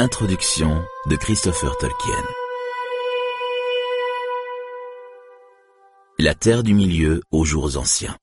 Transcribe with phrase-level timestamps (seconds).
[0.00, 2.24] Introduction de Christopher Tolkien
[6.18, 8.16] La Terre du Milieu aux jours anciens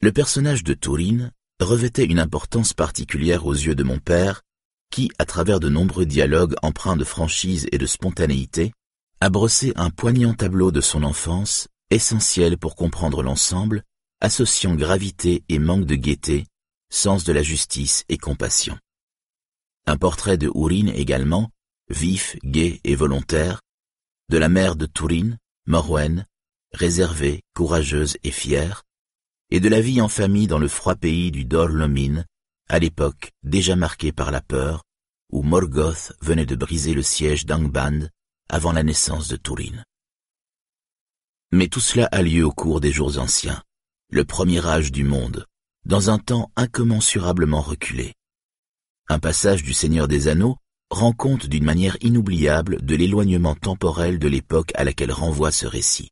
[0.00, 4.42] Le personnage de Turin revêtait une importance particulière aux yeux de mon père,
[4.90, 8.72] qui, à travers de nombreux dialogues empreints de franchise et de spontanéité,
[9.20, 13.84] a brossé un poignant tableau de son enfance, essentiel pour comprendre l'ensemble,
[14.20, 16.46] associant gravité et manque de gaieté,
[16.92, 18.76] sens de la justice et compassion.
[19.86, 21.50] Un portrait de Ourine également,
[21.88, 23.60] vif, gai et volontaire,
[24.28, 26.26] de la mère de Tourine, Morwen,
[26.72, 28.84] réservée, courageuse et fière,
[29.50, 32.24] et de la vie en famille dans le froid pays du Dor-Lomin,
[32.68, 34.84] à l'époque déjà marqué par la peur,
[35.32, 38.08] où Morgoth venait de briser le siège d'Angband
[38.48, 39.84] avant la naissance de Tourine.
[41.52, 43.62] Mais tout cela a lieu au cours des jours anciens,
[44.10, 45.46] le premier âge du monde,
[45.84, 48.14] dans un temps incommensurablement reculé.
[49.10, 50.56] Un passage du Seigneur des Anneaux
[50.88, 56.10] rend compte d'une manière inoubliable de l'éloignement temporel de l'époque à laquelle renvoie ce récit.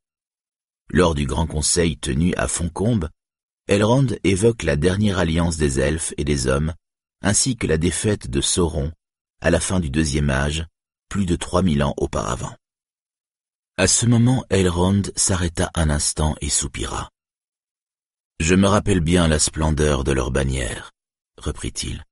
[0.91, 3.09] Lors du grand conseil tenu à Foncombe,
[3.69, 6.75] Elrond évoque la dernière alliance des elfes et des hommes,
[7.23, 8.91] ainsi que la défaite de Sauron
[9.41, 10.67] à la fin du deuxième âge,
[11.09, 12.57] plus de trois mille ans auparavant.
[13.77, 17.11] À ce moment, Elrond s'arrêta un instant et soupira.
[18.41, 20.91] Je me rappelle bien la splendeur de leur bannière,
[21.37, 22.03] reprit-il.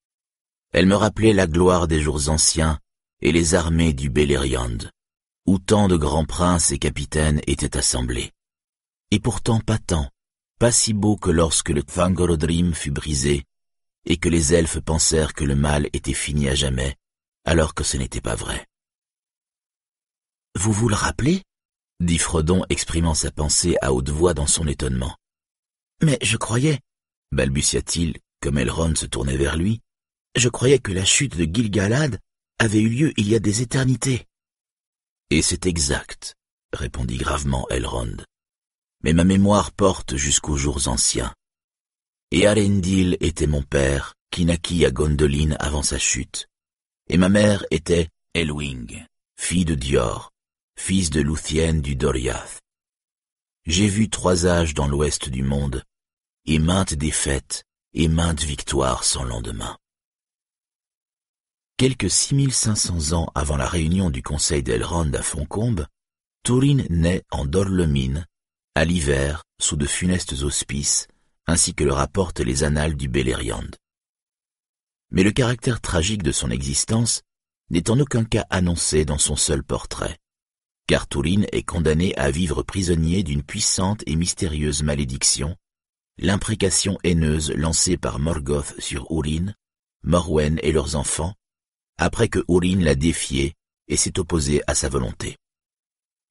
[0.76, 2.78] Elle me rappelait la gloire des jours anciens
[3.22, 4.76] et les armées du Beleriand,
[5.46, 8.30] où tant de grands princes et capitaines étaient assemblés.
[9.10, 10.10] Et pourtant pas tant,
[10.58, 13.44] pas si beau que lorsque le Thangorodrim fut brisé,
[14.04, 16.96] et que les elfes pensèrent que le mal était fini à jamais,
[17.46, 18.66] alors que ce n'était pas vrai.
[20.56, 21.42] Vous vous le rappelez?
[22.00, 25.16] dit Frodon exprimant sa pensée à haute voix dans son étonnement.
[26.02, 26.80] Mais je croyais,
[27.32, 29.80] balbutia-t-il, comme Elrond se tournait vers lui,
[30.36, 32.20] je croyais que la chute de Gilgalad
[32.58, 34.26] avait eu lieu il y a des éternités.
[35.30, 36.36] Et c'est exact,
[36.72, 38.16] répondit gravement Elrond.
[39.02, 41.34] Mais ma mémoire porte jusqu'aux jours anciens.
[42.30, 46.48] Et Arendil était mon père, qui naquit à Gondolin avant sa chute.
[47.08, 49.04] Et ma mère était Elwing,
[49.38, 50.32] fille de Dior,
[50.76, 52.60] fils de Luthien du Doriath.
[53.64, 55.82] J'ai vu trois âges dans l'ouest du monde,
[56.44, 57.64] et maintes défaites,
[57.94, 59.76] et maintes victoires sans lendemain.
[61.76, 65.86] Quelques 6500 ans avant la réunion du conseil d'Elrond à Foncombe,
[66.42, 68.26] Turin naît en Dorlemine,
[68.74, 71.08] à l'hiver, sous de funestes auspices,
[71.46, 73.70] ainsi que le rapportent les annales du Beleriand.
[75.10, 77.22] Mais le caractère tragique de son existence
[77.70, 80.18] n'est en aucun cas annoncé dans son seul portrait
[80.86, 85.56] car Tourine est condamné à vivre prisonnier d'une puissante et mystérieuse malédiction,
[86.18, 89.52] l'imprécation haineuse lancée par Morgoth sur Urin,
[90.04, 91.34] Morwen et leurs enfants,
[91.98, 93.54] après que Urin l'a défié
[93.88, 95.36] et s'est opposé à sa volonté.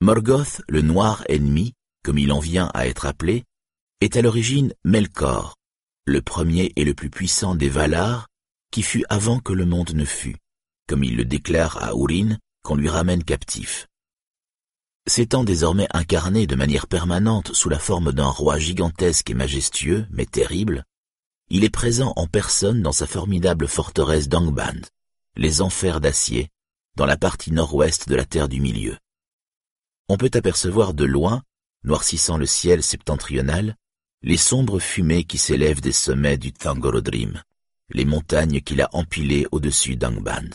[0.02, 3.44] Morgoth, le noir ennemi, comme il en vient à être appelé,
[4.02, 5.56] est à l'origine Melkor,
[6.06, 8.28] le premier et le plus puissant des Valar,
[8.72, 10.36] qui fut avant que le monde ne fût,
[10.88, 13.88] comme il le déclare à Urin qu'on lui ramène captif.
[15.08, 20.26] S'étant désormais incarné de manière permanente sous la forme d'un roi gigantesque et majestueux, mais
[20.26, 20.84] terrible,
[21.50, 24.82] il est présent en personne dans sa formidable forteresse d'Angband,
[25.36, 26.50] les enfers d'acier,
[26.96, 28.98] dans la partie nord-ouest de la Terre du Milieu.
[30.08, 31.44] On peut apercevoir de loin,
[31.84, 33.76] noircissant le ciel septentrional,
[34.22, 37.42] les sombres fumées qui s'élèvent des sommets du Thangorodrim,
[37.90, 40.50] les montagnes qu'il a empilées au-dessus d'Angband.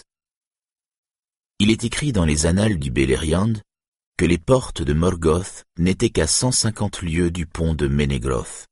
[1.59, 3.53] Il est écrit dans les annales du Beleriand
[4.17, 8.67] que les portes de Morgoth n'étaient qu'à cent cinquante lieues du pont de Ménégroth,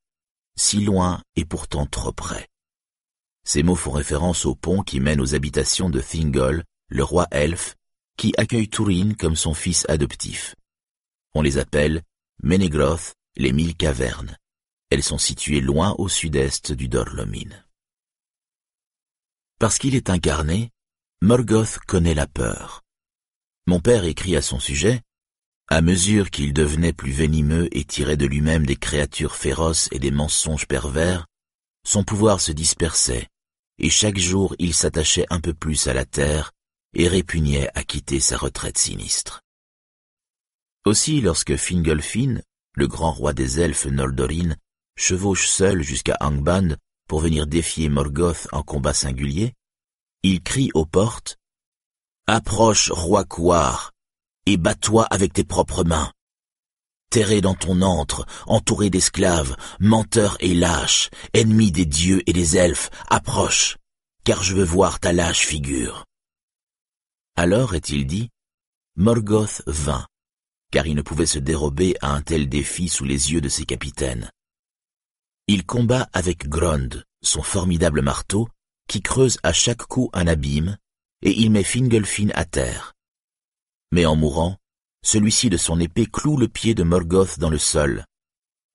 [0.57, 2.49] si loin et pourtant trop près.
[3.49, 7.77] Ces mots font référence au pont qui mène aux habitations de Thingol, le roi elfe,
[8.19, 10.55] qui accueille Turin comme son fils adoptif.
[11.35, 12.03] On les appelle
[12.43, 14.37] Ménégroth, les mille cavernes.
[14.91, 17.49] Elles sont situées loin au sud-est du Dorlomin.
[19.59, 20.69] Parce qu'il est incarné,
[21.23, 22.83] Morgoth connaît la peur.
[23.67, 25.01] Mon père écrit à son sujet
[25.69, 30.11] à mesure qu'il devenait plus venimeux et tirait de lui-même des créatures féroces et des
[30.11, 31.27] mensonges pervers,
[31.87, 33.27] son pouvoir se dispersait,
[33.79, 36.53] et chaque jour il s'attachait un peu plus à la terre
[36.95, 39.43] et répugnait à quitter sa retraite sinistre.
[40.85, 42.41] Aussi, lorsque Fingolfin,
[42.75, 44.57] le grand roi des elfes Noldorin,
[44.97, 46.77] chevauche seul jusqu'à Angband
[47.09, 49.55] pour venir défier Morgoth en combat singulier,
[50.23, 51.37] il crie aux portes
[52.27, 53.93] «Approche, roi Couard,
[54.47, 56.13] et bats-toi avec tes propres mains.
[57.11, 62.91] Terré dans ton antre, entouré d'esclaves, menteur et lâche, ennemi des dieux et des elfes,
[63.09, 63.79] approche,
[64.25, 66.05] car je veux voir ta lâche figure.
[67.35, 68.29] Alors, est-il dit,
[68.97, 70.07] Morgoth vint,
[70.71, 73.65] car il ne pouvait se dérober à un tel défi sous les yeux de ses
[73.65, 74.31] capitaines.
[75.47, 76.91] Il combat avec Grond,
[77.23, 78.49] son formidable marteau,
[78.87, 80.77] qui creuse à chaque coup un abîme,
[81.23, 82.93] et il met Fingolfin à terre.
[83.93, 84.59] Mais en mourant,
[85.09, 88.05] celui-ci de son épée cloue le pied de Morgoth dans le sol,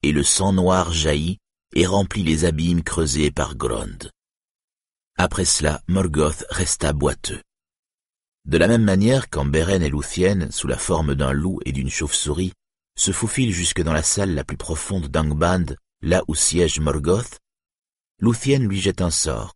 [0.02, 1.38] et le sang noir jaillit
[1.76, 4.00] et remplit les abîmes creusés par Grond.
[5.16, 7.40] Après cela, Morgoth resta boiteux.
[8.46, 11.92] De la même manière, quand Beren et Luthien, sous la forme d'un loup et d'une
[11.92, 12.54] chauve-souris,
[12.98, 17.38] se faufilent jusque dans la salle la plus profonde d'Angband, là où siège Morgoth,
[18.20, 19.54] Luthien lui jette un sort.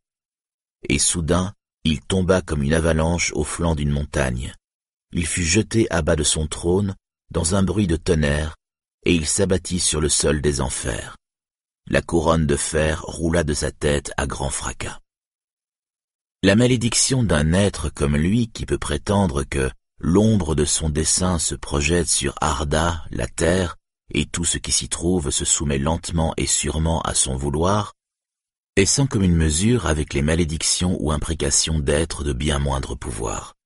[0.87, 1.53] Et soudain,
[1.83, 4.53] il tomba comme une avalanche au flanc d'une montagne.
[5.11, 6.95] Il fut jeté à bas de son trône,
[7.31, 8.55] dans un bruit de tonnerre,
[9.05, 11.15] et il s'abattit sur le sol des enfers.
[11.89, 14.99] La couronne de fer roula de sa tête à grand fracas.
[16.43, 21.55] La malédiction d'un être comme lui qui peut prétendre que l'ombre de son dessein se
[21.55, 23.75] projette sur Arda, la terre,
[24.13, 27.93] et tout ce qui s'y trouve se soumet lentement et sûrement à son vouloir,
[28.75, 33.56] est sans commune mesure avec les malédictions ou imprécations d'êtres de bien moindre pouvoir.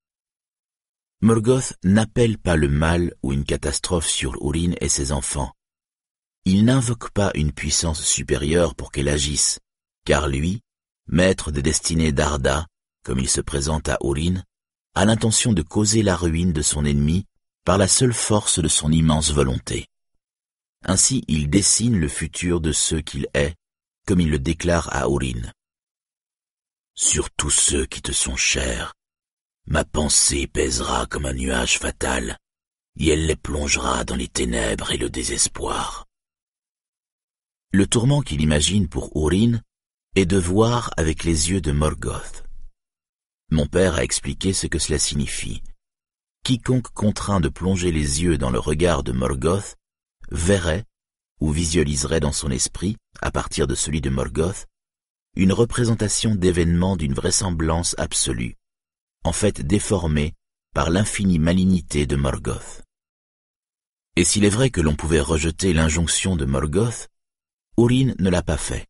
[1.24, 5.54] Morgoth n'appelle pas le mal ou une catastrophe sur Urin et ses enfants.
[6.46, 9.60] Il n'invoque pas une puissance supérieure pour qu'elle agisse,
[10.04, 10.62] car lui,
[11.06, 12.66] maître des destinées d'Arda,
[13.04, 14.44] comme il se présente à Orin,
[14.96, 17.28] a l'intention de causer la ruine de son ennemi
[17.66, 19.86] par la seule force de son immense volonté.
[20.84, 23.54] Ainsi il dessine le futur de ceux qu'il est,
[24.08, 25.52] comme il le déclare à Orin.
[26.96, 28.96] Sur tous ceux qui te sont chers,
[29.68, 32.38] ma pensée pèsera comme un nuage fatal,
[33.00, 36.08] et elle les plongera dans les ténèbres et le désespoir.
[37.72, 39.62] Le tourment qu'il imagine pour Orin
[40.16, 42.44] et de voir avec les yeux de Morgoth.
[43.50, 45.62] Mon père a expliqué ce que cela signifie.
[46.44, 49.78] Quiconque contraint de plonger les yeux dans le regard de Morgoth
[50.32, 50.86] verrait
[51.40, 54.68] ou visualiserait dans son esprit, à partir de celui de Morgoth,
[55.36, 58.58] une représentation d'événements d'une vraisemblance absolue,
[59.24, 60.34] en fait déformée
[60.74, 62.82] par l'infinie malignité de Morgoth.
[64.16, 67.10] Et s'il est vrai que l'on pouvait rejeter l'injonction de Morgoth,
[67.78, 68.88] Urin ne l'a pas fait.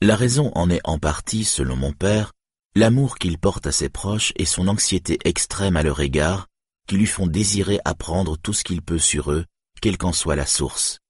[0.00, 2.32] La raison en est en partie, selon mon père,
[2.74, 6.46] l'amour qu'il porte à ses proches et son anxiété extrême à leur égard,
[6.86, 9.46] qui lui font désirer apprendre tout ce qu'il peut sur eux,
[9.80, 11.00] quelle qu'en soit la source.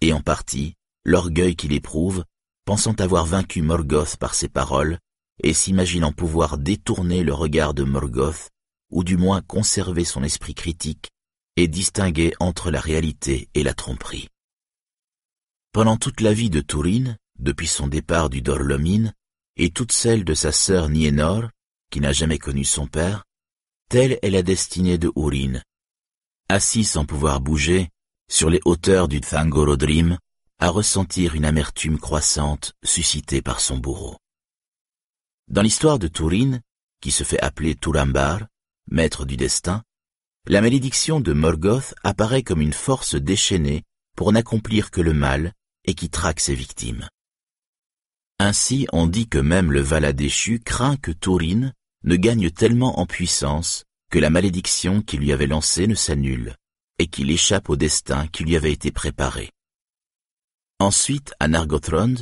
[0.00, 0.74] Et en partie,
[1.04, 2.24] l'orgueil qu'il éprouve,
[2.64, 4.98] pensant avoir vaincu Morgoth par ses paroles,
[5.42, 8.50] et s'imaginant pouvoir détourner le regard de Morgoth,
[8.90, 11.10] ou du moins conserver son esprit critique,
[11.56, 14.28] et distinguer entre la réalité et la tromperie.
[15.72, 19.12] Pendant toute la vie de Tourine, depuis son départ du Dorlomine,
[19.56, 21.50] et toute celle de sa sœur Nienor,
[21.90, 23.24] qui n'a jamais connu son père,
[23.88, 25.60] telle est la destinée de Urin.
[26.48, 27.90] Assis sans pouvoir bouger,
[28.28, 30.18] sur les hauteurs du Thangorodrim,
[30.58, 34.16] à ressentir une amertume croissante suscitée par son bourreau.
[35.48, 36.60] Dans l'histoire de Turin,
[37.00, 38.46] qui se fait appeler Turambar,
[38.90, 39.82] maître du destin,
[40.46, 43.84] la malédiction de Morgoth apparaît comme une force déchaînée
[44.16, 45.52] pour n'accomplir que le mal
[45.84, 47.08] et qui traque ses victimes.
[48.38, 51.72] Ainsi on dit que même le Vala déchu craint que Taurine
[52.04, 56.56] ne gagne tellement en puissance que la malédiction qui lui avait lancée ne s'annule,
[56.98, 59.50] et qu'il échappe au destin qui lui avait été préparé.
[60.78, 62.14] Ensuite, à Nargothrond,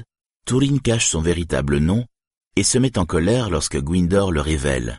[0.47, 2.07] Turin cache son véritable nom
[2.57, 4.99] et se met en colère lorsque Gwyndor le révèle.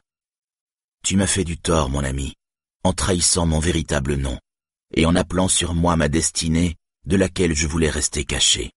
[1.03, 2.33] Tu m'as fait du tort, mon ami,
[2.83, 4.39] en trahissant mon véritable nom,
[4.93, 8.71] et en appelant sur moi ma destinée, de laquelle je voulais rester caché.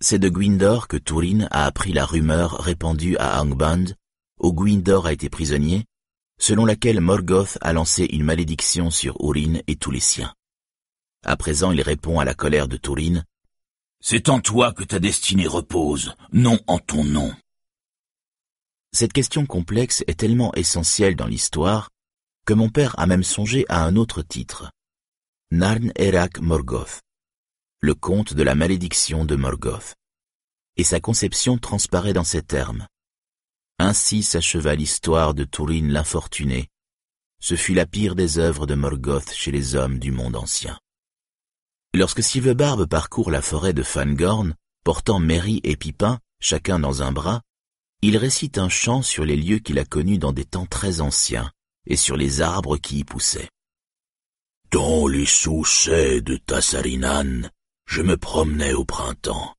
[0.00, 3.84] C'est de Gwyndor que Turin a appris la rumeur répandue à Angband,
[4.40, 5.84] où Gwyndor a été prisonnier,
[6.40, 10.34] selon laquelle Morgoth a lancé une malédiction sur Urin et tous les siens.
[11.24, 13.22] À présent, il répond à la colère de Turin.
[14.02, 17.32] C'est en toi que ta destinée repose, non en ton nom.
[18.92, 21.88] Cette question complexe est tellement essentielle dans l'histoire
[22.44, 24.70] que mon père a même songé à un autre titre.
[25.50, 27.00] Narn Erak Morgoth
[27.84, 29.96] le conte de la malédiction de Morgoth.
[30.76, 32.86] Et sa conception transparaît dans ces termes.
[33.80, 36.68] Ainsi s'acheva l'histoire de Tourine l'infortuné.
[37.40, 40.78] Ce fut la pire des œuvres de Morgoth chez les hommes du monde ancien.
[41.94, 47.42] Lorsque Sylvebarbe parcourt la forêt de Fangorn, portant Merry et Pipin, chacun dans un bras,
[48.00, 51.52] il récite un chant sur les lieux qu'il a connus dans des temps très anciens,
[51.86, 53.50] et sur les arbres qui y poussaient.
[54.70, 57.50] Dans les soucets de Tassarinan,
[57.86, 59.54] je me promenais au printemps.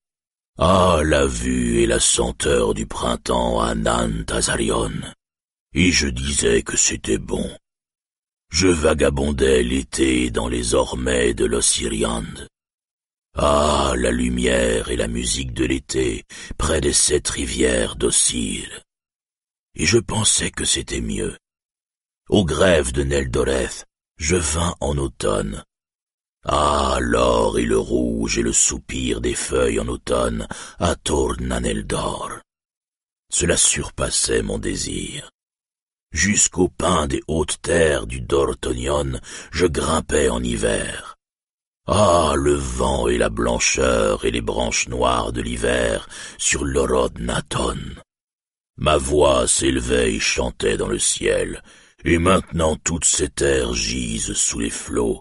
[0.57, 4.91] Ah, la vue et la senteur du printemps à Nantazarion.
[5.75, 7.49] et je disais que c'était bon.
[8.53, 12.47] Je vagabondais l'été dans les ormets de l'Ossiriande.
[13.35, 16.23] Ah, la lumière et la musique de l'été
[16.55, 18.83] près des sept rivières d'Ossir.
[19.73, 21.35] Et je pensais que c'était mieux.
[22.29, 23.85] Aux grèves de Neldoreth,
[24.17, 25.63] je vins en automne.
[26.45, 32.39] Ah, l'or et le rouge et le soupir des feuilles en automne à Tornaneldor.
[33.31, 35.32] Cela surpassait mon désir.
[36.13, 39.19] Jusqu'au pain des hautes terres du Dortonion,
[39.51, 41.17] je grimpais en hiver.
[41.87, 47.79] Ah, le vent et la blancheur et les branches noires de l'hiver sur l'Orod Naton.
[48.77, 51.63] Ma voix s'élevait et chantait dans le ciel,
[52.05, 55.19] et maintenant toutes ces terres gisent sous les flots,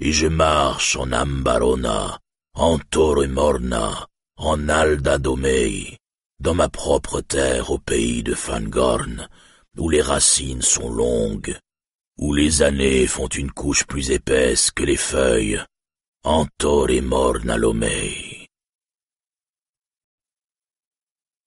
[0.00, 2.18] et je marche en Ambarona,
[2.54, 5.98] en Torremorna, en Aldadomei,
[6.40, 9.28] dans ma propre terre au pays de Fangorn,
[9.78, 11.58] où les racines sont longues,
[12.18, 15.64] où les années font une couche plus épaisse que les feuilles,
[16.24, 18.48] Antor et Mornalomei.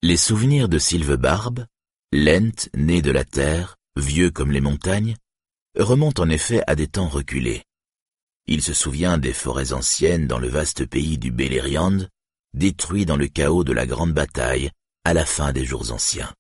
[0.02, 1.66] Les souvenirs de Sylvebarbe,
[2.12, 5.16] lente, né de la terre, vieux comme les montagnes,
[5.78, 7.64] remontent en effet à des temps reculés.
[8.48, 12.08] Il se souvient des forêts anciennes dans le vaste pays du Beleriand,
[12.54, 14.72] détruits dans le chaos de la grande bataille
[15.04, 16.34] à la fin des jours anciens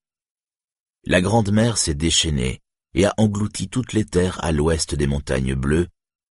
[1.05, 2.61] la grande mer s'est déchaînée
[2.93, 5.87] et a englouti toutes les terres à l'ouest des montagnes bleues,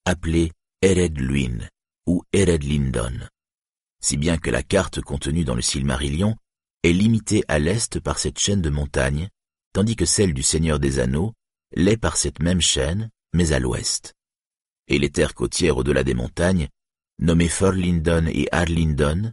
[0.06, 0.52] appelées
[0.82, 1.68] Eredluin
[2.08, 3.28] ou Eredlindon,
[4.02, 6.36] si bien que la carte contenue dans le Silmarillion
[6.84, 9.30] est limitée à l'est par cette chaîne de montagnes,
[9.74, 11.34] tandis que celle du Seigneur des Anneaux
[11.76, 14.14] l'est par cette même chaîne, mais à l'ouest.
[14.88, 16.68] Et les terres côtières au-delà des montagnes,
[17.20, 19.32] nommées Forlindon et Arlindon,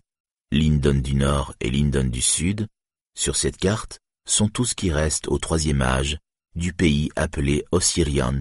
[0.53, 2.69] Lindon du nord et Lindon du sud,
[3.17, 6.19] sur cette carte, sont tout ce qui reste au troisième âge
[6.55, 8.41] du pays appelé Ossiriand,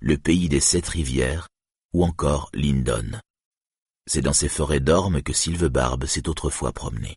[0.00, 1.48] le pays des sept rivières,
[1.92, 3.20] ou encore Lindon.
[4.06, 7.16] C'est dans ces forêts d'ormes que Sylvebarbe s'est autrefois promené.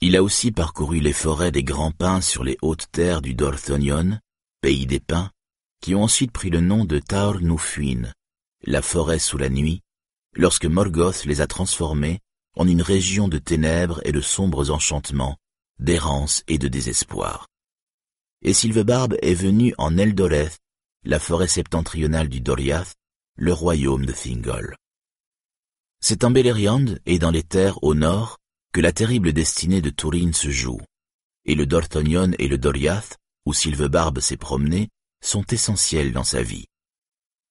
[0.00, 4.18] Il a aussi parcouru les forêts des grands pins sur les hautes terres du Dorthonion,
[4.60, 5.30] pays des pins,
[5.80, 7.38] qui ont ensuite pris le nom de Taur
[8.64, 9.82] la forêt sous la nuit,
[10.34, 12.20] lorsque Morgoth les a transformés
[12.56, 15.36] en une région de ténèbres et de sombres enchantements,
[15.78, 17.46] d'errance et de désespoir.
[18.42, 20.58] Et Sylvebarbe est venu en Eldoreth,
[21.04, 22.94] la forêt septentrionale du Doriath,
[23.36, 24.76] le royaume de Thingol.
[26.00, 28.38] C'est en Beleriand et dans les terres au nord
[28.72, 30.80] que la terrible destinée de Turin se joue,
[31.44, 33.16] et le Dorthonion et le Doriath,
[33.46, 34.88] où Sylvebarbe s'est promené,
[35.22, 36.66] sont essentiels dans sa vie.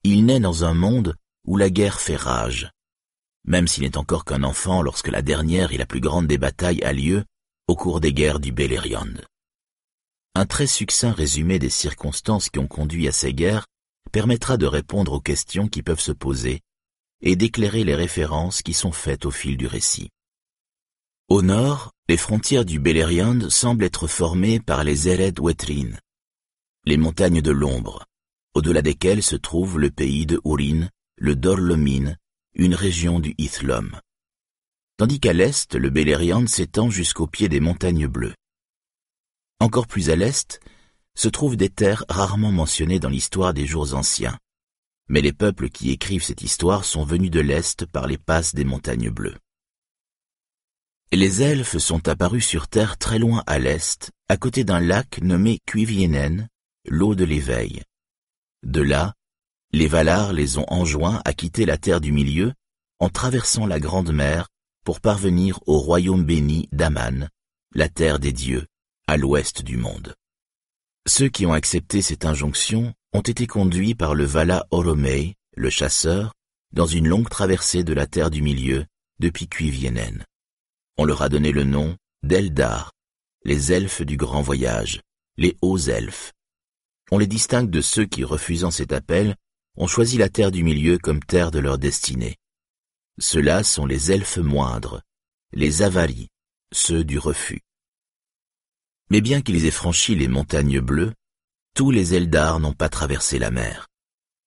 [0.04, 1.16] Il naît dans un monde
[1.46, 2.70] où la guerre fait rage.
[3.46, 6.84] Même s'il n'est encore qu'un enfant lorsque la dernière et la plus grande des batailles
[6.84, 7.24] a lieu,
[7.68, 9.14] au cours des guerres du Beleriand.
[10.36, 13.66] Un très succinct résumé des circonstances qui ont conduit à ces guerres
[14.12, 16.62] permettra de répondre aux questions qui peuvent se poser
[17.22, 20.10] et d'éclairer les références qui sont faites au fil du récit.
[21.28, 25.98] Au nord, les frontières du Beleriand semblent être formées par les Ered Wetrin,
[26.86, 28.06] les montagnes de l'ombre,
[28.54, 32.16] au-delà desquelles se trouve le pays de Urin, le Dorlomin,
[32.54, 34.00] une région du Ithlum
[34.98, 38.36] tandis qu'à l'est, le Beleriand s'étend jusqu'au pied des montagnes bleues.
[39.60, 40.60] Encore plus à l'est,
[41.16, 44.38] se trouvent des terres rarement mentionnées dans l'histoire des jours anciens.
[45.08, 48.66] Mais les peuples qui écrivent cette histoire sont venus de l'est par les passes des
[48.66, 49.38] montagnes bleues.
[51.12, 55.60] Les elfes sont apparus sur terre très loin à l'est, à côté d'un lac nommé
[55.66, 56.50] Cuivienen,
[56.86, 57.84] l'eau de l'éveil.
[58.63, 59.13] De là,
[59.72, 62.54] les Valars les ont enjoints à quitter la terre du milieu
[63.00, 64.50] en traversant la grande mer
[64.88, 67.27] pour parvenir au royaume béni d'Aman,
[67.75, 68.67] la terre des dieux,
[69.06, 70.15] à l'ouest du monde.
[71.06, 76.34] Ceux qui ont accepté cette injonction ont été conduits par le Vala Oromei, le chasseur,
[76.72, 78.86] dans une longue traversée de la terre du milieu
[79.20, 80.24] depuis Cuivienen.
[80.98, 82.94] On leur a donné le nom d'Eldar,
[83.44, 85.01] les elfes du grand voyage,
[85.36, 86.32] les hauts elfes.
[87.12, 89.36] On les distingue de ceux qui, refusant cet appel,
[89.75, 92.38] ont choisi la terre du milieu comme terre de leur destinée.
[93.20, 95.02] Ceux-là sont les elfes moindres,
[95.52, 96.30] les avaries,
[96.72, 97.62] ceux du refus.
[99.10, 101.14] Mais bien qu'ils aient franchi les montagnes bleues,
[101.74, 103.88] tous les Eldar n'ont pas traversé la mer,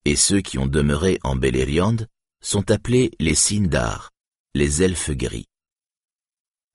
[0.04, 1.96] et ceux qui ont demeuré en Beleriand
[2.42, 4.10] sont appelés les Sindar,
[4.54, 5.46] les elfes gris.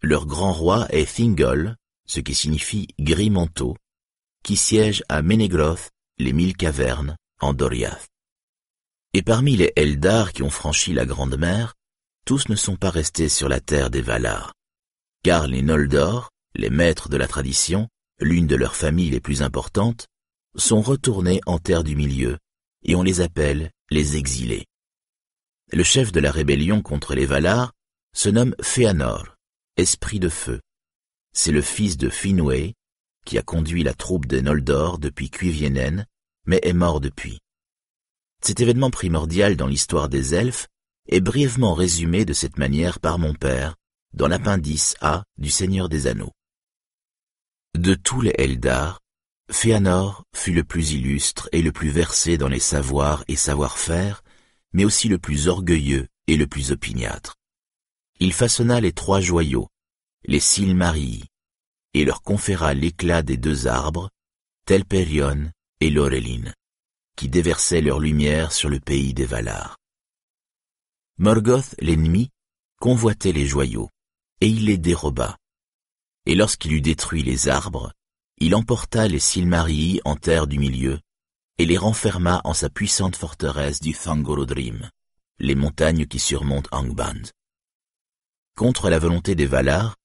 [0.02, 1.76] Leur grand roi est Thingol,
[2.08, 3.76] ce qui signifie gris manteau,
[4.44, 8.08] qui siège à Menegroth, les mille cavernes, en Doriath.
[9.14, 11.74] Et parmi les Eldar qui ont franchi la Grande Mer,
[12.26, 14.54] tous ne sont pas restés sur la terre des Valar,
[15.24, 17.88] car les Noldor, les maîtres de la tradition,
[18.20, 20.08] l'une de leurs familles les plus importantes,
[20.56, 22.40] sont retournés en terre du milieu,
[22.84, 24.66] et on les appelle les exilés.
[25.72, 27.74] Le chef de la rébellion contre les Valar
[28.16, 29.36] se nomme Féanor,
[29.78, 30.62] esprit de feu.
[31.32, 32.74] C'est le fils de Finwë,
[33.26, 36.06] qui a conduit la troupe des Noldor depuis Cuivienen,
[36.48, 37.40] mais est mort depuis.
[38.42, 40.68] Cet événement primordial dans l'histoire des elfes
[41.08, 43.76] est brièvement résumé de cette manière par mon père
[44.14, 46.32] dans l'appendice A du Seigneur des Anneaux.
[47.76, 49.02] De tous les Eldar,
[49.52, 54.24] Féanor fut le plus illustre et le plus versé dans les savoirs et savoir-faire,
[54.74, 57.36] mais aussi le plus orgueilleux et le plus opiniâtre.
[58.20, 59.68] Il façonna les trois joyaux,
[60.26, 61.26] les Silmarii,
[61.94, 64.10] et leur conféra l'éclat des deux arbres,
[64.66, 66.54] Telperion et Laureline,
[67.16, 69.78] qui déversaient leur lumière sur le pays des Valar.
[71.18, 72.30] Morgoth, l'ennemi,
[72.82, 73.90] convoitait les joyaux,
[74.42, 75.38] et il les déroba.
[76.26, 77.94] Et lorsqu'il eut détruit les arbres,
[78.38, 81.00] il emporta les Silmarii en terre du milieu,
[81.58, 84.90] et les renferma en sa puissante forteresse du Thangorodrim,
[85.40, 87.32] les montagnes qui surmontent Angband.
[88.58, 89.96] Contre la volonté des Valar,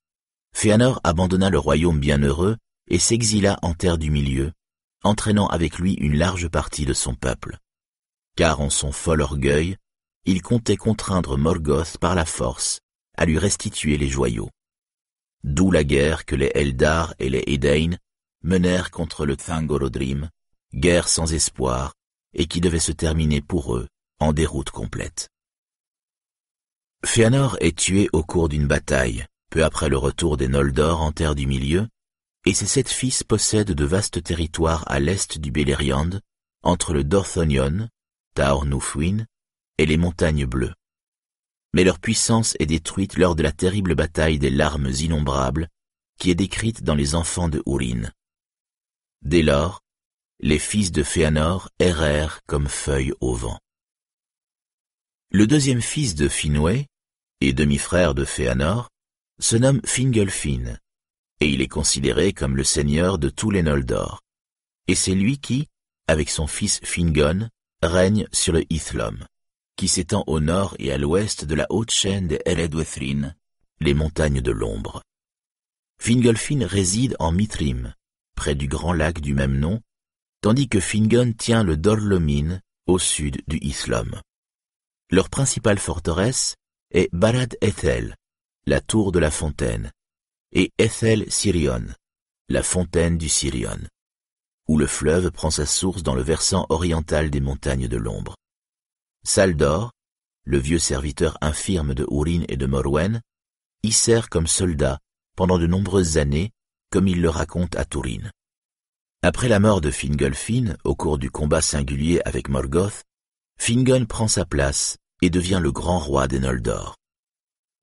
[0.54, 4.52] Fëanor abandonna le royaume bienheureux et s'exila en terre du milieu,
[5.02, 7.58] entraînant avec lui une large partie de son peuple.
[8.36, 9.76] Car en son fol orgueil,
[10.24, 12.80] il comptait contraindre Morgoth par la force
[13.16, 14.50] à lui restituer les joyaux.
[15.44, 17.96] D'où la guerre que les Eldar et les Edain
[18.42, 20.30] menèrent contre le Thangorodrim,
[20.74, 21.94] guerre sans espoir,
[22.34, 25.28] et qui devait se terminer pour eux en déroute complète.
[27.04, 31.34] Fëanor est tué au cours d'une bataille, peu après le retour des Noldor en terre
[31.34, 31.88] du milieu,
[32.46, 36.20] et ses sept fils possèdent de vastes territoires à l'est du Beleriand,
[36.62, 37.88] entre le Dorthonion,
[38.34, 38.66] Taor
[39.80, 40.74] et les montagnes bleues.
[41.72, 45.68] Mais leur puissance est détruite lors de la terrible bataille des larmes innombrables,
[46.18, 48.10] qui est décrite dans les enfants de Hourin.
[49.22, 49.80] Dès lors,
[50.40, 53.58] les fils de Féanor errèrent comme feuilles au vent.
[55.30, 56.84] Le deuxième fils de Finwë,
[57.40, 58.90] et demi-frère de Féanor,
[59.38, 60.76] se nomme Fingolfin,
[61.40, 64.20] et il est considéré comme le seigneur de tous les Noldor.
[64.88, 65.68] Et c'est lui qui,
[66.06, 67.48] avec son fils Fingon,
[67.82, 69.24] règne sur le Ithlum,
[69.80, 73.34] qui s'étend au nord et à l'ouest de la haute chaîne des Eredwethrin,
[73.80, 75.02] les montagnes de l'ombre.
[75.98, 77.94] Fingolfin réside en Mithrim,
[78.36, 79.80] près du grand lac du même nom,
[80.42, 84.20] tandis que Fingon tient le Dorlomin au sud du Islom.
[85.10, 86.56] Leur principale forteresse
[86.90, 88.16] est Barad Ethel,
[88.66, 89.92] la tour de la fontaine,
[90.52, 91.86] et Ethel Sirion,
[92.50, 93.80] la fontaine du Sirion,
[94.68, 98.36] où le fleuve prend sa source dans le versant oriental des montagnes de l'ombre.
[99.22, 99.92] Saldor,
[100.44, 103.20] le vieux serviteur infirme de Hourin et de Morwen,
[103.82, 104.98] y sert comme soldat
[105.36, 106.52] pendant de nombreuses années
[106.90, 108.30] comme il le raconte à Turin.
[109.22, 113.04] Après la mort de Fingolfin, au cours du combat singulier avec Morgoth,
[113.58, 116.96] Fingon prend sa place et devient le grand roi des Noldor.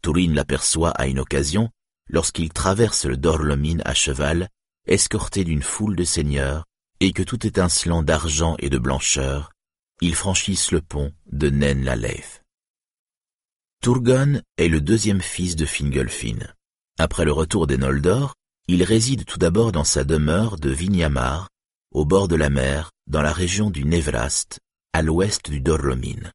[0.02, 1.69] Turin l'aperçoit à une occasion
[2.10, 4.50] lorsqu'il traverse le Dorlomin à cheval,
[4.88, 6.65] escorté d'une foule de seigneurs,
[7.00, 9.52] et que tout étincelant d'argent et de blancheur,
[10.01, 11.95] ils franchissent le pont de Nen la
[13.81, 16.39] Turgon est le deuxième fils de Fingolfin.
[16.99, 18.36] Après le retour des Noldor,
[18.67, 21.49] il réside tout d'abord dans sa demeure de Vinyamar,
[21.91, 24.60] au bord de la mer, dans la région du Nevrast,
[24.93, 26.31] à l'ouest du Dorlomin.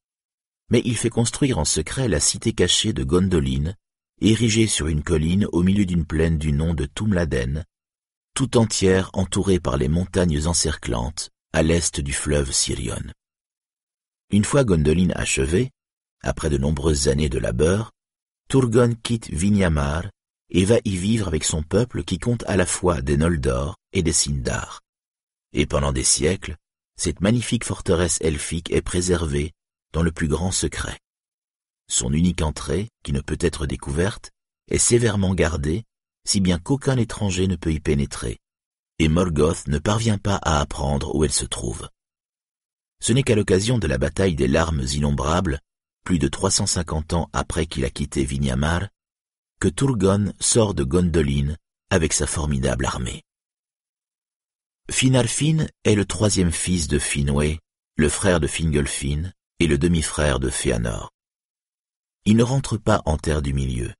[0.71, 3.75] Mais il fait construire en secret la cité cachée de Gondolin,
[4.21, 7.65] érigée sur une colline au milieu d'une plaine du nom de Tumladen,
[8.35, 13.03] tout entière entourée par les montagnes encerclantes, à l'est du fleuve Sirion.
[14.33, 15.71] Une fois Gondolin achevée,
[16.23, 17.93] après de nombreuses années de labeur,
[18.49, 20.07] Turgon quitte Vinyamar
[20.49, 24.03] et va y vivre avec son peuple qui compte à la fois des Noldor et
[24.03, 24.81] des Sindar.
[25.53, 26.57] Et pendant des siècles,
[26.97, 29.53] cette magnifique forteresse elfique est préservée
[29.93, 30.99] dans le plus grand secret.
[31.91, 34.31] Son unique entrée, qui ne peut être découverte,
[34.71, 35.85] est sévèrement gardée,
[36.27, 38.39] si bien qu'aucun étranger ne peut y pénétrer,
[38.99, 41.87] et Morgoth ne parvient pas à apprendre où elle se trouve.
[43.03, 45.59] Ce n'est qu'à l'occasion de la bataille des larmes innombrables,
[46.05, 48.89] plus de 350 ans après qu'il a quitté Vinyamar,
[49.61, 51.57] que Turgon sort de Gondolin
[51.91, 53.25] avec sa formidable armée.
[54.89, 57.59] Finarfin est le troisième fils de Finwë,
[57.97, 61.11] le frère de Fingolfin et le demi-frère de Fëanor.
[62.25, 63.93] Il ne rentre pas en terre du milieu,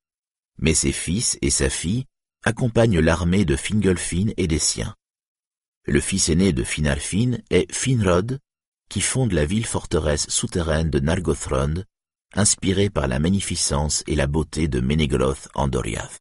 [0.59, 2.05] mais ses fils et sa fille
[2.45, 4.95] accompagnent l'armée de Fingolfin et des siens.
[5.87, 8.39] Le fils aîné de Finarfin est Finrod,
[8.93, 11.83] qui fonde la ville-forteresse souterraine de Nargothrond
[12.35, 16.21] inspiré par la magnificence et la beauté de Menegroth en Doriath.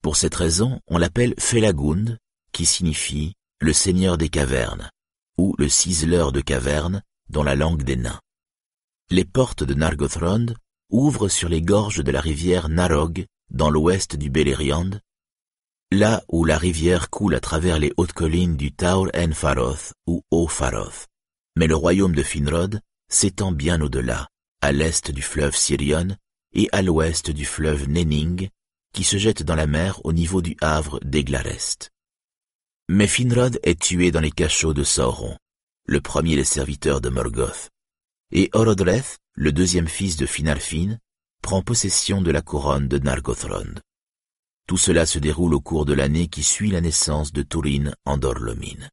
[0.00, 2.16] Pour cette raison, on l'appelle Felagund,
[2.52, 4.88] qui signifie le seigneur des cavernes,
[5.36, 8.22] ou le ciseleur de cavernes dans la langue des nains.
[9.10, 10.46] Les portes de Nargothrond
[10.88, 14.92] ouvrent sur les gorges de la rivière Narog dans l'ouest du Beleriand,
[15.92, 20.22] là où la rivière coule à travers les hautes collines du Taur en Faroth ou
[20.30, 21.09] Haut-Faroth.
[21.56, 24.28] Mais le royaume de Finrod s'étend bien au-delà,
[24.60, 26.16] à l'est du fleuve Sirion
[26.52, 28.48] et à l'ouest du fleuve Nenning,
[28.92, 31.90] qui se jette dans la mer au niveau du havre d'Eglarest.
[32.88, 35.36] Mais Finrod est tué dans les cachots de Sauron,
[35.86, 37.70] le premier des serviteurs de Morgoth,
[38.32, 40.98] et Orodreth, le deuxième fils de Finarfin,
[41.42, 43.74] prend possession de la couronne de Nargothrond.
[44.66, 48.18] Tout cela se déroule au cours de l'année qui suit la naissance de Turin en
[48.18, 48.88] Dorlomin.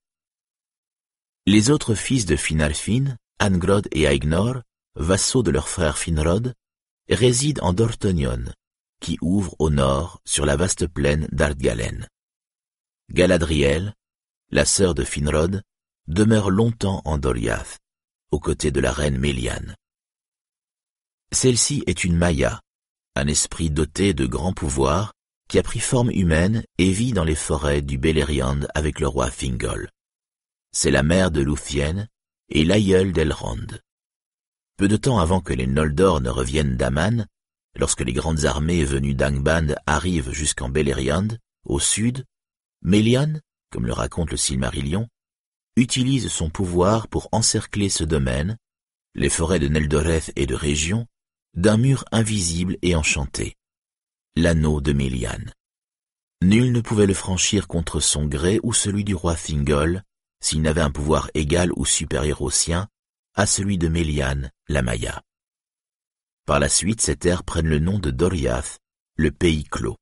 [1.50, 4.64] Les autres fils de Finarfin, Angrod et Aignor,
[4.96, 6.54] vassaux de leur frère Finrod,
[7.10, 8.44] résident en Dortonion,
[9.00, 12.06] qui ouvre au nord sur la vaste plaine d'Ardgalen.
[13.14, 13.94] Galadriel,
[14.52, 15.62] la sœur de Finrod,
[16.08, 17.80] demeure longtemps en Doriath,
[18.32, 19.78] aux côtés de la reine Méliane.
[21.32, 22.60] Celle-ci est une Maya,
[23.16, 25.14] un esprit doté de grands pouvoirs
[25.48, 29.32] qui a pris forme humaine et vit dans les forêts du Beleriand avec le roi
[29.32, 29.90] Fingol.
[30.80, 32.08] C'est la mère de Lúthien
[32.50, 33.66] et l'aïeul d'Elrond.
[34.78, 37.26] Peu de temps avant que les Noldor ne reviennent d'Aman,
[37.76, 41.30] lorsque les grandes armées venues d'Angband arrivent jusqu'en Beleriand,
[41.66, 42.26] au sud,
[42.84, 43.40] Melian,
[43.72, 45.08] comme le raconte le Silmarillion,
[45.78, 48.56] utilise son pouvoir pour encercler ce domaine,
[49.16, 51.08] les forêts de Neldoreth et de Région,
[51.56, 53.56] d'un mur invisible et enchanté,
[54.36, 55.42] l'anneau de Melian.
[56.44, 60.04] Nul ne pouvait le franchir contre son gré ou celui du roi Thingol,
[60.40, 62.88] s'il n'avait un pouvoir égal ou supérieur au sien,
[63.36, 65.22] à celui de Méliane, la Maya.
[66.46, 68.80] Par la suite, ces terres prennent le nom de Doriath,
[69.16, 69.98] le pays clos.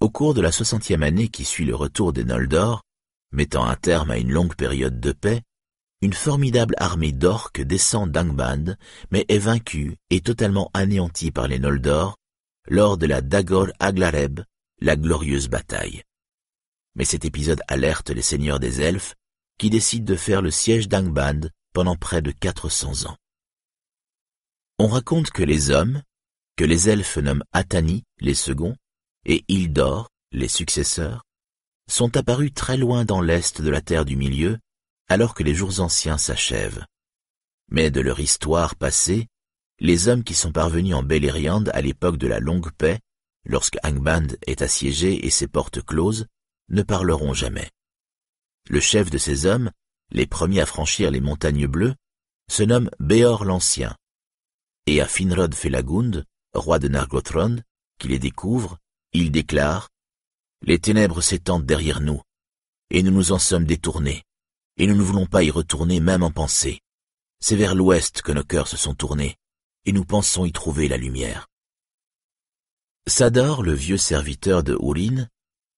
[0.00, 2.82] Au cours de la soixantième année qui suit le retour des Noldor,
[3.32, 5.42] mettant un terme à une longue période de paix,
[6.02, 8.76] une formidable armée d'orques descend d'Angband,
[9.10, 12.16] mais est vaincue et totalement anéantie par les Noldor
[12.68, 14.40] lors de la Dagor Aglareb,
[14.80, 16.02] la glorieuse bataille
[16.94, 19.14] mais cet épisode alerte les seigneurs des elfes
[19.58, 23.16] qui décident de faire le siège d'Angband pendant près de 400 ans.
[24.78, 26.02] On raconte que les hommes,
[26.56, 28.76] que les elfes nomment Atani, les seconds,
[29.24, 31.22] et Ildor, les successeurs,
[31.88, 34.58] sont apparus très loin dans l'est de la terre du milieu,
[35.08, 36.84] alors que les jours anciens s'achèvent.
[37.70, 39.28] Mais de leur histoire passée,
[39.78, 43.00] les hommes qui sont parvenus en Beleriand à l'époque de la longue paix,
[43.44, 46.26] lorsque Angband est assiégé et ses portes closes,
[46.68, 47.70] ne parleront jamais.
[48.68, 49.70] Le chef de ces hommes,
[50.10, 51.94] les premiers à franchir les montagnes bleues,
[52.50, 53.96] se nomme Béor l'Ancien.
[54.86, 57.62] Et à Finrod Felagund, roi de Nargothrond,
[57.98, 58.78] qui les découvre,
[59.12, 59.90] il déclare
[60.62, 62.22] Les ténèbres s'étendent derrière nous,
[62.90, 64.24] et nous nous en sommes détournés,
[64.76, 66.80] et nous ne voulons pas y retourner même en pensée.
[67.40, 69.36] C'est vers l'ouest que nos cœurs se sont tournés,
[69.84, 71.48] et nous pensons y trouver la lumière.
[73.06, 75.26] Sador, le vieux serviteur de Urin,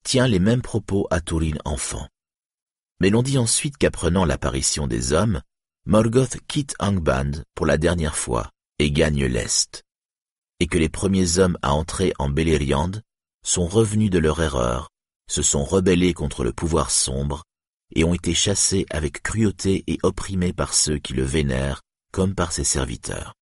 [0.04, 2.06] tient les mêmes propos à Turin enfant.
[3.00, 5.40] Mais l'on dit ensuite qu'apprenant l'apparition des hommes,
[5.86, 9.82] Morgoth quitte Angband pour la dernière fois et gagne l'Est,
[10.60, 12.92] et que les premiers hommes à entrer en Beleriand
[13.44, 14.90] sont revenus de leur erreur,
[15.28, 17.44] se sont rebellés contre le pouvoir sombre,
[17.94, 22.52] et ont été chassés avec cruauté et opprimés par ceux qui le vénèrent comme par
[22.52, 23.34] ses serviteurs.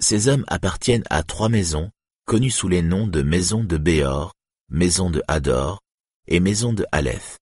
[0.00, 1.90] Ces hommes appartiennent à trois maisons,
[2.26, 4.34] connues sous les noms de maisons de Béor,
[4.70, 5.80] maison de Hador
[6.28, 7.38] et maison de Aleph.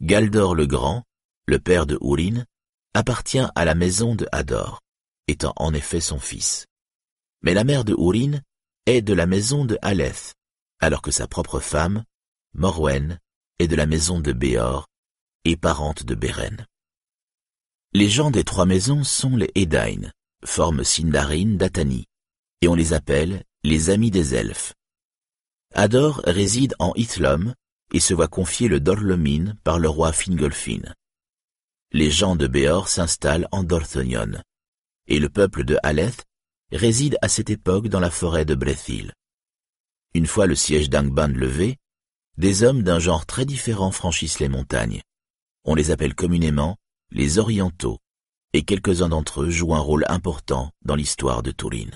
[0.00, 1.04] Galdor le Grand,
[1.46, 2.44] le père de Urin,
[2.94, 4.80] appartient à la maison de Hador,
[5.28, 6.66] étant en effet son fils.
[7.42, 8.40] Mais la mère de Urin
[8.86, 10.32] est de la maison de Aleph,
[10.80, 12.04] alors que sa propre femme,
[12.54, 13.18] Morwen,
[13.58, 14.88] est de la maison de Béor
[15.44, 16.66] et parente de Beren.
[17.92, 20.10] Les gens des trois maisons sont les Edain,
[20.44, 22.06] forment Sindarin d'Atani,
[22.62, 24.72] et on les appelle les amis des elfes.
[25.74, 27.54] Ador réside en Ithlum
[27.92, 30.82] et se voit confier le Dorlomin par le roi Fingolfin.
[31.92, 34.42] Les gens de Béor s'installent en Dorthonion,
[35.06, 36.24] et le peuple de Haleth
[36.72, 39.12] réside à cette époque dans la forêt de Brethil.
[40.14, 41.78] Une fois le siège d'Angband levé,
[42.38, 45.02] des hommes d'un genre très différent franchissent les montagnes.
[45.64, 46.76] On les appelle communément
[47.10, 47.98] les Orientaux,
[48.52, 51.90] et quelques-uns d'entre eux jouent un rôle important dans l'histoire de Turin.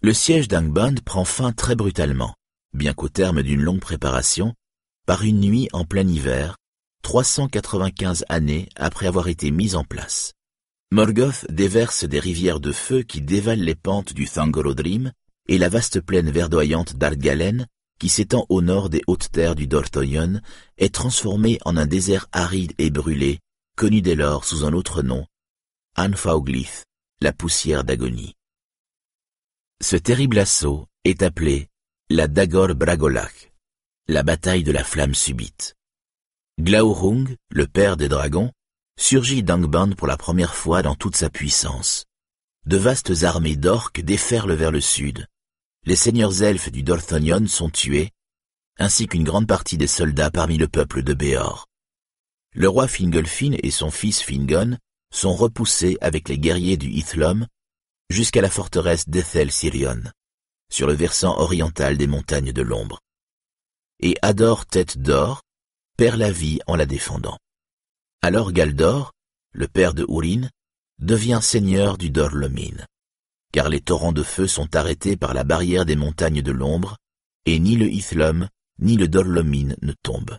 [0.00, 2.34] Le siège d'Angband prend fin très brutalement
[2.72, 4.54] bien qu'au terme d'une longue préparation,
[5.06, 6.56] par une nuit en plein hiver,
[7.02, 10.34] 395 années après avoir été mise en place.
[10.90, 15.12] Morgoth déverse des rivières de feu qui dévalent les pentes du Thangorodrim
[15.48, 17.66] et la vaste plaine verdoyante d'Ardgalen
[17.98, 20.40] qui s'étend au nord des hautes terres du Dorthonion,
[20.78, 23.40] est transformé en un désert aride et brûlé,
[23.76, 25.26] connu dès lors sous un autre nom,
[25.96, 26.84] Anfauglith,
[27.20, 28.34] la poussière d'agonie.
[29.80, 31.68] Ce terrible assaut est appelé
[32.10, 33.52] la Dagor Bragolach,
[34.06, 35.74] la bataille de la flamme subite.
[36.58, 38.50] Glaurung, le père des dragons,
[38.98, 42.06] surgit d'Angband pour la première fois dans toute sa puissance.
[42.64, 45.26] De vastes armées d'orques déferlent vers le sud.
[45.84, 48.10] Les seigneurs elfes du Dorthonion sont tués,
[48.78, 51.66] ainsi qu'une grande partie des soldats parmi le peuple de Béor.
[52.54, 54.78] Le roi Fingolfin et son fils Fingon
[55.12, 57.46] sont repoussés avec les guerriers du Ithlum
[58.08, 60.04] jusqu'à la forteresse d'Ethel Sirion,
[60.70, 63.00] sur le versant oriental des montagnes de l'ombre.
[64.00, 65.42] Et Ador Tête d'Or
[65.96, 67.38] perd la vie en la défendant.
[68.22, 69.12] Alors Galdor,
[69.52, 70.48] le père de Urin,
[70.98, 72.84] devient seigneur du Dorlomin,
[73.52, 76.96] car les torrents de feu sont arrêtés par la barrière des montagnes de l'ombre,
[77.46, 78.48] et ni le Ithlum
[78.80, 80.38] ni le Dorlomin ne tombent.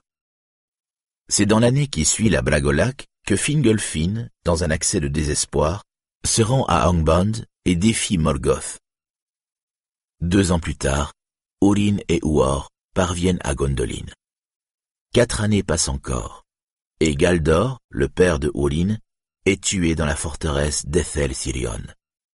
[1.28, 5.84] C'est dans l'année qui suit la Bragolac que Fingolfin, dans un accès de désespoir,
[6.26, 7.32] se rend à Angband
[7.66, 8.80] et défie Morgoth.
[10.22, 11.14] Deux ans plus tard,
[11.62, 14.06] Orin et Uor parviennent à Gondolin.
[15.14, 16.46] Quatre années passent encore,
[17.00, 18.98] et Galdor, le père de Orin,
[19.46, 21.82] est tué dans la forteresse d'Ethel Sirion,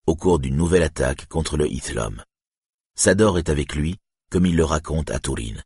[0.08, 2.24] au cours d'une nouvelle attaque contre le Ithlum.
[2.96, 3.98] Sador est avec lui,
[4.32, 5.62] comme il le raconte à Turin,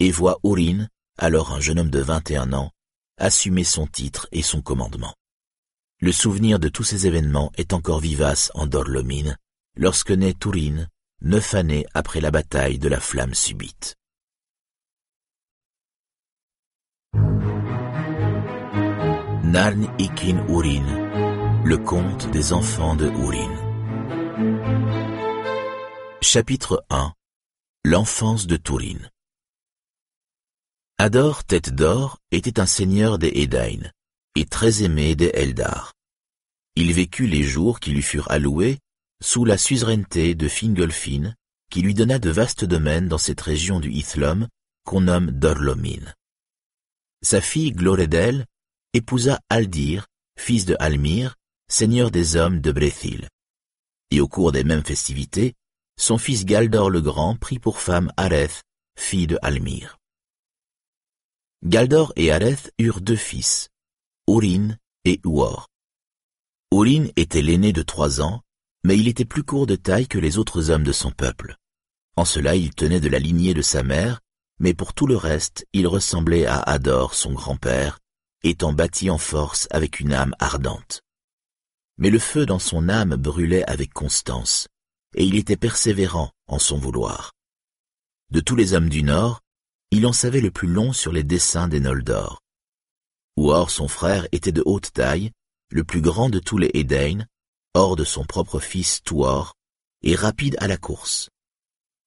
[0.00, 2.70] et voit Orin, alors un jeune homme de 21 ans,
[3.16, 5.14] assumer son titre et son commandement.
[6.00, 9.38] Le souvenir de tous ces événements est encore vivace en Dorlomine,
[9.76, 10.86] lorsque naît Turin,
[11.24, 13.96] neuf années après la bataille de la flamme subite.
[19.42, 23.54] Narn Ikin Urin, le conte des enfants de Urin.
[26.20, 27.14] Chapitre 1
[27.86, 28.98] L'enfance de Turin
[30.98, 33.90] Ador Tête d'Or était un seigneur des Edain
[34.36, 35.94] et très aimé des Eldar.
[36.76, 38.78] Il vécut les jours qui lui furent alloués
[39.22, 41.34] sous la suzeraineté de Fingolfin,
[41.70, 44.48] qui lui donna de vastes domaines dans cette région du Ithlum
[44.84, 46.12] qu'on nomme Dorlomin.
[47.22, 48.46] Sa fille Gloredel
[48.92, 50.06] épousa Aldir,
[50.38, 51.34] fils de Almir,
[51.68, 53.28] seigneur des hommes de Brethil.
[54.10, 55.54] Et au cours des mêmes festivités,
[55.98, 58.62] son fils Galdor le Grand prit pour femme Areth,
[58.98, 59.98] fille de Almir.
[61.64, 63.70] Galdor et Areth eurent deux fils,
[64.28, 65.68] Urin et Uor.
[66.70, 68.42] Urin était l'aîné de trois ans,
[68.84, 71.56] mais il était plus court de taille que les autres hommes de son peuple.
[72.16, 74.20] En cela il tenait de la lignée de sa mère,
[74.60, 77.98] mais pour tout le reste il ressemblait à Ador, son grand-père,
[78.44, 81.02] étant bâti en force avec une âme ardente.
[81.96, 84.68] Mais le feu dans son âme brûlait avec constance,
[85.14, 87.32] et il était persévérant en son vouloir.
[88.30, 89.40] De tous les hommes du Nord,
[89.90, 92.40] il en savait le plus long sur les dessins des Noldor.
[93.36, 95.30] Ouor, son frère, était de haute taille,
[95.70, 97.24] le plus grand de tous les Edain,
[97.74, 99.54] hors de son propre fils Tuor,
[100.02, 101.28] et rapide à la course.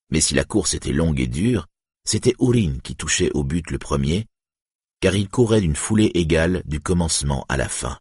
[0.09, 1.67] Mais si la course était longue et dure,
[2.05, 4.25] c'était Urin qui touchait au but le premier,
[5.01, 7.99] car il courait d'une foulée égale du commencement à la fin.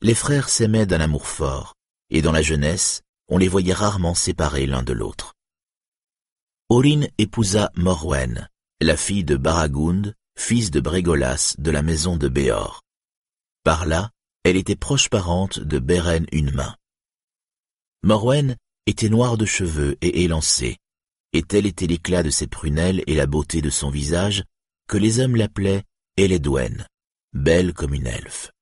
[0.00, 1.74] Les frères s'aimaient d'un amour fort,
[2.10, 5.34] et dans la jeunesse, on les voyait rarement séparés l'un de l'autre.
[6.68, 8.48] Orin épousa Morwen,
[8.80, 12.82] la fille de Baragund, fils de Brégolas de la maison de Béor.
[13.64, 14.10] Par là,
[14.44, 16.76] elle était proche parente de Beren Unmain.
[18.02, 20.76] Morwen était noire de cheveux et élancée,
[21.32, 24.44] et tel était l'éclat de ses prunelles et la beauté de son visage
[24.86, 25.84] que les hommes l'appelaient
[26.18, 26.86] Eledwen,
[27.32, 28.52] belle comme une elfe.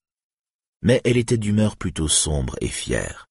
[0.83, 3.27] Mais elle était d'humeur plutôt sombre et fière.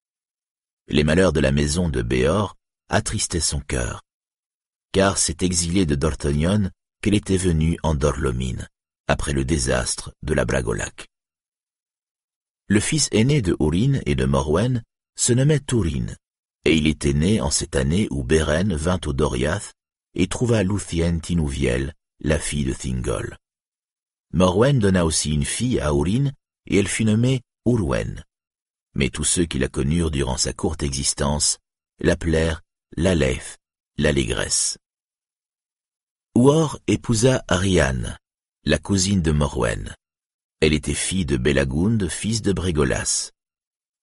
[0.90, 2.58] Les malheurs de la maison de Béor
[2.90, 4.02] attristaient son cœur,
[4.92, 6.70] car c'est exilée de Dorthonion
[7.02, 8.68] qu'elle était venue en Dorlomine,
[9.08, 11.11] après le désastre de la Bragolac.
[12.72, 14.82] Le fils aîné de Urin et de Morwen
[15.18, 16.06] se nommait Turin,
[16.64, 19.74] et il était né en cette année où Beren vint au Doriath
[20.14, 23.38] et trouva Luthien Tinouviel, la fille de Thingol.
[24.32, 26.32] Morwen donna aussi une fille à Urin,
[26.66, 28.24] et elle fut nommée Urwen.
[28.96, 31.58] Mais tous ceux qui la connurent durant sa courte existence
[32.00, 32.62] l'appelèrent
[32.96, 33.58] l'Aleph,
[33.98, 34.78] l'allégresse.
[36.38, 38.18] Uor épousa Ariane,
[38.64, 39.94] la cousine de Morwen.
[40.62, 43.32] Elle était fille de Belagund, fils de Brégolas.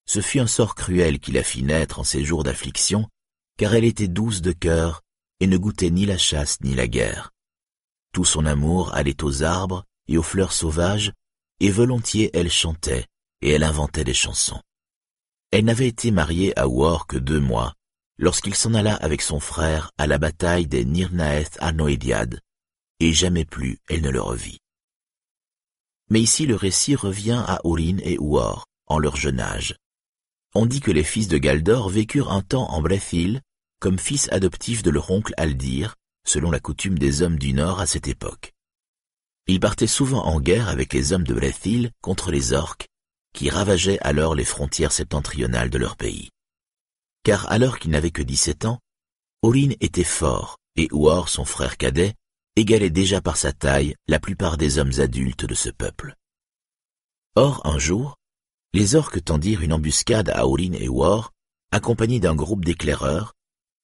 [0.07, 3.09] Ce fut un sort cruel qui la fit naître en ces jours d'affliction,
[3.57, 5.03] car elle était douce de cœur
[5.39, 7.31] et ne goûtait ni la chasse ni la guerre.
[8.13, 11.13] Tout son amour allait aux arbres et aux fleurs sauvages,
[11.61, 13.07] et volontiers elle chantait,
[13.41, 14.61] et elle inventait des chansons.
[15.53, 17.75] Elle n'avait été mariée à War que deux mois,
[18.19, 22.41] lorsqu'il s'en alla avec son frère à la bataille des Nirnaeth Arnoediad,
[22.99, 24.59] et jamais plus elle ne le revit.
[26.11, 29.77] Mais ici le récit revient à Urin et Uor, en leur jeune âge.
[30.55, 33.43] On dit que les fils de Galdor vécurent un temps en Brethil,
[33.81, 35.95] comme fils adoptifs de leur oncle Aldir,
[36.27, 38.53] selon la coutume des hommes du Nord à cette époque.
[39.47, 42.89] Ils partaient souvent en guerre avec les hommes de Brethil contre les orques,
[43.35, 46.31] qui ravageaient alors les frontières septentrionales de leur pays.
[47.25, 48.79] Car alors qu'il n'avait que dix-sept ans,
[49.43, 52.15] Orin était fort, et Uor, son frère cadet,
[52.59, 56.15] égalait déjà par sa taille la plupart des hommes adultes de ce peuple.
[57.37, 58.17] Or, un jour,
[58.73, 61.33] les orques tendirent une embuscade à Orin et Uor,
[61.71, 63.35] accompagnés d'un groupe d'éclaireurs,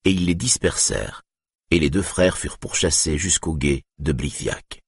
[0.04, 1.22] et ils les dispersèrent,
[1.70, 4.80] et les deux frères furent pourchassés jusqu'au guet de Blithiac.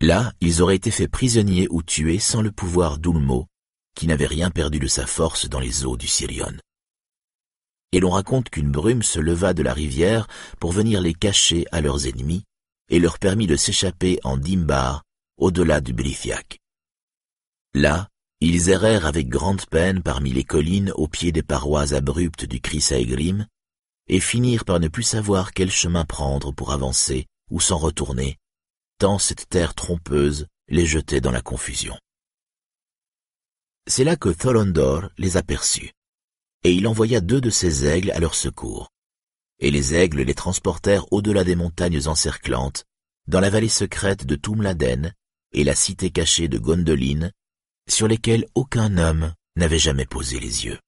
[0.00, 3.46] Là, ils auraient été faits prisonniers ou tués sans le pouvoir d'Ulmo,
[3.94, 6.56] qui n'avait rien perdu de sa force dans les eaux du Sirion.
[7.92, 10.26] Et l'on raconte qu'une brume se leva de la rivière
[10.58, 12.44] pour venir les cacher à leurs ennemis,
[12.92, 15.02] et leur permit de s'échapper en Dimbar,
[15.38, 16.60] au-delà du Blithiac.
[17.72, 18.08] Là,
[18.40, 23.46] ils errèrent avec grande peine parmi les collines au pied des parois abruptes du Chrysaegrim,
[24.08, 28.36] et finirent par ne plus savoir quel chemin prendre pour avancer ou s'en retourner,
[28.98, 31.96] tant cette terre trompeuse les jetait dans la confusion.
[33.86, 35.92] C'est là que Thorondor les aperçut,
[36.62, 38.90] et il envoya deux de ses aigles à leur secours.
[39.62, 42.84] Et les aigles les transportèrent au-delà des montagnes encerclantes,
[43.28, 45.14] dans la vallée secrète de Tumladen
[45.52, 47.30] et la cité cachée de Gondoline,
[47.88, 50.80] sur lesquelles aucun homme n'avait jamais posé les yeux.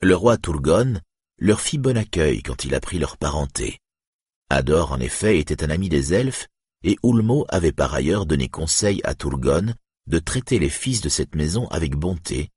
[0.00, 1.00] Le roi Turgon
[1.38, 3.78] leur fit bon accueil quand il apprit leur parenté.
[4.50, 6.48] Ador, en effet, était un ami des elfes
[6.82, 9.72] et Ulmo avait par ailleurs donné conseil à Turgon
[10.08, 12.50] de traiter les fils de cette maison avec bonté,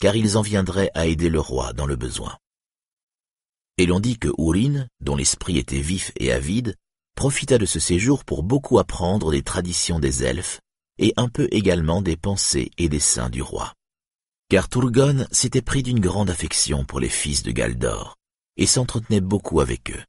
[0.00, 2.38] car ils en viendraient à aider le roi dans le besoin.
[3.78, 6.74] Et l'on dit que Urin, dont l'esprit était vif et avide,
[7.14, 10.60] profita de ce séjour pour beaucoup apprendre des traditions des elfes,
[10.98, 13.72] et un peu également des pensées et des saints du roi.
[14.50, 18.16] Car Turgon s'était pris d'une grande affection pour les fils de Galdor,
[18.56, 20.02] et s'entretenait beaucoup avec eux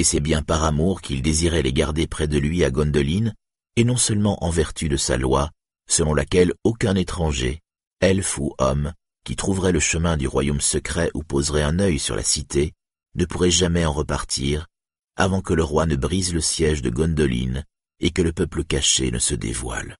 [0.00, 3.34] et c'est bien par amour qu'il désirait les garder près de lui à Gondoline,
[3.76, 5.50] et non seulement en vertu de sa loi,
[5.90, 7.60] selon laquelle aucun étranger,
[8.00, 8.94] elfe ou homme,
[9.30, 12.72] qui trouverait le chemin du royaume secret ou poserait un œil sur la cité,
[13.14, 14.66] ne pourrait jamais en repartir,
[15.14, 17.64] avant que le roi ne brise le siège de Gondoline
[18.00, 19.96] et que le peuple caché ne se dévoile.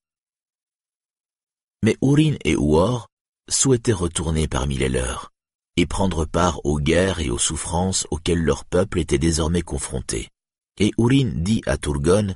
[1.85, 3.07] Mais Urin et Uor
[3.49, 5.31] souhaitaient retourner parmi les leurs,
[5.77, 10.29] et prendre part aux guerres et aux souffrances auxquelles leur peuple était désormais confronté.
[10.77, 12.35] Et Urin dit à Turgon,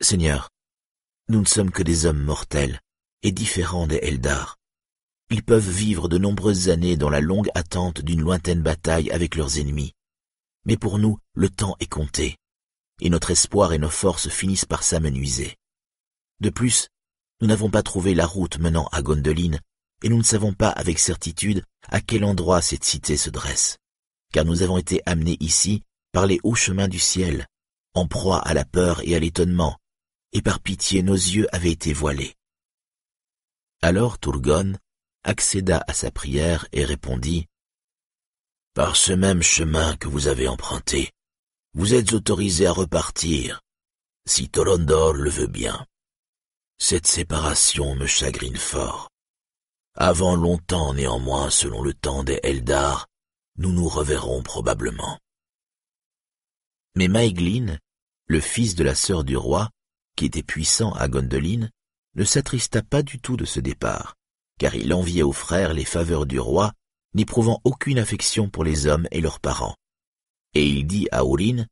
[0.00, 0.50] Seigneur,
[1.28, 2.80] nous ne sommes que des hommes mortels
[3.22, 4.55] et différents des Eldar.
[5.30, 9.58] Ils peuvent vivre de nombreuses années dans la longue attente d'une lointaine bataille avec leurs
[9.58, 9.92] ennemis.
[10.64, 12.36] Mais pour nous, le temps est compté,
[13.00, 15.56] et notre espoir et nos forces finissent par s'amenuiser.
[16.40, 16.88] De plus,
[17.40, 19.60] nous n'avons pas trouvé la route menant à Gondoline
[20.02, 23.78] et nous ne savons pas avec certitude à quel endroit cette cité se dresse,
[24.32, 27.46] car nous avons été amenés ici par les hauts chemins du ciel,
[27.94, 29.78] en proie à la peur et à l'étonnement,
[30.32, 32.34] et par pitié nos yeux avaient été voilés.
[33.82, 34.74] Alors Turgon
[35.26, 37.46] accéda à sa prière et répondit
[38.74, 41.10] Par ce même chemin que vous avez emprunté,
[41.74, 43.60] vous êtes autorisé à repartir,
[44.26, 45.84] si Tolondor le veut bien.
[46.78, 49.10] Cette séparation me chagrine fort.
[49.94, 53.06] Avant longtemps néanmoins, selon le temps des Eldar,
[53.58, 55.18] nous nous reverrons probablement.
[56.94, 57.78] Mais Maeglin,
[58.26, 59.70] le fils de la sœur du roi,
[60.16, 61.70] qui était puissant à Gondoline,
[62.14, 64.16] ne s'attrista pas du tout de ce départ,
[64.58, 66.72] car il enviait aux frères les faveurs du roi,
[67.14, 69.76] n'éprouvant aucune affection pour les hommes et leurs parents.
[70.54, 71.66] Et il dit à Aurine,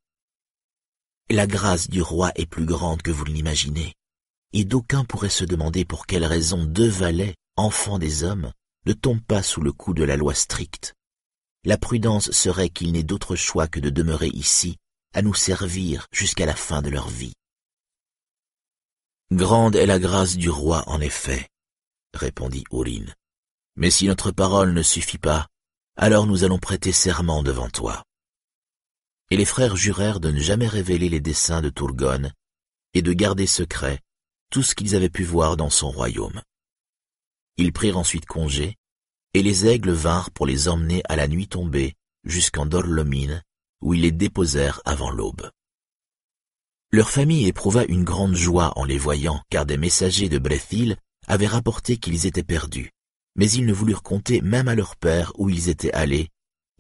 [1.30, 3.94] La grâce du roi est plus grande que vous l'imaginez,
[4.52, 8.52] et d'aucuns pourraient se demander pour quelle raison deux valets enfant des hommes,
[8.86, 10.94] ne tombe pas sous le coup de la loi stricte.
[11.64, 14.76] La prudence serait qu'il n'ait d'autre choix que de demeurer ici,
[15.14, 17.32] à nous servir jusqu'à la fin de leur vie.
[19.32, 21.48] Grande est la grâce du roi, en effet,
[22.14, 23.14] répondit Urine.
[23.76, 25.48] Mais si notre parole ne suffit pas,
[25.96, 28.04] alors nous allons prêter serment devant toi.
[29.30, 32.30] Et les frères jurèrent de ne jamais révéler les desseins de Turgon
[32.94, 34.00] et de garder secret
[34.50, 36.40] tout ce qu'ils avaient pu voir dans son royaume.
[37.56, 38.76] Ils prirent ensuite congé,
[39.32, 41.94] et les aigles vinrent pour les emmener à la nuit tombée
[42.24, 43.42] jusqu'en Dorlomine,
[43.80, 45.50] où ils les déposèrent avant l'aube.
[46.90, 50.96] Leur famille éprouva une grande joie en les voyant, car des messagers de Brethil
[51.26, 52.90] avaient rapporté qu'ils étaient perdus,
[53.36, 56.28] mais ils ne voulurent compter même à leur père où ils étaient allés,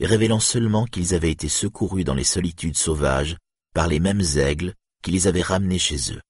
[0.00, 3.36] révélant seulement qu'ils avaient été secourus dans les solitudes sauvages
[3.74, 6.20] par les mêmes aigles qui les avaient ramenés chez eux.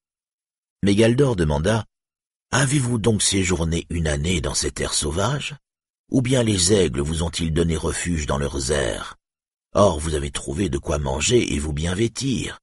[0.83, 1.85] Mais Galdor demanda
[2.51, 5.55] Avez-vous donc séjourné une année dans ces terres sauvages?
[6.11, 9.15] Ou bien les aigles vous ont-ils donné refuge dans leurs airs?
[9.73, 12.59] Or vous avez trouvé de quoi manger et vous bien vêtir.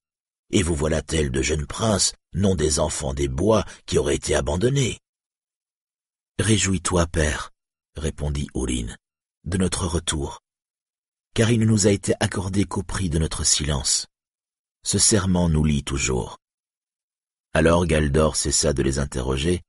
[0.50, 4.34] Et vous voilà tels de jeunes princes, non des enfants des bois qui auraient été
[4.34, 4.98] abandonnés.
[6.38, 7.50] Réjouis-toi, père,
[7.96, 8.96] répondit Urine,
[9.44, 10.40] de notre retour,
[11.34, 14.06] car il ne nous a été accordé qu'au prix de notre silence.
[14.84, 16.38] Ce serment nous lie toujours.
[17.54, 19.60] Alors Galdor cessa de les interroger,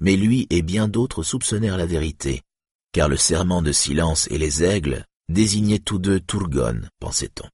[0.00, 2.42] mais lui et bien d'autres soupçonnèrent la vérité,
[2.92, 7.48] car le serment de silence et les aigles désignaient tous deux Tourgon, pensait-on.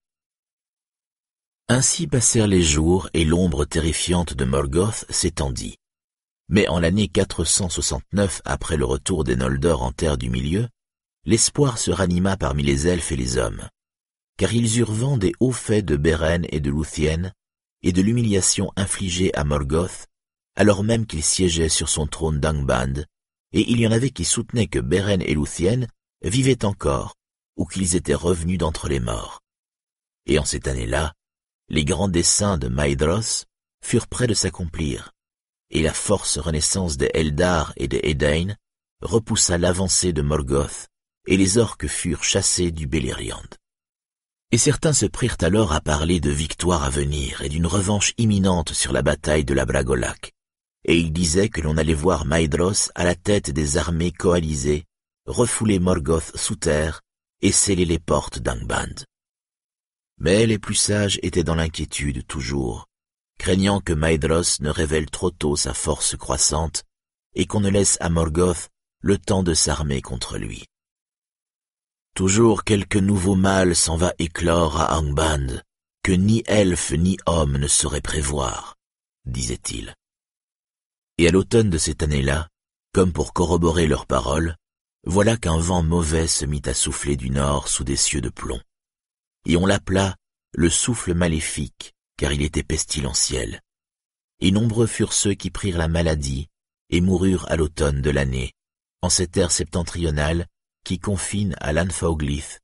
[1.69, 5.80] Ainsi passèrent les jours et l'ombre terrifiante de Morgoth s'étendit.
[6.53, 10.69] Mais en l'année 469 après le retour des Noldor en terre du milieu,
[11.25, 13.69] l'espoir se ranima parmi les elfes et les hommes,
[14.37, 17.31] car ils eurent vent des hauts faits de Beren et de Luthien,
[17.83, 20.09] et de l'humiliation infligée à Morgoth,
[20.57, 23.05] alors même qu'il siégeait sur son trône d'Angband,
[23.53, 25.87] et il y en avait qui soutenaient que Beren et Luthien
[26.23, 27.15] vivaient encore,
[27.57, 29.41] ou qu'ils étaient revenus d'entre les morts.
[30.27, 31.15] Et en cette année-là,
[31.69, 33.45] les grands desseins de Maedros
[33.85, 35.13] furent près de s'accomplir,
[35.71, 38.55] et la force renaissance des Eldar et des Edain
[39.03, 40.89] repoussa l'avancée de Morgoth,
[41.27, 43.43] et les orques furent chassés du Beleriand.
[44.53, 48.73] Et certains se prirent alors à parler de victoire à venir et d'une revanche imminente
[48.73, 50.33] sur la bataille de la Bragolac,
[50.85, 54.85] et ils disaient que l'on allait voir Maedros à la tête des armées coalisées,
[55.27, 57.01] refouler Morgoth sous terre
[57.43, 59.05] et sceller les portes d'Angband.
[60.18, 62.87] Mais les plus sages étaient dans l'inquiétude toujours,
[63.41, 66.84] craignant que Maedros ne révèle trop tôt sa force croissante
[67.34, 68.68] et qu'on ne laisse à Morgoth
[69.01, 70.66] le temps de s'armer contre lui.
[72.14, 75.62] Toujours quelque nouveau mal s'en va éclore à Angband,
[76.03, 78.76] que ni elfe ni homme ne saurait prévoir,
[79.24, 79.95] disait-il.
[81.16, 82.49] Et à l'automne de cette année-là,
[82.93, 84.55] comme pour corroborer leurs paroles,
[85.05, 88.61] voilà qu'un vent mauvais se mit à souffler du nord sous des cieux de plomb
[89.47, 90.16] et on l'appela
[90.53, 93.62] le souffle maléfique, car il était pestilentiel.
[94.41, 96.49] Et nombreux furent ceux qui prirent la maladie
[96.91, 98.53] et moururent à l'automne de l'année,
[99.01, 100.47] en cette ère septentrionale
[100.85, 102.61] qui confine à l'Anfaoglith,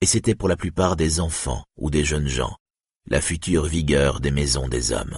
[0.00, 2.56] et c'était pour la plupart des enfants ou des jeunes gens,
[3.06, 5.16] la future vigueur des maisons des hommes.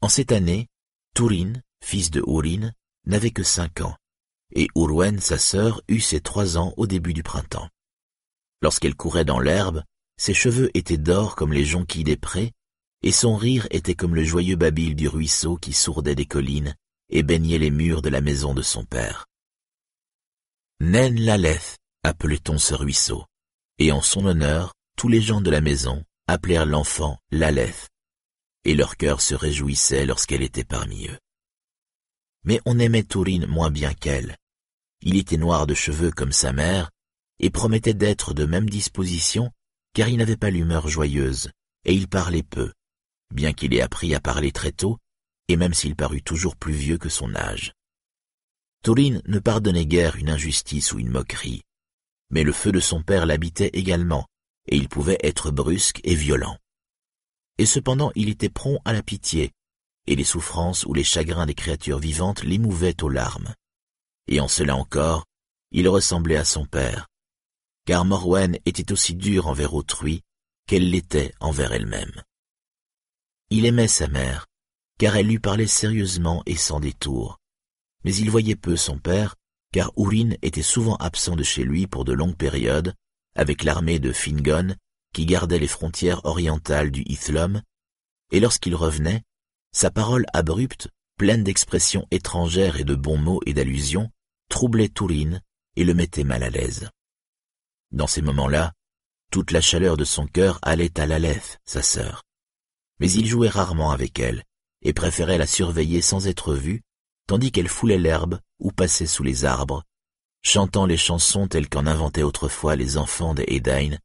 [0.00, 0.68] En cette année,
[1.14, 1.52] Turin,
[1.84, 2.72] fils de Urin,
[3.04, 3.94] n'avait que cinq ans,
[4.54, 7.68] et Urwen, sa sœur, eut ses trois ans au début du printemps.
[8.62, 9.84] Lorsqu'elle courait dans l'herbe,
[10.16, 12.52] ses cheveux étaient d'or comme les jonquilles des prés,
[13.02, 16.74] et son rire était comme le joyeux babil du ruisseau qui sourdait des collines
[17.08, 19.26] et baignait les murs de la maison de son père.
[20.80, 23.24] Nen Laleth appelait-on ce ruisseau,
[23.78, 27.88] et en son honneur, tous les gens de la maison appelèrent l'enfant Laleth,
[28.64, 31.18] et leur cœur se réjouissait lorsqu'elle était parmi eux.
[32.44, 34.36] Mais on aimait Tourine moins bien qu'elle.
[35.02, 36.90] Il était noir de cheveux comme sa mère,
[37.38, 39.50] et promettait d'être de même disposition,
[39.96, 41.50] car il n'avait pas l'humeur joyeuse,
[41.86, 42.70] et il parlait peu,
[43.34, 44.98] bien qu'il ait appris à parler très tôt,
[45.48, 47.72] et même s'il parut toujours plus vieux que son âge.
[48.82, 51.62] Taurine ne pardonnait guère une injustice ou une moquerie,
[52.28, 54.26] mais le feu de son père l'habitait également,
[54.68, 56.58] et il pouvait être brusque et violent.
[57.56, 59.52] Et cependant il était prompt à la pitié,
[60.06, 63.54] et les souffrances ou les chagrins des créatures vivantes l'émouvaient aux larmes.
[64.28, 65.24] Et en cela encore,
[65.70, 67.06] il ressemblait à son père,
[67.86, 70.22] car Morwen était aussi dure envers autrui
[70.66, 72.22] qu'elle l'était envers elle-même.
[73.50, 74.46] Il aimait sa mère,
[74.98, 77.38] car elle lui parlait sérieusement et sans détour,
[78.04, 79.36] mais il voyait peu son père,
[79.72, 82.94] car Urin était souvent absent de chez lui pour de longues périodes,
[83.36, 84.74] avec l'armée de Fingon,
[85.14, 87.62] qui gardait les frontières orientales du Ithlum,
[88.32, 89.22] et lorsqu'il revenait,
[89.72, 94.10] sa parole abrupte, pleine d'expressions étrangères et de bons mots et d'allusions,
[94.48, 95.40] troublait Turin
[95.76, 96.90] et le mettait mal à l'aise.
[97.92, 98.72] Dans ces moments-là,
[99.30, 102.22] toute la chaleur de son cœur allait à Laleth, sa sœur.
[103.00, 104.44] Mais il jouait rarement avec elle,
[104.82, 106.82] et préférait la surveiller sans être vu,
[107.26, 109.82] tandis qu'elle foulait l'herbe ou passait sous les arbres,
[110.42, 113.96] chantant les chansons telles qu'en inventaient autrefois les enfants des Edain,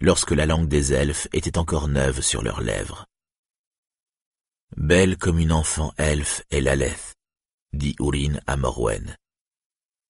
[0.00, 3.06] lorsque la langue des elfes était encore neuve sur leurs lèvres.
[4.76, 7.16] Belle comme une enfant elfe est Laleth,
[7.72, 9.16] dit Urin à Morwen.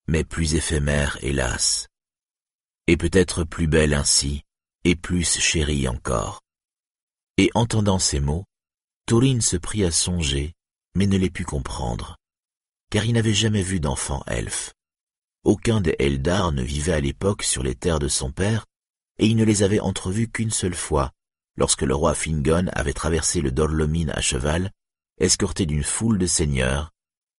[0.07, 1.89] Mais plus éphémère, hélas,
[2.87, 4.43] et peut-être plus belle ainsi,
[4.85, 6.41] et plus chérie encore.
[7.37, 8.45] Et entendant ces mots,
[9.07, 10.55] Taurine se prit à songer,
[10.95, 12.17] mais ne les put comprendre,
[12.91, 14.73] car il n'avait jamais vu d'enfant elfe.
[15.45, 18.67] Aucun des Eldar ne vivait à l'époque sur les terres de son père,
[19.19, 21.13] et il ne les avait entrevus qu'une seule fois,
[21.57, 24.71] lorsque le roi Fingon avait traversé le Dorlomine à cheval,
[25.19, 26.91] escorté d'une foule de seigneurs,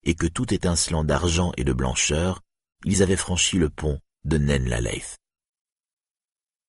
[0.03, 2.41] et que tout étincelant d'argent et de blancheur,
[2.85, 5.17] ils avaient franchi le pont de Nen-la-Leith.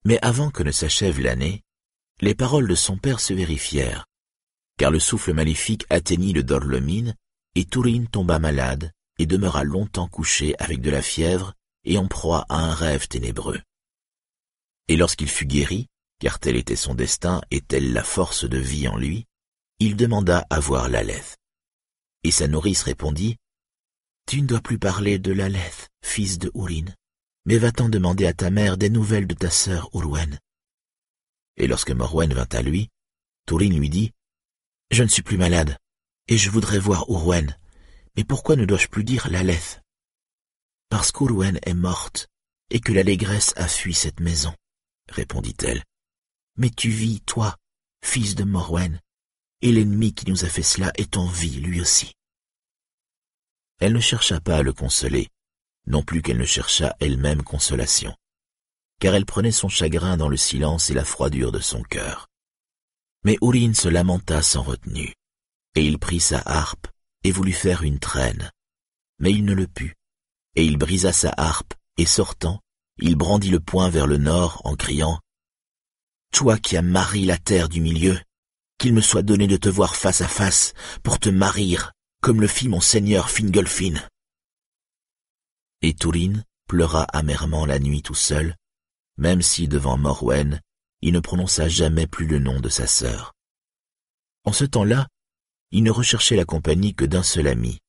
[0.04, 1.62] Mais avant que ne s'achève l'année,
[2.20, 4.06] les paroles de son père se vérifièrent,
[4.78, 7.14] car le souffle maléfique atteignit le Dorlomine,
[7.54, 12.46] et Tourine tomba malade et demeura longtemps couché avec de la fièvre et en proie
[12.48, 13.60] à un rêve ténébreux.
[14.88, 15.88] Et lorsqu'il fut guéri,
[16.18, 19.26] car tel était son destin et telle la force de vie en lui,
[19.78, 21.38] il demanda à voir Laleth.
[22.24, 23.36] Et sa nourrice répondit,
[24.26, 26.86] Tu ne dois plus parler de Laleth, fils de Ourin,
[27.44, 30.38] mais va-t'en demander à ta mère des nouvelles de ta sœur Urwen.
[31.56, 32.88] Et lorsque Morwen vint à lui,
[33.46, 34.12] Tourin lui dit,
[34.90, 35.76] Je ne suis plus malade,
[36.28, 37.56] et je voudrais voir Urwen,
[38.16, 39.82] mais pourquoi ne dois-je plus dire Laleth?
[40.88, 42.28] Parce qu'Urwen est morte,
[42.70, 44.54] et que l'allégresse a fui cette maison,
[45.08, 45.82] répondit-elle.
[46.56, 47.56] Mais tu vis, toi,
[48.04, 49.00] fils de Morwen,
[49.62, 52.12] et l'ennemi qui nous a fait cela est en vie lui aussi.
[53.78, 55.28] Elle ne chercha pas à le consoler,
[55.86, 58.14] non plus qu'elle ne cherchât elle-même consolation,
[59.00, 62.28] car elle prenait son chagrin dans le silence et la froidure de son cœur.
[63.24, 65.14] Mais Urine se lamenta sans retenue,
[65.74, 66.88] et il prit sa harpe
[67.24, 68.50] et voulut faire une traîne.
[69.18, 69.94] Mais il ne le put,
[70.56, 72.60] et il brisa sa harpe, et sortant,
[72.98, 75.20] il brandit le poing vers le nord en criant
[76.32, 78.18] «Toi qui as marié la terre du milieu,
[78.78, 81.78] qu'il me soit donné de te voir face à face pour te marier,
[82.20, 83.94] comme le fit mon seigneur Fingolfin.»
[85.82, 88.56] Et Tourine pleura amèrement la nuit tout seul,
[89.16, 90.60] même si devant Morwen,
[91.00, 93.34] il ne prononça jamais plus le nom de sa sœur.
[94.44, 95.08] En ce temps-là,
[95.72, 97.80] il ne recherchait la compagnie que d'un seul ami,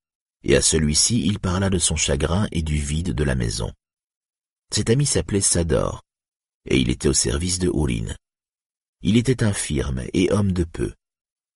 [0.43, 3.71] et à celui-ci il parla de son chagrin et du vide de la maison.
[4.71, 6.01] Cet ami s'appelait Sador,
[6.65, 8.15] et il était au service de Ourin.
[9.01, 10.93] Il était infirme et homme de peu.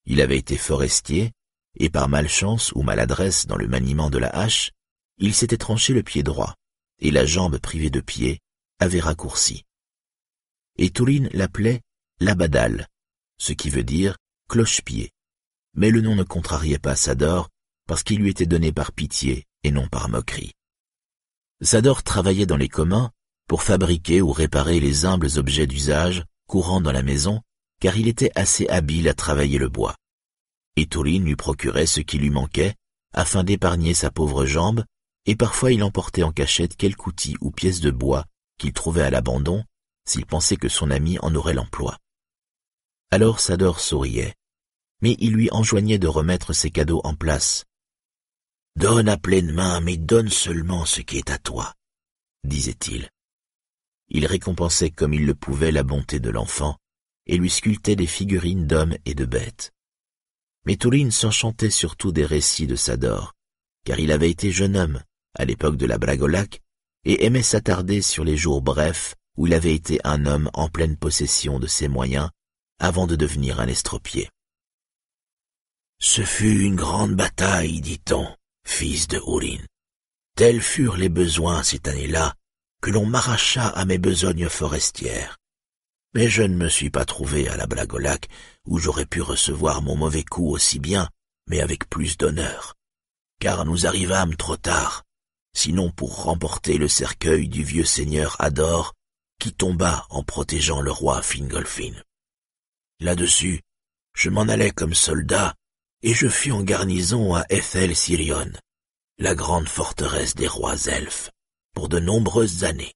[0.06, 1.32] Il avait été forestier,
[1.80, 4.70] et par malchance ou maladresse dans le maniement de la hache,
[5.18, 6.54] il s'était tranché le pied droit,
[7.00, 8.40] et la jambe privée de pied
[8.78, 9.64] avait raccourci.
[10.76, 11.80] Et Tourin l'appelait
[12.20, 12.88] Labadal,
[13.38, 14.16] ce qui veut dire
[14.48, 15.12] cloche-pied
[15.78, 17.48] mais le nom ne contrariait pas Sador
[17.86, 20.52] parce qu'il lui était donné par pitié et non par moquerie.
[21.62, 23.12] Sador travaillait dans les communs
[23.46, 27.40] pour fabriquer ou réparer les humbles objets d'usage courants dans la maison,
[27.80, 29.94] car il était assez habile à travailler le bois.
[30.76, 32.74] Et Tourine lui procurait ce qui lui manquait,
[33.12, 34.84] afin d'épargner sa pauvre jambe,
[35.26, 38.24] et parfois il emportait en cachette quelque outil ou pièce de bois
[38.58, 39.64] qu'il trouvait à l'abandon,
[40.06, 41.98] s'il pensait que son ami en aurait l'emploi.
[43.10, 44.34] Alors Sador souriait,
[45.00, 47.64] mais il lui enjoignait de remettre ses cadeaux en place.
[48.76, 51.74] Donne à pleine main, mais donne seulement ce qui est à toi,
[52.44, 53.08] disait-il.
[54.08, 56.76] Il récompensait comme il le pouvait la bonté de l'enfant,
[57.26, 59.72] et lui sculptait des figurines d'hommes et de bêtes.
[60.64, 63.34] Mais Tourine s'enchantait surtout des récits de Sador,
[63.84, 65.02] car il avait été jeune homme,
[65.38, 66.60] à l'époque de la Bragolac,
[67.04, 70.96] et aimait s'attarder sur les jours brefs où il avait été un homme en pleine
[70.96, 72.28] possession de ses moyens,
[72.80, 74.28] avant de devenir un estropié.
[76.00, 78.26] Ce fut une grande bataille, dit-on,
[78.66, 79.64] fils de Ourin.
[80.36, 82.34] Tels furent les besoins cette année-là
[82.80, 85.38] que l'on m'arracha à mes besognes forestières.
[86.14, 88.28] Mais je ne me suis pas trouvé à la Blagolac
[88.66, 91.08] où j'aurais pu recevoir mon mauvais coup aussi bien,
[91.48, 92.74] mais avec plus d'honneur.
[93.40, 95.04] Car nous arrivâmes trop tard,
[95.54, 98.94] sinon pour remporter le cercueil du vieux seigneur Ador,
[99.38, 101.94] qui tomba en protégeant le roi Fingolfin.
[103.00, 103.62] Là-dessus,
[104.14, 105.54] je m'en allais comme soldat
[106.02, 108.52] et je fus en garnison à Ethel Sirion,
[109.18, 111.30] la grande forteresse des rois elfes,
[111.74, 112.94] pour de nombreuses années.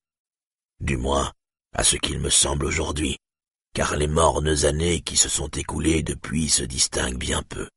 [0.80, 1.32] Du moins,
[1.72, 3.18] à ce qu'il me semble aujourd'hui,
[3.74, 7.68] car les mornes années qui se sont écoulées depuis se distinguent bien peu.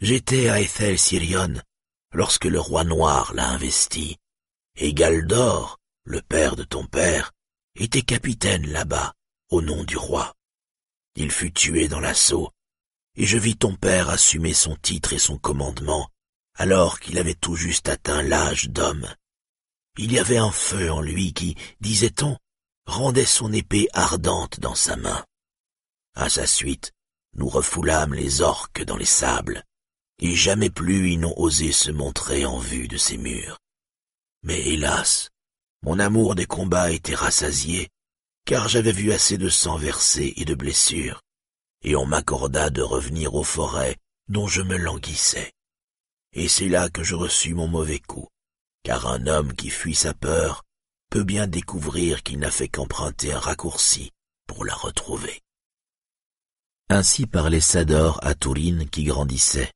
[0.00, 1.54] J'étais à Ethel Sirion
[2.12, 4.18] lorsque le roi noir l'a investi,
[4.76, 7.32] et Galdor, le père de ton père,
[7.76, 9.14] était capitaine là-bas,
[9.50, 10.34] au nom du roi.
[11.14, 12.50] Il fut tué dans l'assaut
[13.16, 16.08] et je vis ton père assumer son titre et son commandement,
[16.54, 19.06] alors qu'il avait tout juste atteint l'âge d'homme.
[19.98, 22.38] Il y avait un feu en lui qui, disait-on,
[22.86, 25.24] rendait son épée ardente dans sa main.
[26.14, 26.92] À sa suite,
[27.34, 29.62] nous refoulâmes les orques dans les sables,
[30.24, 33.58] et jamais plus ils n'ont osé se montrer en vue de ces murs.
[34.44, 35.30] Mais hélas,
[35.82, 37.88] mon amour des combats était rassasié,
[38.44, 41.20] car j'avais vu assez de sang versé et de blessures,
[41.82, 43.96] et on m'accorda de revenir aux forêts
[44.28, 45.52] dont je me languissais.
[46.34, 48.28] Et c'est là que je reçus mon mauvais coup,
[48.84, 50.62] car un homme qui fuit sa peur
[51.10, 54.12] peut bien découvrir qu'il n'a fait qu'emprunter un raccourci
[54.46, 55.40] pour la retrouver.
[56.88, 59.72] Ainsi parlait Sador à Tourine qui grandissait.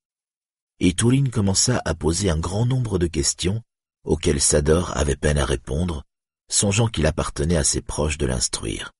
[0.78, 3.62] Et Tourine commença à poser un grand nombre de questions
[4.04, 6.04] auxquelles Sador avait peine à répondre,
[6.48, 8.92] songeant qu'il appartenait à ses proches de l'instruire.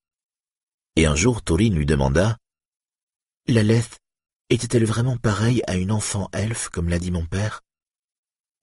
[0.97, 2.39] Et un jour Tourine lui demanda
[3.47, 3.99] La lethe
[4.51, 7.63] était-elle vraiment pareille à une enfant elfe, comme l'a dit mon père?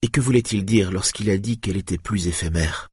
[0.02, 2.90] Et que voulait-il dire lorsqu'il a dit qu'elle était plus éphémère?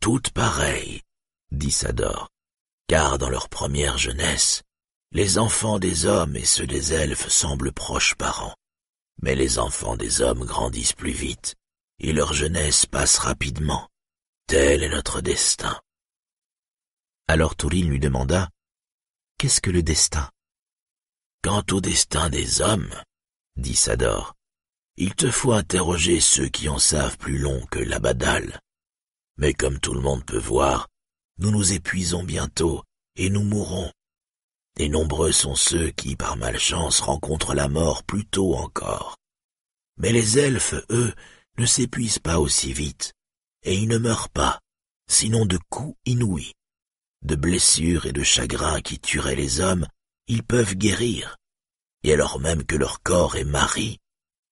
[0.00, 1.00] Toutes pareilles,
[1.50, 2.28] dit Sador,
[2.86, 4.62] car dans leur première jeunesse,
[5.12, 8.54] les enfants des hommes et ceux des elfes semblent proches parents.
[9.22, 11.54] Mais les enfants des hommes grandissent plus vite,
[11.98, 13.88] et leur jeunesse passe rapidement.
[14.46, 15.80] Tel est notre destin.
[17.28, 18.50] Alors Tourine lui demanda
[19.38, 20.30] Qu'est-ce que le destin
[21.42, 22.94] Quant au destin des hommes,
[23.56, 24.34] dit Sador,
[24.96, 28.60] il te faut interroger ceux qui en savent plus long que l'Abadal.
[29.36, 30.88] Mais comme tout le monde peut voir,
[31.38, 32.82] nous nous épuisons bientôt
[33.16, 33.90] et nous mourrons.
[34.78, 39.16] Et nombreux sont ceux qui, par malchance, rencontrent la mort plus tôt encore.
[39.96, 41.14] Mais les elfes, eux,
[41.58, 43.14] ne s'épuisent pas aussi vite,
[43.62, 44.60] et ils ne meurent pas,
[45.08, 46.54] sinon de coups inouïs
[47.24, 49.86] de blessures et de chagrins qui tueraient les hommes,
[50.28, 51.38] ils peuvent guérir.
[52.02, 53.98] Et alors même que leur corps est mari,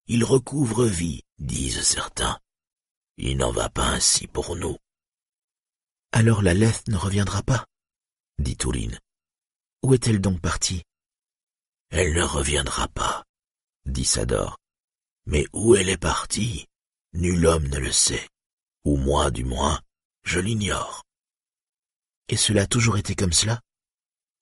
[0.06, 2.38] ils recouvrent vie, disent certains.
[3.18, 4.76] Il n'en va pas ainsi pour nous.
[6.12, 7.66] Alors la lethe ne reviendra pas,
[8.38, 8.98] dit Tourine.
[9.82, 10.84] Où est-elle donc partie?
[11.90, 13.24] Elle ne reviendra pas,
[13.84, 14.58] dit Sador.
[15.26, 16.66] Mais où elle est partie,
[17.12, 18.28] nul homme ne le sait,
[18.84, 19.80] ou moi du moins,
[20.24, 21.04] je l'ignore.
[22.28, 23.60] Et cela a toujours été comme cela?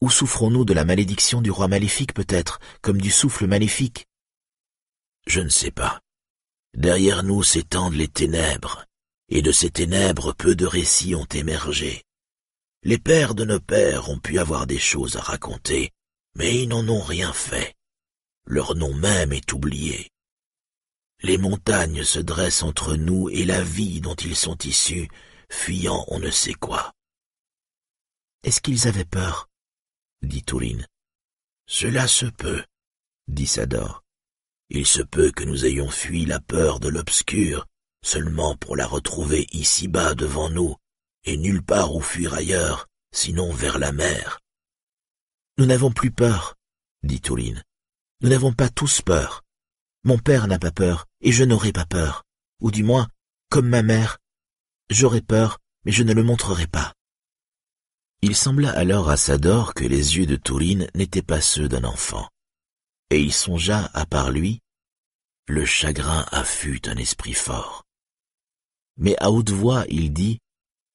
[0.00, 4.06] Ou souffrons-nous de la malédiction du roi maléfique peut-être, comme du souffle maléfique?
[5.26, 6.00] Je ne sais pas.
[6.74, 8.84] Derrière nous s'étendent les ténèbres,
[9.28, 12.04] et de ces ténèbres peu de récits ont émergé.
[12.82, 15.90] Les pères de nos pères ont pu avoir des choses à raconter,
[16.34, 17.74] mais ils n'en ont rien fait.
[18.46, 20.10] Leur nom même est oublié.
[21.22, 25.08] Les montagnes se dressent entre nous et la vie dont ils sont issus,
[25.50, 26.94] fuyant on ne sait quoi.
[28.42, 29.50] Est-ce qu'ils avaient peur?
[30.22, 30.86] dit Tourine.
[31.66, 32.64] Cela se peut,
[33.28, 34.02] dit Sador.
[34.70, 37.66] Il se peut que nous ayons fui la peur de l'obscur,
[38.02, 40.76] seulement pour la retrouver ici-bas devant nous,
[41.24, 44.40] et nulle part où fuir ailleurs, sinon vers la mer.
[45.58, 46.56] Nous n'avons plus peur,
[47.02, 47.62] dit Tourine.
[48.20, 49.42] Nous n'avons pas tous peur.
[50.04, 52.24] Mon père n'a pas peur, et je n'aurai pas peur.
[52.60, 53.08] Ou du moins,
[53.48, 54.18] comme ma mère,
[54.88, 56.94] j'aurai peur, mais je ne le montrerai pas.
[58.22, 62.28] Il sembla alors à Sador que les yeux de Tourine n'étaient pas ceux d'un enfant,
[63.08, 64.60] et il songea, à part lui,
[65.48, 67.84] le chagrin affût un esprit fort.
[68.98, 70.38] Mais à haute voix il dit,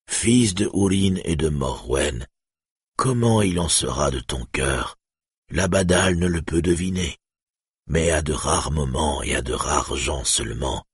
[0.07, 2.25] Fils de Urine et de Morwen,
[2.95, 4.97] comment il en sera de ton cœur?
[5.49, 7.17] L'Abadal ne le peut deviner,
[7.87, 10.85] mais à de rares moments et à de rares gens seulement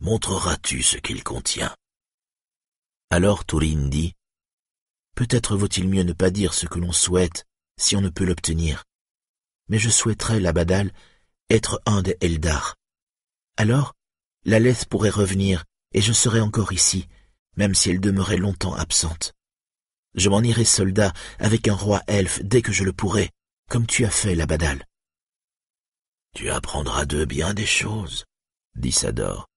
[0.00, 1.74] montreras-tu ce qu'il contient.
[3.10, 4.14] Alors Tourine dit,
[5.14, 7.44] Peut-être vaut-il mieux ne pas dire ce que l'on souhaite
[7.78, 8.84] si on ne peut l'obtenir.
[9.68, 10.92] Mais je souhaiterais, la Badal,
[11.50, 12.76] être un des Eldar.
[13.56, 13.94] Alors,
[14.44, 17.08] la laisse pourrait revenir et je serais encore ici,
[17.56, 19.34] même si elle demeurait longtemps absente.
[20.14, 23.30] Je m'en irai soldat avec un roi elfe dès que je le pourrai,
[23.68, 24.84] comme tu as fait, la Badal.
[26.34, 28.24] Tu apprendras de bien des choses,
[28.74, 29.48] dit Sador,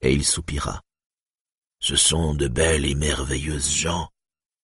[0.00, 0.82] et il soupira.
[1.80, 4.10] Ce sont de belles et merveilleuses gens,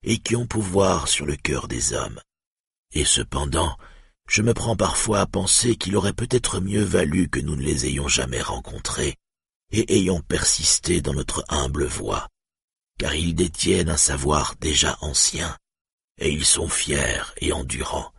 [0.02, 2.20] et qui ont pouvoir sur le cœur des hommes.
[2.92, 3.76] Et cependant,
[4.28, 7.86] je me prends parfois à penser qu'il aurait peut-être mieux valu que nous ne les
[7.86, 9.16] ayons jamais rencontrés
[9.70, 12.28] et ayons persisté dans notre humble voie,
[12.98, 15.56] car ils détiennent un savoir déjà ancien,
[16.18, 18.12] et ils sont fiers et endurants.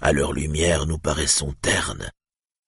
[0.00, 2.10] À leur lumière nous paraissons ternes,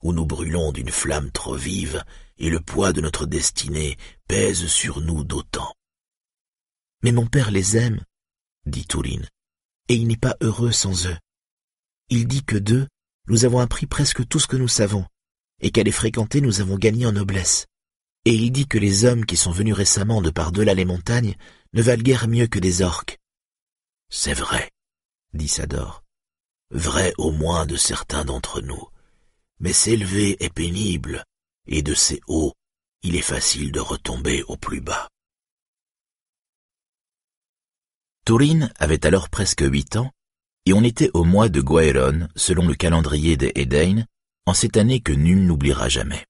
[0.03, 2.05] ou nous brûlons d'une flamme trop vive,
[2.39, 3.97] et le poids de notre destinée
[4.29, 5.75] pèse sur nous d'autant.
[7.03, 8.05] Mais mon père les aime,
[8.67, 9.29] dit Tourine,
[9.89, 11.17] et il n'est pas heureux sans eux.
[12.11, 12.89] Il dit que d'eux,
[13.27, 15.07] nous avons appris presque tout ce que nous savons,
[15.61, 17.67] et qu'à les fréquenter nous avons gagné en noblesse.
[18.29, 21.35] Et il dit que les hommes qui sont venus récemment de par-delà les montagnes
[21.73, 23.17] ne valent guère mieux que des orques.
[24.11, 24.71] C'est vrai,
[25.33, 26.05] dit Sador.
[26.71, 28.87] Vrai au moins de certains d'entre nous.
[29.61, 31.25] Mais s'élever est pénible,
[31.69, 32.53] et de ces hauts,
[33.03, 35.09] il est facile de retomber au plus bas.
[38.27, 40.13] Tourine avait alors presque huit ans,
[40.67, 44.05] et on était au mois de Gwaeron, selon le calendrier des Edain,
[44.45, 46.27] en cette année que nul n'oubliera jamais.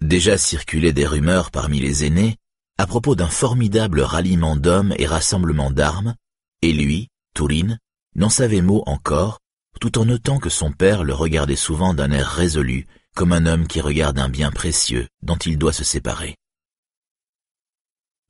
[0.00, 2.36] Déjà circulaient des rumeurs parmi les aînés
[2.76, 6.16] à propos d'un formidable ralliement d'hommes et rassemblement d'armes,
[6.62, 7.78] et lui, Tourine,
[8.16, 9.40] n'en savait mot encore,
[9.80, 13.66] tout en notant que son père le regardait souvent d'un air résolu, comme un homme
[13.66, 16.36] qui regarde un bien précieux dont il doit se séparer.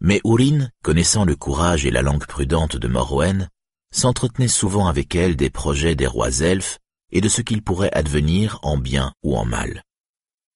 [0.00, 3.48] Mais Ourine, connaissant le courage et la langue prudente de Morwen,
[3.90, 6.78] s'entretenait souvent avec elle des projets des rois elfes
[7.12, 9.82] et de ce qu'il pourrait advenir en bien ou en mal.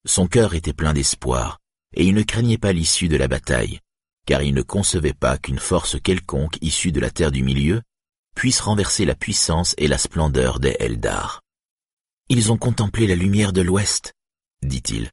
[0.05, 1.59] Son cœur était plein d'espoir,
[1.93, 3.79] et il ne craignait pas l'issue de la bataille,
[4.25, 7.81] car il ne concevait pas qu'une force quelconque issue de la terre du milieu
[8.35, 11.41] puisse renverser la puissance et la splendeur des Eldar.
[12.29, 14.13] Ils ont contemplé la lumière de l'Ouest,
[14.61, 15.09] dit-il,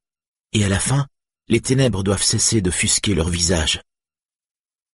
[0.53, 1.09] et à la fin,
[1.49, 3.81] les ténèbres doivent cesser de fusquer leur visage.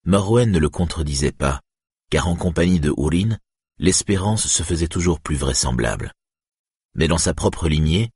[0.06, 1.62] Morwen ne le contredisait pas,
[2.10, 3.38] car en compagnie de Ourin,
[3.78, 6.14] l'espérance se faisait toujours plus vraisemblable.
[6.94, 8.12] Mais dans sa propre lignée,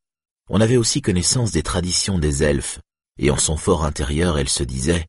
[0.50, 2.80] on avait aussi connaissance des traditions des elfes,
[3.18, 5.08] et en son fort intérieur elle se disait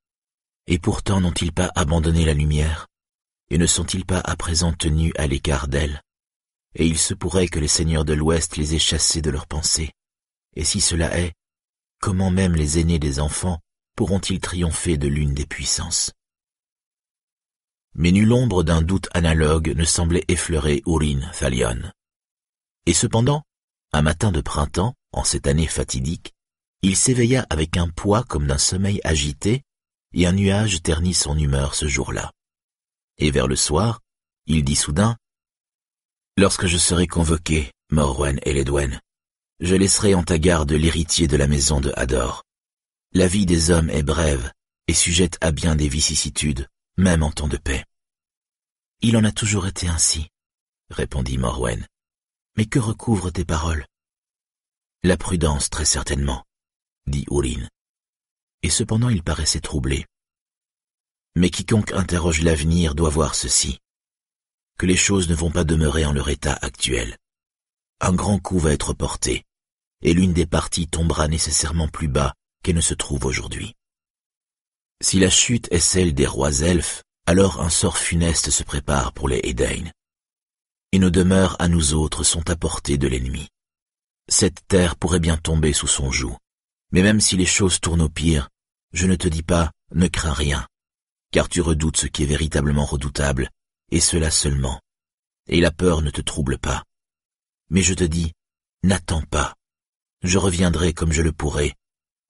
[0.66, 2.86] Et pourtant n'ont-ils pas abandonné la lumière
[3.50, 6.00] Et ne sont-ils pas à présent tenus à l'écart d'elle?
[6.74, 9.92] Et il se pourrait que les seigneurs de l'Ouest les aient chassés de leurs pensées.
[10.54, 11.32] Et si cela est,
[12.00, 13.60] comment même les aînés des enfants
[13.94, 16.12] pourront-ils triompher de l'une des puissances?
[17.94, 21.90] Mais nulle ombre d'un doute analogue ne semblait effleurer Urin Thalion.
[22.84, 23.42] Et cependant,
[23.96, 26.34] un matin de printemps, en cette année fatidique,
[26.82, 29.62] il s'éveilla avec un poids comme d'un sommeil agité,
[30.12, 32.30] et un nuage ternit son humeur ce jour-là.
[33.16, 34.00] Et vers le soir,
[34.44, 35.16] il dit soudain,
[36.36, 39.00] Lorsque je serai convoqué, Morwen et Ledwen,
[39.60, 42.44] je laisserai en ta garde l'héritier de la maison de Hador.
[43.12, 44.52] La vie des hommes est brève
[44.88, 46.68] et sujette à bien des vicissitudes,
[46.98, 47.84] même en temps de paix.
[49.00, 50.28] Il en a toujours été ainsi,
[50.90, 51.86] répondit Morwen.
[52.56, 53.86] Mais que recouvrent tes paroles?
[55.02, 56.44] La prudence, très certainement,
[57.06, 57.68] dit Ourin.
[58.62, 60.06] Et cependant il paraissait troublé.
[61.34, 63.78] Mais quiconque interroge l'avenir doit voir ceci,
[64.78, 67.18] que les choses ne vont pas demeurer en leur état actuel.
[68.00, 69.44] Un grand coup va être porté,
[70.02, 73.74] et l'une des parties tombera nécessairement plus bas qu'elle ne se trouve aujourd'hui.
[75.02, 79.28] Si la chute est celle des rois elfes, alors un sort funeste se prépare pour
[79.28, 79.90] les Edain.
[80.92, 83.48] Et nos demeures à nous autres sont à portée de l'ennemi.
[84.28, 86.36] Cette terre pourrait bien tomber sous son joug.
[86.92, 88.48] Mais même si les choses tournent au pire,
[88.92, 90.66] je ne te dis pas, ne crains rien,
[91.32, 93.50] car tu redoutes ce qui est véritablement redoutable,
[93.90, 94.80] et cela seulement.
[95.48, 96.84] Et la peur ne te trouble pas.
[97.70, 98.32] Mais je te dis,
[98.82, 99.54] n'attends pas,
[100.22, 101.74] je reviendrai comme je le pourrai,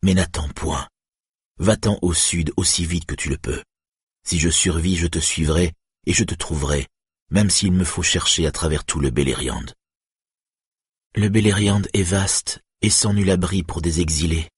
[0.02, 0.88] mais n'attends point.
[1.58, 3.62] Va-t'en au sud aussi vite que tu le peux.
[4.24, 5.72] Si je survis, je te suivrai,
[6.04, 6.86] et je te trouverai,
[7.30, 9.64] même s'il me faut chercher à travers tout le Beleriand.
[11.14, 14.48] Le Beleriand est vaste, et sans nul abri pour des exilés,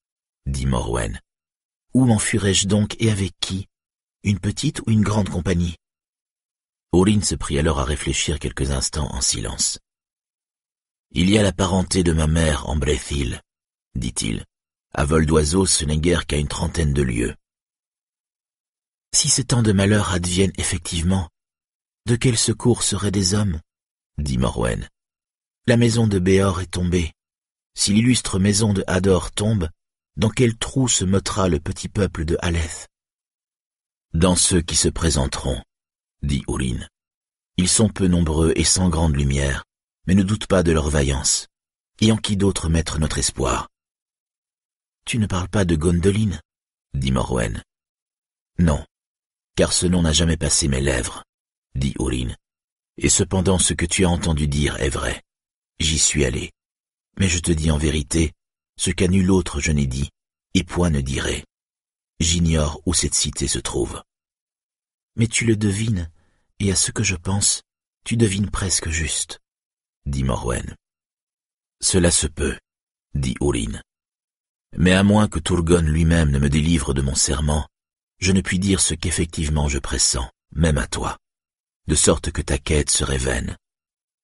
[0.45, 1.19] dit Morwen.
[1.93, 3.67] Où m'enfuirais-je donc et avec qui?
[4.23, 5.75] Une petite ou une grande compagnie?
[6.91, 9.79] Orin se prit alors à réfléchir quelques instants en silence.
[11.11, 13.41] Il y a la parenté de ma mère en Brethil,
[13.95, 14.45] dit-il.
[14.93, 17.35] À vol d'oiseau, ce n'est guère qu'à une trentaine de lieues.
[19.13, 21.29] Si ces temps de malheur adviennent effectivement,
[22.09, 23.61] de quel secours seraient des hommes?
[24.17, 24.89] dit Morwen.
[25.67, 27.13] La maison de Béor est tombée.
[27.75, 29.69] Si l'illustre maison de Hador tombe,
[30.15, 32.87] dans quel trou se mottera le petit peuple de Haleth?
[34.15, 35.61] Dans ceux qui se présenteront,
[36.23, 36.79] dit Ourin.
[37.57, 39.65] Ils sont peu nombreux et sans grande lumière,
[40.07, 41.45] mais ne doute pas de leur vaillance.
[42.01, 43.69] Et en qui d'autre mettre notre espoir?
[45.05, 46.41] Tu ne parles pas de Gondoline
[46.95, 47.61] dit Morwen.
[48.57, 48.83] Non,
[49.55, 51.23] car ce nom n'a jamais passé mes lèvres,
[51.75, 52.35] dit Ourin.
[52.97, 55.21] Et cependant ce que tu as entendu dire est vrai.
[55.79, 56.51] J'y suis allé.
[57.17, 58.33] Mais je te dis en vérité,
[58.77, 60.09] ce qu'à nul autre je n'ai dit,
[60.53, 61.45] et point ne dirait.
[62.19, 64.03] J'ignore où cette cité se trouve.
[65.15, 66.09] Mais tu le devines,
[66.59, 67.61] et à ce que je pense,
[68.05, 69.39] tu devines presque juste
[70.05, 70.75] dit Morwen.
[71.81, 72.57] Cela se peut,
[73.13, 73.81] dit Ourin.
[74.77, 77.67] Mais à moins que Turgon lui-même ne me délivre de mon serment,
[78.19, 81.17] je ne puis dire ce qu'effectivement je pressens, même à toi,
[81.89, 83.57] de sorte que ta quête serait vaine.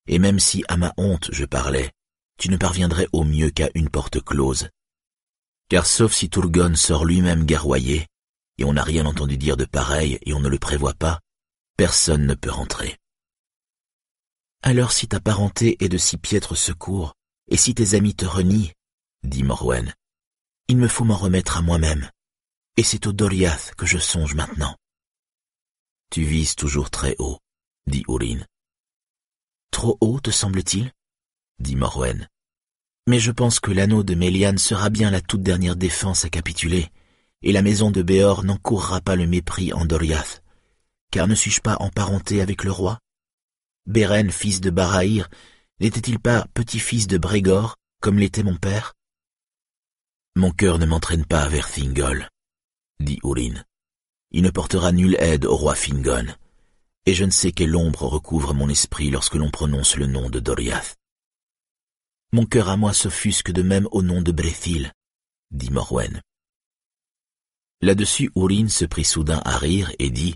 [0.08, 1.92] Et même si à ma honte je parlais,
[2.38, 4.70] tu ne parviendrais au mieux qu'à une porte close.
[5.68, 8.06] Car sauf si Turgon sort lui-même garroyer,
[8.60, 11.20] et on n'a rien entendu dire de pareil et on ne le prévoit pas,
[11.76, 12.98] personne ne peut rentrer.
[14.62, 17.16] Alors si ta parenté est de si piètre secours,
[17.48, 18.74] et si tes amis te renient,
[19.24, 19.92] dit Morwen,
[20.68, 22.12] il me faut m'en remettre à moi-même,
[22.78, 24.78] et c'est au Doriath que je songe maintenant.
[26.12, 27.40] Tu vises toujours très haut,
[27.88, 28.46] dit Ourin.
[29.72, 30.92] Trop haut, te semble-t-il
[31.60, 32.28] dit Morwen.
[33.08, 36.90] Mais je pense que l'anneau de Méliane sera bien la toute dernière défense à capituler,
[37.44, 40.44] et la maison de Béor n'encourra pas le mépris en Doriath.
[41.12, 43.00] Car ne suis-je pas en parenté avec le roi?
[43.86, 45.30] Béren, fils de Baraïr,
[45.80, 48.94] n'était-il pas petit-fils de Brégor, comme l'était mon père?
[50.36, 52.28] Mon cœur ne m'entraîne pas vers Thingol,
[53.00, 53.64] dit Urin.
[54.32, 56.26] Il ne portera nulle aide au roi Fingon,
[57.06, 60.40] et je ne sais quelle ombre recouvre mon esprit lorsque l'on prononce le nom de
[60.40, 60.96] Doriath.
[62.32, 64.92] Mon cœur à moi s'offusque de même au nom de Brethil,
[65.52, 66.22] dit Morwen.
[67.82, 70.36] Là-dessus, Urin se prit soudain à rire et dit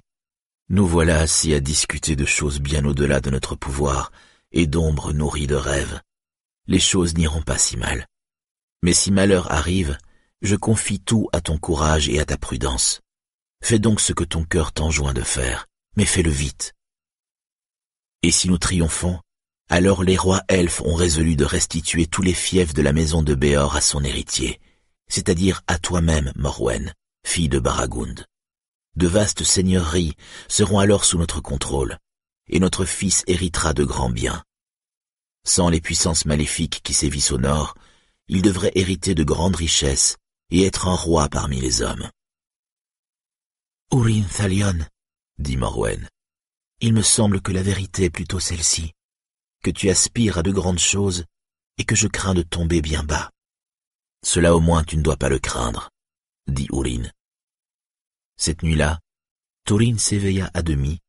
[0.70, 4.12] Nous voilà assis à discuter de choses bien au-delà de notre pouvoir
[4.52, 6.02] et d'ombres nourries de rêves.
[6.68, 8.06] Les choses n'iront pas si mal.
[8.84, 9.98] Mais si malheur arrive,
[10.42, 13.02] je confie tout à ton courage et à ta prudence.
[13.64, 16.76] Fais donc ce que ton cœur t'enjoint de faire, mais fais-le vite.
[18.22, 19.20] Et si nous triomphons,
[19.70, 23.36] alors les rois elfes ont résolu de restituer tous les fiefs de la maison de
[23.36, 24.60] Béor à son héritier,
[25.08, 26.94] c'est-à-dire à toi-même, Morwen,
[27.26, 28.26] fille de Baragund.
[28.96, 30.16] De vastes seigneuries
[30.48, 31.98] seront alors sous notre contrôle,
[32.48, 34.44] et notre fils héritera de grands biens.
[35.46, 37.76] Sans les puissances maléfiques qui sévissent au nord,
[38.28, 40.18] il devrait hériter de grandes richesses
[40.52, 42.10] et être un roi parmi les hommes.
[43.92, 44.24] Urin
[45.40, 46.08] dit Morwen,
[46.82, 48.94] il me semble que la vérité est plutôt celle-ci
[49.64, 51.26] que tu aspires à de grandes choses
[51.78, 53.32] et que je crains de tomber bien bas.
[54.24, 55.90] Cela au moins tu ne dois pas le craindre,
[56.48, 57.10] dit Urin.
[58.38, 59.00] Cette nuit-là,
[59.66, 61.00] Turin s'éveilla à demi,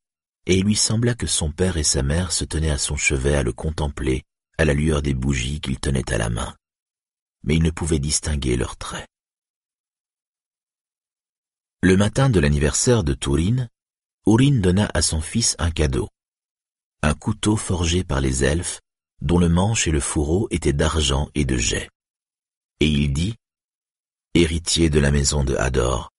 [0.46, 3.34] et il lui sembla que son père et sa mère se tenaient à son chevet
[3.34, 4.22] à le contempler
[4.58, 6.54] à la lueur des bougies qu'il tenait à la main.
[7.42, 9.08] Mais il ne pouvait distinguer leurs traits.
[11.82, 13.68] Le matin de l'anniversaire de Turin,
[14.26, 16.08] Urin donna à son fils un cadeau
[17.02, 18.80] un couteau forgé par les elfes,
[19.22, 21.88] dont le manche et le fourreau étaient d'argent et de jet.
[22.80, 23.36] Et il dit,
[24.34, 26.10] Héritier de la maison de Hador,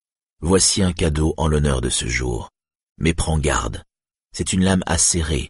[0.41, 2.49] voici un cadeau en l'honneur de ce jour.
[2.97, 3.84] Mais prends garde,
[4.34, 5.49] c'est une lame acérée,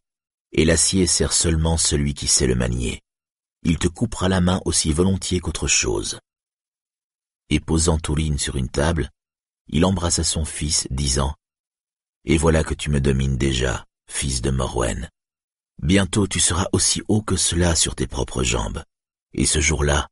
[0.52, 3.02] et l'acier sert seulement celui qui sait le manier.
[3.64, 6.20] Il te coupera la main aussi volontiers qu'autre chose.
[7.50, 9.10] Et posant Tourine sur une table,
[9.68, 11.36] il embrassa son fils, disant,
[12.26, 15.10] Et voilà que tu me domines déjà, fils de Morwen.
[15.82, 18.84] Bientôt tu seras aussi haut que cela sur tes propres jambes,
[19.34, 20.08] et ce jour-là,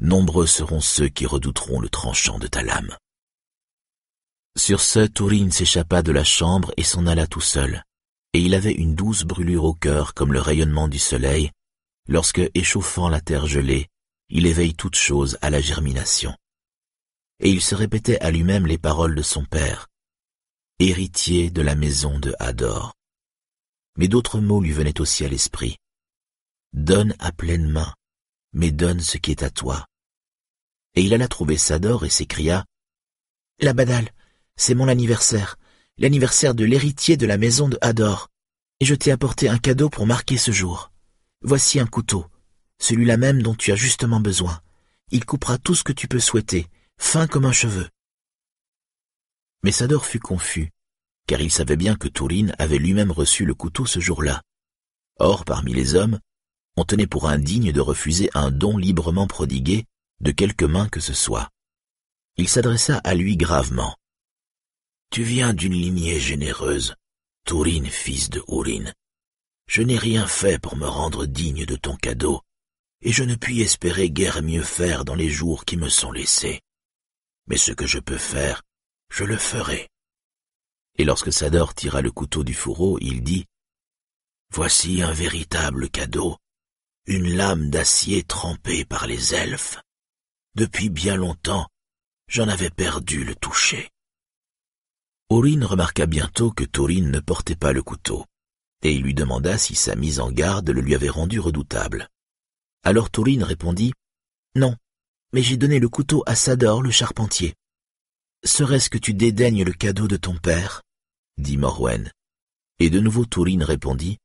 [0.00, 2.96] nombreux seront ceux qui redouteront le tranchant de ta lame.
[4.56, 7.84] Sur ce, Tourine s'échappa de la chambre et s'en alla tout seul,
[8.32, 11.50] et il avait une douce brûlure au cœur comme le rayonnement du soleil,
[12.08, 13.88] lorsque, échauffant la terre gelée,
[14.28, 16.34] il éveille toute chose à la germination.
[17.40, 19.88] Et il se répétait à lui-même les paroles de son père,
[20.88, 22.94] héritier de la maison de Hador
[23.96, 25.76] mais d'autres mots lui venaient aussi à l'esprit.
[26.72, 27.94] Donne à pleine main,
[28.52, 29.86] mais donne ce qui est à toi.
[30.94, 32.64] Et il alla trouver Sador et s'écria
[33.60, 34.10] La badale,
[34.56, 35.56] c'est mon anniversaire,
[35.98, 38.28] l'anniversaire de l'héritier de la maison de Hador,
[38.80, 40.90] et je t'ai apporté un cadeau pour marquer ce jour.
[41.42, 42.26] Voici un couteau,
[42.80, 44.60] celui-là même dont tu as justement besoin.
[45.10, 46.66] Il coupera tout ce que tu peux souhaiter,
[46.98, 47.88] fin comme un cheveu.
[49.62, 50.70] Mais Sador fut confus,
[51.26, 54.42] car il savait bien que Tourine avait lui-même reçu le couteau ce jour-là.
[55.18, 56.18] Or, parmi les hommes,
[56.76, 59.84] on tenait pour indigne de refuser un don librement prodigué
[60.20, 61.50] de quelque main que ce soit.
[62.36, 63.96] Il s'adressa à lui gravement.
[65.10, 66.94] Tu viens d'une lignée généreuse,
[67.44, 68.94] Tourine, fils de Ourine.
[69.68, 72.40] Je n'ai rien fait pour me rendre digne de ton cadeau,
[73.02, 76.60] et je ne puis espérer guère mieux faire dans les jours qui me sont laissés.
[77.48, 78.62] Mais ce que je peux faire,
[79.12, 79.90] je le ferai.
[80.96, 83.44] Et lorsque Sador tira le couteau du fourreau, il dit
[84.50, 86.38] Voici un véritable cadeau,
[87.06, 89.78] une lame d'acier trempée par les elfes.
[90.54, 91.68] Depuis bien longtemps,
[92.26, 93.90] j'en avais perdu le toucher.
[95.28, 98.24] Aurine remarqua bientôt que Taurine ne portait pas le couteau,
[98.80, 102.08] et il lui demanda si sa mise en garde le lui avait rendu redoutable.
[102.82, 103.92] Alors Taurine répondit
[104.56, 104.74] Non,
[105.34, 107.54] mais j'ai donné le couteau à Sador le charpentier.
[108.44, 110.82] Serait-ce que tu dédaignes le cadeau de ton père?
[111.38, 112.10] dit Morwen.
[112.80, 114.18] Et de nouveau Tourine répondit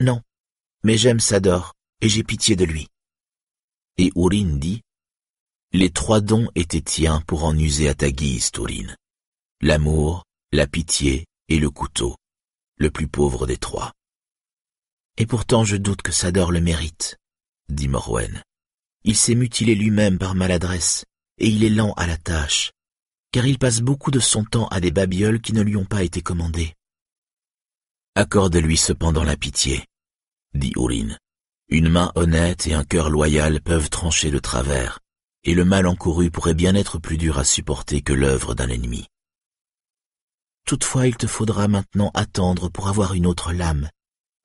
[0.00, 0.22] Non,
[0.82, 2.88] mais j'aime Sador, et j'ai pitié de lui.
[3.98, 4.80] Et Ourine dit
[5.72, 8.96] Les trois dons étaient tiens pour en user à ta guise, Tourine.
[9.60, 12.16] L'amour, la pitié et le couteau,
[12.78, 13.92] le plus pauvre des trois.
[15.18, 17.18] Et pourtant je doute que Sador le mérite,
[17.68, 18.42] dit Morwen.
[19.04, 21.04] Il s'est mutilé lui-même par maladresse,
[21.36, 22.72] et il est lent à la tâche
[23.32, 26.02] car il passe beaucoup de son temps à des babioles qui ne lui ont pas
[26.02, 26.74] été commandées.
[28.14, 29.86] Accorde-lui cependant la pitié,
[30.54, 31.18] dit Ourine,
[31.68, 35.00] Une main honnête et un cœur loyal peuvent trancher de travers,
[35.44, 39.08] et le mal encouru pourrait bien être plus dur à supporter que l'œuvre d'un ennemi.
[40.66, 43.88] Toutefois, il te faudra maintenant attendre pour avoir une autre lame,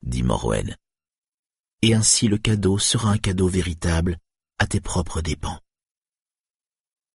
[0.02, 0.76] dit Morwen.
[1.82, 4.18] Et ainsi le cadeau sera un cadeau véritable
[4.58, 5.60] à tes propres dépens.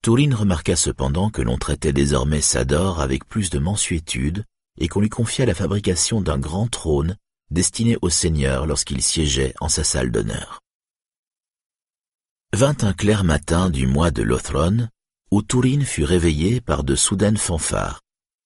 [0.03, 4.43] Tourine remarqua cependant que l'on traitait désormais Sador avec plus de mansuétude
[4.77, 7.15] et qu'on lui confia la fabrication d'un grand trône
[7.51, 10.59] destiné au seigneur lorsqu'il siégeait en sa salle d'honneur.
[12.51, 14.89] Vint un clair matin du mois de Lothron,
[15.31, 18.01] où Tourine fut réveillé par de soudaines fanfares,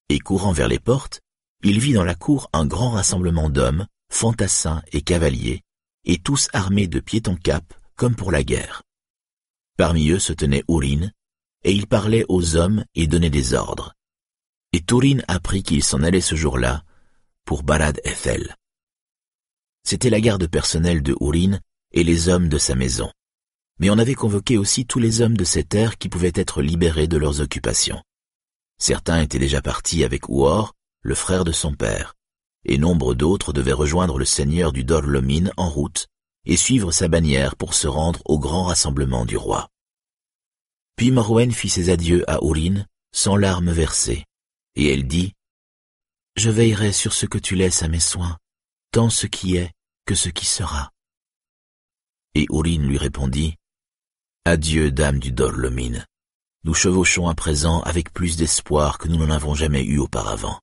[0.09, 1.21] et courant vers les portes,
[1.63, 5.63] il vit dans la cour un grand rassemblement d'hommes, fantassins et cavaliers,
[6.05, 8.83] et tous armés de pied en cap comme pour la guerre.
[9.75, 11.11] Parmi eux se tenait Ourine,
[11.68, 13.93] et il parlait aux hommes et donnait des ordres.
[14.72, 16.84] Et Tourine apprit qu'il s'en allait ce jour-là
[17.43, 18.55] pour Balad Ethel.
[19.84, 21.59] C'était la garde personnelle de Ourine
[21.91, 23.11] et les hommes de sa maison.
[23.80, 27.07] Mais on avait convoqué aussi tous les hommes de cette terre qui pouvaient être libérés
[27.07, 28.01] de leurs occupations.
[28.80, 32.13] Certains étaient déjà partis avec Ouor, le frère de son père,
[32.63, 36.07] et nombre d'autres devaient rejoindre le seigneur du Dorlomine en route
[36.45, 39.68] et suivre sa bannière pour se rendre au grand rassemblement du roi.
[40.97, 44.25] Puis Morwen fit ses adieux à Ourine, sans larmes versées,
[44.75, 45.33] et elle dit
[46.35, 48.37] «Je veillerai sur ce que tu laisses à mes soins,
[48.91, 49.71] tant ce qui est
[50.05, 50.91] que ce qui sera.»
[52.35, 53.55] Et Ourine lui répondit
[54.45, 56.03] «Adieu, dame du Dorlomine.
[56.63, 60.59] Nous chevauchons à présent avec plus d'espoir que nous n'en avons jamais eu auparavant.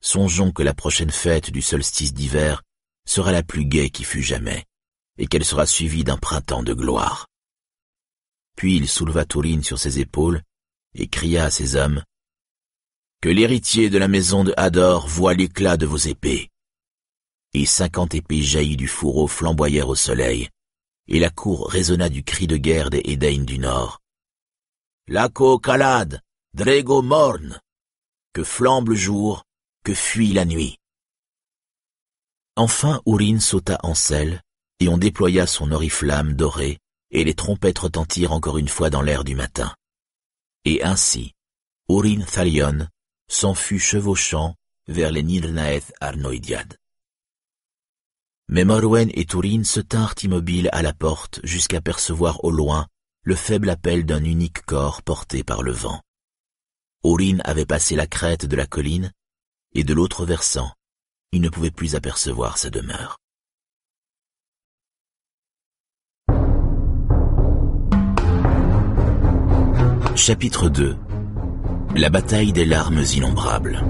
[0.00, 2.62] Songeons que la prochaine fête du solstice d'hiver
[3.06, 4.64] sera la plus gaie qui fut jamais,
[5.16, 7.26] et qu'elle sera suivie d'un printemps de gloire.
[8.56, 10.42] Puis il souleva Tourine sur ses épaules
[10.94, 12.02] et cria à ses hommes
[13.20, 16.50] Que l'héritier de la maison de Hador voie l'éclat de vos épées.
[17.52, 20.48] Et cinquante épées jaillies du fourreau flamboyèrent au soleil,
[21.08, 24.00] et la cour résonna du cri de guerre des Edain du Nord.
[25.06, 26.20] Laco calade,
[26.54, 27.60] Drego morne,
[28.32, 29.44] que flambe le jour,
[29.84, 30.78] que fuit la nuit.
[32.56, 34.42] Enfin Ourine sauta en selle,
[34.80, 36.78] et on déploya son oriflamme doré
[37.14, 39.74] et les trompettes retentirent encore une fois dans l'air du matin.
[40.64, 41.32] Et ainsi,
[41.88, 42.88] Urin Thalion
[43.28, 44.56] s'en fut chevauchant
[44.88, 46.76] vers les Nilnaeth Arnoidiad.
[48.48, 52.86] Mais Morwen et Turin se tinrent immobiles à la porte jusqu'à percevoir au loin
[53.22, 56.02] le faible appel d'un unique corps porté par le vent.
[57.04, 59.12] Urin avait passé la crête de la colline,
[59.72, 60.70] et de l'autre versant,
[61.32, 63.18] il ne pouvait plus apercevoir sa demeure.
[70.16, 70.96] Chapitre 2
[71.96, 73.84] La bataille des larmes innombrables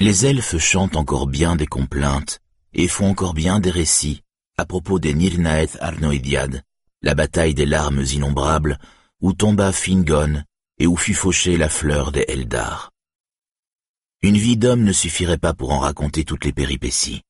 [0.00, 2.40] Les elfes chantent encore bien des complaintes
[2.74, 4.22] et font encore bien des récits
[4.56, 6.62] à propos des Nirnaeth Arnoidiad,
[7.02, 8.78] la bataille des larmes innombrables,
[9.20, 10.42] où tomba Fingon
[10.80, 12.90] et où fut fauchée la fleur des Eldar.
[14.22, 17.22] Une vie d'homme ne suffirait pas pour en raconter toutes les péripéties.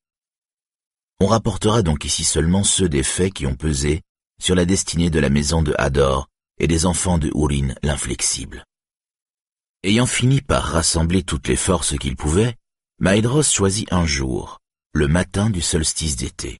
[1.21, 4.01] On rapportera donc ici seulement ceux des faits qui ont pesé
[4.41, 6.27] sur la destinée de la maison de Hador
[6.59, 8.63] et des enfants de Ourin l'inflexible.
[9.83, 12.55] Ayant fini par rassembler toutes les forces qu'il pouvait,
[12.99, 14.59] Maedros choisit un jour,
[14.93, 16.57] le matin du solstice d'été.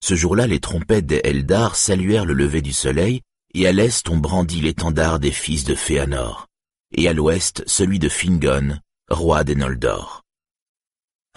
[0.00, 3.22] Ce jour-là, les trompettes des Eldar saluèrent le lever du soleil,
[3.54, 6.46] et à l'est on brandit l'étendard des fils de Féanor,
[6.92, 10.22] et à l'ouest celui de Fingon, roi des Noldor.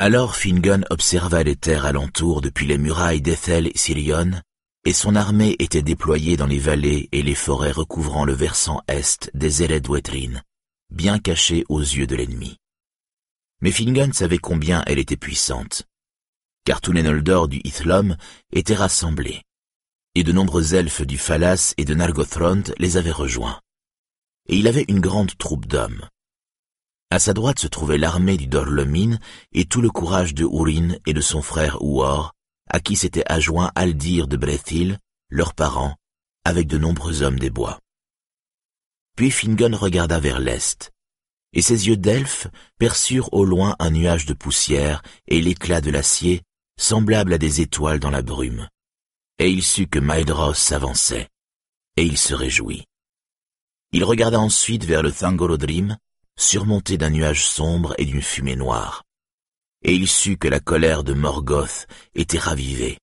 [0.03, 4.31] Alors Fingon observa les terres alentour depuis les murailles d'Ethel et Sirion,
[4.83, 9.29] et son armée était déployée dans les vallées et les forêts recouvrant le versant est
[9.35, 10.41] des Eredwetrin,
[10.89, 12.57] bien cachée aux yeux de l'ennemi.
[13.61, 15.83] Mais Fingon savait combien elle était puissante,
[16.65, 18.17] car tous les Noldor du Ithlum
[18.51, 19.43] étaient rassemblés,
[20.15, 23.61] et de nombreux elfes du Phalas et de Nargothrond les avaient rejoints.
[24.49, 26.07] Et il avait une grande troupe d'hommes.
[27.11, 29.19] À sa droite se trouvait l'armée du Dorlomin
[29.51, 32.33] et tout le courage de Urin et de son frère Uor,
[32.69, 34.97] à qui s'était adjoint Aldir de Brethil,
[35.29, 35.97] leurs parents,
[36.45, 37.81] avec de nombreux hommes des bois.
[39.17, 40.91] Puis Fingon regarda vers l'est,
[41.51, 42.47] et ses yeux d'elfe
[42.77, 46.43] perçurent au loin un nuage de poussière et l'éclat de l'acier,
[46.79, 48.69] semblable à des étoiles dans la brume.
[49.37, 51.27] Et il sut que Maedros s'avançait,
[51.97, 52.85] et il se réjouit.
[53.91, 55.97] Il regarda ensuite vers le Thangorodrim,
[56.41, 59.03] surmonté d'un nuage sombre et d'une fumée noire.
[59.83, 62.97] Et il sut que la colère de Morgoth était ravivée,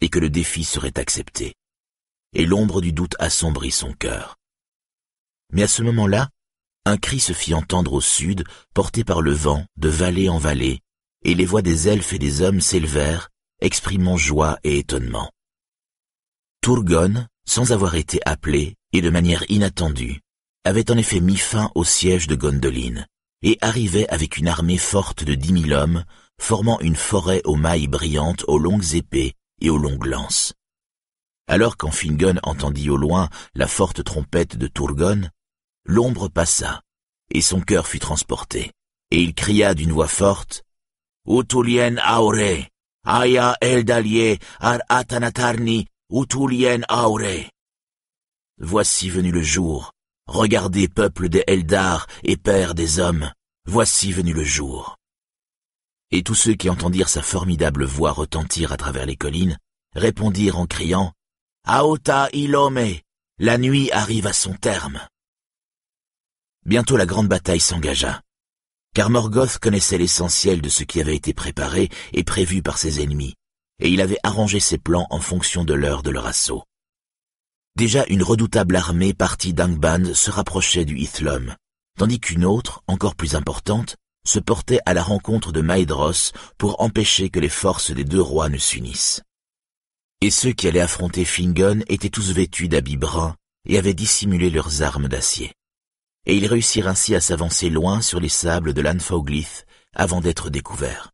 [0.00, 1.54] et que le défi serait accepté.
[2.34, 4.36] Et l'ombre du doute assombrit son cœur.
[5.52, 6.28] Mais à ce moment-là,
[6.84, 10.80] un cri se fit entendre au sud, porté par le vent, de vallée en vallée,
[11.24, 13.28] et les voix des elfes et des hommes s'élevèrent,
[13.60, 15.30] exprimant joie et étonnement.
[16.62, 20.20] Turgon, sans avoir été appelé, et de manière inattendue,
[20.64, 23.04] avait en effet mis fin au siège de Gondolin,
[23.42, 26.04] et arrivait avec une armée forte de dix mille hommes,
[26.40, 30.54] formant une forêt aux mailles brillantes, aux longues épées et aux longues lances.
[31.48, 35.28] Alors quand Fingon entendit au loin la forte trompette de Turgon,
[35.84, 36.82] l'ombre passa,
[37.30, 38.72] et son cœur fut transporté,
[39.10, 40.62] et il cria d'une voix forte,
[41.26, 42.66] Utulien aure,
[43.04, 47.48] aya eldalier ar atanatarni, utulien aure.
[48.58, 49.92] Voici venu le jour,
[50.26, 53.30] regardez peuple des Eldar et père des hommes,
[53.66, 54.96] voici venu le jour.
[56.10, 59.58] Et tous ceux qui entendirent sa formidable voix retentir à travers les collines,
[59.94, 61.12] répondirent en criant,
[61.64, 62.96] Aota ilome,
[63.38, 65.00] la nuit arrive à son terme.
[66.64, 68.20] Bientôt la grande bataille s'engagea,
[68.94, 73.34] car Morgoth connaissait l'essentiel de ce qui avait été préparé et prévu par ses ennemis,
[73.80, 76.62] et il avait arrangé ses plans en fonction de l'heure de leur assaut.
[77.76, 81.54] Déjà une redoutable armée partie d'Angband se rapprochait du Hithlum,
[81.98, 83.96] tandis qu'une autre, encore plus importante,
[84.26, 88.48] se portait à la rencontre de Maedros pour empêcher que les forces des deux rois
[88.48, 89.22] ne s'unissent.
[90.20, 93.34] Et ceux qui allaient affronter Fingon étaient tous vêtus d'habits bruns
[93.68, 95.52] et avaient dissimulé leurs armes d'acier
[96.26, 101.10] et ils réussirent ainsi à s'avancer loin sur les sables de l'Anfauglith avant d'être découverts.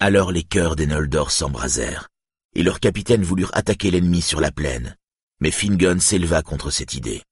[0.00, 2.08] Alors les cœurs des Noldor s'embrasèrent,
[2.54, 4.96] et leurs capitaines voulurent attaquer l'ennemi sur la plaine,
[5.40, 7.22] mais Fingon s'éleva contre cette idée.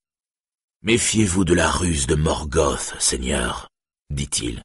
[0.82, 3.68] Méfiez-vous de la ruse de Morgoth, Seigneur,
[4.10, 4.62] dit-il.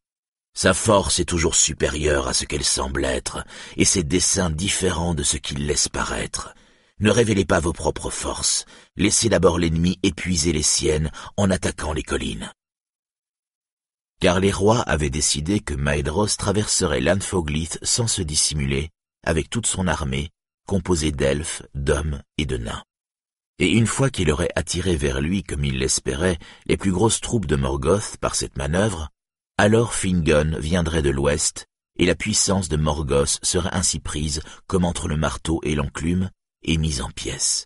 [0.55, 3.43] Sa force est toujours supérieure à ce qu'elle semble être,
[3.75, 6.55] et ses desseins différents de ce qu'il laisse paraître.
[6.99, 8.65] Ne révélez pas vos propres forces.
[8.95, 12.51] Laissez d'abord l'ennemi épuiser les siennes en attaquant les collines.
[14.19, 18.89] Car les rois avaient décidé que Maedros traverserait l'Anfoglith sans se dissimuler,
[19.23, 20.31] avec toute son armée,
[20.65, 22.83] composée d'elfes, d'hommes et de nains.
[23.59, 26.37] Et une fois qu'il aurait attiré vers lui, comme il l'espérait,
[26.67, 29.09] les plus grosses troupes de Morgoth par cette manœuvre,
[29.57, 31.65] alors Fingon viendrait de l'ouest,
[31.97, 36.29] et la puissance de Morgoth serait ainsi prise comme entre le marteau et l'enclume,
[36.63, 37.65] et mise en pièces.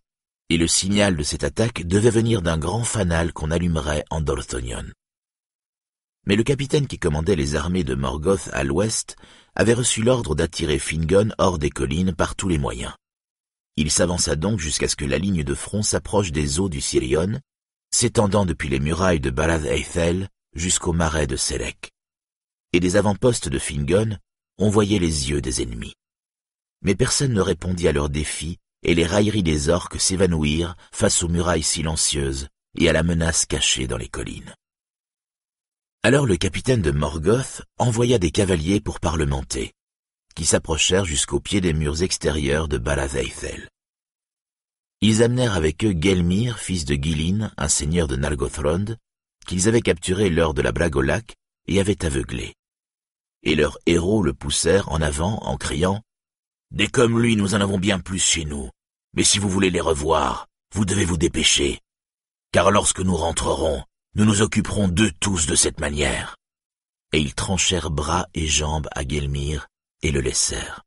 [0.49, 4.85] Et le signal de cette attaque devait venir d'un grand fanal qu'on allumerait en Dorthonion.
[6.25, 9.17] Mais le capitaine qui commandait les armées de Morgoth à l'ouest
[9.55, 12.93] avait reçu l'ordre d'attirer Fingon hors des collines par tous les moyens.
[13.81, 17.39] Il s'avança donc jusqu'à ce que la ligne de front s'approche des eaux du Sirion,
[17.89, 21.89] s'étendant depuis les murailles de Balad Eithel jusqu'au marais de Selek.
[22.73, 24.19] Et des avant-postes de Fingon,
[24.59, 25.95] on voyait les yeux des ennemis.
[26.83, 31.27] Mais personne ne répondit à leurs défis et les railleries des orques s'évanouirent face aux
[31.27, 34.53] murailles silencieuses et à la menace cachée dans les collines.
[36.03, 39.73] Alors le capitaine de Morgoth envoya des cavaliers pour parlementer,
[40.35, 43.70] qui s'approchèrent jusqu'au pied des murs extérieurs de Balatheithel.
[45.01, 48.97] Ils amenèrent avec eux Gelmir, fils de Gilin, un seigneur de Nalgothrond,
[49.47, 51.35] qu'ils avaient capturé lors de la blague au lac
[51.67, 52.53] et avaient aveuglé.
[53.43, 56.03] Et leurs héros le poussèrent en avant en criant
[56.71, 58.69] des comme lui, nous en avons bien plus chez nous.
[59.13, 61.81] Mais si vous voulez les revoir, vous devez vous dépêcher.
[62.53, 63.83] Car lorsque nous rentrerons,
[64.15, 66.37] nous nous occuperons d'eux tous de cette manière.
[67.11, 69.67] Et ils tranchèrent bras et jambes à Gelmir
[70.01, 70.83] et le laissèrent.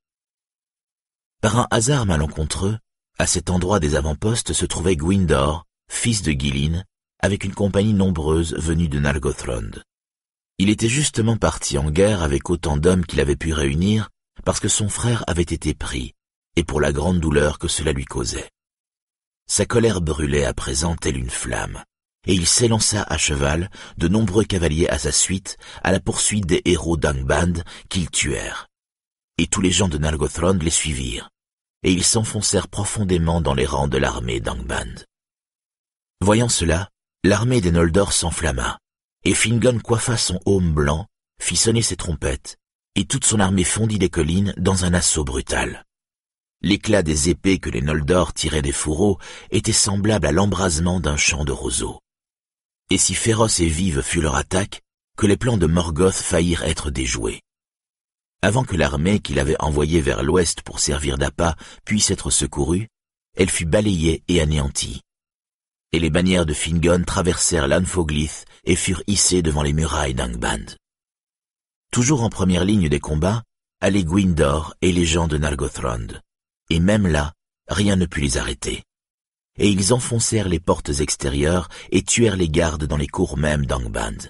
[1.42, 2.78] Par un hasard malencontreux,
[3.18, 6.84] à cet endroit des avant-postes se trouvait Gwindor, fils de Gilin,
[7.20, 9.70] avec une compagnie nombreuse venue de Nalgothrond.
[10.58, 14.10] Il était justement parti en guerre avec autant d'hommes qu'il avait pu réunir
[14.44, 16.14] parce que son frère avait été pris,
[16.56, 18.50] et pour la grande douleur que cela lui causait.
[19.46, 21.82] Sa colère brûlait à présent telle une flamme,
[22.26, 26.62] et il s'élança à cheval, de nombreux cavaliers à sa suite, à la poursuite des
[26.64, 28.68] héros d'Angband qu'ils tuèrent.
[29.38, 31.30] Et tous les gens de Nalgothrond les suivirent,
[31.84, 35.04] et ils s'enfoncèrent profondément dans les rangs de l'armée d'Angband.
[36.20, 36.88] Voyant cela,
[37.22, 38.78] l'armée des Noldor s'enflamma,
[39.24, 41.06] et Fingon coiffa son aume blanc,
[41.40, 42.56] fit sonner ses trompettes,
[42.94, 45.84] et toute son armée fondit les collines dans un assaut brutal.
[46.62, 49.18] L'éclat des épées que les Noldor tiraient des fourreaux
[49.50, 52.00] était semblable à l'embrasement d'un champ de roseaux.
[52.90, 54.80] Et si féroce et vive fut leur attaque,
[55.18, 57.43] que les plans de Morgoth faillirent être déjoués.
[58.44, 61.56] Avant que l'armée qu'il avait envoyée vers l'ouest pour servir d'appât
[61.86, 62.88] puisse être secourue,
[63.38, 65.00] elle fut balayée et anéantie.
[65.92, 70.76] Et les bannières de Fingon traversèrent l'Anfoglith et furent hissées devant les murailles d'Angband.
[71.90, 73.44] Toujours en première ligne des combats,
[73.80, 76.08] allaient Gwindor et les gens de Nargothrond.
[76.68, 77.32] Et même là,
[77.68, 78.82] rien ne put les arrêter.
[79.56, 84.28] et ils enfoncèrent les portes extérieures et tuèrent les gardes dans les cours mêmes d'Angband.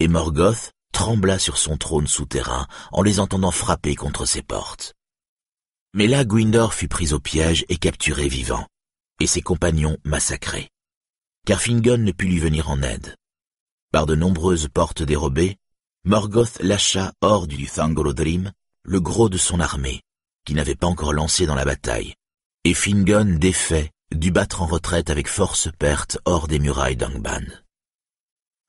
[0.00, 4.94] Et Morgoth trembla sur son trône souterrain en les entendant frapper contre ses portes.
[5.94, 8.66] Mais là Gwyndor fut pris au piège et capturé vivant,
[9.20, 10.70] et ses compagnons massacrés.
[11.46, 13.16] Car Fingon ne put lui venir en aide.
[13.90, 15.56] Par de nombreuses portes dérobées,
[16.04, 18.52] Morgoth lâcha hors du Thangorodrim
[18.82, 20.02] le gros de son armée,
[20.44, 22.14] qui n'avait pas encore lancé dans la bataille,
[22.64, 27.44] et Fingon défait dut battre en retraite avec force perte hors des murailles d'Angban.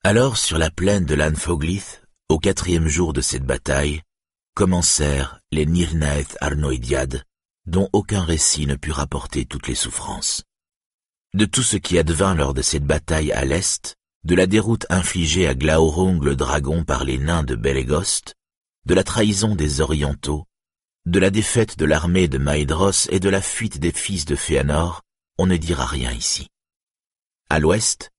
[0.02, 1.99] Alors sur la plaine de l'Anfoglith,
[2.30, 4.02] au quatrième jour de cette bataille,
[4.54, 7.24] commencèrent les Nirnaeth Arnoidiades,
[7.66, 10.44] dont aucun récit ne put rapporter toutes les souffrances.
[11.34, 15.48] De tout ce qui advint lors de cette bataille à l'est, de la déroute infligée
[15.48, 18.36] à Glaurung le dragon par les nains de Belegost,
[18.86, 20.46] de la trahison des Orientaux,
[21.06, 25.02] de la défaite de l'armée de Maedros et de la fuite des fils de Féanor,
[25.36, 26.46] on ne dira rien ici.
[27.48, 28.10] À l'ouest,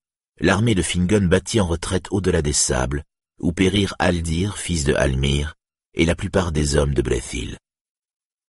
[0.41, 3.05] l'armée de Fingon battit en retraite au-delà des sables,
[3.41, 5.55] où périrent Aldir, fils de Almir,
[5.93, 7.57] et la plupart des hommes de Brethil.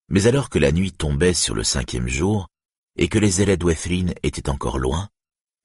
[0.09, 2.49] Mais alors que la nuit tombait sur le cinquième jour,
[2.97, 5.09] et que les Eledwethrin étaient encore loin,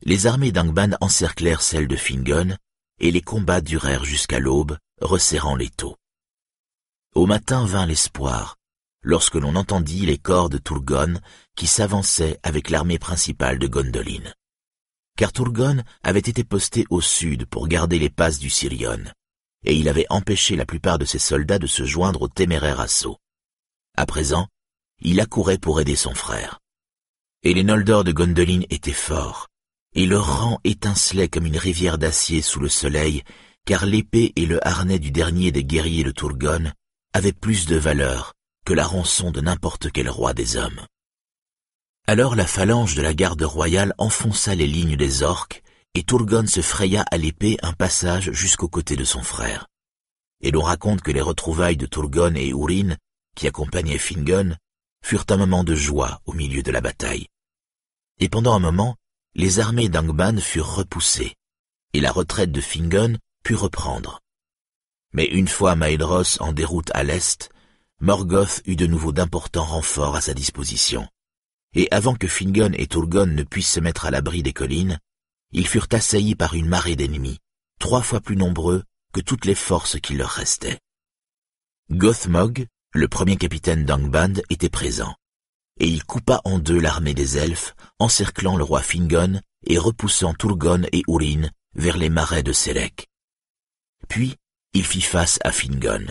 [0.04, 2.56] les armées d'Angban encerclèrent celles de Fingon,
[3.00, 5.98] et les combats durèrent jusqu'à l'aube, resserrant les taux.
[7.14, 8.56] Au matin vint l'espoir,
[9.02, 11.20] lorsque l'on entendit les corps de Turgon
[11.56, 14.34] qui s'avançaient avec l'armée principale de Gondolin.
[15.18, 19.04] Car Turgon avait été posté au sud pour garder les passes du Sirion,
[19.66, 23.18] et il avait empêché la plupart de ses soldats de se joindre au téméraire assaut.
[23.98, 24.48] À présent,
[25.02, 26.60] il accourait pour aider son frère.
[27.42, 29.48] Et les Noldor de Gondolin étaient forts,
[29.96, 33.24] et leur rang étincelait comme une rivière d'acier sous le soleil,
[33.66, 36.72] car l'épée et le harnais du dernier des guerriers de Turgon
[37.14, 38.34] avaient plus de valeur
[38.66, 40.82] que la rançon de n'importe quel roi des hommes.
[42.10, 45.62] Alors la phalange de la garde royale enfonça les lignes des orques,
[45.94, 49.68] et Turgon se fraya à l'épée un passage jusqu'au côté de son frère.
[50.40, 52.96] Et l'on raconte que les retrouvailles de Turgon et Urin,
[53.36, 54.56] qui accompagnaient Fingon,
[55.04, 57.28] furent un moment de joie au milieu de la bataille.
[58.22, 58.96] Et pendant un moment,
[59.36, 61.36] les armées d'Angban furent repoussées,
[61.92, 64.22] et la retraite de Fingon put reprendre.
[65.12, 67.50] Mais une fois Maedros en déroute à l'est,
[68.00, 71.06] Morgoth eut de nouveau d'importants renforts à sa disposition.
[71.74, 75.00] Et avant que Fingon et Turgon ne puissent se mettre à l'abri des collines,
[75.52, 77.40] ils furent assaillis par une marée d'ennemis,
[77.80, 78.84] trois fois plus nombreux
[79.14, 80.80] que toutes les forces qui leur restaient.
[81.92, 85.16] Gothmog, le premier capitaine d'Angband, était présent,
[85.80, 90.84] et il coupa en deux l'armée des elfes, encerclant le roi Fingon et repoussant Turgon
[90.92, 93.08] et Urin vers les marais de Selek.
[94.08, 94.36] Puis,
[94.74, 96.08] il fit face à Fingon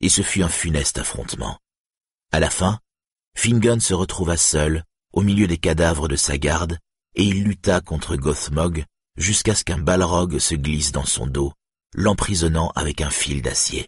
[0.00, 1.58] et ce fut un funeste affrontement.
[2.32, 2.78] À la fin,
[3.40, 4.82] Fingon se retrouva seul,
[5.12, 6.76] au milieu des cadavres de sa garde,
[7.14, 8.84] et il lutta contre Gothmog
[9.16, 11.52] jusqu'à ce qu'un balrog se glisse dans son dos,
[11.94, 13.86] l'emprisonnant avec un fil d'acier.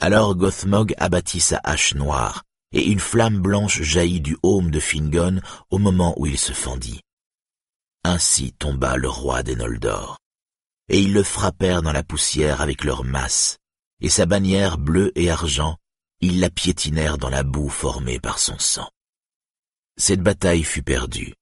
[0.00, 2.42] Alors Gothmog abattit sa hache noire,
[2.72, 7.02] et une flamme blanche jaillit du haume de Fingon au moment où il se fendit.
[8.02, 10.16] Ainsi tomba le roi des Noldor,
[10.88, 13.58] et ils le frappèrent dans la poussière avec leurs masses,
[14.00, 15.76] et sa bannière bleue et argent,
[16.20, 18.88] ils la piétinèrent dans la boue formée par son sang.
[19.96, 21.34] Cette bataille fut perdue.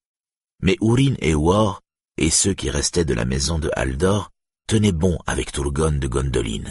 [0.60, 1.80] Mais Urin et War,
[2.18, 4.30] et ceux qui restaient de la maison de Haldor,
[4.66, 6.70] tenaient bon avec Turgon de Gondolin,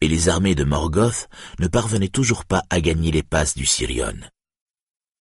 [0.00, 4.18] et les armées de Morgoth ne parvenaient toujours pas à gagner les passes du Sirion.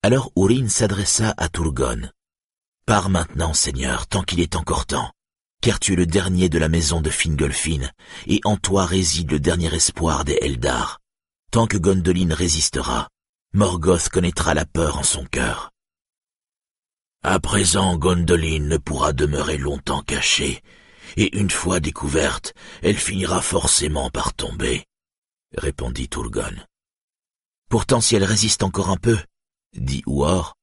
[0.03, 2.11] Alors Urin s'adressa à Turgon.
[2.87, 5.11] Pars maintenant, Seigneur, tant qu'il est encore temps
[5.61, 7.91] car tu es le dernier de la maison de Fingolfin,
[8.27, 11.01] et en toi réside le dernier espoir des Eldar.
[11.51, 13.09] Tant que Gondolin résistera,
[13.55, 15.71] Morgoth connaîtra la peur en son cœur.
[17.23, 20.63] À présent, Gondolin ne pourra demeurer longtemps cachée,
[21.17, 22.53] et une fois découverte,
[22.83, 24.85] elle finira forcément par tomber,
[25.57, 26.55] répondit Turgon.
[27.71, 29.19] Pourtant, si elle résiste encore un peu,
[29.75, 30.55] dit Uor,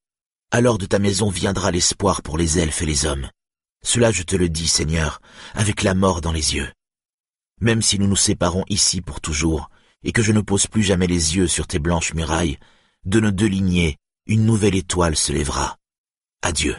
[0.52, 3.28] alors de ta maison viendra l'espoir pour les elfes et les hommes.
[3.84, 5.20] Cela je te le dis, Seigneur,
[5.56, 6.72] avec la mort dans les yeux.
[7.60, 9.72] Même si nous nous séparons ici pour toujours,
[10.06, 12.58] et que je ne pose plus jamais les yeux sur tes blanches murailles,
[13.04, 15.78] de nos deux lignées, une nouvelle étoile se lèvera.
[16.42, 16.78] Adieu.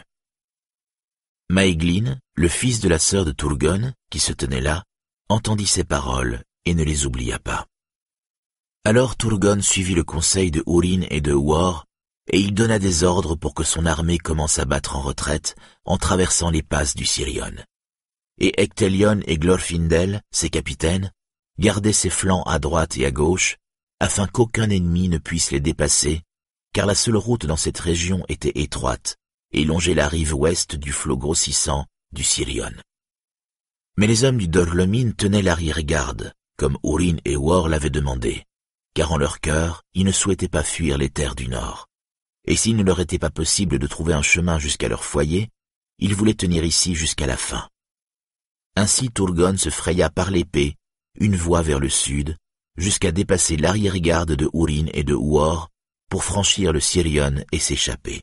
[1.49, 4.83] Maeglin, le fils de la sœur de Turgon, qui se tenait là,
[5.29, 7.67] entendit ces paroles et ne les oublia pas.
[8.85, 11.85] Alors Turgon suivit le conseil de Urin et de War
[12.31, 15.55] et il donna des ordres pour que son armée commence à battre en retraite
[15.85, 17.53] en traversant les passes du Sirion.
[18.39, 21.11] Et Ectelion et Glorfindel, ses capitaines,
[21.59, 23.57] gardaient ses flancs à droite et à gauche,
[23.99, 26.21] afin qu'aucun ennemi ne puisse les dépasser,
[26.73, 29.17] car la seule route dans cette région était étroite,
[29.51, 32.73] et longeait la rive ouest du flot grossissant du Sirion.
[33.97, 38.43] Mais les hommes du Dorlomin tenaient l'arrière-garde, comme Urin et War l'avaient demandé,
[38.93, 41.87] car en leur cœur, ils ne souhaitaient pas fuir les terres du Nord.
[42.45, 45.49] Et s'il ne leur était pas possible de trouver un chemin jusqu'à leur foyer,
[45.99, 47.67] ils voulaient tenir ici jusqu'à la fin.
[48.75, 50.76] Ainsi Turgon se fraya par l'épée
[51.19, 52.37] une voie vers le sud,
[52.77, 55.69] jusqu'à dépasser l'arrière-garde de Urin et de War
[56.09, 58.21] pour franchir le Sirion et s'échapper.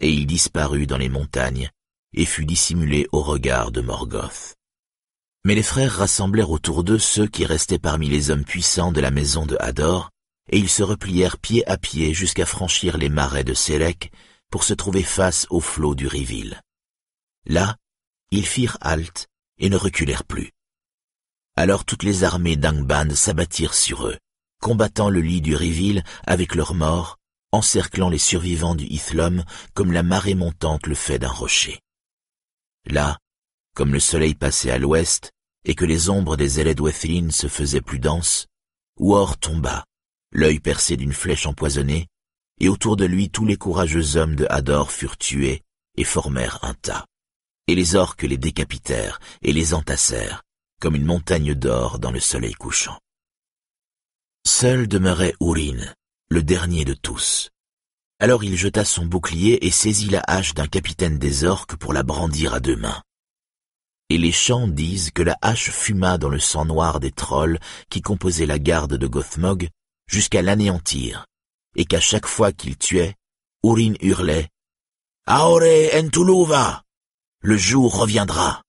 [0.00, 1.70] Et il disparut dans les montagnes
[2.12, 4.56] et fut dissimulé au regard de Morgoth.
[5.44, 9.10] Mais les frères rassemblèrent autour d'eux ceux qui restaient parmi les hommes puissants de la
[9.10, 10.10] maison de Hador,
[10.50, 14.12] et ils se replièrent pied à pied jusqu'à franchir les marais de Sélec
[14.50, 16.60] pour se trouver face au flot du Rivil.
[17.46, 17.76] Là,
[18.30, 19.28] ils firent halte
[19.58, 20.50] et ne reculèrent plus.
[21.60, 24.16] Alors toutes les armées d'Angband s'abattirent sur eux,
[24.62, 27.18] combattant le lit du Rivil avec leurs morts,
[27.52, 31.78] encerclant les survivants du Ithlum comme la marée montante le fait d'un rocher.
[32.86, 33.18] Là,
[33.74, 35.32] comme le soleil passait à l'ouest
[35.66, 38.46] et que les ombres des Eledwethlin se faisaient plus denses,
[38.98, 39.84] War tomba,
[40.32, 42.06] l'œil percé d'une flèche empoisonnée,
[42.58, 45.60] et autour de lui tous les courageux hommes de Hador furent tués
[45.98, 47.04] et formèrent un tas.
[47.66, 50.42] Et les orques les décapitèrent et les entassèrent,
[50.80, 52.98] comme une montagne d'or dans le soleil couchant.
[54.46, 55.94] Seul demeurait Urin,
[56.30, 57.50] le dernier de tous.
[58.18, 62.02] Alors il jeta son bouclier et saisit la hache d'un capitaine des orques pour la
[62.02, 63.02] brandir à deux mains.
[64.08, 68.02] Et les chants disent que la hache fuma dans le sang noir des trolls qui
[68.02, 69.68] composaient la garde de Gothmog
[70.08, 71.26] jusqu'à l'anéantir,
[71.76, 73.14] et qu'à chaque fois qu'il tuait,
[73.62, 74.48] Urin hurlait
[75.26, 75.62] Aore
[75.94, 76.82] Entuluva
[77.42, 78.62] Le jour reviendra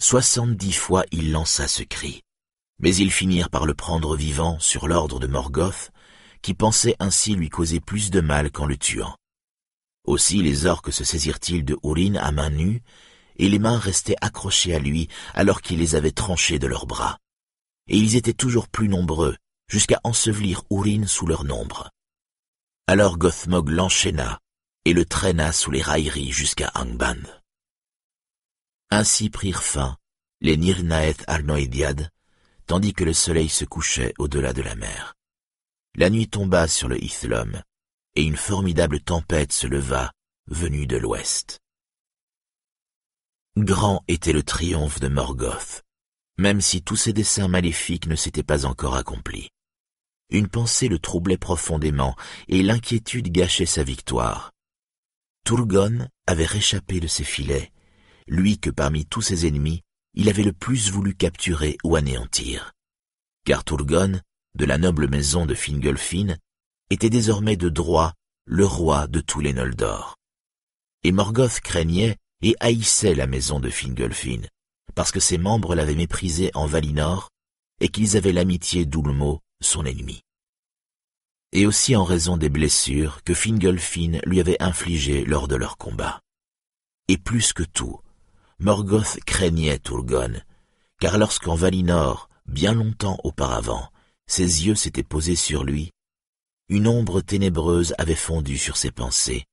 [0.00, 2.22] Soixante-dix fois il lança ce cri,
[2.78, 5.90] mais ils finirent par le prendre vivant sur l'ordre de Morgoth,
[6.40, 9.16] qui pensait ainsi lui causer plus de mal qu'en le tuant.
[10.04, 12.80] Aussi les orques se saisirent-ils de Urin à main nue,
[13.36, 17.18] et les mains restaient accrochées à lui alors qu'il les avait tranchées de leurs bras.
[17.88, 19.36] Et ils étaient toujours plus nombreux,
[19.68, 21.90] jusqu'à ensevelir Urin sous leur nombre.
[22.86, 24.38] Alors Gothmog l'enchaîna
[24.84, 27.37] et le traîna sous les railleries jusqu'à Angband.
[28.90, 29.96] Ainsi prirent fin
[30.40, 32.10] les Nirnaeth Arnoidiad,
[32.66, 35.14] tandis que le soleil se couchait au-delà de la mer.
[35.96, 37.62] La nuit tomba sur le Ithlum,
[38.14, 40.12] et une formidable tempête se leva,
[40.46, 41.60] venue de l'ouest.
[43.56, 45.82] Grand était le triomphe de Morgoth,
[46.38, 49.50] même si tous ses desseins maléfiques ne s'étaient pas encore accomplis.
[50.30, 52.14] Une pensée le troublait profondément,
[52.46, 54.52] et l'inquiétude gâchait sa victoire.
[55.44, 57.72] Turgon avait réchappé de ses filets,
[58.28, 59.82] lui que parmi tous ses ennemis,
[60.14, 62.72] il avait le plus voulu capturer ou anéantir.
[63.44, 64.20] Car Turgon,
[64.54, 66.36] de la noble maison de Fingolfin,
[66.90, 68.14] était désormais de droit
[68.46, 70.16] le roi de tous les Noldor.
[71.04, 74.42] Et Morgoth craignait et haïssait la maison de Fingolfin,
[74.94, 77.30] parce que ses membres l'avaient méprisé en Valinor,
[77.80, 80.22] et qu'ils avaient l'amitié d'Ulmo son ennemi.
[81.52, 86.20] Et aussi en raison des blessures que Fingolfin lui avait infligées lors de leur combat.
[87.08, 88.00] Et plus que tout,
[88.60, 90.42] Morgoth craignait Turgon,
[91.00, 93.88] car lorsqu'en Valinor, bien longtemps auparavant,
[94.26, 95.92] ses yeux s'étaient posés sur lui,
[96.68, 99.44] une ombre ténébreuse avait fondu sur ses pensées,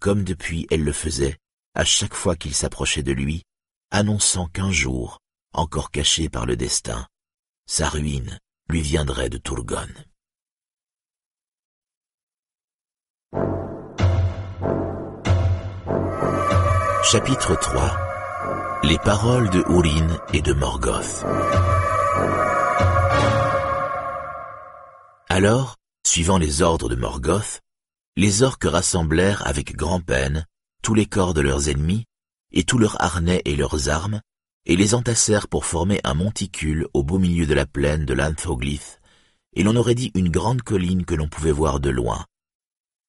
[0.00, 1.38] comme depuis elle le faisait
[1.74, 3.42] à chaque fois qu'il s'approchait de lui,
[3.90, 5.18] annonçant qu'un jour,
[5.54, 7.06] encore caché par le destin,
[7.66, 8.38] sa ruine
[8.68, 9.88] lui viendrait de Turgon.
[17.02, 18.01] Chapitre 3
[18.84, 21.24] Les paroles de Urin et de Morgoth
[25.28, 27.60] Alors, suivant les ordres de Morgoth,
[28.16, 30.46] les orques rassemblèrent avec grand-peine
[30.82, 32.04] tous les corps de leurs ennemis,
[32.50, 34.20] et tous leurs harnais et leurs armes,
[34.66, 38.98] et les entassèrent pour former un monticule au beau milieu de la plaine de l'Anthoglyph,
[39.54, 42.26] et l'on aurait dit une grande colline que l'on pouvait voir de loin.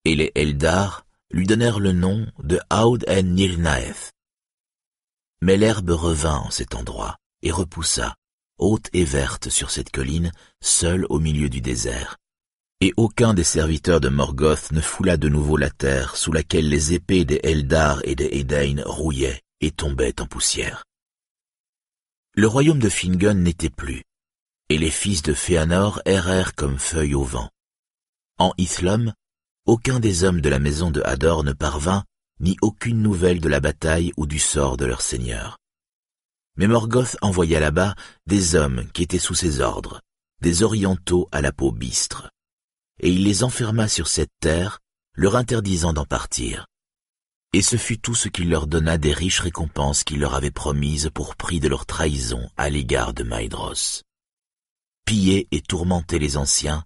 [0.05, 4.12] Et les Eldar lui donnèrent le nom de Aud en Nirnaeth.
[5.43, 8.15] Mais l'herbe revint en cet endroit, et repoussa,
[8.59, 12.15] haute et verte sur cette colline, seule au milieu du désert.
[12.79, 16.93] Et aucun des serviteurs de Morgoth ne foula de nouveau la terre sous laquelle les
[16.93, 20.85] épées des Eldar et des Edain rouillaient et tombaient en poussière.
[22.35, 24.01] Le royaume de Fingon n'était plus,
[24.69, 27.49] et les fils de Féanor errèrent comme feuilles au vent.
[28.37, 29.11] En Ithlum,
[29.65, 32.05] aucun des hommes de la maison de Hador ne parvint,
[32.43, 35.57] ni aucune nouvelle de la bataille ou du sort de leur seigneur.
[36.57, 37.95] Mais Morgoth envoya là-bas
[38.27, 40.01] des hommes qui étaient sous ses ordres,
[40.41, 42.29] des orientaux à la peau bistre.
[42.99, 44.79] Et il les enferma sur cette terre,
[45.15, 46.67] leur interdisant d'en partir.
[47.53, 51.09] Et ce fut tout ce qu'il leur donna des riches récompenses qu'il leur avait promises
[51.13, 54.03] pour prix de leur trahison à l'égard de Maïdros.
[55.05, 56.83] Piller et tourmenter les anciens,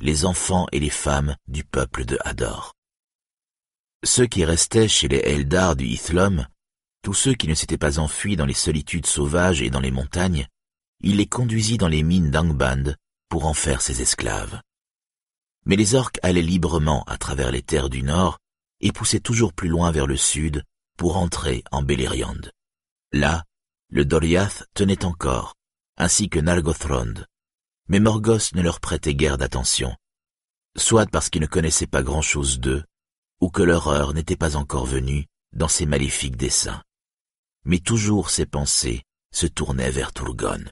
[0.00, 2.75] les enfants et les femmes du peuple de Hador.
[4.06, 6.46] Ceux qui restaient chez les Eldar du Ithlum,
[7.02, 10.46] tous ceux qui ne s'étaient pas enfuis dans les solitudes sauvages et dans les montagnes,
[11.00, 12.94] il les conduisit dans les mines d'Angband
[13.28, 14.60] pour en faire ses esclaves.
[15.64, 18.38] Mais les orques allaient librement à travers les terres du nord
[18.80, 20.62] et poussaient toujours plus loin vers le sud
[20.96, 22.40] pour entrer en Beleriand.
[23.12, 23.42] Là,
[23.90, 25.56] le Doriath tenait encore,
[25.96, 27.24] ainsi que Nargothrond,
[27.88, 29.96] mais Morgoth ne leur prêtait guère d'attention,
[30.76, 32.84] soit parce qu'il ne connaissait pas grand-chose d'eux,
[33.40, 36.82] ou que leur heure n'était pas encore venue dans ses maléfiques desseins.
[37.64, 39.02] Mais toujours ses pensées
[39.32, 40.64] se tournaient vers Turgon.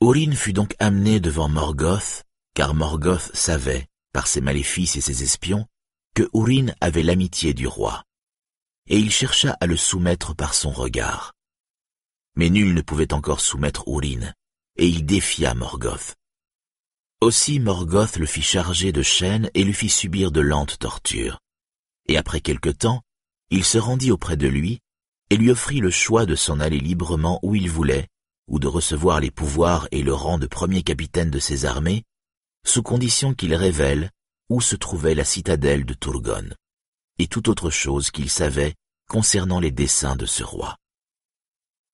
[0.00, 2.24] Orin fut donc amené devant Morgoth,
[2.54, 5.66] car Morgoth savait, par ses maléfices et ses espions,
[6.14, 8.04] que Urin avait l'amitié du roi,
[8.88, 11.32] et il chercha à le soumettre par son regard.
[12.36, 14.32] Mais nul ne pouvait encore soumettre Urin,
[14.76, 16.16] et il défia Morgoth.
[17.22, 21.38] Aussi Morgoth le fit charger de chaînes et lui fit subir de lentes tortures.
[22.08, 23.00] Et après quelque temps,
[23.48, 24.80] il se rendit auprès de lui
[25.30, 28.08] et lui offrit le choix de s'en aller librement où il voulait,
[28.48, 32.02] ou de recevoir les pouvoirs et le rang de premier capitaine de ses armées,
[32.66, 34.10] sous condition qu'il révèle
[34.48, 36.48] où se trouvait la citadelle de Turgon,
[37.20, 38.74] et toute autre chose qu'il savait
[39.08, 40.76] concernant les desseins de ce roi.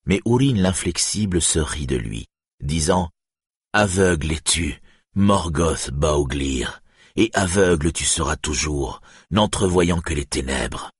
[0.07, 2.25] Mais Urin l'inflexible se rit de lui,
[2.61, 3.11] disant
[3.73, 4.81] «Aveugle es-tu,
[5.15, 6.83] Morgoth Bauglir,
[7.15, 10.91] et aveugle tu seras toujours, n'entrevoyant que les ténèbres.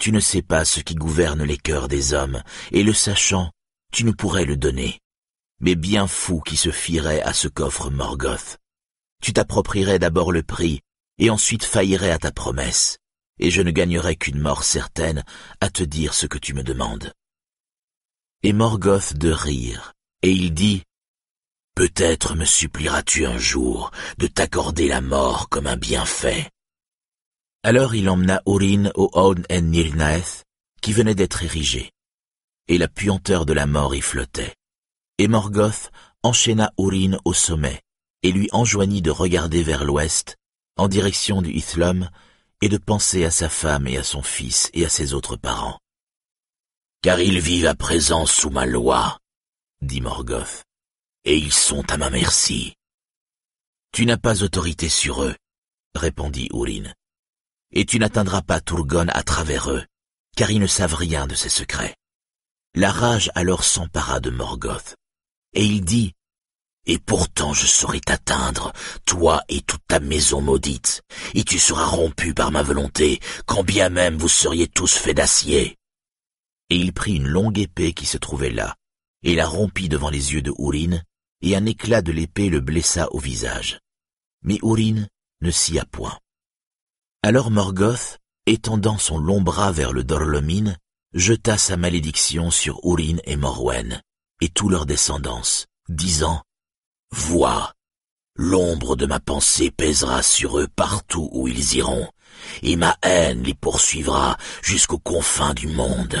[0.00, 2.42] Tu ne sais pas ce qui gouverne les cœurs des hommes,
[2.72, 3.52] et le sachant,
[3.92, 5.00] tu ne pourrais le donner.
[5.60, 8.56] Mais bien fou qui se fierait à ce coffre Morgoth.
[9.22, 10.80] Tu t'approprierais d'abord le prix,
[11.18, 12.96] et ensuite faillirais à ta promesse,
[13.38, 15.24] et je ne gagnerais qu'une mort certaine
[15.60, 17.12] à te dire ce que tu me demandes.
[18.42, 19.92] Et Morgoth de rire,
[20.22, 20.84] et il dit,
[21.76, 26.50] Peut-être me supplieras-tu un jour de t'accorder la mort comme un bienfait.
[27.62, 30.44] Alors il emmena Orin au Own en Nirnaeth,
[30.80, 31.92] qui venait d'être érigé,
[32.66, 34.54] et la puanteur de la mort y flottait.
[35.18, 35.90] Et Morgoth
[36.22, 37.82] enchaîna Orin au sommet,
[38.22, 40.38] et lui enjoignit de regarder vers l'ouest,
[40.78, 42.08] en direction du Ithlum,
[42.62, 45.78] et de penser à sa femme et à son fils et à ses autres parents.
[47.02, 49.18] Car ils vivent à présent sous ma loi,
[49.82, 50.65] dit Morgoth,
[51.26, 52.74] et ils sont à ma merci.
[53.92, 55.34] Tu n'as pas autorité sur eux,
[55.96, 56.92] répondit Urin,
[57.72, 59.84] et tu n'atteindras pas Turgon à travers eux,
[60.36, 61.96] car ils ne savent rien de ses secrets.
[62.74, 64.94] La rage alors s'empara de Morgoth,
[65.52, 66.12] et il dit,
[66.86, 68.72] Et pourtant je saurai t'atteindre,
[69.04, 71.02] toi et toute ta maison maudite,
[71.34, 75.76] et tu seras rompu par ma volonté, quand bien même vous seriez tous faits d'acier.
[76.70, 78.76] Et il prit une longue épée qui se trouvait là,
[79.24, 81.00] et la rompit devant les yeux de Urin,
[81.42, 83.80] et un éclat de l'épée le blessa au visage.
[84.42, 85.06] Mais Urin
[85.40, 86.18] ne s'y a point.
[87.22, 90.78] Alors Morgoth, étendant son long bras vers le Dorlomine,
[91.12, 94.02] jeta sa malédiction sur Urin et Morwen,
[94.40, 95.42] et tous leurs descendants,
[95.88, 96.42] disant
[97.10, 97.74] «Vois,
[98.36, 102.10] l'ombre de ma pensée pèsera sur eux partout où ils iront,
[102.62, 106.18] et ma haine les poursuivra jusqu'aux confins du monde.»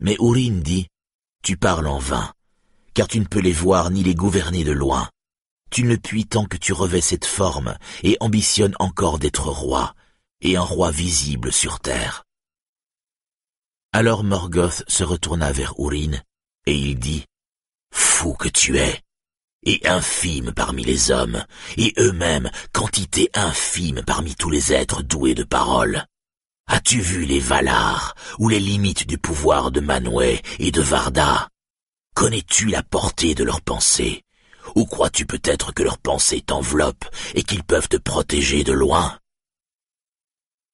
[0.00, 0.88] Mais Urin dit
[1.42, 2.32] «Tu parles en vain,
[2.94, 5.08] car tu ne peux les voir ni les gouverner de loin.
[5.70, 9.94] Tu ne puis tant que tu revêts cette forme et ambitionnes encore d'être roi,
[10.40, 12.24] et un roi visible sur terre.
[13.92, 16.20] Alors Morgoth se retourna vers Urin,
[16.66, 17.24] et il dit,
[17.92, 19.00] Fou que tu es,
[19.64, 21.44] et infime parmi les hommes,
[21.76, 26.06] et eux-mêmes quantité infime parmi tous les êtres doués de parole.
[26.66, 31.48] As-tu vu les Valar, ou les limites du pouvoir de Manwë et de Varda?
[32.14, 34.24] Connais-tu la portée de leurs pensées?
[34.74, 39.18] Ou crois-tu peut-être que leurs pensées t'enveloppent et qu'ils peuvent te protéger de loin?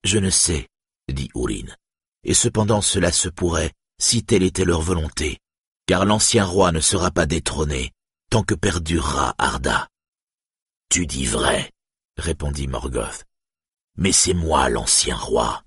[0.05, 0.69] Je ne sais,
[1.13, 1.73] dit Urin,
[2.25, 5.39] et cependant cela se pourrait si telle était leur volonté,
[5.87, 7.93] car l'ancien roi ne sera pas détrôné
[8.31, 9.89] tant que perdurera Arda.
[10.89, 11.73] Tu dis vrai,
[12.17, 13.25] répondit Morgoth,
[13.97, 15.63] mais c'est moi l'ancien roi,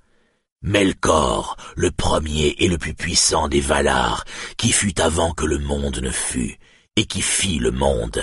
[0.61, 4.26] Melkor, le premier et le plus puissant des Valar,
[4.57, 6.60] qui fut avant que le monde ne fût,
[6.98, 8.22] et qui fit le monde.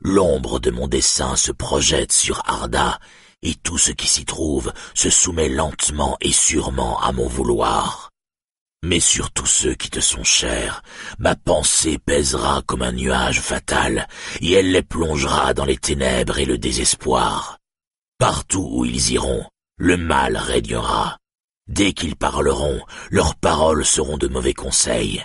[0.00, 3.00] L'ombre de mon dessein se projette sur Arda,
[3.42, 8.10] et tout ce qui s'y trouve se soumet lentement et sûrement à mon vouloir.
[8.84, 10.80] Mais sur tous ceux qui te sont chers,
[11.18, 14.06] ma pensée pèsera comme un nuage fatal,
[14.40, 17.58] et elle les plongera dans les ténèbres et le désespoir.
[18.18, 19.44] Partout où ils iront,
[19.76, 21.18] le mal régnera
[21.66, 22.80] Dès qu'ils parleront,
[23.10, 25.24] leurs paroles seront de mauvais conseils.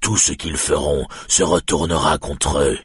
[0.00, 2.78] Tout ce qu'ils feront se retournera contre eux.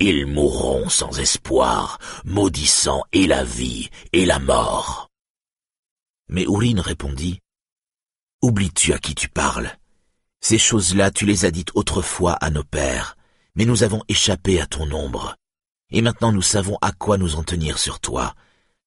[0.00, 5.10] Ils mourront sans espoir, maudissant et la vie et la mort.
[6.28, 7.40] Mais Ourine répondit,
[8.42, 9.76] Oublies-tu à qui tu parles?
[10.40, 13.16] Ces choses-là tu les as dites autrefois à nos pères,
[13.54, 15.36] mais nous avons échappé à ton ombre.
[15.90, 18.34] Et maintenant nous savons à quoi nous en tenir sur toi,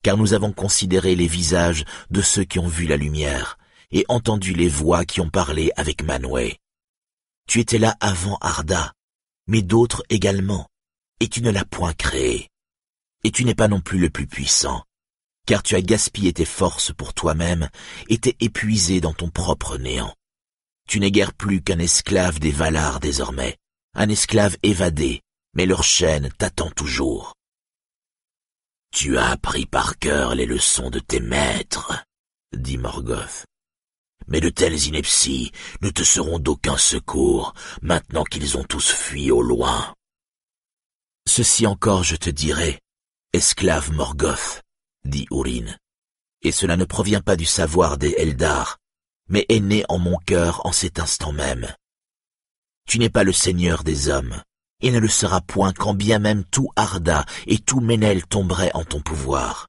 [0.04, 3.58] car nous avons considéré les visages de ceux qui ont vu la lumière,
[3.92, 6.60] et entendu les voix qui ont parlé avec Manwë.
[7.48, 8.94] Tu étais là avant Arda,
[9.48, 10.68] mais d'autres également,
[11.20, 12.50] et tu ne l'as point créé.
[13.24, 14.84] Et tu n'es pas non plus le plus puissant,
[15.46, 17.70] car tu as gaspillé tes forces pour toi-même
[18.10, 20.14] et t'es épuisé dans ton propre néant.
[20.88, 23.58] Tu n'es guère plus qu'un esclave des Valar désormais,
[23.96, 25.22] un esclave évadé,
[25.54, 27.34] mais leur chaîne t'attend toujours.
[28.94, 32.06] Tu as appris par cœur les leçons de tes maîtres,
[32.56, 33.48] dit Morgoth.
[34.28, 35.52] Mais de telles inepties
[35.82, 39.96] ne te seront d'aucun secours maintenant qu'ils ont tous fui au loin.
[41.28, 42.80] Ceci encore je te dirai,
[43.34, 44.62] esclave Morgoth,
[45.06, 45.76] dit Urine,
[46.44, 48.78] et cela ne provient pas du savoir des Eldar,
[49.28, 51.74] mais est né en mon cœur en cet instant même.
[52.86, 54.44] Tu n'es pas le seigneur des hommes,
[54.84, 58.84] et ne le sera point quand bien même tout Arda et tout Ménel tomberait en
[58.84, 59.68] ton pouvoir.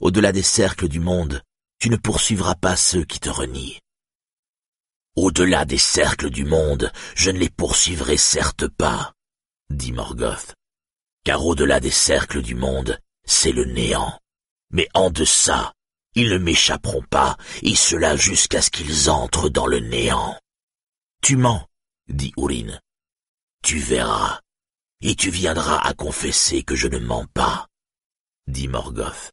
[0.00, 1.42] Au-delà des cercles du monde,
[1.78, 3.78] tu ne poursuivras pas ceux qui te renient.
[5.16, 9.12] Au-delà des cercles du monde, je ne les poursuivrai certes pas,
[9.68, 10.54] dit Morgoth,
[11.24, 14.18] car au-delà des cercles du monde, c'est le néant.
[14.70, 15.72] Mais en deçà,
[16.14, 20.38] ils ne m'échapperont pas, et cela jusqu'à ce qu'ils entrent dans le néant.
[21.22, 21.66] Tu mens,
[22.08, 22.80] dit Urine.
[23.66, 24.40] Tu verras,
[25.00, 27.66] et tu viendras à confesser que je ne mens pas,
[28.46, 29.32] dit Morgoth.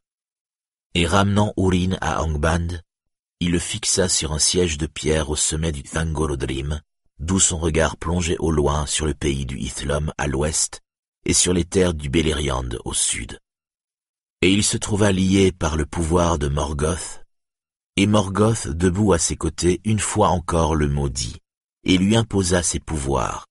[0.94, 2.80] Et ramenant Urine à Angband,
[3.38, 6.80] il le fixa sur un siège de pierre au sommet du Thangorodrim,
[7.20, 10.80] d'où son regard plongeait au loin sur le pays du Ithlum à l'ouest
[11.24, 13.38] et sur les terres du Beleriand au sud.
[14.42, 17.22] Et il se trouva lié par le pouvoir de Morgoth,
[17.94, 21.36] et Morgoth debout à ses côtés une fois encore le maudit,
[21.84, 23.46] et lui imposa ses pouvoirs,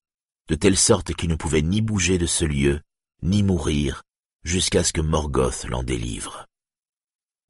[0.49, 2.81] de telle sorte qu'il ne pouvait ni bouger de ce lieu,
[3.21, 4.03] ni mourir,
[4.43, 6.45] jusqu'à ce que Morgoth l'en délivre.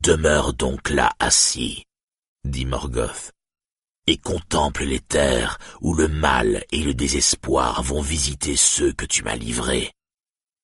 [0.02, 1.86] Demeure donc là assis,
[2.44, 3.32] dit Morgoth,
[4.06, 9.24] et contemple les terres où le mal et le désespoir vont visiter ceux que tu
[9.24, 9.94] m'as livrés.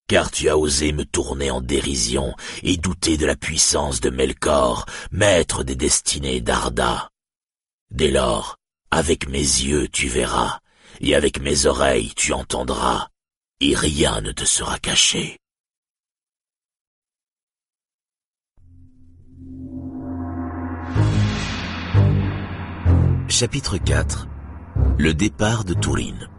[0.08, 4.86] Car tu as osé me tourner en dérision et douter de la puissance de Melkor,
[5.12, 7.10] maître des destinées d'Arda.
[7.92, 8.58] Dès lors,
[8.92, 10.60] avec mes yeux tu verras,
[11.00, 13.10] et avec mes oreilles tu entendras,
[13.62, 15.38] et rien ne te sera caché.
[23.28, 24.28] Chapitre 4
[24.98, 26.30] Le départ de Tourine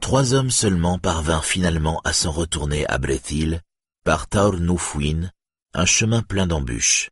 [0.00, 3.62] Trois hommes seulement parvinrent finalement à s'en retourner à Brethil
[4.04, 4.56] par Taur
[5.72, 7.08] un chemin plein d'embûches.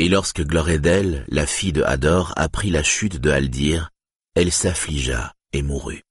[0.00, 3.90] Et lorsque Gloredel, la fille de Hador, apprit la chute de Haldir,
[4.34, 6.04] elle s'affligea et mourut.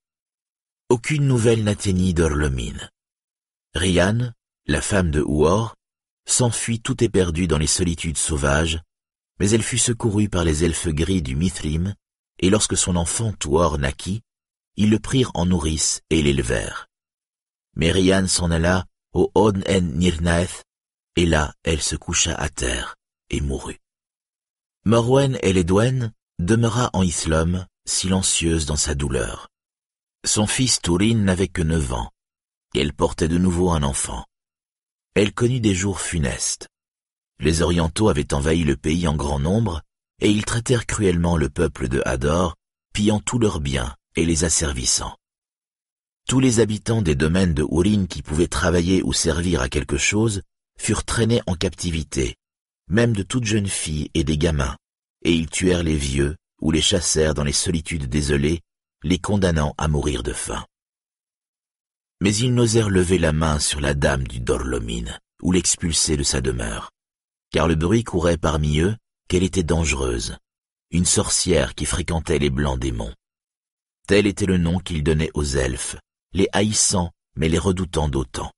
[0.90, 2.92] Aucune nouvelle n'atteignit d'Orlomine.
[3.74, 4.32] Rian,
[4.68, 5.74] la femme de Huor,
[6.28, 8.80] s'enfuit tout éperdu dans les solitudes sauvages,
[9.40, 11.96] mais elle fut secourue par les elfes gris du Mithrim,
[12.38, 14.22] et lorsque son enfant Tuor naquit,
[14.76, 16.86] ils le prirent en nourrice et l'élevèrent.
[17.76, 20.64] Mais Rian s'en alla au Od en Nirnaeth,
[21.16, 22.99] et là elle se coucha à terre
[23.30, 23.80] et mourut.
[24.86, 29.50] Morwen Eledwen demeura en Islom, silencieuse dans sa douleur.
[30.26, 32.12] Son fils Turin n'avait que neuf ans,
[32.74, 34.26] et elle portait de nouveau un enfant
[35.16, 36.70] elle connut des jours funestes.
[37.40, 39.82] Les Orientaux avaient envahi le pays en grand nombre,
[40.22, 42.56] et ils traitèrent cruellement le peuple de Hador,
[42.94, 45.16] pillant tous leurs biens et les asservissant.
[46.28, 50.42] Tous les habitants des domaines de Ourin qui pouvaient travailler ou servir à quelque chose
[50.78, 52.36] furent traînés en captivité,
[52.90, 54.76] même de toutes jeunes filles et des gamins,
[55.24, 58.62] et ils tuèrent les vieux ou les chassèrent dans les solitudes désolées,
[59.04, 60.66] les condamnant à mourir de faim
[62.22, 66.42] mais ils n'osèrent lever la main sur la dame du Dorlomine ou l'expulser de sa
[66.42, 66.92] demeure,
[67.52, 68.96] car le bruit courait parmi eux
[69.30, 70.38] qu'elle était dangereuse,
[70.92, 73.14] une sorcière qui fréquentait les blancs démons.
[74.08, 75.96] Tel était le nom qu'ils donnaient aux elfes,
[76.34, 78.52] les haïssant mais les redoutant d'autant.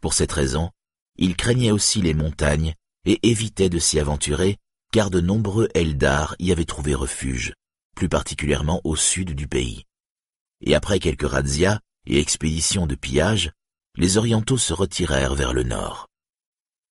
[0.00, 0.70] Pour cette raison,
[1.16, 2.74] ils craignaient aussi les montagnes
[3.04, 4.56] et évitaient de s'y aventurer,
[4.92, 7.54] car de nombreux Eldar y avaient trouvé refuge,
[7.94, 9.84] plus particulièrement au sud du pays.
[10.60, 13.52] Et après quelques razzias, et expéditions de pillage,
[13.96, 16.08] les Orientaux se retirèrent vers le nord.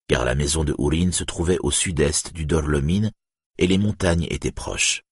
[0.09, 3.11] Car la maison de Ourin se trouvait au sud-est du Dorlomine
[3.59, 5.03] et les montagnes étaient proches.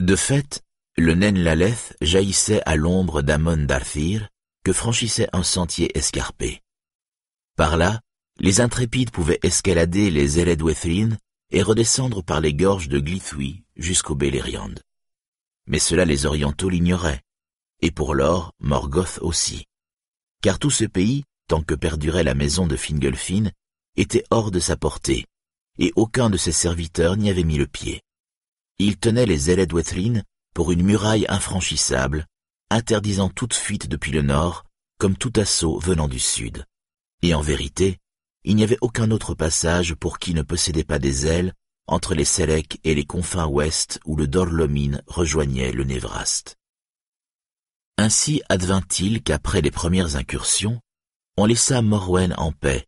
[0.00, 0.62] De fait,
[0.96, 4.28] le Nen Laleth jaillissait à l'ombre d'Amon Darthir,
[4.64, 6.62] que franchissait un sentier escarpé.
[7.56, 8.00] Par là,
[8.38, 11.18] les intrépides pouvaient escalader les Eredwethrine
[11.50, 14.74] et redescendre par les gorges de Glithui jusqu'au Beleriand.
[15.66, 17.22] Mais cela les orientaux l'ignoraient,
[17.80, 19.64] et pour l'or, Morgoth aussi.
[20.42, 23.50] Car tout ce pays, tant que perdurait la maison de Fingolfin,
[23.96, 25.24] était hors de sa portée,
[25.78, 28.02] et aucun de ses serviteurs n'y avait mis le pied.
[28.78, 30.22] Il tenait les Eredwethrine
[30.54, 32.26] pour une muraille infranchissable,
[32.70, 34.64] interdisant toute fuite depuis le nord,
[34.98, 36.64] comme tout assaut venant du sud.
[37.22, 37.98] Et en vérité,
[38.46, 41.52] il n'y avait aucun autre passage pour qui ne possédait pas des ailes
[41.88, 46.56] entre les Sélèques et les confins ouest où le Dorlomine rejoignait le Névraste.
[47.98, 50.80] Ainsi advint-il qu'après les premières incursions,
[51.36, 52.86] on laissa Morwen en paix,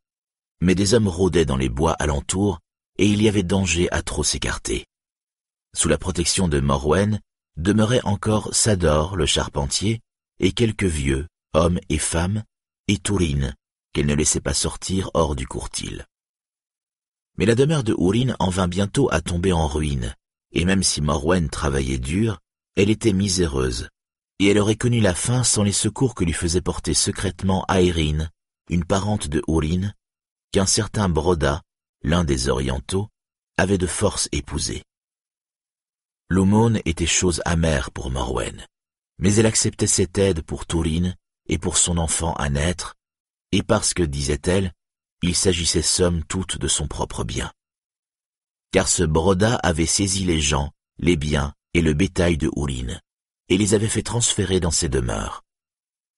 [0.61, 2.61] mais des hommes rôdaient dans les bois alentours
[2.97, 4.87] et il y avait danger à trop s'écarter.
[5.77, 7.21] Sous la protection de Morwen
[7.57, 10.01] demeuraient encore Sador le charpentier
[10.39, 12.45] et quelques vieux, hommes et femmes,
[12.87, 13.55] et Tourine,
[13.93, 16.05] qu'elle ne laissait pas sortir hors du courtil.
[17.36, 20.15] Mais la demeure de Ourin en vint bientôt à tomber en ruine,
[20.52, 22.40] et même si Morwen travaillait dur,
[22.77, 23.89] elle était miséreuse,
[24.39, 28.31] et elle aurait connu la faim sans les secours que lui faisait porter secrètement Aérine,
[28.70, 29.93] une parente de Ourin,
[30.52, 31.62] qu'un certain Broda,
[32.02, 33.09] l'un des orientaux,
[33.56, 34.85] avait de force épousé.
[36.28, 38.66] L'aumône était chose amère pour Morwen,
[39.19, 41.16] mais elle acceptait cette aide pour Tourine
[41.48, 42.94] et pour son enfant à naître,
[43.53, 44.73] et parce que, disait-elle,
[45.23, 47.53] il s'agissait somme toute de son propre bien.
[48.73, 53.01] Car ce Broda avait saisi les gens, les biens et le bétail de Ouline,
[53.49, 55.43] et les avait fait transférer dans ses demeures.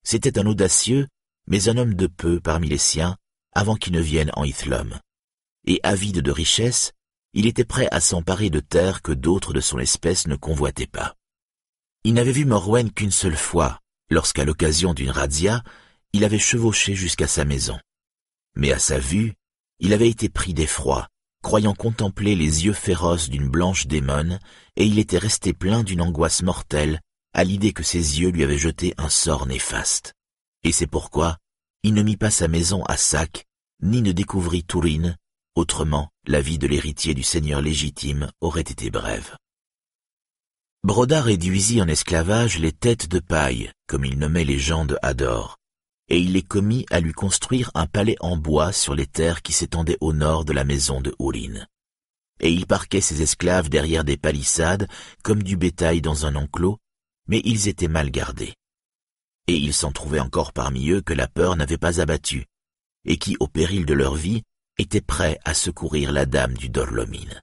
[0.02, 1.06] C'était un audacieux,
[1.46, 3.16] mais un homme de peu parmi les siens,
[3.52, 4.98] avant qu'il ne vienne en Ithlum.
[5.66, 6.92] Et avide de richesse,
[7.32, 11.14] il était prêt à s'emparer de terres que d'autres de son espèce ne convoitaient pas.
[12.02, 15.62] Il n'avait vu Morwen qu'une seule fois, lorsqu'à l'occasion d'une razzia,
[16.12, 17.78] il avait chevauché jusqu'à sa maison.
[18.56, 19.34] Mais à sa vue,
[19.78, 21.08] il avait été pris d'effroi,
[21.42, 24.38] croyant contempler les yeux féroces d'une blanche démone,
[24.76, 27.00] et il était resté plein d'une angoisse mortelle
[27.32, 30.14] à l'idée que ses yeux lui avaient jeté un sort néfaste.
[30.64, 31.38] Et c'est pourquoi
[31.82, 33.46] il ne mit pas sa maison à sac,
[33.82, 35.16] ni ne découvrit Tourine,
[35.54, 39.36] autrement la vie de l'héritier du seigneur légitime aurait été brève.
[40.82, 45.56] Broda réduisit en esclavage les têtes de paille, comme il nommait les gens de Hador,
[46.10, 49.52] et il les commit à lui construire un palais en bois sur les terres qui
[49.52, 51.68] s'étendaient au nord de la maison de Ouline.
[52.40, 54.88] Et il parquait ses esclaves derrière des palissades,
[55.22, 56.78] comme du bétail dans un enclos,
[57.28, 58.54] mais ils étaient mal gardés.
[59.46, 62.46] Et il s'en trouvait encore parmi eux que la peur n'avait pas abattu,
[63.04, 64.42] et qui, au péril de leur vie,
[64.78, 67.40] étaient prêts à secourir la dame du Dorlomine.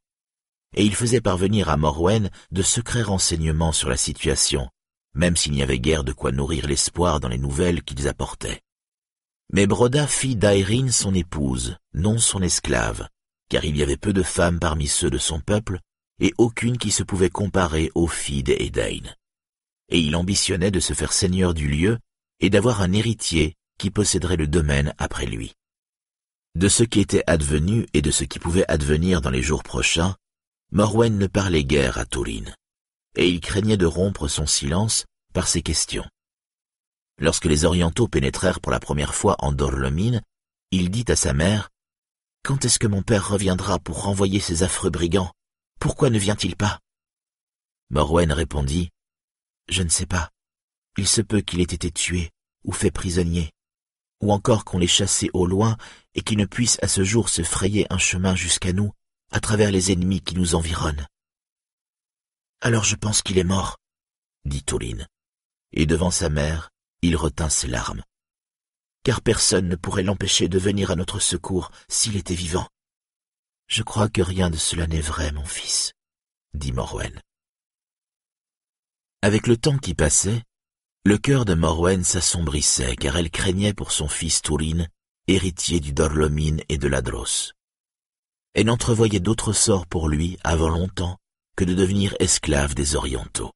[0.75, 4.67] Et il faisait parvenir à Morwen de secrets renseignements sur la situation,
[5.17, 8.61] même s'il n'y avait guère de quoi nourrir l'espoir dans les nouvelles qu'ils apportaient.
[9.51, 13.09] Mais Broda fit d'Aérine son épouse, non son esclave,
[13.49, 15.79] car il y avait peu de femmes parmi ceux de son peuple,
[16.19, 19.11] et aucune qui se pouvait comparer aux filles des Edain.
[19.89, 21.97] Et il ambitionnait de se faire seigneur du lieu
[22.39, 25.53] et d'avoir un héritier qui posséderait le domaine après lui.
[26.55, 30.15] De ce qui était advenu et de ce qui pouvait advenir dans les jours prochains,
[30.71, 32.53] Morwen ne parlait guère à Tourine
[33.17, 36.05] et il craignait de rompre son silence par ces questions.
[37.19, 40.21] Lorsque les Orientaux pénétrèrent pour la première fois en Dorlomine,
[40.71, 41.69] il dit à sa mère
[42.43, 45.33] «Quand est-ce que mon père reviendra pour renvoyer ces affreux brigands?
[45.79, 46.79] Pourquoi ne vient-il pas?»
[47.89, 48.91] Morwen répondit
[49.69, 50.29] «Je ne sais pas.
[50.97, 52.29] Il se peut qu'il ait été tué
[52.63, 53.51] ou fait prisonnier,
[54.21, 55.77] ou encore qu'on l'ait chassé au loin
[56.13, 58.91] et qu'il ne puisse à ce jour se frayer un chemin jusqu'à nous
[59.31, 61.07] à travers les ennemis qui nous environnent.
[62.61, 63.77] Alors je pense qu'il est mort,
[64.45, 65.07] dit Touline.
[65.73, 66.69] Et devant sa mère,
[67.01, 68.03] il retint ses larmes.
[69.03, 72.67] Car personne ne pourrait l'empêcher de venir à notre secours s'il était vivant.
[73.67, 75.93] Je crois que rien de cela n'est vrai, mon fils,
[76.53, 77.21] dit Morwen.
[79.21, 80.43] Avec le temps qui passait,
[81.03, 84.89] le cœur de Morwen s'assombrissait car elle craignait pour son fils Tourine,
[85.27, 87.53] héritier du Dorlomine et de l'Adros.
[88.53, 91.19] Elle n'entrevoyait d'autre sort pour lui avant longtemps
[91.57, 93.51] que de devenir esclave des Orientaux.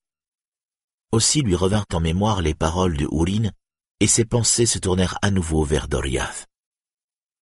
[1.11, 3.51] Aussi lui revinrent en mémoire les paroles de Ourin,
[3.99, 6.47] et ses pensées se tournèrent à nouveau vers Doriath.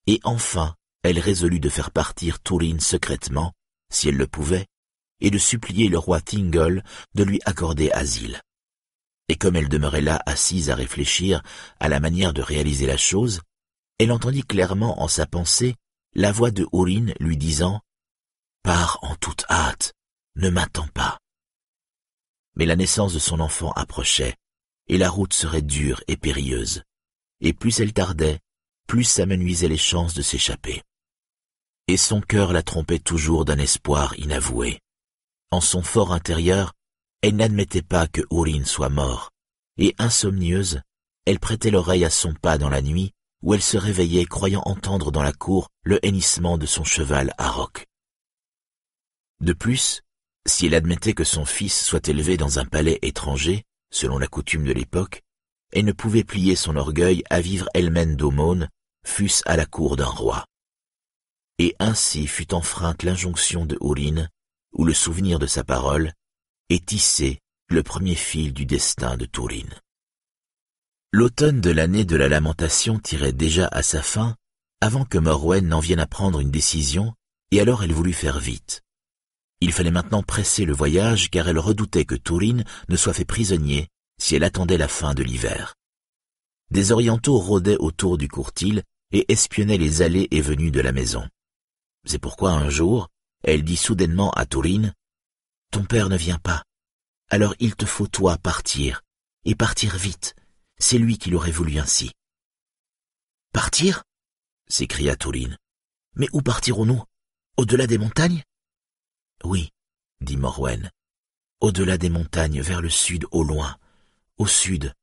[0.05, 3.53] Et enfin, elle résolut de faire partir Tourine secrètement,
[3.91, 4.67] si elle le pouvait,
[5.21, 6.83] et de supplier le roi Thingol
[7.15, 8.41] de lui accorder asile.
[9.29, 11.41] Et comme elle demeurait là assise à réfléchir
[11.79, 13.41] à la manière de réaliser la chose,
[13.97, 15.75] elle entendit clairement en sa pensée
[16.15, 17.79] la voix de Aurine lui disant
[18.63, 19.93] «Pars en toute hâte,
[20.35, 21.17] ne m'attends pas».
[22.55, 24.35] Mais la naissance de son enfant approchait,
[24.87, 26.83] et la route serait dure et périlleuse,
[27.41, 28.39] et plus elle tardait,
[28.87, 30.81] plus s'amenuisaient les chances de s'échapper.
[31.87, 34.79] Et son cœur la trompait toujours d'un espoir inavoué.
[35.51, 36.73] En son fort intérieur,
[37.21, 39.31] elle n'admettait pas que Aurine soit mort,
[39.77, 40.81] et insomnieuse,
[41.25, 43.11] elle prêtait l'oreille à son pas dans la nuit,
[43.41, 47.49] où elle se réveillait croyant entendre dans la cour le hennissement de son cheval à
[47.49, 47.87] roc.
[49.39, 50.01] De plus,
[50.49, 54.65] si elle admettait que son fils soit élevé dans un palais étranger, selon la coutume
[54.65, 55.21] de l'époque,
[55.71, 58.67] elle ne pouvait plier son orgueil à vivre elle-même d'aumône,
[59.05, 60.45] fût-ce à la cour d'un roi.
[61.59, 64.29] Et ainsi fut enfreinte l'injonction de Aurine,
[64.73, 66.13] où le souvenir de sa parole
[66.69, 67.39] est tissé
[67.69, 69.79] le premier fil du destin de Tourine.
[71.11, 74.35] L'automne de l'année de la lamentation tirait déjà à sa fin,
[74.81, 77.13] avant que Morwen n'en vienne à prendre une décision,
[77.51, 78.81] et alors elle voulut faire vite.
[79.61, 83.89] Il fallait maintenant presser le voyage car elle redoutait que Tourine ne soit fait prisonnier
[84.19, 85.75] si elle attendait la fin de l'hiver.
[86.71, 91.27] Des orientaux rôdaient autour du courtil et espionnaient les allées et venues de la maison.
[92.05, 93.09] C'est pourquoi un jour,
[93.43, 94.93] elle dit soudainement à Tourine,
[95.71, 96.63] Ton père ne vient pas.
[97.29, 99.01] Alors il te faut toi partir,
[99.45, 100.35] et partir vite,
[100.77, 102.11] c'est lui qui l'aurait voulu ainsi.
[103.51, 104.03] Partir?
[104.67, 105.57] s'écria Touline.
[106.15, 107.03] Mais où partirons-nous?
[107.57, 108.43] Au-delà des montagnes?
[109.43, 109.71] Oui,
[110.21, 110.91] dit Morwen.
[111.59, 113.77] Au-delà des montagnes, vers le sud, au loin.
[114.37, 114.93] Au sud,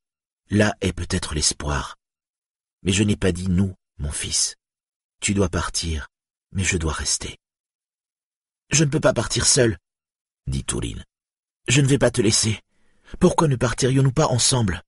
[0.50, 1.96] là est peut-être l'espoir.
[2.82, 4.56] Mais je n'ai pas dit nous, mon fils.
[5.20, 6.08] Tu dois partir,
[6.52, 7.38] mais je dois rester.
[8.70, 9.78] Je ne peux pas partir seul,
[10.46, 11.04] dit Touline.
[11.68, 12.60] Je ne vais pas te laisser.
[13.20, 14.82] Pourquoi ne partirions-nous pas ensemble?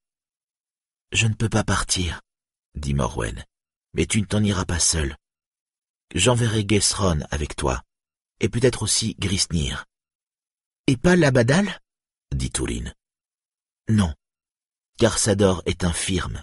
[1.13, 2.21] Je ne peux pas partir,
[2.75, 3.45] dit Morwen,
[3.95, 5.17] mais tu ne t'en iras pas seul.
[6.15, 7.83] J'enverrai Gesron avec toi,
[8.41, 9.85] et peut-être aussi Grisnir.
[10.87, 11.81] Et pas Labadal?
[12.35, 12.95] dit Touline.
[13.89, 14.15] Non,
[14.99, 16.43] car Sador est infirme,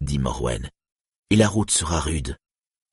[0.00, 0.70] dit Morwen,
[1.30, 2.36] et la route sera rude.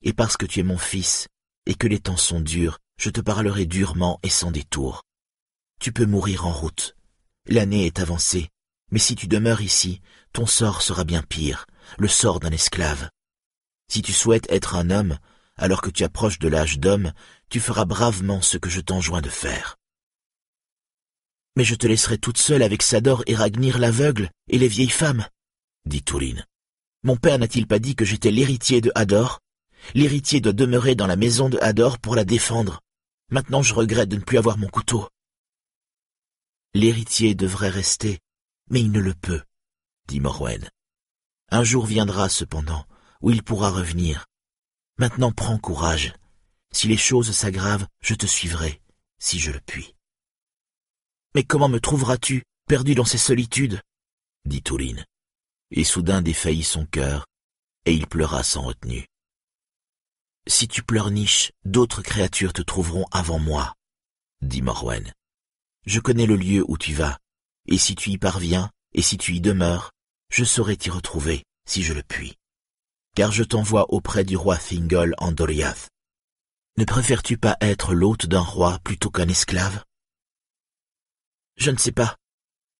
[0.02, 1.26] Et parce que tu es mon fils,
[1.66, 5.02] et que les temps sont durs, je te parlerai durement et sans détour.
[5.80, 6.96] Tu peux mourir en route.
[7.46, 8.48] L'année est avancée,
[8.90, 10.00] mais si tu demeures ici,
[10.32, 11.66] ton sort sera bien pire,
[11.98, 13.10] le sort d'un esclave.
[13.90, 15.18] Si tu souhaites être un homme,
[15.58, 17.12] alors que tu approches de l'âge d'homme,
[17.48, 19.76] tu feras bravement ce que je t'enjoins de faire.
[21.56, 25.26] Mais je te laisserai toute seule avec Sador et Ragnir l'aveugle et les vieilles femmes,
[25.84, 26.46] dit Touline.
[27.02, 29.40] Mon père n'a-t-il pas dit que j'étais l'héritier de Hador?
[29.94, 32.80] L'héritier doit demeurer dans la maison de Hador pour la défendre.
[33.30, 35.08] Maintenant je regrette de ne plus avoir mon couteau.
[36.74, 38.20] L'héritier devrait rester,
[38.70, 39.42] mais il ne le peut,
[40.06, 40.68] dit Morwen.
[41.50, 42.84] Un jour viendra cependant
[43.20, 44.26] où il pourra revenir.
[44.98, 46.12] Maintenant prends courage.
[46.72, 48.80] Si les choses s'aggravent, je te suivrai,
[49.20, 49.94] si je le puis.
[51.34, 53.80] Mais comment me trouveras-tu, perdu dans ces solitudes?
[54.44, 55.04] dit Touline.
[55.70, 57.26] Et soudain défaillit son cœur,
[57.84, 59.06] et il pleura sans retenue.
[60.48, 63.74] Si tu pleurniches, d'autres créatures te trouveront avant moi,
[64.40, 65.12] dit Morwen.
[65.86, 67.18] Je connais le lieu où tu vas,
[67.66, 69.92] et si tu y parviens, et si tu y demeures,
[70.32, 72.34] je saurai t'y retrouver, si je le puis.
[73.18, 75.88] Car je t'envoie auprès du roi Thingol en Doriath.
[76.76, 79.82] Ne préfères-tu pas être l'hôte d'un roi plutôt qu'un esclave?
[81.56, 82.16] Je ne sais pas,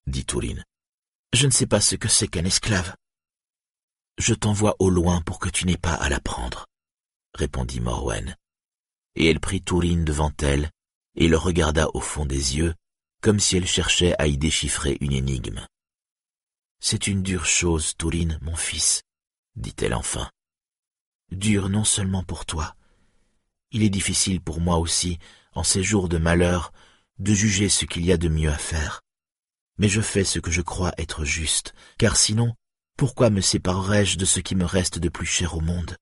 [0.07, 0.65] dit Touline.
[1.33, 2.95] Je ne sais pas ce que c'est qu'un esclave.
[4.17, 6.67] Je t'envoie au loin pour que tu n'aies pas à l'apprendre,
[7.35, 8.37] répondit Morwen.
[9.17, 10.71] Et elle prit Touline devant elle
[11.17, 12.77] et le regarda au fond des yeux,
[13.23, 15.67] comme si elle cherchait à y déchiffrer une énigme.
[16.79, 19.03] C'est une dure chose, Touline, mon fils,
[19.59, 20.31] dit-elle enfin.
[21.31, 22.75] Dure non seulement pour toi.
[23.71, 25.19] Il est difficile pour moi aussi,
[25.53, 26.73] en ces jours de malheur,
[27.19, 29.03] de juger ce qu'il y a de mieux à faire.
[29.77, 32.55] Mais je fais ce que je crois être juste, car sinon,
[32.97, 35.97] pourquoi me séparerais-je de ce qui me reste de plus cher au monde?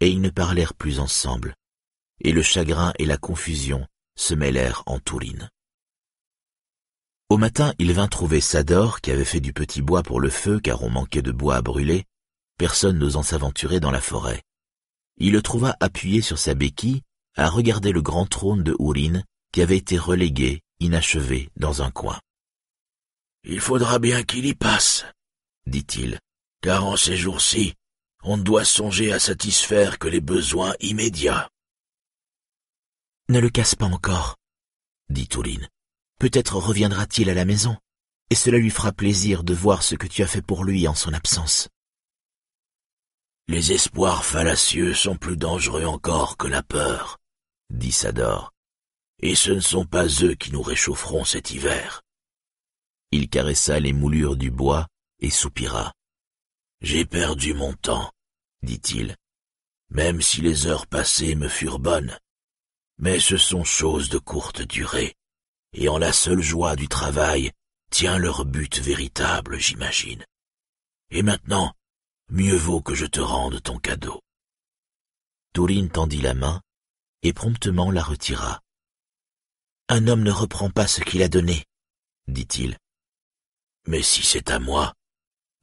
[0.00, 1.54] Et ils ne parlèrent plus ensemble,
[2.20, 3.86] et le chagrin et la confusion
[4.16, 5.48] se mêlèrent en Tourine.
[7.32, 10.60] Au matin, il vint trouver Sador, qui avait fait du petit bois pour le feu
[10.60, 12.04] car on manquait de bois à brûler,
[12.58, 14.42] personne n'osant s'aventurer dans la forêt.
[15.16, 17.00] Il le trouva appuyé sur sa béquille,
[17.34, 22.20] à regarder le grand trône de Ourine, qui avait été relégué, inachevé, dans un coin.
[23.44, 25.06] Il faudra bien qu'il y passe,
[25.66, 26.18] dit-il,
[26.60, 27.72] car en ces jours-ci,
[28.24, 31.48] on ne doit songer à satisfaire que les besoins immédiats.
[33.30, 34.36] Ne le casse pas encore,
[35.08, 35.66] dit Touline.
[36.22, 37.76] Peut-être reviendra-t-il à la maison,
[38.30, 40.94] et cela lui fera plaisir de voir ce que tu as fait pour lui en
[40.94, 41.68] son absence.
[43.48, 47.18] Les espoirs fallacieux sont plus dangereux encore que la peur,
[47.70, 48.52] dit Sador.
[49.18, 52.02] Et ce ne sont pas eux qui nous réchaufferont cet hiver.
[53.10, 54.86] Il caressa les moulures du bois
[55.18, 55.92] et soupira.
[56.82, 58.12] J'ai perdu mon temps,
[58.62, 59.16] dit-il,
[59.90, 62.16] même si les heures passées me furent bonnes.
[62.98, 65.16] Mais ce sont choses de courte durée,
[65.74, 67.52] et en la seule joie du travail
[67.90, 70.24] tient leur but véritable, j'imagine.
[71.10, 71.74] Et maintenant,
[72.28, 74.20] mieux vaut que je te rende ton cadeau.
[75.52, 76.62] Tourine tendit la main
[77.22, 78.60] et promptement la retira.
[79.88, 81.64] Un homme ne reprend pas ce qu'il a donné,
[82.28, 82.78] dit-il.
[83.86, 84.94] Mais si c'est à moi,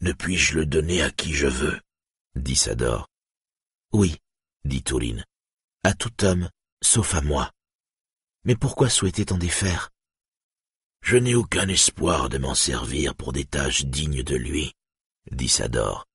[0.02, 1.80] ne puis-je le donner à qui je veux
[2.36, 3.07] dit Sador.
[3.91, 4.18] Oui,
[4.64, 5.26] dit Tourine,
[5.84, 6.49] à tout homme,
[6.81, 7.52] sauf à moi.
[8.44, 9.90] Mais pourquoi souhaiter t'en défaire?
[11.02, 14.74] Je n'ai aucun espoir de m'en servir pour des tâches dignes de lui,
[15.32, 16.06] dit Sador.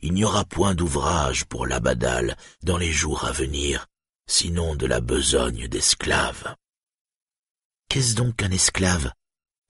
[0.00, 3.86] Il n'y aura point d'ouvrage pour l'abadal dans les jours à venir,
[4.26, 6.54] sinon de la besogne d'esclaves.
[7.88, 9.12] Qu'est-ce donc qu'un esclave?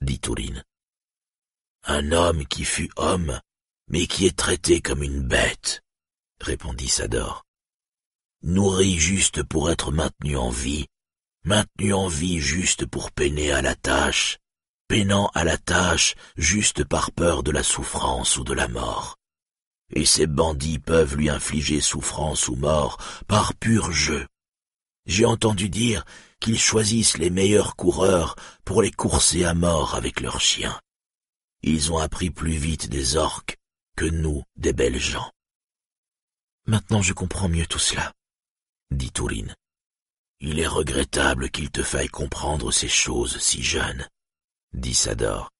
[0.00, 0.64] dit Tourine.
[1.84, 3.40] Un homme qui fut homme,
[3.88, 5.82] mais qui est traité comme une bête,
[6.40, 7.44] répondit Sador.
[8.42, 10.86] Nourri juste pour être maintenu en vie,
[11.44, 14.38] maintenu en vie juste pour peiner à la tâche,
[14.88, 19.16] peinant à la tâche juste par peur de la souffrance ou de la mort.
[19.94, 24.26] Et ces bandits peuvent lui infliger souffrance ou mort par pur jeu.
[25.06, 26.04] J'ai entendu dire
[26.40, 30.80] qu'ils choisissent les meilleurs coureurs pour les courser à mort avec leurs chiens.
[31.62, 33.56] Ils ont appris plus vite des orques
[33.96, 35.30] que nous des belles gens.
[36.66, 38.12] Maintenant je comprends mieux tout cela,
[38.90, 39.54] dit Tourine.
[40.40, 44.06] Il est regrettable qu'il te faille comprendre ces choses si jeune,
[44.74, 45.50] dit Sador.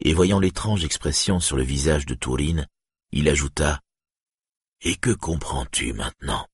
[0.00, 2.66] Et voyant l'étrange expression sur le visage de Tourine,
[3.12, 3.80] il ajouta
[4.82, 6.46] Et que comprends-tu maintenant?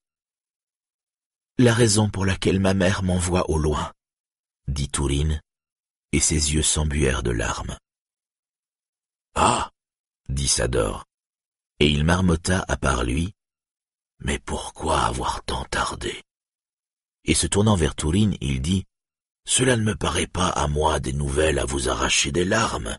[1.58, 3.92] La raison pour laquelle ma mère m'envoie au loin,
[4.68, 5.40] dit Tourine,
[6.12, 7.76] et ses yeux s'embuèrent de larmes.
[9.34, 9.70] Ah
[10.28, 11.04] dit Sador,
[11.80, 13.34] et il marmotta à part lui.
[14.20, 16.22] Mais pourquoi avoir tant tardé?
[17.24, 18.84] Et se tournant vers Tourine, il dit,
[19.46, 22.96] Cela ne me paraît pas à moi des nouvelles à vous arracher des larmes,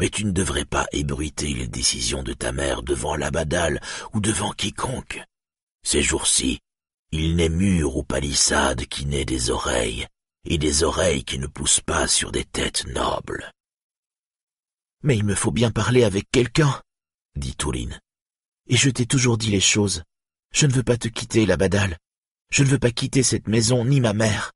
[0.00, 3.80] mais tu ne devrais pas ébruiter les décisions de ta mère devant l'abadal
[4.12, 5.22] ou devant quiconque.
[5.84, 6.60] Ces jours-ci,
[7.12, 10.08] il n'est mur ou palissade qui n'ait des oreilles,
[10.46, 13.52] et des oreilles qui ne poussent pas sur des têtes nobles.
[15.02, 16.82] Mais il me faut bien parler avec quelqu'un,
[17.36, 18.00] dit Tourine.
[18.66, 20.02] Et je t'ai toujours dit les choses.
[20.52, 21.98] Je ne veux pas te quitter, la badale.
[22.50, 24.53] Je ne veux pas quitter cette maison ni ma mère.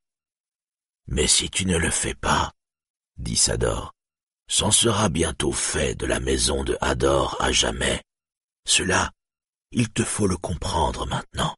[1.09, 2.53] Mais si tu ne le fais pas,
[3.17, 3.95] dit Sador,
[4.47, 8.03] c'en sera bientôt fait de la maison de Hador à jamais.
[8.67, 9.11] Cela,
[9.73, 11.55] il te faut le comprendre maintenant.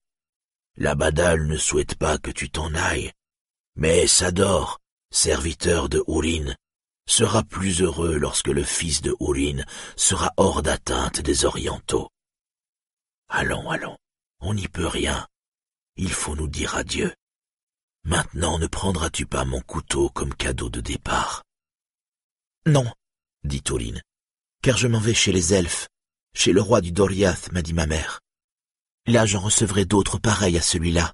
[0.76, 3.12] La badale ne souhaite pas que tu t'en ailles,
[3.76, 6.54] mais Sador, serviteur de Ourin,
[7.06, 9.64] sera plus heureux lorsque le fils de Ourin
[9.96, 12.08] sera hors d'atteinte des Orientaux.
[13.28, 13.96] Allons, allons,
[14.40, 15.26] on n'y peut rien.
[15.96, 17.12] Il faut nous dire adieu.
[18.04, 21.42] Maintenant ne prendras-tu pas mon couteau comme cadeau de départ?
[22.66, 22.90] Non,
[23.44, 24.00] dit Ourin,
[24.62, 25.88] car je m'en vais chez les elfes,
[26.34, 28.20] chez le roi du Doriath, m'a dit ma mère.
[29.06, 31.12] Là j'en recevrai d'autres pareils à celui-là,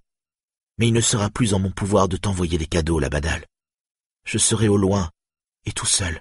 [0.79, 3.47] mais il ne sera plus en mon pouvoir de t'envoyer des cadeaux, la badale.
[4.25, 5.11] Je serai au loin,
[5.65, 6.21] et tout seul.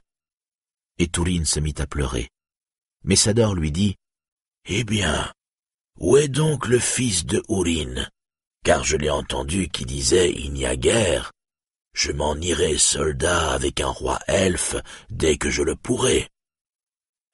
[0.97, 2.29] Et Tourine se mit à pleurer.
[3.03, 3.97] Mais Sador lui dit,
[4.65, 5.31] Eh bien,
[5.99, 8.09] où est donc le fils de Ourine
[8.65, 11.31] Car je l'ai entendu qui disait, il n'y a guerre.
[11.93, 14.75] Je m'en irai soldat avec un roi elfe
[15.11, 16.27] dès que je le pourrai.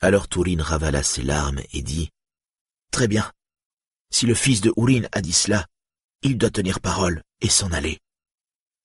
[0.01, 2.09] Alors Tourine ravala ses larmes et dit,
[2.91, 3.31] Très bien.
[4.13, 5.67] Si le fils de Ourine a dit cela,
[6.21, 7.99] il doit tenir parole et s'en aller.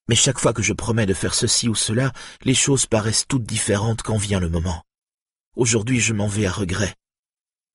[0.09, 2.13] Mais chaque fois que je promets de faire ceci ou cela,
[2.43, 4.85] les choses paraissent toutes différentes quand vient le moment.
[5.57, 6.95] Aujourd'hui je m'en vais à regret.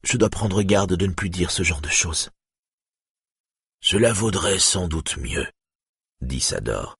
[0.05, 2.29] Je dois prendre garde de ne plus dire ce genre de choses.
[3.81, 5.47] Cela vaudrait sans doute mieux,
[6.21, 6.97] dit Sador.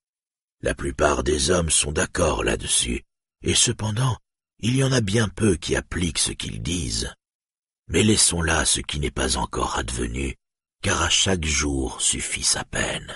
[0.60, 3.02] La plupart des hommes sont d'accord là-dessus,
[3.42, 4.16] et cependant,
[4.58, 7.12] il y en a bien peu qui appliquent ce qu'ils disent.
[7.88, 10.36] Mais laissons là ce qui n'est pas encore advenu,
[10.82, 13.12] car à chaque jour suffit sa peine.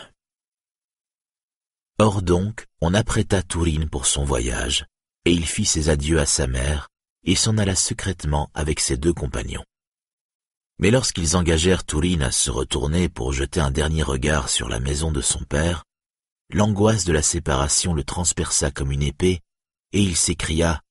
[1.98, 4.86] Or donc, on apprêta Tourine pour son voyage,
[5.24, 6.88] et il fit ses adieux à sa mère,
[7.24, 9.64] et s'en alla secrètement avec ses deux compagnons.
[10.78, 15.10] Mais lorsqu'ils engagèrent Tourine à se retourner pour jeter un dernier regard sur la maison
[15.10, 15.84] de son père,
[16.50, 19.40] l'angoisse de la séparation le transperça comme une épée,
[19.92, 20.82] et il s'écria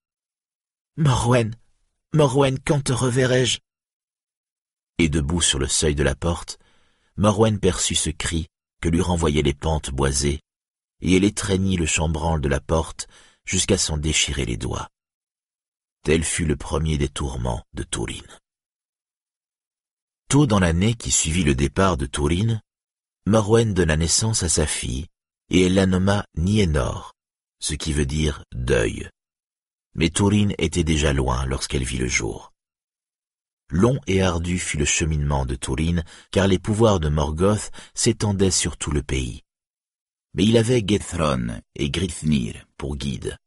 [0.98, 1.56] «Morwen,
[2.14, 3.60] Morwen, quand te reverrai-je»
[4.98, 6.58] Et debout sur le seuil de la porte,
[7.18, 8.48] Morwen perçut ce cri
[8.82, 10.42] que lui renvoyaient les pentes boisées,
[11.02, 13.08] et elle étreignit le chambranle de la porte
[13.46, 14.90] jusqu'à s'en déchirer les doigts.
[16.04, 18.40] Tel fut le premier des tourments de Tourine.
[20.28, 22.62] Tôt dans l'année qui suivit le départ de Tourine,
[23.28, 25.06] Morwen donna naissance à sa fille,
[25.50, 27.14] et elle la nomma Nienor,
[27.60, 29.10] ce qui veut dire deuil.
[29.94, 32.52] Mais Tourine était déjà loin lorsqu'elle vit le jour.
[33.70, 38.78] Long et ardu fut le cheminement de Tourine, car les pouvoirs de Morgoth s'étendaient sur
[38.78, 39.42] tout le pays.
[40.34, 43.38] Mais il avait Gethron et Grithnir pour guides,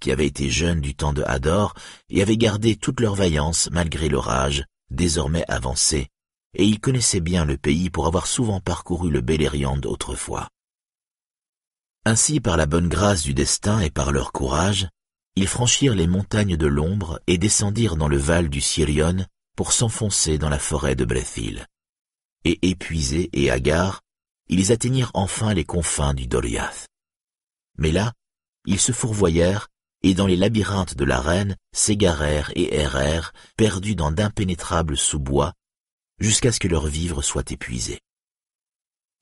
[0.00, 1.74] qui avaient été jeunes du temps de Hador
[2.08, 6.08] et avaient gardé toute leur vaillance malgré l'orage, désormais avancé,
[6.54, 10.48] et ils connaissaient bien le pays pour avoir souvent parcouru le Beleriand autrefois.
[12.04, 14.88] Ainsi, par la bonne grâce du destin et par leur courage,
[15.36, 19.24] ils franchirent les montagnes de l'ombre et descendirent dans le val du Sirion
[19.56, 21.66] pour s'enfoncer dans la forêt de Brethil.
[22.44, 24.00] Et épuisés et hagards,
[24.48, 26.88] ils atteignirent enfin les confins du Doriath.
[27.78, 28.12] Mais là,
[28.66, 29.68] ils se fourvoyèrent
[30.02, 35.52] et dans les labyrinthes de l'arène s'égarèrent et errèrent, perdus dans d'impénétrables sous-bois,
[36.20, 38.00] jusqu'à ce que leurs vivres soient épuisés.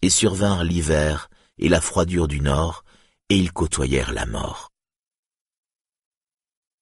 [0.02, 2.84] Et survinrent l'hiver et la froidure du nord,
[3.30, 4.70] et ils côtoyèrent la mort.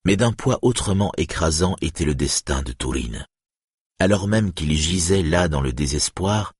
[0.04, 3.26] Mais d'un poids autrement écrasant était le destin de Tourine.
[3.98, 6.52] Alors même qu'ils gisaient là dans le désespoir,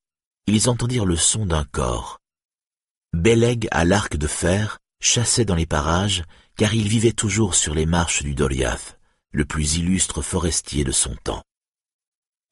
[0.46, 2.18] ils entendirent le son d'un corps.
[3.12, 6.24] Beleg à l'arc de fer chassait dans les parages,
[6.56, 8.98] car il vivait toujours sur les marches du Doriath,
[9.30, 11.45] le plus illustre forestier de son temps.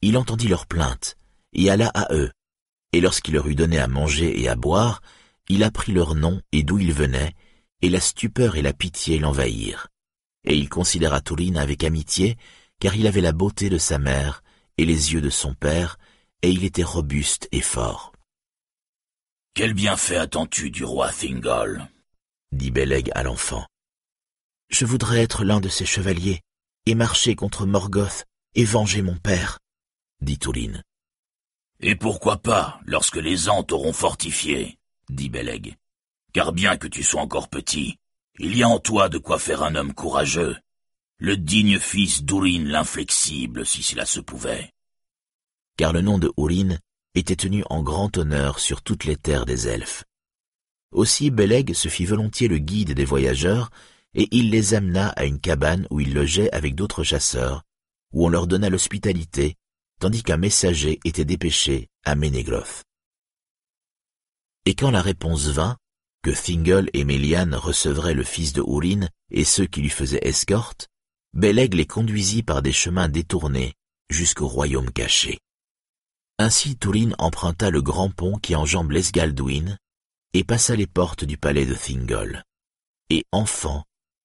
[0.07, 1.17] Il entendit leurs plaintes,
[1.55, 2.31] et alla à eux,
[2.93, 5.01] et lorsqu'il leur eut donné à manger et à boire,
[5.49, 7.33] il apprit leur nom et d'où ils venaient,
[7.81, 9.89] et la stupeur et la pitié l'envahirent.
[10.45, 12.37] Et il considéra Tourine avec amitié,
[12.81, 14.43] car il avait la beauté de sa mère
[14.77, 15.97] et les yeux de son père,
[16.43, 18.13] et il était robuste et fort.
[19.55, 21.89] Quel bienfait attends-tu du roi Thingol?
[22.53, 23.67] dit Beleg à l'enfant.
[24.69, 26.43] Je voudrais être l'un de ses chevaliers,
[26.85, 29.61] et marcher contre Morgoth, et venger mon père,
[30.25, 30.83] dit Tourine.
[31.81, 34.79] Et pourquoi pas, lorsque les Ants t'auront fortifié
[35.11, 35.77] dit Beleg.
[36.33, 37.99] Car bien que tu sois encore petit,
[38.39, 40.57] il y a en toi de quoi faire un homme courageux,
[41.19, 44.73] le digne fils d'Urin l'inflexible, si cela se pouvait.
[45.77, 46.77] Car le nom de Urin
[47.15, 50.05] était tenu en grand honneur sur toutes les terres des elfes.
[50.91, 53.71] Aussi Beleg se fit volontiers le guide des voyageurs,
[54.15, 57.63] et il les amena à une cabane où ils logeaient avec d'autres chasseurs,
[58.13, 59.57] où on leur donna l'hospitalité,
[60.01, 62.85] tandis qu'un messager était dépêché à Ménégroth.
[64.67, 65.77] Et quand la réponse vint,
[66.23, 70.89] que Thingol et Mélian recevraient le fils de Urin et ceux qui lui faisaient escorte,
[71.35, 73.75] Beleg les conduisit par des chemins détournés
[74.09, 75.39] jusqu'au royaume caché.
[76.39, 79.79] Ainsi Turin emprunta le grand pont qui enjambe l'Esgaldwin
[80.33, 82.43] et passa les portes du palais de Thingol.
[83.11, 83.85] Et enfant,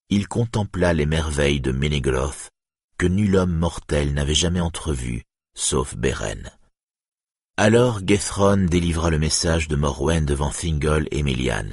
[0.09, 2.49] il contempla les merveilles de Ménégroth
[2.97, 5.23] que nul homme mortel n'avait jamais entrevues,
[5.59, 6.49] sauf Beren.
[7.57, 11.69] Alors Gethron délivra le message de Morwen devant Thingol et Mélian,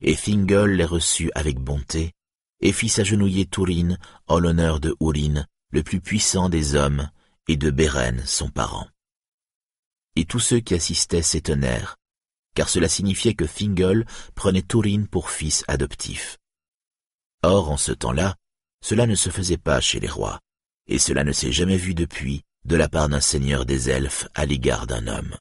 [0.00, 2.12] et Thingol les reçut avec bonté,
[2.60, 3.98] et fit s'agenouiller Turin
[4.28, 7.10] en l'honneur de Urin, le plus puissant des hommes,
[7.48, 8.88] et de Beren, son parent.
[10.16, 11.96] Et tous ceux qui assistaient s'étonnèrent,
[12.54, 16.38] car cela signifiait que Thingol prenait Turin pour fils adoptif.
[17.42, 18.36] Or, en ce temps-là,
[18.82, 20.40] cela ne se faisait pas chez les rois,
[20.86, 24.46] et cela ne s'est jamais vu depuis, de la part d'un seigneur des elfes à
[24.46, 25.36] l'égard d'un homme.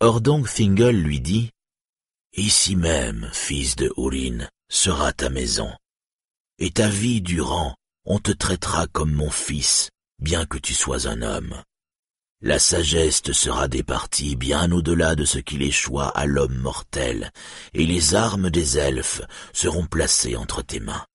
[0.00, 1.50] Or donc Thingol lui dit,
[2.34, 5.70] Ici même, fils de Urin, sera ta maison,
[6.58, 11.22] et ta vie durant, on te traitera comme mon fils, bien que tu sois un
[11.22, 11.62] homme.
[12.40, 17.30] La sagesse te sera départie bien au-delà de ce qu'il échoit à l'homme mortel,
[17.74, 19.22] et les armes des elfes
[19.52, 21.06] seront placées entre tes mains.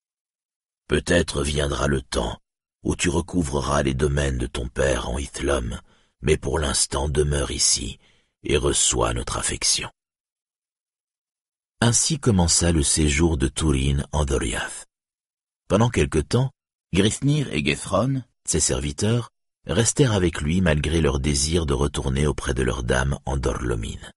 [0.86, 2.38] Peut-être viendra le temps
[2.82, 5.80] où tu recouvreras les domaines de ton père en Hithlum,
[6.20, 7.98] mais pour l'instant demeure ici
[8.44, 9.90] et reçois notre affection.
[11.80, 14.86] Ainsi commença le séjour de Turin en Doriath.
[15.68, 16.50] Pendant quelque temps,
[16.92, 19.30] Grisnir et Gethron, ses serviteurs,
[19.66, 24.12] restèrent avec lui malgré leur désir de retourner auprès de leur dame en Dorlomine.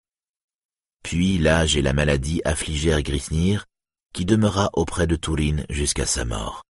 [1.03, 3.65] Puis l'âge et la maladie affligèrent Grisnir,
[4.13, 6.63] qui demeura auprès de Turin jusqu'à sa mort.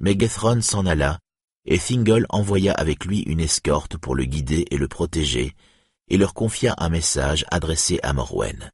[0.00, 1.20] Mais Gethron s'en alla,
[1.66, 5.54] et Thingol envoya avec lui une escorte pour le guider et le protéger,
[6.08, 8.70] et leur confia un message adressé à Morwen.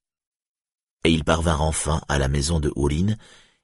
[1.05, 3.17] Et ils parvinrent enfin à la maison de Urin,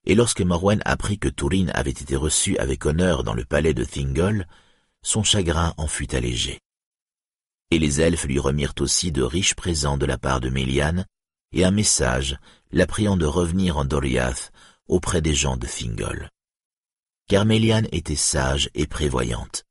[0.05, 3.85] et lorsque Morwen apprit que Turin avait été reçu avec honneur dans le palais de
[3.85, 4.47] Thingol,
[5.03, 6.59] son chagrin en fut allégé.
[7.71, 11.07] Et les elfes lui remirent aussi de riches présents de la part de Méliane,
[11.53, 12.37] et un message,
[12.73, 14.51] la priant de revenir en Doriath
[14.89, 16.29] auprès des gens de Fingol.
[17.33, 19.65] Car Méliane était sage et prévoyante,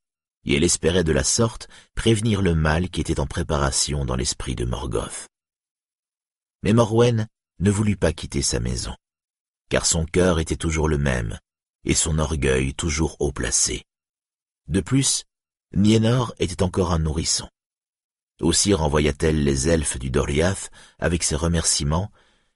[0.45, 4.55] et elle espérait de la sorte prévenir le mal qui était en préparation dans l'esprit
[4.55, 5.27] de Morgoth.
[6.63, 7.27] Mais Morwen
[7.59, 8.95] ne voulut pas quitter sa maison,
[9.69, 11.37] car son cœur était toujours le même,
[11.85, 13.83] et son orgueil toujours haut placé.
[14.67, 15.25] De plus,
[15.75, 17.47] Nienor était encore un nourrisson.
[18.41, 22.11] Aussi renvoya-t-elle les elfes du Doriath avec ses remerciements,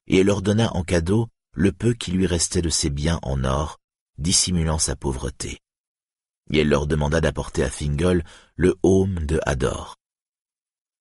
[0.08, 3.44] et elle leur donna en cadeau le peu qui lui restait de ses biens en
[3.44, 3.80] or,
[4.18, 5.60] dissimulant sa pauvreté.
[6.52, 8.24] Et elle leur demanda d'apporter à Fingol
[8.56, 9.96] le haume de Hador.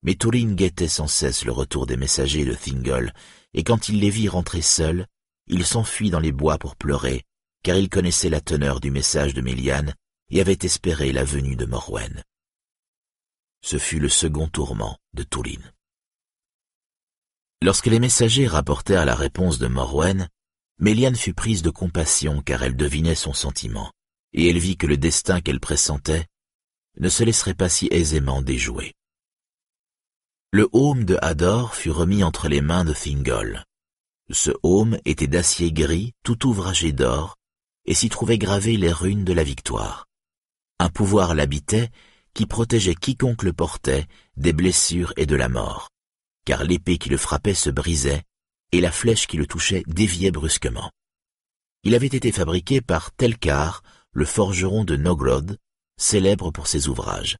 [0.03, 3.13] Mais Turin guettait sans cesse le retour des messagers de Thingol,
[3.55, 5.07] et quand il les vit rentrer seuls,
[5.47, 7.23] il s'enfuit dans les bois pour pleurer,
[7.63, 9.95] car il connaissait la teneur du message de Méliane
[10.31, 12.23] et avait espéré la venue de Morwen.
[13.63, 15.63] Ce fut le second tourment de Turin.
[17.63, 20.29] Lorsque les messagers rapportèrent la réponse de Morwen,
[20.79, 23.93] Méliane fut prise de compassion car elle devinait son sentiment,
[24.33, 26.27] et elle vit que le destin qu'elle pressentait
[26.99, 28.93] ne se laisserait pas si aisément déjouer.
[30.53, 33.65] Le haume de Hador fut remis entre les mains de Thingol.
[34.31, 37.37] Ce haume était d'acier gris tout ouvragé d'or,
[37.87, 40.07] et s'y trouvaient gravées les runes de la victoire.
[40.79, 41.91] Un pouvoir l'habitait
[42.35, 44.07] qui protégeait quiconque le portait
[44.37, 45.91] des blessures et de la mort,
[46.45, 48.25] car l'épée qui le frappait se brisait,
[48.75, 50.91] et la flèche qui le touchait déviait brusquement.
[51.85, 55.59] Il avait été fabriqué par Telkar, le forgeron de Nogrod,
[55.97, 57.37] célèbre pour ses ouvrages.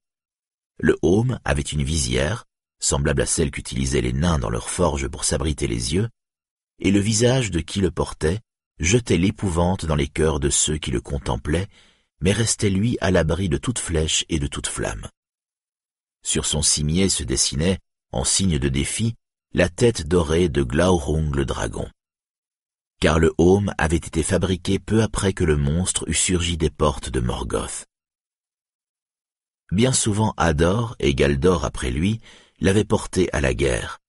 [0.79, 2.45] Le haume avait une visière,
[2.79, 6.09] semblable à celle qu'utilisaient les nains dans leurs forges pour s'abriter les yeux,
[6.79, 8.39] et le visage de qui le portait
[8.79, 11.69] jetait l'épouvante dans les cœurs de ceux qui le contemplaient,
[12.21, 15.09] mais restait lui à l'abri de toute flèche et de toute flamme.
[16.23, 17.81] Sur son cimier se dessinait,
[18.13, 19.17] en signe de défi,
[19.57, 21.89] la tête dorée de Glaurung le dragon.
[23.01, 27.09] Car le haume avait été fabriqué peu après que le monstre eût surgi des portes
[27.09, 27.87] de Morgoth.
[29.71, 32.21] Bien souvent Hador, et Galdor après lui,
[32.59, 34.01] l'avait porté à la guerre,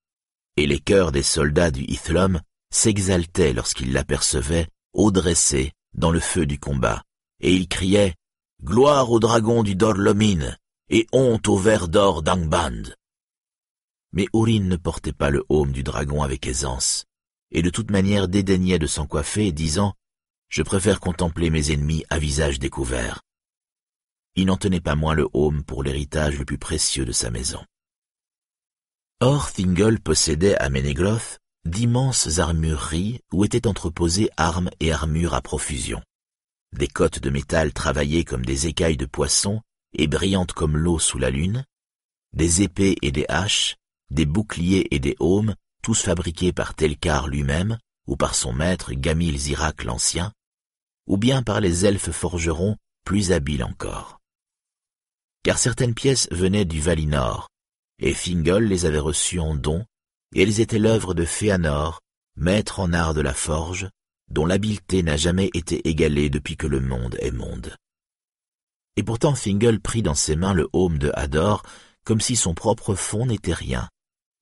[0.58, 2.42] et les cœurs des soldats du Ithlum
[2.72, 7.04] s'exaltaient lorsqu'ils l'apercevaient, haut dressé, dans le feu du combat,
[7.40, 8.16] et ils criaient
[8.64, 10.56] «Gloire au dragon du Dorlomin
[10.90, 12.96] et honte au ver d'or d'Angband!»
[14.16, 17.06] Mais Urin ne portait pas le haume du dragon avec aisance,
[17.52, 19.94] et de toute manière dédaignait de s'en coiffer, disant
[20.50, 23.22] «Je préfère contempler mes ennemis à visage découvert.»
[24.36, 27.64] Il n'en tenait pas moins le haume pour l'héritage le plus précieux de sa maison.
[29.22, 36.02] Or Thingol possédait à Ménégloth d'immenses armureries où étaient entreposées armes et armures à profusion.
[36.74, 39.62] Des cottes de métal travaillées comme des écailles de poisson
[39.94, 41.66] et brillantes comme l'eau sous la lune,
[42.34, 43.78] des épées et des haches,
[44.16, 47.78] des boucliers et des aumes, tous fabriqués par Telkar lui-même,
[48.08, 50.32] ou par son maître Gamil Zirak l'Ancien,
[51.06, 54.20] ou bien par les elfes forgerons plus habiles encore.
[55.44, 57.50] Car certaines pièces venaient du Valinor,
[58.00, 59.86] et Fingol les avait reçus en don,
[60.34, 62.02] et elles étaient l'œuvre de Féanor,
[62.36, 63.90] maître en art de la forge,
[64.30, 67.76] dont l'habileté n'a jamais été égalée depuis que le monde est monde.
[68.96, 71.64] Et pourtant Fingol prit dans ses mains le haume de Hador
[72.06, 73.90] comme si son propre fond n'était rien,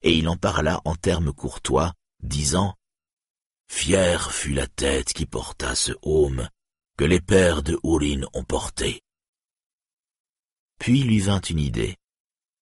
[0.04, 2.76] et il en parla en termes courtois, disant
[3.68, 6.48] «Fière fut la tête qui porta ce haume
[6.96, 9.02] que les pères de Ourin ont porté.»
[10.78, 11.96] Puis lui vint une idée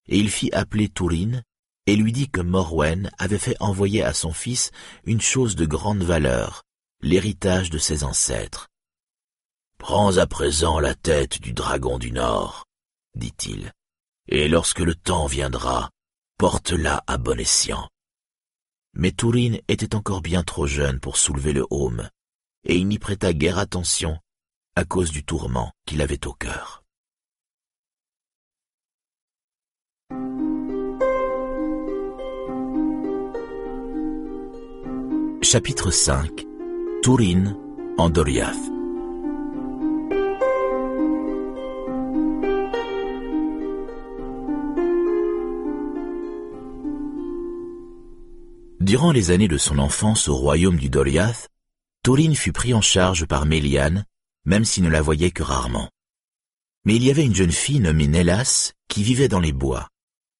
[0.07, 1.43] et il fit appeler Tourine,
[1.85, 4.71] et lui dit que Morwen avait fait envoyer à son fils
[5.05, 6.63] une chose de grande valeur,
[7.01, 8.69] l'héritage de ses ancêtres.
[9.77, 12.65] Prends à présent la tête du dragon du Nord,
[13.15, 13.73] dit-il,
[14.27, 15.89] et lorsque le temps viendra,
[16.37, 17.89] porte-la à bon escient.
[18.93, 22.09] Mais Tourine était encore bien trop jeune pour soulever le haume,
[22.63, 24.19] et il n'y prêta guère attention
[24.75, 26.83] à cause du tourment qu'il avait au cœur.
[35.41, 36.45] Chapitre 5
[37.03, 37.55] Turin
[37.97, 38.72] en Doriath
[48.83, 51.47] Durant les années de son enfance au royaume du Doriath,
[52.03, 54.03] Turin fut pris en charge par Méliane,
[54.43, 55.89] même s'il ne la voyait que rarement.
[56.83, 59.87] Mais il y avait une jeune fille nommée Nélas qui vivait dans les bois,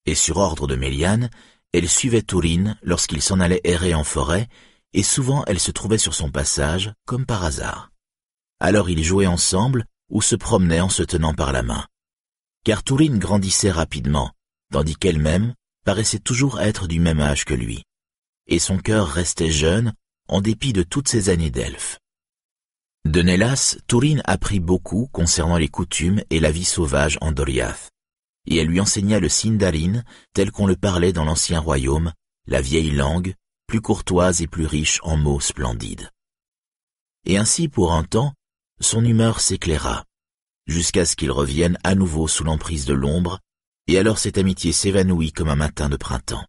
[0.06, 1.30] et sur ordre de Méliane,
[1.72, 4.50] elle suivait Turin lorsqu'il s'en allait errer en forêt
[4.92, 7.92] et souvent elle se trouvait sur son passage, comme par hasard.
[8.60, 11.88] Alors ils jouaient ensemble ou se promenaient en se tenant par la main.
[12.66, 14.34] Car Tourine grandissait rapidement,
[14.70, 15.54] tandis qu'elle-même
[15.86, 17.86] paraissait toujours être du même âge que lui,
[18.48, 19.94] et son cœur restait jeune
[20.28, 22.00] en dépit de toutes ces années d'elfe.
[23.06, 27.92] De Nélas, Tourine apprit beaucoup concernant les coutumes et la vie sauvage en Doriath,
[28.48, 30.04] et elle lui enseigna le Sindarin
[30.34, 32.14] tel qu'on le parlait dans l'ancien royaume,
[32.48, 33.36] la vieille langue,
[33.68, 36.10] plus courtoise et plus riche en mots splendides.
[37.26, 38.34] Et ainsi, pour un temps,
[38.80, 40.06] son humeur s'éclaira,
[40.66, 43.40] jusqu'à ce qu'il revienne à nouveau sous l'emprise de l'ombre,
[43.88, 46.46] et alors cette amitié s'évanouit comme un matin de printemps.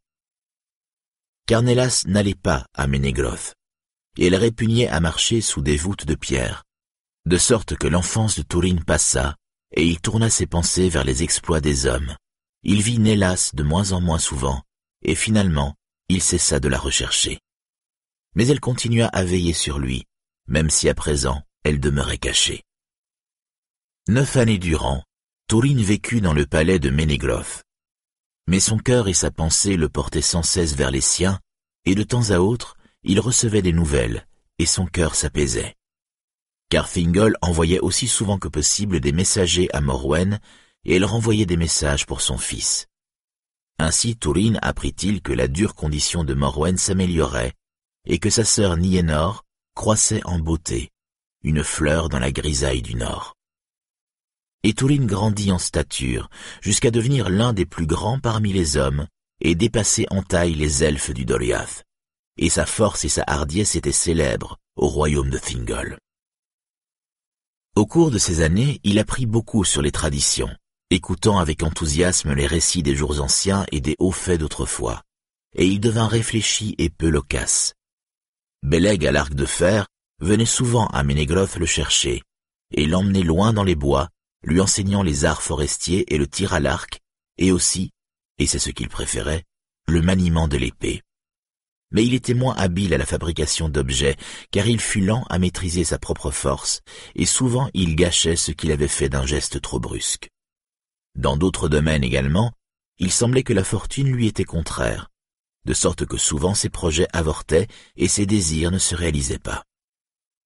[1.47, 3.55] Car Nélas n'allait pas à Ménégroth,
[4.17, 6.65] et elle répugnait à marcher sous des voûtes de pierre,
[7.27, 9.37] de sorte que l'enfance de Tourine passa,
[9.73, 12.17] et il tourna ses pensées vers les exploits des hommes.
[12.63, 14.63] Il vit Nélas de moins en moins souvent,
[15.03, 15.75] et finalement,
[16.09, 17.41] il cessa de la rechercher.
[18.35, 20.05] Mais elle continua à veiller sur lui,
[20.47, 22.63] même si à présent, elle demeurait cachée.
[24.09, 25.03] Neuf années durant,
[25.47, 27.63] Tourine vécut dans le palais de Ménégloth.
[28.47, 31.41] Mais son cœur et sa pensée le portaient sans cesse vers les siens,
[31.85, 34.27] et de temps à autre, il recevait des nouvelles,
[34.59, 35.75] et son cœur s'apaisait.
[36.71, 40.41] Car Thingol envoyait aussi souvent que possible des messagers à Morwen,
[40.85, 42.87] et elle renvoyait des messages pour son fils.
[43.79, 47.55] Ainsi Tourine apprit-il que la dure condition de Morwen s'améliorait,
[48.07, 49.45] et que sa sœur Nienor
[49.75, 50.91] croissait en beauté,
[51.43, 53.35] une fleur dans la grisaille du nord.
[54.65, 56.29] Et Tourine grandit en stature,
[56.61, 59.07] jusqu'à devenir l'un des plus grands parmi les hommes,
[59.41, 61.85] et dépasser en taille les elfes du Doliath
[62.37, 65.99] et sa force et sa hardiesse étaient célèbres au royaume de Thingol.
[67.77, 70.51] Au cours de ces années, il apprit beaucoup sur les traditions,
[70.91, 75.03] écoutant avec enthousiasme les récits des jours anciens et des hauts faits d'autrefois,
[75.57, 77.75] et il devint réfléchi et peu loquace.
[78.63, 79.87] Beleg à l'arc de fer
[80.21, 82.23] venait souvent à Ménégroth le chercher,
[82.73, 84.09] et l'emmenait loin dans les bois,
[84.45, 87.01] lui enseignant les arts forestiers et le tir à l'arc,
[87.39, 87.91] et aussi,
[88.39, 89.45] et c'est ce qu'il préférait,
[89.87, 91.03] le maniement de l'épée
[91.95, 94.17] mais il était moins habile à la fabrication d'objets,
[94.51, 96.83] car il fut lent à maîtriser sa propre force,
[97.15, 100.29] et souvent il gâchait ce qu'il avait fait d'un geste trop brusque.
[101.15, 102.53] Dans d'autres domaines également,
[102.99, 105.09] il semblait que la fortune lui était contraire,
[105.67, 109.63] de sorte que souvent ses projets avortaient et ses désirs ne se réalisaient pas.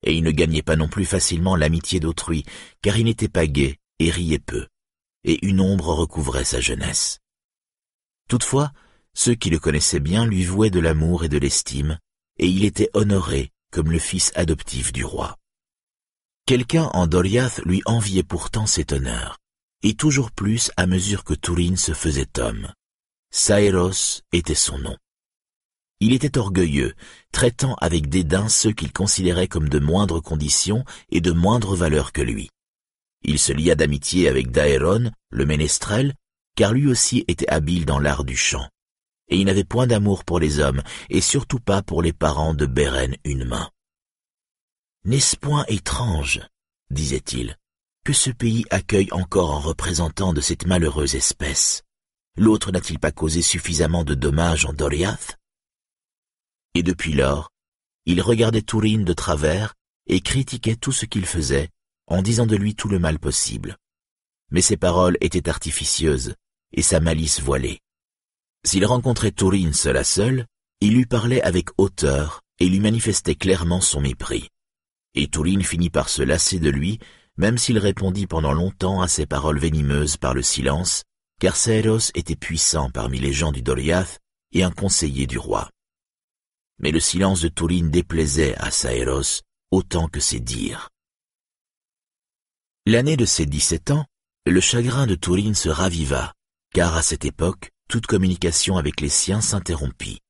[0.05, 2.45] Et il ne gagnait pas non plus facilement l'amitié d'autrui,
[2.83, 4.67] car il n'était pas gai et riait peu,
[5.25, 7.21] et une ombre recouvrait sa jeunesse.
[8.29, 8.73] Toutefois,
[9.15, 11.99] ceux qui le connaissaient bien lui vouaient de l'amour et de l'estime,
[12.39, 15.37] et il était honoré comme le fils adoptif du roi.
[16.47, 19.39] Quelqu'un en Doriath lui enviait pourtant cet honneur,
[19.83, 22.73] et toujours plus à mesure que Tourine se faisait homme.
[23.31, 24.97] Saeros était son nom.
[26.01, 26.95] Il était orgueilleux,
[27.33, 32.23] traitant avec dédain ceux qu'il considérait comme de moindres conditions et de moindre valeur que
[32.23, 32.51] lui.
[33.23, 36.15] Il se lia d'amitié avec Daeron, le ménestrel,
[36.55, 38.69] car lui aussi était habile dans l'art du chant.
[39.29, 42.67] Et il n'avait point d'amour pour les hommes, et surtout pas pour les parents de
[42.67, 43.71] Beren une main.
[45.05, 46.41] N'est-ce point étrange,
[46.91, 47.57] disait-il,
[48.05, 51.83] que ce pays accueille encore un représentant de cette malheureuse espèce?
[52.37, 55.37] L'autre n'a-t-il pas causé suffisamment de dommages en Doriath?
[56.75, 57.51] Et depuis lors,
[58.07, 59.75] il regardait Tourine de travers
[60.07, 61.69] et critiquait tout ce qu'il faisait,
[62.09, 63.77] en disant de lui tout le mal possible.
[64.51, 66.35] Mais ses paroles étaient artificieuses,
[66.73, 67.81] et sa malice voilée.
[68.65, 70.47] S'il rencontrait Tourine seul à seul,
[70.81, 74.49] il lui parlait avec hauteur et lui manifestait clairement son mépris.
[75.15, 76.99] Et Tourine finit par se lasser de lui,
[77.37, 81.05] même s'il répondit pendant longtemps à ses paroles venimeuses par le silence,
[81.41, 84.19] car Saeros était puissant parmi les gens du Doliath
[84.53, 85.71] et un conseiller du roi.
[86.79, 90.89] Mais le silence de Tourine déplaisait à Saeros autant que ses dires.
[92.91, 94.07] L'année de ses dix-sept ans,
[94.47, 96.33] le chagrin de Tourine se raviva,
[96.73, 100.21] car à cette époque, toute communication avec les siens s'interrompit.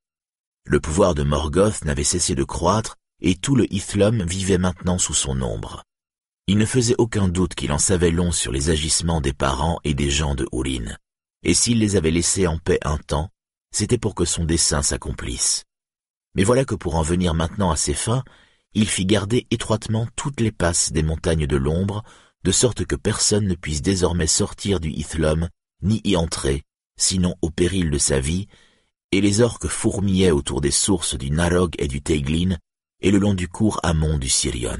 [0.64, 5.14] Le pouvoir de Morgoth n'avait cessé de croître et tout le Ithlum vivait maintenant sous
[5.14, 5.84] son ombre.
[6.48, 9.94] Il ne faisait aucun doute qu'il en savait long sur les agissements des parents et
[9.94, 10.96] des gens de Hourin.
[11.44, 13.30] Et s'il les avait laissés en paix un temps,
[13.70, 15.62] c'était pour que son dessein s'accomplisse.
[16.34, 18.24] Mais voilà que pour en venir maintenant à ses fins,
[18.74, 22.02] il fit garder étroitement toutes les passes des montagnes de l'ombre,
[22.44, 25.48] de sorte que personne ne puisse désormais sortir du Ithlum,
[25.82, 26.62] ni y entrer,
[26.96, 28.46] sinon au péril de sa vie,
[29.12, 32.56] et les orques fourmillaient autour des sources du Narog et du Teiglin,
[33.00, 34.78] et le long du cours amont du Sirion.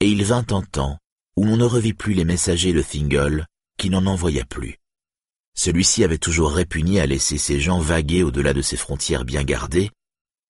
[0.00, 0.98] Et il vint un temps
[1.36, 3.46] où l'on ne revit plus les messagers de Thingol,
[3.78, 4.78] qui n'en envoya plus.
[5.54, 9.90] Celui-ci avait toujours répugné à laisser ses gens vaguer au-delà de ses frontières bien gardées,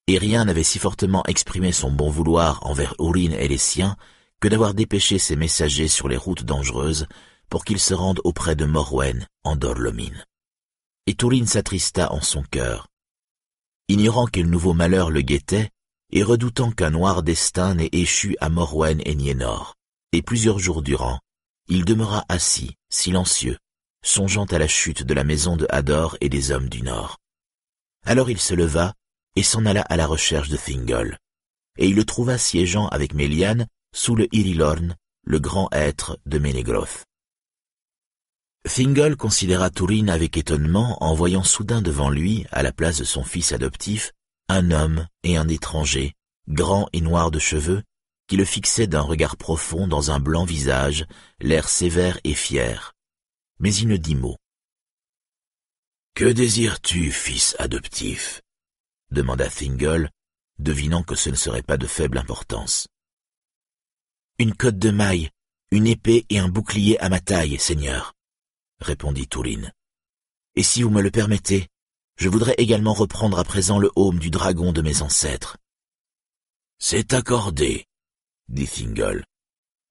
[0.06, 3.97] et rien n'avait si fortement exprimé son bon vouloir envers Urin et les siens
[4.43, 7.06] que d'avoir dépêché ses messagers sur les routes dangereuses
[7.48, 10.24] pour qu'ils se rendent auprès de Morwen en Dorlomine.
[11.06, 12.89] et Tourine s'attrista en son cœur.
[13.86, 15.70] Ignorant quel nouveau malheur le guettait,
[16.10, 19.77] et redoutant qu'un noir destin n'ait échu à Morwen et Nienor,
[20.10, 21.20] et plusieurs jours durant,
[21.69, 23.59] il demeura assis, silencieux,
[24.05, 27.19] songeant à la chute de la maison de Hador et des hommes du Nord.
[28.05, 28.94] Alors il se leva
[29.36, 31.16] et s'en alla à la recherche de Thingol,
[31.78, 37.05] et il le trouva siégeant avec Méliane sous le Irilorn, le grand être de Ménégroth.
[38.64, 43.24] Thingol considéra Tourine avec étonnement en voyant soudain devant lui, à la place de son
[43.24, 44.12] fils adoptif,
[44.48, 46.14] un homme et un étranger,
[46.48, 47.82] grand et noir de cheveux,
[48.28, 51.06] qui le fixaient d'un regard profond dans un blanc visage,
[51.40, 52.93] l'air sévère et fier.
[53.59, 54.36] Mais il ne dit mot.
[56.14, 58.43] Que désires-tu, fils adoptif?
[59.10, 60.09] demanda Thingol,
[60.59, 62.86] devinant que ce ne serait pas de faible importance.
[64.38, 65.30] Une cotte de maille,
[65.70, 68.14] une épée et un bouclier à ma taille, seigneur,
[68.80, 69.72] répondit Tourine.
[70.56, 71.68] Et si vous me le permettez,
[72.16, 75.56] je voudrais également reprendre à présent le haume du dragon de mes ancêtres.
[76.78, 77.86] C'est accordé,
[78.48, 79.24] dit Thingol.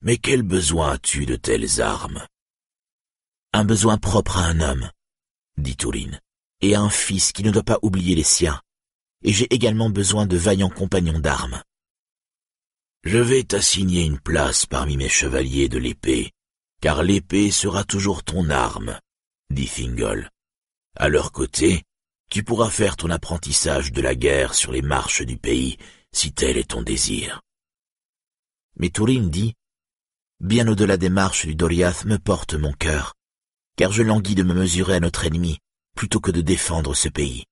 [0.01, 2.26] Mais quel besoin as-tu de telles armes?
[3.53, 4.89] Un besoin propre à un homme,
[5.57, 6.19] dit Tourine,
[6.61, 8.61] et à un fils qui ne doit pas oublier les siens.
[9.23, 11.61] Et j'ai également besoin de vaillants compagnons d'armes.
[13.03, 16.32] Je vais t'assigner une place parmi mes chevaliers de l'épée,
[16.82, 18.99] car l'épée sera toujours ton arme,
[19.49, 20.30] dit Thingol.
[20.95, 21.84] À leur côté,
[22.30, 25.78] tu pourras faire ton apprentissage de la guerre sur les marches du pays,
[26.11, 27.41] si tel est ton désir.
[28.76, 29.56] Mais Tourine dit,
[30.40, 33.15] Bien au-delà des marches du Doriath me porte mon cœur,
[33.78, 35.57] car je languis de me mesurer à notre ennemi,
[35.95, 37.45] plutôt que de défendre ce pays.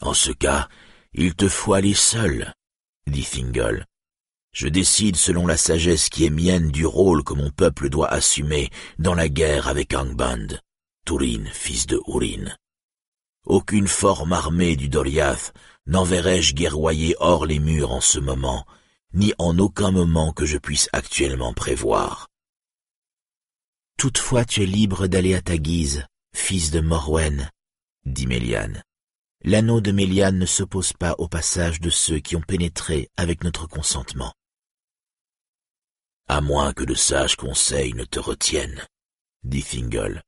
[0.00, 0.68] En ce cas,
[1.14, 2.54] il te faut aller seul,
[3.08, 3.86] dit Thingol.
[4.52, 8.70] Je décide selon la sagesse qui est mienne du rôle que mon peuple doit assumer
[8.98, 10.58] dans la guerre avec Angband,
[11.06, 12.56] Turin, fils de Urin.
[13.46, 15.54] Aucune forme armée du Doriath
[15.86, 18.66] n'enverrai-je guerroyer hors les murs en ce moment,
[19.14, 22.28] ni en aucun moment que je puisse actuellement prévoir.
[23.98, 27.50] Toutefois tu es libre d'aller à ta guise, fils de Morwen,
[28.04, 28.82] dit Méliane.
[29.42, 33.66] L'anneau de Méliane ne s'oppose pas au passage de ceux qui ont pénétré avec notre
[33.66, 34.32] consentement.
[36.32, 38.86] À moins que de sages conseils ne te retiennent,
[39.42, 40.22] dit Thingol.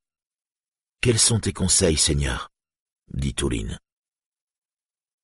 [1.00, 2.50] Quels sont tes conseils, Seigneur?
[3.14, 3.78] dit Tourine.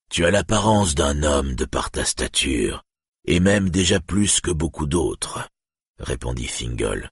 [0.09, 2.81] Tu as l'apparence d'un homme de par ta stature,
[3.25, 5.49] et même déjà plus que beaucoup d'autres,
[5.97, 7.09] répondit Thingol.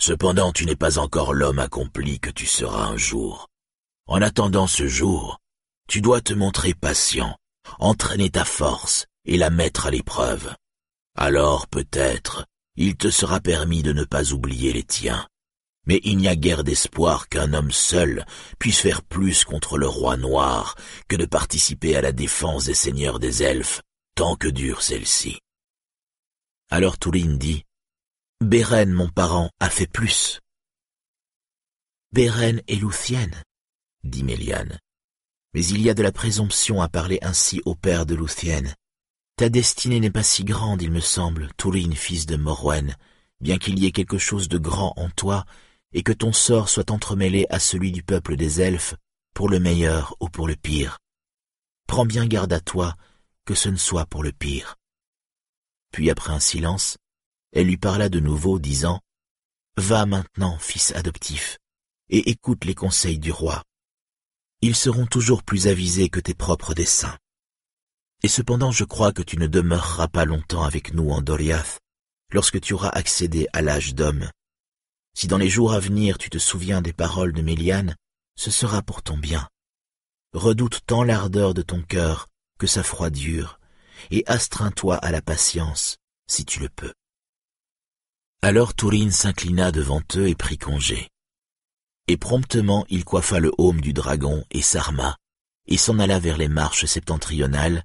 [0.00, 3.46] Cependant tu n'es pas encore l'homme accompli que tu seras un jour.
[4.08, 5.38] En attendant ce jour,
[5.86, 7.38] tu dois te montrer patient,
[7.78, 10.52] entraîner ta force et la mettre à l'épreuve.
[11.14, 12.44] Alors peut-être
[12.80, 15.26] il te sera permis de ne pas oublier les tiens.
[15.86, 18.24] Mais il n'y a guère d'espoir qu'un homme seul
[18.60, 20.76] puisse faire plus contre le roi noir
[21.08, 23.82] que de participer à la défense des seigneurs des elfes,
[24.14, 25.40] tant que dure celle-ci.
[26.70, 27.64] Alors Tourine dit,
[28.40, 30.38] Beren, mon parent, a fait plus.
[32.12, 33.30] Beren est Luthien,
[34.04, 34.78] dit Méliane.
[35.52, 38.62] Mais il y a de la présomption à parler ainsi au père de Luthien.
[39.38, 42.96] Ta destinée n'est pas si grande, il me semble, Tourine, fils de Morwen,
[43.40, 45.44] bien qu'il y ait quelque chose de grand en toi,
[45.92, 48.96] et que ton sort soit entremêlé à celui du peuple des elfes,
[49.34, 50.98] pour le meilleur ou pour le pire.
[51.86, 52.96] Prends bien garde à toi,
[53.44, 54.74] que ce ne soit pour le pire.
[55.92, 56.96] Puis après un silence,
[57.52, 59.00] elle lui parla de nouveau, disant
[59.76, 61.58] Va maintenant, fils adoptif,
[62.08, 63.62] et écoute les conseils du roi.
[64.62, 67.16] Ils seront toujours plus avisés que tes propres desseins.
[68.22, 71.78] Et cependant je crois que tu ne demeureras pas longtemps avec nous en Doriath,
[72.32, 74.30] lorsque tu auras accédé à l'âge d'homme.
[75.14, 77.96] Si dans les jours à venir tu te souviens des paroles de Méliane,
[78.36, 79.48] ce sera pour ton bien.
[80.32, 82.28] Redoute tant l'ardeur de ton cœur
[82.58, 83.58] que sa froidure,
[84.10, 85.96] et astreins-toi à la patience,
[86.28, 86.92] si tu le peux.
[88.42, 91.08] Alors Tourine s'inclina devant eux et prit congé.
[92.06, 95.16] Et promptement il coiffa le haume du dragon et s'arma,
[95.66, 97.82] et s'en alla vers les marches septentrionales,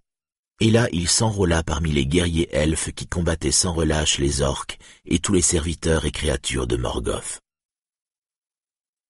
[0.64, 5.20] et là il s'enrôla parmi les guerriers elfes qui combattaient sans relâche les orques et
[5.20, 7.42] tous les serviteurs et créatures de Morgoth.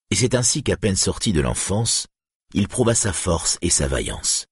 [0.10, 2.08] Et c'est ainsi qu'à peine sorti de l'enfance,
[2.56, 4.48] il prouva sa force et sa vaillance.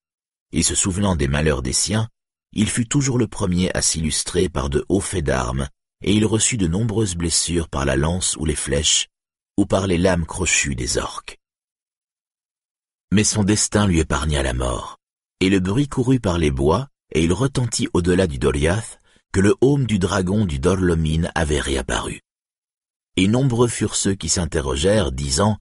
[0.52, 2.08] Et se souvenant des malheurs des siens,
[2.52, 5.70] il fut toujours le premier à s'illustrer par de hauts faits d'armes,
[6.04, 9.08] et il reçut de nombreuses blessures par la lance ou les flèches,
[9.58, 11.40] ou par les lames crochues des orques.
[13.12, 15.00] Mais son destin lui épargna la mort,
[15.40, 19.00] et le bruit courut par les bois, et il retentit au-delà du Doriath
[19.32, 22.22] que le haume du dragon du Dorlomine avait réapparu.
[23.18, 25.58] Et nombreux furent ceux qui s'interrogèrent, disant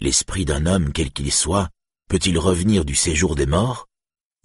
[0.00, 1.70] l'esprit d'un homme quel qu'il soit
[2.08, 3.86] peut-il revenir du séjour des morts?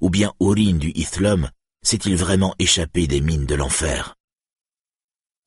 [0.02, 1.50] Ou bien Aurine du Ithlum
[1.84, 4.16] s'est-il vraiment échappé des mines de l'enfer?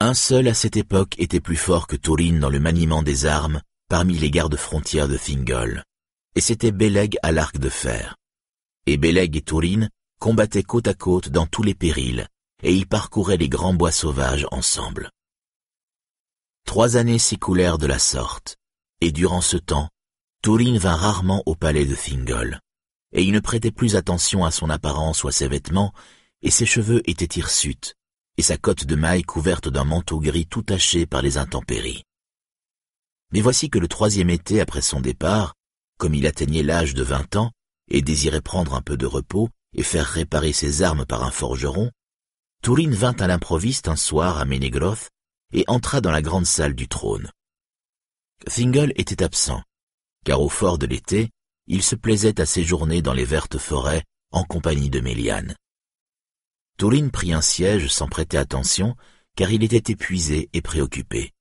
[0.00, 3.60] Un seul à cette époque était plus fort que Taurine dans le maniement des armes
[3.88, 5.84] parmi les gardes frontières de Thingol,
[6.34, 8.16] et c'était Beleg à l'arc de fer.
[8.86, 9.90] Et Beleg et Taurine
[10.26, 12.26] combattaient côte à côte dans tous les périls,
[12.64, 15.08] et ils parcouraient les grands bois sauvages ensemble.
[16.64, 18.56] Trois années s'écoulèrent de la sorte,
[19.00, 19.88] et durant ce temps,
[20.42, 22.58] Taurine vint rarement au palais de Thingol,
[23.12, 25.94] et il ne prêtait plus attention à son apparence ou à ses vêtements,
[26.42, 27.94] et ses cheveux étaient hirsutes,
[28.36, 32.02] et sa cotte de maille couverte d'un manteau gris tout taché par les intempéries.
[33.30, 35.54] Mais voici que le troisième été après son départ,
[35.98, 37.52] comme il atteignait l'âge de vingt ans,
[37.88, 41.90] et désirait prendre un peu de repos et faire réparer ses armes par un forgeron,
[42.62, 45.10] Tourine vint à l'improviste un soir à Ménégroth
[45.52, 47.30] et entra dans la grande salle du trône.
[48.46, 49.62] Thingol était absent,
[50.24, 51.30] car au fort de l'été,
[51.68, 55.54] il se plaisait à séjourner dans les vertes forêts en compagnie de Méliane.
[56.78, 58.96] Tourine prit un siège sans prêter attention,
[59.36, 61.32] car il était épuisé et préoccupé.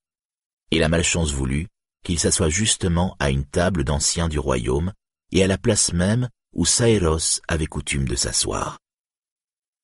[0.72, 1.68] Et la malchance voulut
[2.04, 4.94] qu'il s'assoie justement à une table d'anciens du royaume,
[5.32, 8.80] et à la place même où Saéros avait coutume de s'asseoir.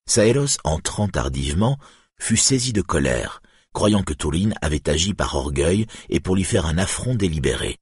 [0.07, 1.77] Saéros, entrant tardivement,
[2.19, 3.41] fut saisi de colère,
[3.73, 7.77] croyant que Tourine avait agi par orgueil et pour lui faire un affront délibéré.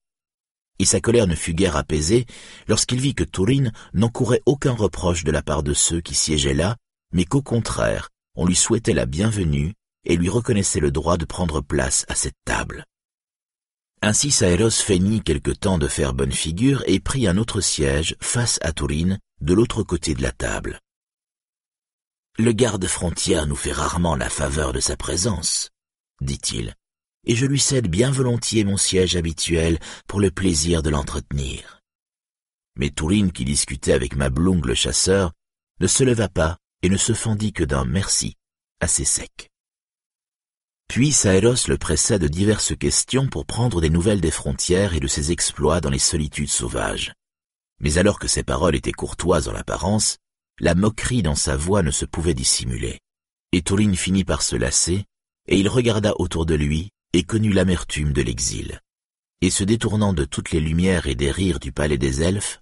[0.80, 2.26] Et sa colère ne fut guère apaisée
[2.68, 6.78] lorsqu'il vit que Tourine n'encourait aucun reproche de la part de ceux qui siégeaient là,
[7.14, 9.74] mais qu'au contraire, on lui souhaitait la bienvenue
[10.06, 12.86] et lui reconnaissait le droit de prendre place à cette table.
[14.02, 18.58] Ainsi Saéros feignit quelque temps de faire bonne figure et prit un autre siège face
[18.62, 20.80] à Tourine, de l'autre côté de la table.
[22.38, 25.72] Le garde-frontière nous fait rarement la faveur de sa présence,
[26.22, 26.76] dit-il,
[27.26, 29.78] et je lui cède bien volontiers mon siège habituel
[30.08, 31.82] pour le plaisir de l'entretenir.
[32.78, 35.34] Mais Tourine, qui discutait avec Mablung le chasseur,
[35.82, 38.38] ne se leva pas et ne se fendit que d'un merci,
[38.80, 39.50] assez sec.
[40.90, 45.06] Puis Saéros le pressa de diverses questions pour prendre des nouvelles des frontières et de
[45.06, 47.14] ses exploits dans les solitudes sauvages.
[47.80, 50.18] Mais alors que ses paroles étaient courtoises en apparence,
[50.60, 52.98] la moquerie dans sa voix ne se pouvait dissimuler.
[53.52, 55.06] Et Tourine finit par se lasser,
[55.48, 58.82] et il regarda autour de lui et connut l'amertume de l'exil.
[59.42, 62.62] Et se détournant de toutes les lumières et des rires du palais des elfes,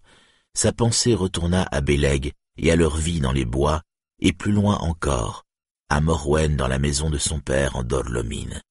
[0.54, 3.84] sa pensée retourna à Béleg et à leur vie dans les bois,
[4.20, 5.47] et plus loin encore,
[5.90, 8.62] à Morwen dans la maison de son père en Dorlomine.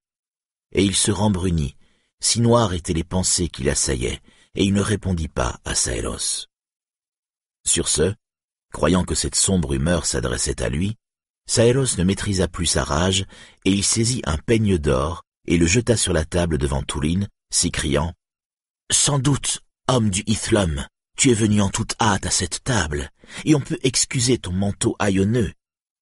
[0.72, 1.76] Et il se rembrunit,
[2.20, 4.20] si noires étaient les pensées qui l'assaillaient,
[4.54, 6.46] et il ne répondit pas à Saelos.
[7.66, 8.14] Sur ce,
[8.72, 10.96] croyant que cette sombre humeur s'adressait à lui,
[11.46, 13.24] Saelos ne maîtrisa plus sa rage,
[13.64, 18.12] et il saisit un peigne d'or et le jeta sur la table devant Tourine, s'écriant
[18.92, 20.86] «Sans doute, homme du Ithlum,
[21.16, 23.10] tu es venu en toute hâte à cette table,
[23.44, 25.52] et on peut excuser ton manteau haillonneux,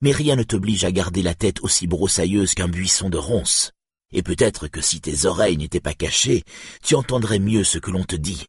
[0.05, 3.73] mais rien ne t'oblige à garder la tête aussi broussailleuse qu'un buisson de ronces.
[4.13, 6.45] Et peut-être que si tes oreilles n'étaient pas cachées,
[6.83, 8.45] tu entendrais mieux ce que l'on te dit.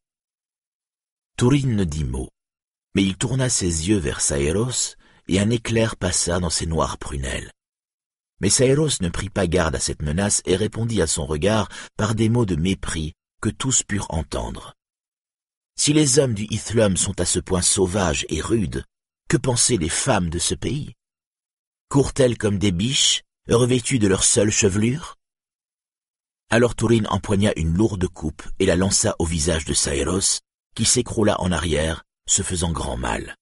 [1.37, 2.27] Tourine ne dit mot,
[2.93, 4.97] mais il tourna ses yeux vers Saéros,
[5.29, 7.51] et un éclair passa dans ses noires prunelles.
[8.41, 12.15] Mais Saéros ne prit pas garde à cette menace et répondit à son regard par
[12.15, 14.73] des mots de mépris que tous purent entendre.
[15.79, 18.83] Si les hommes du Ithlum sont à ce point sauvages et rudes,
[19.29, 20.95] que pensaient les femmes de ce pays?
[21.89, 25.17] Courent-elles comme des biches, revêtues de leur seule chevelure
[26.49, 30.41] Alors Tourine empoigna une lourde coupe et la lança au visage de Saéros,
[30.75, 33.35] qui s'écroula en arrière, se faisant grand mal.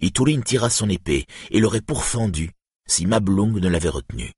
[0.00, 2.52] Et Tourine tira son épée et l'aurait pourfendu
[2.88, 4.32] si Mablung ne l'avait retenu.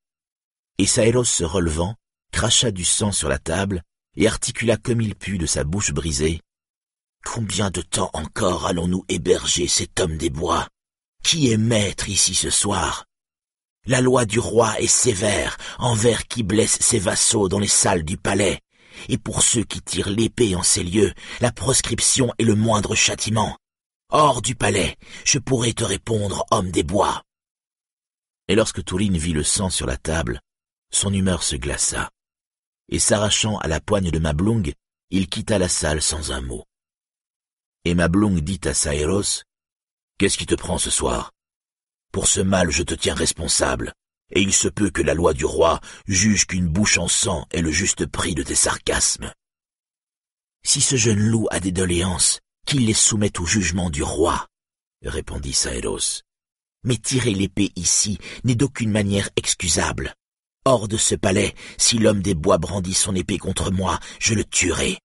[0.79, 1.95] Et Saéros se relevant,
[2.33, 3.83] cracha du sang sur la table
[4.17, 6.41] et articula comme il put de sa bouche brisée.
[7.25, 10.69] Combien de temps encore allons-nous héberger cet homme des bois?
[11.23, 13.05] Qui est maître ici ce soir?
[13.87, 18.17] La loi du roi est sévère envers qui blesse ses vassaux dans les salles du
[18.17, 18.61] palais,
[19.09, 23.57] et pour ceux qui tirent l'épée en ces lieux, la proscription est le moindre châtiment.
[24.11, 27.23] Hors du palais, je pourrais te répondre, homme des bois.
[28.49, 30.41] Et lorsque Tourine vit le sang sur la table,
[30.91, 32.11] son humeur se glaça,
[32.89, 34.73] et s'arrachant à la poigne de Mablung,
[35.11, 36.65] il quitta la salle sans un mot.
[37.85, 39.45] Et Mablung dit à Saéros,
[40.19, 41.33] Qu'est-ce qui te prend ce soir?
[42.13, 43.93] Pour ce mal je te tiens responsable,
[44.33, 47.63] et il se peut que la loi du roi juge qu'une bouche en sang est
[47.63, 49.33] le juste prix de tes sarcasmes.
[50.63, 54.47] Si ce jeune loup a des doléances, qu'il les soumette au jugement du roi,
[55.03, 56.23] répondit Saéros.
[56.85, 60.15] Mais tirer l'épée ici n'est d'aucune manière excusable.
[60.65, 64.45] Hors de ce palais, si l'homme des bois brandit son épée contre moi, je le
[64.45, 64.99] tuerai.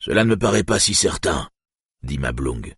[0.00, 1.48] Cela ne me paraît pas si certain,
[2.02, 2.74] dit Mablung.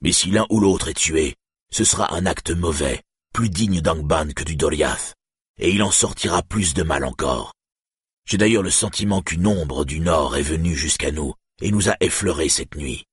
[0.00, 1.36] Mais si l'un ou l'autre est tué,
[1.74, 3.02] ce sera un acte mauvais,
[3.32, 5.16] plus digne d'Angban que du Doriath,
[5.58, 7.52] et il en sortira plus de mal encore.
[8.26, 11.96] J'ai d'ailleurs le sentiment qu'une ombre du nord est venue jusqu'à nous et nous a
[11.98, 13.06] effleurés cette nuit.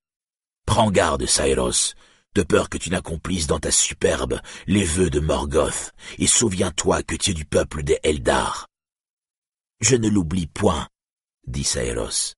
[0.64, 1.94] Prends garde, Saeros,
[2.36, 7.16] de peur que tu n'accomplisses dans ta superbe les vœux de Morgoth, et souviens-toi que
[7.16, 8.68] tu es du peuple des Eldar.
[9.80, 10.86] Je ne l'oublie point,
[11.48, 12.34] dit Saeros.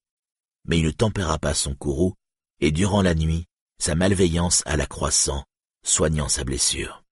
[0.65, 2.15] Mais il ne tempéra pas son courroux,
[2.61, 3.45] et durant la nuit,
[3.79, 5.45] sa malveillance alla croissant,
[5.85, 7.05] soignant sa blessure.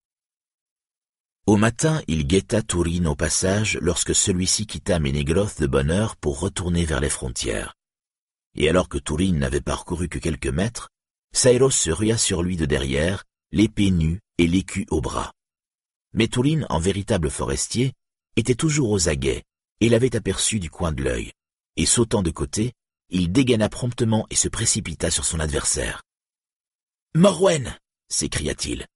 [1.47, 6.39] Au matin, il guetta Tourine au passage lorsque celui-ci quitta Ménégroth de bonne heure pour
[6.39, 7.75] retourner vers les frontières.
[8.55, 10.89] Et alors que Tourine n'avait parcouru que quelques mètres,
[11.33, 15.33] Saeros se rua sur lui de derrière, l'épée nue et l'écu au bras.
[16.13, 17.93] Mais Tourine, en véritable forestier,
[18.37, 19.43] était toujours aux aguets,
[19.81, 21.33] et l'avait aperçu du coin de l'œil,
[21.77, 22.73] et sautant de côté,
[23.09, 26.03] il dégaina promptement et se précipita sur son adversaire.
[27.15, 27.77] Morwen
[28.11, 28.87] s'écria-t-il.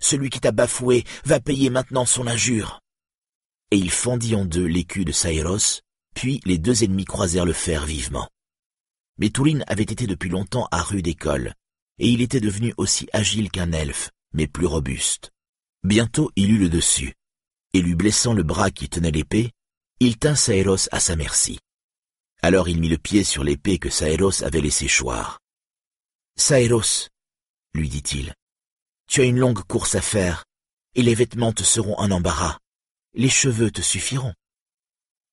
[0.00, 2.80] Celui qui t'a bafoué va payer maintenant son injure.
[3.70, 5.80] Et il fendit en deux l'écu de Saeros,
[6.14, 8.28] puis les deux ennemis croisèrent le fer vivement.
[9.18, 11.54] Mais Tourine avait été depuis longtemps à rude école,
[11.98, 15.30] et il était devenu aussi agile qu'un elfe, mais plus robuste.
[15.82, 17.14] Bientôt il eut le dessus,
[17.72, 19.50] et lui blessant le bras qui tenait l'épée,
[20.00, 21.58] il tint Saeros à sa merci.
[22.40, 25.40] Alors il mit le pied sur l'épée que Saeros avait laissé choir.
[26.36, 27.08] Saeros,
[27.74, 28.32] lui dit-il,
[29.08, 30.44] tu as une longue course à faire,
[30.94, 32.58] et les vêtements te seront un embarras.
[33.14, 34.34] Les cheveux te suffiront.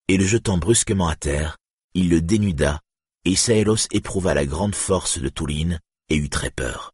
[0.07, 1.57] Et le jetant brusquement à terre,
[1.93, 2.79] il le dénuda,
[3.25, 5.79] et Saeros éprouva la grande force de Touline
[6.09, 6.93] et eut très peur.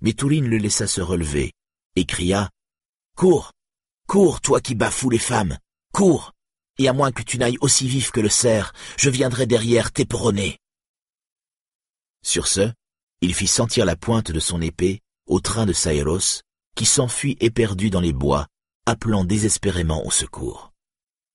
[0.00, 1.52] Mais Touline le laissa se relever,
[1.94, 2.50] et cria
[3.16, 3.52] Cours,
[4.08, 5.58] cours, toi qui bafoues les femmes,
[5.92, 6.32] cours,
[6.78, 10.58] et à moins que tu n'ailles aussi vif que le cerf, je viendrai derrière t'éperonner.
[12.22, 12.72] Sur ce,
[13.20, 15.00] il fit sentir la pointe de son épée
[15.30, 16.42] au train de Saeros,
[16.74, 18.48] qui s'enfuit éperdu dans les bois,
[18.84, 20.72] appelant désespérément au secours.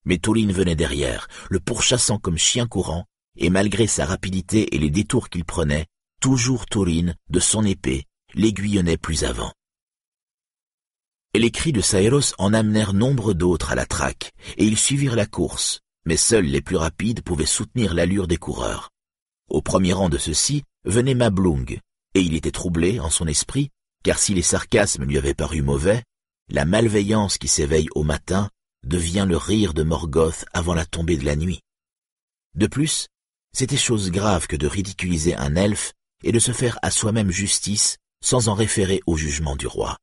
[0.04, 3.06] Mais Touline venait derrière, le pourchassant comme chien courant,
[3.38, 5.88] et malgré sa rapidité et les détours qu'il prenait,
[6.22, 8.04] toujours Taurine, de son épée,
[8.34, 9.54] l'aiguillonnait plus avant.
[11.34, 15.16] Et les cris de Saeros en amenèrent nombre d'autres à la traque, et ils suivirent
[15.16, 18.90] la course, mais seuls les plus rapides pouvaient soutenir l'allure des coureurs.
[19.50, 21.80] Au premier rang de ceux-ci venait Mablung,
[22.14, 23.72] et il était troublé en son esprit,
[24.06, 26.04] car si les sarcasmes lui avaient paru mauvais,
[26.50, 28.52] la malveillance qui s'éveille au matin
[28.86, 31.62] devient le rire de Morgoth avant la tombée de la nuit.
[32.54, 33.08] De plus,
[33.52, 37.98] c'était chose grave que de ridiculiser un elfe et de se faire à soi-même justice
[38.24, 39.98] sans en référer au jugement du roi.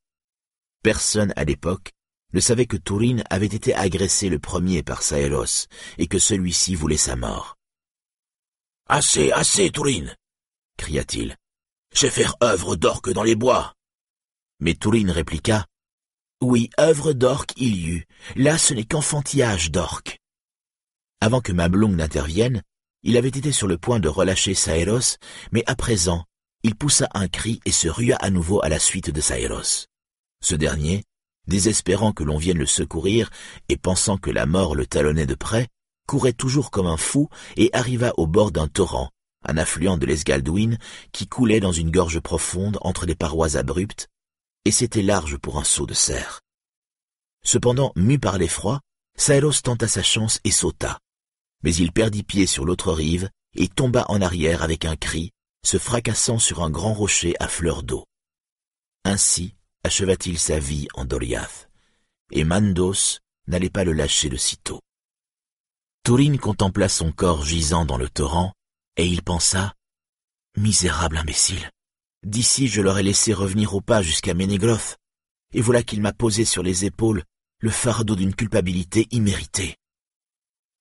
[0.83, 1.93] Personne à l'époque
[2.33, 5.67] ne savait que Tourine avait été agressé le premier par Saelos
[5.97, 7.55] et que celui-ci voulait sa mort.
[8.89, 10.13] Assez, assez, Tourine
[10.77, 11.37] cria-t-il.
[11.95, 13.73] J'ai faire œuvre d'orque dans les bois.
[14.63, 15.65] Mais Tourine répliqua.
[16.41, 18.05] Oui, œuvre d'orque il y eut.
[18.37, 20.21] Là ce n'est qu'enfantillage d'orque.
[21.19, 22.61] Avant que Mablung n'intervienne,
[23.03, 25.17] il avait été sur le point de relâcher Saeros,
[25.51, 26.23] mais à présent,
[26.63, 29.87] il poussa un cri et se rua à nouveau à la suite de Saeros.
[30.41, 31.03] Ce dernier,
[31.45, 33.31] désespérant que l'on vienne le secourir
[33.67, 35.67] et pensant que la mort le talonnait de près,
[36.07, 37.27] courait toujours comme un fou
[37.57, 39.09] et arriva au bord d'un torrent,
[39.45, 40.77] un affluent de l'Esgaldouin
[41.11, 44.07] qui coulait dans une gorge profonde entre des parois abruptes,
[44.65, 46.41] et c'était large pour un seau de cerf.
[47.43, 48.79] Cependant, mu par l'effroi,
[49.17, 50.99] Saeros tenta sa chance et sauta
[51.63, 55.31] mais il perdit pied sur l'autre rive et tomba en arrière avec un cri,
[55.65, 58.05] se fracassant sur un grand rocher à fleur d'eau.
[59.05, 61.69] Ainsi acheva-t-il sa vie en Doriath,
[62.31, 64.81] et Mandos n'allait pas le lâcher de sitôt.
[66.03, 68.53] Tourine contempla son corps gisant dans le torrent,
[68.97, 69.73] et il pensa
[70.57, 71.71] Misérable imbécile,
[72.23, 74.97] d'ici je l'aurais laissé revenir au pas jusqu'à Ménégloth,
[75.53, 77.23] et voilà qu'il m'a posé sur les épaules
[77.59, 79.77] le fardeau d'une culpabilité imméritée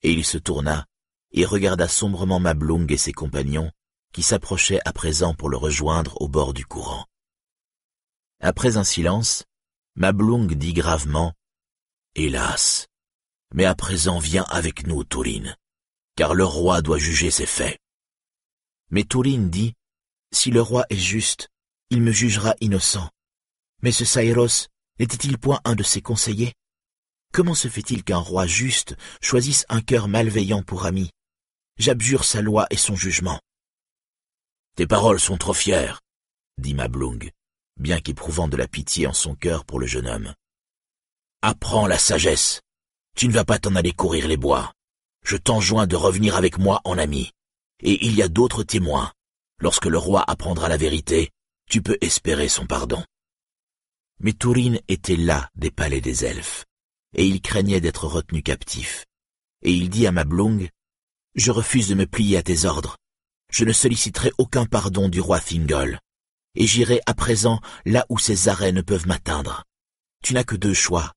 [0.02, 0.86] et il se tourna
[1.32, 3.70] et regarda sombrement Mablung et ses compagnons,
[4.12, 7.06] qui s'approchaient à présent pour le rejoindre au bord du courant.
[8.40, 9.44] Après un silence,
[9.94, 11.32] Mablung dit gravement
[12.14, 12.88] Hélas,
[13.54, 15.56] mais à présent viens avec nous, Tourine,
[16.16, 17.78] car le roi doit juger ses faits.
[18.90, 19.72] Mais Tourine dit
[20.32, 21.48] Si le roi est juste,
[21.90, 23.08] il me jugera innocent.
[23.82, 24.68] Mais ce Saïros
[24.98, 26.54] n'était-il point un de ses conseillers?
[27.32, 31.10] Comment se fait-il qu'un roi juste choisisse un cœur malveillant pour ami?
[31.78, 33.40] J'abjure sa loi et son jugement.
[34.76, 36.00] Tes paroles sont trop fières,
[36.58, 37.30] dit Mablung,
[37.76, 40.34] bien qu'éprouvant de la pitié en son cœur pour le jeune homme.
[41.42, 42.60] Apprends la sagesse.
[43.16, 44.72] Tu ne vas pas t'en aller courir les bois.
[45.24, 47.32] Je t'enjoins de revenir avec moi en ami.
[47.80, 49.12] Et il y a d'autres témoins,
[49.62, 51.30] Lorsque le roi apprendra la vérité,
[51.70, 53.04] tu peux espérer son pardon.
[54.18, 56.64] Mais Tourine était là des palais des elfes,
[57.14, 59.06] et il craignait d'être retenu captif.
[59.62, 60.68] Et il dit à Mablung,
[61.36, 62.96] Je refuse de me plier à tes ordres.
[63.52, 66.00] Je ne solliciterai aucun pardon du roi Thingol,
[66.56, 69.62] et j'irai à présent là où ses arrêts ne peuvent m'atteindre.
[70.24, 71.12] Tu n'as que deux choix,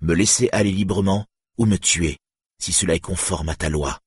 [0.00, 1.26] me laisser aller librement
[1.58, 2.16] ou me tuer,
[2.58, 4.00] si cela est conforme à ta loi,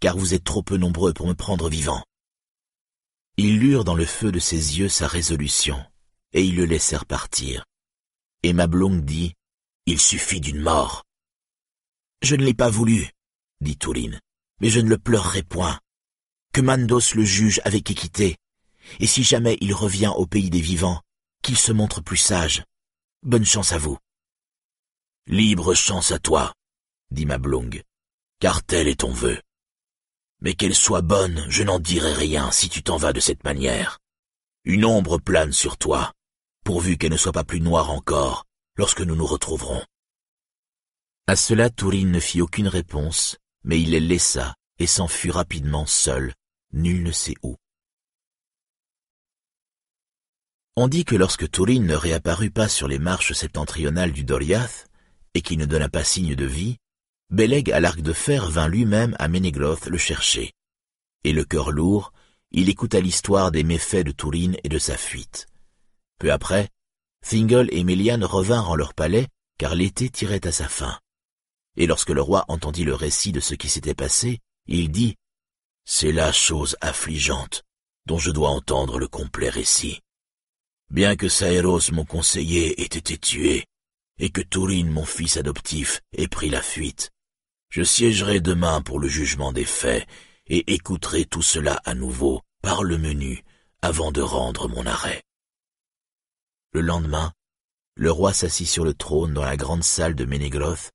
[0.00, 2.02] car vous êtes trop peu nombreux pour me prendre vivant.
[3.36, 5.82] Ils lurent dans le feu de ses yeux sa résolution,
[6.32, 7.64] et ils le laissèrent partir.
[8.42, 9.34] Et Mablung dit,
[9.86, 11.04] Il suffit d'une mort.
[12.22, 13.10] Je ne l'ai pas voulu,
[13.60, 14.20] dit Touline,
[14.60, 15.78] mais je ne le pleurerai point.
[16.52, 18.36] Que Mandos le juge avec équité,
[18.98, 21.00] et si jamais il revient au pays des vivants,
[21.42, 22.64] qu'il se montre plus sage.
[23.22, 23.98] Bonne chance à vous.
[25.26, 26.54] Libre chance à toi,
[27.10, 27.82] dit Mablung,
[28.40, 29.40] car tel est ton vœu.
[30.40, 33.98] Mais qu'elle soit bonne, je n'en dirai rien si tu t'en vas de cette manière.
[34.64, 36.12] Une ombre plane sur toi,
[36.64, 38.46] pourvu qu'elle ne soit pas plus noire encore
[38.76, 39.84] lorsque nous nous retrouverons.
[41.26, 46.34] À cela, Tourine ne fit aucune réponse, mais il les laissa et s'enfuit rapidement seul,
[46.72, 47.56] nul ne sait où.
[50.76, 54.86] On dit que lorsque Tourine ne réapparut pas sur les marches septentrionales du Doriath,
[55.34, 56.78] et qu'il ne donna pas signe de vie,
[57.30, 60.52] Beleg à l'arc de fer vint lui-même à Ménégloth le chercher.
[61.22, 62.12] Et le cœur lourd,
[62.50, 65.46] il écouta l'histoire des méfaits de Tourine et de sa fuite.
[66.18, 66.68] Peu après,
[67.24, 69.28] Thingol et Méliane revinrent en leur palais,
[69.58, 70.98] car l'été tirait à sa fin.
[71.76, 75.16] Et lorsque le roi entendit le récit de ce qui s'était passé, il dit
[75.84, 77.62] «C'est la chose affligeante
[78.06, 80.00] dont je dois entendre le complet récit.
[80.90, 83.66] Bien que Saeros, mon conseiller, ait été tué,
[84.18, 87.10] et que Tourine, mon fils adoptif, ait pris la fuite,
[87.70, 90.06] je siégerai demain pour le jugement des faits
[90.46, 93.44] et écouterai tout cela à nouveau par le menu
[93.80, 95.22] avant de rendre mon arrêt.
[96.72, 97.32] Le lendemain,
[97.94, 100.90] le roi s'assit sur le trône dans la grande salle de Ménégroth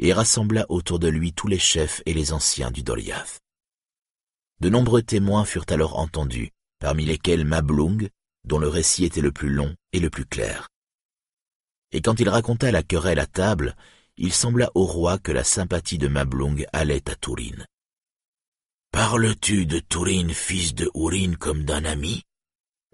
[0.00, 3.40] et rassembla autour de lui tous les chefs et les anciens du Doliath.
[4.60, 8.08] De nombreux témoins furent alors entendus, parmi lesquels Mablung,
[8.44, 10.68] dont le récit était le plus long et le plus clair.
[11.92, 13.76] Et quand il raconta la querelle à table,
[14.18, 17.66] il sembla au roi que la sympathie de Mablung allait à Tourine.
[18.90, 22.22] Parles-tu de Tourine, fils de Ourine, comme d'un ami?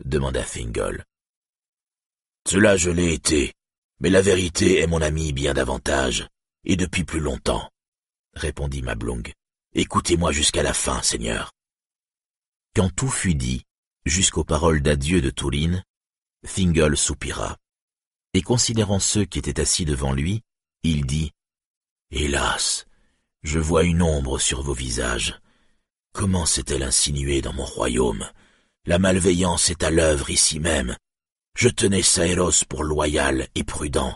[0.05, 1.05] demanda Thingol.
[2.47, 3.55] Cela je l'ai été,
[4.01, 6.29] mais la vérité est mon ami bien davantage,
[6.65, 7.71] et depuis plus longtemps,
[8.35, 9.33] répondit Mablung.
[9.75, 11.53] Écoutez-moi jusqu'à la fin, Seigneur.
[12.77, 13.65] Quand tout fut dit,
[14.05, 15.85] jusqu'aux paroles d'adieu de Tourine,
[16.47, 17.57] Thingol soupira,
[18.35, 20.43] et considérant ceux qui étaient assis devant lui,
[20.85, 21.33] il dit
[22.11, 22.87] Hélas,
[23.43, 25.41] je vois une ombre sur vos visages.
[26.13, 28.31] Comment s'est-elle insinuée dans mon royaume?
[28.85, 30.95] La malveillance est à l'œuvre ici même.
[31.57, 34.15] Je tenais Saeros pour loyal et prudent.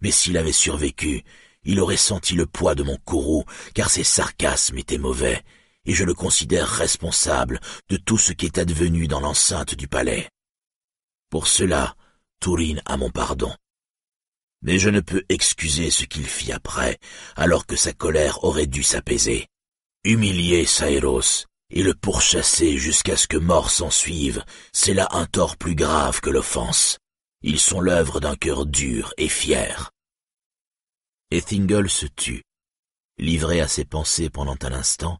[0.00, 1.22] Mais s'il avait survécu,
[1.64, 5.44] il aurait senti le poids de mon courroux, car ses sarcasmes étaient mauvais,
[5.84, 10.30] et je le considère responsable de tout ce qui est advenu dans l'enceinte du palais.
[11.28, 11.96] Pour cela,
[12.40, 13.52] Tourine a mon pardon
[14.62, 16.98] mais je ne peux excuser ce qu'il fit après,
[17.36, 19.46] alors que sa colère aurait dû s'apaiser.
[20.04, 25.74] Humilier Saeros et le pourchasser jusqu'à ce que mort s'ensuive, c'est là un tort plus
[25.74, 26.98] grave que l'offense.
[27.42, 29.90] Ils sont l'œuvre d'un cœur dur et fier.
[31.30, 32.42] Et Thingol se tut,
[33.18, 35.18] livré à ses pensées pendant un instant,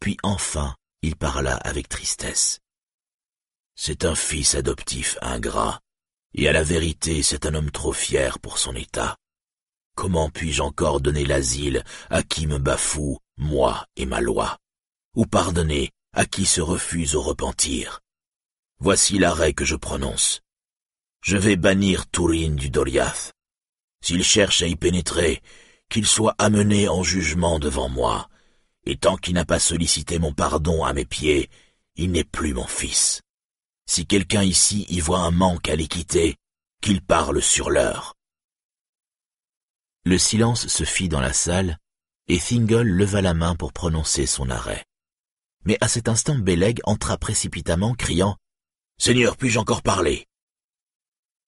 [0.00, 2.60] puis enfin il parla avec tristesse.
[3.74, 5.80] C'est un fils adoptif ingrat,
[6.34, 9.16] et à la vérité, c'est un homme trop fier pour son état.
[9.96, 14.58] Comment puis-je encore donner l'asile à qui me bafoue, moi et ma loi?
[15.14, 18.00] Ou pardonner à qui se refuse au repentir?
[18.78, 20.40] Voici l'arrêt que je prononce.
[21.22, 23.32] Je vais bannir Tourine du Doliath.
[24.02, 25.42] S'il cherche à y pénétrer,
[25.90, 28.30] qu'il soit amené en jugement devant moi,
[28.86, 31.50] et tant qu'il n'a pas sollicité mon pardon à mes pieds,
[31.96, 33.20] il n'est plus mon fils.
[33.92, 36.36] Si quelqu'un ici y voit un manque à l'équité,
[36.80, 38.14] qu'il parle sur l'heure.
[40.04, 41.76] Le silence se fit dans la salle,
[42.28, 44.84] et Thingol leva la main pour prononcer son arrêt.
[45.64, 48.36] Mais à cet instant Beleg entra précipitamment, criant
[48.96, 50.24] «Seigneur, puis-je encore parler?»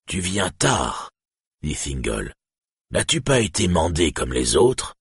[0.09, 1.13] Tu viens tard,
[1.63, 2.35] dit Thingol.
[2.91, 4.97] N'as-tu pas été mandé comme les autres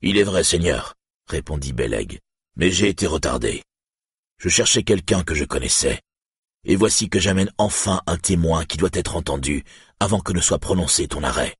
[0.00, 0.96] Il est vrai, Seigneur,
[1.28, 2.18] répondit Beleg,
[2.56, 3.62] mais j'ai été retardé.
[4.38, 6.00] Je cherchais quelqu'un que je connaissais
[6.66, 9.64] et voici que j'amène enfin un témoin qui doit être entendu
[10.00, 11.56] avant que ne soit prononcé ton arrêt.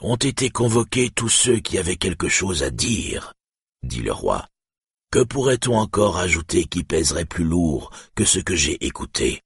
[0.00, 3.32] Ont été convoqués tous ceux qui avaient quelque chose à dire,
[3.82, 4.46] dit le roi.
[5.10, 9.42] Que pourrait-on encore ajouter qui pèserait plus lourd que ce que j'ai écouté?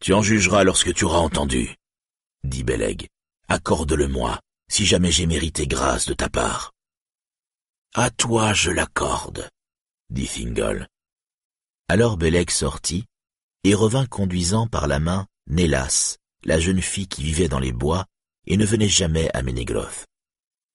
[0.00, 1.74] Tu en jugeras lorsque tu auras entendu,
[2.44, 3.08] dit Beleg.
[3.48, 4.40] Accorde-le-moi,
[4.70, 6.72] si jamais j'ai mérité grâce de ta part.
[7.94, 9.50] À toi je l'accorde,
[10.10, 10.86] dit Fingal.
[11.92, 13.04] Alors Beleg sortit
[13.64, 18.06] et revint conduisant par la main Nélas, la jeune fille qui vivait dans les bois
[18.46, 20.06] et ne venait jamais à Ménégroth.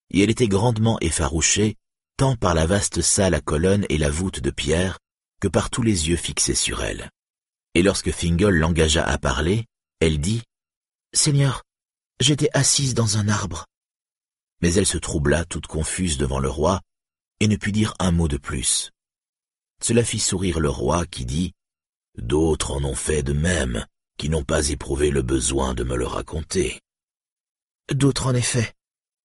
[0.10, 1.78] Et elle était grandement effarouchée,
[2.18, 5.00] tant par la vaste salle à colonnes et la voûte de pierre,
[5.40, 7.10] que par tous les yeux fixés sur elle.
[7.76, 9.64] Et lorsque Fingal l'engagea à parler,
[10.02, 10.44] elle dit
[11.14, 11.64] «Seigneur,
[12.20, 13.66] j'étais assise dans un arbre.»
[14.62, 16.82] Mais elle se troubla toute confuse devant le roi,
[17.40, 18.92] et ne put dire un mot de plus.
[19.82, 21.54] Cela fit sourire le roi qui dit
[22.18, 23.86] «D'autres en ont fait de même,
[24.18, 26.80] qui n'ont pas éprouvé le besoin de me le raconter.
[27.94, 28.74] »«D'autres en effet,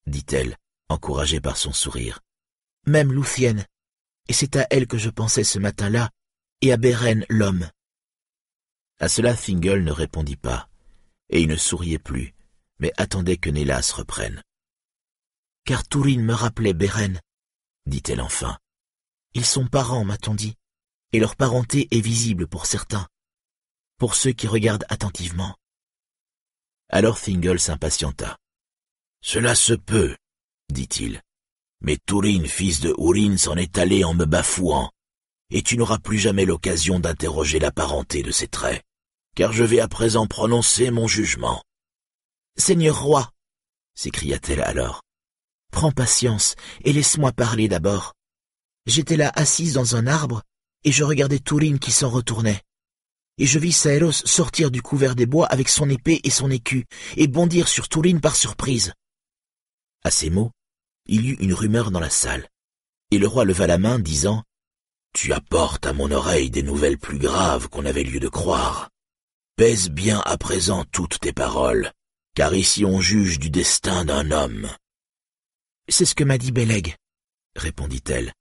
[0.07, 0.57] dit-elle,
[0.89, 2.21] encouragée par son sourire.
[2.87, 3.65] Même Louthienne,
[4.29, 6.11] et c'est à elle que je pensais ce matin-là,
[6.61, 7.71] et à Beren l'homme.
[8.99, 10.69] À cela Fingal ne répondit pas,
[11.31, 12.35] et il ne souriait plus,
[12.81, 14.43] mais attendait que Nélas reprenne.
[15.65, 17.21] Car Tourine me rappelait Beren,
[17.87, 18.59] dit-elle enfin.
[19.35, 20.57] Ils sont parents, m'a-t-on dit,
[21.13, 23.07] et leur parenté est visible pour certains,
[23.99, 25.55] pour ceux qui regardent attentivement.
[26.89, 28.39] Alors Fingal s'impatienta.
[29.23, 30.17] Cela se peut,
[30.71, 31.23] dit-il.
[31.83, 34.91] Mais Tourine, fils de Ourin, s'en est allé en me bafouant,
[35.51, 38.83] et tu n'auras plus jamais l'occasion d'interroger la parenté de ses traits,
[39.37, 41.63] car je vais à présent prononcer mon jugement.
[42.57, 43.31] Seigneur roi,
[43.95, 45.03] s'écria-t-elle alors,
[45.71, 48.15] prends patience et laisse-moi parler d'abord.
[48.87, 50.43] J'étais là assise dans un arbre,
[50.85, 52.63] et je regardais Tourine qui s'en retournait.
[53.39, 56.87] Et je vis Saeros sortir du couvert des bois avec son épée et son écu,
[57.17, 58.93] et bondir sur Tourine par surprise.
[60.03, 60.51] À ces mots,
[61.07, 62.49] il y eut une rumeur dans la salle,
[63.11, 64.45] et le roi leva la main, disant
[65.13, 68.91] Tu apportes à mon oreille des nouvelles plus graves qu'on avait lieu de croire.
[69.57, 71.93] Pèse bien à présent toutes tes paroles,
[72.35, 74.71] car ici on juge du destin d'un homme.
[75.89, 76.97] C'est ce que m'a dit Beleg,
[77.57, 78.33] répondit-elle,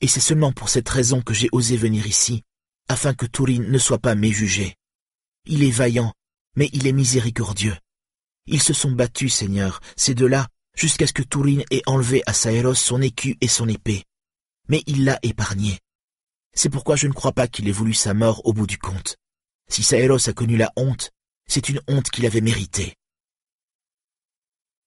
[0.00, 2.42] et c'est seulement pour cette raison que j'ai osé venir ici,
[2.88, 4.76] afin que Tourine ne soit pas méjugé.
[5.44, 6.12] Il est vaillant,
[6.56, 7.76] mais il est miséricordieux.
[8.46, 12.74] Ils se sont battus, Seigneur, ces deux-là, jusqu'à ce que Tourine ait enlevé à Saeros
[12.74, 14.04] son écu et son épée.
[14.68, 15.78] Mais il l'a épargné.
[16.54, 19.16] C'est pourquoi je ne crois pas qu'il ait voulu sa mort au bout du compte.
[19.68, 21.10] Si Saeros a connu la honte,
[21.46, 22.94] c'est une honte qu'il avait méritée.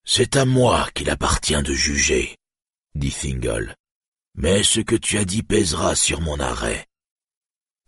[0.04, 2.38] C'est à moi qu'il appartient de juger,
[2.96, 3.76] dit Fingal.
[4.36, 6.88] Mais ce que tu as dit pèsera sur mon arrêt.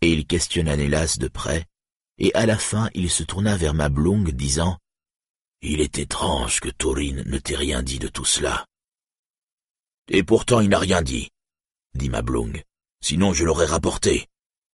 [0.00, 1.66] Et il questionna Nélas de près,
[2.18, 4.78] et à la fin il se tourna vers Mablung, disant
[5.66, 8.66] il est étrange que Taurine ne t'ait rien dit de tout cela.
[10.08, 11.30] Et pourtant il n'a rien dit,
[11.94, 12.62] dit Mablung.
[13.00, 14.28] Sinon je l'aurais rapporté.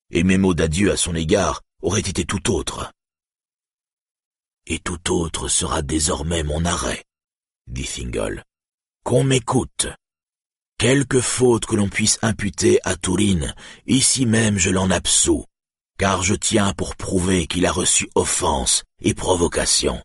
[0.10, 2.92] Et mes mots d'adieu à son égard auraient été tout autres.
[4.66, 7.06] Et tout autre sera désormais mon arrêt,
[7.68, 8.44] dit Fingal.
[9.04, 9.88] Qu'on m'écoute.
[10.80, 13.54] Quelque faute que l'on puisse imputer à Tourine,
[13.86, 15.44] ici même je l'en absous,
[15.98, 20.02] car je tiens pour prouver qu'il a reçu offense et provocation.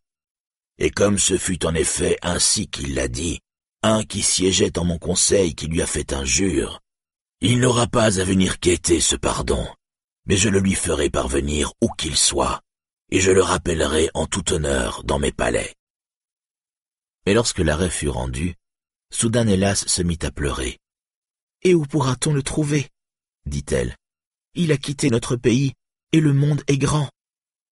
[0.78, 3.38] Et comme ce fut en effet ainsi qu'il l'a dit,
[3.84, 6.80] un qui siégeait en mon conseil qui lui a fait injure,
[7.40, 9.64] il n'aura pas à venir quêter ce pardon,
[10.26, 12.62] mais je le lui ferai parvenir où qu'il soit,
[13.12, 15.72] et je le rappellerai en tout honneur dans mes palais.
[17.26, 18.56] Mais lorsque l'arrêt fut rendu,
[19.10, 20.78] soudain hélas se mit à pleurer.
[21.62, 22.90] Et où pourra-t-on le trouver?
[23.46, 23.96] dit-elle.
[24.54, 25.74] Il a quitté notre pays,
[26.12, 27.10] et le monde est grand.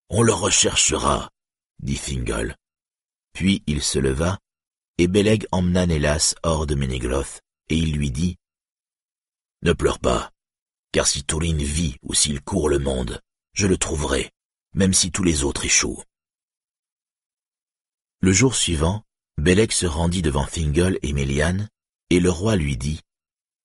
[0.08, 1.30] On le recherchera,
[1.80, 2.56] dit Fingal.
[3.32, 4.38] Puis il se leva,
[4.98, 8.36] et Beleg emmena Nélas hors de Ménégloth, et il lui dit
[9.62, 10.30] Ne pleure pas,
[10.92, 13.20] car si Tourine vit ou s'il court le monde,
[13.54, 14.30] je le trouverai,
[14.74, 16.02] même si tous les autres échouent.
[18.20, 19.02] Le jour suivant,
[19.38, 21.68] Beleg se rendit devant Fingal et Méliane,
[22.10, 23.00] et le roi lui dit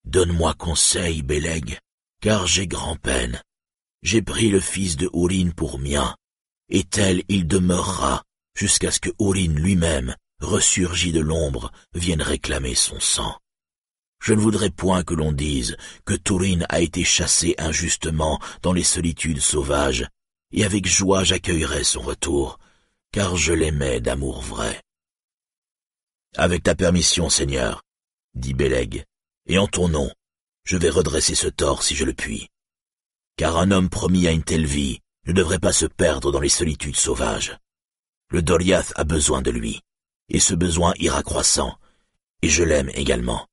[0.06, 1.80] Donne-moi conseil, Beleg,
[2.22, 3.42] car j'ai grand-peine.
[4.04, 6.16] J'ai pris le fils de Ourin pour mien,
[6.70, 8.24] et tel il demeurera
[8.56, 13.38] jusqu'à ce que Ourin lui-même, ressurgi de l'ombre, vienne réclamer son sang.
[14.20, 18.84] Je ne voudrais point que l'on dise que Tourine a été chassé injustement dans les
[18.84, 20.08] solitudes sauvages,
[20.52, 22.60] et avec joie j'accueillerai son retour,
[23.12, 24.82] car je l'aimais d'amour vrai.
[26.35, 27.83] Avec ta permission, Seigneur,
[28.35, 29.06] dit Beleg,
[29.47, 30.11] et en ton nom,
[30.65, 32.49] je vais redresser ce tort si je le puis.
[33.38, 36.49] Car un homme promis à une telle vie ne devrait pas se perdre dans les
[36.49, 37.57] solitudes sauvages.
[38.30, 39.81] Le Doriath a besoin de lui,
[40.30, 41.77] et ce besoin ira croissant,
[42.41, 43.47] et je l'aime également.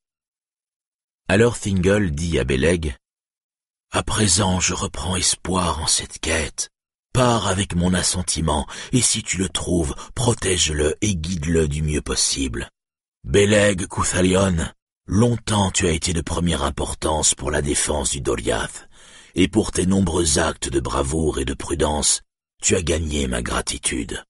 [1.28, 2.96] Alors Thingol dit à Beleg,
[3.92, 6.70] À présent, je reprends espoir en cette quête.
[7.14, 12.68] Pars avec mon assentiment, et si tu le trouves, protège-le et guide-le du mieux possible.
[13.22, 14.56] Beleg Kuthalion,
[15.06, 18.88] longtemps tu as été de première importance pour la défense du Doriath,
[19.36, 22.22] et pour tes nombreux actes de bravoure et de prudence,
[22.60, 24.24] tu as gagné ma gratitude.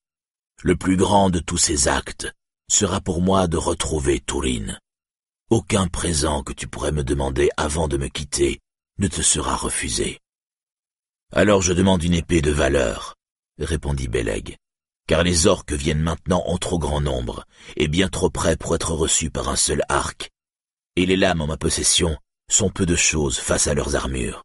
[0.62, 2.30] Le plus grand de tous ces actes
[2.70, 4.78] sera pour moi de retrouver Tourine.
[5.48, 8.60] Aucun présent que tu pourrais me demander avant de me quitter
[8.98, 10.20] ne te sera refusé.
[11.36, 13.16] Alors je demande une épée de valeur,
[13.58, 14.56] répondit Beleg,
[15.08, 18.92] car les orques viennent maintenant en trop grand nombre, et bien trop près pour être
[18.92, 20.30] reçus par un seul arc,
[20.94, 22.16] et les lames en ma possession
[22.48, 24.44] sont peu de choses face à leurs armures.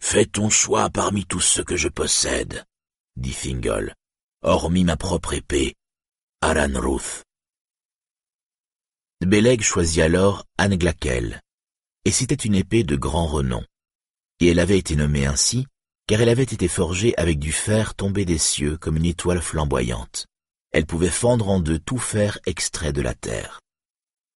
[0.00, 2.64] Fais ton choix parmi tous ceux que je possède,
[3.16, 3.96] dit Fingal,
[4.42, 5.74] hormis ma propre épée,
[6.42, 7.24] Aran Ruth.
[9.20, 11.40] Beleg choisit alors Anglakel,
[12.04, 13.64] et c'était une épée de grand renom,
[14.38, 15.66] et elle avait été nommée ainsi
[16.06, 20.26] car elle avait été forgée avec du fer tombé des cieux comme une étoile flamboyante.
[20.72, 23.60] Elle pouvait fendre en deux tout fer extrait de la terre.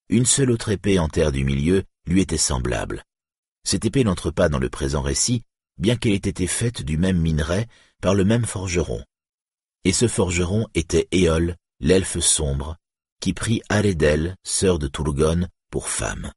[0.09, 3.03] Une seule autre épée en terre du milieu lui était semblable.
[3.63, 5.43] Cette épée n'entre pas dans le présent récit,
[5.77, 7.67] bien qu'elle ait été faite du même minerai
[8.01, 9.03] par le même forgeron.
[9.83, 12.77] Et ce forgeron était Éole, l'elfe sombre,
[13.19, 16.31] qui prit Aredel, sœur de Turgon, pour femme.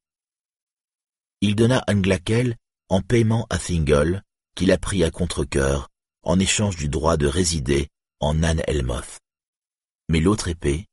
[1.40, 2.56] Il donna Anglakel
[2.88, 4.22] en paiement à Thingol,
[4.58, 5.88] qu'il a pris à contre-cœur
[6.24, 7.86] en échange du droit de résider
[8.18, 9.20] en Nan Elmoth.
[10.08, 10.86] Mais l'autre épée,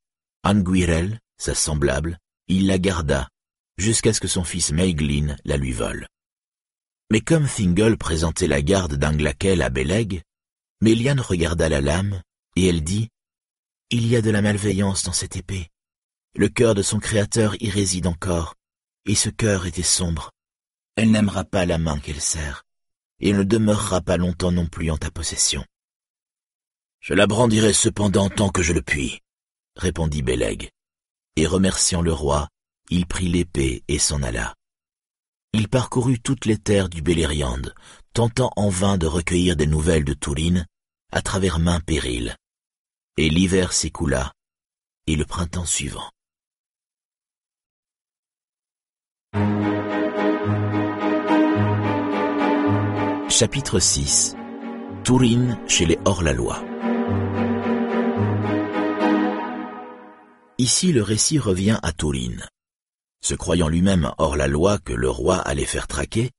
[0.43, 3.27] Anguirel, sa semblable, il la garda
[3.79, 6.07] jusqu'à ce que son fils Meiglin la lui vole.
[7.09, 10.21] Mais comme Thingol présentait la garde d'Anglakel à Beleg,
[10.81, 12.21] Méliane regarda la lame
[12.55, 13.09] et elle dit
[13.89, 15.69] «Il y a de la malveillance dans cette épée.
[16.35, 18.53] Le cœur de son créateur y réside encore,
[19.05, 20.29] et ce cœur était sombre.
[20.95, 22.64] Elle n'aimera pas la main qu'elle serre
[23.19, 25.65] et ne demeurera pas longtemps non plus en ta possession.
[26.99, 29.21] Je la brandirai cependant tant que je le puis,
[29.75, 30.69] répondit Beleg,
[31.35, 32.49] et remerciant le roi,
[32.89, 34.55] il prit l'épée et s'en alla.
[35.53, 37.73] Il parcourut toutes les terres du Belériande,
[38.13, 40.65] tentant en vain de recueillir des nouvelles de Tourine,
[41.11, 42.35] à travers mains périls.
[43.17, 44.33] Et l'hiver s'écoula,
[45.07, 46.11] et le printemps suivant.
[53.37, 54.37] Chapitre 6
[55.03, 56.63] Tourine chez les hors-la-loi
[60.57, 62.47] Ici le récit revient à Tourine.
[63.21, 66.31] Se croyant lui-même hors-la-loi que le roi allait faire traquer,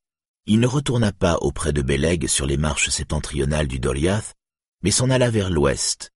[0.46, 4.32] il ne retourna pas auprès de Beleg sur les marches septentrionales du Doriath,
[4.82, 6.12] mais s'en alla vers l'ouest,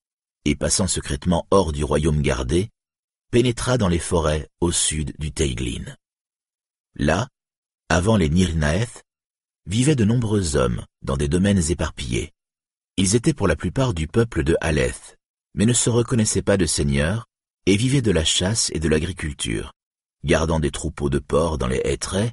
[0.47, 2.71] et passant secrètement hors du royaume gardé,
[3.31, 5.95] pénétra dans les forêts au sud du Teiglin.
[6.95, 7.29] Là,
[7.91, 9.05] avant les Nirnaeth,
[9.67, 12.33] vivaient de nombreux hommes dans des domaines éparpillés.
[12.97, 15.17] Ils étaient pour la plupart du peuple de Haleth,
[15.55, 17.27] mais ne se reconnaissaient pas de seigneurs
[17.67, 19.73] et vivaient de la chasse et de l'agriculture,
[20.25, 22.33] gardant des troupeaux de porcs dans les hêtraies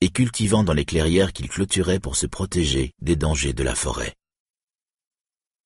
[0.00, 4.14] et cultivant dans les clairières qu'ils clôturaient pour se protéger des dangers de la forêt.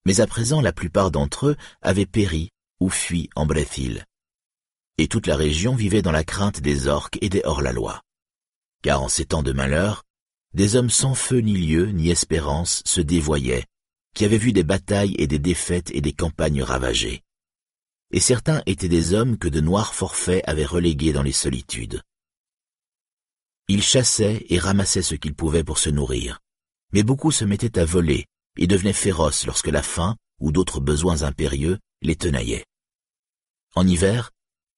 [0.05, 4.05] Mais à présent la plupart d'entre eux avaient péri ou fui en Brethil,
[4.99, 8.03] et toute la région vivait dans la crainte des orques et des hors-la-loi.
[8.83, 10.05] Car en ces temps de malheur,
[10.57, 13.67] des hommes sans feu ni lieu ni espérance se dévoyaient,
[14.15, 17.23] qui avaient vu des batailles et des défaites et des campagnes ravagées.
[18.11, 22.01] Et certains étaient des hommes que de noirs forfaits avaient relégués dans les solitudes.
[23.69, 26.41] Ils chassaient et ramassaient ce qu'ils pouvaient pour se nourrir,
[26.95, 28.25] mais beaucoup se mettaient à voler
[28.57, 32.65] et devenaient féroces lorsque la faim ou d'autres besoins impérieux les tenaillaient.
[33.75, 34.31] En hiver,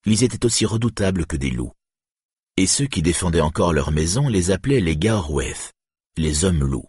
[0.07, 1.73] ils étaient aussi redoutables que des loups
[2.59, 5.73] et ceux qui défendaient encore leur maison les appelaient les Gaorweth,
[6.17, 6.89] les hommes loups.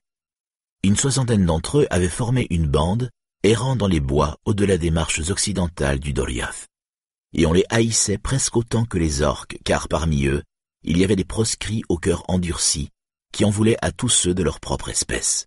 [0.82, 3.12] Une soixantaine d'entre eux avaient formé une bande,
[3.44, 6.68] errant dans les bois au-delà des marches occidentales du Doriath.
[7.34, 10.42] Et on les haïssait presque autant que les orques, car parmi eux,
[10.82, 12.90] il y avait des proscrits au cœur endurci,
[13.32, 15.46] qui en voulaient à tous ceux de leur propre espèce.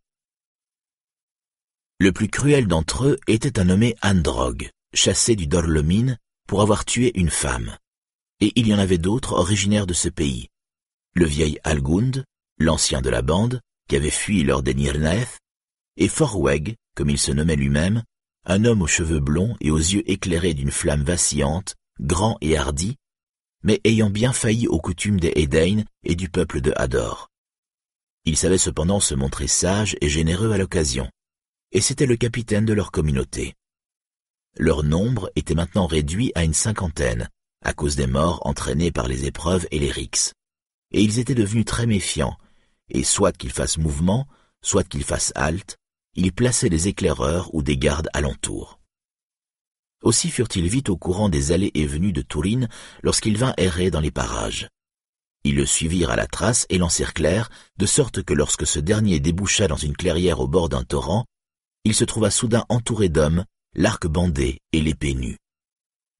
[1.98, 7.10] Le plus cruel d'entre eux était un nommé Androg, chassé du Dorlomine pour avoir tué
[7.16, 7.76] une femme
[8.42, 10.48] et il y en avait d'autres originaires de ce pays.
[11.14, 12.24] Le vieil Algund,
[12.58, 15.38] l'ancien de la bande, qui avait fui lors des Nirnaeth,
[15.96, 18.02] et Forweg, comme il se nommait lui-même,
[18.44, 22.96] un homme aux cheveux blonds et aux yeux éclairés d'une flamme vacillante, grand et hardi,
[23.62, 27.28] mais ayant bien failli aux coutumes des Edain et du peuple de Hador.
[28.24, 31.08] Il savait cependant se montrer sage et généreux à l'occasion,
[31.70, 33.54] et c'était le capitaine de leur communauté.
[34.56, 37.28] Leur nombre était maintenant réduit à une cinquantaine,
[37.62, 40.32] à cause des morts entraînées par les épreuves et les rixes.
[40.92, 42.36] Et ils étaient devenus très méfiants,
[42.90, 44.26] et soit qu'il fasse mouvement,
[44.62, 45.76] soit qu'il fasse halte,
[46.14, 48.78] il plaçait des éclaireurs ou des gardes alentour.
[50.02, 52.68] Aussi furent-ils vite au courant des allées et venues de Tourine
[53.02, 54.68] lorsqu'il vint errer dans les parages.
[55.44, 59.68] Ils le suivirent à la trace et l'encerclèrent, de sorte que lorsque ce dernier déboucha
[59.68, 61.24] dans une clairière au bord d'un torrent,
[61.84, 65.38] il se trouva soudain entouré d'hommes, l'arc bandé et l'épée nue.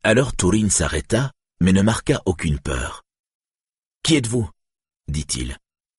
[0.05, 3.05] Alors Tourine s'arrêta, mais ne marqua aucune peur.
[4.03, 4.51] Qui êtes-vous?
[5.07, 5.57] dit-il.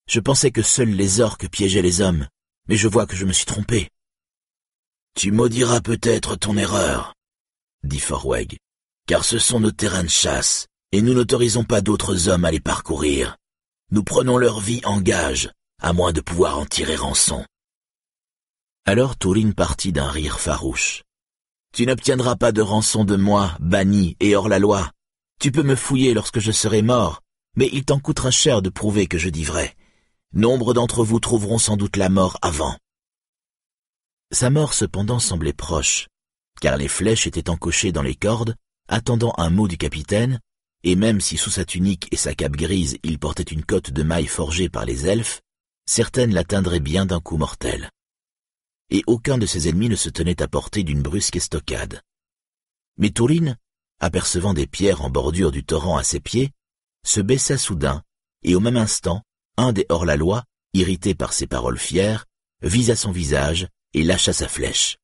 [0.10, 2.28] Je pensais que seuls les orques piégeaient les hommes,
[2.68, 3.90] mais je vois que je me suis trompé.
[5.16, 7.14] Tu maudiras peut-être ton erreur,
[7.84, 8.58] dit Forweg,
[9.08, 12.60] car ce sont nos terrains de chasse, et nous n'autorisons pas d'autres hommes à les
[12.60, 13.38] parcourir.
[13.92, 15.50] Nous prenons leur vie en gage,
[15.82, 17.46] à moins de pouvoir en tirer rançon.
[18.86, 21.04] Alors Tourine partit d'un rire farouche.
[21.74, 24.92] Tu n'obtiendras pas de rançon de moi, banni et hors la loi.
[25.40, 27.22] Tu peux me fouiller lorsque je serai mort,
[27.56, 29.76] mais il t'en coûtera cher de prouver que je dis vrai.
[30.34, 32.78] Nombre d'entre vous trouveront sans doute la mort avant.
[34.32, 36.08] Sa mort cependant semblait proche,
[36.62, 38.56] car les flèches étaient encochées dans les cordes,
[38.88, 40.40] attendant un mot du capitaine,
[40.84, 44.04] et même si sous sa tunique et sa cape grise il portait une cotte de
[44.04, 45.42] mailles forgée par les elfes,
[45.88, 47.90] certaines l'atteindraient bien d'un coup mortel.
[48.90, 52.02] Et aucun de ses ennemis ne se tenait à portée d'une brusque estocade.
[52.98, 53.58] Mais Tourine,
[54.00, 56.52] apercevant des pierres en bordure du torrent à ses pieds,
[57.06, 58.04] se baissa soudain,
[58.44, 59.24] et au même instant,
[59.58, 62.26] un des hors-la-loi, irrité par ses paroles fières,
[62.62, 64.98] visa son visage et lâcha sa flèche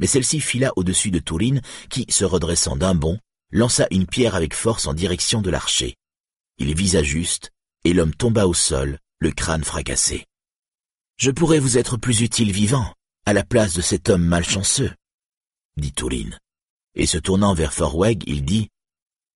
[0.00, 3.20] mais celle-ci fila au-dessus de Tourine, qui, se redressant d'un bond,
[3.52, 5.94] lança une pierre avec force en direction de l'archer.
[6.58, 7.50] Il visa juste,
[7.84, 10.26] et l'homme tomba au sol, le crâne fracassé.
[11.18, 12.94] Je pourrais vous être plus utile vivant,
[13.30, 14.92] à la place de cet homme malchanceux,
[15.76, 16.36] dit Tourine.
[16.96, 18.70] Et se tournant vers Forweg, il dit,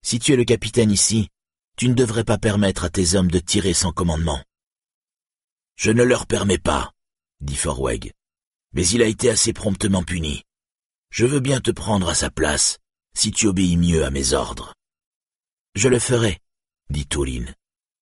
[0.01, 1.29] Si tu es le capitaine ici,
[1.77, 4.43] tu ne devrais pas permettre à tes hommes de tirer sans commandement.
[5.77, 6.91] Je ne leur permets pas,
[7.39, 8.11] dit Forweg,
[8.73, 10.43] mais il a été assez promptement puni.
[11.09, 12.79] Je veux bien te prendre à sa place,
[13.13, 14.73] si tu obéis mieux à mes ordres.
[15.73, 16.41] Je le ferai,
[16.89, 17.55] dit Touline,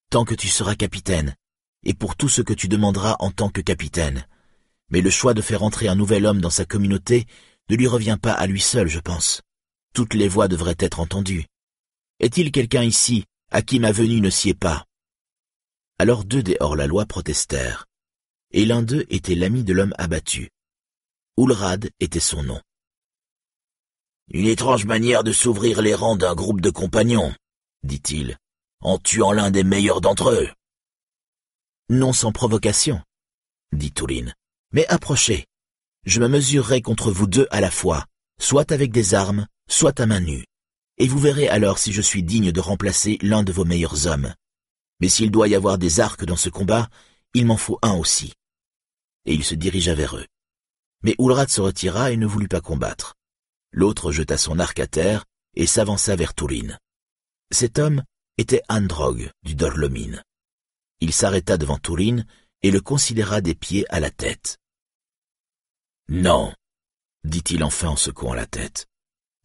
[0.10, 1.36] tant que tu seras capitaine,
[1.84, 4.26] et pour tout ce que tu demanderas en tant que capitaine.
[4.90, 7.26] Mais le choix de faire entrer un nouvel homme dans sa communauté
[7.70, 9.42] ne lui revient pas à lui seul, je pense.
[9.94, 11.46] Toutes les voix devraient être entendues.
[12.20, 14.86] Est-il quelqu'un ici à qui ma venue ne sied pas?
[16.00, 17.86] Alors deux des hors-la-loi protestèrent,
[18.52, 20.50] et l'un d'eux était l'ami de l'homme abattu.
[21.38, 22.62] Oulrad était son nom.
[24.30, 27.34] Une étrange manière de s'ouvrir les rangs d'un groupe de compagnons,
[27.84, 28.38] dit-il,
[28.82, 30.50] en tuant l'un des meilleurs d'entre eux.
[31.90, 33.02] Non sans provocation,
[33.72, 34.34] dit Touline,
[34.74, 35.46] mais approchez.
[36.06, 38.06] Je me mesurerai contre vous deux à la fois,
[38.40, 40.46] soit avec des armes, soit à main nue,
[40.98, 44.34] et vous verrez alors si je suis digne de remplacer l'un de vos meilleurs hommes.
[45.00, 46.90] Mais s'il doit y avoir des arcs dans ce combat,
[47.34, 48.34] il m'en faut un aussi.
[49.26, 50.28] Et il se dirigea vers eux.
[51.02, 53.16] Mais Oulrad se retira et ne voulut pas combattre.
[53.72, 56.78] L'autre jeta son arc à terre et s'avança vers Tourine.
[57.52, 58.04] Cet homme
[58.38, 60.24] était Androg du Dorlomine.
[61.00, 62.26] Il s'arrêta devant Tourine
[62.62, 64.58] et le considéra des pieds à la tête.
[66.10, 66.54] Non,
[67.24, 68.88] dit-il enfin en secouant la tête.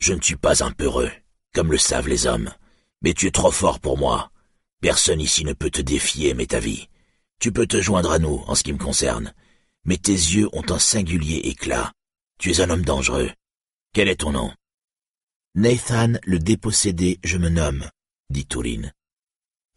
[0.00, 1.10] Je ne suis pas un peureux,
[1.54, 2.52] comme le savent les hommes,
[3.02, 4.30] mais tu es trop fort pour moi.
[4.80, 6.88] Personne ici ne peut te défier, mais ta vie.
[7.40, 9.34] Tu peux te joindre à nous en ce qui me concerne,
[9.84, 11.92] mais tes yeux ont un singulier éclat.
[12.38, 13.30] Tu es un homme dangereux,
[13.94, 14.52] quel est ton nom?
[15.54, 17.90] Nathan le dépossédé, je me nomme,
[18.30, 18.92] dit Tourine.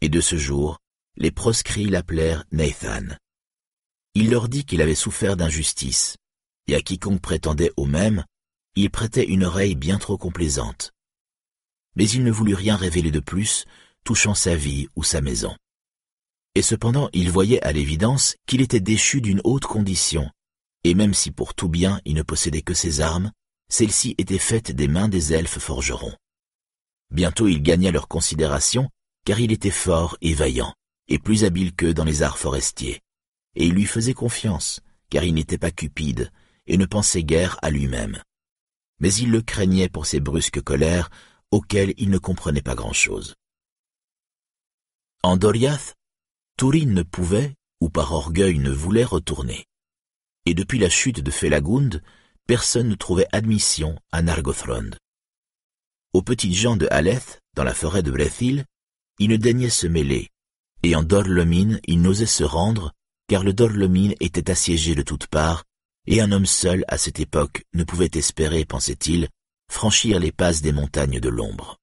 [0.00, 0.78] Et de ce jour,
[1.16, 3.16] les proscrits l'appelèrent Nathan.
[4.14, 6.16] Il leur dit qu'il avait souffert d'injustice,
[6.66, 8.24] et à quiconque prétendait au même,
[8.74, 10.92] il prêtait une oreille bien trop complaisante.
[11.94, 13.64] Mais il ne voulut rien révéler de plus,
[14.04, 15.54] touchant sa vie ou sa maison.
[16.54, 20.30] Et cependant il voyait à l'évidence qu'il était déchu d'une haute condition,
[20.84, 23.30] et même si pour tout bien il ne possédait que ses armes,
[23.68, 26.14] celle-ci était faite des mains des elfes forgerons.
[27.10, 28.88] Bientôt il gagna leur considération,
[29.24, 30.74] car il était fort et vaillant,
[31.08, 33.00] et plus habile qu'eux dans les arts forestiers.
[33.54, 36.30] Et il lui faisait confiance, car il n'était pas cupide,
[36.66, 38.22] et ne pensait guère à lui-même.
[39.00, 41.10] Mais il le craignait pour ses brusques colères,
[41.50, 43.34] auxquelles il ne comprenait pas grand-chose.
[45.22, 45.94] En Doriath,
[46.56, 49.66] Tourine ne pouvait, ou par orgueil ne voulait retourner.
[50.46, 52.02] Et depuis la chute de Felagund,
[52.46, 54.90] personne ne trouvait admission à Nargothrond.
[56.12, 58.64] Aux petites gens de Haleth, dans la forêt de Brethil,
[59.18, 60.28] il ne daignait se mêler,
[60.82, 62.92] et en Dorlomine il n'osait se rendre,
[63.28, 65.64] car le Dorlomine était assiégé de toutes parts,
[66.06, 69.28] et un homme seul à cette époque ne pouvait espérer, pensait-il,
[69.70, 71.78] franchir les passes des montagnes de l'ombre.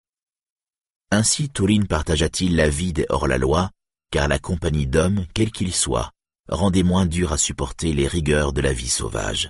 [1.12, 3.72] Ainsi Tourine partagea-t-il la vie des hors-la-loi,
[4.12, 6.12] car la compagnie d'hommes, quels qu'ils soient,
[6.48, 9.50] rendait moins dur à supporter les rigueurs de la vie sauvage.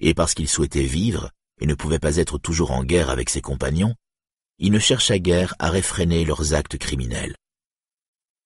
[0.00, 1.30] Et parce qu'il souhaitait vivre
[1.60, 3.94] et ne pouvait pas être toujours en guerre avec ses compagnons,
[4.58, 7.36] il ne chercha guère à réfréner leurs actes criminels.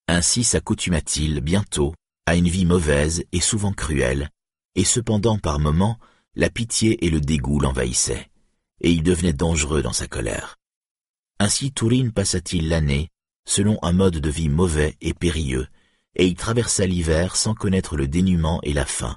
[0.08, 1.94] Ainsi s'accoutuma-t-il bientôt
[2.26, 4.30] à une vie mauvaise et souvent cruelle,
[4.76, 5.98] et cependant par moments
[6.36, 8.30] la pitié et le dégoût l'envahissaient,
[8.80, 10.56] et il devenait dangereux dans sa colère.
[11.40, 13.08] Ainsi Tourine passa-t-il l'année
[13.46, 15.68] selon un mode de vie mauvais et périlleux,
[16.16, 19.16] et il traversa l'hiver sans connaître le dénuement et la faim,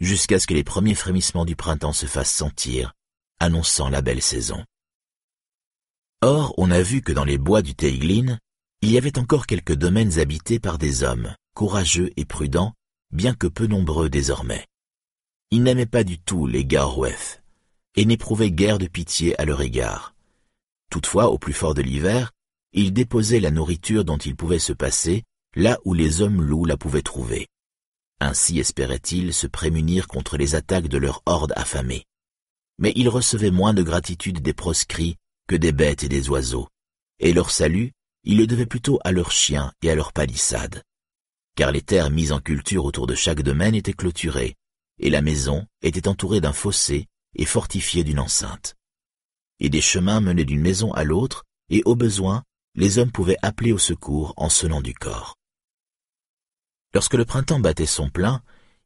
[0.00, 2.92] jusqu'à ce que les premiers frémissements du printemps se fassent sentir,
[3.40, 4.64] annonçant la belle saison.
[6.20, 8.38] Or, on a vu que dans les bois du Teiglin,
[8.82, 12.74] il y avait encore quelques domaines habités par des hommes, courageux et prudents,
[13.10, 14.66] bien que peu nombreux désormais.
[15.50, 17.42] Ils n'aimaient pas du tout les Garouef,
[17.96, 20.14] et n'éprouvaient guère de pitié à leur égard.
[20.90, 22.32] Toutefois, au plus fort de l'hiver,
[22.72, 25.24] ils déposaient la nourriture dont ils pouvaient se passer
[25.56, 27.48] là où les hommes loups la pouvaient trouver.
[28.20, 32.04] Ainsi espéraient-ils se prémunir contre les attaques de leur horde affamée.
[32.78, 36.68] Mais ils recevaient moins de gratitude des proscrits que des bêtes et des oiseaux,
[37.20, 37.92] et leur salut,
[38.24, 40.82] ils le devaient plutôt à leurs chiens et à leurs palissades.
[41.58, 44.54] Car les terres mises en culture autour de chaque domaine étaient clôturées,
[45.00, 48.76] et la maison était entourée d'un fossé et fortifiée d'une enceinte.
[49.58, 52.44] Et des chemins menaient d'une maison à l'autre, et au besoin,
[52.76, 55.34] les hommes pouvaient appeler au secours en sonnant du corps.
[56.94, 58.40] Lorsque le printemps battait son plein,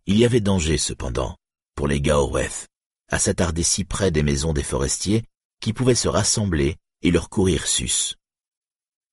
[0.06, 1.36] il y avait danger cependant,
[1.74, 2.68] pour les Gaorweth,
[3.10, 5.24] à s'attarder si près des maisons des forestiers
[5.60, 8.14] qui pouvaient se rassembler et leur courir sus.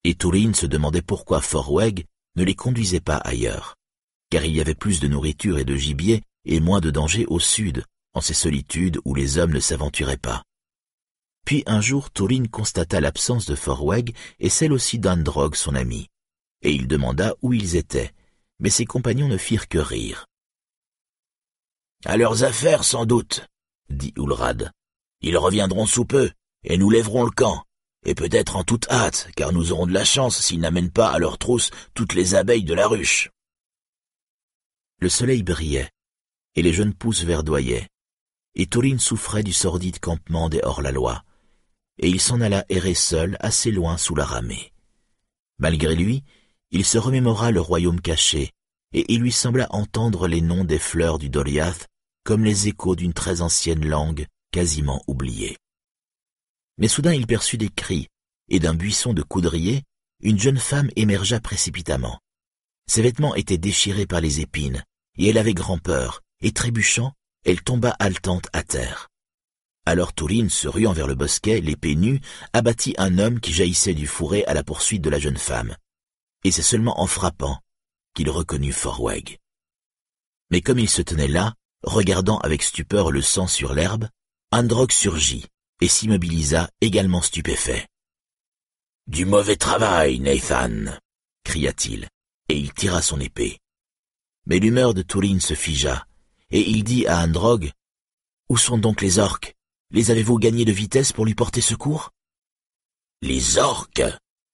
[0.06, 2.06] Et Tourine se demandait pourquoi Forweg
[2.40, 3.76] ne les conduisait pas ailleurs,
[4.30, 7.38] car il y avait plus de nourriture et de gibier et moins de danger au
[7.40, 10.44] sud, en ces solitudes où les hommes ne s'aventuraient pas.
[11.46, 16.08] Puis un jour Tourine constata l'absence de Forweg et celle aussi d'Androg son ami,
[16.62, 18.14] et il demanda où ils étaient,
[18.60, 20.26] mais ses compagnons ne firent que rire.
[22.06, 23.46] À leurs affaires, sans doute,
[23.90, 24.72] dit Ulrad.
[25.22, 26.32] Ils reviendront sous peu,
[26.64, 27.66] et nous lèverons le camp,
[28.06, 31.20] et peut-être en toute hâte, car nous aurons de la chance s'ils n'amènent pas à
[31.20, 33.30] leur trousse toutes les abeilles de la ruche.
[35.00, 35.90] Le soleil brillait,
[36.56, 37.88] et les jeunes pousses verdoyaient,
[38.56, 41.24] et Tourine souffrait du sordide campement des hors-la-loi,
[42.00, 44.74] et il s'en alla errer seul assez loin sous la ramée.
[45.58, 46.24] Malgré lui,
[46.72, 48.52] il se remémora le royaume caché,
[48.94, 51.88] et il lui sembla entendre les noms des fleurs du Doriath
[52.24, 55.58] comme les échos d'une très ancienne langue quasiment oubliée.
[56.80, 58.08] Mais soudain il perçut des cris,
[58.50, 59.84] et d'un buisson de coudriers,
[60.22, 62.20] une jeune femme émergea précipitamment.
[62.88, 64.84] Ses vêtements étaient déchirés par les épines,
[65.20, 67.14] et elle avait grand-peur, et trébuchant,
[67.46, 69.10] elle tomba haletante à terre.
[69.86, 72.20] Alors Tourine, se ruant vers le bosquet, l'épée nue,
[72.54, 75.76] abattit un homme qui jaillissait du fourré à la poursuite de la jeune femme
[76.44, 77.60] et c'est seulement en frappant
[78.16, 79.40] qu'il reconnut Forweg.
[80.52, 84.08] Mais comme il se tenait là, regardant avec stupeur le sang sur l'herbe,
[84.52, 85.46] Androck surgit
[85.82, 87.88] et s'immobilisa également stupéfait.
[89.08, 90.98] Du mauvais travail, Nathan,
[91.44, 92.08] cria-t-il,
[92.50, 93.60] et il tira son épée.
[94.46, 96.06] Mais l'humeur de Tourine se figea,
[96.52, 97.72] et il dit à Androg,
[98.50, 99.56] Où sont donc les orques?
[99.92, 102.12] Les avez-vous gagnés de vitesse pour lui porter secours
[103.22, 104.04] Les orques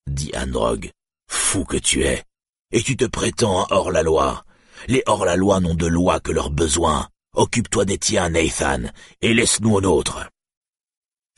[0.06, 0.90] dit Androg.
[1.28, 2.24] Fou que tu es.
[2.72, 4.44] Et tu te prétends hors-la-loi.
[4.88, 7.08] Les hors-la-loi n'ont de loi que leurs besoins.
[7.34, 8.84] Occupe-toi des tiens, Nathan,
[9.20, 10.30] et laisse-nous au nôtre.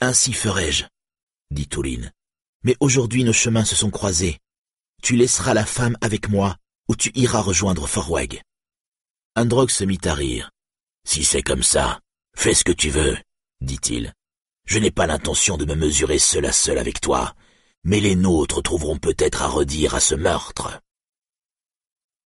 [0.01, 0.85] Ainsi ferai-je,
[1.51, 2.13] dit Touline.
[2.63, 4.39] Mais aujourd'hui nos chemins se sont croisés.
[5.03, 6.57] Tu laisseras la femme avec moi,
[6.89, 8.41] ou tu iras rejoindre Forweg.
[9.35, 10.51] Androg se mit à rire.
[11.05, 12.01] Si c'est comme ça,
[12.37, 13.17] fais ce que tu veux,
[13.61, 14.13] dit-il.
[14.67, 17.35] Je n'ai pas l'intention de me mesurer seul à seul avec toi,
[17.83, 20.81] mais les nôtres trouveront peut-être à redire à ce meurtre.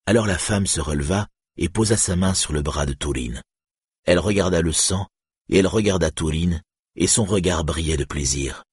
[0.05, 3.41] Alors la femme se releva et posa sa main sur le bras de Tourine.
[4.03, 5.07] Elle regarda le sang,
[5.47, 6.61] et elle regarda Tourine,
[6.95, 8.63] et son regard brillait de plaisir.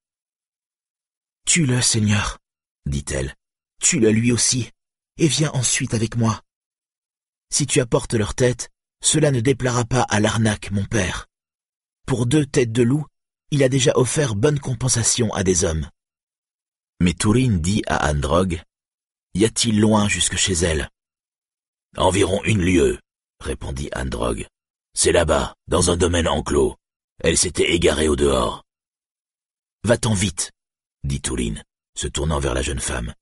[1.46, 2.38] Tue-le, Seigneur,
[2.86, 3.34] dit-elle.
[3.80, 4.70] Tue-le lui aussi,
[5.18, 6.42] et viens ensuite avec moi.
[7.50, 8.70] Si tu apportes leur tête,
[9.02, 11.26] cela ne déplaira pas à l'arnaque, mon père.
[12.06, 13.06] Pour deux têtes de loup,
[13.50, 15.88] il a déjà offert bonne compensation à des hommes.
[17.00, 18.62] Mais Tourine dit à Androg,
[19.34, 20.90] Y a-t-il loin jusque chez elle
[21.96, 22.98] Environ une lieue,
[23.40, 24.46] répondit Androg.
[24.94, 26.76] C'est là-bas, dans un domaine enclos.
[27.20, 28.64] Elle s'était égarée au dehors.
[29.82, 30.52] Va-t'en vite,
[31.04, 31.64] dit Tourine,
[31.96, 33.14] se tournant vers la jeune femme,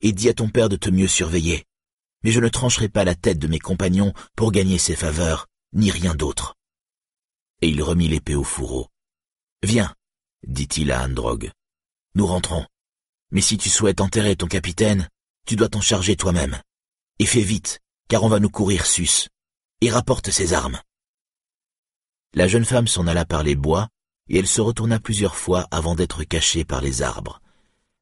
[0.00, 1.64] et dis à ton père de te mieux surveiller.
[2.22, 5.90] Mais je ne trancherai pas la tête de mes compagnons pour gagner ses faveurs, ni
[5.90, 6.54] rien d'autre.
[7.60, 8.88] Et il remit l'épée au fourreau.
[9.62, 9.94] Viens,
[10.46, 11.50] dit-il à Androg.
[12.14, 12.66] Nous rentrons.
[13.30, 15.08] Mais si tu souhaites enterrer ton capitaine,
[15.46, 16.60] tu dois t'en charger toi-même.
[17.18, 19.28] Et fais vite, car on va nous courir sus,
[19.80, 20.80] et rapporte ses armes.
[22.34, 23.88] La jeune femme s'en alla par les bois,
[24.28, 27.40] et elle se retourna plusieurs fois avant d'être cachée par les arbres.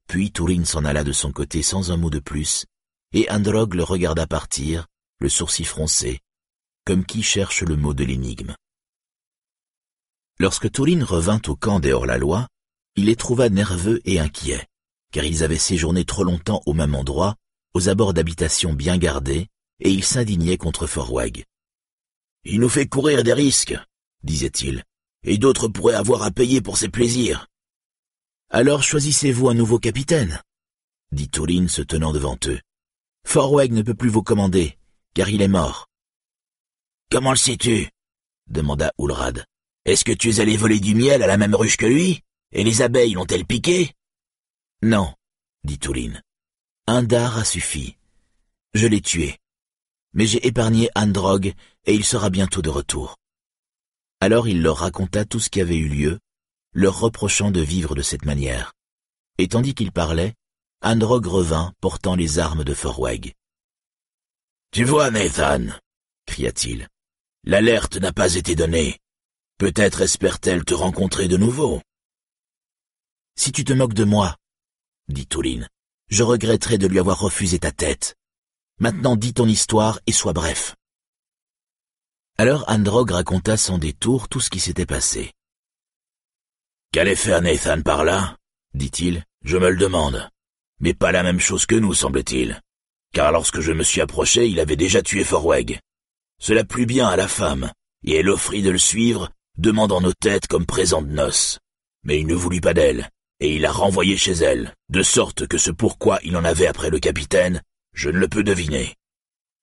[0.07, 2.66] Puis Tourine s'en alla de son côté sans un mot de plus,
[3.12, 4.86] et Androg le regarda partir,
[5.18, 6.20] le sourcil froncé,
[6.84, 8.55] comme qui cherche le mot de l'énigme.
[10.39, 12.47] Lorsque Tourine revint au camp des hors-la-loi,
[12.97, 14.66] il les trouva nerveux et inquiets,
[15.10, 17.34] car ils avaient séjourné trop longtemps au même endroit,
[17.74, 19.48] aux abords d'habitations bien gardées,
[19.81, 21.44] et ils s'indignaient contre Forweg.
[22.44, 23.76] Il nous fait courir des risques,
[24.22, 24.84] disait-il,
[25.24, 27.47] et d'autres pourraient avoir à payer pour ses plaisirs.
[28.50, 30.40] Alors choisissez-vous un nouveau capitaine,
[31.12, 32.60] dit Tourine se tenant devant eux.
[33.26, 34.78] Forweg ne peut plus vous commander,
[35.14, 35.86] car il est mort.
[37.10, 37.88] Comment le sais-tu?
[38.48, 39.44] demanda Ulrad.
[39.84, 42.22] Est-ce que tu es allé voler du miel à la même ruche que lui?
[42.52, 43.92] Et les abeilles l'ont-elles piqué?
[44.82, 45.14] Non,
[45.64, 46.22] dit Tourine.
[46.86, 47.97] Un dard a suffi.
[48.74, 49.38] Je l'ai tué.
[50.14, 51.52] Mais j'ai épargné Androg
[51.84, 53.16] et il sera bientôt de retour.
[54.20, 56.18] Alors il leur raconta tout ce qui avait eu lieu,
[56.72, 58.74] leur reprochant de vivre de cette manière.
[59.38, 60.34] Et tandis qu'il parlait,
[60.82, 63.34] Androg revint portant les armes de Forweg.
[64.70, 65.66] Tu vois, Nathan,
[66.26, 66.88] cria-t-il,
[67.44, 68.98] l'alerte n'a pas été donnée.
[69.58, 71.80] Peut-être espère-t-elle te rencontrer de nouveau.
[73.36, 74.36] Si tu te moques de moi,
[75.08, 75.68] dit Touline,
[76.10, 78.16] je regretterai de lui avoir refusé ta tête.
[78.78, 80.76] Maintenant dis ton histoire et sois bref.
[82.41, 85.33] Alors Androg raconta sans détour tout ce qui s'était passé.
[86.92, 88.36] Qu'allait faire Nathan par là?
[88.75, 89.25] dit-il.
[89.44, 90.28] Je me le demande.
[90.78, 92.60] Mais pas la même chose que nous, semble-t-il.
[93.12, 95.81] Car lorsque je me suis approché, il avait déjà tué Forweg.
[96.41, 97.73] Cela plut bien à la femme,
[98.07, 101.58] et elle offrit de le suivre, demandant nos têtes comme présent de noces.
[102.05, 103.10] Mais il ne voulut pas d'elle,
[103.41, 106.91] et il l'a renvoyé chez elle, de sorte que ce pourquoi il en avait après
[106.91, 107.62] le capitaine,
[107.94, 108.94] je ne le peux deviner.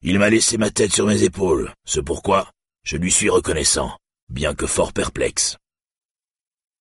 [0.01, 2.51] Il m'a laissé ma tête sur mes épaules, ce pourquoi
[2.85, 3.97] je lui suis reconnaissant,
[4.29, 5.57] bien que fort perplexe.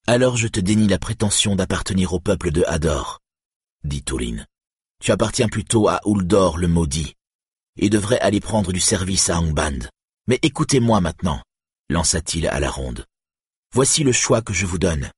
[0.07, 3.20] Alors je te dénie la prétention d'appartenir au peuple de Hador,
[3.84, 4.47] dit Touline.
[5.02, 7.15] Tu appartiens plutôt à Uldor le maudit,
[7.78, 9.89] et devrais aller prendre du service à Angband.
[10.26, 11.42] Mais écoutez-moi maintenant,
[11.89, 13.07] lança-t-il à la ronde.
[13.73, 15.10] Voici le choix que je vous donne.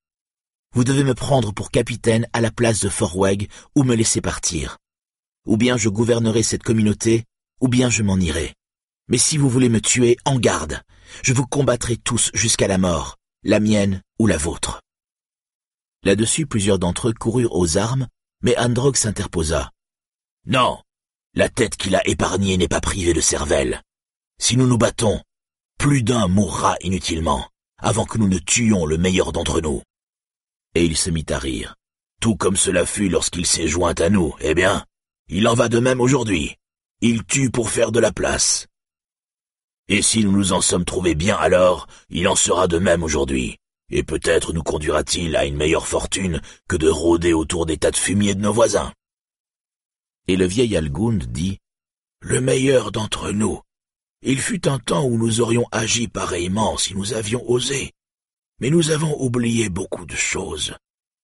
[0.73, 4.79] Vous devez me prendre pour capitaine à la place de Forweg ou me laisser partir.
[5.47, 7.25] Ou bien je gouvernerai cette communauté,
[7.61, 8.55] ou bien je m'en irai.
[9.09, 10.83] Mais si vous voulez me tuer, en garde.
[11.23, 14.81] Je vous combattrai tous jusqu'à la mort, la mienne ou la vôtre.
[16.03, 18.09] Là-dessus, plusieurs d'entre eux coururent aux armes,
[18.43, 19.71] mais Androg s'interposa.
[20.47, 20.81] Non,
[21.35, 23.83] la tête qu'il a épargnée n'est pas privée de cervelle.
[24.39, 25.21] Si nous nous battons,
[25.79, 29.83] plus d'un mourra inutilement, avant que nous ne tuions le meilleur d'entre nous.
[30.75, 31.77] Et il se mit à rire,
[32.21, 34.35] tout comme cela fut lorsqu'il s'est joint à nous.
[34.41, 34.85] Eh bien,
[35.29, 36.57] il en va de même aujourd'hui.
[37.01, 38.67] Il tue pour faire de la place.
[39.89, 43.59] Et si nous nous en sommes trouvés bien alors, il en sera de même aujourd'hui.
[43.91, 47.97] Et peut-être nous conduira-t-il à une meilleure fortune que de rôder autour des tas de
[47.97, 48.93] fumier de nos voisins.
[50.27, 51.59] Et le vieil Algund dit,
[52.21, 53.61] Le meilleur d'entre nous.
[54.23, 57.93] Il fut un temps où nous aurions agi pareillement si nous avions osé.
[58.59, 60.75] Mais nous avons oublié beaucoup de choses.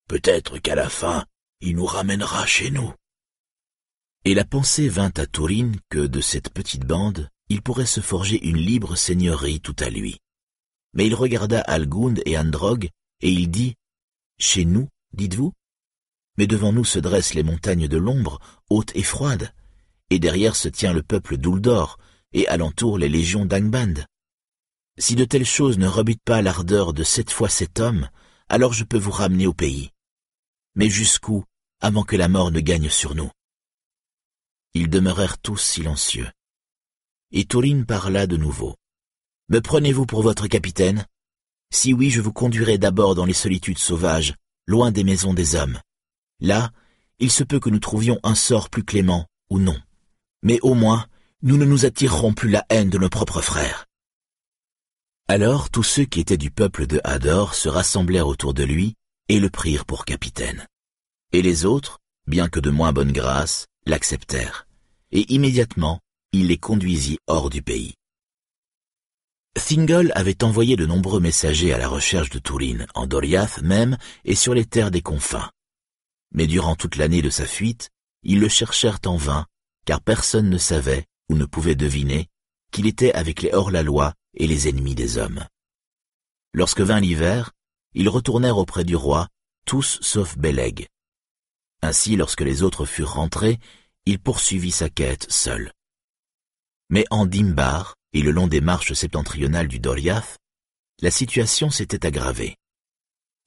[0.08, 1.24] Peut-être qu'à la fin,
[1.60, 2.94] il nous ramènera chez nous.
[4.24, 8.42] Et la pensée vint à Tourine que de cette petite bande, il pourrait se forger
[8.48, 10.20] une libre seigneurie tout à lui.
[10.94, 12.88] Mais il regarda Algund et Androg,
[13.20, 13.74] et il dit,
[14.38, 15.52] Chez nous, dites-vous?
[16.38, 18.40] Mais devant nous se dressent les montagnes de l'ombre,
[18.70, 19.52] hautes et froides,
[20.08, 21.98] et derrière se tient le peuple d'Uldor,
[22.32, 24.06] et alentour les légions d'Angband.
[24.96, 28.08] Si de telles choses ne rebutent pas l'ardeur de sept fois sept hommes,
[28.48, 29.90] alors je peux vous ramener au pays.
[30.74, 31.44] Mais jusqu'où,
[31.80, 33.30] avant que la mort ne gagne sur nous?
[34.72, 36.30] Ils demeurèrent tous silencieux
[37.32, 38.76] et Tourine parla de nouveau.
[39.48, 41.06] Me prenez-vous pour votre capitaine?
[41.72, 44.34] Si oui, je vous conduirai d'abord dans les solitudes sauvages,
[44.66, 45.80] loin des maisons des hommes.
[46.40, 46.70] Là,
[47.18, 49.80] il se peut que nous trouvions un sort plus clément, ou non.
[50.42, 51.06] Mais au moins,
[51.42, 53.86] nous ne nous attirerons plus la haine de nos propres frères.
[55.28, 58.94] Alors tous ceux qui étaient du peuple de Hador se rassemblèrent autour de lui
[59.28, 60.66] et le prirent pour capitaine.
[61.32, 64.66] Et les autres, bien que de moins bonne grâce, l'acceptèrent.
[65.10, 66.00] Et immédiatement,
[66.32, 67.94] il les conduisit hors du pays.
[69.54, 74.34] Thingol avait envoyé de nombreux messagers à la recherche de Tourine, en Doriath même et
[74.34, 75.50] sur les terres des confins.
[76.32, 77.90] Mais durant toute l'année de sa fuite,
[78.22, 79.46] ils le cherchèrent en vain,
[79.84, 82.28] car personne ne savait ou ne pouvait deviner
[82.70, 85.46] qu'il était avec les hors-la-loi et les ennemis des hommes.
[86.54, 87.52] Lorsque vint l'hiver,
[87.92, 89.28] ils retournèrent auprès du roi,
[89.66, 90.86] tous sauf Beleg.
[91.82, 93.58] Ainsi, lorsque les autres furent rentrés,
[94.06, 95.72] il poursuivit sa quête seul.
[96.92, 100.36] Mais en Dimbar et le long des marches septentrionales du Doriath,
[101.00, 102.58] la situation s'était aggravée.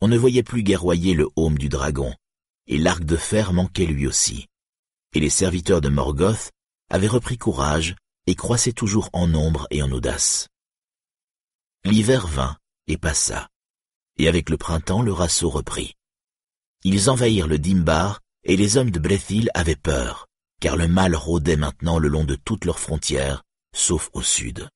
[0.01, 2.11] On ne voyait plus guerroyer le haume du dragon,
[2.65, 4.47] et l'arc de fer manquait lui aussi.
[5.13, 6.49] Et les serviteurs de Morgoth
[6.89, 10.47] avaient repris courage et croissaient toujours en nombre et en audace.
[11.83, 12.57] L'hiver vint
[12.87, 13.47] et passa,
[14.17, 15.93] et avec le printemps le rassaut reprit.
[16.83, 20.25] Ils envahirent le Dimbar, et les hommes de Brethil avaient peur,
[20.59, 23.43] car le mal rôdait maintenant le long de toutes leurs frontières,
[23.75, 24.69] sauf au sud.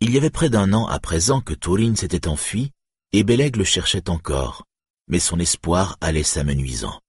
[0.00, 2.70] Il y avait près d'un an à présent que Turin s'était enfui,
[3.12, 4.64] et Beleg le cherchait encore,
[5.08, 7.00] mais son espoir allait s'amenuisant.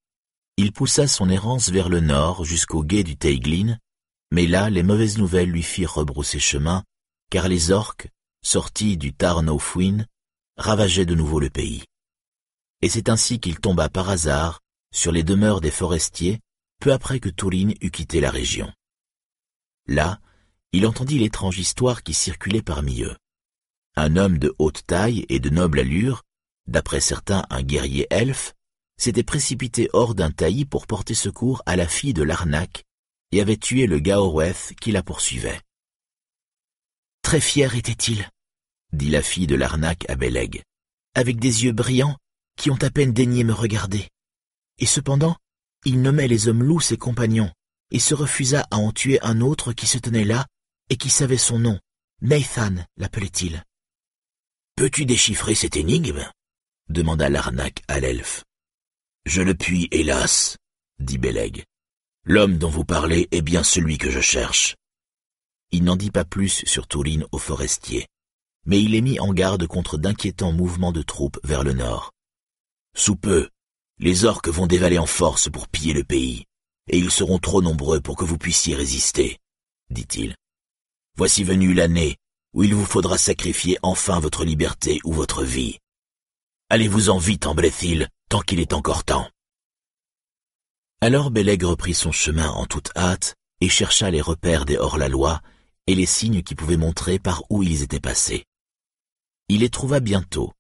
[0.58, 3.78] Il poussa son errance vers le nord jusqu'au gué du Teiglin,
[4.32, 6.84] mais là les mauvaises nouvelles lui firent rebrousser chemin,
[7.30, 8.10] car les orques,
[8.44, 10.06] sortis du Tarnowfwin,
[10.58, 11.84] ravageaient de nouveau le pays.
[12.82, 14.62] Et c'est ainsi qu'il tomba par hasard
[14.94, 16.40] sur les demeures des forestiers,
[16.80, 18.72] peu après que Turin eut quitté la région.
[19.88, 20.20] Là,
[20.72, 23.16] il entendit l'étrange histoire qui circulait parmi eux.
[23.96, 26.24] Un homme de haute taille et de noble allure,
[26.68, 28.54] d'après certains un guerrier elfe,
[28.98, 32.84] s'était précipité hors d'un taillis pour porter secours à la fille de l'arnaque
[33.32, 35.62] et avait tué le Gaorweth qui la poursuivait.
[37.22, 38.30] Très fier était-il,
[38.94, 40.64] dit la fille de l'arnaque à Beleg,
[41.16, 42.18] avec des yeux brillants
[42.56, 44.08] qui ont à peine daigné me regarder.
[44.80, 45.38] Et cependant,
[45.86, 47.52] il nommait les hommes loups ses compagnons,
[47.92, 50.46] et se refusa à en tuer un autre qui se tenait là
[50.90, 51.80] et qui savait son nom.
[52.22, 53.64] Nathan l'appelait-il.
[54.76, 56.26] Peux-tu déchiffrer cette énigme?
[56.90, 58.44] demanda l'arnaque à l'elfe.
[59.26, 60.58] Je ne puis, hélas,
[61.00, 61.64] dit Beleg.
[62.26, 64.76] L'homme dont vous parlez est bien celui que je cherche.
[65.72, 68.08] Il n'en dit pas plus sur Tourine au forestier,
[68.66, 72.12] mais il est mis en garde contre d'inquiétants mouvements de troupes vers le nord.
[72.96, 73.50] Sous peu,
[74.00, 76.46] les orques vont dévaler en force pour piller le pays,
[76.90, 79.40] et ils seront trop nombreux pour que vous puissiez résister,
[79.90, 80.36] dit-il.
[81.18, 82.18] Voici venue l'année
[82.54, 85.78] où il vous faudra sacrifier enfin votre liberté ou votre vie.
[86.70, 87.56] Allez-vous-en vite en
[88.30, 89.30] tant qu'il est encore temps.
[91.02, 95.42] Alors Beleg reprit son chemin en toute hâte et chercha les repères des hors-la-loi
[95.88, 98.46] et les signes qui pouvaient montrer par où ils étaient passés.
[99.48, 100.54] Il les trouva bientôt,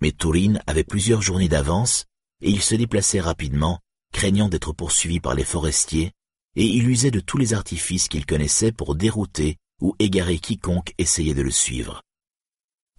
[0.00, 2.04] mais Tourine avait plusieurs journées d'avance
[2.46, 3.80] et il se déplaçait rapidement,
[4.12, 6.12] craignant d'être poursuivi par les forestiers,
[6.54, 11.34] et il usait de tous les artifices qu'il connaissait pour dérouter ou égarer quiconque essayait
[11.34, 12.02] de le suivre.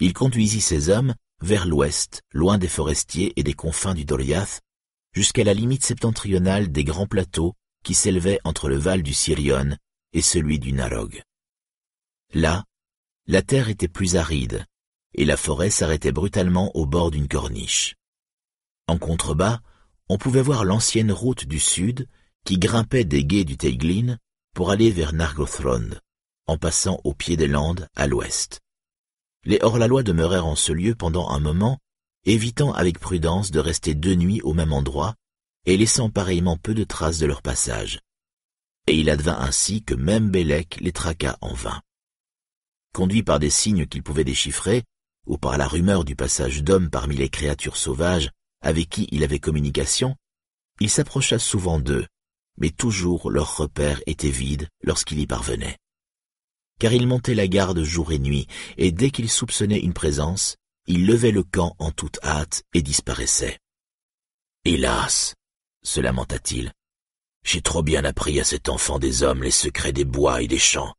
[0.02, 4.60] Il conduisit ses hommes vers l'ouest, loin des forestiers et des confins du Doriath,
[5.14, 7.54] jusqu'à la limite septentrionale des grands plateaux
[7.86, 9.78] qui s'élevaient entre le val du Sirion
[10.12, 11.22] et celui du Narog.
[12.34, 12.66] Là,
[13.28, 14.66] la terre était plus aride,
[15.14, 17.96] et la forêt s'arrêtait brutalement au bord d'une corniche.
[18.88, 19.60] En contrebas,
[20.10, 22.08] on pouvait voir l'ancienne route du sud
[22.46, 24.18] qui grimpait des guets du Teiglin
[24.56, 25.90] pour aller vers Nargothrond
[26.48, 28.62] en passant au pied des Landes à l'ouest.
[29.44, 31.78] Les hors-la-loi demeurèrent en ce lieu pendant un moment,
[32.26, 35.16] évitant avec prudence de rester deux nuits au même endroit
[35.66, 38.00] et laissant pareillement peu de traces de leur passage.
[38.88, 41.82] Et il advint ainsi que même Bélec les traqua en vain.
[42.94, 44.84] Conduit par des signes qu'il pouvait déchiffrer,
[45.26, 49.40] ou par la rumeur du passage d'hommes parmi les créatures sauvages avec qui il avait
[49.40, 50.16] communication,
[50.80, 52.06] il s'approcha souvent d'eux,
[52.58, 55.78] mais toujours leur repère était vide lorsqu'il y parvenait
[56.80, 61.06] car il montait la garde jour et nuit, et dès qu'il soupçonnait une présence, il
[61.06, 63.60] levait le camp en toute hâte et disparaissait.
[64.64, 65.36] Hélas,
[65.84, 66.72] se lamenta-t-il,
[67.44, 70.60] j'ai trop bien appris à cet enfant des hommes les secrets des bois et des
[70.60, 70.94] champs.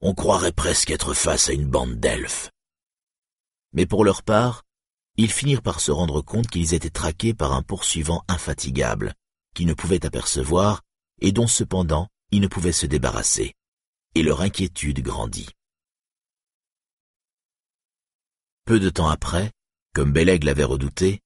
[0.00, 2.50] On croirait presque être face à une bande d'elfes.
[3.72, 4.62] Mais pour leur part,
[5.16, 9.14] ils finirent par se rendre compte qu'ils étaient traqués par un poursuivant infatigable,
[9.54, 10.82] qui ne pouvait apercevoir,
[11.20, 13.54] et dont cependant ils ne pouvaient se débarrasser
[14.14, 15.48] et leur inquiétude grandit.
[18.64, 19.50] Peu de temps après,
[19.94, 21.20] comme Beleg l'avait redouté,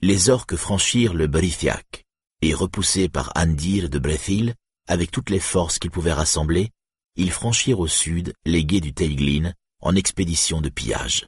[0.00, 2.04] les orques franchirent le Brithiac,
[2.42, 4.54] et repoussés par Andir de Brethil,
[4.88, 6.70] avec toutes les forces qu'ils pouvaient rassembler,
[7.16, 11.26] ils franchirent au sud les guets du Teiglin en expédition de pillage.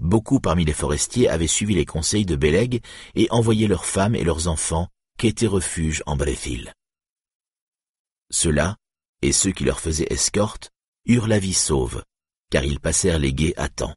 [0.00, 2.82] Beaucoup parmi les forestiers avaient suivi les conseils de Beleg
[3.14, 4.88] et envoyé leurs femmes et leurs enfants
[5.18, 6.72] qu'étaient refuge en Brethil.
[8.30, 8.76] Ceux-là,
[9.20, 10.70] et ceux qui leur faisaient escorte
[11.06, 12.02] eurent la vie sauve,
[12.50, 13.94] car ils passèrent les guets à temps.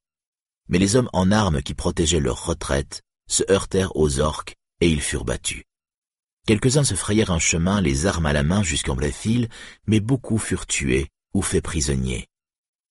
[0.67, 5.01] Mais les hommes en armes qui protégeaient leur retraite se heurtèrent aux orques et ils
[5.01, 5.63] furent battus.
[6.45, 9.47] Quelques-uns se frayèrent un chemin les armes à la main jusqu'en Brethil,
[9.87, 12.27] mais beaucoup furent tués ou faits prisonniers.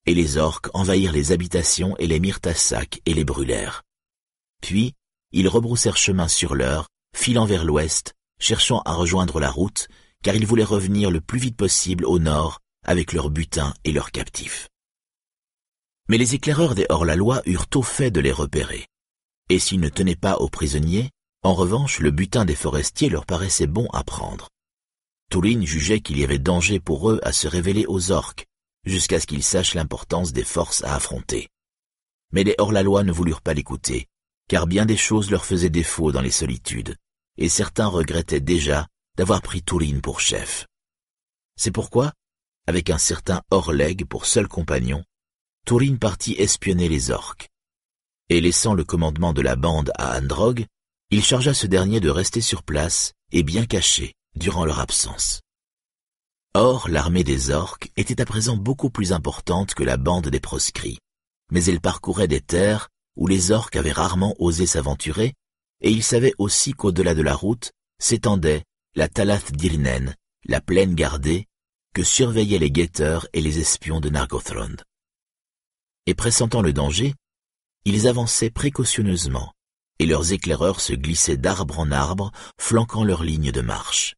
[0.06, 3.82] Et les orques envahirent les habitations et les mirent à sac et les brûlèrent.
[4.60, 4.94] Puis,
[5.32, 9.88] ils rebroussèrent chemin sur l'heure, filant vers l'ouest, cherchant à rejoindre la route,
[10.22, 14.10] car ils voulaient revenir le plus vite possible au nord avec leur butin et leurs
[14.10, 14.68] captifs.
[16.08, 18.86] Mais les éclaireurs des hors-la-loi eurent au fait de les repérer.
[19.48, 21.10] Et s'ils ne tenaient pas aux prisonniers,
[21.44, 24.48] en revanche, le butin des forestiers leur paraissait bon à prendre.
[25.30, 28.46] Touline jugeait qu'il y avait danger pour eux à se révéler aux orques,
[28.84, 31.48] jusqu'à ce qu'ils sachent l'importance des forces à affronter.
[32.32, 34.08] Mais les hors-la-loi ne voulurent pas l'écouter,
[34.48, 36.96] car bien des choses leur faisaient défaut dans les solitudes,
[37.38, 40.66] et certains regrettaient déjà d'avoir pris Touline pour chef.
[41.56, 42.12] C'est pourquoi,
[42.66, 45.04] avec un certain Orleg pour seul compagnon,
[45.66, 47.48] Touline partit espionner les orques.
[48.28, 50.66] Et laissant le commandement de la bande à Androg,
[51.10, 55.40] il chargea ce dernier de rester sur place et bien caché, durant leur absence.
[56.54, 60.98] Or, l'armée des orques était à présent beaucoup plus importante que la bande des proscrits,
[61.50, 65.32] mais elle parcourait des terres où les orques avaient rarement osé s'aventurer,
[65.80, 68.64] et ils savaient aussi qu'au-delà de la route s'étendait
[68.94, 70.14] la Talath d'Irnen,
[70.44, 71.46] la plaine gardée,
[71.94, 74.76] que surveillaient les guetteurs et les espions de Nargothrond.
[76.04, 77.14] Et pressentant le danger,
[77.86, 79.54] ils avançaient précautionneusement,
[79.98, 84.16] et leurs éclaireurs se glissaient d'arbre en arbre, flanquant leur ligne de marche.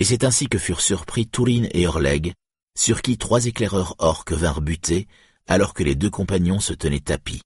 [0.00, 2.34] Et c'est ainsi que furent surpris Tourine et Orleg,
[2.78, 5.08] sur qui trois éclaireurs orques vinrent buter,
[5.46, 7.42] alors que les deux compagnons se tenaient tapis.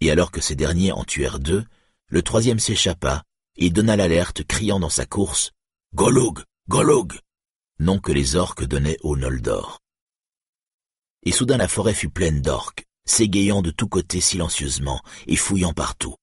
[0.00, 1.64] Et alors que ces derniers en tuèrent deux,
[2.08, 3.22] le troisième s'échappa
[3.56, 5.52] et donna l'alerte criant dans sa course
[5.94, 7.12] «Golug Golug!»
[7.78, 9.78] nom que les orques donnaient aux Noldor.
[11.24, 16.16] Et soudain la forêt fut pleine d'orques, s'égayant de tous côtés silencieusement et fouillant partout.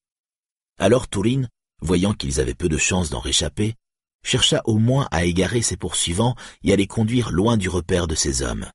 [0.78, 1.48] Alors Tourine,
[1.82, 3.76] voyant qu'ils avaient peu de chance d'en réchapper,
[4.24, 8.16] chercha au moins à égarer ses poursuivants et à les conduire loin du repère de
[8.16, 8.70] ses hommes.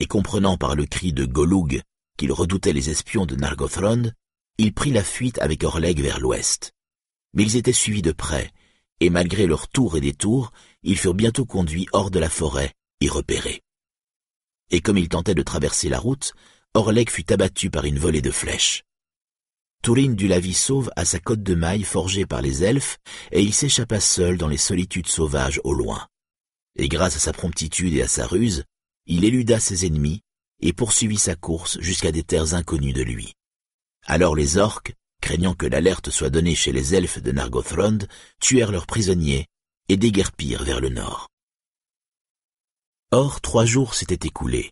[0.00, 1.82] Et comprenant par le cri de Golug
[2.16, 4.10] qu'il redoutait les espions de Nargothrond,
[4.58, 6.72] il prit la fuite avec Orleg vers l'ouest.
[7.34, 8.50] Mais ils étaient suivis de près,
[9.00, 10.52] et malgré leurs tours et détours,
[10.82, 13.62] ils furent bientôt conduits hors de la forêt et repérés.
[14.70, 16.34] Et comme ils tentaient de traverser la route,
[16.74, 18.84] Orleg fut abattu par une volée de flèches.
[19.82, 22.98] Tourine dut la vie sauve à sa côte de maille forgée par les elfes,
[23.32, 26.06] et il s'échappa seul dans les solitudes sauvages au loin.
[26.76, 28.62] Et grâce à sa promptitude et à sa ruse,
[29.06, 30.22] il éluda ses ennemis
[30.60, 33.34] et poursuivit sa course jusqu'à des terres inconnues de lui.
[34.06, 37.98] Alors les orques, craignant que l'alerte soit donnée chez les elfes de Nargothrond,
[38.40, 39.46] tuèrent leurs prisonniers
[39.88, 41.28] et déguerpirent vers le nord.
[43.10, 44.70] Or trois jours s'étaient écoulés,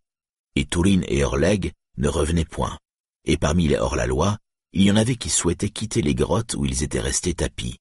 [0.55, 2.79] et Tourine et Orleg ne revenaient point,
[3.25, 4.39] et parmi les hors-la-loi,
[4.73, 7.79] il y en avait qui souhaitaient quitter les grottes où ils étaient restés tapis.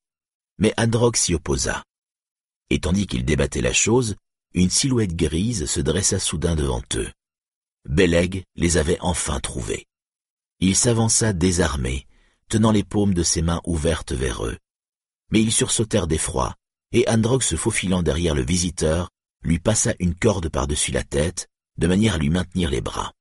[0.58, 1.84] Mais Androg s'y opposa.
[2.70, 4.16] Et tandis qu'il débattait la chose,
[4.54, 7.12] une silhouette grise se dressa soudain devant eux.
[7.86, 9.86] Beleg les avait enfin trouvés.
[10.60, 12.08] Il s'avança désarmé,
[12.50, 14.58] tenant les paumes de ses mains ouvertes vers eux.
[15.32, 16.56] Mais ils sursautèrent d'effroi,
[16.92, 19.10] et Androg se faufilant derrière le visiteur,
[19.44, 23.14] lui passa une corde par-dessus la tête, de manière à lui maintenir les bras.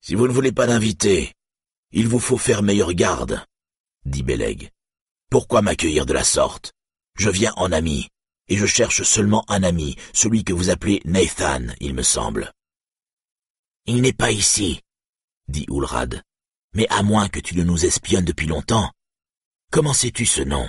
[0.00, 1.32] Si vous ne voulez pas l'inviter,
[1.96, 3.46] il vous faut faire meilleure garde,
[4.04, 4.70] dit Beleg.
[5.30, 6.72] Pourquoi m'accueillir de la sorte?
[7.16, 8.08] Je viens en ami,
[8.48, 12.52] et je cherche seulement un ami, celui que vous appelez Nathan, il me semble.
[13.86, 14.80] Il n'est pas ici,
[15.46, 16.20] dit Ulrad,
[16.74, 18.90] mais à moins que tu ne nous espionnes depuis longtemps.
[19.70, 20.68] Comment sais-tu ce nom?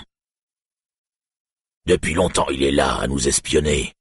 [1.87, 3.95] Depuis longtemps il est là à nous espionner,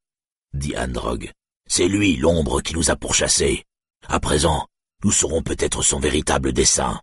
[0.53, 1.33] dit Androg.
[1.67, 3.65] C'est lui l'ombre qui nous a pourchassés.
[4.09, 4.69] À présent,
[5.03, 7.01] nous saurons peut-être son véritable dessein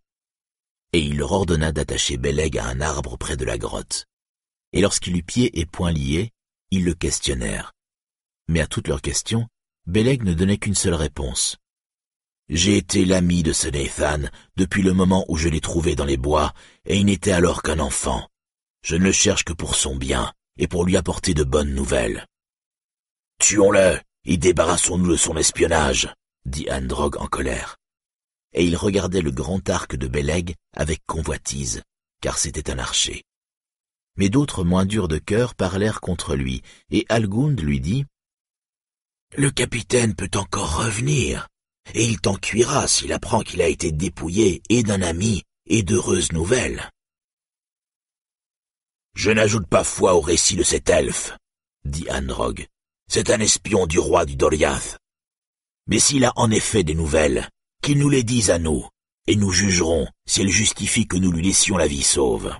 [0.93, 4.05] et il leur ordonna d'attacher Beleg à un arbre près de la grotte.
[4.73, 6.31] Et lorsqu'il eut pieds et poings liés,
[6.69, 7.73] ils le questionnèrent.
[8.47, 9.47] Mais à toutes leurs questions,
[9.85, 11.57] Beleg ne donnait qu'une seule réponse.
[12.49, 16.17] J'ai été l'ami de ce Nathan depuis le moment où je l'ai trouvé dans les
[16.17, 16.53] bois,
[16.85, 18.27] et il n'était alors qu'un enfant.
[18.83, 22.27] Je ne le cherche que pour son bien, et pour lui apporter de bonnes nouvelles.
[23.39, 26.13] Tuons-le, et débarrassons-nous de son espionnage,
[26.45, 27.80] dit Androg en colère
[28.53, 31.81] et il regardait le grand arc de Beleg avec convoitise,
[32.21, 33.23] car c'était un archer.
[34.17, 38.05] Mais d'autres moins durs de cœur parlèrent contre lui, et Algund lui dit
[39.37, 41.47] «Le capitaine peut encore revenir,
[41.93, 46.33] et il t'en cuira s'il apprend qu'il a été dépouillé et d'un ami et d'heureuses
[46.33, 46.89] nouvelles.»
[49.15, 51.37] Je n'ajoute pas foi au récit de cet elfe,
[51.85, 52.67] dit Androg.
[53.09, 54.97] C'est un espion du roi du Doriath.
[55.87, 57.49] Mais s'il a en effet des nouvelles,
[57.81, 58.87] qu'il nous les dise à nous,
[59.27, 62.55] et nous jugerons si elle justifie que nous lui laissions la vie sauve.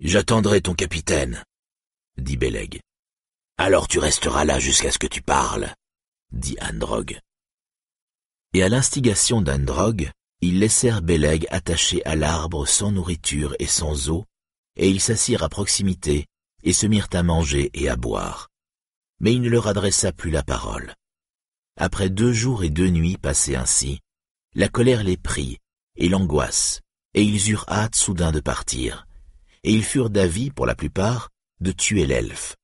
[0.00, 1.44] J'attendrai ton capitaine,
[2.16, 2.80] dit Beleg.
[3.56, 5.74] Alors tu resteras là jusqu'à ce que tu parles,
[6.32, 7.18] dit Androg.
[8.52, 14.24] Et à l'instigation d'Androg, ils laissèrent Beleg attaché à l'arbre sans nourriture et sans eau,
[14.76, 16.26] et ils s'assirent à proximité
[16.62, 18.48] et se mirent à manger et à boire.
[19.20, 20.94] mais il ne leur adressa plus la parole.
[21.76, 24.00] Après deux jours et deux nuits passés ainsi,
[24.54, 25.58] la colère les prit,
[25.96, 26.80] et l'angoisse,
[27.14, 29.06] et ils eurent hâte soudain de partir,
[29.64, 31.30] et ils furent d'avis, pour la plupart,
[31.60, 32.56] de tuer l'elfe.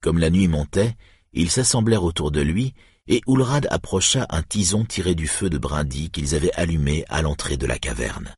[0.00, 0.96] Comme la nuit montait,
[1.32, 2.72] ils s'assemblèrent autour de lui,
[3.06, 7.56] et Ulrad approcha un tison tiré du feu de brindilles qu'ils avaient allumé à l'entrée
[7.56, 8.34] de la caverne.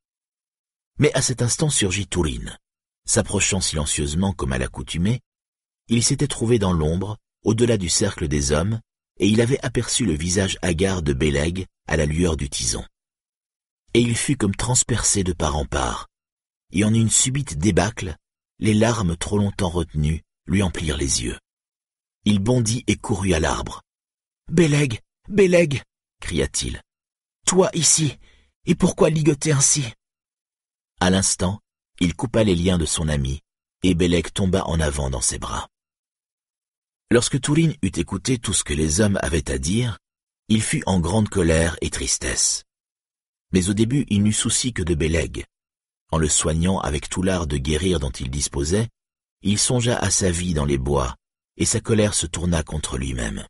[0.99, 2.57] Mais à cet instant surgit Tourine.
[3.07, 5.21] S'approchant silencieusement comme à l'accoutumée,
[5.89, 8.81] il s'était trouvé dans l'ombre, au-delà du cercle des hommes,
[9.21, 12.85] et il avait aperçu le visage hagard de Béleg à la lueur du tison.
[13.93, 16.09] Et il fut comme transpercé de part en part,
[16.73, 18.17] et en une subite débâcle,
[18.59, 21.39] les larmes trop longtemps retenues lui emplirent les yeux.
[22.25, 23.83] Il bondit et courut à l'arbre.
[24.51, 25.83] Béleg, Béleg,
[26.21, 26.81] cria-t-il.
[27.47, 28.17] Toi ici,
[28.65, 29.85] et pourquoi ligoter ainsi?
[30.99, 31.61] À l'instant,
[32.01, 33.41] il coupa les liens de son ami,
[33.83, 35.69] et Béleg tomba en avant dans ses bras.
[37.13, 39.99] Lorsque Tourine eut écouté tout ce que les hommes avaient à dire,
[40.49, 42.63] il fut en grande colère et tristesse.
[43.53, 45.45] Mais au début il n'eut souci que de Béleg.
[46.13, 48.87] En le soignant avec tout l'art de guérir dont il disposait,
[49.43, 51.17] il songea à sa vie dans les bois,
[51.57, 53.45] et sa colère se tourna contre lui-même.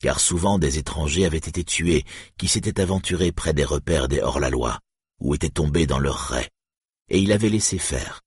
[0.00, 2.04] Car souvent des étrangers avaient été tués
[2.36, 4.80] qui s'étaient aventurés près des repères des hors-la-loi,
[5.20, 6.50] ou étaient tombés dans leurs raies,
[7.08, 8.22] et il avait laissé faire.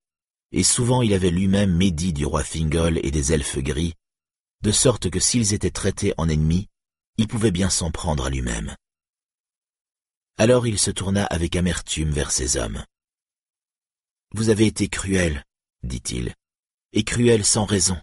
[0.54, 3.96] Et souvent il avait lui-même médit du roi Thingol et des elfes gris,
[4.62, 6.68] de sorte que s'ils étaient traités en ennemis,
[7.18, 8.76] il pouvait bien s'en prendre à lui-même.
[10.38, 12.84] Alors il se tourna avec amertume vers ses hommes.
[14.34, 15.44] Vous avez été cruels,
[15.84, 16.34] dit-il,
[16.92, 17.98] et cruels sans raison.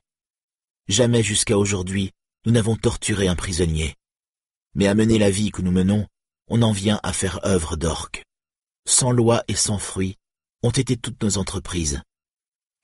[0.88, 2.12] Jamais jusqu'à aujourd'hui
[2.44, 3.94] nous n'avons torturé un prisonnier.
[4.74, 6.06] Mais à mener la vie que nous menons,
[6.48, 8.24] on en vient à faire œuvre d'orque.
[8.86, 10.16] Sans loi et sans fruits
[10.62, 12.02] ont été toutes nos entreprises,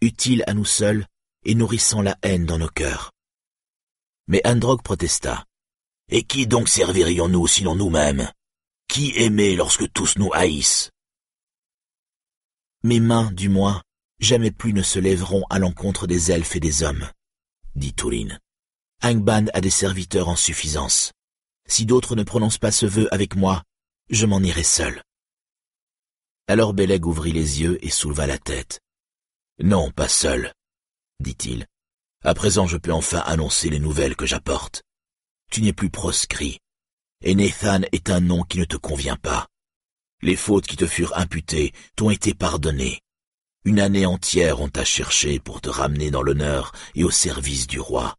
[0.00, 1.06] utiles à nous seuls
[1.44, 3.12] et nourrissant la haine dans nos cœurs.
[4.28, 5.44] Mais Androgue protesta.
[6.10, 8.30] Et qui donc servirions-nous sinon nous-mêmes?
[8.86, 10.90] Qui aimer lorsque tous nous haïssent?
[12.82, 13.82] Mes mains, du moins,
[14.20, 17.10] jamais plus ne se lèveront à l'encontre des elfes et des hommes,
[17.74, 18.38] dit Tourine.
[19.02, 21.12] Angban a des serviteurs en suffisance.
[21.66, 23.62] Si d'autres ne prononcent pas ce vœu avec moi,
[24.10, 25.02] je m'en irai seul.
[26.48, 28.80] Alors Beleg ouvrit les yeux et souleva la tête.
[29.58, 30.52] Non, pas seul,
[31.20, 31.66] dit-il.
[32.24, 34.82] À présent je peux enfin annoncer les nouvelles que j'apporte.
[35.50, 36.58] Tu n'es plus proscrit,
[37.22, 39.46] et Nathan est un nom qui ne te convient pas.
[40.20, 43.00] Les fautes qui te furent imputées t'ont été pardonnées.
[43.64, 47.78] Une année entière on t'a cherché pour te ramener dans l'honneur et au service du
[47.78, 48.16] roi.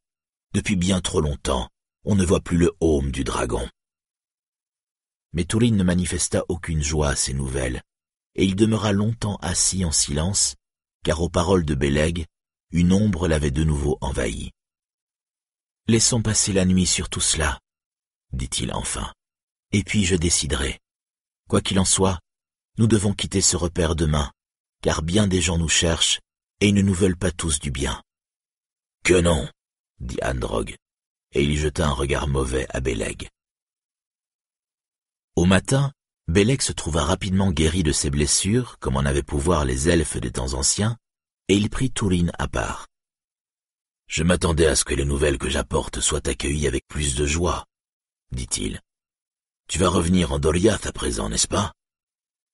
[0.54, 1.70] Depuis bien trop longtemps,
[2.06, 3.68] on ne voit plus le haume du dragon.
[5.34, 7.82] Mais Tourine ne manifesta aucune joie à ces nouvelles,
[8.36, 10.56] et il demeura longtemps assis en silence,
[11.04, 12.26] car aux paroles de Béleg,
[12.72, 14.52] une ombre l'avait de nouveau envahi.
[15.88, 17.60] Laissons passer la nuit sur tout cela,
[18.32, 19.12] dit-il enfin,
[19.72, 20.80] et puis je déciderai.
[21.48, 22.20] Quoi qu'il en soit,
[22.78, 24.32] nous devons quitter ce repère demain,
[24.82, 26.20] car bien des gens nous cherchent,
[26.60, 28.04] et ils ne nous veulent pas tous du bien.
[29.04, 29.50] Que non,
[30.00, 30.76] dit Androg,
[31.34, 33.30] et il jeta un regard mauvais à Béleg.
[35.36, 35.92] Au matin,
[36.28, 40.32] Béleg se trouva rapidement guéri de ses blessures, comme en avaient pouvoir les elfes des
[40.32, 40.98] temps anciens,
[41.50, 42.88] et il prit Tourine à part.
[44.08, 47.66] Je m'attendais à ce que les nouvelles que j'apporte soient accueillies avec plus de joie,
[48.32, 48.80] dit-il.
[49.68, 51.74] Tu vas revenir en Doriath à présent, n'est-ce pas?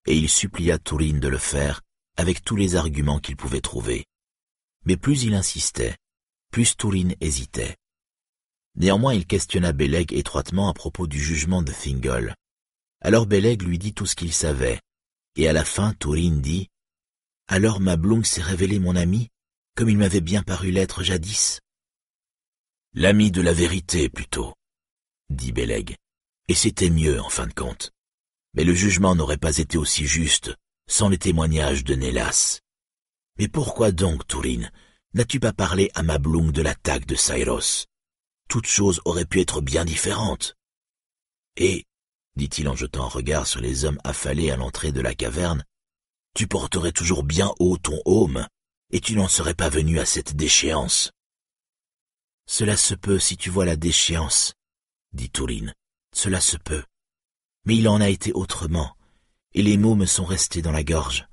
[0.06, 1.82] Et il supplia Tourine de le faire
[2.15, 4.06] avec tous les arguments qu'il pouvait trouver.
[4.85, 5.98] Mais plus il insistait,
[6.51, 7.75] plus Tourine hésitait.
[8.75, 12.33] Néanmoins il questionna Beleg étroitement à propos du jugement de Thingol.
[13.01, 14.80] Alors Beleg lui dit tout ce qu'il savait,
[15.35, 16.69] et à la fin Tourine dit
[17.48, 19.30] alors Mablung s'est révélé mon ami,
[19.75, 21.61] comme il m'avait bien paru l'être jadis.
[22.93, 24.56] L'ami de la vérité, plutôt,
[25.30, 25.95] dit Beleg.
[26.48, 27.91] Et c'était mieux, en fin de compte.
[28.53, 30.56] Mais le jugement n'aurait pas été aussi juste
[30.88, 32.61] sans les témoignages de Nélas.
[33.38, 34.72] Mais pourquoi donc, Tourine,
[35.14, 37.88] n'as-tu pas parlé à Mablung de l'attaque de Cyrus
[38.48, 40.56] Toute chose aurait pu être bien différente.
[41.57, 41.85] Et,
[42.35, 45.64] dit-il en jetant un regard sur les hommes affalés à l'entrée de la caverne,
[46.36, 48.46] tu porterais toujours bien haut ton haume,
[48.92, 51.12] et tu n'en serais pas venu à cette déchéance.
[52.46, 54.54] Cela se peut si tu vois la déchéance,
[55.14, 55.74] dit Tourine.
[56.14, 56.84] Cela se peut.
[57.66, 58.96] Mais il en a été autrement,
[59.54, 61.26] et les mots me sont restés dans la gorge.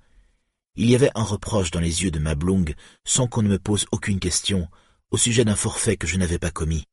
[0.77, 2.75] Il y avait un reproche dans les yeux de Mablung
[3.05, 4.69] sans qu'on ne me pose aucune question
[5.11, 6.85] au sujet d'un forfait que je n'avais pas commis.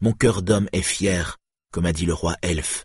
[0.00, 1.36] Mon cœur d'homme est fier,
[1.72, 2.84] comme a dit le roi Elfe,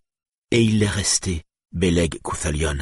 [0.51, 2.79] et il l'est resté, Beleg Kuthalion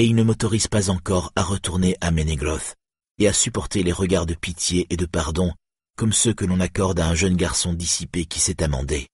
[0.00, 2.74] et il ne m'autorise pas encore à retourner à Ménégroth
[3.18, 5.52] et à supporter les regards de pitié et de pardon
[5.94, 9.08] comme ceux que l'on accorde à un jeune garçon dissipé qui s'est amendé.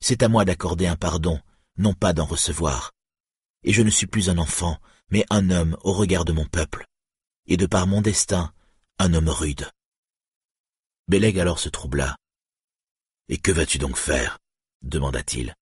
[0.00, 1.38] C'est à moi d'accorder un pardon,
[1.76, 2.92] non pas d'en recevoir.
[3.64, 4.78] Et je ne suis plus un enfant,
[5.10, 6.86] mais un homme au regard de mon peuple,
[7.46, 8.50] et de par mon destin,
[8.98, 9.70] un homme rude.
[11.06, 12.16] Beleg alors se troubla.
[13.28, 14.38] Et que vas-tu donc faire?
[14.80, 15.54] demanda-t-il.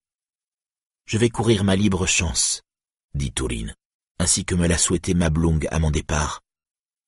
[1.05, 2.61] Je vais courir ma libre chance,
[3.13, 3.75] dit Tourine,
[4.19, 6.41] ainsi que me l'a souhaité Mablung à mon départ.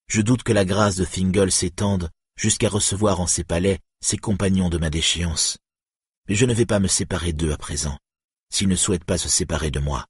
[0.07, 4.69] Je doute que la grâce de Thingol s'étende jusqu'à recevoir en ses palais ses compagnons
[4.69, 5.57] de ma déchéance.
[6.27, 7.97] Mais je ne vais pas me séparer d'eux à présent,
[8.49, 10.05] s'ils ne souhaitent pas se séparer de moi.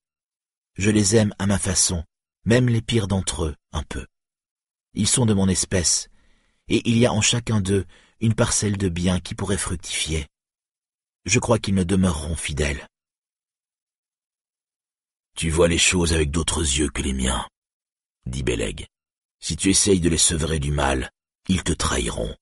[0.78, 2.04] Je les aime à ma façon,
[2.46, 4.06] même les pires d'entre eux, un peu.
[4.94, 6.10] Ils sont de mon espèce,
[6.68, 7.86] et il y a en chacun d'eux
[8.22, 10.28] une parcelle de bien qui pourrait fructifier.
[11.26, 12.88] Je crois qu'ils me demeureront fidèles.
[15.36, 17.48] Tu vois les choses avec d'autres yeux que les miens,
[18.26, 18.88] dit Beleg.
[19.40, 21.12] Si tu essayes de les sevrer du mal,
[21.48, 22.36] ils te trahiront.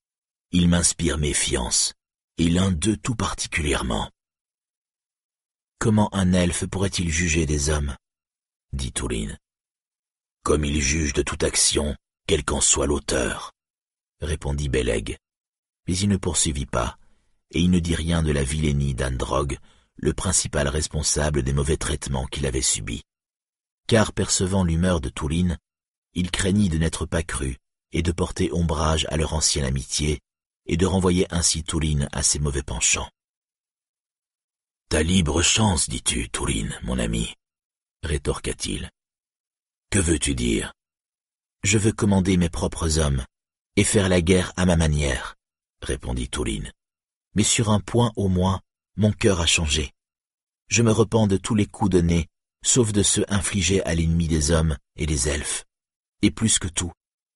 [0.51, 1.93] Ils m'inspirent méfiance,
[2.38, 4.09] et l'un d'eux tout particulièrement.
[5.80, 7.95] Comment un elfe pourrait-il juger des hommes?
[8.74, 9.38] dit Tourine.
[10.43, 13.53] Comme il juge de toute action, quel qu'en soit l'auteur,
[14.22, 15.17] répondit Beleg.
[15.88, 16.98] Mais il ne poursuivit pas,
[17.51, 19.57] et il ne dit rien de la vilainie d'Androg,
[19.98, 23.03] le principal responsable des mauvais traitements qu'il avait subis.
[23.88, 25.58] Car percevant l'humeur de Tourine,
[26.14, 27.58] il craignit de n'être pas cru
[27.92, 30.19] et de porter ombrage à leur ancienne amitié
[30.66, 33.09] et de renvoyer ainsi Tourine à ses mauvais penchants.
[34.90, 37.34] Ta libre chance, dis-tu, Tourine, mon ami,
[38.03, 38.90] rétorqua-t-il.
[39.90, 40.74] Que veux-tu dire?
[41.64, 43.26] Je veux commander mes propres hommes
[43.76, 45.35] et faire la guerre à ma manière,
[45.82, 46.72] répondit Tourine.
[47.35, 48.61] Mais sur un point au moins,
[48.98, 49.93] mon cœur a changé.
[50.67, 52.27] Je me repens de tous les coups donnés,
[52.64, 55.66] sauf de ceux infligés à l'ennemi des hommes et des elfes.
[56.22, 56.92] Et plus que tout,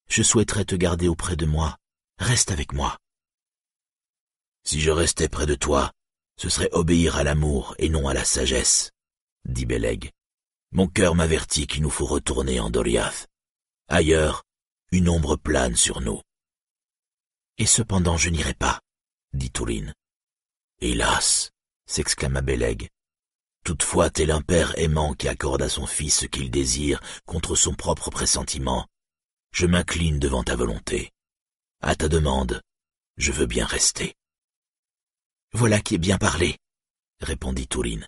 [0.10, 1.78] je souhaiterais te garder auprès de moi.
[2.18, 2.98] Reste avec moi.
[4.64, 5.92] Si je restais près de toi,
[6.38, 8.92] ce serait obéir à l'amour et non à la sagesse,
[9.46, 10.12] dit Beleg.
[10.72, 13.28] Mon cœur m'avertit qu'il nous faut retourner en Doriath.
[13.88, 14.44] Ailleurs,
[14.92, 16.22] une ombre plane sur nous.
[17.58, 18.82] Et cependant je n'irai pas,
[19.34, 19.94] dit Tourine.
[20.84, 21.52] Hélas,
[21.86, 22.90] s'exclama Beleg.
[23.64, 27.76] Toutefois, tel un père aimant qui accorde à son fils ce qu'il désire contre son
[27.76, 28.88] propre pressentiment,
[29.54, 31.12] je m'incline devant ta volonté.
[31.82, 32.64] À ta demande,
[33.18, 34.16] je veux bien rester.
[35.54, 36.58] Voilà qui est bien parlé,
[37.20, 38.08] répondit Tourine.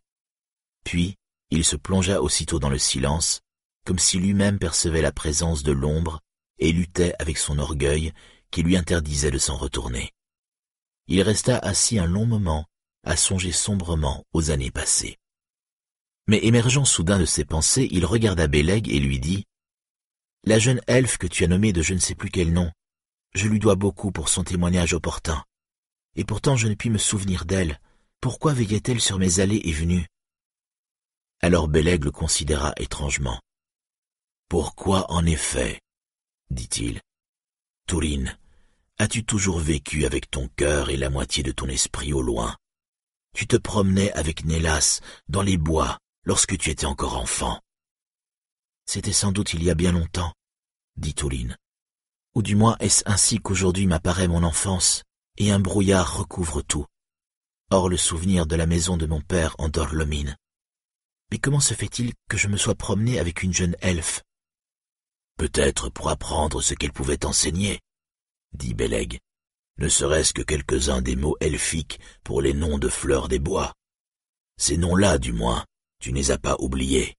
[0.84, 1.16] Puis,
[1.52, 3.42] il se plongea aussitôt dans le silence,
[3.86, 6.22] comme si lui-même percevait la présence de l'ombre
[6.58, 8.14] et luttait avec son orgueil
[8.50, 10.12] qui lui interdisait de s'en retourner.
[11.08, 12.66] Il resta assis un long moment
[13.04, 15.18] à songer sombrement aux années passées.
[16.28, 19.46] Mais émergeant soudain de ses pensées, il regarda Beleg et lui dit
[20.46, 22.72] «La jeune elfe que tu as nommée de je ne sais plus quel nom,
[23.34, 25.44] je lui dois beaucoup pour son témoignage opportun.
[26.16, 27.80] Et pourtant je ne puis me souvenir d'elle.
[28.22, 30.08] Pourquoi veillait-elle sur mes allées et venues?
[31.42, 33.42] Alors Beleg le considéra étrangement.
[34.48, 35.82] Pourquoi en effet?
[36.52, 37.02] dit-il.
[37.88, 38.38] Tourine,
[38.98, 42.56] as-tu toujours vécu avec ton cœur et la moitié de ton esprit au loin?
[43.36, 47.60] Tu te promenais avec Nélas dans les bois lorsque tu étais encore enfant.
[48.86, 50.34] C'était sans doute il y a bien longtemps,
[50.98, 51.58] dit Touline.
[52.36, 55.04] Ou du moins est-ce ainsi qu'aujourd'hui m'apparaît mon enfance,
[55.38, 56.86] et un brouillard recouvre tout?
[57.72, 60.38] Or le souvenir de la maison de mon père en Dorlomine.
[61.32, 64.22] Mais comment se fait-il que je me sois promené avec une jeune elfe?
[65.38, 67.80] Peut-être pour apprendre ce qu'elle pouvait enseigner,
[68.54, 69.20] dit Beleg,
[69.78, 73.74] ne serait-ce que quelques-uns des mots elfiques pour les noms de fleurs des bois.
[74.58, 75.66] Ces noms-là, du moins,
[76.00, 77.16] tu ne les as pas oubliés.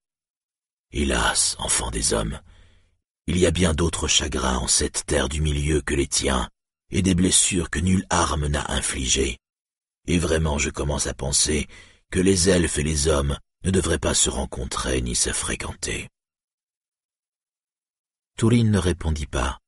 [0.93, 2.41] Hélas, enfant des hommes,
[3.27, 6.49] il y a bien d'autres chagrins en cette terre du milieu que les tiens,
[6.91, 9.39] et des blessures que nulle arme n'a infligées.
[10.07, 11.67] Et vraiment je commence à penser
[12.11, 16.09] que les elfes et les hommes ne devraient pas se rencontrer ni se fréquenter.
[18.37, 19.59] Tourine ne répondit pas,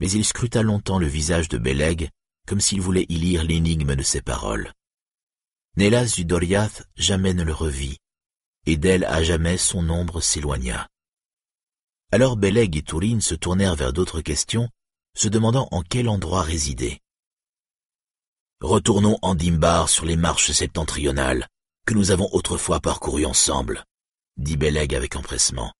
[0.00, 2.10] mais il scruta longtemps le visage de Beleg,
[2.46, 4.72] comme s'il voulait y lire l'énigme de ses paroles.
[5.76, 7.98] Nélas du Doriath jamais ne le revit,
[8.66, 10.88] et d'elle à jamais son ombre s'éloigna.
[12.12, 14.68] Alors Beleg et Tourine se tournèrent vers d'autres questions,
[15.14, 17.00] se demandant en quel endroit résider.
[18.60, 21.46] Retournons en Dimbar sur les marches septentrionales,
[21.84, 23.84] que nous avons autrefois parcourues ensemble,
[24.36, 25.72] dit Beleg avec empressement.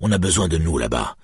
[0.00, 1.16] On a besoin de nous là-bas,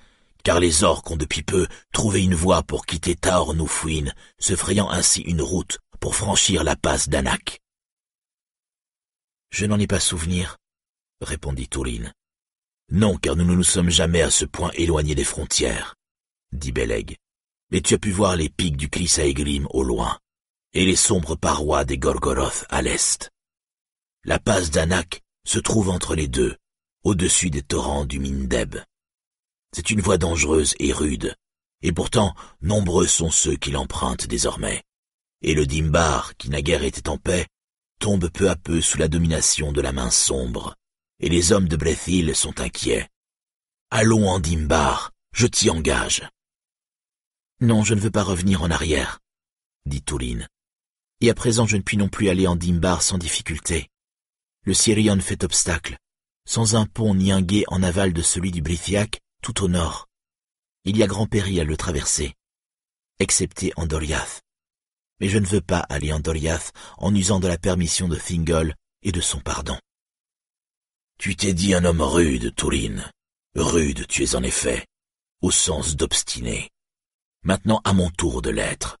[0.43, 4.89] car les orques ont depuis peu trouvé une voie pour quitter Taor Noufouine, se frayant
[4.89, 7.61] ainsi une route pour franchir la passe d'Anak.
[9.51, 10.57] Je n'en ai pas souvenir,
[11.21, 12.13] répondit Tourine.
[12.89, 15.95] Non, car nous ne nous sommes jamais à ce point éloignés des frontières,
[16.51, 17.17] dit Beleg.
[17.69, 20.19] mais tu as pu voir les pics du Chrysaegrim au loin,
[20.73, 23.29] et les sombres parois des Gorgoroth à l'est.
[24.23, 26.57] La passe d'Anak se trouve entre les deux,
[27.03, 28.75] au-dessus des torrents du Mindeb.
[29.73, 31.35] C'est une voie dangereuse et rude,
[31.81, 34.83] et pourtant nombreux sont ceux qui l'empruntent désormais.
[35.41, 37.47] Et le Dimbar, qui naguère était en paix,
[37.99, 40.75] tombe peu à peu sous la domination de la main sombre,
[41.19, 43.07] et les hommes de Brethil sont inquiets.
[43.89, 46.27] Allons en Dimbar, je t'y engage.
[47.59, 49.19] Non, je ne veux pas revenir en arrière,
[49.85, 50.47] dit Touline.
[51.21, 53.87] Et à présent je ne puis non plus aller en Dimbar sans difficulté.
[54.63, 55.97] Le Syrian fait obstacle,
[56.45, 60.07] sans un pont ni un guet en aval de celui du Brithiac, tout au nord.
[60.85, 62.33] Il y a grand péril à le traverser,
[63.19, 64.41] excepté en Doriath.
[65.19, 68.75] Mais je ne veux pas aller en Doriath en usant de la permission de Thingol
[69.03, 69.77] et de son pardon.
[71.19, 73.11] Tu t'es dit un homme rude, Tourine.
[73.55, 74.87] Rude tu es en effet,
[75.41, 76.69] au sens d'obstiné.
[77.43, 78.97] Maintenant à mon tour de l'être.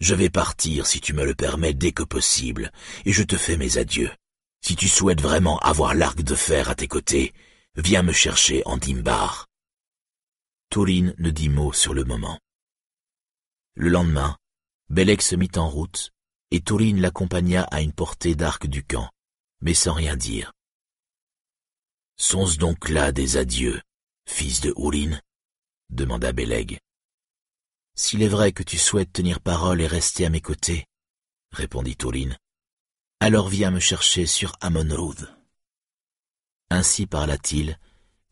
[0.00, 2.70] Je vais partir, si tu me le permets, dès que possible,
[3.06, 4.10] et je te fais mes adieux.
[4.60, 7.32] Si tu souhaites vraiment avoir l'arc de fer à tes côtés,
[7.76, 9.46] viens me chercher en Dimbar.
[10.76, 12.40] Ne dit mot sur le moment.
[13.74, 14.36] Le lendemain,
[14.88, 16.10] Bellec se mit en route,
[16.50, 19.08] et Tourine l'accompagna à une portée d'arc du camp,
[19.60, 20.52] mais sans rien dire.
[22.16, 23.80] Sont-ce donc là des adieux,
[24.26, 25.22] fils de Ourine
[25.90, 26.80] demanda Beleg.
[27.94, 30.86] S'il est vrai que tu souhaites tenir parole et rester à mes côtés,
[31.52, 32.36] répondit Tourine,
[33.20, 35.32] alors viens me chercher sur Amonroud.
[36.70, 37.78] Ainsi parla-t-il,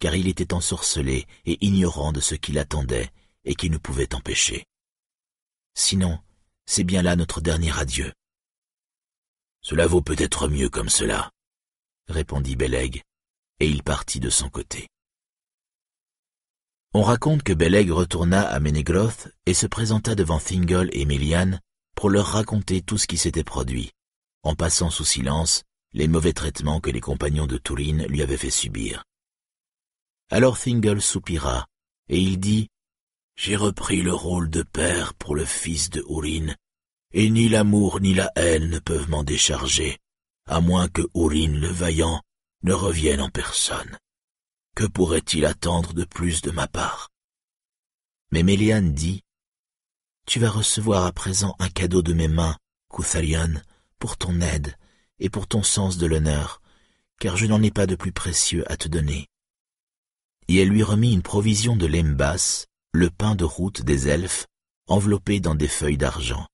[0.03, 3.13] car il était ensorcelé et ignorant de ce qui l'attendait
[3.45, 4.67] et qui ne pouvait empêcher.
[5.75, 6.19] Sinon,
[6.67, 8.13] c'est bien là notre dernier adieu.
[9.61, 11.31] Cela vaut peut-être mieux comme cela,
[12.09, 13.05] répondit Beleg,
[13.61, 14.89] et il partit de son côté.
[16.95, 21.61] On raconte que Beleg retourna à Ménégroth et se présenta devant Thingol et Méliane
[21.95, 23.93] pour leur raconter tout ce qui s'était produit,
[24.43, 28.51] en passant sous silence les mauvais traitements que les compagnons de Tourine lui avaient fait
[28.51, 29.05] subir.
[30.31, 31.67] Alors Thingol soupira,
[32.09, 32.69] et il dit
[33.37, 36.57] J'ai repris le rôle de père pour le fils de Urine,
[37.13, 39.99] et ni l'amour ni la haine ne peuvent m'en décharger,
[40.47, 42.21] à moins que Urine le vaillant
[42.63, 43.99] ne revienne en personne.
[44.75, 47.11] Que pourrait-il attendre de plus de ma part?
[48.31, 49.23] Mais Méliane dit
[50.27, 52.57] Tu vas recevoir à présent un cadeau de mes mains,
[52.89, 53.61] Kouthalion,
[53.99, 54.77] pour ton aide
[55.19, 56.63] et pour ton sens de l'honneur,
[57.21, 59.29] car je n'en ai pas de plus précieux à te donner
[60.53, 64.47] et elle lui remit une provision de lembas, le pain de route des elfes,
[64.87, 66.47] enveloppé dans des feuilles d'argent.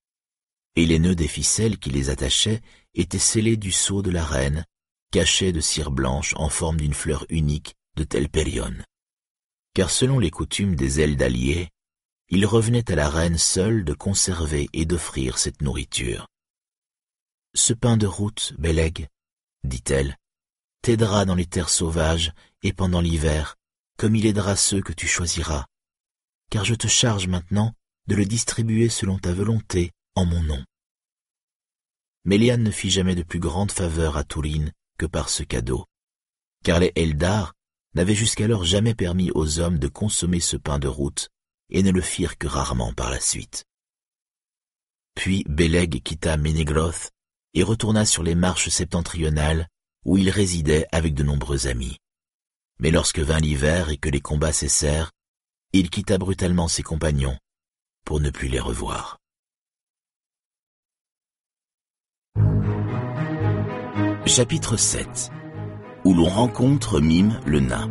[0.77, 2.61] Et les nœuds des ficelles qui les attachaient
[2.95, 4.65] étaient scellés du sceau de la reine,
[5.11, 8.73] cachés de cire blanche en forme d'une fleur unique de Telperion.
[9.75, 11.69] Car selon les coutumes des ailes d'alliés,
[12.29, 16.29] il revenait à la reine seule de conserver et d'offrir cette nourriture.
[17.53, 19.09] Ce pain de route, Beleg,
[19.65, 20.17] dit-elle,
[20.83, 23.57] t'aidera dans les terres sauvages et pendant l'hiver,
[23.99, 25.67] comme il aidera ceux que tu choisiras,
[26.51, 27.75] car je te charge maintenant
[28.07, 30.65] de le distribuer selon ta volonté en mon nom.
[32.25, 35.85] Méliane ne fit jamais de plus grande faveur à Tourine que par ce cadeau,
[36.65, 37.55] car les Eldar
[37.95, 41.29] n'avaient jusqu'alors jamais permis aux hommes de consommer ce pain de route
[41.71, 43.65] et ne le firent que rarement par la suite.
[45.15, 47.11] Puis Beleg quitta Ménégroth
[47.55, 49.67] et retourna sur les marches septentrionales
[50.05, 51.97] où il résidait avec de nombreux amis.
[52.81, 55.11] Mais lorsque vint l'hiver et que les combats cessèrent,
[55.73, 57.37] il quitta brutalement ses compagnons
[58.05, 59.19] pour ne plus les revoir.
[64.27, 65.31] Chapitre 7
[66.05, 67.91] Où l'on rencontre Mime le nain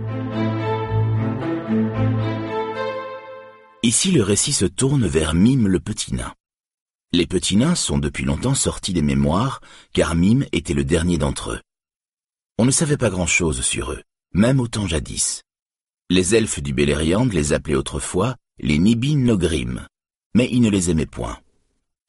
[3.84, 6.34] Ici le récit se tourne vers Mime le petit nain.
[7.12, 9.60] Les petits nains sont depuis longtemps sortis des mémoires,
[9.94, 11.62] car Mime était le dernier d'entre eux.
[12.58, 14.02] On ne savait pas grand-chose sur eux
[14.34, 15.44] même au temps jadis.
[16.10, 19.88] Les elfes du Beleriand les appelaient autrefois les Nibin Nogrim,
[20.34, 21.40] mais ils ne les aimaient point.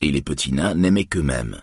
[0.01, 1.61] Et les petits nains n'aimaient qu'eux-mêmes.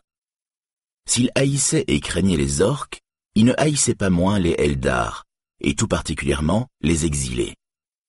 [1.07, 3.01] S'ils haïssaient et craignaient les orques,
[3.35, 5.25] ils ne haïssaient pas moins les Eldar,
[5.61, 7.55] et tout particulièrement les exilés.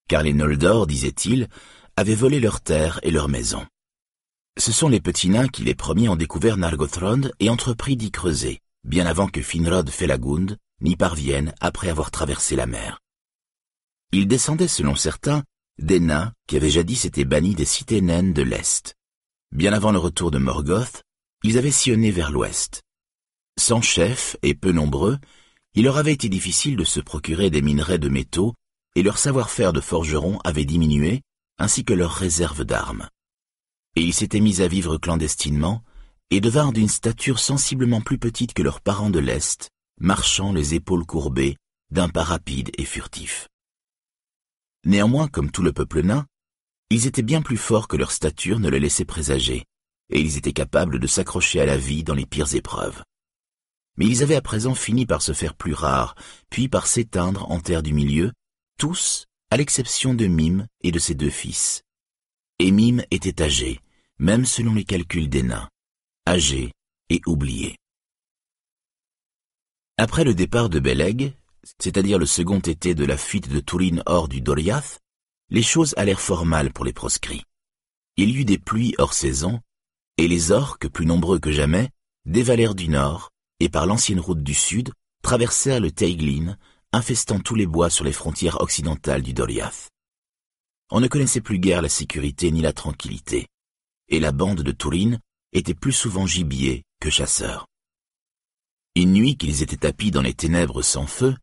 [0.09, 1.49] Car les Noldor, disaient-ils,
[1.97, 3.67] avaient volé leurs terres et leurs maisons.
[4.59, 8.61] Ce sont les petits nains qui les premiers ont découvert Nargothrond et entrepris d'y creuser,
[8.85, 13.01] bien avant que Finrod Felagund, n'y parviennent après avoir traversé la mer.
[14.13, 15.45] Ils descendaient, selon certains,
[15.79, 18.95] des nains qui avaient jadis été bannis des cités naines de l'Est.
[19.53, 21.03] Bien avant le retour de Morgoth,
[21.43, 22.83] ils avaient sillonné vers l'Ouest.
[23.59, 25.19] Sans chef et peu nombreux,
[25.75, 28.55] il leur avait été difficile de se procurer des minerais de métaux
[28.95, 31.23] et leur savoir-faire de forgeron avait diminué,
[31.59, 33.09] ainsi que leurs réserves d'armes.
[33.95, 35.83] et ils s'étaient mis à vivre clandestinement,
[36.31, 41.07] et devinrent d'une stature sensiblement plus petite que leurs parents de l'Est, marchant les épaules
[41.07, 41.57] courbées,
[41.91, 43.49] d'un pas rapide et furtif.
[44.85, 46.27] Néanmoins, comme tout le peuple nain,
[46.91, 49.65] ils étaient bien plus forts que leur stature ne le laissait présager,
[50.11, 53.03] et ils étaient capables de s'accrocher à la vie dans les pires épreuves.
[53.97, 56.15] Mais ils avaient à présent fini par se faire plus rares,
[56.51, 58.33] puis par s'éteindre en terre du milieu,
[58.79, 61.83] tous, à l'exception de Mime et de ses deux fils.
[62.59, 63.81] Et Mime était âgé,
[64.19, 65.69] même selon les calculs des nains,
[66.29, 66.73] âgé
[67.09, 67.77] et oublié.
[69.99, 71.33] Après le départ de Beleg,
[71.79, 75.01] c'est-à-dire le second été de la fuite de Tourine hors du Doriath,
[75.49, 77.45] les choses allèrent fort mal pour les proscrits.
[78.19, 79.61] Il y eut des pluies hors saison,
[80.19, 81.89] et les orques, plus nombreux que jamais,
[82.27, 84.93] dévalèrent du nord, et par l'ancienne route du sud,
[85.23, 86.59] traversèrent le Teiglin,
[86.93, 89.89] infestant tous les bois sur les frontières occidentales du Doriath.
[90.91, 93.47] On ne connaissait plus guère la sécurité ni la tranquillité,
[94.09, 95.21] et la bande de Tourine
[95.53, 97.67] était plus souvent gibier que chasseur.
[98.97, 101.37] Une nuit qu'ils étaient tapis dans les ténèbres sans feu,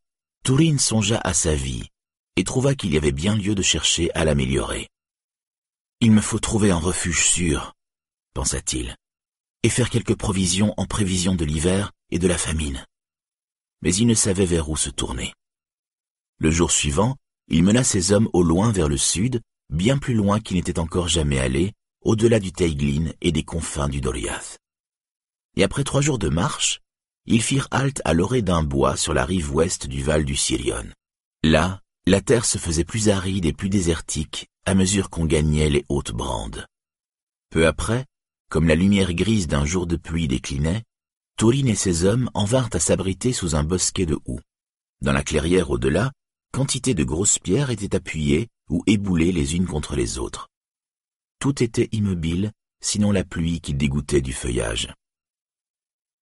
[0.44, 1.88] Tourine songea à sa vie,
[2.36, 4.90] et trouva qu'il y avait bien lieu de chercher à l'améliorer.
[6.00, 7.76] Il me faut trouver un refuge sûr,
[8.34, 8.96] pensa-t-il,
[9.62, 12.88] et faire quelques provisions en prévision de l'hiver et de la famine.
[13.84, 15.32] Mais il ne savait vers où se tourner.
[16.40, 17.18] Le jour suivant,
[17.50, 21.08] il mena ses hommes au loin vers le sud, bien plus loin qu'il n'était encore
[21.08, 24.58] jamais allé, au-delà du Teiglin et des confins du Doriath.
[25.56, 26.80] Et après trois jours de marche,
[27.26, 30.86] ils firent halte à l'orée d'un bois sur la rive ouest du Val du Sirion.
[31.44, 35.86] Là, la terre se faisait plus aride et plus désertique à mesure qu'on gagnait les
[35.90, 36.66] hautes brandes.
[37.50, 38.06] Peu après,
[38.50, 40.84] comme la lumière grise d'un jour de pluie déclinait,
[41.38, 44.40] Taurine et ses hommes en vinrent à s'abriter sous un bosquet de houx.
[45.02, 46.12] Dans la clairière au-delà,
[46.52, 50.50] quantité de grosses pierres étaient appuyées ou éboulées les unes contre les autres.
[51.40, 54.94] Tout était immobile, sinon la pluie qui dégoûtait du feuillage.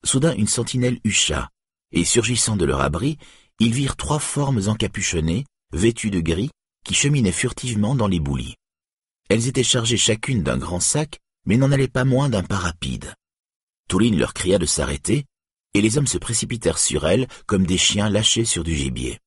[0.04, 1.50] Soudain une sentinelle hucha,
[1.92, 3.18] et surgissant de leur abri,
[3.60, 6.50] ils virent trois formes encapuchonnées, vêtues de gris,
[6.84, 8.56] qui cheminaient furtivement dans les boulis.
[9.30, 13.14] Elles étaient chargées chacune d'un grand sac, mais n'en allaient pas moins d'un pas rapide.
[13.88, 15.26] Touline leur cria de s'arrêter,
[15.74, 19.20] et les hommes se précipitèrent sur elles comme des chiens lâchés sur du gibier.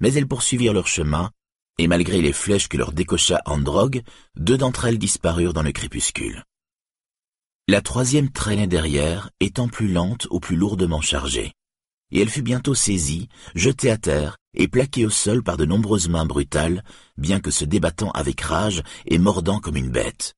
[0.00, 1.30] Mais elles poursuivirent leur chemin,
[1.78, 4.02] et malgré les flèches que leur décocha Androgue,
[4.36, 6.44] deux d'entre elles disparurent dans le crépuscule.
[7.68, 11.54] La troisième traînait derrière, étant plus lente ou plus lourdement chargée
[12.14, 16.08] et elle fut bientôt saisie, jetée à terre et plaquée au sol par de nombreuses
[16.08, 16.84] mains brutales,
[17.16, 20.34] bien que se débattant avec rage et mordant comme une bête.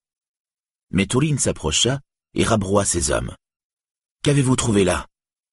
[0.90, 2.00] Mais Touline s'approcha
[2.34, 3.34] et rabroua ses hommes.
[4.22, 5.06] Qu'avez-vous trouvé là?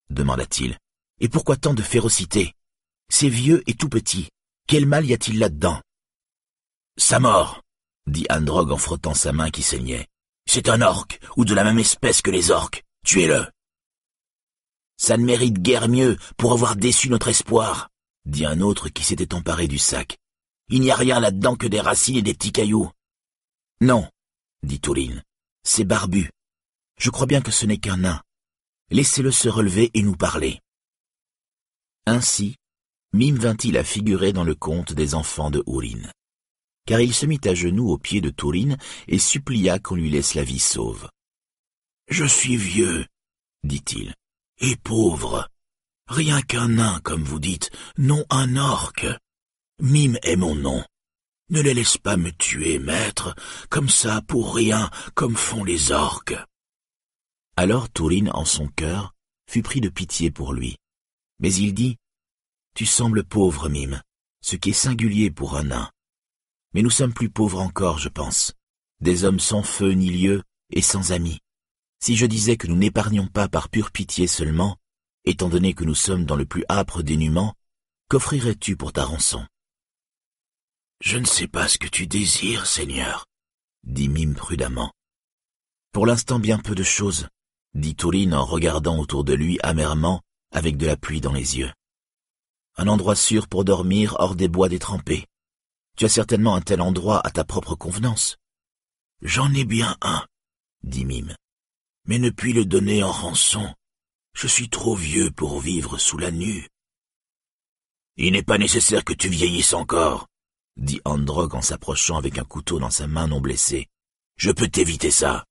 [0.10, 0.78] demanda-t-il.
[1.20, 2.54] Et pourquoi tant de férocité
[3.10, 4.30] C'est vieux et tout petit.
[4.66, 5.82] Quel mal y a-t-il là-dedans
[6.98, 7.62] Sa mort,
[8.08, 10.08] dit Androg en frottant sa main qui saignait.
[10.54, 12.84] C'est un orque, ou de la même espèce que les orques.
[13.04, 13.48] Tuez-le.
[14.98, 17.90] Ça ne mérite guère mieux pour avoir déçu notre espoir,
[18.26, 20.16] dit un autre qui s'était emparé du sac.
[20.70, 22.92] Il n'y a rien là-dedans que des racines et des petits cailloux.
[23.82, 24.08] Non,
[24.62, 25.24] dit Touline,
[25.64, 26.30] c'est barbu.
[27.00, 28.22] Je crois bien que ce n'est qu'un nain.
[28.92, 30.60] Laissez-le se relever et nous parler.
[32.06, 32.58] Ainsi,
[33.12, 36.12] Mime vint-il à figurer dans le conte des enfants de Ourine.
[36.86, 40.34] Car il se mit à genoux aux pieds de Tourine et supplia qu'on lui laisse
[40.34, 41.10] la vie sauve.
[42.10, 43.06] Je suis vieux,
[43.64, 44.14] dit-il
[44.60, 45.48] et pauvre.
[46.08, 49.08] Rien qu'un nain, comme vous dites, non un orque.
[49.80, 50.84] Mime est mon nom.
[51.50, 53.36] Ne les laisse pas me tuer, maître,
[53.70, 56.36] comme ça, pour rien, comme font les orques.
[57.56, 59.14] Alors Tourine, en son cœur,
[59.50, 60.78] fut pris de pitié pour lui.
[61.40, 61.98] Mais il dit,
[62.76, 64.02] Tu sembles pauvre, Mime,
[64.42, 65.92] ce qui est singulier pour un nain.
[66.74, 68.54] Mais nous sommes plus pauvres encore, je pense,
[69.00, 71.40] des hommes sans feu ni lieu et sans amis.
[72.00, 74.78] Si je disais que nous n'épargnons pas par pure pitié seulement,
[75.26, 77.54] étant donné que nous sommes dans le plus âpre dénuement,
[78.10, 79.46] qu'offrirais-tu pour ta rançon?
[81.00, 83.26] Je ne sais pas ce que tu désires, Seigneur,
[83.84, 84.92] dit Mime prudemment.
[85.92, 87.28] Pour l'instant bien peu de choses,
[87.74, 90.22] dit Touline en regardant autour de lui amèrement,
[90.52, 91.72] avec de la pluie dans les yeux.
[92.78, 95.26] Un endroit sûr pour dormir hors des bois détrempés.
[95.98, 98.38] Tu as certainement un tel endroit à ta propre convenance.
[99.22, 100.26] J'en ai bien un,
[100.84, 101.36] dit Mime
[102.06, 103.74] mais ne puis le donner en rançon.
[104.36, 106.68] Je suis trop vieux pour vivre sous la nue.
[108.18, 110.28] Il n'est pas nécessaire que tu vieillisses encore,
[110.76, 113.88] dit Androg en s'approchant avec un couteau dans sa main non blessée.
[114.38, 115.46] Je peux t'éviter ça.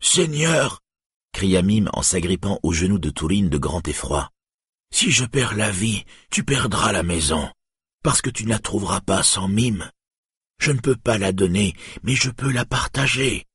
[0.00, 0.80] Seigneur,
[1.32, 4.30] cria Mime en s'agrippant aux genoux de Tourine de grand effroi.
[4.92, 7.50] Si je perds la vie, tu perdras la maison,
[8.02, 9.90] parce que tu ne la trouveras pas sans Mime.
[10.58, 13.46] Je ne peux pas la donner, mais je peux la partager.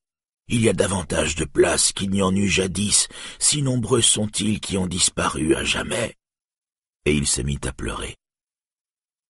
[0.49, 3.07] Il y a davantage de places qu'il n'y en eut jadis,
[3.39, 6.15] si nombreux sont-ils qui ont disparu à jamais.
[7.05, 8.15] Et il se mit à pleurer.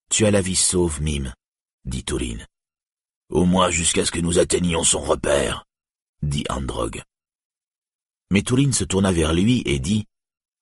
[0.09, 1.33] Tu as la vie sauve, Mime,
[1.85, 2.45] dit Touline.
[3.29, 5.65] Au moins jusqu'à ce que nous atteignions son repère,
[6.21, 7.01] dit Androg.
[8.31, 10.05] Mais Touline se tourna vers lui et dit,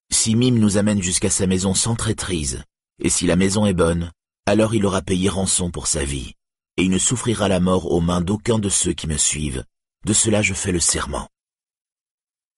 [0.09, 2.64] Si Mime nous amène jusqu'à sa maison sans traîtrise,
[3.00, 4.11] et si la maison est bonne,
[4.45, 6.33] alors il aura payé rançon pour sa vie,
[6.77, 9.64] et il ne souffrira la mort aux mains d'aucun de ceux qui me suivent,
[10.06, 11.27] de cela je fais le serment.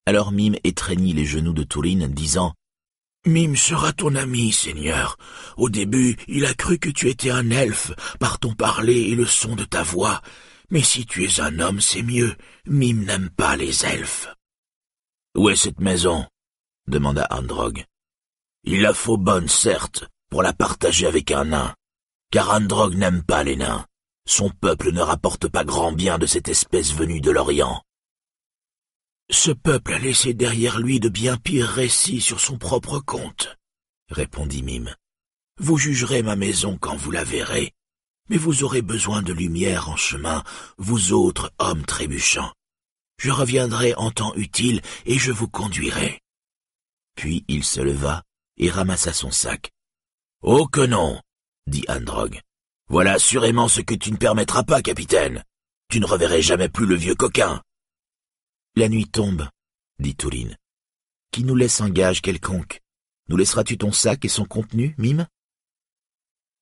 [0.06, 2.54] Alors Mime étreignit les genoux de Tourine, disant
[3.26, 5.18] Mime sera ton ami, Seigneur.
[5.58, 9.26] Au début, il a cru que tu étais un elfe, par ton parler et le
[9.26, 10.22] son de ta voix.
[10.70, 12.36] Mais si tu es un homme, c'est mieux.
[12.66, 14.30] Mime n'aime pas les elfes.
[15.36, 16.26] Où est cette maison?
[16.88, 17.84] demanda Androg.
[18.64, 21.76] Il la faut bonne, certes, pour la partager avec un nain.
[22.32, 23.86] Car Androg n'aime pas les nains.
[24.28, 27.82] Son peuple ne rapporte pas grand bien de cette espèce venue de l'Orient.
[29.30, 33.58] Ce peuple a laissé derrière lui de bien pires récits sur son propre compte,
[34.10, 34.96] répondit Mime.
[35.60, 37.74] Vous jugerez ma maison quand vous la verrez,
[38.30, 40.44] mais vous aurez besoin de lumière en chemin,
[40.78, 42.54] vous autres hommes trébuchants.
[43.18, 46.22] Je reviendrai en temps utile et je vous conduirai.
[47.16, 48.24] Puis il se leva
[48.58, 49.72] et ramassa son sac.
[50.44, 51.20] Oh que non,
[51.66, 52.40] dit Androg.
[52.90, 55.44] Voilà assurément ce que tu ne permettras pas, capitaine.
[55.90, 57.64] Tu ne reverrai jamais plus le vieux coquin.
[58.76, 59.50] La nuit tombe,
[60.00, 60.56] dit Touline.
[61.32, 62.82] Qui nous laisse un gage quelconque?
[63.30, 65.28] Nous laisseras-tu ton sac et son contenu, Mime?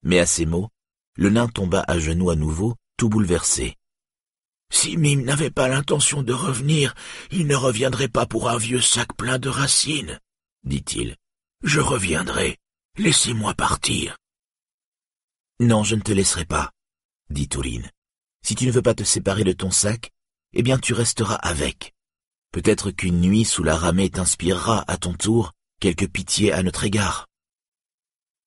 [0.02, 0.70] Mais à ces mots,
[1.16, 3.76] le nain tomba à genoux à nouveau, tout bouleversé.
[4.72, 6.94] Si Mime n'avait pas l'intention de revenir,
[7.30, 10.18] il ne reviendrait pas pour un vieux sac plein de racines,
[10.64, 11.16] dit-il.
[11.62, 12.58] Je reviendrai.
[12.98, 14.16] Laissez-moi partir.
[15.60, 16.72] Non, je ne te laisserai pas,
[17.28, 17.90] dit Touline.
[18.42, 20.12] Si tu ne veux pas te séparer de ton sac,
[20.54, 21.94] eh bien tu resteras avec.
[22.52, 27.26] Peut-être qu'une nuit sous la ramée t'inspirera à ton tour quelque pitié à notre égard.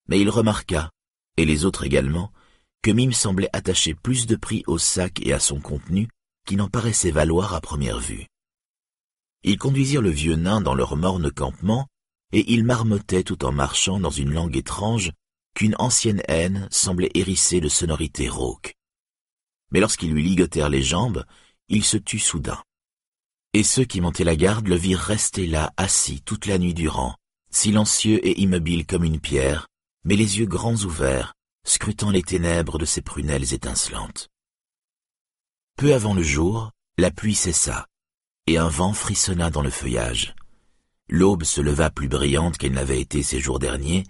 [0.08, 0.90] Mais il remarqua,
[1.38, 2.34] et les autres également,
[2.82, 6.08] que Mime semblait attacher plus de prix au sac et à son contenu
[6.48, 8.26] qui n'en paraissait valoir à première vue.
[9.44, 11.88] Ils conduisirent le vieux nain dans leur morne campement,
[12.32, 15.12] et il marmottait tout en marchant dans une langue étrange
[15.56, 18.76] qu'une ancienne haine semblait hérisser de sonorités rauques.
[19.72, 21.26] Mais lorsqu'ils lui ligotèrent les jambes,
[21.68, 22.62] il se tut soudain.
[23.54, 27.16] Et ceux qui montaient la garde le virent rester là, assis toute la nuit durant,
[27.52, 29.68] silencieux et immobile comme une pierre,
[30.04, 31.34] mais les yeux grands ouverts,
[31.66, 34.30] scrutant les ténèbres de ses prunelles étincelantes.
[35.78, 37.88] Peu avant le jour, la pluie cessa,
[38.48, 40.36] et un vent frissonna dans le feuillage.
[41.10, 44.04] L'aube se leva plus brillante qu'elle n'avait été ces jours derniers,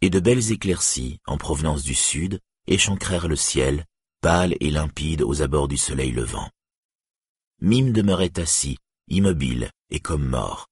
[0.00, 3.84] et de belles éclaircies, en provenance du sud, échancrèrent le ciel,
[4.20, 6.50] pâle et limpide aux abords du soleil levant.
[7.60, 10.66] Mime demeurait assis, immobile et comme mort.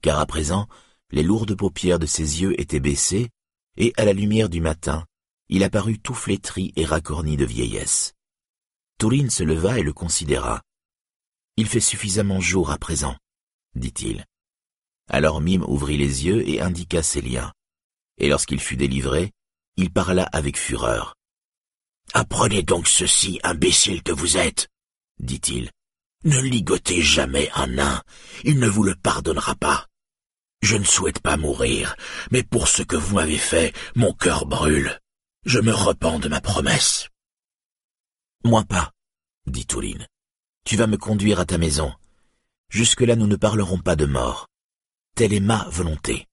[0.00, 0.66] Car à présent,
[1.10, 3.28] les lourdes paupières de ses yeux étaient baissées,
[3.76, 5.04] et à la lumière du matin,
[5.48, 8.14] il apparut tout flétri et racorni de vieillesse.
[8.98, 10.62] Tourine se leva et le considéra.
[11.58, 13.16] Il fait suffisamment jour à présent,
[13.74, 14.24] dit-il.
[15.08, 17.52] Alors Mime ouvrit les yeux et indiqua ses liens
[18.18, 19.32] et lorsqu'il fut délivré,
[19.76, 21.16] il parla avec fureur.
[22.14, 24.68] Apprenez donc ceci, imbécile que vous êtes,
[25.18, 25.70] dit-il.
[26.24, 28.02] Ne ligotez jamais un nain,
[28.44, 29.88] il ne vous le pardonnera pas.
[30.62, 31.96] Je ne souhaite pas mourir,
[32.30, 35.00] mais pour ce que vous m'avez fait, mon cœur brûle.
[35.44, 37.08] Je me repens de ma promesse.
[38.44, 38.92] Moi pas,
[39.46, 40.06] dit Touline.
[40.64, 41.92] Tu vas me conduire à ta maison.
[42.68, 44.46] Jusque-là nous ne parlerons pas de mort.
[45.14, 46.26] Telle est ma volonté.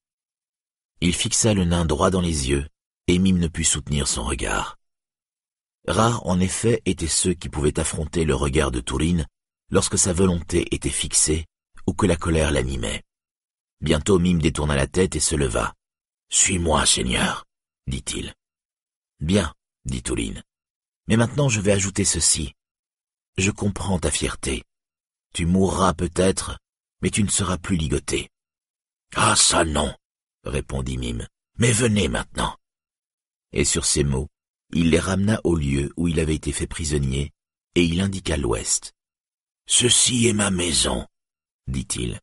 [1.01, 2.65] Il fixa le nain droit dans les yeux,
[3.07, 4.77] et Mime ne put soutenir son regard.
[5.85, 9.25] Rares en effet étaient ceux qui pouvaient affronter le regard de Tourine
[9.69, 11.45] lorsque sa volonté était fixée
[11.87, 13.03] ou que la colère l'animait.
[13.81, 15.73] Bientôt Mime détourna la tête et se leva.
[16.29, 17.45] Suis-moi, Seigneur,
[17.87, 18.33] dit-il.
[19.19, 20.41] Bien, dit Touline.
[21.07, 22.53] Mais maintenant je vais ajouter ceci.
[23.37, 24.63] Je comprends ta fierté.
[25.33, 26.57] Tu mourras peut-être,
[27.01, 28.29] mais tu ne seras plus ligoté.
[29.15, 29.93] Ah ça non,
[30.43, 31.27] répondit Mime.
[31.57, 32.55] Mais venez maintenant.
[33.51, 34.27] Et sur ces mots,
[34.71, 37.31] il les ramena au lieu où il avait été fait prisonnier,
[37.75, 38.93] et il indiqua l'ouest.
[39.67, 41.05] Ceci est ma maison,
[41.67, 42.19] dit-il.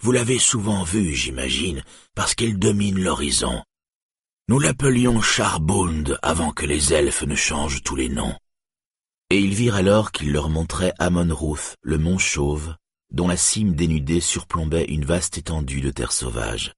[0.00, 1.82] Vous l'avez souvent vue, j'imagine,
[2.14, 3.64] parce qu'elle domine l'horizon.
[4.48, 8.36] Nous l'appelions Charbund avant que les elfes ne changent tous les noms.
[9.30, 12.74] Et ils virent alors qu'il leur montrait Amon-Ruth, le mont chauve,
[13.10, 16.74] dont la cime dénudée surplombait une vaste étendue de terre sauvage.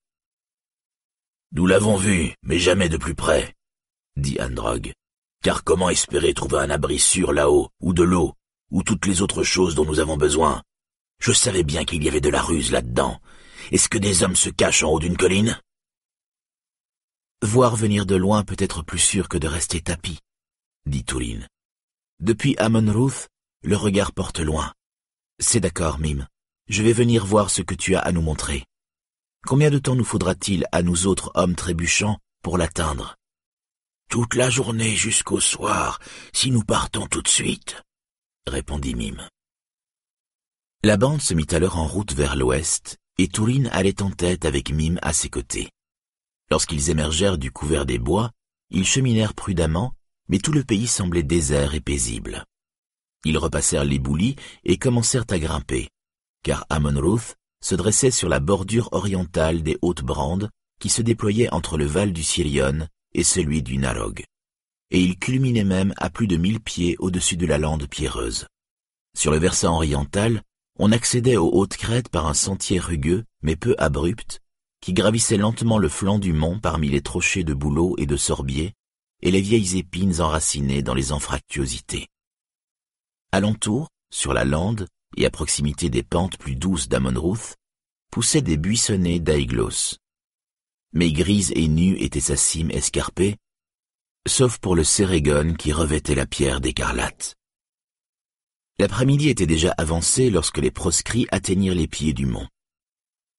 [1.52, 3.54] Nous l'avons vu, mais jamais de plus près,
[4.16, 4.92] dit Androg.
[5.42, 8.34] Car comment espérer trouver un abri sûr là-haut, ou de l'eau,
[8.70, 10.62] ou toutes les autres choses dont nous avons besoin?
[11.18, 13.20] Je savais bien qu'il y avait de la ruse là-dedans.
[13.72, 15.60] Est-ce que des hommes se cachent en haut d'une colline?
[17.42, 20.18] Voir venir de loin peut être plus sûr que de rester tapis,
[20.86, 21.48] dit Touline.
[22.20, 23.28] Depuis Amon-Ruth,
[23.62, 24.72] le regard porte loin.
[25.42, 26.28] C'est d'accord, Mime.
[26.68, 28.66] Je vais venir voir ce que tu as à nous montrer.
[29.46, 33.16] Combien de temps nous faudra-t-il à nous autres hommes trébuchants pour l'atteindre?
[34.10, 35.98] Toute la journée jusqu'au soir,
[36.34, 37.82] si nous partons tout de suite,
[38.46, 39.26] répondit Mime.
[40.82, 44.70] La bande se mit alors en route vers l'ouest, et Tourine allait en tête avec
[44.70, 45.70] Mime à ses côtés.
[46.50, 48.30] Lorsqu'ils émergèrent du couvert des bois,
[48.68, 49.94] ils cheminèrent prudemment,
[50.28, 52.44] mais tout le pays semblait désert et paisible.
[53.24, 55.88] Ils repassèrent les boulis et commencèrent à grimper,
[56.42, 60.50] car Amon-Ruth se dressait sur la bordure orientale des hautes brandes
[60.80, 64.24] qui se déployaient entre le val du Sirion et celui du Narog.
[64.90, 68.46] Et il culminait même à plus de mille pieds au-dessus de la lande pierreuse.
[69.16, 70.42] Sur le versant oriental,
[70.78, 74.40] on accédait aux hautes crêtes par un sentier rugueux, mais peu abrupt,
[74.80, 78.72] qui gravissait lentement le flanc du mont parmi les trochées de bouleaux et de sorbiers,
[79.20, 82.08] et les vieilles épines enracinées dans les anfractuosités.
[83.32, 87.56] Alentour, sur la lande, et à proximité des pentes plus douces d'Amonruth,
[88.10, 89.96] poussaient des buissonnets d'aiglos.
[90.92, 93.36] Mais grise et nue était sa cime escarpée,
[94.26, 97.36] sauf pour le Cérégon qui revêtait la pierre d'écarlate.
[98.80, 102.48] L'après-midi était déjà avancé lorsque les proscrits atteignirent les pieds du mont.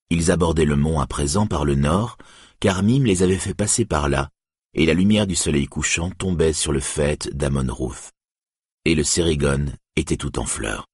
[0.09, 2.17] Ils abordaient le mont à présent par le nord,
[2.59, 4.29] car Mime les avait fait passer par là,
[4.73, 8.11] et la lumière du soleil couchant tombait sur le fait d'Amon-Ruth.
[8.85, 10.87] Et le Cérégon était tout en fleurs.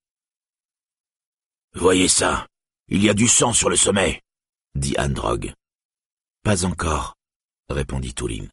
[1.74, 2.48] Voyez ça,
[2.88, 4.22] il y a du sang sur le sommet,
[4.76, 5.54] dit Androg.
[6.44, 7.16] Pas encore,
[7.70, 8.50] répondit Touline.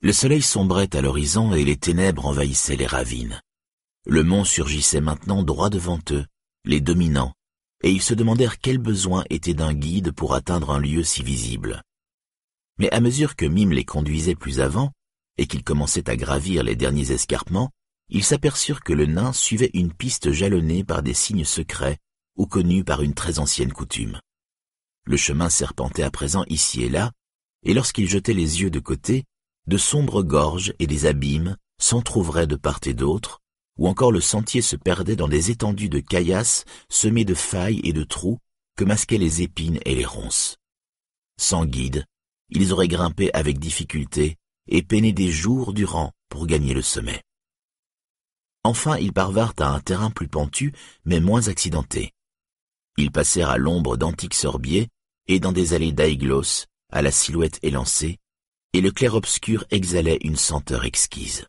[0.00, 3.40] Le soleil sombrait à l'horizon et les ténèbres envahissaient les ravines.
[4.06, 6.24] Le mont surgissait maintenant droit devant eux,
[6.64, 7.34] les dominant,
[7.82, 11.82] et ils se demandèrent quel besoin était d'un guide pour atteindre un lieu si visible.
[12.78, 14.92] Mais à mesure que Mime les conduisait plus avant,
[15.36, 17.70] et qu'ils commençaient à gravir les derniers escarpements,
[18.08, 21.98] ils s'aperçurent que le nain suivait une piste jalonnée par des signes secrets
[22.36, 24.20] ou connus par une très ancienne coutume.
[25.04, 27.12] Le chemin serpentait à présent ici et là,
[27.64, 29.24] et lorsqu'ils jetaient les yeux de côté,
[29.66, 33.40] de sombres gorges et des abîmes s'entr'ouvraient de part et d'autre,
[33.78, 37.92] ou encore le sentier se perdait dans des étendues de caillasses semées de failles et
[37.92, 38.38] de trous
[38.76, 40.56] que masquaient les épines et les ronces.
[41.38, 42.04] Sans guide,
[42.50, 44.36] ils auraient grimpé avec difficulté
[44.68, 47.22] et peiné des jours durant pour gagner le sommet.
[48.64, 50.72] Enfin, ils parvinrent à un terrain plus pentu,
[51.04, 52.12] mais moins accidenté.
[52.96, 54.88] Ils passèrent à l'ombre d'antiques sorbiers
[55.28, 58.18] et dans des allées d'aiglos, à la silhouette élancée,
[58.72, 61.46] et le clair-obscur exhalait une senteur exquise.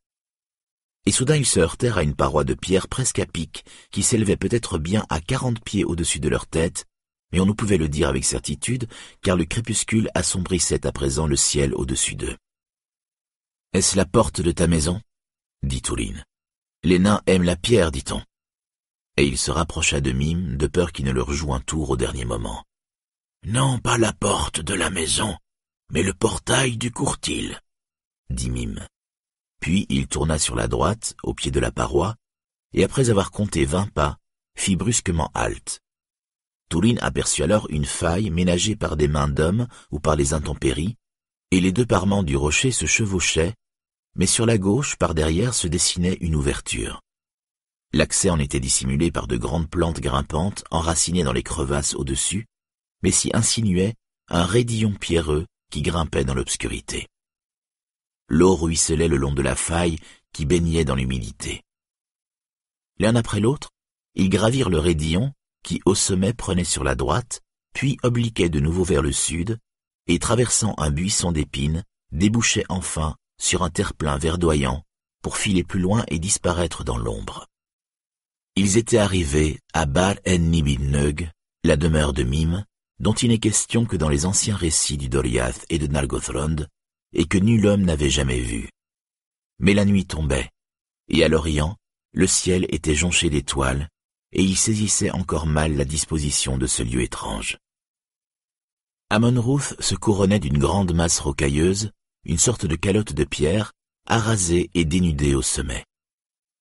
[1.05, 4.37] Et soudain ils se heurtèrent à une paroi de pierre presque à pic, qui s'élevait
[4.37, 6.85] peut-être bien à quarante pieds au-dessus de leur tête,
[7.31, 8.87] mais on ne pouvait le dire avec certitude,
[9.21, 12.37] car le crépuscule assombrissait à présent le ciel au-dessus d'eux.
[13.73, 15.01] Est-ce la porte de ta maison?
[15.63, 16.23] dit Touline.
[16.83, 18.21] Les nains aiment la pierre, dit-on.
[19.17, 21.97] Et il se rapprocha de Mime, de peur qu'il ne leur joue un tour au
[21.97, 22.63] dernier moment.
[23.45, 25.37] Non, pas la porte de la maison,
[25.91, 27.59] mais le portail du courtil,
[28.29, 28.87] dit Mime.
[29.59, 32.15] Puis il tourna sur la droite, au pied de la paroi,
[32.73, 34.17] et après avoir compté vingt pas,
[34.55, 35.81] fit brusquement halte.
[36.69, 40.95] Tourine aperçut alors une faille ménagée par des mains d'hommes ou par les intempéries,
[41.51, 43.55] et les deux parements du rocher se chevauchaient
[44.15, 47.01] mais sur la gauche, par derrière, se dessinait une ouverture.
[47.91, 52.45] L'accès en était dissimulé par de grandes plantes grimpantes enracinées dans les crevasses au-dessus,
[53.01, 53.95] mais s'y insinuait
[54.27, 57.07] un raidillon pierreux qui grimpait dans l'obscurité.
[58.27, 59.97] L'eau ruisselait le long de la faille
[60.33, 61.63] qui baignait dans l'humidité.
[62.99, 63.69] L'un après l'autre,
[64.13, 67.41] ils gravirent le raidillon qui au sommet prenait sur la droite,
[67.73, 69.57] puis obliquait de nouveau vers le sud,
[70.07, 74.83] et traversant un buisson d'épines, débouchait enfin sur un terre-plein verdoyant
[75.21, 77.47] pour filer plus loin et disparaître dans l'ombre.
[78.55, 81.31] Ils étaient arrivés à Bar en Nibinneug,
[81.63, 82.65] la demeure de Mime,
[82.99, 86.67] dont il n'est question que dans les anciens récits du Doriath et de Nargothrond,
[87.13, 88.69] et que nul homme n'avait jamais vu.
[89.59, 90.49] Mais la nuit tombait,
[91.07, 91.75] et à l'Orient,
[92.13, 93.87] le ciel était jonché d'étoiles,
[94.31, 97.57] et il saisissait encore mal la disposition de ce lieu étrange.
[99.09, 101.91] Amonruth se couronnait d'une grande masse rocailleuse,
[102.29, 103.73] une sorte de calotte de pierre,
[104.05, 105.83] arasée et dénudée au sommet.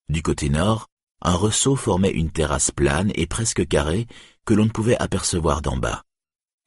[0.09, 0.87] Du côté nord,
[1.21, 4.07] un ressaut formait une terrasse plane et presque carrée
[4.47, 6.05] que l'on ne pouvait apercevoir d'en bas,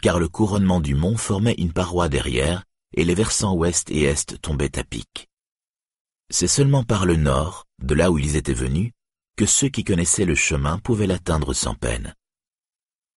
[0.03, 2.63] car le couronnement du mont formait une paroi derrière
[2.95, 5.27] et les versants ouest et est tombaient à pic.
[6.29, 8.91] C'est seulement par le nord, de là où ils étaient venus,
[9.35, 12.13] que ceux qui connaissaient le chemin pouvaient l'atteindre sans peine.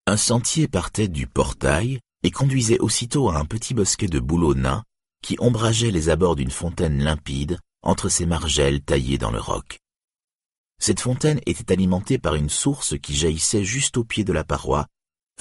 [0.07, 4.83] Un sentier partait du portail et conduisait aussitôt à un petit bosquet de bouleaux nains
[5.25, 9.79] qui ombrageait les abords d'une fontaine limpide entre ses margelles taillées dans le roc.
[10.77, 14.85] Cette fontaine était alimentée par une source qui jaillissait juste au pied de la paroi,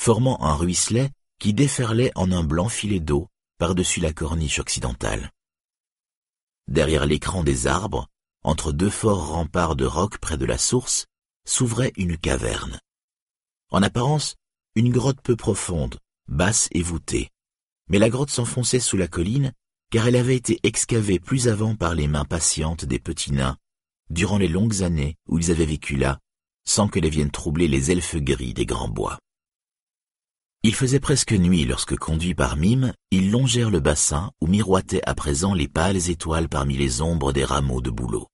[0.00, 5.30] formant un ruisselet qui déferlait en un blanc filet d'eau par-dessus la corniche occidentale.
[6.66, 8.08] Derrière l'écran des arbres,
[8.42, 11.04] entre deux forts remparts de roc près de la source,
[11.46, 12.80] s'ouvrait une caverne.
[13.68, 14.36] En apparence,
[14.76, 17.28] une grotte peu profonde, basse et voûtée.
[17.88, 19.52] Mais la grotte s'enfonçait sous la colline,
[19.90, 23.56] car elle avait été excavée plus avant par les mains patientes des petits nains,
[24.10, 26.18] durant les longues années où ils avaient vécu là,
[26.66, 29.18] sans que les viennent troubler les elfes gris des grands bois.
[30.62, 35.14] Il faisait presque nuit lorsque, conduits par Mime, ils longèrent le bassin où miroitaient à
[35.14, 38.28] présent les pâles étoiles parmi les ombres des rameaux de bouleau.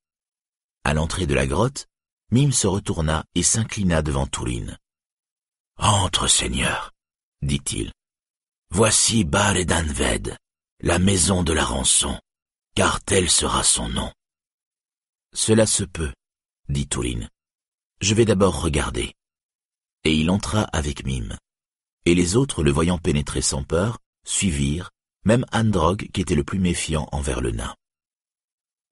[0.84, 1.88] À l'entrée de la grotte,
[2.30, 4.78] Mime se retourna et s'inclina devant Tourine.
[5.76, 6.92] Entre, Seigneur,
[7.42, 7.90] dit-il.
[8.70, 10.36] Voici Bar et Danved,
[10.80, 12.18] la maison de la rançon,
[12.74, 14.12] car tel sera son nom.
[15.34, 16.12] Cela se peut,
[16.68, 17.28] dit Tourine.
[18.00, 19.14] Je vais d'abord regarder.
[20.04, 21.36] Et il entra avec Mime
[22.06, 24.90] et les autres, le voyant pénétrer sans peur, suivirent,
[25.24, 27.74] même Androg qui était le plus méfiant envers le nain.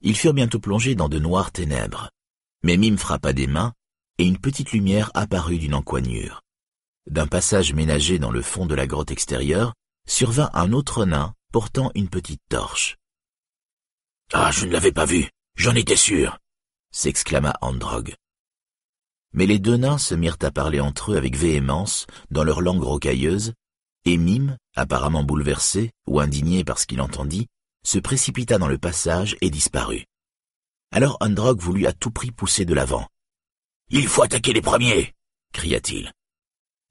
[0.00, 2.10] Ils furent bientôt plongés dans de noires ténèbres,
[2.62, 3.72] mais Mime frappa des mains,
[4.18, 6.42] et une petite lumière apparut d'une encoignure.
[7.10, 9.74] D'un passage ménagé dans le fond de la grotte extérieure,
[10.06, 12.96] survint un autre nain portant une petite torche.
[14.32, 16.38] Ah, je ne l'avais pas vu, j'en étais sûr,
[16.90, 18.14] s'exclama Androg.
[19.32, 22.82] Mais les deux nains se mirent à parler entre eux avec véhémence, dans leur langue
[22.82, 23.52] rocailleuse,
[24.04, 27.46] et Mime, apparemment bouleversé ou indigné par ce qu'il entendit,
[27.84, 30.04] se précipita dans le passage et disparut.
[30.90, 33.06] Alors Androg voulut à tout prix pousser de l'avant.
[33.90, 35.14] Il faut attaquer les premiers,
[35.52, 36.12] cria-t-il.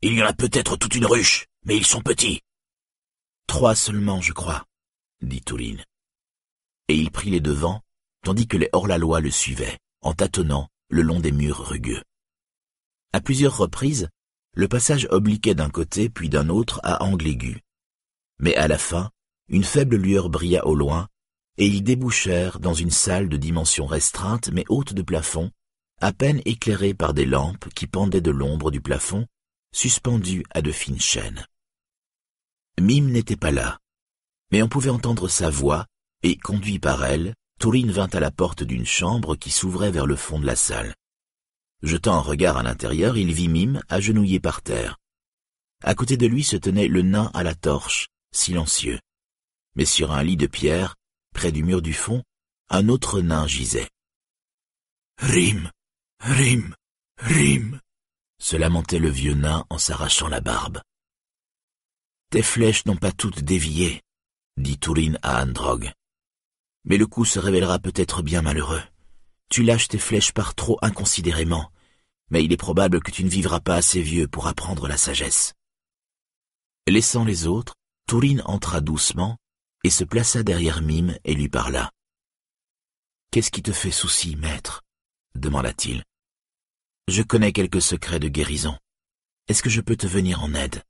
[0.01, 2.41] Il y en a peut-être toute une ruche, mais ils sont petits.
[3.47, 4.65] Trois seulement, je crois,
[5.21, 5.83] dit Touline.
[6.89, 7.81] Et il prit les devants,
[8.23, 12.03] tandis que les hors-la-loi le suivaient, en tâtonnant le long des murs rugueux.
[13.13, 14.09] À plusieurs reprises,
[14.53, 17.61] le passage obliquait d'un côté puis d'un autre à angle aigu.
[18.39, 19.11] Mais à la fin,
[19.47, 21.07] une faible lueur brilla au loin,
[21.57, 25.51] et ils débouchèrent dans une salle de dimension restreinte mais haute de plafond,
[25.99, 29.25] à peine éclairée par des lampes qui pendaient de l'ombre du plafond,
[29.73, 31.45] suspendues à de fines chaînes.
[32.79, 33.79] Mime n'était pas là,
[34.51, 35.85] mais on pouvait entendre sa voix,
[36.23, 40.15] et, conduit par elle, Tourine vint à la porte d'une chambre qui s'ouvrait vers le
[40.15, 40.93] fond de la salle.
[41.81, 44.97] Jetant un regard à l'intérieur, il vit Mime agenouillé par terre.
[45.83, 48.99] À côté de lui se tenait le nain à la torche, silencieux.
[49.75, 50.95] Mais sur un lit de pierre,
[51.33, 52.23] près du mur du fond,
[52.69, 53.89] un autre nain gisait.
[55.17, 55.71] Rime,
[56.19, 56.75] rime,
[57.17, 57.79] rime,
[58.39, 60.79] se lamentait le vieux nain en s'arrachant la barbe.
[62.29, 64.01] Tes flèches n'ont pas toutes dévié,
[64.57, 65.93] dit Tourine à Androg.
[66.83, 68.83] Mais le coup se révélera peut-être bien malheureux.
[69.49, 71.71] Tu lâches tes flèches par trop inconsidérément,
[72.29, 75.53] mais il est probable que tu ne vivras pas assez vieux pour apprendre la sagesse.
[76.85, 77.75] Laissant les autres,
[78.07, 79.37] Tourine entra doucement
[79.85, 81.91] et se plaça derrière Mime et lui parla.
[83.31, 84.83] Qu'est-ce qui te fait souci, maître?
[85.35, 86.03] demanda-t-il.
[87.07, 88.77] Je connais quelques secrets de guérison.
[89.47, 90.83] Est-ce que je peux te venir en aide?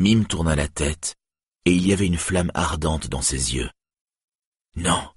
[0.00, 1.14] Mime tourna la tête,
[1.66, 3.68] et il y avait une flamme ardente dans ses yeux.
[4.74, 5.12] Non,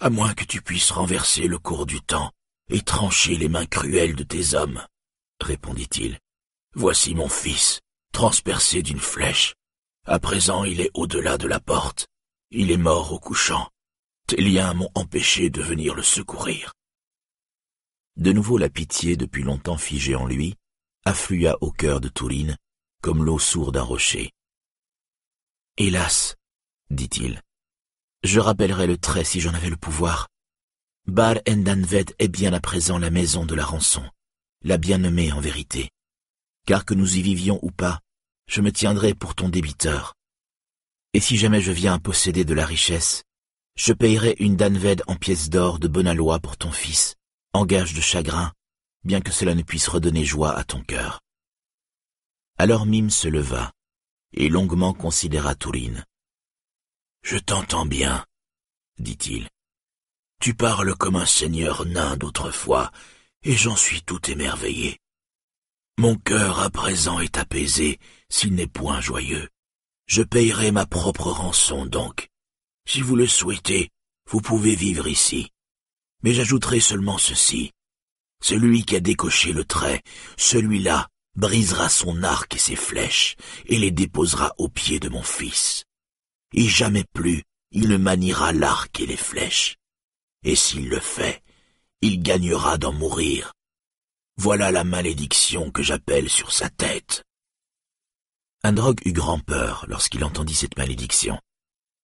[0.00, 2.30] à moins que tu puisses renverser le cours du temps
[2.68, 4.86] et trancher les mains cruelles de tes hommes,
[5.40, 6.18] répondit-il.
[6.74, 7.80] Voici mon fils,
[8.12, 9.54] transpercé d'une flèche.
[10.04, 12.06] À présent il est au-delà de la porte.
[12.50, 13.70] Il est mort au couchant.
[14.26, 16.74] Tes liens m'ont empêché de venir le secourir.
[18.16, 20.54] De nouveau la pitié, depuis longtemps figée en lui,
[21.06, 22.58] afflua au cœur de Tourine,
[23.02, 24.32] comme l'eau sourde d'un rocher.
[25.76, 26.36] Hélas,
[26.90, 27.42] dit-il,
[28.24, 30.28] je rappellerai le trait si j'en avais le pouvoir.
[31.06, 34.02] Bar Endanved est bien à présent la maison de la rançon,
[34.62, 35.90] la bien-nommée en vérité.
[36.66, 38.00] Car que nous y vivions ou pas,
[38.46, 40.14] je me tiendrai pour ton débiteur.
[41.14, 43.22] Et si jamais je viens posséder de la richesse,
[43.76, 47.14] je payerai une Danved en pièces d'or de bonne loi pour ton fils,
[47.52, 48.52] en gage de chagrin,
[49.04, 51.20] bien que cela ne puisse redonner joie à ton cœur.
[52.60, 53.70] Alors Mime se leva,
[54.32, 56.04] et longuement considéra Tourine.
[57.22, 58.26] Je t'entends bien,
[58.98, 59.48] dit-il.
[60.40, 62.90] Tu parles comme un seigneur nain d'autrefois,
[63.44, 64.98] et j'en suis tout émerveillé.
[65.98, 69.48] Mon cœur à présent est apaisé, s'il n'est point joyeux.
[70.06, 72.28] Je payerai ma propre rançon donc.
[72.88, 73.90] Si vous le souhaitez,
[74.28, 75.52] vous pouvez vivre ici.
[76.24, 77.70] Mais j'ajouterai seulement ceci.
[78.42, 80.02] Celui qui a décoché le trait,
[80.36, 83.36] celui-là brisera son arc et ses flèches,
[83.66, 85.84] et les déposera aux pieds de mon fils.
[86.52, 89.76] Et jamais plus il ne maniera l'arc et les flèches.
[90.42, 91.42] Et s'il le fait,
[92.00, 93.52] il gagnera d'en mourir.
[94.36, 97.24] Voilà la malédiction que j'appelle sur sa tête.
[98.64, 101.38] Androg eut grand peur lorsqu'il entendit cette malédiction,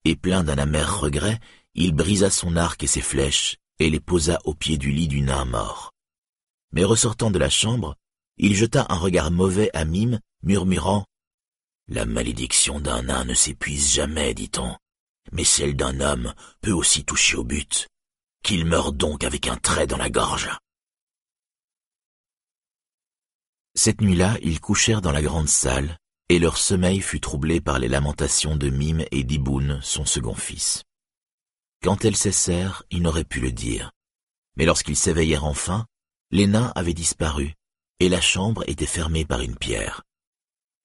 [0.04, 1.40] et plein d'un amer regret,
[1.74, 5.22] il brisa son arc et ses flèches, et les posa au pied du lit du
[5.22, 5.92] nain mort.
[6.72, 7.96] Mais ressortant de la chambre,
[8.36, 11.04] il jeta un regard mauvais à Mime, murmurant
[11.88, 14.76] La malédiction d'un nain ne s'épuise jamais, dit-on,
[15.32, 17.88] mais celle d'un homme peut aussi toucher au but.
[18.42, 20.50] Qu'il meure donc avec un trait dans la gorge.
[23.74, 25.98] Cette nuit-là, ils couchèrent dans la grande salle,
[26.28, 30.84] et leur sommeil fut troublé par les lamentations de Mime et d'Iboun, son second fils.
[31.82, 33.92] Quand elles cessèrent, ils n'auraient pu le dire.
[34.56, 35.86] Mais lorsqu'ils s'éveillèrent enfin,
[36.30, 37.54] les nains avaient disparu,
[38.00, 40.02] et la chambre était fermée par une pierre.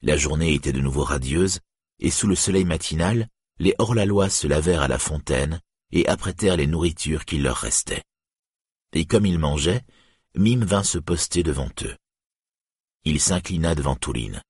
[0.01, 1.59] La journée était de nouveau radieuse,
[1.99, 6.67] et sous le soleil matinal, les hors-la-loi se lavèrent à la fontaine et apprêtèrent les
[6.67, 8.03] nourritures qui leur restaient.
[8.93, 9.83] Et comme ils mangeaient,
[10.35, 11.97] Mime vint se poster devant eux.
[13.03, 14.41] Il s'inclina devant Touline.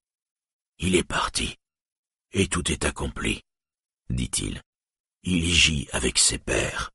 [0.78, 1.56] Il est parti,
[2.32, 3.42] et tout est accompli,
[4.10, 4.62] dit-il.
[5.24, 6.92] Il y gît avec ses pères.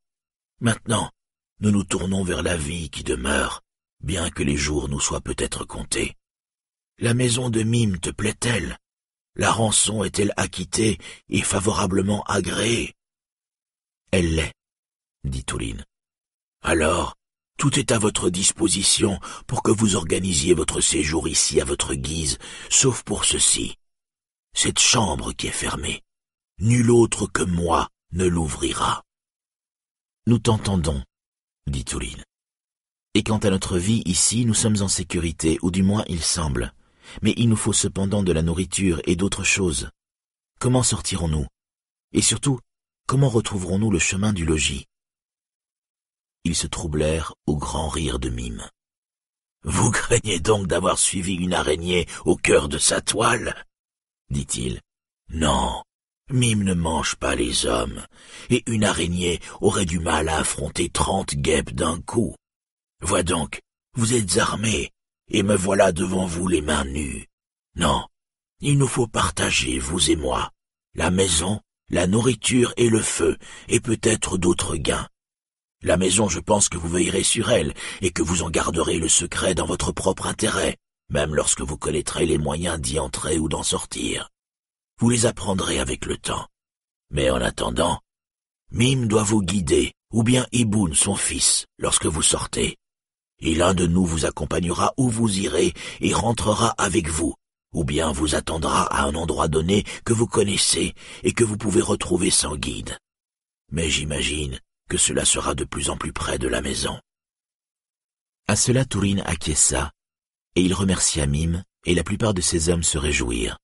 [0.60, 1.10] Maintenant,
[1.60, 3.62] nous nous tournons vers la vie qui demeure,
[4.04, 6.14] bien que les jours nous soient peut-être comptés.
[6.98, 8.78] La maison de Mime te plaît-elle?
[9.34, 12.94] La rançon est-elle acquittée et favorablement agréée?
[14.12, 14.54] Elle l'est,
[15.24, 15.84] dit Touline.
[16.62, 17.16] Alors,
[17.58, 22.38] tout est à votre disposition pour que vous organisiez votre séjour ici à votre guise,
[22.70, 23.76] sauf pour ceci.
[24.54, 26.02] Cette chambre qui est fermée,
[26.58, 29.02] nul autre que moi ne l'ouvrira.
[30.26, 31.02] Nous t'entendons,
[31.66, 32.22] dit Touline.
[33.14, 36.74] Et quant à notre vie ici, nous sommes en sécurité, ou du moins il semble.
[37.22, 39.90] Mais il nous faut cependant de la nourriture et d'autres choses.
[40.58, 41.46] Comment sortirons-nous?
[42.12, 42.58] Et surtout,
[43.06, 44.86] comment retrouverons-nous le chemin du logis?
[46.42, 48.68] Ils se troublèrent au grand rire de Mime.
[49.62, 53.64] Vous craignez donc d'avoir suivi une araignée au cœur de sa toile?
[54.30, 54.80] dit-il.
[55.28, 55.82] Non,
[56.30, 58.04] Mime ne mange pas les hommes,
[58.50, 62.34] et une araignée aurait du mal à affronter trente guêpes d'un coup.
[63.04, 63.60] Vois donc,
[63.98, 64.90] vous êtes armés,
[65.28, 67.28] et me voilà devant vous les mains nues.
[67.76, 68.08] Non,
[68.60, 70.50] il nous faut partager, vous et moi,
[70.94, 71.60] la maison,
[71.90, 73.36] la nourriture et le feu,
[73.68, 75.06] et peut-être d'autres gains.
[75.82, 79.10] La maison, je pense que vous veillerez sur elle et que vous en garderez le
[79.10, 80.78] secret dans votre propre intérêt,
[81.10, 84.30] même lorsque vous connaîtrez les moyens d'y entrer ou d'en sortir.
[84.98, 86.48] Vous les apprendrez avec le temps.
[87.10, 88.00] Mais en attendant,
[88.70, 92.78] Mime doit vous guider, ou bien Iboun, son fils, lorsque vous sortez.
[93.40, 97.34] Et l'un de nous vous accompagnera où vous irez et rentrera avec vous,
[97.72, 101.82] ou bien vous attendra à un endroit donné que vous connaissez et que vous pouvez
[101.82, 102.96] retrouver sans guide.
[103.70, 106.98] Mais j'imagine que cela sera de plus en plus près de la maison.
[108.46, 109.90] À cela Tourine acquiesça,
[110.54, 113.58] et il remercia Mime, et la plupart de ses hommes se réjouirent,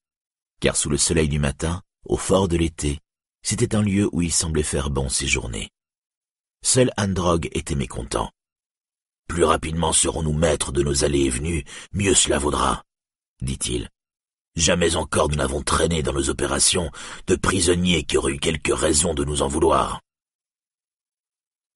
[0.60, 2.99] car sous le soleil du matin, au fort de l'été,
[3.42, 5.70] c'était un lieu où il semblait faire bon séjourner.
[6.62, 8.31] Seul Androg était mécontent.
[9.31, 12.83] Plus rapidement serons-nous maîtres de nos allées et venues, mieux cela vaudra,
[13.41, 13.89] dit-il.
[14.57, 16.91] Jamais encore nous n'avons traîné dans nos opérations
[17.28, 20.00] de prisonniers qui auraient eu quelque raison de nous en vouloir.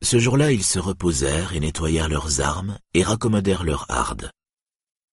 [0.03, 4.33] Ce jour-là, ils se reposèrent et nettoyèrent leurs armes et raccommodèrent leurs hardes.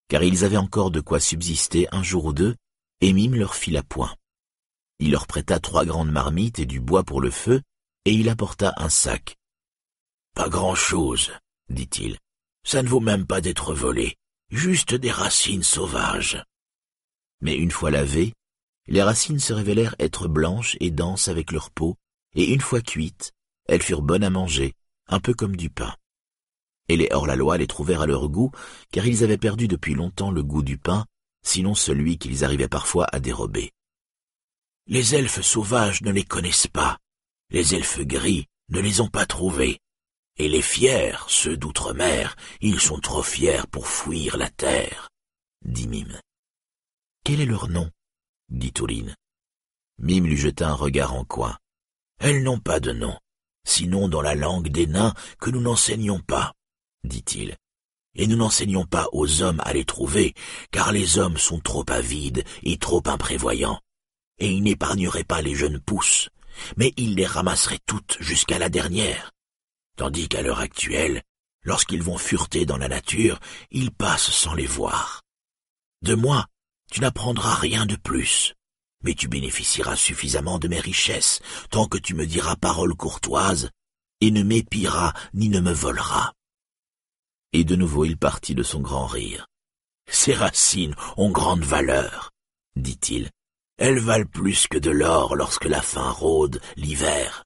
[0.10, 2.56] Car ils avaient encore de quoi subsister un jour ou deux,
[3.02, 4.16] et Mime leur fit la point.
[4.98, 7.62] Il leur prêta trois grandes marmites et du bois pour le feu,
[8.06, 9.38] et il apporta un sac.
[10.34, 11.32] Pas grand-chose,
[11.70, 12.18] dit-il.
[12.64, 14.18] Ça ne vaut même pas d'être volé,
[14.50, 16.44] juste des racines sauvages.
[17.42, 18.34] Mais une fois lavées,
[18.88, 21.98] les racines se révélèrent être blanches et denses avec leur peau,
[22.36, 23.34] et une fois cuites,
[23.68, 24.74] elles furent bonnes à manger,
[25.08, 25.96] un peu comme du pain.
[26.88, 28.52] Et les hors-la-loi les trouvèrent à leur goût,
[28.92, 31.06] car ils avaient perdu depuis longtemps le goût du pain,
[31.44, 33.72] sinon celui qu'ils arrivaient parfois à dérober.
[34.88, 36.98] Les elfes sauvages ne les connaissent pas,
[37.50, 39.80] les elfes gris ne les ont pas trouvés,
[40.42, 45.10] et les fiers, ceux d'outre-mer, ils sont trop fiers pour fuir la terre,
[45.64, 46.20] dit Mime.
[47.24, 47.90] Quel est leur nom?
[48.50, 49.16] dit Touline.
[50.00, 51.58] Mime lui jeta un regard en coin.
[52.20, 53.16] Elles n'ont pas de nom
[53.64, 56.54] sinon dans la langue des nains que nous n'enseignons pas,
[57.04, 57.56] dit-il.
[58.16, 60.34] Et nous n'enseignons pas aux hommes à les trouver,
[60.72, 63.80] car les hommes sont trop avides et trop imprévoyants.
[64.40, 66.30] Et ils n'épargneraient pas les jeunes pousses,
[66.76, 69.31] mais ils les ramasseraient toutes jusqu'à la dernière.
[70.02, 71.22] Tandis qu'à l'heure actuelle,
[71.64, 73.40] Lorsqu'ils vont fureter dans la nature,
[73.70, 75.22] ils passent sans les voir.
[76.02, 76.48] De moi,
[76.92, 78.56] tu n'apprendras rien de plus,
[79.04, 81.40] mais tu bénéficieras suffisamment de mes richesses,
[81.70, 83.70] tant que tu me diras paroles courtoises,
[84.22, 86.34] et ne m'épieras ni ne me voleras.
[87.54, 89.46] Et de nouveau il partit de son grand rire.
[90.10, 92.32] Ces racines ont grande valeur,
[92.76, 93.30] dit-il.
[93.78, 97.46] Elles valent plus que de l'or lorsque la faim rôde l'hiver,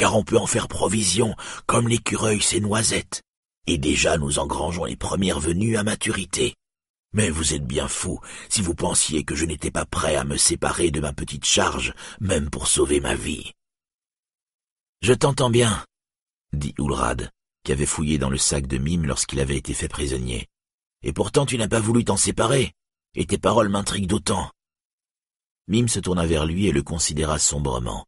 [0.00, 3.20] car on peut en faire provision comme l'écureuil ses noisettes,
[3.66, 6.54] et déjà nous engrangeons les premières venues à maturité.
[7.12, 10.38] Mais vous êtes bien fou si vous pensiez que je n'étais pas prêt à me
[10.38, 13.52] séparer de ma petite charge, même pour sauver ma vie.
[15.02, 15.84] Je t'entends bien,
[16.54, 17.30] dit Ulrad,
[17.62, 20.46] qui avait fouillé dans le sac de Mime lorsqu'il avait été fait prisonnier.
[21.02, 22.72] Et pourtant tu n'as pas voulu t'en séparer,
[23.14, 24.50] et tes paroles m'intriguent d'autant.
[25.68, 28.06] Mime se tourna vers lui et le considéra sombrement.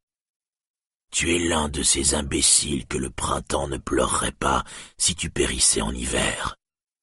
[1.13, 4.65] Tu es l'un de ces imbéciles que le printemps ne pleurerait pas
[4.97, 6.57] si tu périssais en hiver,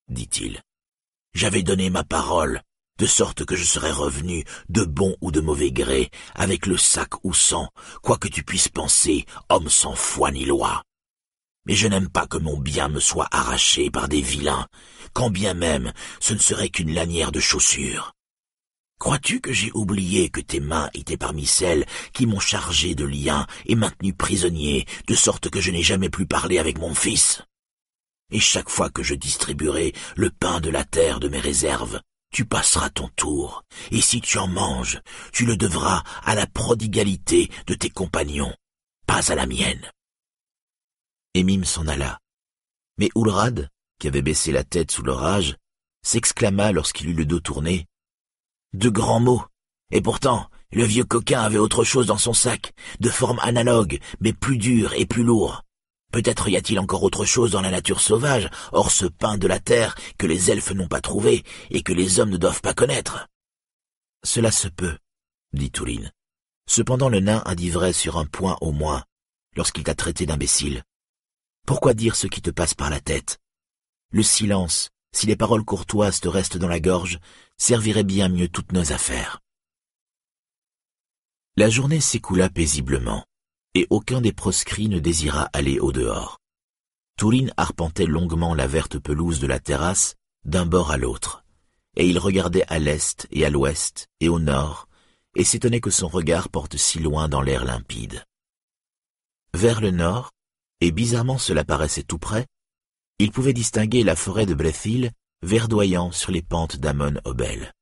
[0.09, 0.61] dit-il.
[1.35, 2.63] J'avais donné ma parole,
[2.97, 7.23] de sorte que je serais revenu, de bon ou de mauvais gré, avec le sac
[7.23, 7.69] ou sans,
[8.01, 10.83] quoi que tu puisses penser, homme sans foi ni loi.
[11.67, 14.67] Mais je n'aime pas que mon bien me soit arraché par des vilains,
[15.13, 18.15] quand bien même ce ne serait qu'une lanière de chaussures.
[18.99, 23.47] Crois-tu que j'ai oublié que tes mains étaient parmi celles qui m'ont chargé de liens
[23.65, 27.41] et maintenu prisonnier, de sorte que je n'ai jamais plus parlé avec mon fils?
[28.29, 32.01] Et chaque fois que je distribuerai le pain de la terre de mes réserves,
[32.33, 34.99] tu passeras ton tour, et si tu en manges,
[35.31, 38.53] tu le devras à la prodigalité de tes compagnons,
[39.07, 39.89] pas à la mienne.
[41.35, 42.19] Et s'en alla.
[42.97, 45.55] Mais Ulrad, qui avait baissé la tête sous l'orage,
[46.03, 47.87] s'exclama lorsqu'il eut le dos tourné
[48.73, 49.43] de grands mots.
[49.91, 54.33] Et pourtant, le vieux coquin avait autre chose dans son sac, de forme analogue, mais
[54.33, 55.63] plus dur et plus lourd.
[56.11, 59.59] Peut-être y a-t-il encore autre chose dans la nature sauvage, hors ce pain de la
[59.59, 63.27] terre que les elfes n'ont pas trouvé et que les hommes ne doivent pas connaître.
[64.23, 64.97] Cela se peut,
[65.53, 66.11] dit Touline.
[66.67, 69.03] Cependant le nain a dit vrai sur un point au moins,
[69.55, 70.83] lorsqu'il t'a traité d'imbécile.
[71.65, 73.39] Pourquoi dire ce qui te passe par la tête?
[74.11, 77.19] Le silence, si les paroles courtoises te restent dans la gorge,
[77.57, 79.39] serviraient bien mieux toutes nos affaires.
[81.57, 83.25] La journée s'écoula paisiblement,
[83.73, 86.39] et aucun des proscrits ne désira aller au dehors.
[87.17, 90.15] Tourine arpentait longuement la verte pelouse de la terrasse
[90.45, 91.43] d'un bord à l'autre,
[91.95, 94.87] et il regardait à l'est et à l'ouest et au nord,
[95.35, 98.23] et s'étonnait que son regard porte si loin dans l'air limpide.
[99.53, 100.31] Vers le nord,
[100.81, 102.47] et bizarrement cela paraissait tout près,
[103.19, 107.73] il pouvait distinguer la forêt de Brethil verdoyant sur les pentes d'Amon Obel.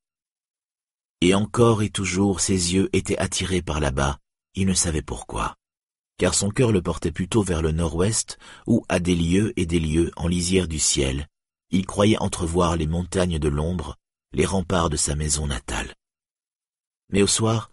[1.22, 4.18] Et encore et toujours ses yeux étaient attirés par là-bas,
[4.56, 5.56] il ne savait pourquoi,
[6.18, 9.80] car son cœur le portait plutôt vers le nord-ouest, où, à des lieues et des
[9.80, 11.28] lieues en lisière du ciel,
[11.70, 13.96] il croyait entrevoir les montagnes de l'ombre,
[14.34, 15.94] les remparts de sa maison natale.
[17.10, 17.72] Mais au soir,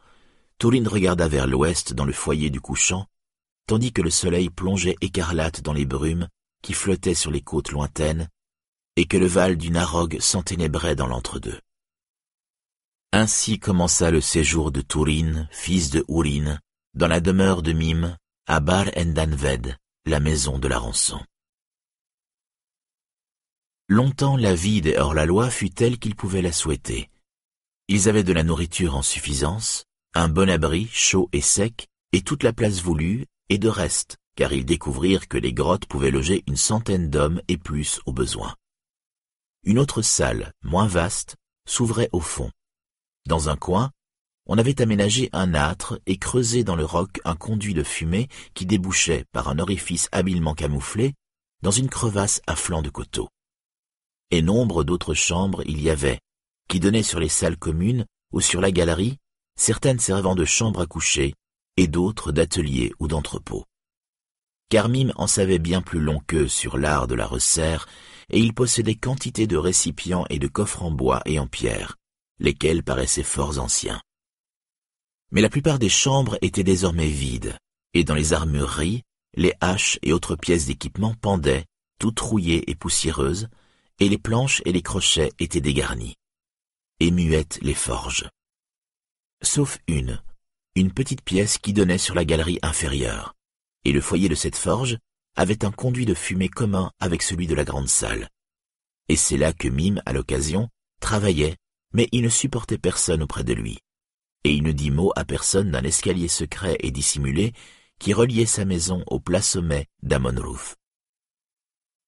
[0.58, 3.06] Tourine regarda vers l'ouest dans le foyer du couchant,
[3.66, 6.28] tandis que le soleil plongeait écarlate dans les brumes
[6.64, 8.30] qui flottait sur les côtes lointaines,
[8.96, 11.60] et que le val du Narog s'enténébrait dans l'entre-deux.
[13.12, 16.58] Ainsi commença le séjour de Tourine, fils de Ourine,
[16.94, 19.76] dans la demeure de Mime, à Bar Endanved,
[20.06, 21.20] la maison de la rançon.
[23.88, 27.10] Longtemps la vie des hors-la-loi fut telle qu'ils pouvaient la souhaiter.
[27.88, 29.84] Ils avaient de la nourriture en suffisance,
[30.14, 34.52] un bon abri chaud et sec, et toute la place voulue, et de reste, car
[34.52, 38.54] ils découvrirent que les grottes pouvaient loger une centaine d'hommes et plus au besoin.
[39.64, 42.50] Une autre salle, moins vaste, s'ouvrait au fond.
[43.26, 43.90] Dans un coin,
[44.46, 48.66] on avait aménagé un âtre et creusé dans le roc un conduit de fumée qui
[48.66, 51.14] débouchait, par un orifice habilement camouflé,
[51.62, 53.30] dans une crevasse à flanc de coteau.
[54.30, 56.20] Et nombre d'autres chambres il y avait,
[56.68, 59.16] qui donnaient sur les salles communes ou sur la galerie,
[59.56, 61.34] certaines servant de chambres à coucher,
[61.78, 63.64] et d'autres d'atelier ou d'entrepôt.
[64.68, 67.86] Carmime en savait bien plus long qu'eux sur l'art de la resserre,
[68.30, 71.96] et il possédait quantité de récipients et de coffres en bois et en pierre,
[72.38, 74.00] lesquels paraissaient fort anciens.
[75.30, 77.56] Mais la plupart des chambres étaient désormais vides,
[77.92, 79.02] et dans les armureries,
[79.36, 81.64] les haches et autres pièces d'équipement pendaient,
[81.98, 83.48] toutes rouillées et poussiéreuses,
[84.00, 86.16] et les planches et les crochets étaient dégarnis.
[87.00, 88.28] Et muettes les forges.
[89.42, 90.22] Sauf une,
[90.74, 93.34] une petite pièce qui donnait sur la galerie inférieure,
[93.84, 94.98] et le foyer de cette forge
[95.36, 98.28] avait un conduit de fumée commun avec celui de la grande salle.
[99.08, 100.68] Et c'est là que Mime, à l'occasion,
[101.00, 101.56] travaillait,
[101.92, 103.78] mais il ne supportait personne auprès de lui.
[104.44, 107.52] Et il ne dit mot à personne d'un escalier secret et dissimulé
[107.98, 110.36] qui reliait sa maison au plat sommet d'Amon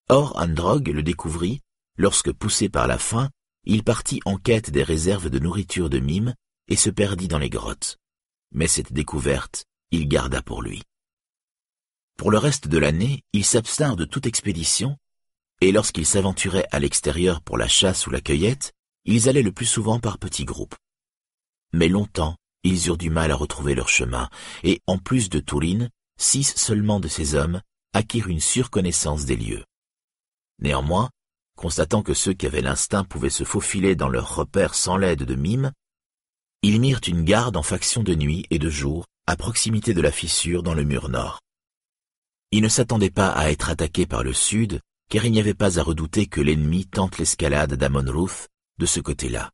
[0.08, 1.60] Or Androg le découvrit
[1.96, 3.30] lorsque, poussé par la faim,
[3.64, 6.34] il partit en quête des réserves de nourriture de Mime
[6.68, 7.98] et se perdit dans les grottes.
[8.52, 10.82] Mais cette découverte, il garda pour lui.
[12.16, 14.96] Pour le reste de l'année, il s'abstinrent de toute expédition,
[15.60, 18.72] et lorsqu'ils s'aventuraient à l'extérieur pour la chasse ou la cueillette,
[19.04, 20.74] ils allaient le plus souvent par petits groupes.
[21.72, 24.28] Mais longtemps, ils eurent du mal à retrouver leur chemin,
[24.64, 27.60] et en plus de Tourine, six seulement de ces hommes
[27.92, 29.64] acquirent une surconnaissance des lieux.
[30.58, 31.10] Néanmoins,
[31.56, 35.34] constatant que ceux qui avaient l'instinct pouvaient se faufiler dans leurs repères sans l'aide de
[35.34, 35.72] mimes,
[36.62, 40.12] ils mirent une garde en faction de nuit et de jour à proximité de la
[40.12, 41.40] fissure dans le mur nord.
[42.56, 45.78] Ils ne s'attendaient pas à être attaqués par le sud, car il n'y avait pas
[45.78, 49.50] à redouter que l'ennemi tente l'escalade d'Amon-Ruth de ce côté-là.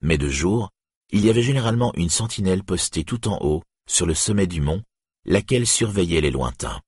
[0.00, 0.70] Mais de jour,
[1.12, 4.82] il y avait généralement une sentinelle postée tout en haut, sur le sommet du mont,
[5.26, 6.80] laquelle surveillait les lointains.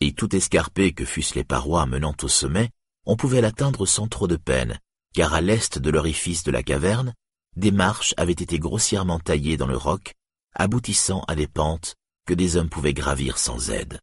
[0.00, 2.70] Et tout escarpé que fussent les parois menant au sommet,
[3.06, 4.78] on pouvait l'atteindre sans trop de peine,
[5.14, 7.12] car à l'est de l'orifice de la caverne,
[7.56, 10.14] des marches avaient été grossièrement taillées dans le roc,
[10.54, 13.98] aboutissant à des pentes que des hommes pouvaient gravir sans aide.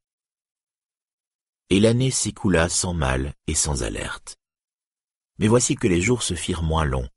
[1.72, 4.35] Et l'année s'écoula sans mal et sans alerte.
[5.40, 7.08] Mais voici que les jours se firent moins longs,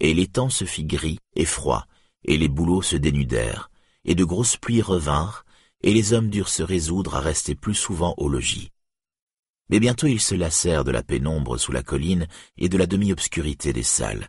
[0.00, 1.86] et les temps se fit gris et froid,
[2.24, 3.70] et les bouleaux se dénudèrent,
[4.04, 5.44] et de grosses pluies revinrent,
[5.84, 8.72] et les hommes durent se résoudre à rester plus souvent au logis.
[9.68, 13.72] Mais bientôt ils se lassèrent de la pénombre sous la colline et de la demi-obscurité
[13.72, 14.26] des salles.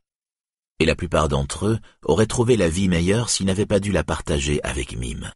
[0.78, 4.04] Et la plupart d'entre eux auraient trouvé la vie meilleure s'ils n'avaient pas dû la
[4.04, 5.34] partager avec Mime.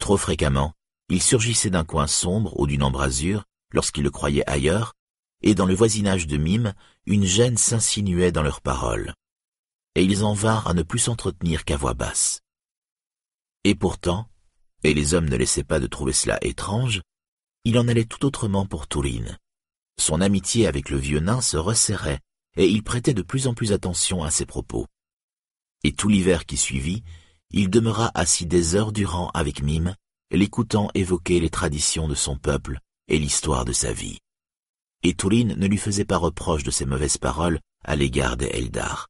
[0.00, 0.74] Trop fréquemment,
[1.08, 4.94] ils surgissaient d'un coin sombre ou d'une embrasure, lorsqu'ils le croyaient ailleurs,
[5.42, 6.74] et dans le voisinage de Mime,
[7.06, 9.14] une gêne s'insinuait dans leurs paroles
[9.94, 12.40] et ils en vinrent à ne plus s'entretenir qu'à voix basse.
[13.62, 14.28] Et pourtant,
[14.82, 17.02] et les hommes ne laissaient pas de trouver cela étrange,
[17.64, 19.38] il en allait tout autrement pour Tourine.
[19.98, 22.20] Son amitié avec le vieux nain se resserrait,
[22.56, 24.86] et il prêtait de plus en plus attention à ses propos.
[25.82, 27.02] Et tout l'hiver qui suivit,
[27.50, 29.94] il demeura assis des heures durant avec Mime,
[30.36, 34.18] l'écoutant évoquer les traditions de son peuple et l'histoire de sa vie.
[35.02, 39.08] Et Tourine ne lui faisait pas reproche de ses mauvaises paroles à l'égard des Eldar.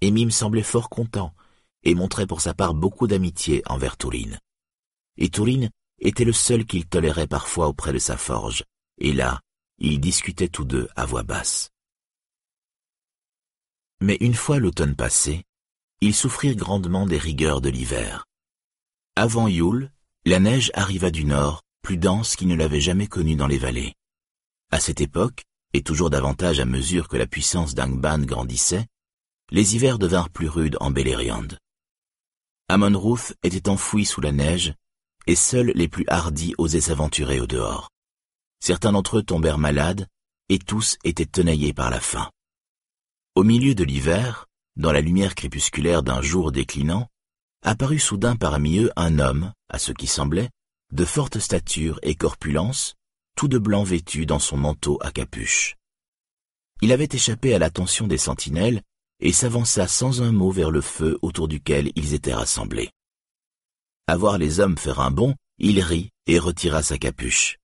[0.00, 1.32] Et Mime semblait fort content,
[1.84, 4.38] et montrait pour sa part beaucoup d'amitié envers Tourine.
[5.16, 8.64] Et Tourine était le seul qu'il tolérait parfois auprès de sa forge,
[8.98, 9.40] et là,
[9.78, 11.70] ils discutaient tous deux à voix basse.
[14.00, 15.44] Mais une fois l'automne passé,
[16.00, 18.26] ils souffrirent grandement des rigueurs de l'hiver.
[19.18, 19.90] Avant Yule,
[20.26, 23.94] la neige arriva du nord, plus dense qu'il ne l'avait jamais connue dans les vallées.
[24.70, 28.86] À cette époque, et toujours davantage à mesure que la puissance d'Angban grandissait,
[29.50, 31.48] les hivers devinrent plus rudes en Beleriand.
[32.68, 34.74] Amon-Ruth était enfoui sous la neige,
[35.26, 37.88] et seuls les plus hardis osaient s'aventurer au dehors.
[38.60, 40.08] Certains d'entre eux tombèrent malades,
[40.50, 42.30] et tous étaient tenaillés par la faim.
[43.34, 44.46] Au milieu de l'hiver,
[44.76, 47.08] dans la lumière crépusculaire d'un jour déclinant,
[47.66, 50.50] apparut soudain parmi eux un homme, à ce qui semblait,
[50.92, 52.94] de forte stature et corpulence,
[53.34, 55.74] tout de blanc vêtu dans son manteau à capuche.
[56.80, 58.82] Il avait échappé à l'attention des sentinelles
[59.18, 62.90] et s'avança sans un mot vers le feu autour duquel ils étaient rassemblés.
[64.06, 67.58] À voir les hommes faire un bond, il rit et retira sa capuche.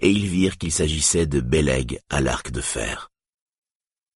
[0.00, 3.10] Et ils virent qu'il s'agissait de Béleg à l'arc de fer.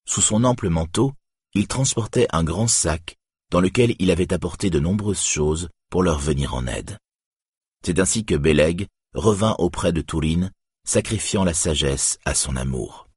[0.06, 1.12] Sous son ample manteau,
[1.52, 3.17] il transportait un grand sac
[3.50, 6.98] dans lequel il avait apporté de nombreuses choses pour leur venir en aide.
[7.84, 10.52] C'est ainsi que Béleg revint auprès de Tourine,
[10.84, 13.08] sacrifiant la sagesse à son amour.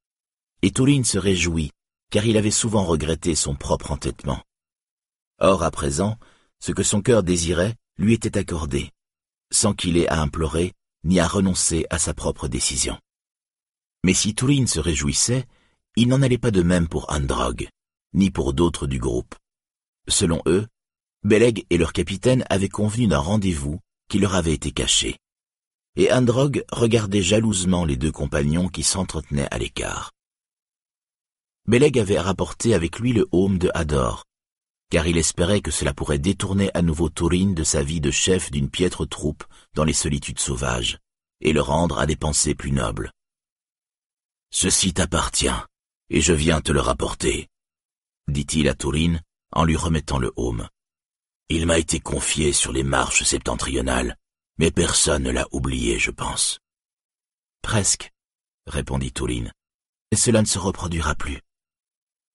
[0.61, 1.71] Et Tourine se réjouit
[2.11, 4.43] car il avait souvent regretté son propre entêtement.
[5.39, 6.19] Or, à présent,
[6.59, 8.91] ce que son cœur désirait lui était accordé,
[9.51, 12.99] sans qu'il ait à implorer ni à renoncer à sa propre décision.
[14.03, 15.47] Mais si Tourine se réjouissait,
[15.95, 17.67] il n'en allait pas de même pour Androg,
[18.13, 19.33] ni pour d'autres du groupe.
[20.07, 20.67] Selon eux,
[21.23, 25.17] Beleg et leur capitaine avaient convenu d'un rendez-vous qui leur avait été caché.
[25.95, 30.11] Et Androg regardait jalousement les deux compagnons qui s'entretenaient à l'écart.
[31.67, 34.25] Beleg avait rapporté avec lui le home de Hador,
[34.89, 38.51] car il espérait que cela pourrait détourner à nouveau Tourine de sa vie de chef
[38.51, 39.43] d'une piètre troupe
[39.75, 40.97] dans les solitudes sauvages,
[41.39, 43.11] et le rendre à des pensées plus nobles.
[44.49, 45.47] Ceci t'appartient,
[46.09, 47.47] et je viens te le rapporter,
[48.27, 49.21] dit-il à Tourine
[49.51, 50.67] en lui remettant le home.
[51.49, 54.17] Il m'a été confié sur les marches septentrionales,
[54.57, 56.59] mais personne ne l'a oublié, je pense.
[57.61, 58.11] Presque,
[58.67, 59.51] répondit Tourine,
[60.11, 61.41] et cela ne se reproduira plus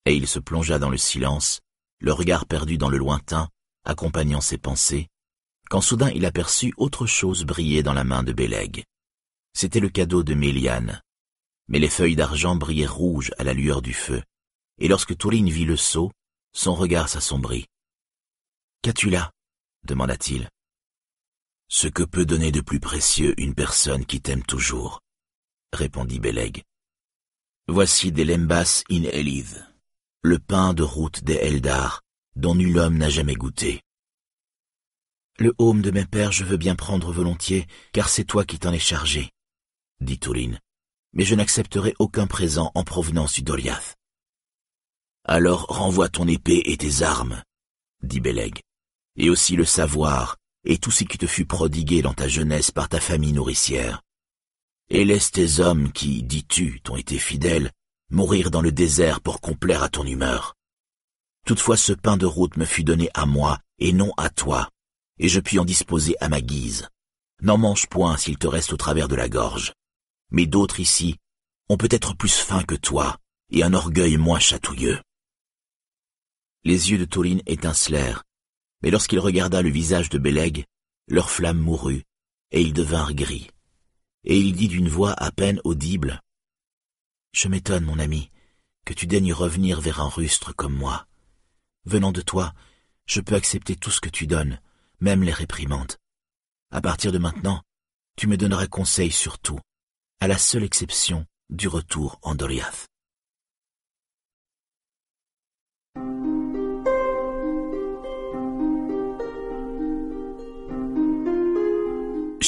[0.07, 1.61] et il se plongea dans le silence,
[1.99, 3.49] le regard perdu dans le lointain,
[3.85, 5.09] accompagnant ses pensées,
[5.69, 8.85] quand soudain il aperçut autre chose briller dans la main de Béleg.
[9.53, 11.03] C'était le cadeau de Méliane,
[11.67, 14.23] mais les feuilles d'argent brillaient rouges à la lueur du feu,
[14.79, 16.13] et lorsque Tourine vit le seau,
[16.57, 17.67] son regard s'assombrit.
[18.83, 19.31] Qu'as-tu là?
[19.85, 20.49] demanda-t-il.
[21.69, 25.01] Ce que peut donner de plus précieux une personne qui t'aime toujours,
[25.73, 26.63] répondit Beleg.
[27.69, 29.63] Voici des lembas in elith,
[30.23, 32.03] le pain de route des Eldar,
[32.37, 33.83] dont nul homme n'a jamais goûté.
[35.39, 38.73] Le home de mes pères je veux bien prendre volontiers, car c'est toi qui t'en
[38.73, 39.31] es chargé,
[40.01, 40.59] dit Tourine,
[41.13, 43.96] mais je n'accepterai aucun présent en provenance du Doriath.
[45.29, 47.43] Alors renvoie ton épée et tes armes,
[48.05, 48.61] dit Beleg,
[49.17, 52.89] et aussi le savoir et tout ce qui te fut prodigué dans ta jeunesse par
[52.89, 54.03] ta famille nourricière.
[54.89, 57.73] Et laisse tes hommes qui, dis-tu, t'ont été fidèles,
[58.11, 60.55] mourir dans le désert pour complaire à ton humeur.
[61.45, 64.71] Toutefois ce pain de route me fut donné à moi et non à toi,
[65.19, 66.89] et je puis en disposer à ma guise.
[67.43, 69.73] N'en mange point s'il te reste au travers de la gorge.
[70.31, 71.17] Mais d'autres ici
[71.69, 73.19] ont peut-être plus faim que toi,
[73.51, 75.01] et un orgueil moins chatouilleux.
[76.65, 78.25] Les yeux de Toline étincelèrent,
[78.83, 80.65] mais lorsqu'il regarda le visage de Beleg,
[81.09, 82.05] leur flamme mourut,
[82.51, 83.51] et ils devinrent gris.
[84.25, 86.21] Et il dit d'une voix à peine audible,
[87.33, 88.31] Je m'étonne, mon ami,
[88.85, 91.07] que tu daignes revenir vers un rustre comme moi.
[91.85, 92.55] Venant de toi,
[93.07, 94.61] je peux accepter tout ce que tu donnes,
[95.01, 95.97] même les réprimandes.
[96.71, 97.63] À partir de maintenant,
[98.17, 99.61] tu me donneras conseil sur tout,
[100.21, 102.89] à la seule exception du retour en Doriath.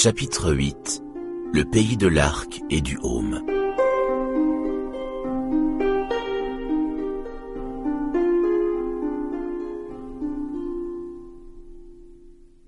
[0.01, 1.02] Chapitre 8
[1.52, 3.44] Le pays de l'arc et du haume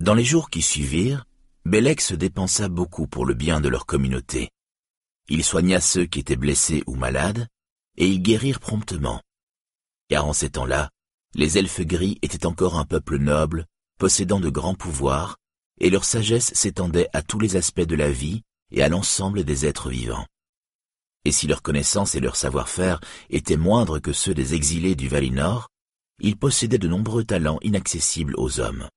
[0.01, 1.23] Dans les jours qui suivirent,
[1.63, 4.49] Bélec se dépensa beaucoup pour le bien de leur communauté.
[5.29, 7.47] Il soigna ceux qui étaient blessés ou malades,
[7.95, 9.21] et ils guérirent promptement.
[10.09, 10.89] Car en ces temps-là,
[11.35, 15.37] les elfes gris étaient encore un peuple noble, possédant de grands pouvoirs,
[15.81, 19.65] et leur sagesse s'étendait à tous les aspects de la vie et à l'ensemble des
[19.65, 20.27] êtres vivants.
[21.25, 23.01] Et si leur connaissance et leur savoir-faire
[23.31, 25.69] étaient moindres que ceux des exilés du Valinor,
[26.19, 28.87] ils possédaient de nombreux talents inaccessibles aux hommes.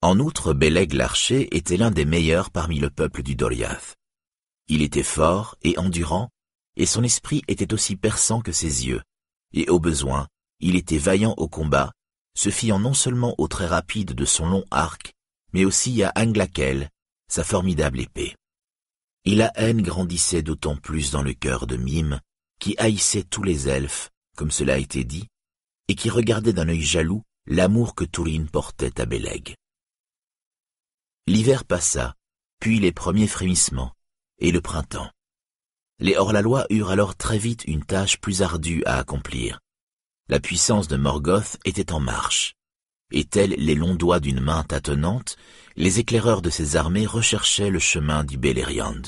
[0.00, 3.94] En outre, Beleg l'archer était l'un des meilleurs parmi le peuple du Doriath.
[4.68, 6.30] Il était fort et endurant,
[6.76, 9.02] et son esprit était aussi perçant que ses yeux,
[9.52, 10.26] et au besoin,
[10.58, 11.92] il était vaillant au combat,
[12.34, 15.12] se fiant non seulement au trait rapide de son long arc,
[15.52, 16.88] mais aussi à Anglakel,
[17.28, 18.34] sa formidable épée.
[19.24, 22.20] Et la haine grandissait d'autant plus dans le cœur de Mime,
[22.58, 25.28] qui haïssait tous les elfes, comme cela a été dit,
[25.88, 29.56] et qui regardait d'un œil jaloux l'amour que Tourine portait à Beleg.
[31.26, 32.14] L'hiver passa,
[32.60, 33.92] puis les premiers frémissements,
[34.38, 35.10] et le printemps.
[35.98, 39.60] Les hors-la-loi eurent alors très vite une tâche plus ardue à accomplir.
[40.28, 42.54] La puissance de Morgoth était en marche,
[43.12, 45.36] et tels les longs doigts d'une main tâtonnante,
[45.76, 49.02] les éclaireurs de ses armées recherchaient le chemin du Beleriand.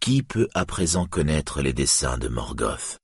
[0.00, 2.98] Qui peut à présent connaître les desseins de Morgoth?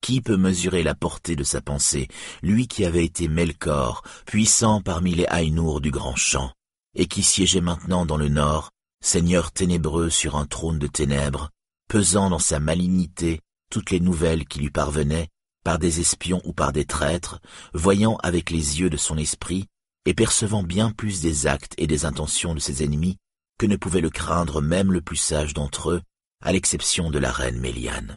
[0.00, 2.08] Qui peut mesurer la portée de sa pensée,
[2.42, 6.52] lui qui avait été Melkor, puissant parmi les Ainur du grand champ
[6.94, 11.50] et qui siégeait maintenant dans le nord, seigneur ténébreux sur un trône de ténèbres,
[11.88, 15.28] pesant dans sa malignité toutes les nouvelles qui lui parvenaient,
[15.68, 17.40] par des espions ou par des traîtres,
[17.74, 19.66] voyant avec les yeux de son esprit,
[20.06, 23.18] et percevant bien plus des actes et des intentions de ses ennemis
[23.58, 26.02] que ne pouvait le craindre même le plus sage d'entre eux,
[26.42, 28.16] à l'exception de la reine Méliane.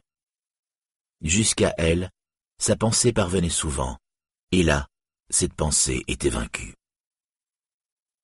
[1.20, 2.10] Jusqu'à elle,
[2.58, 3.98] sa pensée parvenait souvent,
[4.54, 4.88] et là,
[5.30, 6.76] cette pensée était vaincue.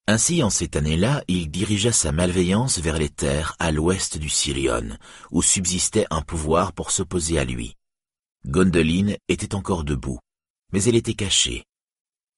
[0.08, 4.98] Ainsi, en cette année-là, il dirigea sa malveillance vers les terres à l'ouest du Sirion,
[5.32, 7.77] où subsistait un pouvoir pour s'opposer à lui.
[8.48, 10.20] Gondoline était encore debout,
[10.72, 11.66] mais elle était cachée.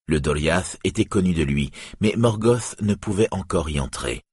[0.08, 1.72] Le Doriath était connu de lui,
[2.02, 4.24] mais Morgoth ne pouvait encore y entrer.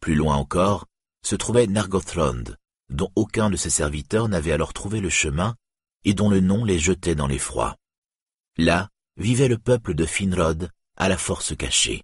[0.00, 0.86] Plus loin encore,
[1.22, 2.44] se trouvait Nargothrond,
[2.90, 5.56] dont aucun de ses serviteurs n'avait alors trouvé le chemin
[6.04, 7.76] et dont le nom les jetait dans l'effroi.
[8.58, 12.02] Là vivait le peuple de Finrod à la force cachée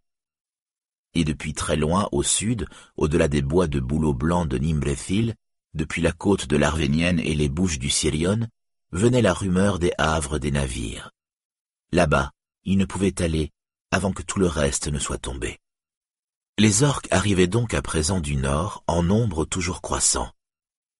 [1.14, 2.66] et depuis très loin au sud,
[2.96, 5.34] au-delà des bois de bouleaux blancs de Nimbrethil,
[5.74, 8.46] depuis la côte de l'Arvénienne et les bouches du Sirion,
[8.92, 11.10] venait la rumeur des havres des navires.
[11.92, 12.30] Là-bas,
[12.64, 13.50] ils ne pouvaient aller
[13.90, 15.58] avant que tout le reste ne soit tombé.
[16.58, 20.30] Les orques arrivaient donc à présent du nord en nombre toujours croissant.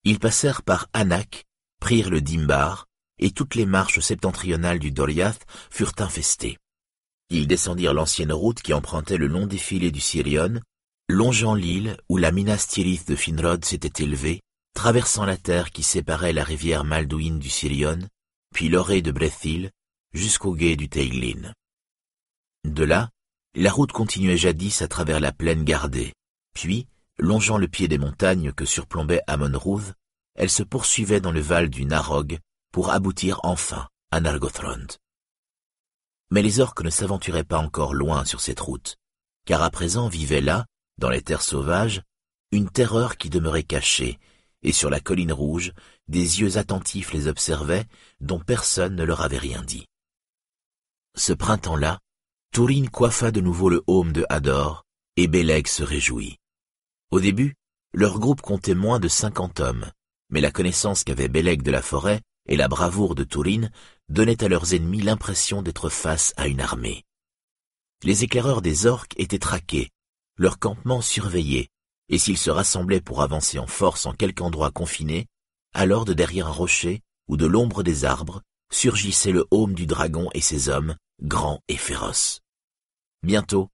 [0.04, 1.44] Ils passèrent par Anak,
[1.78, 2.86] prirent le Dimbar,
[3.18, 6.58] et toutes les marches septentrionales du Doliath furent infestées.
[7.30, 10.60] Ils descendirent l'ancienne route qui empruntait le long défilé du Sirion,
[11.08, 14.40] longeant l'île où la Minas Tirith de Finrod s'était élevée,
[14.74, 17.98] traversant la terre qui séparait la rivière Maldouine du Sirion,
[18.54, 19.70] puis l'orée de Brethil,
[20.12, 21.52] jusqu'au gué du Teiglin.
[22.64, 23.10] De là,
[23.54, 26.12] la route continuait jadis à travers la plaine gardée,
[26.54, 26.86] puis,
[27.18, 29.92] longeant le pied des montagnes que surplombait Amon-Routh,
[30.34, 32.38] elle se poursuivait dans le val du Narog
[32.72, 34.86] pour aboutir enfin à Nargothrond.
[36.30, 38.96] Mais les orques ne s'aventuraient pas encore loin sur cette route,
[39.44, 40.66] car à présent vivait là,
[40.98, 42.02] dans les terres sauvages,
[42.52, 44.18] une terreur qui demeurait cachée,
[44.62, 45.72] et sur la colline rouge,
[46.08, 47.86] des yeux attentifs les observaient,
[48.20, 49.86] dont personne ne leur avait rien dit.
[51.14, 51.98] Ce printemps-là,
[52.52, 54.84] Tourine coiffa de nouveau le haume de Hador,
[55.16, 56.38] et Béleg se réjouit.
[57.10, 57.54] Au début,
[57.92, 59.90] leur groupe comptait moins de cinquante hommes,
[60.30, 63.70] mais la connaissance qu'avait Béleg de la forêt et la bravoure de Tourine
[64.08, 67.04] donnaient à leurs ennemis l'impression d'être face à une armée.
[68.02, 69.90] Les éclaireurs des orques étaient traqués,
[70.36, 71.68] leur campement surveillé,
[72.12, 75.26] et s'ils se rassemblaient pour avancer en force en quelque endroit confiné,
[75.74, 80.28] alors de derrière un rocher ou de l'ombre des arbres surgissait le haume du dragon
[80.34, 82.40] et ses hommes, grands et féroces.
[83.22, 83.70] Bientôt,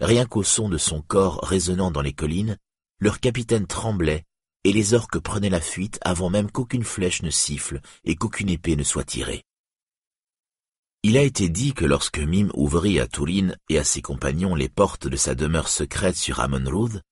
[0.00, 2.58] rien qu'au son de son corps résonnant dans les collines,
[3.00, 4.24] leur capitaine tremblait
[4.64, 8.76] et les orques prenaient la fuite avant même qu'aucune flèche ne siffle et qu'aucune épée
[8.76, 9.44] ne soit tirée.
[11.04, 14.68] Il a été dit que lorsque Mime ouvrit à Tourine et à ses compagnons les
[14.68, 17.02] portes de sa demeure secrète sur Amonroud,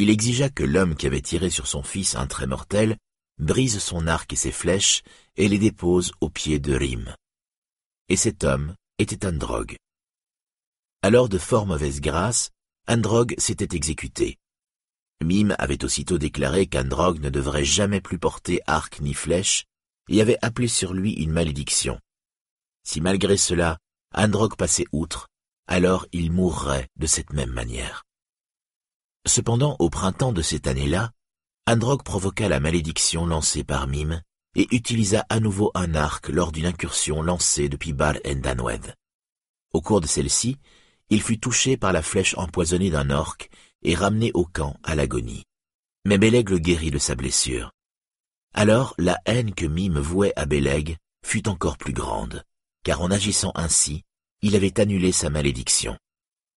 [0.00, 2.96] il exigea que l'homme qui avait tiré sur son fils un trait mortel
[3.38, 5.02] brise son arc et ses flèches
[5.36, 7.16] et les dépose aux pieds de Rime.
[8.08, 9.76] Et cet homme était Androg.
[11.02, 12.50] Alors de fort mauvaise grâce,
[12.86, 14.36] Androg s'était exécuté.
[15.20, 19.64] Mime avait aussitôt déclaré qu'Androg ne devrait jamais plus porter arc ni flèche,
[20.08, 21.98] et avait appelé sur lui une malédiction.
[22.84, 23.78] Si malgré cela,
[24.14, 25.26] Androg passait outre,
[25.66, 28.04] alors il mourrait de cette même manière.
[29.26, 31.12] Cependant, au printemps de cette année-là,
[31.66, 34.22] Androg provoqua la malédiction lancée par Mime
[34.54, 38.94] et utilisa à nouveau un arc lors d'une incursion lancée depuis Bar Endanwed.
[39.72, 40.56] Au cours de celle-ci,
[41.10, 43.50] il fut touché par la flèche empoisonnée d'un orque
[43.82, 45.44] et ramené au camp à l'agonie.
[46.04, 47.70] Mais Béleg le guérit de sa blessure.
[48.54, 52.44] Alors la haine que Mime vouait à Béleg fut encore plus grande,
[52.84, 54.04] car en agissant ainsi,
[54.40, 55.98] il avait annulé sa malédiction.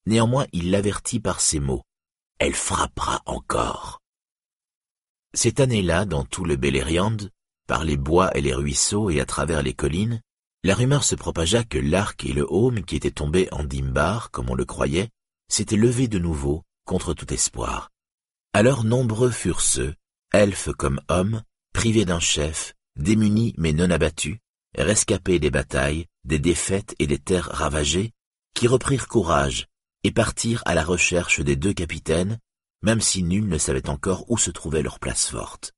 [0.05, 1.83] Néanmoins, il l'avertit par ces mots.
[2.43, 4.01] Elle frappera encore.
[5.35, 7.17] Cette année-là, dans tout le Beleriand,
[7.67, 10.21] par les bois et les ruisseaux et à travers les collines,
[10.63, 14.49] la rumeur se propagea que l'arc et le haume qui étaient tombés en Dimbar, comme
[14.49, 15.09] on le croyait,
[15.49, 17.91] s'étaient levés de nouveau contre tout espoir.
[18.53, 19.93] Alors nombreux furent ceux,
[20.33, 21.43] elfes comme hommes,
[21.75, 24.39] privés d'un chef, démunis mais non abattus,
[24.75, 28.13] rescapés des batailles, des défaites et des terres ravagées,
[28.55, 29.67] qui reprirent courage
[30.03, 32.39] et partirent à la recherche des deux capitaines,
[32.81, 35.73] même si nul ne savait encore où se trouvait leur place forte.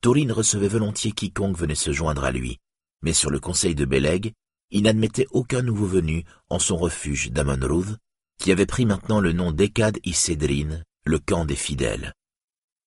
[0.00, 2.58] Taurine recevait volontiers quiconque venait se joindre à lui,
[3.02, 4.32] mais sur le conseil de Béleg,
[4.70, 7.98] il n'admettait aucun nouveau venu en son refuge d'Amonrouth,
[8.38, 12.14] qui avait pris maintenant le nom d'Ekad Isédrine, le camp des fidèles.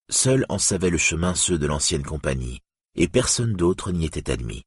[0.10, 2.62] Seuls en savaient le chemin ceux de l'ancienne compagnie,
[2.96, 4.64] et personne d'autre n'y était admis.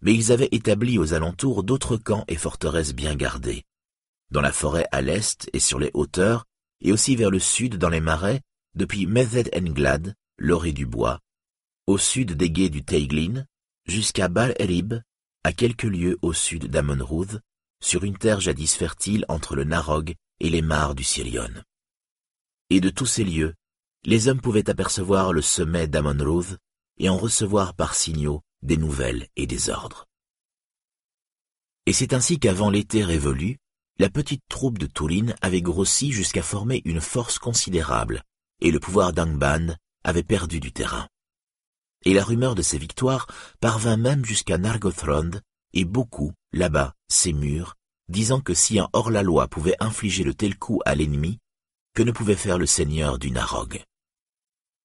[0.00, 3.62] Mais ils avaient établi aux alentours d'autres camps et forteresses bien gardées.
[4.32, 6.46] Dans la forêt à l'est et sur les hauteurs,
[6.80, 8.40] et aussi vers le sud dans les marais,
[8.74, 11.20] depuis Methed Englad, l'orée du bois,
[11.86, 13.44] au sud des guets du Teiglin,
[13.84, 14.94] jusqu'à Bal Erib,
[15.44, 17.40] à quelques lieues au sud d'Amonrouth,
[17.82, 21.52] sur une terre jadis fertile entre le Narog et les mares du Sirion.
[22.70, 23.52] Et de tous ces lieux,
[24.04, 26.56] les hommes pouvaient apercevoir le sommet d'Amonrouth
[26.96, 30.06] et en recevoir par signaux des nouvelles et des ordres.
[31.84, 33.58] Et c'est ainsi qu'avant l'été révolu,
[34.02, 38.24] la petite troupe de Tourine avait grossi jusqu'à former une force considérable,
[38.60, 41.06] et le pouvoir d'Angban avait perdu du terrain.
[42.04, 43.28] Et la rumeur de ses victoires
[43.60, 45.30] parvint même jusqu'à Nargothrond,
[45.72, 47.76] et beaucoup, là-bas, s'émurent,
[48.08, 51.38] disant que si un hors-la-loi pouvait infliger le tel coup à l'ennemi,
[51.94, 53.84] que ne pouvait faire le seigneur du Narog.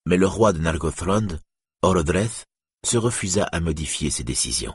[0.04, 1.40] Mais le roi de Nargothrond,
[1.80, 2.44] Orodreth,
[2.84, 4.74] se refusa à modifier ses décisions.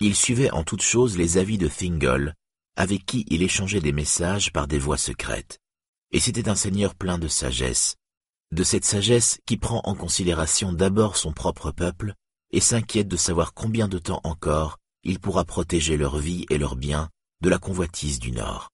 [0.00, 2.34] Il suivait en toutes choses les avis de Thingol,
[2.76, 5.58] avec qui il échangeait des messages par des voies secrètes.
[6.12, 7.96] Et c'était un seigneur plein de sagesse,
[8.52, 12.14] de cette sagesse qui prend en considération d'abord son propre peuple
[12.52, 16.76] et s'inquiète de savoir combien de temps encore il pourra protéger leur vie et leurs
[16.76, 17.08] biens
[17.42, 18.70] de la convoitise du Nord.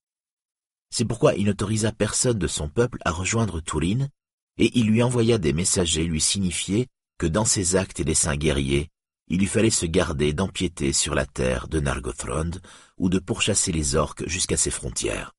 [0.91, 4.09] C'est pourquoi il n'autorisa personne de son peuple à rejoindre Tourine,
[4.59, 8.91] et il lui envoya des messagers lui signifier que dans ses actes et desseins guerriers,
[9.29, 12.51] il lui fallait se garder d'empiéter sur la terre de Nargothrond
[13.03, 15.33] ou de pourchasser les orques jusqu'à ses frontières.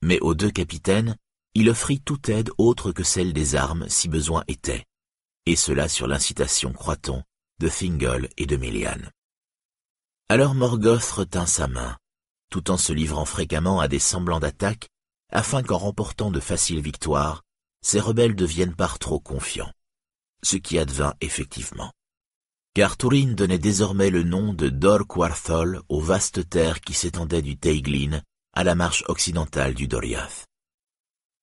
[0.00, 1.16] Mais aux deux capitaines,
[1.54, 4.84] il offrit toute aide autre que celle des armes si besoin était,
[5.44, 7.24] et cela sur l'incitation, croit-on,
[7.58, 9.10] de Thingol et de Méliane.
[10.28, 11.98] Alors Morgoth retint sa main,
[12.48, 14.88] tout en se livrant fréquemment à des semblants d'attaque,
[15.32, 17.42] afin qu'en remportant de faciles victoires,
[17.82, 19.72] ces rebelles deviennent par trop confiants.
[20.44, 21.92] Ce qui advint effectivement.
[22.74, 27.56] Car Turin donnait désormais le nom de Dor Quarthol aux vastes terres qui s'étendaient du
[27.56, 28.22] Teiglin
[28.52, 30.46] à la marche occidentale du Doriath.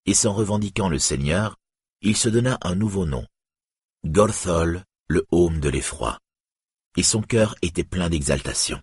[0.06, 1.58] Et s'en revendiquant le seigneur,
[2.02, 3.26] il se donna un nouveau nom,
[4.06, 6.20] Gorthol, le haume de l'effroi.
[6.96, 8.80] Et son cœur était plein d'exaltation.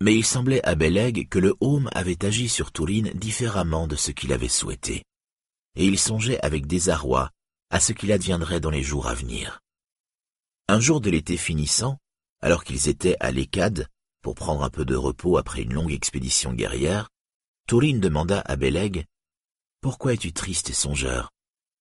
[0.00, 4.10] Mais il semblait à Beleg que le haume avait agi sur Tourine différemment de ce
[4.12, 5.04] qu'il avait souhaité,
[5.74, 7.30] et il songeait avec désarroi
[7.68, 9.60] à ce qu'il adviendrait dans les jours à venir.
[10.68, 11.96] Un jour de l'été finissant,
[12.40, 13.86] alors qu'ils étaient à l'Écade,
[14.20, 17.08] pour prendre un peu de repos après une longue expédition guerrière,
[17.68, 19.06] Tourine demanda à Beleg
[19.80, 21.30] «Pourquoi es-tu triste et songeur?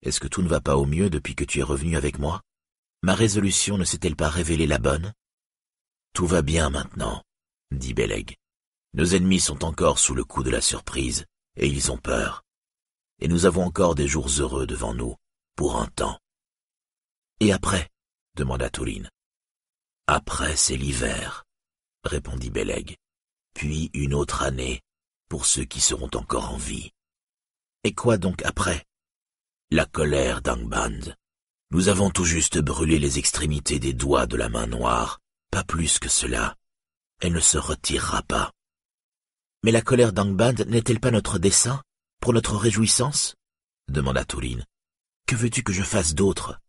[0.04, 2.44] Est-ce que tout ne va pas au mieux depuis que tu es revenu avec moi?
[3.02, 5.14] Ma résolution ne s'est-elle pas révélée la bonne?
[6.14, 7.24] Tout va bien maintenant,
[7.72, 8.36] dit Beleg.
[8.94, 12.44] Nos ennemis sont encore sous le coup de la surprise, et ils ont peur.
[13.20, 15.16] Et nous avons encore des jours heureux devant nous,
[15.56, 16.20] pour un temps.
[17.40, 17.90] Et après?
[18.36, 19.10] Demanda Touline.
[20.08, 21.46] Après, c'est l'hiver,
[22.04, 22.96] répondit Beleg.
[23.54, 24.82] Puis une autre année,
[25.30, 26.92] pour ceux qui seront encore en vie.
[27.84, 28.86] Et quoi donc après?
[29.72, 31.16] La colère d'Angband.
[31.72, 35.20] Nous avons tout juste brûlé les extrémités des doigts de la main noire,
[35.52, 36.56] pas plus que cela
[37.22, 38.52] elle ne se retirera pas.
[39.64, 41.82] Mais la colère d'Angband n'est-elle pas notre dessein,
[42.22, 43.36] pour notre réjouissance?
[43.88, 44.64] demanda Touline.
[45.28, 46.60] Que veux-tu que je fasse d'autre?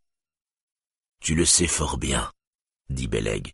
[1.21, 2.31] Tu le sais fort bien,
[2.89, 3.53] dit Beleg,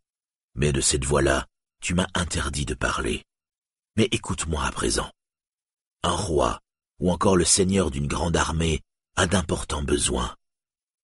[0.55, 1.47] mais de cette voix-là,
[1.81, 3.25] tu m'as interdit de parler.
[3.97, 5.11] Mais écoute-moi à présent.
[6.03, 6.61] Un roi,
[6.99, 8.81] ou encore le seigneur d'une grande armée,
[9.17, 10.35] a d'importants besoins.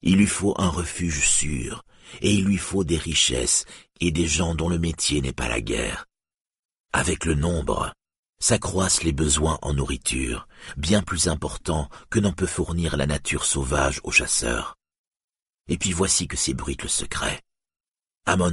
[0.03, 1.83] Il lui faut un refuge sûr,
[2.21, 3.65] et il lui faut des richesses
[4.01, 6.07] et des gens dont le métier n'est pas la guerre.
[6.93, 7.93] Avec le nombre,
[8.41, 14.01] s'accroissent les besoins en nourriture, bien plus importants que n'en peut fournir la nature sauvage
[14.05, 14.78] aux chasseurs.
[15.69, 17.43] Et puis voici que s'ébruite le secret.
[18.27, 18.53] Amon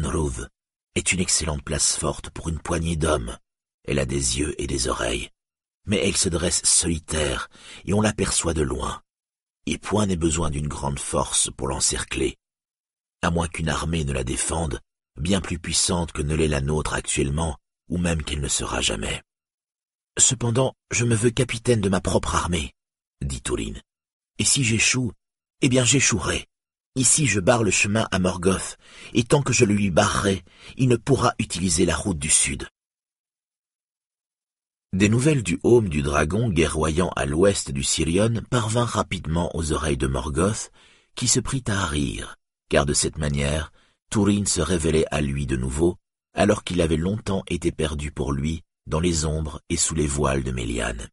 [0.95, 3.37] est une excellente place forte pour une poignée d'hommes.
[3.85, 5.29] Elle a des yeux et des oreilles,
[5.85, 7.49] mais elle se dresse solitaire
[7.85, 9.01] et on l'aperçoit de loin
[9.65, 12.37] et point n'est besoin d'une grande force pour l'encercler.
[13.21, 14.79] À moins qu'une armée ne la défende,
[15.17, 17.57] bien plus puissante que ne l'est la nôtre actuellement,
[17.89, 19.21] ou même qu'elle ne sera jamais.
[20.17, 22.73] Cependant, je me veux capitaine de ma propre armée,
[23.21, 23.81] dit Touline.
[24.37, 25.11] Et si j'échoue,
[25.61, 26.45] eh bien j'échouerai.
[26.95, 28.77] Ici je barre le chemin à Morgoth,
[29.13, 30.43] et tant que je le lui barrerai,
[30.77, 32.67] il ne pourra utiliser la route du sud.
[34.93, 39.97] Des nouvelles du home du dragon guerroyant à l'ouest du Sirion parvinrent rapidement aux oreilles
[39.97, 40.71] de Morgoth,
[41.15, 42.37] qui se prit à rire,
[42.69, 43.73] car de cette manière,
[44.09, 45.97] Tourine se révélait à lui de nouveau,
[46.33, 50.43] alors qu'il avait longtemps été perdu pour lui dans les ombres et sous les voiles
[50.43, 51.09] de Méliane.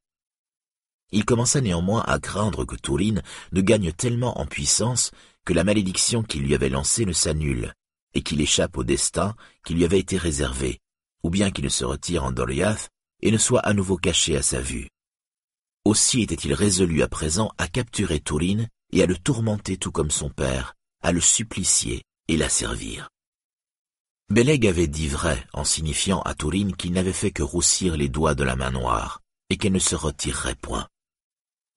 [1.10, 5.10] Il commença néanmoins à craindre que Tourine ne gagne tellement en puissance
[5.44, 7.74] que la malédiction qu'il lui avait lancée ne s'annule,
[8.14, 10.80] et qu'il échappe au destin qui lui avait été réservé,
[11.22, 12.90] ou bien qu'il ne se retire en Doriath
[13.20, 14.88] et ne soit à nouveau caché à sa vue.
[15.84, 20.30] Aussi était-il résolu à présent à capturer Tourine et à le tourmenter tout comme son
[20.30, 23.08] père, à le supplicier et l'asservir.
[24.28, 28.34] Beleg avait dit vrai en signifiant à Tourine qu'il n'avait fait que roussir les doigts
[28.34, 30.88] de la main noire et qu'elle ne se retirerait point.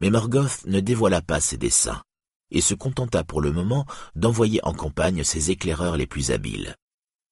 [0.02, 2.02] Mais Morgoth ne dévoila pas ses desseins
[2.52, 6.76] et se contenta pour le moment d'envoyer en campagne ses éclaireurs les plus habiles.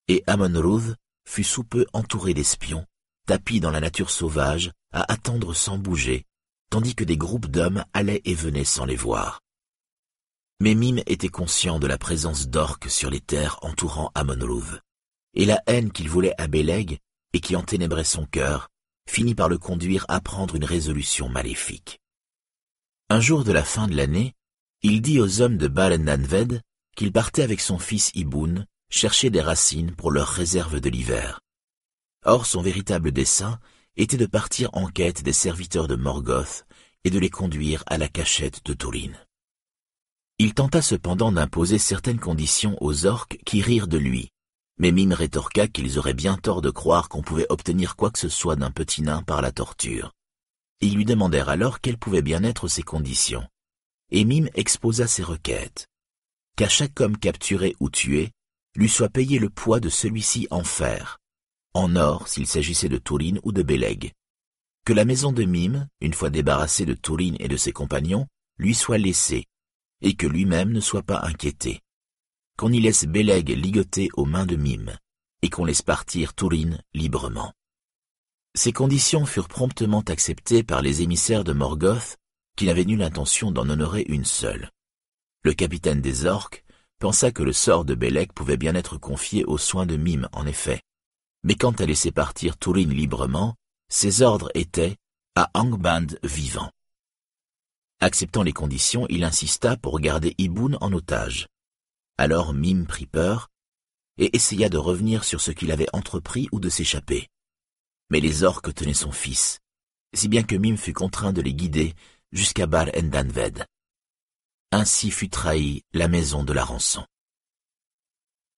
[0.08, 2.86] Et Amon fut sous peu entouré d'espions
[3.26, 6.26] tapis dans la nature sauvage, à attendre sans bouger,
[6.70, 9.42] tandis que des groupes d'hommes allaient et venaient sans les voir.
[10.60, 14.80] Mais Mime était conscient de la présence d'orques sur les terres entourant Amonrouv,
[15.34, 17.00] et la haine qu'il voulait à Beleg,
[17.34, 18.70] et qui enténébrait son cœur,
[19.10, 22.00] finit par le conduire à prendre une résolution maléfique.
[23.10, 24.34] Un jour de la fin de l'année,
[24.84, 25.98] il dit aux hommes de Baal
[26.96, 31.40] qu'il partait avec son fils Iboun chercher des racines pour leur réserve de l'hiver.
[32.26, 33.60] Or son véritable dessein
[33.96, 36.66] était de partir en quête des serviteurs de Morgoth
[37.06, 39.18] et de les conduire à la cachette de Tourine.
[40.38, 44.32] Il tenta cependant d'imposer certaines conditions aux orques qui rirent de lui,
[44.78, 48.30] mais Mime rétorqua qu'ils auraient bien tort de croire qu'on pouvait obtenir quoi que ce
[48.30, 50.12] soit d'un petit nain par la torture.
[50.82, 53.48] Ils lui demandèrent alors quelles pouvaient bien être ces conditions,
[54.14, 55.88] et Mime exposa ses requêtes.
[56.56, 58.32] Qu'à chaque homme capturé ou tué,
[58.76, 61.18] lui soit payé le poids de celui-ci en fer,
[61.74, 64.14] en or s'il s'agissait de Tourine ou de Beleg.
[64.86, 68.28] Que la maison de Mime, une fois débarrassée de Tourine et de ses compagnons,
[68.60, 69.46] lui soit laissée,
[70.02, 71.82] et que lui-même ne soit pas inquiété.
[72.56, 74.96] qu'on y laisse Béleg ligoté aux mains de Mime,
[75.42, 77.52] et qu'on laisse partir Tourine librement.
[78.54, 82.18] Ces conditions furent promptement acceptées par les émissaires de Morgoth,
[82.56, 84.70] qui n'avaient nulle intention d'en honorer une seule.
[85.44, 86.64] Le capitaine des orques
[87.00, 90.46] pensa que le sort de Bélec pouvait bien être confié aux soins de Mime, en
[90.46, 90.82] effet.
[91.44, 93.56] Mais quant à laisser partir Tourine librement,
[93.90, 94.96] ses ordres étaient
[95.36, 96.72] à Angband vivant.
[98.00, 101.48] Acceptant les conditions, il insista pour garder Iboun en otage.
[102.18, 103.50] Alors Mime prit peur
[104.18, 107.28] et essaya de revenir sur ce qu'il avait entrepris ou de s'échapper.
[108.10, 109.60] Mais les orques tenaient son fils,
[110.14, 111.96] si bien que Mime fut contraint de les guider
[112.34, 113.66] jusqu'à Bar Endanved.
[114.72, 117.06] Ainsi fut trahie la maison de la rançon.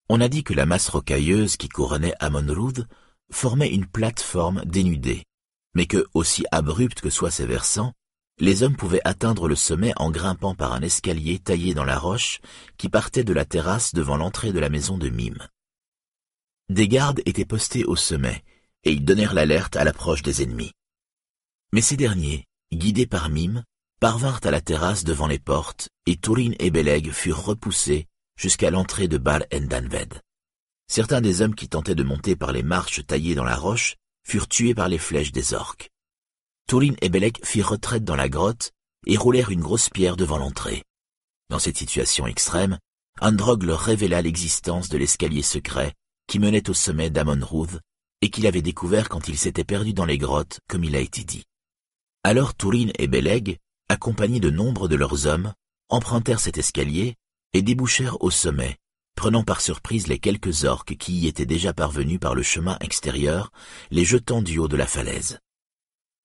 [0.08, 2.88] On a dit que la masse rocailleuse qui couronnait Amonroud
[3.32, 5.26] formait une plateforme dénudée,
[5.74, 7.94] mais que, aussi abrupte que soient ses versants,
[8.38, 12.40] les hommes pouvaient atteindre le sommet en grimpant par un escalier taillé dans la roche
[12.78, 15.48] qui partait de la terrasse devant l'entrée de la maison de Mime.
[16.70, 18.44] Des gardes étaient postés au sommet,
[18.84, 20.72] et ils donnèrent l'alerte à l'approche des ennemis.
[21.72, 22.46] Mais ces derniers,
[22.76, 23.64] guidés par Mime,
[24.00, 29.08] parvinrent à la terrasse devant les portes, et Tourine et Beleg furent repoussés jusqu'à l'entrée
[29.08, 30.22] de Bal Endanved.
[30.88, 34.48] Certains des hommes qui tentaient de monter par les marches taillées dans la roche furent
[34.48, 35.90] tués par les flèches des orques.
[36.68, 38.72] Tourine et Belek firent retraite dans la grotte
[39.08, 40.84] et roulèrent une grosse pierre devant l'entrée.
[41.50, 42.78] Dans cette situation extrême,
[43.22, 45.94] Androg leur révéla l'existence de l'escalier secret
[46.28, 47.80] qui menait au sommet d'Amonrouth
[48.22, 51.24] et qu'il avait découvert quand il s'était perdu dans les grottes, comme il a été
[51.24, 51.44] dit.
[52.28, 55.54] Alors Tourine et Beleg, accompagnés de nombre de leurs hommes,
[55.90, 57.18] empruntèrent cet escalier
[57.54, 58.78] et débouchèrent au sommet,
[59.16, 63.52] prenant par surprise les quelques orques qui y étaient déjà parvenus par le chemin extérieur,
[63.92, 65.38] les jetant du haut de la falaise.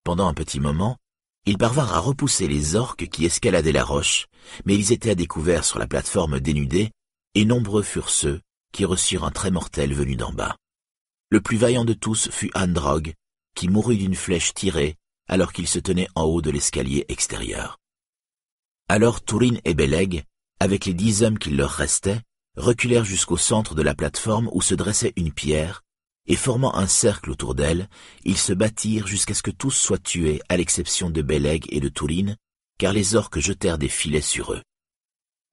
[0.02, 0.96] Pendant un petit moment,
[1.44, 4.26] ils parvinrent à repousser les orques qui escaladaient la roche,
[4.64, 6.92] mais ils étaient à découvert sur la plateforme dénudée,
[7.34, 8.40] et nombreux furent ceux
[8.72, 10.56] qui reçurent un trait mortel venu d'en bas.
[11.28, 13.12] Le plus vaillant de tous fut Androg,
[13.54, 14.96] qui mourut d'une flèche tirée
[15.30, 17.78] alors qu'il se tenait en haut de l'escalier extérieur.
[18.88, 20.24] Alors Tourine et Beleg,
[20.58, 22.20] avec les dix hommes qui leur restaient,
[22.56, 25.82] reculèrent jusqu'au centre de la plateforme où se dressait une pierre,
[26.26, 27.88] et formant un cercle autour d'elle,
[28.24, 31.88] ils se battirent jusqu'à ce que tous soient tués, à l'exception de Beleg et de
[31.88, 32.36] Tourine,
[32.78, 34.62] car les orques jetèrent des filets sur eux.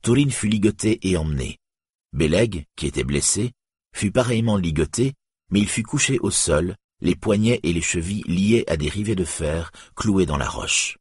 [0.02, 1.60] Tourine fut ligoté et emmené.
[2.14, 3.52] Beleg, qui était blessé,
[3.96, 5.14] fut pareillement ligoté,
[5.52, 9.16] mais il fut couché au sol, les poignets et les chevilles liés à des rivets
[9.16, 10.98] de fer cloués dans la roche.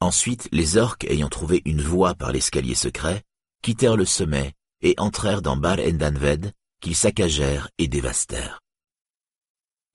[0.00, 3.22] Ensuite, les orques, ayant trouvé une voie par l'escalier secret,
[3.62, 8.60] quittèrent le sommet et entrèrent dans Bar Endanved, qu'ils saccagèrent et dévastèrent.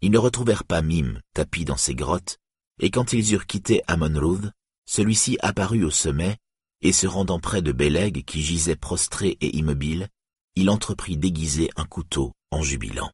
[0.02, 2.38] Ils ne retrouvèrent pas Mime tapi dans ses grottes,
[2.80, 4.52] et quand ils eurent quitté Amonruth,
[4.86, 6.38] celui-ci apparut au sommet,
[6.82, 10.08] et se rendant près de Beleg qui gisait prostré et immobile,
[10.56, 13.12] il entreprit d'aiguiser un couteau en jubilant.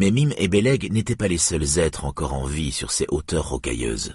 [0.00, 3.48] Mais Mime et Beleg n'étaient pas les seuls êtres encore en vie sur ces hauteurs
[3.48, 4.14] rocailleuses.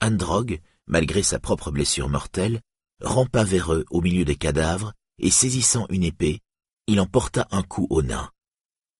[0.00, 2.60] Androg, malgré sa propre blessure mortelle,
[3.00, 6.38] rampa vers eux au milieu des cadavres, et saisissant une épée,
[6.86, 8.30] il en porta un coup au nain.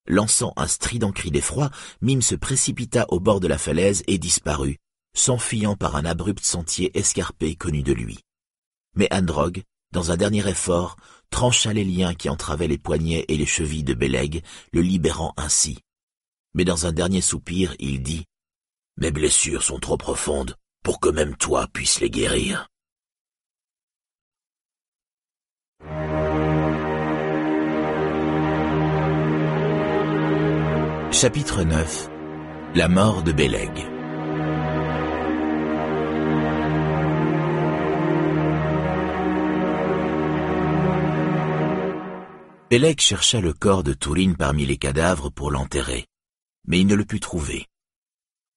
[0.09, 4.79] Lançant un strident cri d'effroi, Mime se précipita au bord de la falaise et disparut,
[5.15, 8.19] s'enfuyant par un abrupt sentier escarpé connu de lui.
[8.97, 10.97] Mais Androg, dans un dernier effort,
[11.31, 15.79] trancha les liens qui entravaient les poignets et les chevilles de Beleg, le libérant ainsi.
[16.55, 18.25] Mais dans un dernier soupir, il dit
[18.97, 22.67] «Mes blessures sont trop profondes pour que même toi puisses les guérir.»
[31.13, 32.09] Chapitre 9
[32.75, 33.71] La mort de Beleg
[42.71, 46.07] Beleg chercha le corps de Tourine parmi les cadavres pour l'enterrer,
[46.67, 47.67] mais il ne le put trouver.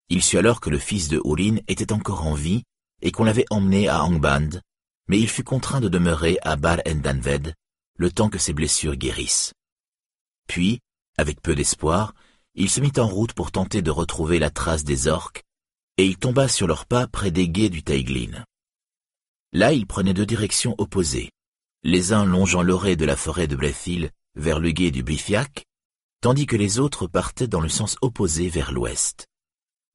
[0.10, 2.64] Il sut alors que le fils de Ourin était encore en vie
[3.02, 4.62] et qu'on l'avait emmené à Angband,
[5.08, 7.54] mais il fut contraint de demeurer à Bar Endanved
[7.98, 9.54] le temps que ses blessures guérissent.
[10.48, 10.80] Puis,
[11.18, 12.14] avec peu d'espoir,
[12.56, 15.44] il se mit en route pour tenter de retrouver la trace des orques,
[15.98, 18.44] et il tomba sur leurs pas près des guets du Taiglin.
[19.52, 21.30] Là, il prenait deux directions opposées,
[21.84, 25.66] les uns longeant l'orée de la forêt de Blethil vers le guet du Bifiac,
[26.24, 29.28] tandis que les autres partaient dans le sens opposé vers l'ouest.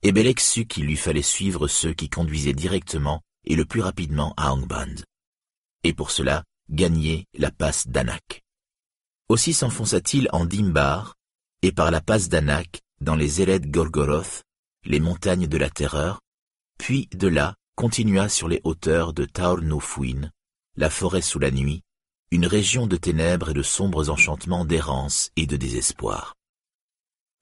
[0.02, 4.34] Et Belek sut qu'il lui fallait suivre ceux qui conduisaient directement et le plus rapidement
[4.36, 4.94] à Angband.
[5.84, 8.42] Et pour cela, gagner la passe d'Anak.
[9.30, 11.14] Aussi s'enfonça-t-il en Dimbar,
[11.62, 14.42] et par la passe d'Anak dans les Eled Gorgoroth,
[14.84, 16.20] les montagnes de la terreur,
[16.78, 20.30] puis de là continua sur les hauteurs de Taornofouin,
[20.76, 21.80] la forêt sous la nuit,
[22.30, 26.34] une région de ténèbres et de sombres enchantements d'errance et de désespoir.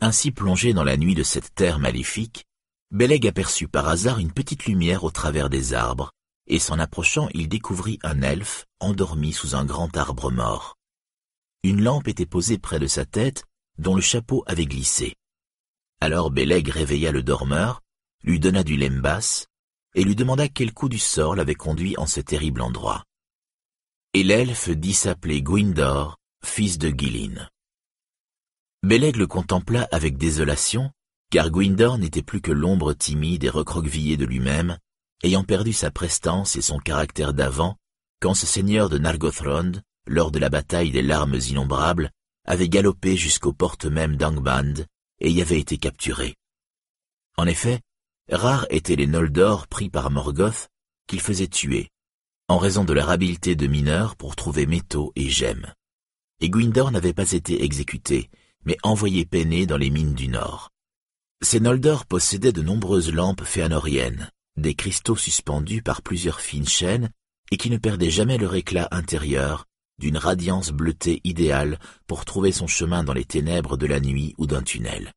[0.00, 2.44] Ainsi plongé dans la nuit de cette terre maléfique,
[2.92, 6.12] Beleg aperçut par hasard une petite lumière au travers des arbres,
[6.46, 10.76] et s'en approchant il découvrit un elfe endormi sous un grand arbre mort.
[11.64, 13.44] Une lampe était posée près de sa tête,
[13.78, 15.14] dont le chapeau avait glissé.
[16.00, 17.82] Alors Beleg réveilla le dormeur,
[18.22, 19.46] lui donna du lembas,
[19.96, 23.02] et lui demanda quel coup du sort l'avait conduit en ce terrible endroit.
[24.16, 27.50] Et l'elfe dit s'appeler Gwindor, fils de Gilin.
[28.82, 30.90] Beleg le contempla avec désolation,
[31.30, 34.78] car Gwindor n'était plus que l'ombre timide et recroquevillée de lui-même,
[35.22, 37.76] ayant perdu sa prestance et son caractère d'avant,
[38.22, 39.72] quand ce seigneur de Nargothrond,
[40.06, 42.10] lors de la bataille des larmes innombrables,
[42.46, 44.86] avait galopé jusqu'aux portes mêmes d'Angband
[45.20, 46.36] et y avait été capturé.
[47.36, 47.82] En effet,
[48.30, 50.68] rares étaient les Noldor pris par Morgoth
[51.06, 51.90] qu'il faisait tuer,
[52.48, 55.72] en raison de leur habileté de mineurs pour trouver métaux et gemmes.
[56.40, 58.30] Et Gwindor n'avait pas été exécuté,
[58.64, 60.70] mais envoyé peiner dans les mines du Nord.
[61.42, 67.10] Ces Noldor possédaient de nombreuses lampes féanoriennes, des cristaux suspendus par plusieurs fines chaînes
[67.50, 69.66] et qui ne perdaient jamais leur éclat intérieur,
[69.98, 74.46] d'une radiance bleutée idéale pour trouver son chemin dans les ténèbres de la nuit ou
[74.46, 75.12] d'un tunnel.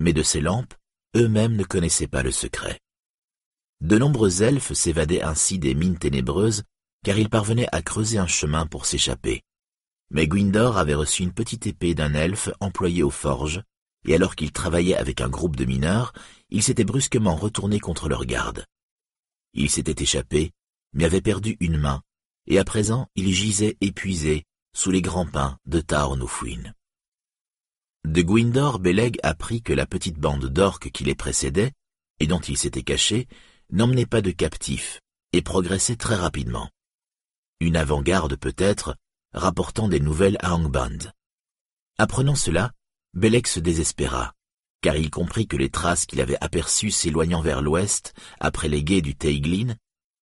[0.00, 0.74] Mais de ces lampes,
[1.16, 2.78] eux-mêmes ne connaissaient pas le secret.
[3.80, 6.62] De nombreux elfes s'évadaient ainsi des mines ténébreuses,
[7.04, 9.42] car ils parvenaient à creuser un chemin pour s'échapper.
[10.10, 13.62] Mais Gwindor avait reçu une petite épée d'un elfe employé aux forges,
[14.06, 16.12] et alors qu'il travaillait avec un groupe de mineurs,
[16.50, 18.64] il s'était brusquement retourné contre leur garde.
[19.52, 20.52] Il s'était échappé,
[20.92, 22.02] mais avait perdu une main,
[22.46, 26.72] et à présent il gisait épuisé sous les grands pins de Taornoufuin.
[28.06, 31.72] De Gwindor, Beleg apprit que la petite bande d'orques qui les précédait,
[32.20, 33.26] et dont il s'était caché,
[33.70, 35.00] n'emmenait pas de captifs,
[35.32, 36.70] et progressait très rapidement.
[37.60, 38.96] Une avant-garde peut-être,
[39.32, 41.12] rapportant des nouvelles à Angband.
[41.98, 42.72] Apprenant cela,
[43.14, 44.34] Belek se désespéra,
[44.82, 49.00] car il comprit que les traces qu'il avait aperçues s'éloignant vers l'ouest, après les guets
[49.00, 49.74] du Teiglin,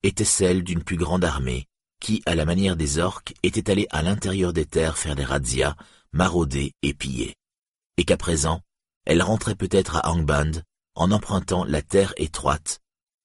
[0.02, 1.66] étaient celles d'une plus grande armée,
[2.00, 5.76] qui, à la manière des orques, était allée à l'intérieur des terres faire des razzias,
[6.12, 7.34] marauder et piller.
[7.96, 8.60] Et qu'à présent,
[9.06, 10.62] elle rentrait peut-être à Angband,
[10.94, 12.80] en empruntant la terre étroite,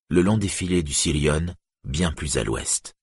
[0.10, 2.94] le long des filets du Sirion, bien plus à l'ouest.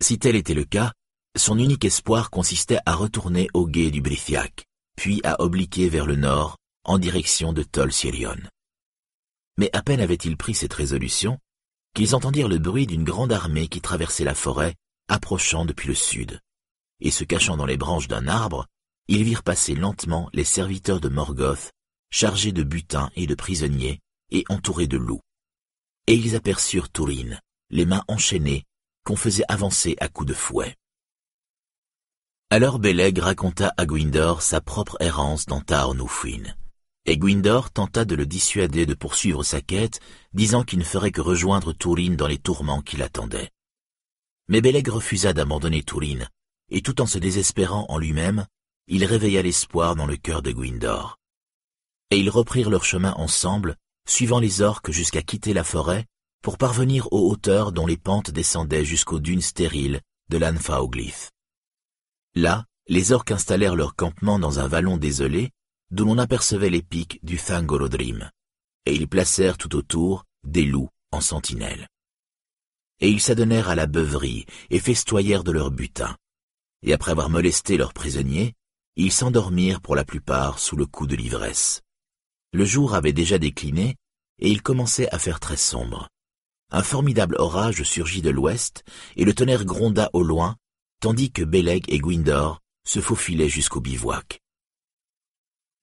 [0.00, 0.92] Si tel était le cas,
[1.36, 4.64] son unique espoir consistait à retourner au guet du Brithiac,
[4.96, 8.38] puis à obliquer vers le nord, en direction de Tol Sirion.
[9.58, 11.38] Mais à peine avait-il pris cette résolution,
[11.94, 14.76] qu'ils entendirent le bruit d'une grande armée qui traversait la forêt,
[15.08, 16.40] approchant depuis le sud.
[17.00, 18.66] Et se cachant dans les branches d'un arbre,
[19.08, 21.72] ils virent passer lentement les serviteurs de Morgoth,
[22.10, 25.20] chargés de butin et de prisonniers, et entourés de loups.
[26.06, 27.40] Et ils aperçurent Tourine,
[27.70, 28.64] les mains enchaînées,
[29.04, 30.76] qu'on faisait avancer à coups de fouet.
[32.50, 36.54] Alors Beleg raconta à Gwindor sa propre errance dans Taornoufuin.
[37.06, 40.00] Et Gwindor tenta de le dissuader de poursuivre sa quête,
[40.34, 43.50] disant qu'il ne ferait que rejoindre Tourine dans les tourments qui l'attendaient.
[44.48, 46.28] Mais Beleg refusa d'abandonner Tourine,
[46.70, 48.46] et tout en se désespérant en lui-même,
[48.86, 51.18] il réveilla l'espoir dans le cœur de Gwindor.
[52.10, 56.06] Et ils reprirent leur chemin ensemble, suivant les orques jusqu'à quitter la forêt,
[56.42, 61.30] pour parvenir aux hauteurs dont les pentes descendaient jusqu'aux dunes stériles de l'Anfaoglyph.
[62.34, 65.50] Là, les orques installèrent leur campement dans un vallon désolé,
[65.90, 68.30] d'où l'on apercevait les pics du Thangorodrim,
[68.86, 71.86] et ils placèrent tout autour des loups en sentinelle.
[73.00, 76.16] Et ils s'adonnèrent à la beuverie et festoyèrent de leur butin.
[76.82, 78.54] Et après avoir molesté leurs prisonniers,
[78.96, 81.82] ils s'endormirent pour la plupart sous le coup de l'ivresse.
[82.52, 83.96] Le jour avait déjà décliné,
[84.38, 86.08] et il commençait à faire très sombre.
[86.70, 88.84] Un formidable orage surgit de l'ouest,
[89.16, 90.56] et le tonnerre gronda au loin,
[91.00, 94.40] tandis que Beleg et Gwindor se faufilaient jusqu'au bivouac.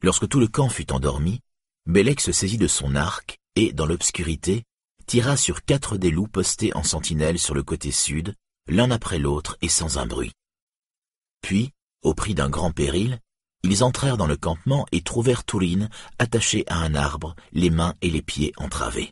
[0.02, 1.42] Lorsque tout le camp fut endormi,
[1.86, 4.64] Beleg se saisit de son arc et, dans l'obscurité,
[5.08, 8.36] tira sur quatre des loups postés en sentinelle sur le côté sud,
[8.68, 10.34] l'un après l'autre et sans un bruit.
[11.42, 11.72] Puis,
[12.04, 13.20] au prix d'un grand péril,
[13.64, 18.10] ils entrèrent dans le campement et trouvèrent Tourine attachée à un arbre, les mains et
[18.10, 19.12] les pieds entravés.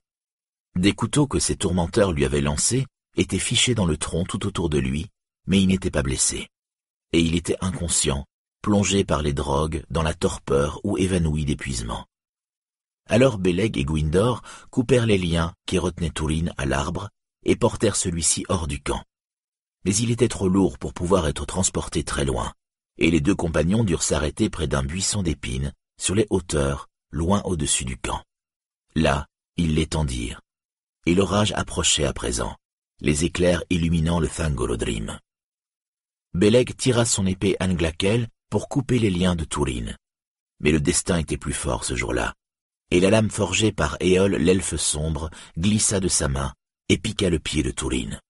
[0.76, 2.86] Des couteaux que ses tourmenteurs lui avaient lancés
[3.18, 5.08] étaient fichés dans le tronc tout autour de lui,
[5.48, 6.48] mais il n'était pas blessé.
[7.14, 8.26] Et il était inconscient,
[8.62, 12.06] plongé par les drogues dans la torpeur ou évanoui d'épuisement.
[13.10, 17.10] Alors Beleg et Gwindor coupèrent les liens qui retenaient Tourine à l'arbre
[17.44, 19.02] et portèrent celui-ci hors du camp.
[19.86, 22.54] Mais il était trop lourd pour pouvoir être transporté très loin,
[22.98, 27.86] et les deux compagnons durent s'arrêter près d'un buisson d'épines, sur les hauteurs, loin au-dessus
[27.86, 28.22] du camp.
[28.96, 30.42] Là, ils l'étendirent,
[31.06, 32.56] et l'orage approchait à présent,
[33.00, 35.20] les éclairs illuminant le Thangolodrim.
[36.34, 39.98] Beleg tira son épée Anglakel pour couper les liens de Tourine.
[40.60, 42.34] Mais le destin était plus fort ce jour-là,
[42.92, 46.54] et la lame forgée par Éole l'elfe sombre glissa de sa main
[46.90, 48.22] et piqua le pied de Tourine.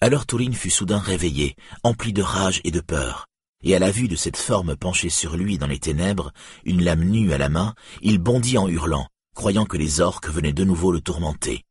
[0.00, 3.27] Alors Tourine fut soudain réveillé, empli de rage et de peur,
[3.62, 6.32] et à la vue de cette forme penchée sur lui dans les ténèbres,
[6.64, 10.52] une lame nue à la main, il bondit en hurlant, croyant que les orques venaient
[10.52, 11.64] de nouveau le tourmenter.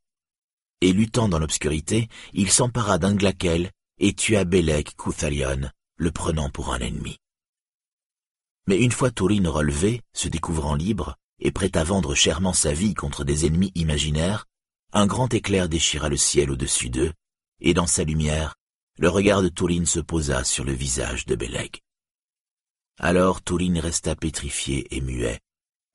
[0.82, 6.74] Et luttant dans l'obscurité, il s'empara d'un glaquel et tua Belek Kuthalion, le prenant pour
[6.74, 7.18] un ennemi.
[8.68, 12.94] Mais une fois Tourine relevé, se découvrant libre, et prêt à vendre chèrement sa vie
[12.94, 14.46] contre des ennemis imaginaires,
[14.94, 17.14] un grand éclair déchira le ciel au-dessus d'eux,
[17.60, 18.56] et dans sa lumière,
[19.00, 21.82] le regard de Tourine se posa sur le visage de Beleg.
[22.98, 25.40] Alors Tourine resta pétrifié et muet,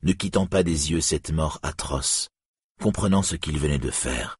[0.03, 2.29] ne quittant pas des yeux cette mort atroce,
[2.81, 4.39] comprenant ce qu'il venait de faire.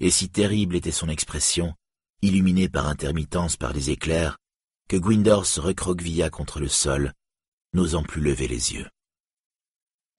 [0.00, 1.74] Et si terrible était son expression,
[2.22, 4.38] illuminée par intermittence par les éclairs,
[4.88, 7.12] que Gwindor se recroquevilla contre le sol,
[7.74, 8.88] n'osant plus lever les yeux.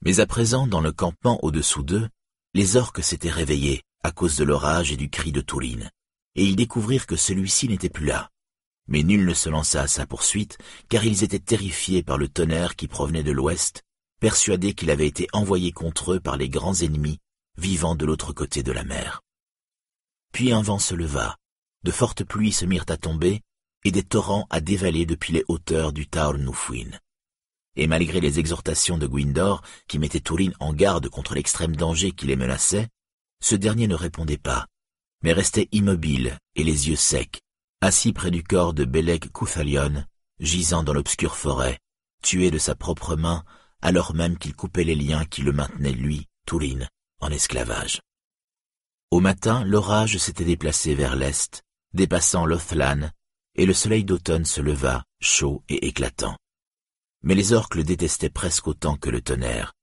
[0.01, 2.07] Mais à présent, dans le campement au-dessous d'eux,
[2.53, 5.89] les orques s'étaient réveillés à cause de l'orage et du cri de Tourine
[6.35, 8.29] et ils découvrirent que celui-ci n'était plus là.
[8.87, 10.57] Mais nul ne se lança à sa poursuite,
[10.89, 13.83] car ils étaient terrifiés par le tonnerre qui provenait de l'ouest,
[14.19, 17.19] persuadés qu'il avait été envoyé contre eux par les grands ennemis
[17.57, 19.21] vivant de l'autre côté de la mer.
[20.33, 21.37] Puis un vent se leva,
[21.83, 23.41] de fortes pluies se mirent à tomber,
[23.83, 26.89] et des torrents à dévaler depuis les hauteurs du Taur Nufuin.
[27.75, 32.25] Et malgré les exhortations de Gwindor, qui mettait Tourine en garde contre l'extrême danger qui
[32.25, 32.89] les menaçait,
[33.41, 34.65] ce dernier ne répondait pas,
[35.25, 37.41] mais restait immobile et les yeux secs,
[37.81, 40.05] assis près du corps de Belek Kuthalion,
[40.39, 41.79] gisant dans l'obscure forêt,
[42.21, 43.43] tué de sa propre main,
[43.81, 46.87] alors même qu'il coupait les liens qui le maintenaient, lui, Tourine,
[47.21, 48.01] en esclavage.
[49.09, 51.63] Au matin, l'orage s'était déplacé vers l'est,
[51.95, 53.09] dépassant Lothlan,
[53.55, 56.37] et le soleil d'automne se leva, chaud et éclatant.
[57.23, 59.73] Mais les orques le détestaient presque autant que le tonnerre,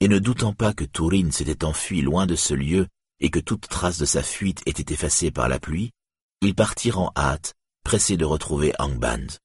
[0.00, 2.86] et ne doutant pas que Tourine s'était enfui loin de ce lieu
[3.20, 5.90] et que toute trace de sa fuite était effacée par la pluie,
[6.40, 9.38] ils partirent en hâte, pressés de retrouver Angband.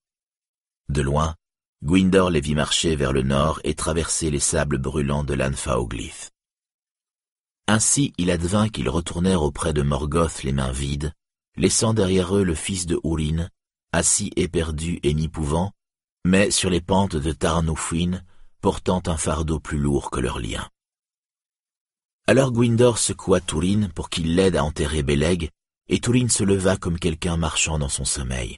[0.90, 1.36] De loin,
[1.84, 6.32] Gwindor les vit marcher vers le nord et traverser les sables brûlants de l'Anfaoglyph.
[7.68, 11.14] Ainsi il advint qu'ils retournèrent auprès de Morgoth les mains vides,
[11.58, 13.50] laissant derrière eux le fils de Hourin,
[13.92, 15.72] assis éperdu et n'y pouvant,
[16.26, 18.22] mais sur les pentes de Tarnoufuin,
[18.62, 20.70] portant un fardeau plus lourd que leur lien.
[22.28, 25.52] Alors Gwindor secoua Tourine pour qu'il l'aide à enterrer Beleg,
[25.90, 28.58] et Tourine se leva comme quelqu'un marchant dans son sommeil.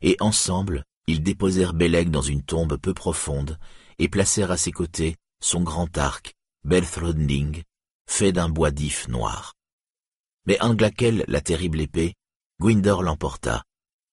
[0.00, 3.58] Et ensemble, ils déposèrent Beleg dans une tombe peu profonde,
[3.98, 6.32] et placèrent à ses côtés son grand arc,
[6.64, 7.62] Belthronding,
[8.08, 9.52] fait d'un bois d'if noir.
[10.46, 12.14] Mais Anglakel, la terrible épée,
[12.58, 13.64] Gwindor l'emporta,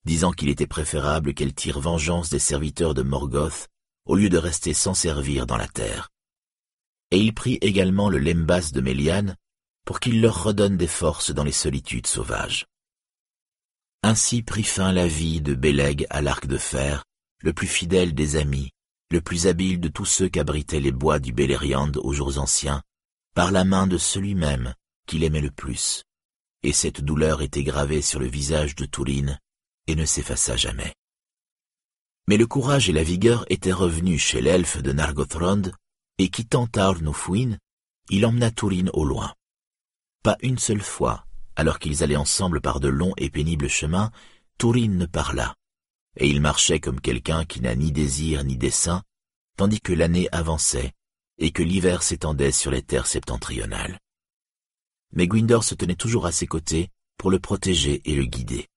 [0.04, 3.70] disant qu'il était préférable qu'elle tire vengeance des serviteurs de Morgoth,
[4.06, 6.10] au lieu de rester sans servir dans la terre
[7.12, 9.36] et il prit également le lembas de Méliane
[9.86, 12.66] pour qu'il leur redonne des forces dans les solitudes sauvages.
[14.04, 17.04] Ainsi prit fin la vie de Béleg à l'arc de fer,
[17.42, 18.72] le plus fidèle des amis,
[19.12, 22.82] le plus habile de tous ceux qu'abritaient les bois du Beleriand aux jours anciens,
[23.36, 24.74] par la main de celui-même
[25.06, 26.04] qu'il aimait le plus.
[26.64, 29.40] Et cette douleur était gravée sur le visage de Tourine
[29.88, 30.94] et ne s'effaça jamais.
[32.28, 35.64] Mais le courage et la vigueur étaient revenus chez l'elfe de Nargothrond,
[36.18, 37.58] et quittant Taornoufuin,
[38.10, 39.34] il emmena Tourine au loin.
[40.24, 41.26] Pas une seule fois,
[41.56, 44.12] alors qu'ils allaient ensemble par de longs et pénibles chemins,
[44.58, 45.56] Tourine ne parla,
[46.18, 49.04] et il marchait comme quelqu'un qui n'a ni désir ni dessein,
[49.58, 50.94] tandis que l'année avançait
[51.38, 54.00] et que l'hiver s'étendait sur les terres septentrionales.
[55.14, 58.68] Mais Gwindor se tenait toujours à ses côtés pour le protéger et le guider.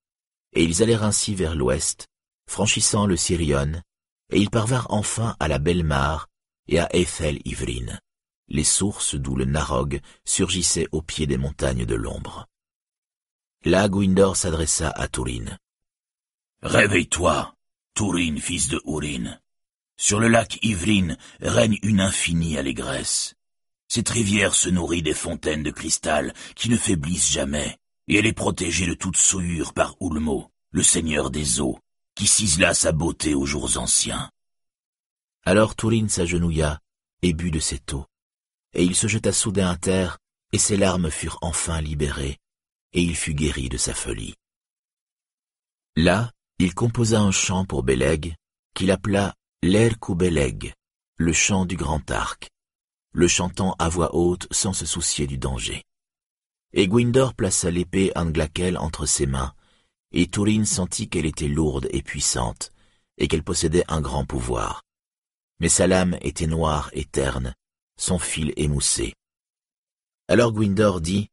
[0.55, 2.07] Et ils allèrent ainsi vers l'ouest,
[2.47, 3.83] franchissant le Sirion,
[4.31, 6.29] et ils parvinrent enfin à la belle mare
[6.69, 7.99] et à Ethel Ivrin,
[8.49, 12.47] les sources d'où le Narog surgissait au pied des montagnes de l'ombre.
[13.65, 15.59] Là, Gwindor s'adressa à Tourine.
[16.63, 17.55] Réveille-toi,
[17.95, 19.39] Tourine, fils de Ourin.
[19.97, 23.35] Sur le lac Ivrin règne une infinie allégresse.
[23.89, 27.79] Cette rivière se nourrit des fontaines de cristal qui ne faiblissent jamais,
[28.09, 31.79] et elle est protégée de toute souillure par Ulmo, le seigneur des eaux,
[32.15, 34.31] qui cisela sa beauté aux jours anciens.
[35.47, 36.81] Alors Tourine s'agenouilla
[37.21, 38.07] et but de cette eau,
[38.73, 40.19] et il se jeta soudain à terre,
[40.53, 42.39] et ses larmes furent enfin libérées,
[42.95, 44.35] et il fut guéri de sa folie.
[45.97, 48.37] Là, il composa un chant pour Beleg,
[48.75, 50.73] qu'il appela l'Erku Beleg,
[51.17, 52.51] le chant du grand arc,
[53.13, 55.83] le chantant à voix haute sans se soucier du danger.
[56.73, 59.53] Et Gwindor plaça l'épée Anglakel entre ses mains,
[60.11, 62.73] et Tourine sentit qu'elle était lourde et puissante,
[63.19, 64.83] et qu'elle possédait un grand pouvoir.
[65.61, 67.55] Mais sa lame était noire et terne,
[67.97, 69.15] son fil émoussé.
[70.29, 71.29] Alors Gwindor dit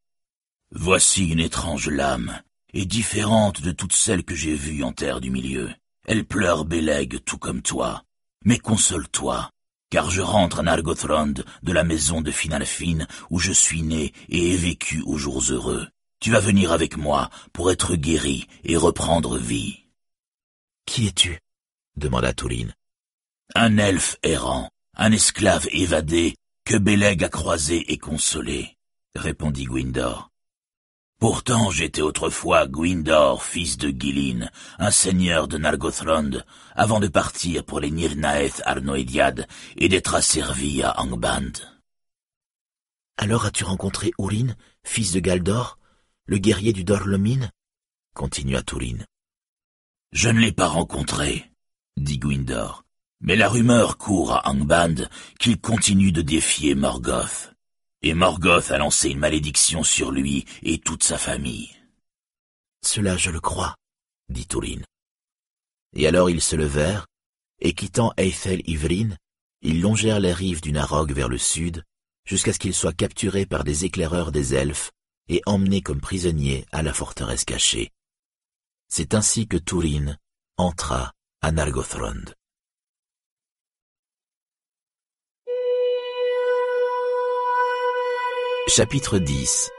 [0.70, 2.40] Voici une étrange lame,
[2.72, 5.70] et différente de toutes celles que j'ai vues en terre du milieu.
[6.06, 8.04] Elle pleure Béleg tout comme toi.
[8.44, 9.50] Mais console-toi,
[9.90, 14.52] car je rentre à Nargothrond de la maison de Finalfin où je suis né et
[14.52, 15.86] ai vécu aux jours heureux.
[16.18, 19.80] Tu vas venir avec moi pour être guéri et reprendre vie.
[20.86, 21.38] Qui es-tu?
[21.96, 22.74] demanda Tourine.
[23.54, 28.78] Un elfe errant, un esclave évadé que Béleg a croisé et consolé,
[29.14, 30.30] répondit Gwindor.
[31.18, 34.48] Pourtant j'étais autrefois Gwindor, fils de Gilin,
[34.78, 36.42] un seigneur de Nargothrond,
[36.74, 41.52] avant de partir pour les Nirnaeth Arnoediad et d'être asservi à Angband.
[43.18, 45.78] Alors as-tu rencontré Urin, fils de Galdor,
[46.24, 47.50] le guerrier du Dorlomin?
[48.14, 49.04] continua Turin.
[50.12, 51.52] Je ne l'ai pas rencontré,
[51.98, 52.82] dit Gwindor,
[53.22, 57.52] mais la rumeur court à Angband qu'il continue de défier Morgoth
[58.02, 61.70] et Morgoth a lancé une malédiction sur lui et toute sa famille.
[62.84, 63.76] Cela je le crois,
[64.28, 64.84] dit Tourine.
[65.94, 67.06] Et alors ils se levèrent,
[67.60, 69.10] et quittant Eiffel Ivrin,
[69.60, 71.84] ils longèrent les rives du Narog vers le sud,
[72.24, 74.90] jusqu'à ce qu'ils soient capturés par des éclaireurs des elfes
[75.28, 77.90] et emmenés comme prisonniers à la forteresse cachée.
[78.88, 80.18] C'est ainsi que Tourine
[80.56, 82.24] entra à Nargothrond.
[88.68, 89.70] Chapitre 10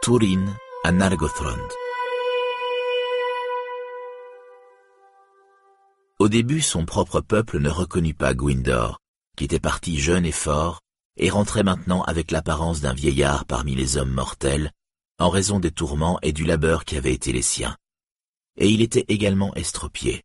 [0.00, 1.68] Turin à Nargothrond
[6.18, 8.98] Au début, son propre peuple ne reconnut pas Gwindor,
[9.36, 10.80] qui était parti jeune et fort,
[11.18, 14.72] et rentrait maintenant avec l'apparence d'un vieillard parmi les hommes mortels,
[15.18, 17.76] en raison des tourments et du labeur qui avaient été les siens.
[18.56, 20.22] Et il était également estropié.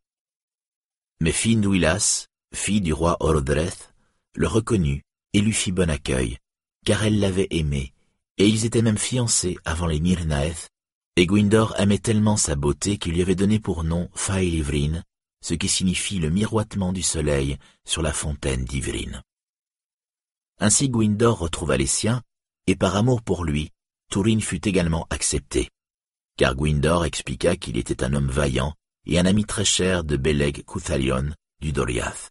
[1.20, 3.92] Mais Finduilas, fille du roi Ordreth,
[4.34, 5.02] le reconnut
[5.34, 6.38] et lui fit bon accueil,
[6.86, 7.92] car elle l'avait aimé,
[8.38, 10.68] et ils étaient même fiancés avant les Mirnaeth,
[11.16, 15.02] et Gwindor aimait tellement sa beauté qu'il lui avait donné pour nom Faelivrin,
[15.42, 17.56] ce qui signifie le miroitement du soleil
[17.86, 19.22] sur la fontaine d'Ivrin.
[20.58, 22.22] Ainsi Gwindor retrouva les siens,
[22.66, 23.70] et par amour pour lui,
[24.10, 25.70] Turin fut également accepté,
[26.36, 28.74] car Gwindor expliqua qu'il était un homme vaillant
[29.06, 32.30] et un ami très cher de Beleg Cuthalion du Doriath.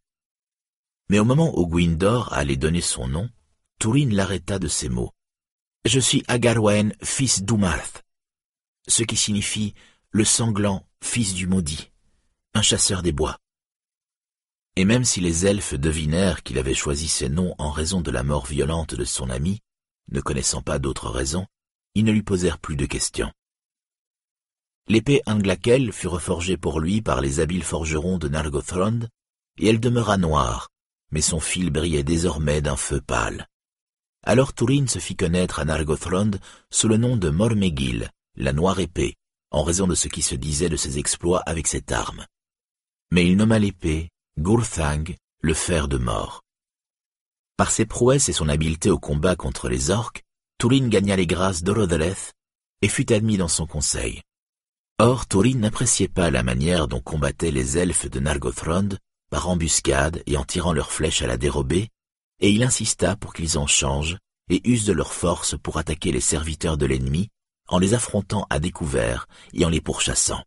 [1.10, 3.30] Mais au moment où Gwindor allait donner son nom,
[3.80, 5.12] Turin l'arrêta de ces mots.
[5.86, 8.04] Je suis Agarwen, fils d'Umarth,
[8.88, 9.76] ce qui signifie
[10.10, 11.92] le sanglant fils du maudit,
[12.56, 13.38] un chasseur des bois.
[14.76, 18.24] Et même si les elfes devinèrent qu'il avait choisi ces noms en raison de la
[18.24, 19.60] mort violente de son ami,
[20.12, 21.46] ne connaissant pas d'autre raison,
[21.94, 23.32] ils ne lui posèrent plus de questions.
[24.88, 29.02] L'épée Anglakel fut reforgée pour lui par les habiles forgerons de Nargothrond,
[29.60, 30.70] et elle demeura noire,
[31.12, 33.48] mais son fil brillait désormais d'un feu pâle.
[34.28, 36.32] Alors Turin se fit connaître à Nargothrond
[36.72, 39.16] sous le nom de Mormegil, la noire épée,
[39.52, 42.26] en raison de ce qui se disait de ses exploits avec cette arme.
[43.12, 46.42] Mais il nomma l'épée Gurthang, le fer de mort.
[47.56, 50.24] Par ses prouesses et son habileté au combat contre les orques,
[50.58, 52.34] Turin gagna les grâces d'Orodreth
[52.82, 54.24] et fut admis dans son conseil.
[54.98, 58.90] Or, Turin n'appréciait pas la manière dont combattaient les elfes de Nargothrond
[59.30, 61.90] par embuscade et en tirant leurs flèches à la dérobée,
[62.46, 64.20] et il insista pour qu'ils en changent
[64.52, 67.30] et usent de leur force pour attaquer les serviteurs de l'ennemi
[67.68, 70.44] en les affrontant à découvert et en les pourchassant.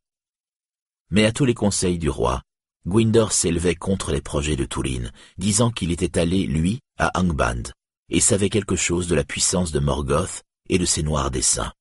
[1.10, 2.40] Mais à tous les conseils du roi,
[2.86, 7.72] Gwindor s'élevait contre les projets de Turin, disant qu'il était allé, lui, à Angband,
[8.10, 11.72] et savait quelque chose de la puissance de Morgoth et de ses noirs desseins.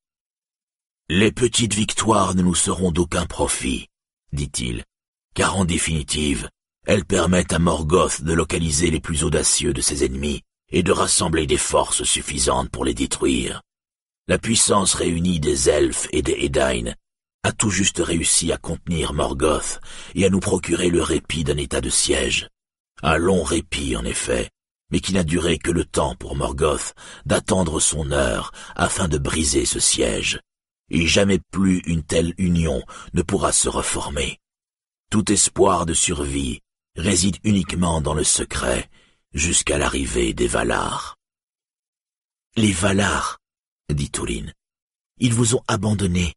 [1.08, 3.86] Les petites victoires ne nous seront d'aucun profit,
[4.32, 4.82] dit-il,
[5.36, 6.50] car en définitive,
[6.88, 10.42] elles permettent à Morgoth de localiser les plus audacieux de ses ennemis
[10.72, 13.60] et de rassembler des forces suffisantes pour les détruire.
[14.26, 16.94] La puissance réunie des elfes et des Edain
[17.42, 19.82] a tout juste réussi à contenir Morgoth
[20.14, 22.48] et à nous procurer le répit d'un état de siège.
[23.02, 24.48] Un long répit, en effet,
[24.90, 26.94] mais qui n'a duré que le temps pour Morgoth
[27.26, 30.40] d'attendre son heure afin de briser ce siège.
[30.90, 34.38] Et jamais plus une telle union ne pourra se reformer.
[35.10, 36.62] Tout espoir de survie
[36.96, 38.88] réside uniquement dans le secret
[39.32, 41.16] jusqu'à l'arrivée des Valar.
[42.56, 43.38] Les Valar,
[43.92, 44.52] dit Tourine,
[45.18, 46.34] ils vous ont abandonné,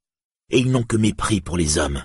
[0.50, 2.04] et ils n'ont que mépris pour les hommes.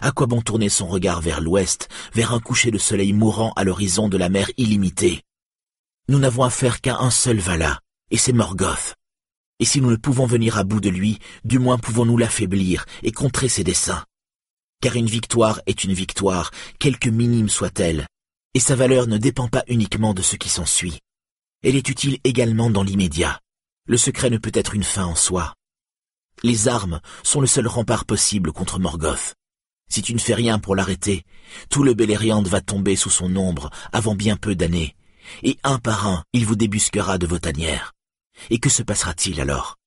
[0.00, 3.64] À quoi bon tourner son regard vers l'ouest, vers un coucher de soleil mourant à
[3.64, 5.22] l'horizon de la mer illimitée?
[6.08, 8.94] Nous n'avons affaire qu'à un seul Vala, et c'est Morgoth.
[9.60, 13.12] Et si nous ne pouvons venir à bout de lui, du moins pouvons-nous l'affaiblir et
[13.12, 14.04] contrer ses desseins.
[14.80, 18.06] Car une victoire est une victoire, quelque minime soit-elle,
[18.54, 21.00] et sa valeur ne dépend pas uniquement de ce qui s'ensuit.
[21.62, 23.40] Elle est utile également dans l'immédiat.
[23.86, 25.54] Le secret ne peut être une fin en soi.
[26.42, 29.34] Les armes sont le seul rempart possible contre Morgoth.
[29.90, 31.24] Si tu ne fais rien pour l'arrêter,
[31.70, 34.94] tout le Beleriand va tomber sous son ombre avant bien peu d'années,
[35.42, 37.94] et un par un, il vous débusquera de vos tanières.
[38.50, 39.77] Et que se passera-t-il alors?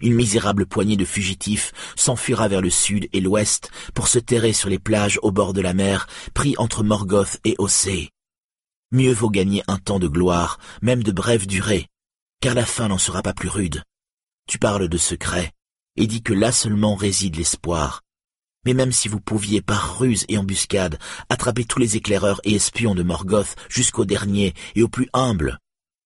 [0.00, 4.68] Une misérable poignée de fugitifs s'enfuira vers le sud et l'ouest pour se terrer sur
[4.68, 8.10] les plages au bord de la mer, pris entre Morgoth et Ossé.
[8.90, 11.86] Mieux vaut gagner un temps de gloire, même de brève durée,
[12.40, 13.82] car la fin n'en sera pas plus rude.
[14.46, 15.52] Tu parles de secret,
[15.96, 18.02] et dis que là seulement réside l'espoir.
[18.66, 20.98] Mais même si vous pouviez par ruse et embuscade
[21.28, 25.58] attraper tous les éclaireurs et espions de Morgoth jusqu'au dernier et au plus humble,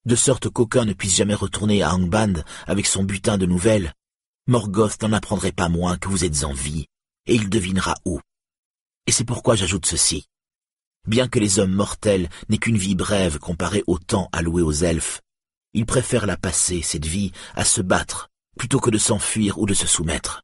[0.05, 3.93] de sorte qu'aucun ne puisse jamais retourner à Angband avec son butin de nouvelles,
[4.47, 6.87] Morgoth n'en apprendrait pas moins que vous êtes en vie,
[7.27, 8.21] et il devinera où.
[9.07, 10.25] Et c'est pourquoi j'ajoute ceci.
[11.07, 15.21] Bien que les hommes mortels n'aient qu'une vie brève comparée au temps alloué aux elfes,
[15.75, 18.29] ils préfèrent la passer, cette vie, à se battre,
[18.59, 20.43] plutôt que de s'enfuir ou de se soumettre.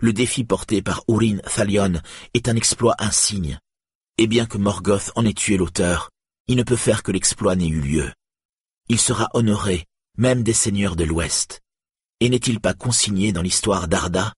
[0.00, 2.00] Le défi porté par Urin Thalion
[2.34, 3.58] est un exploit insigne,
[4.16, 6.10] et bien que Morgoth en ait tué l'auteur,
[6.48, 8.12] il ne peut faire que l'exploit n'ait eu lieu.
[8.90, 9.84] Il sera honoré,
[10.16, 11.60] même des seigneurs de l'Ouest.
[12.20, 14.32] Et n'est-il pas consigné dans l'histoire d'Arda?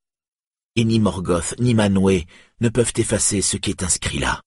[0.75, 2.27] Et ni Morgoth ni Manwë
[2.61, 4.43] ne peuvent effacer ce qui est inscrit là.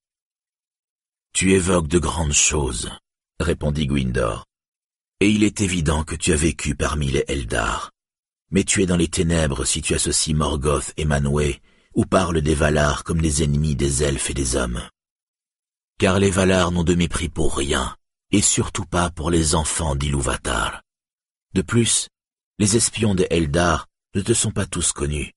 [1.34, 2.92] Tu évoques de grandes choses,
[3.40, 4.46] répondit Gwindor.
[5.22, 7.92] Et il est évident que tu as vécu parmi les Eldar.
[8.52, 11.62] Mais tu es dans les ténèbres si tu associes Morgoth et Manwë,
[11.96, 14.82] ou parles des Valar comme des ennemis des elfes et des hommes.
[15.98, 17.96] Car les Valar n'ont de mépris pour rien,
[18.34, 20.82] et surtout pas pour les enfants d'Ilúvatar.
[21.53, 22.10] De plus,
[22.58, 25.32] les espions des Eldar ne te sont pas tous connus.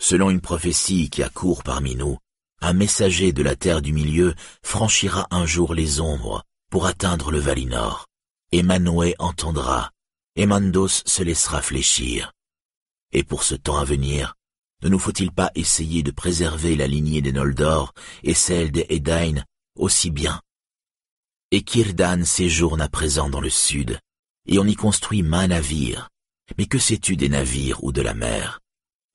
[0.00, 2.18] Selon une prophétie qui accourt parmi nous,
[2.60, 7.38] un messager de la terre du milieu franchira un jour les ombres pour atteindre le
[7.38, 8.06] Valinor
[8.52, 9.90] et Manwë entendra,
[10.34, 12.32] et Mandos se laissera fléchir.
[13.12, 14.34] Et pour ce temps à venir,
[14.82, 19.42] ne nous faut-il pas essayer de préserver la lignée des Noldor et celle des Edain
[19.76, 20.40] aussi bien
[21.52, 24.00] Et Kirdan séjourne à présent dans le sud,
[24.48, 26.08] et on y construit main navire.
[26.58, 28.58] Mais que sais-tu des navires ou de la mer?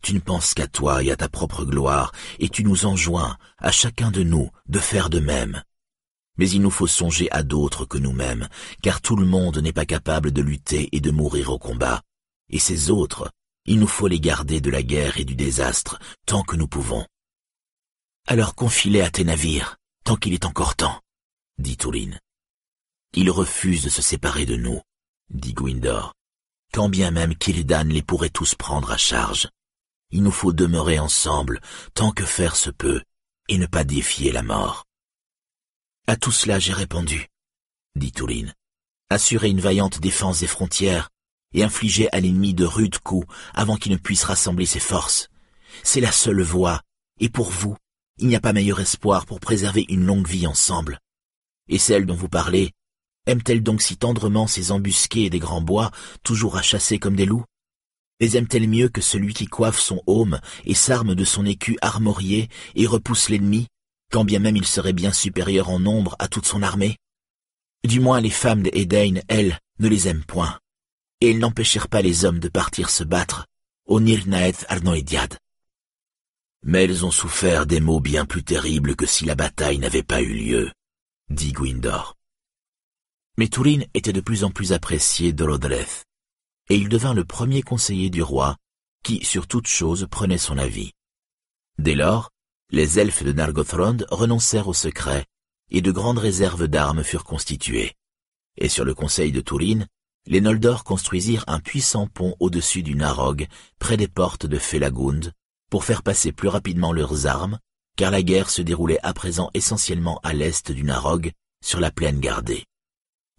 [0.01, 3.73] Tu ne penses qu'à toi et à ta propre gloire, et tu nous enjoins, à
[3.73, 5.61] chacun de nous, de faire de même.
[6.37, 8.47] Mais il nous faut songer à d'autres que nous-mêmes,
[8.81, 12.01] car tout le monde n'est pas capable de lutter et de mourir au combat.
[12.49, 13.29] Et ces autres,
[13.65, 17.05] il nous faut les garder de la guerre et du désastre, tant que nous pouvons.
[18.25, 21.01] Alors confie-les à tes navires, tant qu'il est encore temps,
[21.57, 22.19] dit Touline.
[23.13, 24.81] Ils refusent de se séparer de nous,
[25.29, 26.13] dit Gwindor.
[26.73, 29.49] Quand bien même Kildan les pourrait tous prendre à charge.
[30.11, 31.61] Il nous faut demeurer ensemble,
[31.93, 33.01] tant que faire se peut,
[33.49, 34.85] et ne pas défier la mort.
[36.07, 37.27] À tout cela j'ai répondu,
[37.95, 38.53] dit Touline.
[39.09, 41.09] Assurer une vaillante défense des frontières
[41.53, 45.29] et infliger à l'ennemi de rudes coups avant qu'il ne puisse rassembler ses forces.
[45.83, 46.81] C'est la seule voie,
[47.19, 47.75] et pour vous,
[48.17, 50.99] il n'y a pas meilleur espoir pour préserver une longue vie ensemble.
[51.71, 52.71] Et celle dont vous parlez,
[53.25, 55.89] aime-t-elle donc si tendrement ces embusqués des grands bois,
[56.21, 57.45] toujours à chasser comme des loups?
[58.19, 62.49] Les aime-t-elle mieux que celui qui coiffe son aume et s'arme de son écu armorié
[62.75, 63.67] et repousse l'ennemi
[64.11, 66.97] quand bien même il serait bien supérieur en nombre à toute son armée?
[67.87, 68.87] Du moins les femmes des
[69.27, 70.59] elles, ne les aiment point,
[71.21, 73.47] et elles n'empêchèrent pas les hommes de partir se battre
[73.85, 75.37] au Nirnaeth Arnoediad.
[76.63, 80.21] Mais elles ont souffert des maux bien plus terribles que si la bataille n'avait pas
[80.21, 80.71] eu lieu,
[81.31, 82.17] dit Gwindor.
[83.37, 86.05] Mais Turin était de plus en plus apprécié d'Olodreth,
[86.69, 88.57] et il devint le premier conseiller du roi,
[89.03, 90.91] qui, sur toute chose, prenait son avis.
[91.77, 92.29] Dès lors,
[92.69, 95.25] les elfes de Nargothrond renoncèrent au secret,
[95.69, 97.93] et de grandes réserves d'armes furent constituées.
[98.57, 99.87] Et sur le conseil de Tourine,
[100.27, 103.47] les Noldor construisirent un puissant pont au-dessus du Narog,
[103.79, 105.31] près des portes de Felagund,
[105.69, 107.57] pour faire passer plus rapidement leurs armes,
[107.95, 111.31] car la guerre se déroulait à présent essentiellement à l'est du Narog,
[111.63, 112.65] sur la plaine gardée.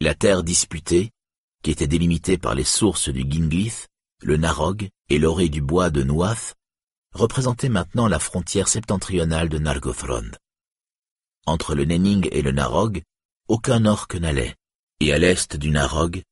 [0.00, 1.10] La terre disputée,
[1.62, 3.88] qui était délimitée par les sources du Ginglith,
[4.22, 6.54] le Narog et l'orée du bois de Nuath,
[7.14, 10.30] représentait maintenant la frontière septentrionale de Nargothrond.
[11.46, 13.02] Entre le Nenning et le Narog,
[13.48, 14.54] aucun orc n'allait,
[15.00, 16.22] et à l'est du Narog,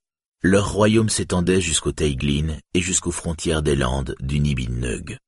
[0.42, 5.18] leur royaume s'étendait jusqu'au Teiglin et jusqu'aux frontières des Landes du Nibinneug.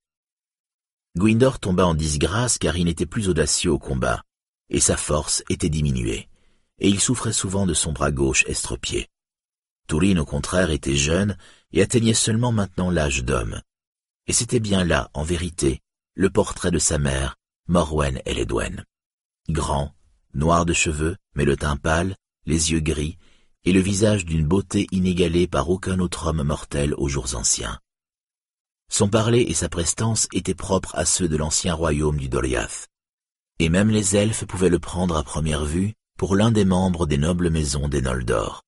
[1.16, 4.22] Gwindor tomba en disgrâce car il n'était plus audacieux au combat,
[4.70, 6.28] et sa force était diminuée,
[6.78, 9.08] et il souffrait souvent de son bras gauche estropié.
[9.86, 11.36] Tourine, au contraire, était jeune
[11.72, 13.60] et atteignait seulement maintenant l'âge d'homme,
[14.26, 15.80] et c'était bien là, en vérité,
[16.14, 17.36] le portrait de sa mère,
[17.68, 18.84] Morwen Eledwen.
[19.48, 19.94] Grand,
[20.34, 22.16] noir de cheveux, mais le teint pâle,
[22.46, 23.18] les yeux gris,
[23.64, 27.78] et le visage d'une beauté inégalée par aucun autre homme mortel aux jours anciens.
[28.92, 32.88] Son parler et sa prestance étaient propres à ceux de l'ancien royaume du Doriath.
[33.58, 37.16] Et même les elfes pouvaient le prendre à première vue pour l'un des membres des
[37.16, 38.62] nobles maisons des Noldor.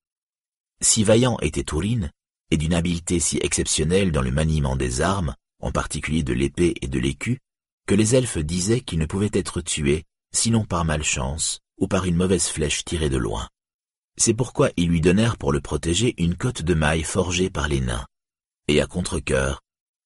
[0.80, 2.10] Si vaillant était Tourine,
[2.50, 6.88] et d'une habileté si exceptionnelle dans le maniement des armes, en particulier de l'épée et
[6.88, 7.40] de l'écu,
[7.86, 10.04] que les elfes disaient qu'il ne pouvait être tué,
[10.34, 13.46] sinon par malchance, ou par une mauvaise flèche tirée de loin.
[14.16, 17.82] C'est pourquoi ils lui donnèrent pour le protéger une cotte de maille forgée par les
[17.82, 18.06] nains.
[18.68, 19.60] Et à contre-cœur,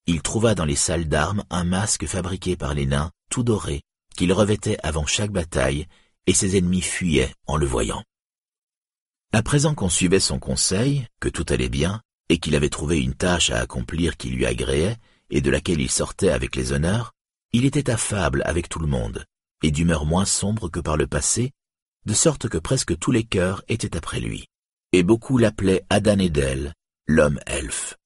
[0.08, 3.82] il trouva dans les salles d'armes un masque fabriqué par les nains, tout doré,
[4.16, 5.86] qu'il revêtait avant chaque bataille,
[6.26, 8.02] et ses ennemis fuyaient en le voyant.
[9.34, 13.12] À présent qu'on suivait son conseil, que tout allait bien, et qu'il avait trouvé une
[13.12, 14.96] tâche à accomplir qui lui agréait,
[15.28, 17.12] et de laquelle il sortait avec les honneurs,
[17.52, 19.26] il était affable avec tout le monde,
[19.62, 21.52] et d'humeur moins sombre que par le passé,
[22.06, 24.46] de sorte que presque tous les cœurs étaient après lui.
[24.94, 26.72] Et beaucoup l'appelaient Adanedel,
[27.06, 27.97] l'homme elfe.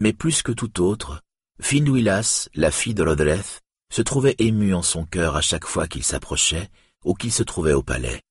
[0.00, 1.22] Mais plus que tout autre,
[1.60, 3.60] Finduilas, la fille de Lodreth,
[3.92, 6.70] se trouvait émue en son cœur à chaque fois qu'il s'approchait
[7.04, 8.22] ou qu'il se trouvait au palais.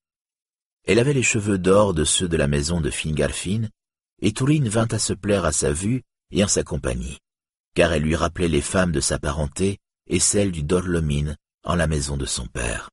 [0.86, 3.68] Elle avait les cheveux d'or de ceux de la maison de Fingalfin,
[4.22, 7.18] et Tourine vint à se plaire à sa vue et en sa compagnie,
[7.74, 11.86] car elle lui rappelait les femmes de sa parenté et celles du Dorlomine en la
[11.86, 12.90] maison de son père.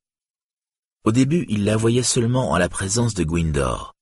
[1.04, 3.94] Au début, il la voyait seulement en la présence de Gwindor,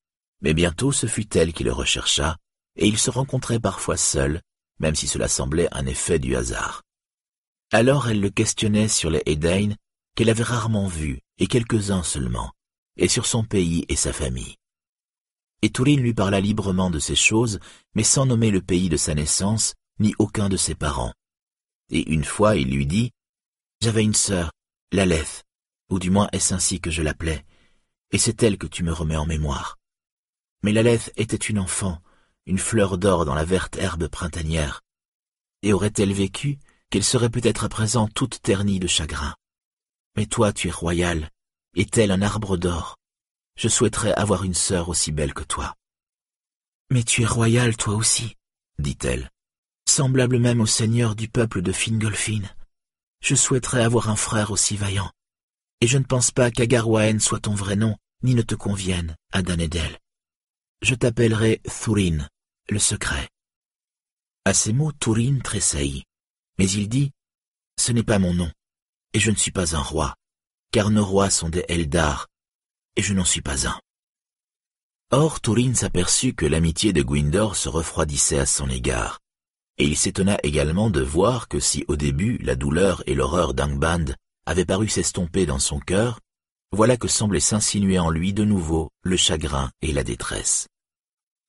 [0.43, 2.37] mais bientôt ce fut elle qui le rechercha,
[2.77, 4.41] et ils se rencontraient parfois seuls,
[4.79, 6.83] même si cela semblait un effet du hasard.
[7.73, 9.75] Alors elle le questionnait sur les Edain
[10.15, 12.53] qu'elle avait rarement vus, et quelques-uns seulement,
[12.97, 14.57] et sur son pays et sa famille.
[15.63, 17.61] Et Tourine lui parla librement de ces choses,
[17.95, 21.13] mais sans nommer le pays de sa naissance, ni aucun de ses parents.
[21.91, 23.13] Et une fois il lui dit,
[23.83, 24.53] J'avais une sœur,
[24.93, 25.45] Laleth,
[25.91, 27.45] ou du moins est-ce ainsi que je l'appelais,
[28.11, 29.77] et c'est elle que tu me remets en mémoire.
[30.63, 32.01] Mais Laleth était une enfant,
[32.47, 34.83] une fleur d'or dans la verte herbe printanière,
[35.63, 36.59] et aurait-elle vécu
[36.91, 39.35] qu'elle serait peut-être à présent toute ternie de chagrin.
[40.17, 41.31] Mais toi tu es royal,
[41.75, 42.97] et tel un arbre d'or.
[43.57, 45.75] Je souhaiterais avoir une sœur aussi belle que toi.
[46.91, 48.37] Mais tu es royal toi aussi,
[48.79, 49.31] dit-elle,
[49.89, 52.43] semblable même au seigneur du peuple de Fingolfin.
[53.23, 55.11] Je souhaiterais avoir un frère aussi vaillant.
[55.81, 59.99] Et je ne pense pas qu'Agarwaen soit ton vrai nom, ni ne te convienne, Adanedel.
[60.83, 62.29] Je t'appellerai Thurin,
[62.69, 63.29] le secret.
[64.45, 66.05] À ces mots, Thurin tressaillit.
[66.59, 67.13] Mais il dit,
[67.79, 68.51] Ce n'est pas mon nom,
[69.13, 70.15] et je ne suis pas un roi,
[70.73, 72.29] car nos rois sont des Eldar,
[72.97, 73.79] et je n'en suis pas un.
[75.11, 79.21] Or Turin s'aperçut que l'amitié de Gwindor se refroidissait à son égard,
[79.79, 84.15] et il s'étonna également de voir que si au début la douleur et l'horreur d'Angband
[84.47, 86.21] avaient paru s'estomper dans son cœur,
[86.73, 90.67] voilà que semblait s'insinuer en lui de nouveau le chagrin et la détresse.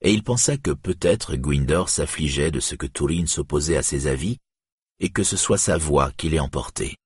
[0.02, 4.38] Et il pensa que peut-être Gwindor s'affligeait de ce que Turin s'opposait à ses avis
[5.00, 6.98] et que ce soit sa voix qui l'ait emporté.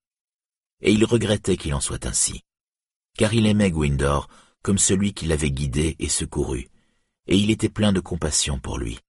[0.81, 2.41] Et il regrettait qu'il en soit ainsi,
[3.17, 4.27] car il aimait Gwindor
[4.63, 6.69] comme celui qui l'avait guidé et secouru,
[7.27, 8.99] et il était plein de compassion pour lui.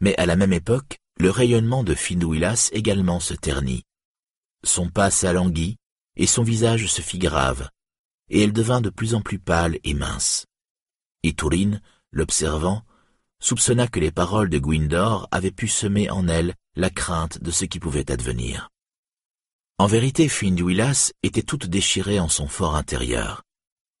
[0.00, 3.84] Mais à la même époque, le rayonnement de Finduilas également se ternit.
[4.64, 5.76] Son pas s'alanguit,
[6.16, 7.68] et son visage se fit grave,
[8.28, 10.46] et elle devint de plus en plus pâle et mince.
[11.22, 11.80] Et Tourine,
[12.14, 12.82] l'observant,
[13.40, 17.66] soupçonna que les paroles de Gwindor avaient pu semer en elle la crainte de ce
[17.66, 18.70] qui pouvait advenir.
[19.78, 23.42] En vérité, Finduilas était toute déchirée en son fort intérieur,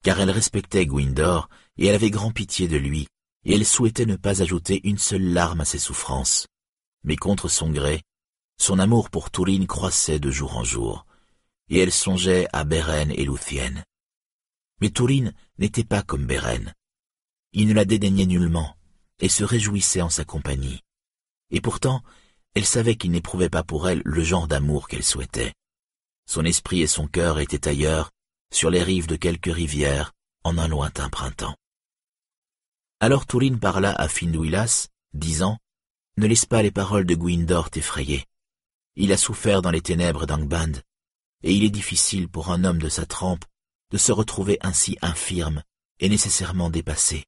[0.04, 3.08] car elle respectait Gwindor et elle avait grand pitié de lui,
[3.44, 6.46] et elle souhaitait ne pas ajouter une seule larme à ses souffrances.
[7.02, 8.02] Mais contre son gré,
[8.56, 11.04] son amour pour Tourine croissait de jour en jour,
[11.68, 13.82] et elle songeait à Beren et Luthien.
[14.80, 16.72] Mais Tourine n'était pas comme Beren.
[17.54, 18.76] Il ne la dédaignait nullement,
[19.20, 20.80] et se réjouissait en sa compagnie.
[21.50, 22.02] Et pourtant,
[22.54, 25.54] elle savait qu'il n'éprouvait pas pour elle le genre d'amour qu'elle souhaitait.
[26.26, 28.10] Son esprit et son cœur étaient ailleurs,
[28.52, 31.56] sur les rives de quelque rivière, en un lointain printemps.
[32.98, 35.58] Alors Tourine parla à Finduilas, disant
[36.16, 38.24] «Ne laisse pas les paroles de Gwindor t'effrayer.
[38.96, 40.80] Il a souffert dans les ténèbres d'Angband,
[41.44, 43.44] et il est difficile pour un homme de sa trempe
[43.90, 45.62] de se retrouver ainsi infirme
[46.00, 47.24] et nécessairement dépassé.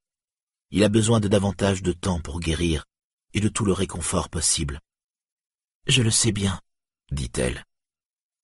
[0.70, 2.84] Il a besoin de davantage de temps pour guérir
[3.34, 4.80] et de tout le réconfort possible.
[5.86, 6.60] Je le sais bien,
[7.12, 7.64] dit-elle.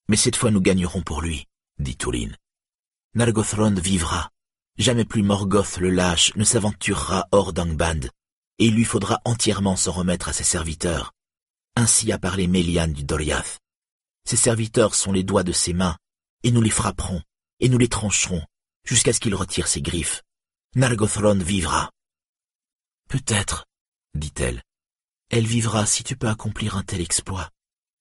[0.08, 1.46] Mais cette fois nous gagnerons pour lui,
[1.78, 2.36] dit Tourine.
[3.14, 4.30] Nargothrond vivra.
[4.78, 8.08] Jamais plus Morgoth le lâche ne s'aventurera hors d'Angband,
[8.58, 11.12] et il lui faudra entièrement s'en remettre à ses serviteurs.
[11.76, 13.58] Ainsi a parlé Méliane du Doriath.
[14.24, 15.96] Ses serviteurs sont les doigts de ses mains,
[16.42, 17.22] et nous les frapperons,
[17.60, 18.42] et nous les trancherons,
[18.84, 20.22] jusqu'à ce qu'il retire ses griffes.
[20.74, 21.90] Nargothrond vivra.
[23.08, 23.66] Peut-être,
[24.14, 24.62] dit-elle.
[25.30, 27.50] Elle vivra si tu peux accomplir un tel exploit.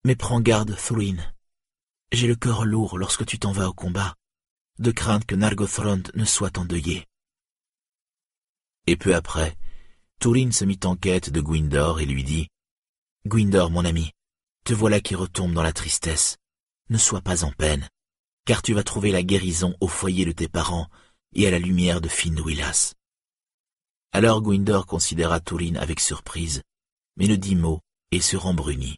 [0.04, 1.18] Mais prends garde, Thurin.
[2.12, 4.16] J'ai le cœur lourd lorsque tu t'en vas au combat,
[4.80, 7.08] de crainte que Nargothrond ne soit endeuillé.
[8.88, 9.56] Et peu après,
[10.20, 12.50] Turin se mit en quête de Gwindor et lui dit
[13.26, 14.12] Gwindor, mon ami,
[14.66, 16.38] te voilà qui retombe dans la tristesse.
[16.90, 17.88] Ne sois pas en peine,
[18.46, 20.90] car tu vas trouver la guérison au foyer de tes parents
[21.34, 22.94] et à la lumière de Finduilas.
[24.14, 26.64] Alors Gwindor considéra Turin avec surprise,
[27.16, 27.80] mais ne dit mot
[28.12, 28.98] et se rembrunit.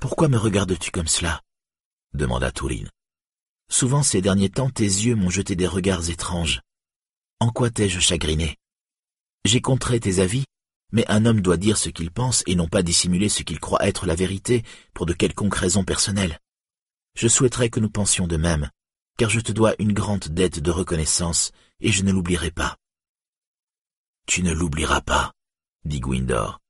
[0.00, 1.42] Pourquoi me regardes-tu comme cela?
[2.12, 2.88] demanda Turin.
[3.68, 6.60] Souvent ces derniers temps tes yeux m'ont jeté des regards étranges.
[7.38, 8.56] En quoi t'ai-je chagriné?
[9.44, 10.44] J'ai contré tes avis,
[10.90, 13.86] mais un homme doit dire ce qu'il pense et non pas dissimuler ce qu'il croit
[13.86, 16.40] être la vérité pour de quelconques raisons personnelles.
[17.14, 18.70] Je souhaiterais que nous pensions de même,
[19.18, 22.76] car je te dois une grande dette de reconnaissance et je ne l'oublierai pas.
[24.26, 25.32] Tu ne l'oublieras pas,
[25.84, 26.60] dit Gwindor.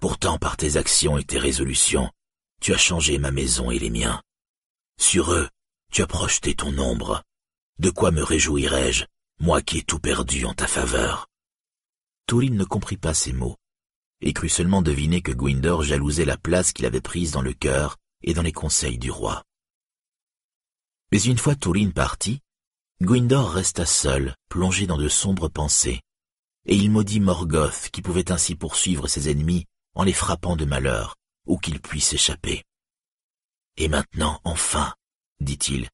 [0.00, 2.10] Pourtant par tes actions et tes résolutions,
[2.60, 4.22] tu as changé ma maison et les miens.
[4.98, 5.48] Sur eux,
[5.92, 7.22] tu as projeté ton ombre.
[7.78, 9.04] De quoi me réjouirais-je,
[9.40, 11.28] moi qui ai tout perdu en ta faveur?
[12.26, 13.56] Touline ne comprit pas ces mots,
[14.20, 17.98] et crut seulement deviner que Gwindor jalousait la place qu'il avait prise dans le cœur
[18.22, 19.44] et dans les conseils du roi.
[21.10, 22.40] Mais une fois Touline parti,
[23.02, 26.00] Gwindor resta seul, plongé dans de sombres pensées,
[26.66, 31.16] et il maudit Morgoth qui pouvait ainsi poursuivre ses ennemis en les frappant de malheur,
[31.46, 32.64] où qu'ils puissent échapper.
[33.76, 34.94] Et maintenant, enfin,
[35.40, 35.88] dit-il,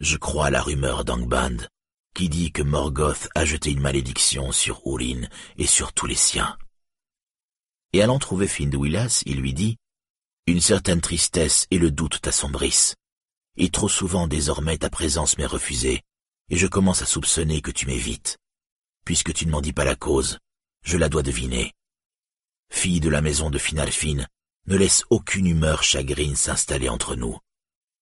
[0.00, 1.68] je crois à la rumeur d'Angband,
[2.14, 6.56] qui dit que Morgoth a jeté une malédiction sur Urin et sur tous les siens.
[7.92, 9.76] Et allant trouver Finduilas, il lui dit,
[10.46, 12.94] Une certaine tristesse et le doute t'assombrissent,
[13.56, 16.02] et trop souvent désormais ta présence m'est refusée,
[16.48, 18.38] et je commence à soupçonner que tu m'évites.
[19.06, 20.38] Puisque tu ne m'en dis pas la cause,
[20.84, 21.72] je la dois deviner.
[22.70, 24.28] Fille de la maison de Finalfine,
[24.66, 27.38] ne laisse aucune humeur chagrine s'installer entre nous,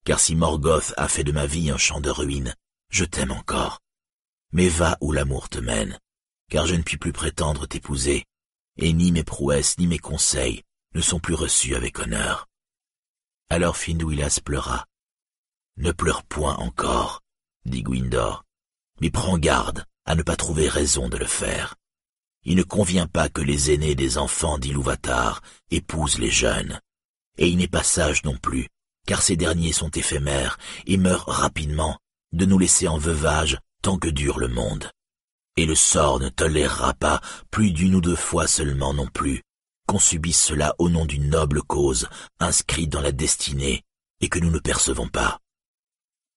[0.05, 2.57] car si Morgoth a fait de ma vie un champ de ruines,
[2.91, 3.79] je t'aime encore
[4.55, 5.99] mais va où l'amour te mène,
[6.49, 8.25] car je ne puis plus prétendre t'épouser,
[8.79, 10.63] et ni mes prouesses ni mes conseils
[10.95, 12.49] ne sont plus reçus avec honneur.
[13.51, 14.87] Alors Finduilas pleura.
[15.77, 17.21] Ne pleure point encore,
[17.65, 18.45] dit Gwindor,
[19.01, 21.77] mais prends garde à ne pas trouver raison de le faire.
[22.45, 26.81] Il ne convient pas que les aînés des enfants d'Iluvatar épousent les jeunes,
[27.39, 28.69] et il n'est pas sage non plus,
[29.07, 31.99] car ces derniers sont éphémères et meurent rapidement,
[32.33, 34.91] de nous laisser en veuvage tant que dure le monde.
[35.57, 39.43] Et le sort ne tolérera pas plus d'une ou deux fois seulement non plus
[39.87, 42.09] qu'on subisse cela au nom d'une noble cause
[42.41, 43.83] inscrite dans la destinée
[44.21, 45.41] et que nous ne percevons pas.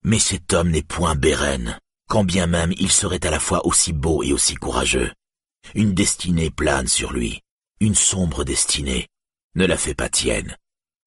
[0.03, 3.93] Mais cet homme n'est point Bérène, quand bien même il serait à la fois aussi
[3.93, 5.11] beau et aussi courageux.
[5.75, 7.41] Une destinée plane sur lui,
[7.79, 9.07] une sombre destinée.
[9.55, 10.55] Ne la fais pas tienne.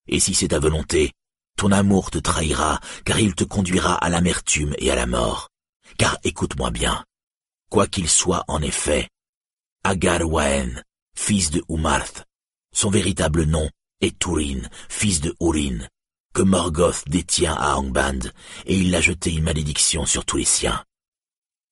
[0.09, 1.13] Et si c'est ta volonté,
[1.57, 5.49] ton amour te trahira, car il te conduira à l'amertume et à la mort.
[5.99, 7.05] Car écoute-moi bien,
[7.71, 9.09] quoi qu'il soit en effet,
[9.85, 10.83] Agarwaen,
[11.17, 12.25] fils de Umarth,
[12.75, 13.69] son véritable nom
[14.01, 15.87] est Turin, fils de Urin,
[16.33, 18.31] que Morgoth détient à Angband,
[18.67, 20.85] et il a jeté une malédiction sur tous les siens.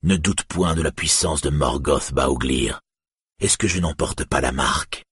[0.04, 2.80] Ne doute point de la puissance de Morgoth Baoglir.
[3.40, 5.04] Est-ce que je n'emporte pas la marque?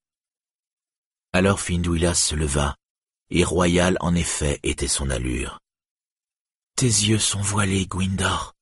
[1.33, 2.77] Alors Finduilas se leva,
[3.29, 5.59] et royal en effet était son allure.
[6.77, 8.55] Tes yeux sont voilés, Gwindor,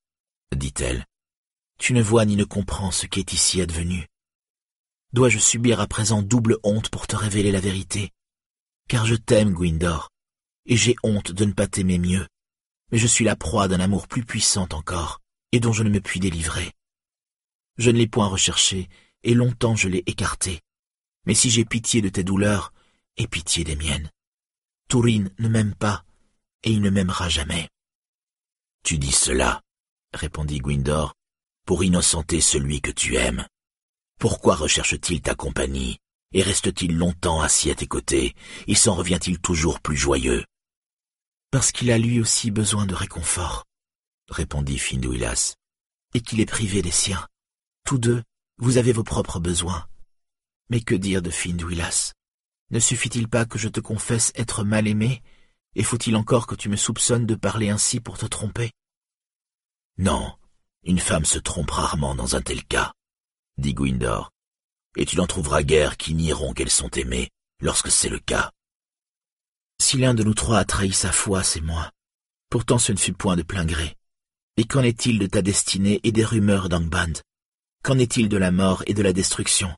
[0.55, 1.05] dit-elle.
[1.77, 4.07] Tu ne vois ni ne comprends ce qui est ici advenu.
[5.13, 8.09] Dois-je subir à présent double honte pour te révéler la vérité?
[8.89, 10.09] Car je t'aime, Gwindor,
[10.65, 12.27] et j'ai honte de ne pas t'aimer mieux.
[12.91, 16.01] Mais je suis la proie d'un amour plus puissant encore, et dont je ne me
[16.01, 16.71] puis délivrer.
[17.77, 18.89] Je ne l'ai point recherché,
[19.23, 20.61] et longtemps je l'ai écarté.
[21.25, 22.73] Mais si j'ai pitié de tes douleurs,
[23.17, 24.09] aie pitié des miennes.
[24.87, 26.05] Tourine ne m'aime pas,
[26.63, 27.69] et il ne m'aimera jamais.
[28.83, 29.61] Tu dis cela,
[30.13, 31.13] répondit Gwindor,
[31.65, 33.47] pour innocenter celui que tu aimes.
[34.19, 35.97] Pourquoi recherche-t-il ta compagnie
[36.33, 38.35] et reste-t-il longtemps assis à tes côtés
[38.67, 40.43] et s'en revient-il toujours plus joyeux?
[41.49, 43.65] Parce qu'il a lui aussi besoin de réconfort,
[44.29, 45.55] répondit Finduilas,
[46.13, 47.27] et qu'il est privé des siens.
[47.85, 48.23] Tous deux,
[48.57, 49.87] vous avez vos propres besoins.
[50.69, 52.13] Mais que dire de Finduilas
[52.71, 55.21] Ne suffit-il pas que je te confesse être mal aimé,
[55.75, 58.71] et faut-il encore que tu me soupçonnes de parler ainsi pour te tromper?
[59.97, 60.35] Non,
[60.83, 62.93] une femme se trompe rarement dans un tel cas,
[63.57, 64.31] dit Gwindor,
[64.95, 68.51] et tu n'en trouveras guère qui nieront qu'elles sont aimées lorsque c'est le cas.
[69.81, 71.91] Si l'un de nous trois a trahi sa foi, c'est moi.
[72.49, 73.95] Pourtant ce ne fut point de plein gré.
[74.57, 77.21] Et qu'en est-il de ta destinée et des rumeurs d'Angband?
[77.83, 79.75] Qu'en est-il de la mort et de la destruction?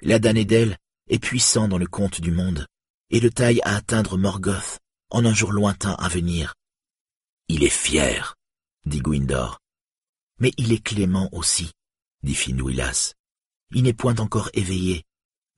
[0.00, 0.76] L'Adanedel
[1.08, 2.66] est puissant dans le compte du monde,
[3.10, 6.54] et le taille à atteindre Morgoth en un jour lointain à venir.
[7.48, 8.34] Il est fier,
[8.86, 9.60] dit Gwindor.
[10.40, 11.70] Mais il est clément aussi,
[12.22, 13.14] dit Finduilas.
[13.72, 15.04] Il n'est point encore éveillé,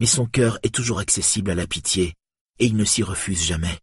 [0.01, 2.15] mais son cœur est toujours accessible à la pitié,
[2.59, 3.79] et il ne s'y refuse jamais.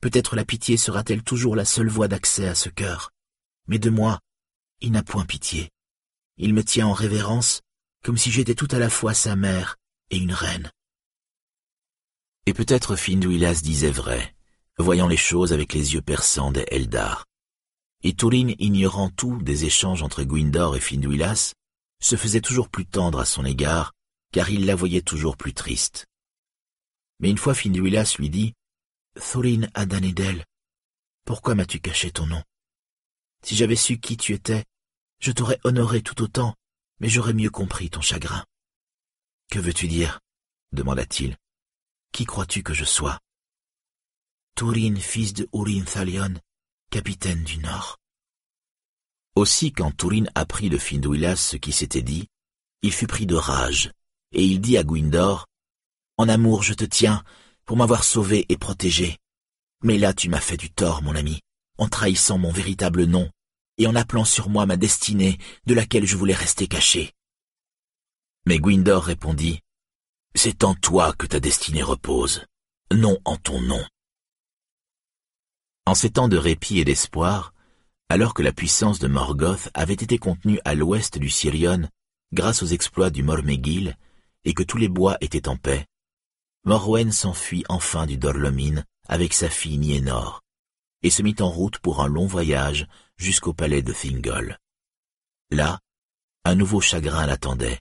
[0.00, 3.12] Peut-être la pitié sera-t-elle toujours la seule voie d'accès à ce cœur.
[3.66, 4.20] Mais de moi,
[4.80, 5.70] il n'a point pitié.
[6.36, 7.62] Il me tient en révérence,
[8.02, 9.76] comme si j'étais tout à la fois sa mère
[10.10, 10.70] et une reine.
[12.46, 14.34] Et peut-être Finduilas disait vrai,
[14.78, 17.24] voyant les choses avec les yeux perçants des Eldar.
[18.02, 21.54] Et Turin, ignorant tout des échanges entre Gwindor et Finduilas,
[22.00, 23.92] se faisait toujours plus tendre à son égard,
[24.32, 26.06] car il la voyait toujours plus triste.
[27.18, 28.54] Mais une fois Finduilas lui dit,
[29.14, 30.44] Thorin Adanedel,
[31.24, 32.42] pourquoi m'as-tu caché ton nom?
[33.46, 34.64] Si j'avais su qui tu étais,
[35.20, 36.56] je t'aurais honoré tout autant,
[36.98, 38.44] mais j'aurais mieux compris ton chagrin.
[39.52, 40.18] Que veux-tu dire?
[40.72, 41.36] demanda-t-il.
[42.10, 43.20] Qui crois-tu que je sois?
[44.56, 46.34] Turin, fils de Urin Thalion,
[46.90, 47.98] capitaine du Nord.
[49.36, 52.26] Aussi, quand Turin apprit de Finduilas ce qui s'était dit,
[52.82, 53.92] il fut pris de rage,
[54.32, 55.46] et il dit à Gwindor,
[56.16, 57.22] En amour je te tiens,
[57.64, 59.18] pour m'avoir sauvé et protégé.
[59.84, 61.38] Mais là tu m'as fait du tort, mon ami,
[61.78, 63.30] en trahissant mon véritable nom,
[63.78, 67.12] et en appelant sur moi ma destinée, de laquelle je voulais rester caché.
[68.46, 69.60] Mais Gwindor répondit,
[70.34, 72.44] C'est en toi que ta destinée repose,
[72.92, 73.84] non en ton nom.
[75.84, 77.52] En ces temps de répit et d'espoir,
[78.08, 81.88] alors que la puissance de Morgoth avait été contenue à l'ouest du Sirion
[82.32, 83.96] grâce aux exploits du Mormegil
[84.44, 85.86] et que tous les bois étaient en paix,
[86.64, 90.42] Morwen s'enfuit enfin du Dorlomin avec sa fille Nienor
[91.02, 94.58] et se mit en route pour un long voyage jusqu'au palais de Thingol.
[95.50, 95.80] Là,
[96.44, 97.80] un nouveau chagrin l'attendait,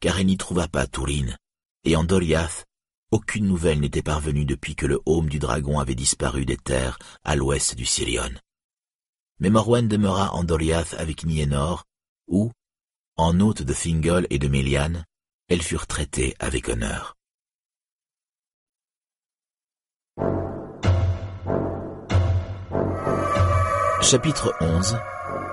[0.00, 1.36] car elle n'y trouva pas Tourine,
[1.84, 2.66] et en Doriath,
[3.10, 7.36] aucune nouvelle n'était parvenue depuis que le haume du dragon avait disparu des terres à
[7.36, 8.30] l'ouest du Sirion.
[9.40, 11.84] Mais Morwen demeura en Doriath avec Nienor,
[12.28, 12.52] où,
[13.16, 15.04] en hôte de Thingol et de Méliane,
[15.48, 17.16] elles furent traitées avec honneur.
[24.02, 24.96] Chapitre 11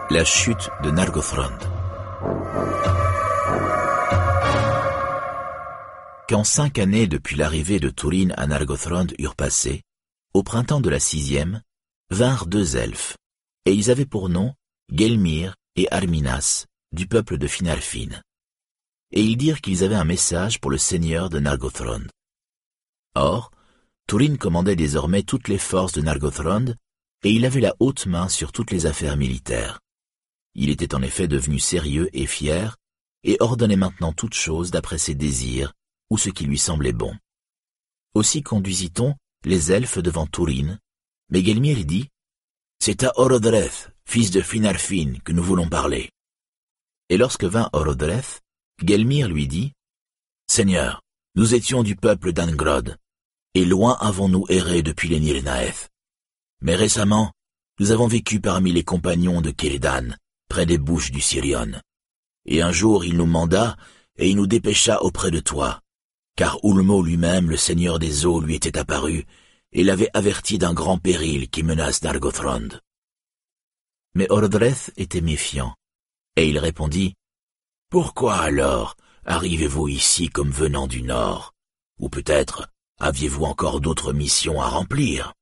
[0.10, 1.58] La chute de Nargothrond
[6.30, 9.83] Quand cinq années depuis l'arrivée de Turin à Nargothrond eurent passé,
[10.33, 11.62] au printemps de la sixième,
[12.10, 13.17] vinrent deux elfes,
[13.65, 14.53] et ils avaient pour nom
[14.94, 18.22] Gelmir et Arminas, du peuple de Finarfin.
[19.12, 22.08] Et ils dirent qu'ils avaient un message pour le seigneur de Nargothrond.
[23.13, 23.51] Or,
[24.08, 26.76] Turin commandait désormais toutes les forces de Nargothrond,
[27.24, 29.80] et il avait la haute main sur toutes les affaires militaires.
[30.56, 32.78] Il était en effet devenu sérieux et fier,
[33.24, 35.74] et ordonnait maintenant toutes choses d'après ses désirs,
[36.10, 37.16] ou ce qui lui semblait bon.
[38.14, 40.80] Aussi conduisit-on les elfes devant Tourine,
[41.30, 42.10] mais Gelmir dit
[42.80, 46.10] C'est à Orodreth, fils de Finarfin, que nous voulons parler.
[47.10, 48.42] Et lorsque vint Orodreth,
[48.83, 49.74] Gelmir lui dit
[50.48, 51.01] Seigneur,
[51.35, 52.98] nous étions du peuple d'Angrod,
[53.53, 55.90] et loin avons-nous erré depuis les Nilnaeth.
[56.62, 57.32] Mais récemment,
[57.80, 60.16] nous avons vécu parmi les compagnons de Kéridan,
[60.50, 61.72] près des bouches du Sirion.
[62.46, 63.78] Et un jour il nous manda,
[64.18, 65.82] et il nous dépêcha auprès de toi,
[66.36, 69.26] car Ulmo lui-même, le seigneur des eaux, lui était apparu,
[69.72, 72.70] et l'avait averti d'un grand péril qui menace Nargothrond.
[74.16, 75.76] Mais Ordreth était méfiant,
[76.36, 77.16] et il répondit,
[77.90, 81.54] Pourquoi alors arrivez-vous ici comme venant du nord?
[82.00, 85.34] Ou peut-être aviez-vous encore d'autres missions à remplir?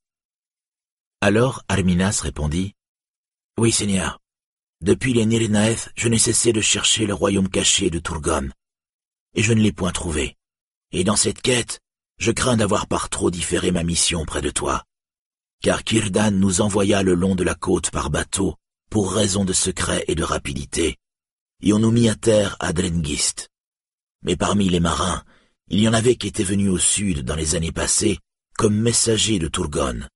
[1.27, 2.75] Alors Arminas répondit,
[3.58, 4.19] Oui, Seigneur.
[4.81, 8.51] Depuis les Nirinaeth, je n'ai cessé de chercher le royaume caché de Turgon,
[9.33, 10.35] et je ne l'ai point trouvé.
[10.91, 11.79] Et dans cette quête,
[12.19, 14.83] je crains d'avoir par trop différé ma mission près de toi.
[15.63, 18.53] Car Kirdan nous envoya le long de la côte par bateau,
[18.91, 20.95] pour raison de secret et de rapidité,
[21.63, 23.49] et on nous mit à terre à Drengist.
[24.22, 25.24] Mais parmi les marins,
[25.69, 28.19] il y en avait qui étaient venus au sud dans les années passées
[28.59, 30.08] comme messagers de Turgon,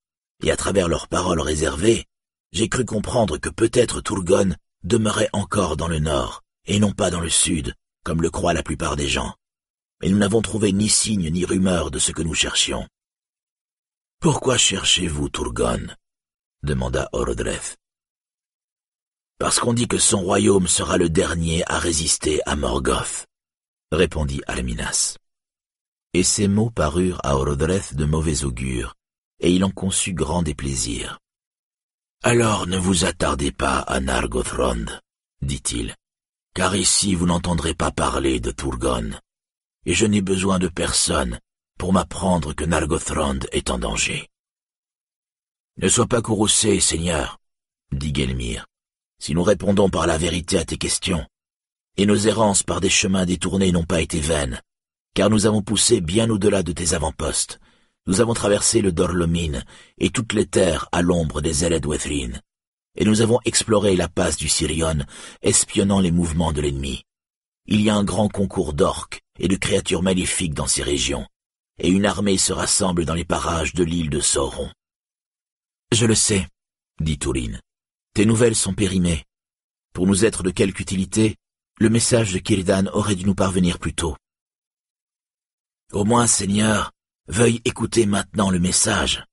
[0.44, 2.06] et à travers leurs paroles réservées,
[2.52, 7.22] j'ai cru comprendre que peut-être Turgon demeurait encore dans le nord, et non pas dans
[7.22, 7.74] le sud,
[8.04, 9.34] comme le croient la plupart des gens
[10.02, 12.88] mais nous n'avons trouvé ni signe ni rumeur de ce que nous cherchions.
[14.20, 15.88] Pourquoi cherchez-vous Turgon?
[16.64, 17.78] demanda Orodreth.
[19.38, 23.28] Parce qu'on dit que son royaume sera le dernier à résister à Morgoth,
[23.92, 25.18] répondit Alminas.
[26.14, 28.96] Et ces mots parurent à Orodreth de mauvais augure,
[29.40, 31.20] et il en conçut grand déplaisir.
[32.24, 34.86] Alors ne vous attardez pas à Nargothrond,
[35.42, 35.96] dit-il,
[36.54, 39.12] car ici vous n'entendrez pas parler de Turgon,
[39.86, 41.40] et je n'ai besoin de personne
[41.78, 44.28] pour m'apprendre que Nargothrond est en danger.
[45.78, 47.40] Ne sois pas courroucé, Seigneur,
[47.94, 48.66] dit Gelmir,
[49.18, 51.26] si nous répondons par la vérité à tes questions,
[51.96, 54.62] et nos errances par des chemins détournés n'ont pas été vaines,
[55.14, 57.60] car nous avons poussé bien au-delà de tes avant-postes.
[58.10, 59.64] Nous avons traversé le Dorlomine
[60.00, 62.42] et toutes les terres à l'ombre des Eledwethrine,
[62.98, 65.06] et nous avons exploré la passe du Sirion,
[65.44, 67.04] espionnant les mouvements de l'ennemi.
[67.68, 71.28] Il y a un grand concours d'orques et de créatures maléfiques dans ces régions,
[71.78, 74.72] et une armée se rassemble dans les parages de l'île de Sauron.
[75.92, 76.48] Je le sais,
[77.00, 77.62] dit Tourine.
[78.16, 79.24] Tes nouvelles sont périmées.
[79.94, 81.36] Pour nous être de quelque utilité,
[81.78, 84.18] le message de Kiridan aurait dû nous parvenir plus tôt.
[85.92, 86.92] Au moins, Seigneur,
[87.30, 89.24] veuille écouter maintenant le message,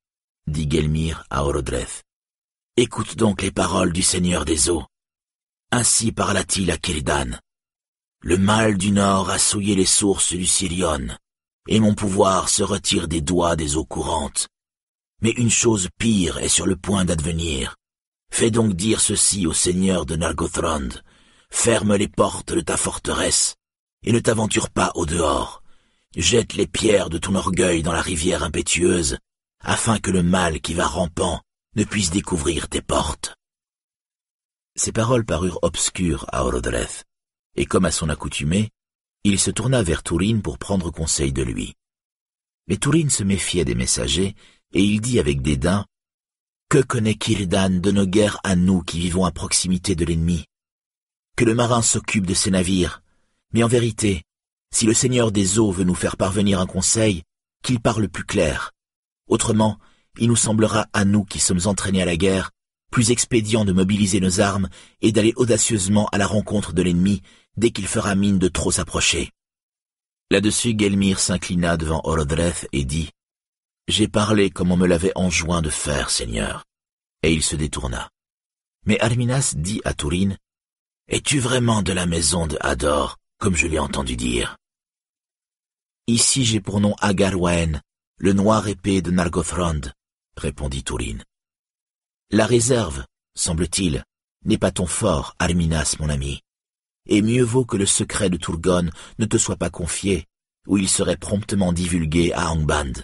[0.47, 2.05] dit Gelmir à Orodreth.
[2.77, 4.85] Écoute donc les paroles du Seigneur des eaux.
[5.73, 7.39] Ainsi parla-t-il à Kiridan.
[8.21, 11.09] Le mal du Nord a souillé les sources du Sirion,
[11.69, 14.49] et mon pouvoir se retire des doigts des eaux courantes.
[15.23, 17.77] Mais une chose pire est sur le point d'advenir.
[18.31, 20.91] Fais donc dire ceci au seigneur de Nargothrond.
[21.49, 23.57] Ferme les portes de ta forteresse,
[24.05, 25.62] et ne t'aventure pas au dehors.
[26.17, 29.19] Jette les pierres de ton orgueil dans la rivière impétueuse,
[29.61, 31.43] afin que le mal qui va rampant
[31.75, 33.35] ne puisse découvrir tes portes.
[34.77, 37.05] Ces paroles parurent obscures à Orodreth,
[37.55, 38.71] et comme à son accoutumée,
[39.25, 41.75] il se tourna vers Tourine pour prendre conseil de lui.
[42.67, 44.35] Mais Tourine se méfiait des messagers,
[44.73, 45.85] et il dit avec dédain,
[46.71, 50.47] Que connaît Kirdan de nos guerres à nous qui vivons à proximité de l'ennemi?
[51.37, 53.03] Que le marin s'occupe de ses navires,
[53.53, 54.23] mais en vérité,
[54.73, 57.23] si le Seigneur des eaux veut nous faire parvenir un conseil,
[57.63, 58.73] qu'il parle plus clair.
[59.29, 59.79] Autrement,
[60.19, 62.51] il nous semblera à nous qui sommes entraînés à la guerre,
[62.91, 64.69] plus expédient de mobiliser nos armes
[65.03, 67.23] et d'aller audacieusement à la rencontre de l'ennemi
[67.57, 69.31] dès qu'il fera mine de trop s'approcher.
[70.31, 73.11] Là-dessus, Gelmir s'inclina devant Orodreth et dit
[73.89, 76.65] J'ai parlé comme on me l'avait enjoint de faire, Seigneur.
[77.23, 78.11] Et il se détourna.
[78.85, 80.37] Mais Arminas dit à Tourine
[81.09, 84.57] Es-tu vraiment de la maison de Hador, comme je l'ai entendu dire
[86.07, 87.81] Ici j'ai pour nom Agarwaen,
[88.19, 89.81] le noir épée de Nargothrond,
[90.37, 91.25] répondit Tourine.
[92.31, 93.05] La réserve,
[93.35, 94.05] semble-t-il,
[94.45, 96.41] n'est pas ton fort, Arminas, mon ami
[97.07, 100.27] et mieux vaut que le secret de Turgon ne te soit pas confié,
[100.67, 103.03] ou il serait promptement divulgué à Angband.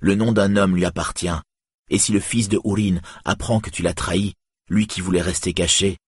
[0.00, 1.40] Le nom d'un homme lui appartient,
[1.88, 4.34] et si le fils de Urin apprend que tu l'as trahi,
[4.68, 5.98] lui qui voulait rester caché,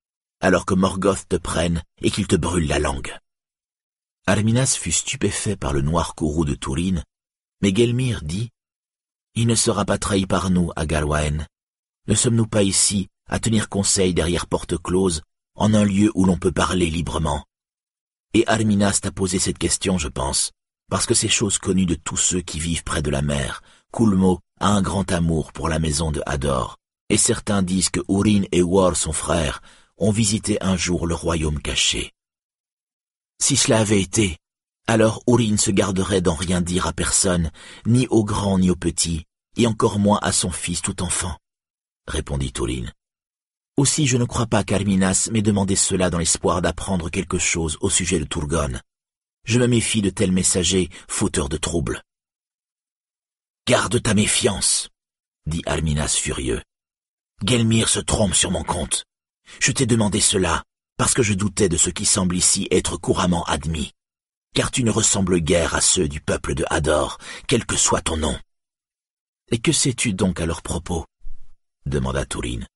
[0.41, 3.15] alors que Morgoth te prenne et qu'il te brûle la langue.
[4.29, 7.01] Arminas fut stupéfait par le noir courroux de Turin,
[7.63, 8.51] mais Gelmir dit
[9.37, 11.47] Il ne sera pas trahi par nous, à.
[12.09, 15.23] Ne sommes-nous pas ici à tenir conseil derrière porte close
[15.55, 17.45] en un lieu où l'on peut parler librement?
[18.35, 20.51] Et Arminas t'a posé cette question, je pense,
[20.91, 23.63] parce que c'est chose connue de tous ceux qui vivent près de la mer.
[23.93, 26.79] Kulmo a un grand amour pour la maison de Hador,
[27.11, 29.63] et certains disent que Urin et War, son frère,
[29.99, 32.13] ont visité un jour le royaume caché.
[33.39, 34.39] Si cela avait été,
[34.87, 37.51] alors Urin se garderait d'en rien dire à personne,
[37.85, 39.25] ni aux grands ni aux petits,
[39.57, 41.37] et encore moins à son fils tout enfant,
[42.07, 42.91] répondit Urin.
[43.77, 47.91] Aussi je ne crois pas qu'Arminas m'ait demandé cela dans l'espoir d'apprendre quelque chose au
[47.91, 48.81] sujet de Turgon.
[49.45, 52.03] Je me méfie de tels messagers, fauteurs de troubles.
[53.69, 54.89] Garde ta méfiance,
[55.47, 56.63] dit Arminas furieux.
[57.45, 59.05] Gelmir se trompe sur mon compte.
[59.61, 60.65] Je t'ai demandé cela
[60.97, 63.93] parce que je doutais de ce qui semble ici être couramment admis,
[64.55, 68.17] car tu ne ressembles guère à ceux du peuple de Hador, quel que soit ton
[68.17, 68.39] nom.
[69.51, 71.05] Et que sais-tu donc à leur propos?
[71.85, 72.67] demanda Tourine.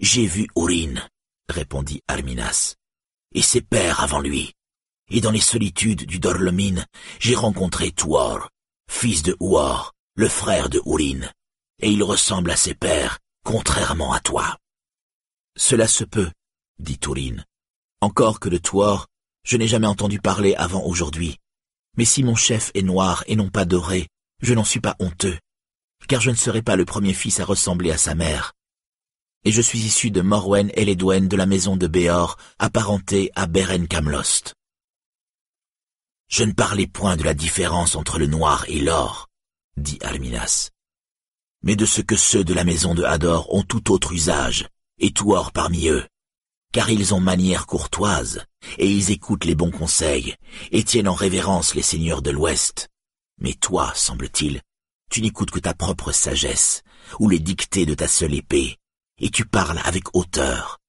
[0.00, 1.06] J'ai vu Urin,
[1.48, 2.74] répondit Arminas,
[3.32, 4.54] et ses pères avant lui.
[5.10, 6.86] Et dans les solitudes du Dorlomine,
[7.20, 8.48] j'ai rencontré Tuor,
[8.90, 11.30] fils de Uor, le frère de Urin,
[11.80, 14.58] et il ressemble à ses pères, contrairement à toi.
[15.56, 16.30] Cela se peut,
[16.78, 17.44] dit Turin.
[18.00, 19.06] Encore que de Tuor,
[19.44, 21.38] je n'ai jamais entendu parler avant aujourd'hui.
[21.96, 24.08] Mais si mon chef est noir et non pas doré,
[24.40, 25.38] je n'en suis pas honteux,
[26.08, 28.52] car je ne serai pas le premier fils à ressembler à sa mère,
[29.44, 33.46] et je suis issu de Morwen et Ledwen de la maison de Béor, apparenté à
[33.46, 34.54] Beren Kamlost.
[36.28, 39.28] Je ne parlais point de la différence entre le noir et l'or,
[39.76, 40.70] dit Arminas,
[41.62, 44.66] mais de ce que ceux de la maison de Hador ont tout autre usage,
[44.98, 46.06] et tout or parmi eux,
[46.74, 48.44] car ils ont manière courtoise,
[48.78, 50.34] et ils écoutent les bons conseils,
[50.72, 52.88] et tiennent en révérence les seigneurs de l'Ouest.
[53.40, 54.60] Mais toi, semble-t-il,
[55.08, 56.82] tu n'écoutes que ta propre sagesse,
[57.20, 58.76] ou les dictées de ta seule épée,
[59.20, 60.80] et tu parles avec hauteur.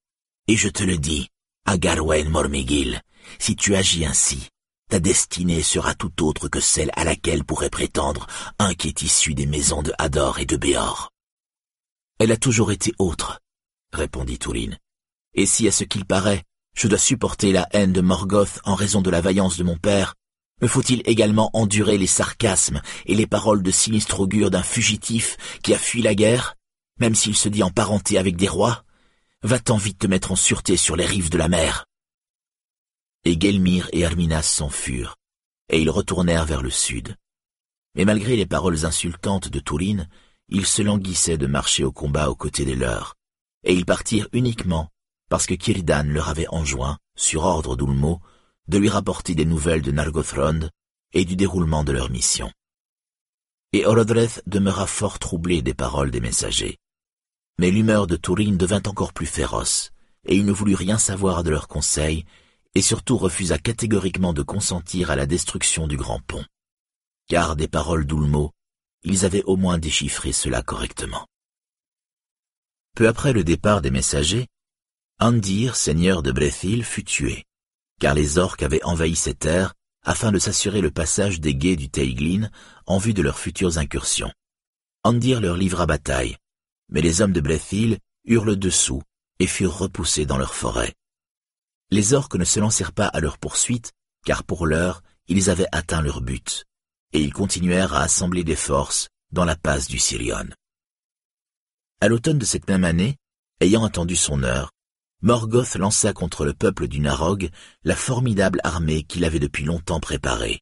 [0.48, 1.30] Et je te le dis,
[1.66, 3.00] à Garwen Mormegil,
[3.38, 4.50] si tu agis ainsi,
[4.90, 8.26] ta destinée sera tout autre que celle à laquelle pourrait prétendre
[8.58, 11.12] un qui est issu des maisons de Hador et de Béor.
[12.18, 13.40] Elle a toujours été autre,
[13.94, 14.80] répondit Tourine.
[15.36, 16.44] Et si à ce qu'il paraît,
[16.76, 20.16] je dois supporter la haine de Morgoth en raison de la vaillance de mon père,
[20.62, 25.74] me faut-il également endurer les sarcasmes et les paroles de sinistre augure d'un fugitif qui
[25.74, 26.56] a fui la guerre,
[27.00, 28.84] même s'il se dit en parenté avec des rois?
[29.44, 31.86] Va-t'en vite te mettre en sûreté sur les rives de la mer.
[33.26, 35.18] Et Gelmir et Herminas s'enfurent,
[35.70, 37.16] et ils retournèrent vers le sud.
[37.96, 40.08] Mais malgré les paroles insultantes de Tourine,
[40.48, 43.16] ils se languissaient de marcher au combat aux côtés des leurs,
[43.64, 44.90] et ils partirent uniquement
[45.30, 48.22] parce que Kiridan leur avait enjoint, sur ordre d'Ulmo,
[48.68, 50.70] de lui rapporter des nouvelles de Nargothrond
[51.14, 52.52] et du déroulement de leur mission.
[53.74, 56.78] Et Orodreth demeura fort troublé des paroles des messagers.
[57.58, 59.92] Mais l'humeur de Tourine devint encore plus féroce,
[60.26, 62.26] et il ne voulut rien savoir de leurs conseils,
[62.74, 66.44] et surtout refusa catégoriquement de consentir à la destruction du grand pont.
[67.28, 68.52] Car des paroles d'Ulmo,
[69.04, 71.26] ils avaient au moins déchiffré cela correctement.
[72.96, 74.48] Peu après le départ des messagers,
[75.18, 77.46] Andir, seigneur de Brethil, fut tué,
[78.02, 81.90] car les orques avaient envahi ces terres afin de s'assurer le passage des guets du
[81.90, 82.50] Teiglin
[82.86, 84.32] en vue de leurs futures incursions.
[85.04, 86.36] Andir leur livra bataille,
[86.90, 89.02] mais les hommes de Brethil eurent le dessous
[89.40, 90.94] et furent repoussés dans leur forêt.
[91.92, 93.94] Les orques ne se lancèrent pas à leur poursuite,
[94.26, 96.66] car pour l'heure, ils avaient atteint leur but,
[97.14, 100.50] et ils continuèrent à assembler des forces dans la passe du Sirion.
[102.02, 103.16] À l'automne de cette même année,
[103.62, 104.72] ayant attendu son heure,
[105.26, 107.50] Morgoth lança contre le peuple du Narog
[107.84, 110.62] la formidable armée qu'il avait depuis longtemps préparée.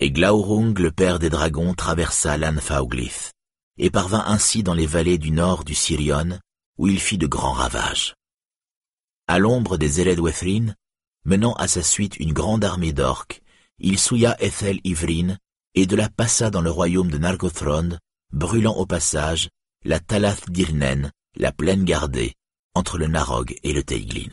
[0.00, 3.32] Et Glaurung, le père des dragons, traversa l'Anfauglith,
[3.78, 6.40] et parvint ainsi dans les vallées du nord du Sirion,
[6.78, 8.16] où il fit de grands ravages.
[9.28, 10.74] À l'ombre des Eledwethrin,
[11.24, 13.40] menant à sa suite une grande armée d'orques,
[13.78, 15.36] il souilla Ethel Ivrin,
[15.76, 17.98] et de la passa dans le royaume de Nargothrond,
[18.32, 19.48] brûlant au passage
[19.84, 22.34] la Talath d'Irnen, la plaine gardée,
[22.74, 24.30] entre le Narog et le Teiglin.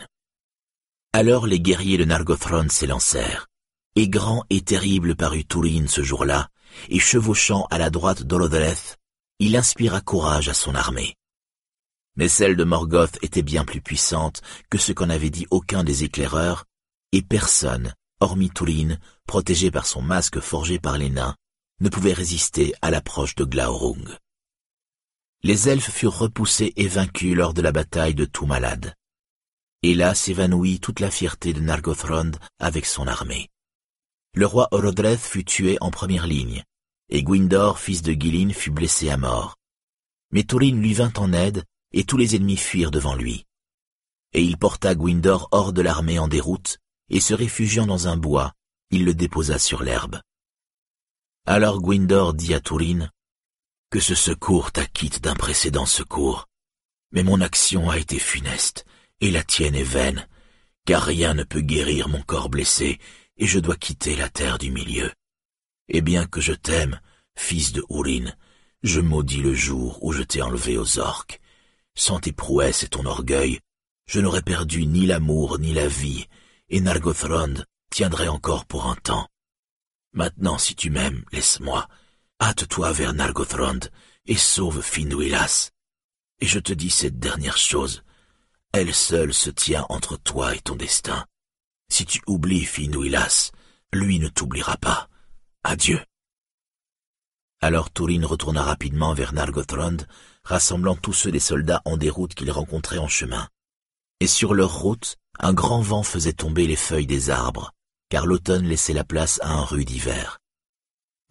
[1.13, 3.47] Alors les guerriers de Nargothrond s'élancèrent,
[3.95, 6.49] et grand et terrible parut Turin ce jour-là,
[6.89, 8.97] et chevauchant à la droite d'Olodreth,
[9.39, 11.15] il inspira courage à son armée.
[12.15, 16.03] Mais celle de Morgoth était bien plus puissante que ce qu'en avait dit aucun des
[16.03, 16.65] éclaireurs,
[17.11, 21.35] et personne, hormis Turin, protégé par son masque forgé par les nains,
[21.79, 24.17] ne pouvait résister à l'approche de Glaurung
[25.43, 28.93] les elfes furent repoussés et vaincus lors de la bataille de Toumalad.
[29.83, 33.47] Et là s'évanouit toute la fierté de Nargothrond avec son armée.
[34.33, 36.63] Le roi Orodreth fut tué en première ligne,
[37.09, 39.55] et Gwyndor, fils de Gilin, fut blessé à mort.
[40.31, 43.45] Mais Thorin lui vint en aide, et tous les ennemis fuirent devant lui.
[44.33, 46.77] Et il porta Gwyndor hors de l'armée en déroute,
[47.09, 48.53] et se réfugiant dans un bois,
[48.91, 50.19] il le déposa sur l'herbe.
[51.47, 53.09] Alors Gwyndor dit à Thorin,
[53.89, 56.47] que ce secours t'acquitte d'un précédent secours.
[57.11, 58.85] Mais mon action a été funeste,
[59.19, 60.27] et la tienne est vaine,
[60.85, 62.99] car rien ne peut guérir mon corps blessé,
[63.37, 65.11] et je dois quitter la terre du milieu.
[65.87, 66.99] Et bien que je t'aime,
[67.35, 68.31] fils de Ourin,
[68.83, 71.39] je maudis le jour où je t'ai enlevé aux orques.
[71.95, 73.59] Sans tes prouesses et ton orgueil,
[74.05, 76.27] je n'aurais perdu ni l'amour ni la vie,
[76.69, 77.55] et Nargothrond
[77.89, 79.27] tiendrait encore pour un temps.
[80.13, 81.87] Maintenant, si tu m'aimes, laisse-moi,
[82.41, 83.79] Hâte-toi vers Nargothrond
[84.25, 85.71] et sauve Finduilas.
[86.39, 88.03] Et je te dis cette dernière chose.
[88.71, 91.25] Elle seule se tient entre toi et ton destin.
[91.91, 93.51] Si tu oublies Finduilas,
[93.91, 95.09] lui ne t'oubliera pas.
[95.63, 95.99] Adieu.
[97.61, 99.97] Alors Turin retourna rapidement vers Nargothrond,
[100.45, 103.49] rassemblant tous ceux des soldats en déroute qu'il rencontrait en chemin.
[104.21, 107.73] Et sur leur route, un grand vent faisait tomber les feuilles des arbres,
[108.07, 110.39] car l'automne laissait la place à un rude hiver.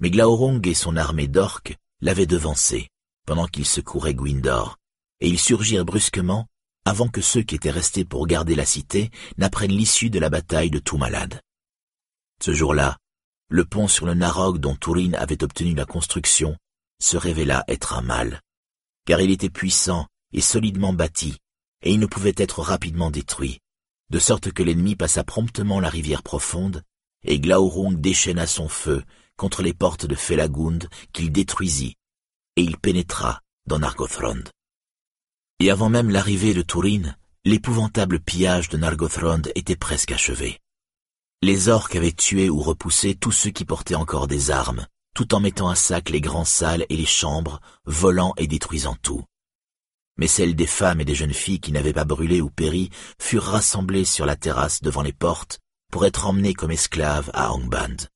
[0.00, 2.88] Mais Glaurung et son armée d'orques l'avaient devancé,
[3.26, 4.76] pendant qu'il secourait Gwindor,
[5.20, 6.46] et ils surgirent brusquement
[6.84, 10.70] avant que ceux qui étaient restés pour garder la cité n'apprennent l'issue de la bataille
[10.70, 11.42] de Toumalad.
[12.42, 12.96] Ce jour-là,
[13.50, 16.56] le pont sur le Narog dont Turin avait obtenu la construction
[17.00, 18.40] se révéla être un mal,
[19.04, 21.36] car il était puissant et solidement bâti,
[21.82, 23.60] et il ne pouvait être rapidement détruit,
[24.10, 26.82] de sorte que l'ennemi passa promptement la rivière profonde,
[27.24, 29.04] et Glaurung déchaîna son feu
[29.38, 31.96] contre les portes de Felagund qu'il détruisit,
[32.56, 34.42] et il pénétra dans Nargothrond.
[35.60, 40.58] Et avant même l'arrivée de Turin, l'épouvantable pillage de Nargothrond était presque achevé.
[41.40, 45.40] Les orques avaient tué ou repoussé tous ceux qui portaient encore des armes, tout en
[45.40, 49.24] mettant à sac les grands salles et les chambres, volant et détruisant tout.
[50.16, 52.90] Mais celles des femmes et des jeunes filles qui n'avaient pas brûlé ou péri
[53.20, 55.60] furent rassemblées sur la terrasse devant les portes
[55.92, 58.08] pour être emmenées comme esclaves à Angband.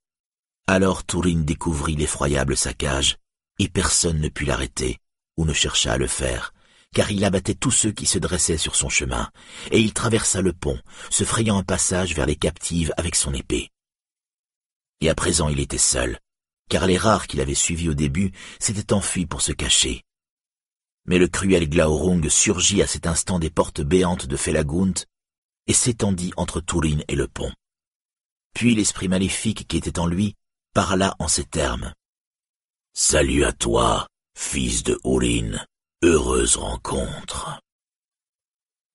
[0.66, 3.18] Alors Tourine découvrit l'effroyable saccage,
[3.58, 4.98] et personne ne put l'arrêter,
[5.36, 6.54] ou ne chercha à le faire,
[6.94, 9.30] car il abattait tous ceux qui se dressaient sur son chemin,
[9.70, 10.78] et il traversa le pont,
[11.10, 13.70] se frayant un passage vers les captives avec son épée.
[15.00, 16.18] Et à présent il était seul,
[16.68, 20.04] car les rares qu'il avait suivis au début s'étaient enfuis pour se cacher.
[21.06, 24.94] Mais le cruel Glaurung surgit à cet instant des portes béantes de Felagunt
[25.66, 27.52] et s'étendit entre Tourine et le pont.
[28.54, 30.36] Puis l'esprit maléfique qui était en lui
[30.74, 31.92] parla en ces termes.
[32.94, 35.66] Salut à toi, fils de Urine,
[36.02, 37.60] heureuse rencontre.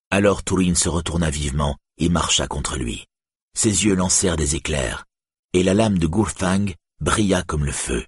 [0.09, 3.05] Alors Tourine se retourna vivement et marcha contre lui.
[3.55, 5.05] Ses yeux lancèrent des éclairs,
[5.53, 8.03] et la lame de Gurthang brilla comme le feu.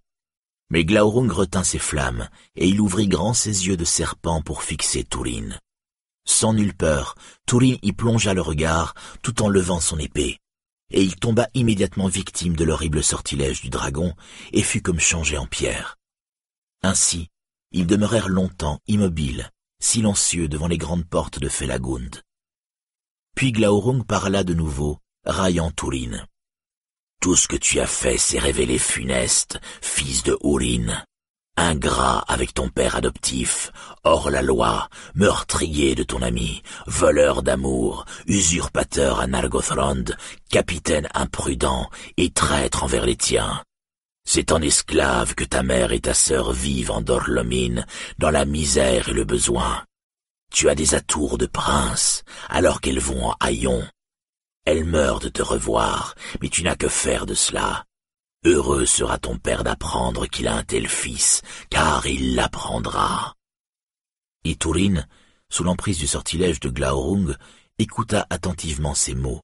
[0.71, 5.03] Mais Glaurung retint ses flammes, et il ouvrit grand ses yeux de serpent pour fixer
[5.03, 5.59] Tourine.
[6.25, 10.39] Sans nulle peur, Tourine y plongea le regard, tout en levant son épée
[10.91, 14.13] et il tomba immédiatement victime de l'horrible sortilège du dragon
[14.51, 15.97] et fut comme changé en pierre.
[16.81, 17.27] Ainsi,
[17.71, 22.21] ils demeurèrent longtemps immobiles, silencieux devant les grandes portes de Felagund.
[23.35, 26.25] Puis Glaurung parla de nouveau, raillant Tourine.
[27.21, 31.03] Tout ce que tu as fait s'est révélé funeste, fils de Urine
[31.59, 33.71] ingrat avec ton père adoptif,
[34.03, 40.05] hors la loi, meurtrier de ton ami, voleur d'amour, usurpateur à Nargothrond,
[40.49, 43.61] capitaine imprudent et traître envers les tiens.
[44.25, 47.85] C'est en esclave que ta mère et ta sœur vivent en Dorlomine,
[48.19, 49.83] dans la misère et le besoin.
[50.51, 53.87] Tu as des atours de prince, alors qu'elles vont en haillons.
[54.65, 57.85] Elles meurent de te revoir, mais tu n'as que faire de cela.
[58.45, 63.35] Heureux sera ton père d'apprendre qu'il a un tel fils, car il l'apprendra.
[64.45, 65.09] Et Tourine,
[65.49, 67.35] sous l'emprise du sortilège de Glaurung,
[67.79, 69.41] écouta attentivement ces mots.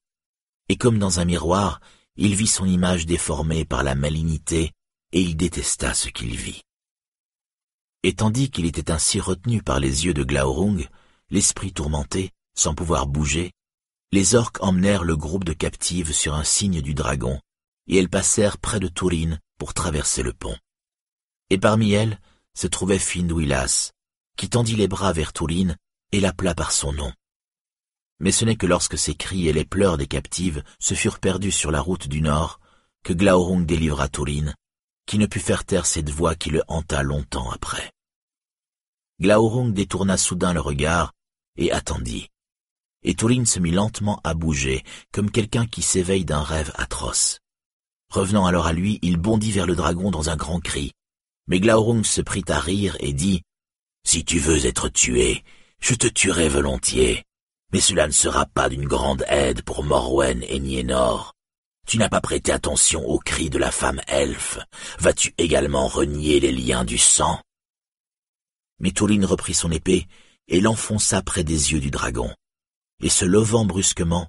[0.70, 1.80] Et comme dans un miroir,
[2.16, 4.72] il vit son image déformée par la malignité,
[5.12, 6.62] et il détesta ce qu'il vit.
[8.02, 10.88] Et tandis qu'il était ainsi retenu par les yeux de Glaurung,
[11.28, 13.52] l'esprit tourmenté, sans pouvoir bouger,
[14.10, 17.40] les orques emmenèrent le groupe de captives sur un signe du dragon,
[17.86, 20.56] et elles passèrent près de Tourine pour traverser le pont.
[21.50, 22.20] Et parmi elles
[22.54, 23.92] se trouvait Finduilas,
[24.36, 25.76] qui tendit les bras vers Tourine
[26.12, 27.12] et l'appela par son nom.
[28.18, 31.52] Mais ce n'est que lorsque ses cris et les pleurs des captives se furent perdus
[31.52, 32.60] sur la route du nord
[33.04, 34.54] que Glaurung délivra Tourine,
[35.06, 37.92] qui ne put faire taire cette voix qui le hanta longtemps après.
[39.20, 41.12] Glaurung détourna soudain le regard
[41.56, 42.28] et attendit.
[43.02, 47.38] Et Tourine se mit lentement à bouger, comme quelqu'un qui s'éveille d'un rêve atroce.
[48.16, 50.92] Revenant alors à lui, il bondit vers le dragon dans un grand cri.
[51.48, 53.42] Mais Glaurung se prit à rire et dit
[54.08, 55.44] «Si tu veux être tué,
[55.80, 57.24] je te tuerai volontiers,
[57.74, 61.34] mais cela ne sera pas d'une grande aide pour Morwen et Nienor.
[61.86, 64.60] Tu n'as pas prêté attention aux cris de la femme elfe.
[64.98, 67.38] Vas-tu également renier les liens du sang?»
[68.80, 70.06] Mais reprit son épée
[70.48, 72.34] et l'enfonça près des yeux du dragon.
[73.02, 74.26] Et se levant brusquement,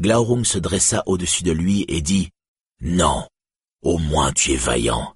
[0.00, 2.30] Glaurung se dressa au-dessus de lui et dit
[2.80, 3.28] non,
[3.82, 5.14] au moins tu es vaillant,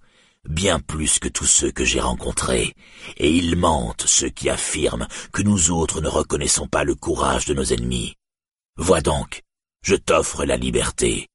[0.49, 2.75] bien plus que tous ceux que j'ai rencontrés,
[3.17, 7.55] et ils mentent ceux qui affirment que nous autres ne reconnaissons pas le courage de
[7.55, 8.15] nos ennemis.
[8.77, 9.43] Vois donc,
[9.85, 11.29] je t'offre la liberté.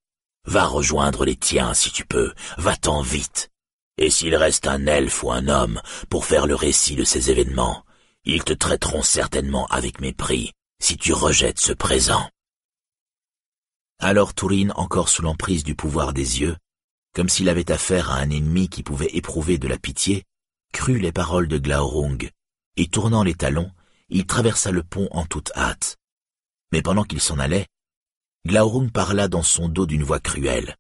[0.46, 3.50] Va rejoindre les tiens si tu peux, va-t'en vite.
[3.98, 7.84] Et s'il reste un elfe ou un homme pour faire le récit de ces événements,
[8.26, 12.30] ils te traiteront certainement avec mépris si tu rejettes ce présent.
[14.00, 16.56] Alors Tourine, encore sous l'emprise du pouvoir des yeux,
[17.14, 20.24] comme s'il avait affaire à un ennemi qui pouvait éprouver de la pitié,
[20.72, 22.30] crut les paroles de Glaurung,
[22.76, 23.72] et tournant les talons,
[24.10, 25.98] il traversa le pont en toute hâte.
[26.72, 27.66] Mais pendant qu'il s'en allait,
[28.46, 30.76] Glaurung parla dans son dos d'une voix cruelle.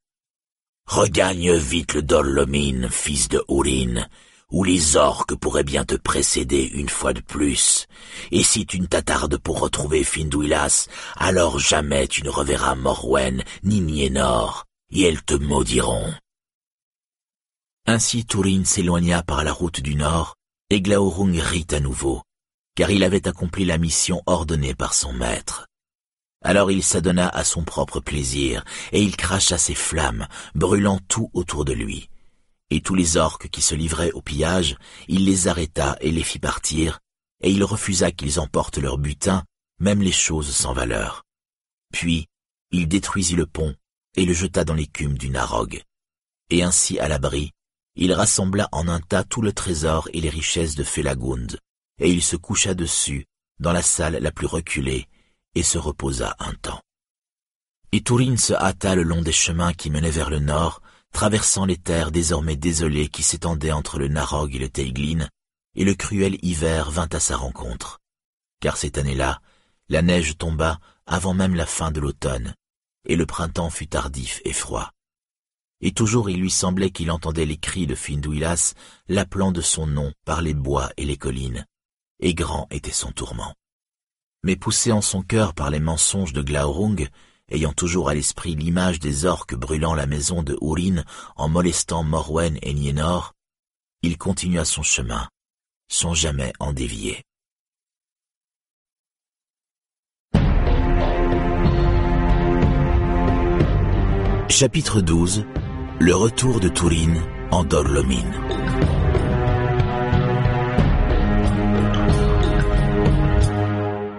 [0.86, 4.08] Regagne vite le Dorlomine, fils de Urine,
[4.52, 7.88] où les orques pourraient bien te précéder une fois de plus.
[8.32, 13.82] Et si tu ne t'attardes pour retrouver Finduilas, alors jamais tu ne reverras Morwen ni
[13.82, 16.14] Nienor, et elles te maudiront.
[17.86, 20.36] Ainsi Tourine s'éloigna par la route du nord,
[20.70, 22.22] et Glaurung rit à nouveau,
[22.76, 25.66] car il avait accompli la mission ordonnée par son maître.
[26.44, 28.64] Alors il s'adonna à son propre plaisir,
[28.94, 32.10] et il cracha ses flammes, brûlant tout autour de lui
[32.70, 36.40] et tous les orques qui se livraient au pillage, il les arrêta et les fit
[36.40, 37.00] partir,
[37.42, 39.44] et il refusa qu'ils emportent leur butin,
[39.80, 41.24] même les choses sans valeur.
[41.94, 42.28] Puis,
[42.72, 43.76] il détruisit le pont
[44.16, 45.82] et le jeta dans l'écume du Narog.
[46.50, 47.52] Et ainsi à l'abri,
[47.96, 51.58] il rassembla en un tas tout le trésor et les richesses de Felagund,
[52.00, 53.26] et il se coucha dessus,
[53.60, 55.08] dans la salle la plus reculée,
[55.56, 56.82] et se reposa un temps.
[57.92, 60.82] Et Tourine se hâta le long des chemins qui menaient vers le nord,
[61.18, 65.28] traversant les terres désormais désolées qui s'étendaient entre le Narog et le Teiglin,
[65.74, 67.98] et le cruel hiver vint à sa rencontre.
[68.60, 69.42] Car cette année-là,
[69.90, 72.54] la neige tomba avant même la fin de l'automne,
[73.08, 74.92] et le printemps fut tardif et froid
[75.82, 78.74] et toujours il lui semblait qu'il entendait les cris de Findouilas
[79.08, 81.66] l'appelant de son nom par les bois et les collines,
[82.20, 83.54] et grand était son tourment.
[84.44, 87.08] Mais poussé en son cœur par les mensonges de Glaurung,
[87.52, 91.04] ayant toujours à l'esprit l'image des orques brûlant la maison de Urin
[91.36, 93.34] en molestant Morwen et Nienor,
[94.02, 95.28] il continua son chemin,
[95.90, 97.24] sans jamais en dévier.
[104.50, 105.46] Chapitre 12
[106.00, 108.34] le retour de Tourine en Dorlomine.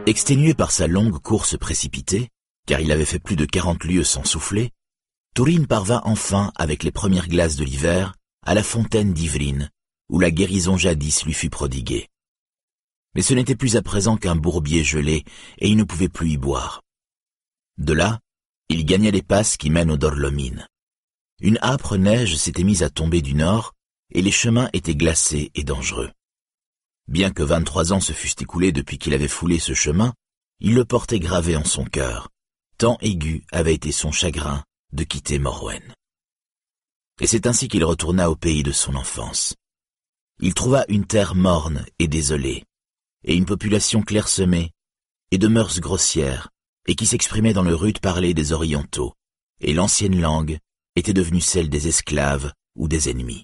[0.07, 2.31] Exténué par sa longue course précipitée,
[2.69, 4.73] car il avait fait plus de quarante lieues sans souffler,
[5.35, 9.71] Tourine parvint enfin, avec les premières glaces de l'hiver, à la fontaine d'Ivrine,
[10.11, 12.09] où la guérison jadis lui fut prodiguée.
[13.15, 15.25] Mais ce n'était plus à présent qu'un bourbier gelé,
[15.57, 16.83] et il ne pouvait plus y boire.
[17.79, 18.21] De là,
[18.69, 20.69] il gagna les passes qui mènent aux Dorlomines.
[21.41, 23.73] Une âpre neige s'était mise à tomber du nord,
[24.13, 26.11] et les chemins étaient glacés et dangereux.
[27.07, 30.13] Bien que vingt-trois ans se fussent écoulés depuis qu'il avait foulé ce chemin,
[30.61, 32.29] il le portait gravé en son cœur,
[32.79, 35.83] tant aigu avait été son chagrin de quitter Morwen.
[37.21, 39.55] Et c'est ainsi qu'il retourna au pays de son enfance.
[40.41, 42.65] Il trouva une terre morne et désolée,
[43.25, 44.71] et une population clairsemée,
[45.33, 46.51] et de mœurs grossières,
[46.87, 49.13] et qui s'exprimait dans le rude parler des orientaux,
[49.61, 50.59] et l'ancienne langue
[50.95, 53.43] était devenue celle des esclaves ou des ennemis.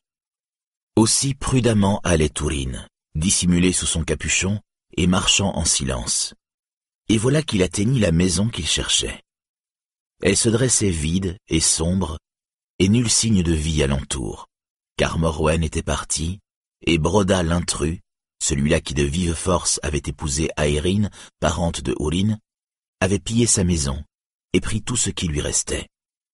[0.94, 2.86] Aussi prudemment allait Tourine,
[3.16, 4.60] dissimulé sous son capuchon
[4.96, 6.34] et marchant en silence.
[7.08, 9.22] Et voilà qu'il atteignit la maison qu'il cherchait.
[10.22, 12.18] Elle se dressait vide et sombre,
[12.78, 14.48] et nul signe de vie alentour,
[14.96, 16.40] car Morwen était parti,
[16.86, 18.00] et Broda l'intrus,
[18.42, 22.38] celui-là qui de vive force avait épousé Aérine, parente de Urine,
[23.00, 24.02] avait pillé sa maison
[24.52, 25.88] et pris tout ce qui lui restait,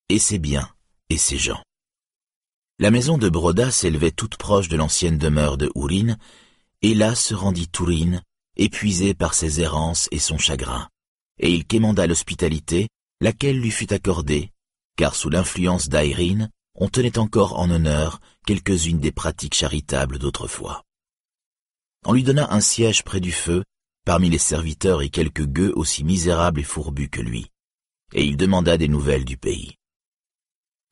[0.08, 0.68] et ses biens,
[1.08, 1.62] et ses gens.
[2.78, 6.18] La maison de Broda s'élevait toute proche de l'ancienne demeure de Ourine,
[6.82, 8.22] et là se rendit Tourine,
[8.60, 10.88] épuisé par ses errances et son chagrin,
[11.38, 12.88] et il quémanda l'hospitalité,
[13.20, 14.52] laquelle lui fut accordée,
[14.96, 20.84] car sous l'influence d'Airine, on tenait encore en honneur quelques-unes des pratiques charitables d'autrefois.
[22.04, 23.64] On lui donna un siège près du feu,
[24.04, 27.46] parmi les serviteurs et quelques gueux aussi misérables et fourbus que lui,
[28.12, 29.76] et il demanda des nouvelles du pays.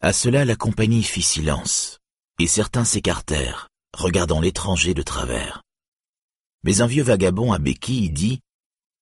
[0.00, 1.98] À cela la compagnie fit silence,
[2.38, 5.62] et certains s'écartèrent, regardant l'étranger de travers.
[6.68, 8.42] Mais un vieux vagabond à béquille dit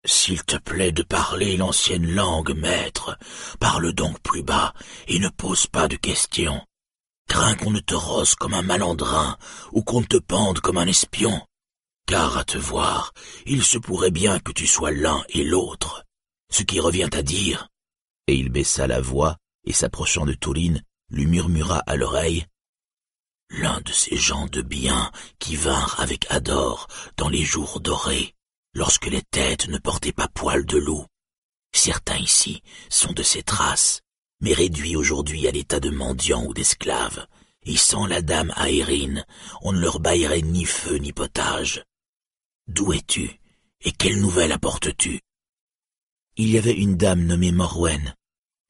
[0.04, 3.18] S'il te plaît de parler l'ancienne langue, maître,
[3.58, 4.72] parle donc plus bas
[5.08, 6.64] et ne pose pas de questions.
[7.28, 9.36] Crains qu'on ne te rosse comme un malandrin
[9.72, 11.44] ou qu'on te pende comme un espion.
[12.06, 13.12] Car à te voir,
[13.46, 16.04] il se pourrait bien que tu sois l'un et l'autre,
[16.52, 17.66] ce qui revient à dire.
[18.28, 22.46] Et il baissa la voix et s'approchant de Tourine, lui murmura à l'oreille
[23.50, 28.34] L'un de ces gens de bien qui vinrent avec Ador dans les jours dorés,
[28.74, 31.06] lorsque les têtes ne portaient pas poil de loup.
[31.72, 34.00] Certains ici sont de ces traces,
[34.40, 37.26] mais réduits aujourd'hui à l'état de mendiants ou d'esclaves,
[37.64, 39.24] et sans la dame aérine,
[39.62, 41.84] on ne leur baillerait ni feu ni potage.
[42.68, 43.40] D'où es-tu,
[43.82, 45.20] et quelle nouvelle apportes-tu?
[46.36, 48.14] Il y avait une dame nommée Morwen,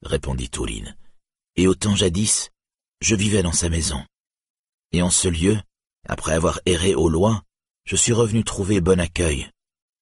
[0.03, 0.95] répondit Touline.
[1.55, 2.49] Et au temps jadis,
[3.01, 4.05] je vivais dans sa maison.
[4.97, 5.59] Et en ce lieu,
[6.07, 7.43] après avoir erré au loin,
[7.85, 9.47] je suis revenu trouver bon accueil.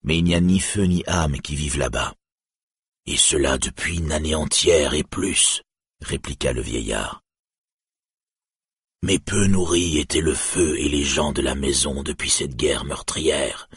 [0.04, 2.14] Mais il n'y a ni feu ni âme qui vivent là-bas.
[3.06, 5.64] Et cela depuis une année entière et plus,
[6.00, 7.20] répliqua le vieillard.
[9.04, 12.86] Mais peu nourris étaient le feu et les gens de la maison depuis cette guerre
[12.86, 13.68] meurtrière,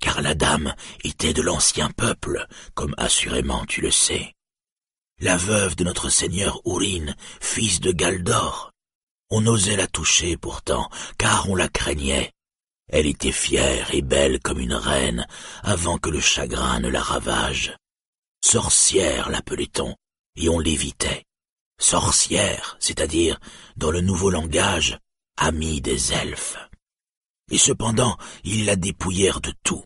[0.00, 0.74] car la dame
[1.04, 4.34] était de l'ancien peuple, comme assurément tu le sais
[5.20, 8.73] la veuve de notre seigneur Ourine, fils de Galdor.
[9.36, 12.30] On osait la toucher pourtant, car on la craignait.
[12.88, 15.26] Elle était fière et belle comme une reine,
[15.64, 17.76] avant que le chagrin ne la ravage.
[18.44, 19.96] Sorcière l'appelait-on,
[20.36, 21.24] et on l'évitait.
[21.80, 23.40] Sorcière, c'est-à-dire,
[23.76, 25.00] dans le nouveau langage,
[25.36, 26.56] amie des elfes.
[27.50, 29.82] Et cependant, ils la dépouillèrent de tout.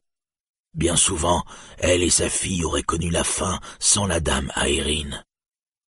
[0.74, 1.42] Bien souvent,
[1.78, 5.24] elle et sa fille auraient connu la faim sans la dame Aérine.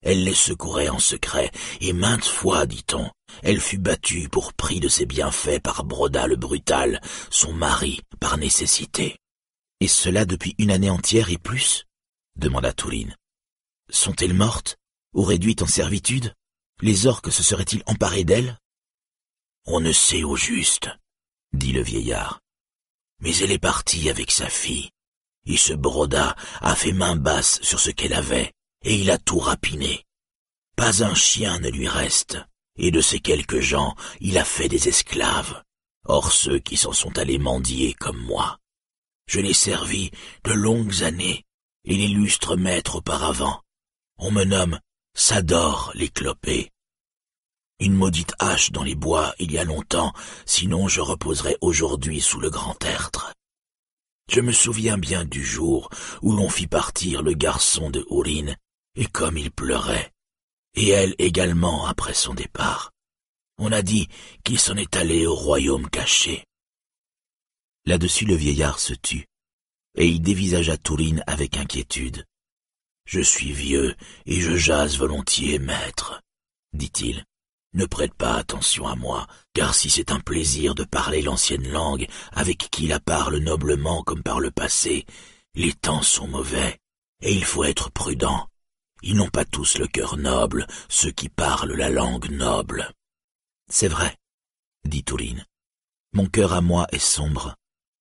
[0.01, 3.11] Elle les secourait en secret, et maintes fois, dit-on,
[3.43, 8.39] elle fut battue pour prix de ses bienfaits par Broda le brutal, son mari, par
[8.39, 9.19] nécessité.
[9.81, 11.85] Et cela depuis une année entière et plus
[12.37, 13.17] demanda Tourine.
[13.91, 14.77] Sont-elles mortes
[15.15, 16.35] ou réduites en servitude?
[16.81, 18.59] Les orques se seraient-ils emparés d'elles?
[19.67, 20.91] On ne sait au juste,
[21.53, 22.41] dit le vieillard.
[23.21, 24.91] Mais elle est partie avec sa fille,
[25.47, 28.53] et ce Broda a fait main basse sur ce qu'elle avait,
[28.85, 30.05] et il a tout rapiné.
[30.77, 32.39] Pas un chien ne lui reste,
[32.79, 35.63] et de ces quelques gens, il a fait des esclaves.
[36.05, 38.59] Or ceux qui s'en sont allés mendier comme moi.
[39.27, 40.11] Je l'ai servi
[40.45, 41.45] de longues années,
[41.85, 43.61] et l'illustre maître auparavant.
[44.17, 44.81] On me nomme
[45.15, 46.71] Sador l'éclopé.
[47.81, 50.13] Une maudite hache dans les bois il y a longtemps,
[50.47, 53.33] sinon je reposerais aujourd'hui sous le grand tertre.
[54.31, 55.91] Je me souviens bien du jour
[56.23, 58.57] où l'on fit partir le garçon de Hourine,
[58.95, 60.13] et comme il pleurait,
[60.79, 62.93] et elle également après son départ.
[63.59, 64.07] On a dit
[64.45, 66.45] qu'il s'en est allé au royaume caché.
[67.85, 69.27] Là-dessus le vieillard se tut,
[69.97, 72.25] et il dévisagea Tourine avec inquiétude.
[73.07, 73.97] Je suis vieux,
[74.27, 76.23] et je jase volontiers, maître,
[76.73, 77.25] dit-il.
[77.75, 82.07] Ne prête pas attention à moi, car si c'est un plaisir de parler l'ancienne langue
[82.31, 85.07] avec qui la parle noblement comme par le passé,
[85.55, 86.79] les temps sont mauvais,
[87.21, 88.49] et il faut être prudent.
[89.03, 92.93] Ils n'ont pas tous le cœur noble, ceux qui parlent la langue noble.
[93.71, 94.17] C'est vrai,
[94.85, 95.45] dit Tourine.
[96.13, 97.55] Mon cœur à moi est sombre,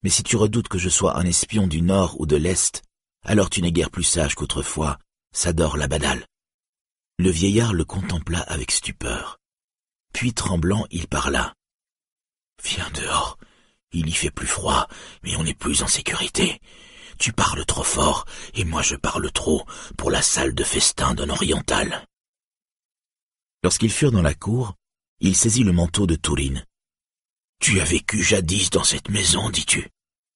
[0.03, 2.81] mais si tu redoutes que je sois un espion du nord ou de l'est,
[3.23, 4.97] alors tu n'es guère plus sage qu'autrefois,
[5.33, 6.25] s'adore la badale.
[7.19, 9.39] Le vieillard le contempla avec stupeur.
[10.13, 11.53] Puis tremblant, il parla.
[12.63, 13.37] Viens dehors.
[13.91, 14.87] Il y fait plus froid,
[15.23, 16.59] mais on n'est plus en sécurité.
[17.19, 19.65] Tu parles trop fort, et moi je parle trop
[19.97, 22.05] pour la salle de festin d'un oriental.
[23.63, 24.75] Lorsqu'ils furent dans la cour,
[25.19, 26.65] il saisit le manteau de Tourine.
[27.59, 29.89] Tu as vécu jadis dans cette maison, dis-tu.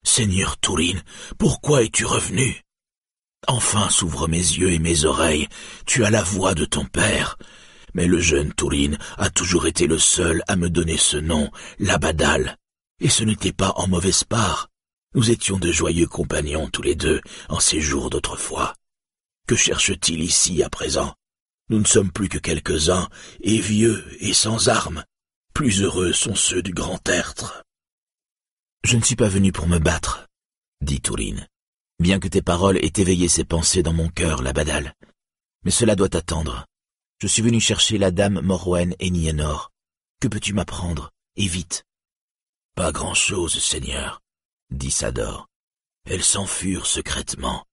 [0.03, 1.03] Seigneur Tourine,
[1.37, 2.63] pourquoi es-tu revenu?
[3.47, 5.47] Enfin s'ouvrent mes yeux et mes oreilles,
[5.85, 7.37] tu as la voix de ton père,
[7.93, 12.57] mais le jeune Tourine a toujours été le seul à me donner ce nom, Labadal,
[12.99, 14.70] et ce n'était pas en mauvaise part.
[15.13, 18.73] Nous étions de joyeux compagnons tous les deux en ces jours d'autrefois.
[19.45, 21.13] Que cherche-t-il ici à présent?
[21.69, 23.09] Nous ne sommes plus que quelques-uns,
[23.41, 25.03] et vieux et sans armes.
[25.53, 27.63] Plus heureux sont ceux du grand tertre.
[28.85, 30.27] Je ne suis pas venu pour me battre,
[30.79, 31.45] dit Tourine,
[31.99, 34.95] bien que tes paroles aient éveillé ces pensées dans mon cœur, Labadal.
[35.65, 36.65] Mais cela doit attendre.
[37.19, 39.71] Je suis venu chercher la dame Morwen et Nienor.
[40.21, 41.11] Que peux-tu m'apprendre?
[41.35, 41.83] Et vite.
[42.75, 44.21] Pas grand-chose, Seigneur,
[44.71, 45.47] dit Sador.
[46.09, 47.65] Elles s'enfurent secrètement.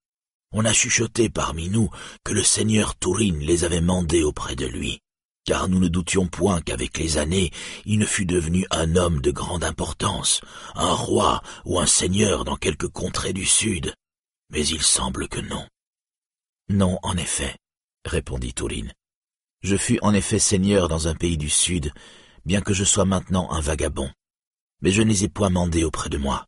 [0.52, 1.90] On a chuchoté parmi nous
[2.24, 5.00] que le Seigneur Tourine les avait mandées auprès de lui,
[5.44, 7.50] car nous ne doutions point qu'avec les années
[7.84, 10.40] il ne fût devenu un homme de grande importance,
[10.74, 13.94] un roi ou un seigneur dans quelque contrée du sud.
[14.50, 15.66] Mais il semble que non.
[16.70, 17.56] Non, en effet,
[18.04, 18.92] répondit Tourine.
[19.62, 21.92] Je fus en effet seigneur dans un pays du Sud,
[22.44, 24.10] bien que je sois maintenant un vagabond.
[24.82, 26.47] Mais je n'ai point mandé auprès de moi.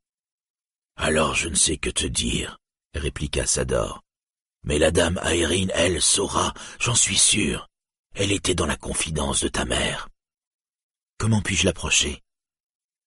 [0.97, 2.58] Alors je ne sais que te dire,
[2.94, 4.03] répliqua Sador.
[4.62, 7.69] Mais la dame Aérine, elle, saura, j'en suis sûr.
[8.15, 10.08] Elle était dans la confidence de ta mère.
[11.19, 12.23] Comment puis-je l'approcher?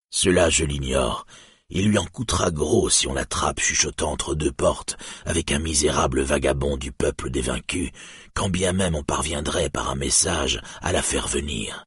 [0.09, 1.25] Cela je l'ignore,
[1.69, 6.21] il lui en coûtera gros si on l'attrape chuchotant entre deux portes avec un misérable
[6.21, 7.89] vagabond du peuple des vaincus,
[8.35, 11.85] quand bien même on parviendrait par un message à la faire venir.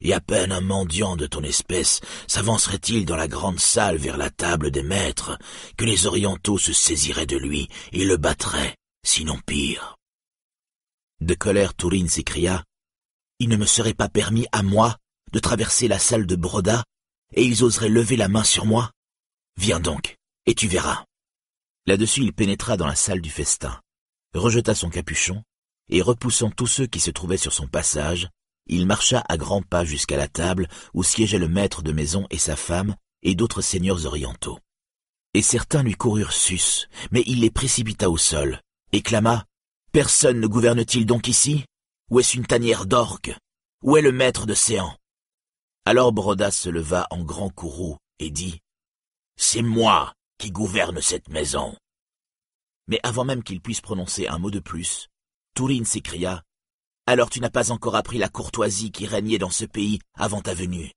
[0.00, 4.30] Et à peine un mendiant de ton espèce s'avancerait-il dans la grande salle vers la
[4.30, 5.38] table des maîtres,
[5.76, 9.96] que les orientaux se saisiraient de lui et le battraient, sinon pire.
[11.20, 12.64] De colère, Tourine s'écria.
[13.40, 14.96] Il ne me serait pas permis à moi
[15.32, 16.84] de traverser la salle de Broda,
[17.34, 18.92] et ils oseraient lever la main sur moi
[19.56, 20.16] Viens donc,
[20.46, 21.04] et tu verras.
[21.86, 23.80] Là-dessus il pénétra dans la salle du festin,
[24.34, 25.42] rejeta son capuchon,
[25.88, 28.28] et repoussant tous ceux qui se trouvaient sur son passage,
[28.68, 32.38] il marcha à grands pas jusqu'à la table où siégeait le maître de maison et
[32.38, 34.58] sa femme, et d'autres seigneurs orientaux.
[35.34, 38.60] Et certains lui coururent sus, mais il les précipita au sol,
[38.92, 39.44] et clama
[39.92, 41.64] Personne ne gouverne-t-il donc ici?
[42.10, 43.34] Ou est-ce une tanière d'orques
[43.82, 44.94] Où est le maître de Séan?
[45.84, 48.60] Alors Brodas se leva en grand courroux et dit
[49.40, 51.76] c'est moi qui gouverne cette maison.
[52.88, 55.08] Mais avant même qu'il puisse prononcer un mot de plus,
[55.54, 56.42] Tourine s'écria.
[57.10, 60.52] Alors tu n'as pas encore appris la courtoisie qui régnait dans ce pays avant ta
[60.52, 60.92] venue.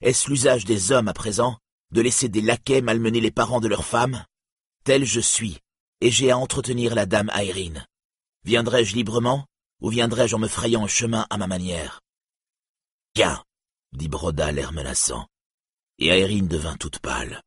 [0.00, 1.58] Est-ce l'usage des hommes à présent
[1.90, 4.24] de laisser des laquais malmener les parents de leurs femmes?
[4.84, 5.58] Tel je suis,
[6.00, 7.84] et j'ai à entretenir la dame Aérine.
[8.44, 9.44] Viendrai-je librement,
[9.80, 12.00] ou viendrai-je en me frayant un chemin à ma manière?
[13.16, 13.42] Viens,
[13.90, 15.26] dit Broda l'air menaçant,
[15.98, 17.42] et Aérine devint toute pâle.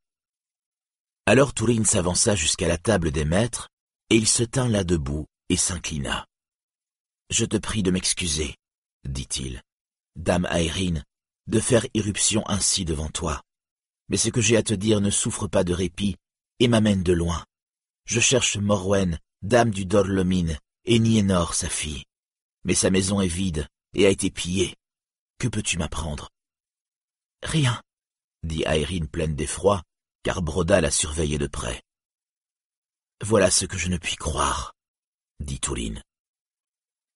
[1.24, 3.70] Alors Tourine s'avança jusqu'à la table des maîtres,
[4.10, 6.26] et il se tint là debout et s'inclina.
[7.36, 8.54] Je te prie de m'excuser,
[9.02, 9.60] dit-il,
[10.14, 11.02] dame Aérine,
[11.48, 13.42] de faire irruption ainsi devant toi.
[14.08, 16.14] Mais ce que j'ai à te dire ne souffre pas de répit
[16.60, 17.44] et m'amène de loin.
[18.06, 22.04] Je cherche Morwen, dame du Dorlomine, et Nienor, sa fille.
[22.62, 24.76] Mais sa maison est vide et a été pillée.
[25.40, 26.30] Que peux-tu m'apprendre?
[27.42, 27.82] Rien,
[28.44, 29.82] dit Aérine pleine d'effroi,
[30.22, 31.82] car Broda la surveillait de près.
[33.24, 34.72] Voilà ce que je ne puis croire,
[35.40, 36.00] dit Touline.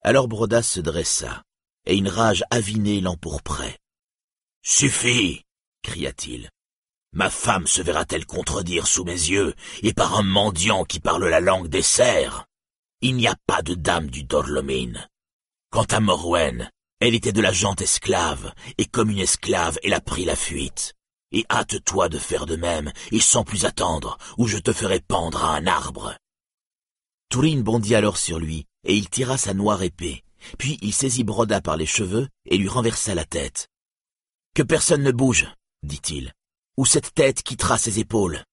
[0.02, 1.42] Alors Broda se dressa,
[1.84, 3.78] et une rage avinée l'empourprait.
[4.62, 5.44] Suffit,
[5.82, 6.50] cria-t-il.
[7.12, 11.40] Ma femme se verra-t-elle contredire sous mes yeux, et par un mendiant qui parle la
[11.40, 12.44] langue des cerfs?
[13.00, 15.08] Il n'y a pas de dame du Dorlomine.
[15.70, 20.00] Quant à Morwen, elle était de la gente esclave, et comme une esclave, elle a
[20.00, 20.94] pris la fuite.
[21.32, 25.44] Et hâte-toi de faire de même, et sans plus attendre, ou je te ferai pendre
[25.44, 26.16] à un arbre.
[27.30, 30.22] Tourine bondit alors sur lui, et il tira sa noire épée.
[30.58, 33.68] Puis il saisit Broda par les cheveux et lui renversa la tête.
[34.54, 35.46] Que personne ne bouge,
[35.82, 36.32] dit-il,
[36.76, 38.44] ou cette tête quittera ses épaules.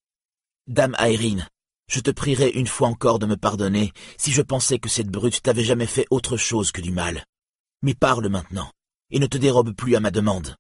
[0.68, 1.48] Dame Aérine,
[1.88, 5.42] je te prierai une fois encore de me pardonner si je pensais que cette brute
[5.42, 7.24] t'avait jamais fait autre chose que du mal.
[7.84, 8.72] Mais parle maintenant,
[9.12, 10.56] et ne te dérobe plus à ma demande.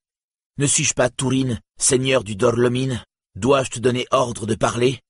[0.57, 3.03] Ne suis-je pas Tourine, seigneur du Dorlomine
[3.35, 5.01] Dois-je te donner ordre de parler?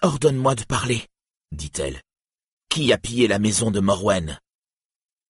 [0.00, 1.04] Ordonne-moi de parler,
[1.52, 2.00] dit-elle.
[2.76, 4.38] Qui a pillé la maison de Morwen?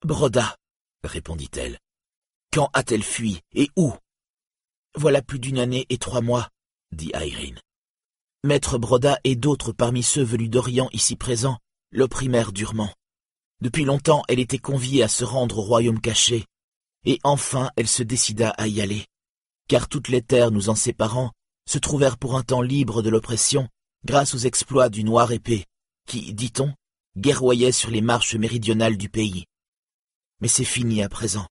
[0.02, 0.56] Broda,
[1.04, 1.78] répondit-elle.
[2.52, 3.94] Quand a-t-elle fui et où?
[4.96, 6.48] Voilà plus d'une année et trois mois,
[6.90, 7.60] dit Irene.
[8.42, 11.60] Maître Broda et d'autres parmi ceux venus d'Orient ici présents
[11.92, 12.92] l'opprimèrent durement.
[13.60, 16.46] Depuis longtemps elle était conviée à se rendre au royaume caché,
[17.04, 19.06] et enfin elle se décida à y aller,
[19.68, 21.30] car toutes les terres nous en séparant
[21.64, 23.68] se trouvèrent pour un temps libres de l'oppression
[24.04, 25.64] grâce aux exploits du noir épée,
[26.08, 26.74] qui, dit-on,
[27.16, 29.46] guerroyait sur les marches méridionales du pays.
[30.40, 31.46] Mais c'est fini à présent.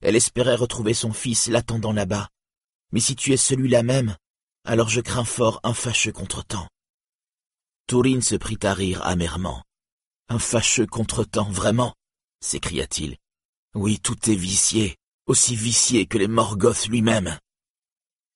[0.00, 2.28] Elle espérait retrouver son fils l'attendant là-bas,
[2.92, 4.16] mais si tu es celui-là même,
[4.64, 6.68] alors je crains fort un fâcheux contretemps.
[7.86, 9.62] Tourine se prit à rire amèrement.
[10.28, 11.94] Un fâcheux contretemps, vraiment?
[12.40, 13.16] s'écria-t-il.
[13.74, 17.38] Oui, tout est vicié, aussi vicié que les Morgoths lui-même.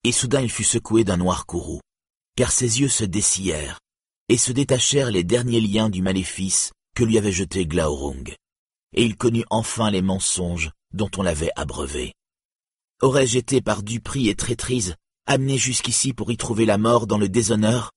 [0.04, 1.80] Et soudain il fut secoué d'un noir courroux,
[2.36, 3.78] car ses yeux se dessillèrent,
[4.28, 8.34] et se détachèrent les derniers liens du maléfice que lui avait jeté Glaurung,
[8.94, 12.14] et il connut enfin les mensonges dont on l'avait abreuvé.
[13.00, 14.96] Aurais-je été par duperie et traîtrise
[15.26, 17.92] amené jusqu'ici pour y trouver la mort dans le déshonneur,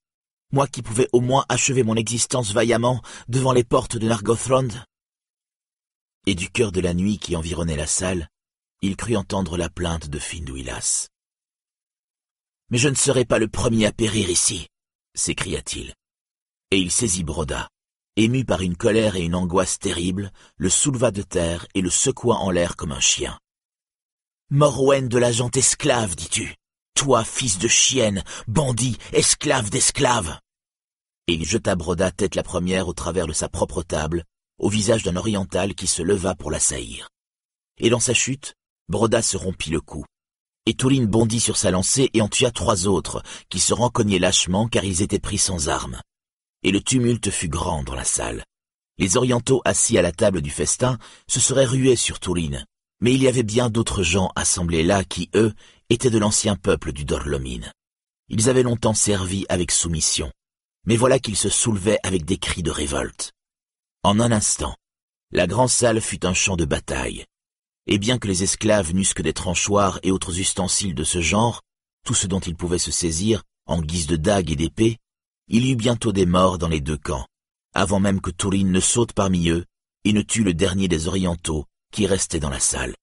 [0.51, 4.67] moi qui pouvais au moins achever mon existence vaillamment devant les portes de Nargothrond?
[6.27, 8.27] Et du cœur de la nuit qui environnait la salle,
[8.81, 11.07] il crut entendre la plainte de Finduilas.
[12.69, 14.67] Mais je ne serai pas le premier à périr ici,
[15.15, 15.93] s'écria-t-il.
[16.73, 17.67] Et il saisit Broda,
[18.15, 22.37] ému par une colère et une angoisse terribles, le souleva de terre et le secoua
[22.37, 23.37] en l'air comme un chien.
[24.49, 26.55] Morwen de la gente esclave, dis-tu
[26.95, 30.39] Toi, fils de chienne, bandit, esclave d'esclave
[31.27, 34.23] Et il jeta Broda tête la première au travers de sa propre table,
[34.57, 37.09] au visage d'un oriental qui se leva pour l'assaillir.
[37.79, 38.55] Et dans sa chute,
[38.87, 40.05] Broda se rompit le cou.
[40.65, 44.69] Et Touline bondit sur sa lancée et en tua trois autres, qui se rencognaient lâchement
[44.69, 45.99] car ils étaient pris sans armes.
[46.63, 48.43] Et le tumulte fut grand dans la salle.
[48.97, 52.65] Les orientaux assis à la table du festin se seraient rués sur Touline,
[52.99, 55.53] mais il y avait bien d'autres gens assemblés là qui, eux,
[55.89, 57.71] étaient de l'ancien peuple du Dorlomine.
[58.29, 60.31] Ils avaient longtemps servi avec soumission,
[60.85, 63.33] mais voilà qu'ils se soulevaient avec des cris de révolte.
[64.03, 64.75] En un instant,
[65.31, 67.25] la grande salle fut un champ de bataille,
[67.87, 71.61] et bien que les esclaves n'eussent que des tranchoirs et autres ustensiles de ce genre,
[72.05, 74.97] tout ce dont ils pouvaient se saisir, en guise de dagues et d'épées,
[75.53, 77.27] il y eut bientôt des morts dans les deux camps,
[77.73, 79.65] avant même que Tourine ne saute parmi eux
[80.05, 82.95] et ne tue le dernier des orientaux qui restait dans la salle.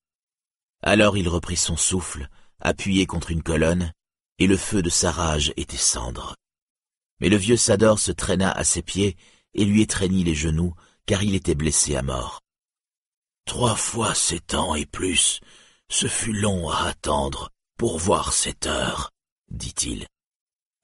[0.82, 3.92] Alors il reprit son souffle, appuyé contre une colonne,
[4.38, 6.36] et le feu de sa rage était cendre.
[7.20, 9.18] Mais le vieux Sador se traîna à ses pieds
[9.52, 12.40] et lui étreignit les genoux, car il était blessé à mort.
[13.44, 15.40] Trois fois sept ans et plus,
[15.90, 19.10] ce fut long à attendre pour voir cette heure,
[19.50, 20.06] dit-il.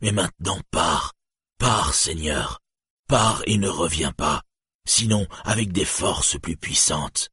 [0.03, 1.15] Mais maintenant pars,
[1.59, 2.61] pars, Seigneur,
[3.09, 4.43] pars et ne reviens pas,
[4.87, 7.31] sinon avec des forces plus puissantes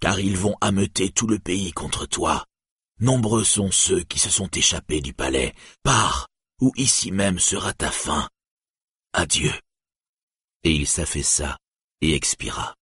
[0.00, 2.44] car ils vont ameuter tout le pays contre toi.
[3.00, 5.54] Nombreux sont ceux qui se sont échappés du palais.
[5.82, 6.28] Pars,
[6.60, 8.28] ou ici même sera ta fin.
[9.12, 9.52] Adieu.
[10.64, 11.58] Et il s'affaissa
[12.00, 12.74] et expira.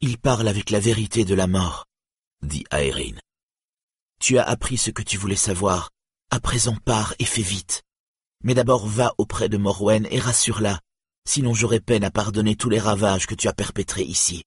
[0.00, 1.86] Il parle avec la vérité de la mort,
[2.42, 3.20] dit Aérine.
[4.20, 5.90] Tu as appris ce que tu voulais savoir.
[6.30, 7.82] À présent pars et fais vite.
[8.46, 10.80] Mais d'abord va auprès de Morwen et rassure-la,
[11.28, 14.44] sinon j'aurai peine à pardonner tous les ravages que tu as perpétrés ici.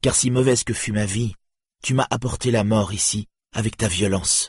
[0.00, 1.34] Car si mauvaise que fut ma vie,
[1.82, 4.48] tu m'as apporté la mort ici, avec ta violence.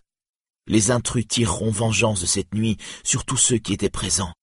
[0.65, 4.33] Les intrus tireront vengeance de cette nuit sur tous ceux qui étaient présents.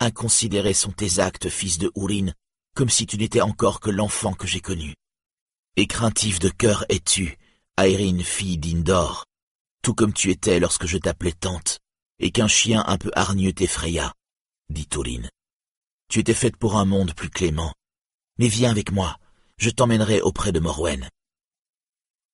[0.00, 2.34] Inconsidérés sont tes actes, fils de Hourine,
[2.74, 4.96] comme si tu n'étais encore que l'enfant que j'ai connu.
[5.76, 7.38] Et craintif de cœur es-tu,
[7.76, 9.24] Aérine, fille d'Indor,
[9.82, 11.78] tout comme tu étais lorsque je t'appelais tante,
[12.22, 14.14] et qu'un chien un peu hargneux t'effraya,
[14.70, 15.28] dit Tourine.
[16.08, 17.74] Tu étais faite pour un monde plus clément.
[18.38, 19.18] Mais viens avec moi,
[19.58, 21.08] je t'emmènerai auprès de Morwen.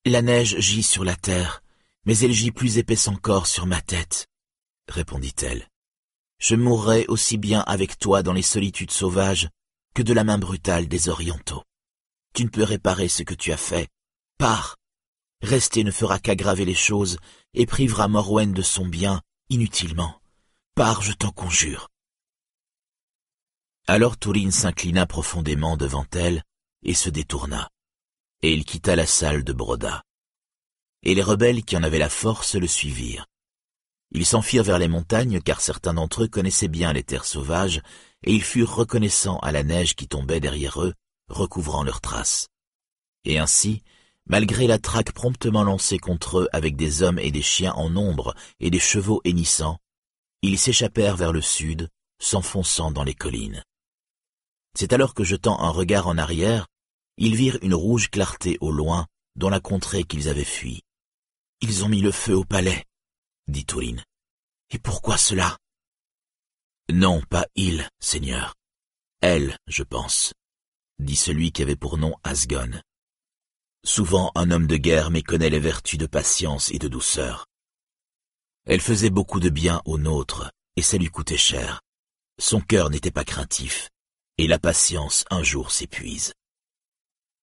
[0.04, 1.62] La neige gît sur la terre,
[2.04, 4.26] mais elle gît plus épaisse encore sur ma tête,
[4.88, 5.66] répondit-elle.
[6.38, 9.48] Je mourrai aussi bien avec toi dans les solitudes sauvages
[9.94, 11.64] que de la main brutale des Orientaux.
[12.34, 13.88] Tu ne peux réparer ce que tu as fait.
[14.36, 14.76] Pars.
[15.42, 17.18] Rester ne fera qu'aggraver les choses
[17.54, 20.20] et privera Morwen de son bien inutilement.
[20.74, 21.88] Pars, je t'en conjure.
[23.86, 26.42] Alors Tourine s'inclina profondément devant elle
[26.82, 27.70] et se détourna,
[28.42, 30.02] et il quitta la salle de Broda.
[31.02, 33.26] Et les rebelles qui en avaient la force le suivirent.
[34.10, 37.82] Ils s'enfirent vers les montagnes car certains d'entre eux connaissaient bien les terres sauvages,
[38.24, 40.94] et ils furent reconnaissants à la neige qui tombait derrière eux,
[41.28, 42.48] recouvrant leurs traces.
[43.24, 43.82] Et ainsi,
[44.28, 48.34] malgré la traque promptement lancée contre eux avec des hommes et des chiens en nombre
[48.60, 49.78] et des chevaux hennissants,
[50.42, 51.88] ils s'échappèrent vers le sud,
[52.20, 53.62] s'enfonçant dans les collines.
[54.74, 56.66] C'est alors que jetant un regard en arrière,
[57.16, 60.82] ils virent une rouge clarté au loin dans la contrée qu'ils avaient fui.
[61.60, 62.84] Ils ont mis le feu au palais,
[63.48, 64.04] dit Tourine.
[64.70, 65.56] Et pourquoi cela?
[66.90, 68.54] Non, pas ils, Seigneur.
[69.20, 70.32] Elle, je pense,
[70.98, 72.80] dit celui qui avait pour nom Asgon.
[73.84, 77.46] Souvent un homme de guerre méconnaît les vertus de patience et de douceur.
[78.66, 81.80] Elle faisait beaucoup de bien aux nôtres, et ça lui coûtait cher.
[82.38, 83.88] Son cœur n'était pas craintif,
[84.36, 86.34] et la patience un jour s'épuise.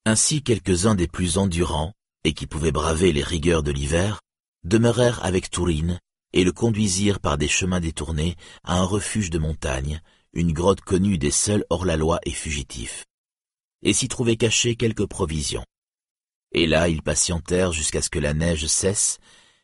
[0.06, 4.22] Ainsi quelques-uns des plus endurants, et qui pouvaient braver les rigueurs de l'hiver,
[4.64, 6.00] demeurèrent avec Tourine
[6.34, 10.02] et le conduisirent par des chemins détournés à un refuge de montagne,
[10.34, 13.06] une grotte connue des seuls hors-la-loi et fugitifs,
[13.84, 15.66] et s'y trouvaient cachées quelques provisions.
[16.58, 19.20] Et là ils patientèrent jusqu'à ce que la neige cesse,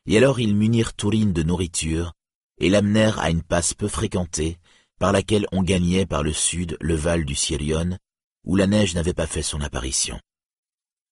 [0.06, 2.12] et alors ils munirent Tourine de nourriture,
[2.60, 4.60] et l'amenèrent à une passe peu fréquentée,
[5.00, 7.98] par laquelle on gagnait par le sud le val du Sirion,
[8.44, 10.20] où la neige n'avait pas fait son apparition.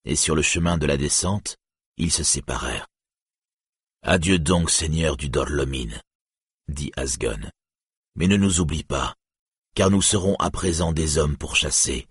[0.04, 1.56] Et sur le chemin de la descente,
[1.96, 2.86] ils se séparèrent.
[4.02, 6.02] Adieu donc, Seigneur du Dorlomine,
[6.68, 7.40] dit Asgon.
[8.16, 9.14] Mais ne nous oublie pas,
[9.74, 12.06] car nous serons à présent des hommes pour chasser,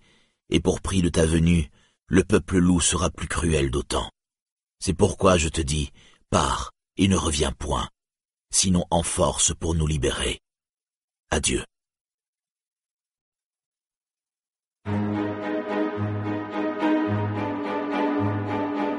[0.48, 1.70] et pour prix de ta venue,
[2.10, 4.10] le peuple loup sera plus cruel d'autant.
[4.80, 5.92] C'est pourquoi je te dis,
[6.28, 7.88] pars et ne reviens point,
[8.52, 10.40] sinon en force pour nous libérer.
[11.30, 11.64] Adieu.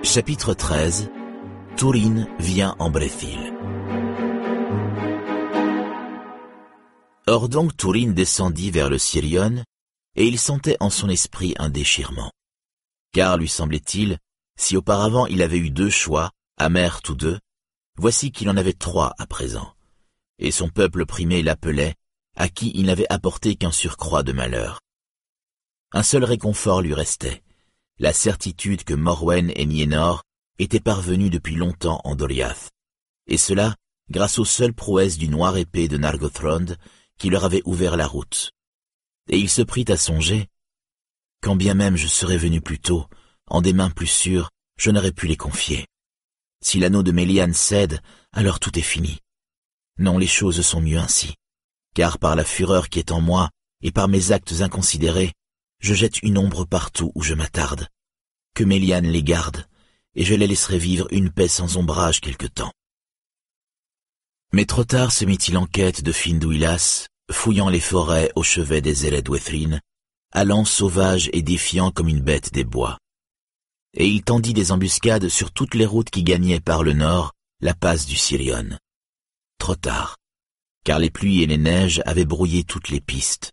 [0.03, 1.09] Chapitre 13
[1.75, 3.53] Tourine vient en Bréthil.
[7.27, 9.63] Or donc Tourine descendit vers le Sirion,
[10.15, 12.31] et il sentait en son esprit un déchirement.
[13.11, 14.17] Car, lui semblait-il,
[14.57, 17.39] si auparavant il avait eu deux choix, amers tous deux,
[17.97, 19.73] voici qu'il en avait trois à présent.
[20.39, 21.95] Et son peuple primé l'appelait,
[22.35, 24.79] à qui il n'avait apporté qu'un surcroît de malheur.
[25.91, 27.43] Un seul réconfort lui restait,
[27.99, 30.23] la certitude que Morwen et Nienor
[30.57, 32.71] était parvenu depuis longtemps en Doriath,
[33.27, 33.75] et cela
[34.09, 36.77] grâce aux seules prouesses du noir épée de Nargothrond
[37.17, 38.51] qui leur avait ouvert la route.
[39.29, 40.47] Et il se prit à songer,
[41.41, 43.05] quand bien même je serais venu plus tôt,
[43.47, 45.87] en des mains plus sûres, je n'aurais pu les confier.
[46.63, 49.19] Si l'anneau de Méliane cède, alors tout est fini.
[49.97, 51.35] Non, les choses sont mieux ainsi,
[51.95, 53.49] car par la fureur qui est en moi,
[53.81, 55.33] et par mes actes inconsidérés,
[55.79, 57.87] je jette une ombre partout où je m'attarde.
[58.53, 59.67] Que Méliane les garde,
[60.15, 62.71] et je les laisserai vivre une paix sans ombrage quelque temps.
[64.53, 69.07] Mais trop tard se mit-il en quête de Findouilas, fouillant les forêts au chevet des
[69.07, 69.81] Eredwethrine,
[70.31, 72.97] allant sauvage et défiant comme une bête des bois.
[73.93, 77.73] Et il tendit des embuscades sur toutes les routes qui gagnaient par le nord la
[77.73, 78.77] passe du Sirion.
[79.57, 80.17] Trop tard,
[80.83, 83.51] car les pluies et les neiges avaient brouillé toutes les pistes.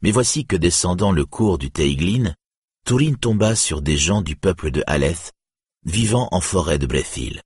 [0.00, 2.34] Mais voici que descendant le cours du Teiglin,
[2.84, 5.32] Tourine tomba sur des gens du peuple de Haleth
[5.84, 7.42] vivant en forêt de Brethil.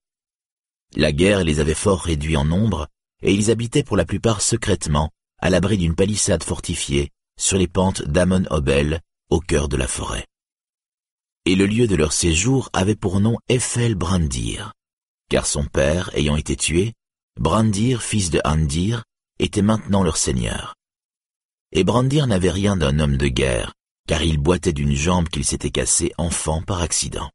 [0.94, 2.88] La guerre les avait fort réduits en nombre,
[3.22, 8.02] et ils habitaient pour la plupart secrètement, à l'abri d'une palissade fortifiée, sur les pentes
[8.02, 10.26] d'Amon Obel, au cœur de la forêt.
[11.44, 14.72] Et le lieu de leur séjour avait pour nom Eiffel Brandir.
[15.28, 16.94] car son père ayant été tué,
[17.38, 19.04] Brandir, fils de Andir,
[19.38, 20.74] était maintenant leur seigneur.
[21.72, 23.74] Et Brandir n'avait rien d'un homme de guerre,
[24.06, 27.30] car il boitait d'une jambe qu'il s'était cassée enfant par accident.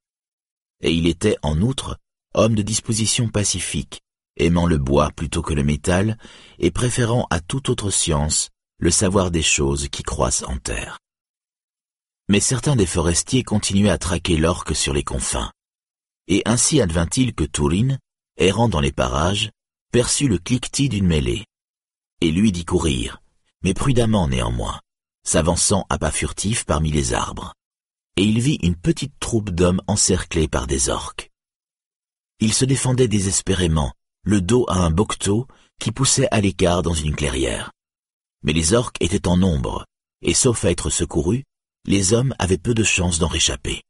[0.81, 1.97] Et il était, en outre,
[2.33, 4.01] homme de disposition pacifique,
[4.37, 6.17] aimant le bois plutôt que le métal,
[6.59, 8.49] et préférant à toute autre science
[8.81, 10.97] le savoir des choses qui croissent en terre.
[12.27, 15.51] Mais certains des forestiers continuaient à traquer l'orque sur les confins.
[16.27, 17.99] Et ainsi advint-il que Tourine,
[18.37, 19.51] errant dans les parages,
[19.91, 21.45] perçut le cliquetis d'une mêlée,
[22.21, 23.21] et lui dit courir,
[23.63, 24.79] mais prudemment néanmoins,
[25.23, 27.53] s'avançant à pas furtifs parmi les arbres.
[28.17, 31.29] Et il vit une petite troupe d'hommes encerclés par des orques.
[32.39, 35.47] Ils se défendaient désespérément, le dos à un bocteau
[35.79, 37.71] qui poussait à l'écart dans une clairière.
[38.43, 39.85] Mais les orques étaient en nombre,
[40.21, 41.43] et sauf à être secourus,
[41.85, 43.81] les hommes avaient peu de chance d'en réchapper.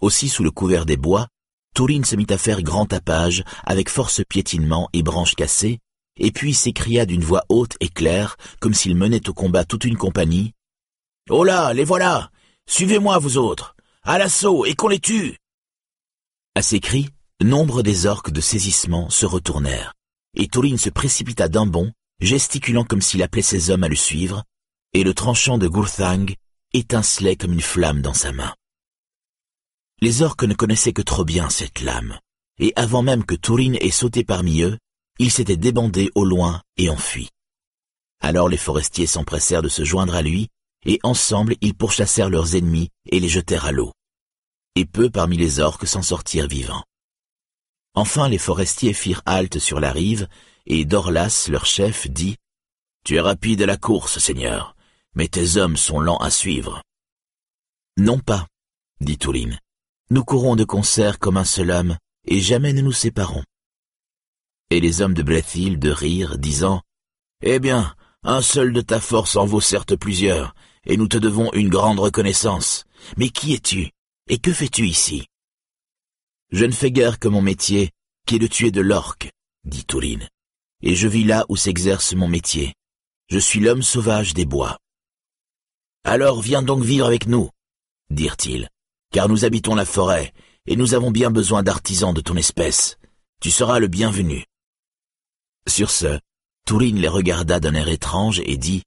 [0.00, 1.28] Aussi sous le couvert des bois,
[1.74, 5.78] Tourine se mit à faire grand tapage avec force piétinement et branches cassées,
[6.16, 9.96] et puis s'écria d'une voix haute et claire, comme s'il menait au combat toute une
[9.96, 10.52] compagnie.
[11.28, 12.30] Oh là, les voilà!
[12.68, 13.76] Suivez-moi, vous autres!
[14.02, 15.36] À l'assaut, et qu'on les tue!
[16.54, 17.08] À ces cris,
[17.40, 19.94] nombre des orques de saisissement se retournèrent,
[20.34, 24.44] et Tourine se précipita d'un bond, gesticulant comme s'il appelait ses hommes à le suivre,
[24.92, 26.26] et le tranchant de Gurthang
[26.72, 28.54] étincelait comme une flamme dans sa main.
[30.00, 32.18] Les orques ne connaissaient que trop bien cette lame,
[32.58, 34.78] et avant même que Tourine ait sauté parmi eux,
[35.18, 37.28] ils s'étaient débandés au loin et enfuis.
[38.20, 40.48] Alors les forestiers s'empressèrent de se joindre à lui,
[40.86, 43.92] et ensemble ils pourchassèrent leurs ennemis et les jetèrent à l'eau.
[44.76, 46.84] Et peu parmi les orques s'en sortirent vivants.
[47.94, 50.28] Enfin les forestiers firent halte sur la rive,
[50.78, 52.36] et Dorlas, leur chef, dit
[53.04, 54.76] «Tu es rapide à la course, Seigneur,
[55.14, 56.82] mais tes hommes sont lents à suivre.
[57.96, 58.46] »«Non pas,
[59.00, 59.58] dit Touline.
[60.10, 63.44] Nous courons de concert comme un seul homme, et jamais ne nous séparons
[64.70, 66.80] et les hommes de Blethil de rire, disant
[67.42, 70.54] Eh bien, un seul de ta force en vaut certes plusieurs,
[70.86, 72.84] et nous te devons une grande reconnaissance.
[73.16, 73.90] Mais qui es-tu
[74.28, 75.26] Et que fais-tu ici
[76.52, 77.90] Je ne fais guère que mon métier,
[78.26, 79.30] qui est de tuer de l'orque,
[79.64, 80.28] dit Tourine,
[80.82, 82.74] et je vis là où s'exerce mon métier.
[83.28, 84.78] Je suis l'homme sauvage des bois.
[86.04, 87.50] Alors viens donc vivre avec nous,
[88.10, 88.68] dirent-ils,
[89.12, 90.32] car nous habitons la forêt,
[90.66, 92.96] et nous avons bien besoin d'artisans de ton espèce.
[93.40, 94.44] Tu seras le bienvenu.
[95.66, 96.18] Sur ce,
[96.66, 98.82] Tourine les regarda d'un air étrange et dit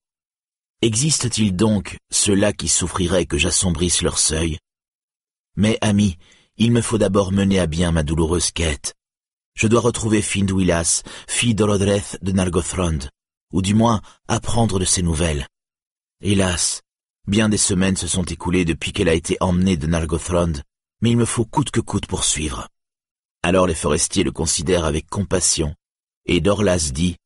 [0.82, 4.58] Existe-t-il donc ceux-là qui souffriraient que j'assombrisse leur seuil
[5.56, 6.18] Mais, ami,
[6.58, 8.94] il me faut d'abord mener à bien ma douloureuse quête.
[9.56, 13.00] Je dois retrouver Findouilas, fille d'Olodreth de Nargothrond,
[13.52, 15.48] ou du moins apprendre de ses nouvelles.
[16.22, 16.82] Hélas,
[17.28, 20.54] bien des semaines se sont écoulées depuis qu'elle a été emmenée de Nargothrond,
[21.02, 22.68] mais il me faut coûte que coûte poursuivre.
[23.44, 25.76] Alors les forestiers le considèrent avec compassion
[26.26, 27.18] et Dorlas dit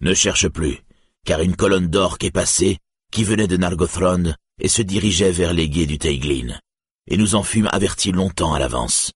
[0.00, 0.78] Ne cherche plus,
[1.24, 2.78] car une colonne d'orques est passée,
[3.12, 6.58] qui venait de Nargothrond et se dirigeait vers les guets du Teiglin,
[7.08, 9.12] et nous en fûmes avertis longtemps à l'avance.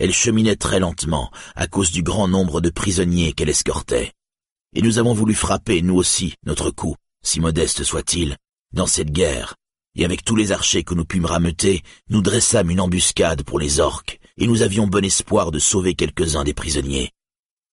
[0.00, 4.12] Elle cheminait très lentement à cause du grand nombre de prisonniers qu'elle escortait.
[4.74, 8.36] Et nous avons voulu frapper, nous aussi, notre coup, si modeste soit-il,
[8.72, 9.54] dans cette guerre,
[9.94, 13.78] et avec tous les archers que nous pûmes rameuter, nous dressâmes une embuscade pour les
[13.78, 17.10] orques, et nous avions bon espoir de sauver quelques-uns des prisonniers.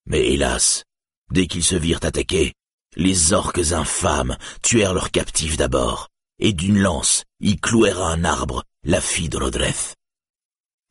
[0.05, 0.83] Mais hélas,
[1.31, 2.53] Dès qu'ils se virent attaquer,
[2.95, 6.07] les orques infâmes tuèrent leurs captifs d'abord,
[6.39, 9.95] et d'une lance, ils clouèrent à un arbre la fille de Lodreth.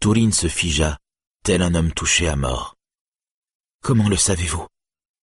[0.01, 0.99] Tourine se figea,
[1.46, 2.74] tel un homme touché à mort.
[3.80, 4.66] Comment le savez-vous?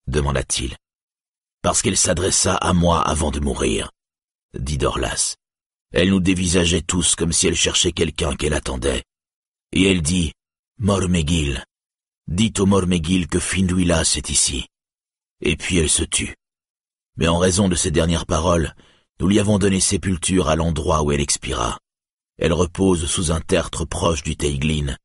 [0.08, 0.78] demanda-t-il.
[1.62, 3.92] Parce qu'elle s'adressa à moi avant de mourir,
[4.58, 5.36] dit Dorlas.
[5.92, 9.04] Elle nous dévisageait tous comme si elle cherchait quelqu'un qu'elle attendait.
[9.74, 10.32] Et elle dit,
[10.78, 11.62] Mormegil,
[12.30, 14.66] dites au Mormegil que Finduilas est ici
[15.42, 16.36] et puis elle se tut.
[17.18, 18.74] Mais en raison de ces dernières paroles,
[19.20, 21.80] nous lui avons donné sépulture à l'endroit où elle expira.
[22.38, 24.96] Elle repose sous un tertre proche du Teiglin,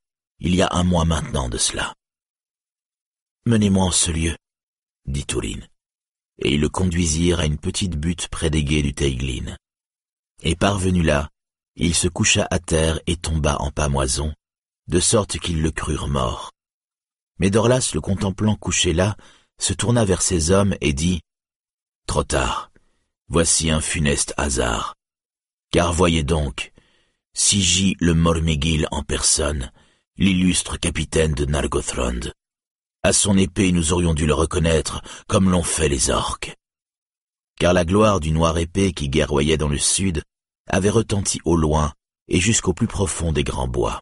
[0.41, 1.95] il y a un mois maintenant de cela.
[3.47, 4.37] Menez-moi en ce lieu,
[5.07, 5.67] dit Touline,
[6.39, 9.57] et ils le conduisirent à une petite butte près des guets du Teiglin.
[10.43, 11.31] Et parvenu là,
[11.77, 14.35] il se coucha à terre et tomba en pamoison,
[14.87, 16.53] de sorte qu'ils le crurent mort.
[17.39, 19.17] Mais Dorlas, le contemplant couché là,
[19.61, 21.21] se tourna vers ses hommes et dit
[22.07, 22.71] Trop tard,
[23.29, 24.95] voici un funeste hasard.
[25.71, 26.73] Car voyez donc,
[27.35, 29.71] Sigi le Mormegil en personne,
[30.19, 32.33] l'illustre capitaine de Nargothrond.
[33.05, 36.57] À son épée nous aurions dû le reconnaître, comme l'ont fait les orques.
[37.61, 40.25] Car la gloire du noir épée qui guerroyait dans le sud
[40.67, 41.93] avait retenti au loin
[42.27, 44.01] et jusqu'au plus profond des grands bois.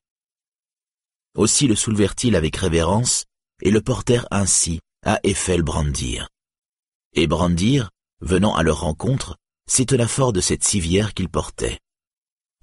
[1.36, 3.26] Aussi le soulevèrent-ils avec révérence,
[3.60, 6.28] et le portèrent ainsi à Eiffel Brandir.
[7.12, 9.36] Et Brandir, venant à leur rencontre,
[9.68, 11.78] s'étonna fort de cette civière qu'il portait.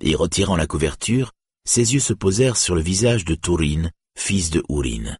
[0.01, 1.31] Et retirant la couverture,
[1.65, 5.17] ses yeux se posèrent sur le visage de Tourine, fils de Ourine.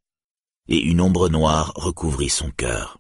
[0.67, 2.99] Et une ombre noire recouvrit son cœur.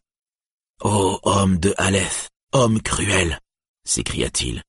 [0.81, 3.39] Ô homme de Haleth, homme cruel,
[3.85, 4.63] s'écria-t-il,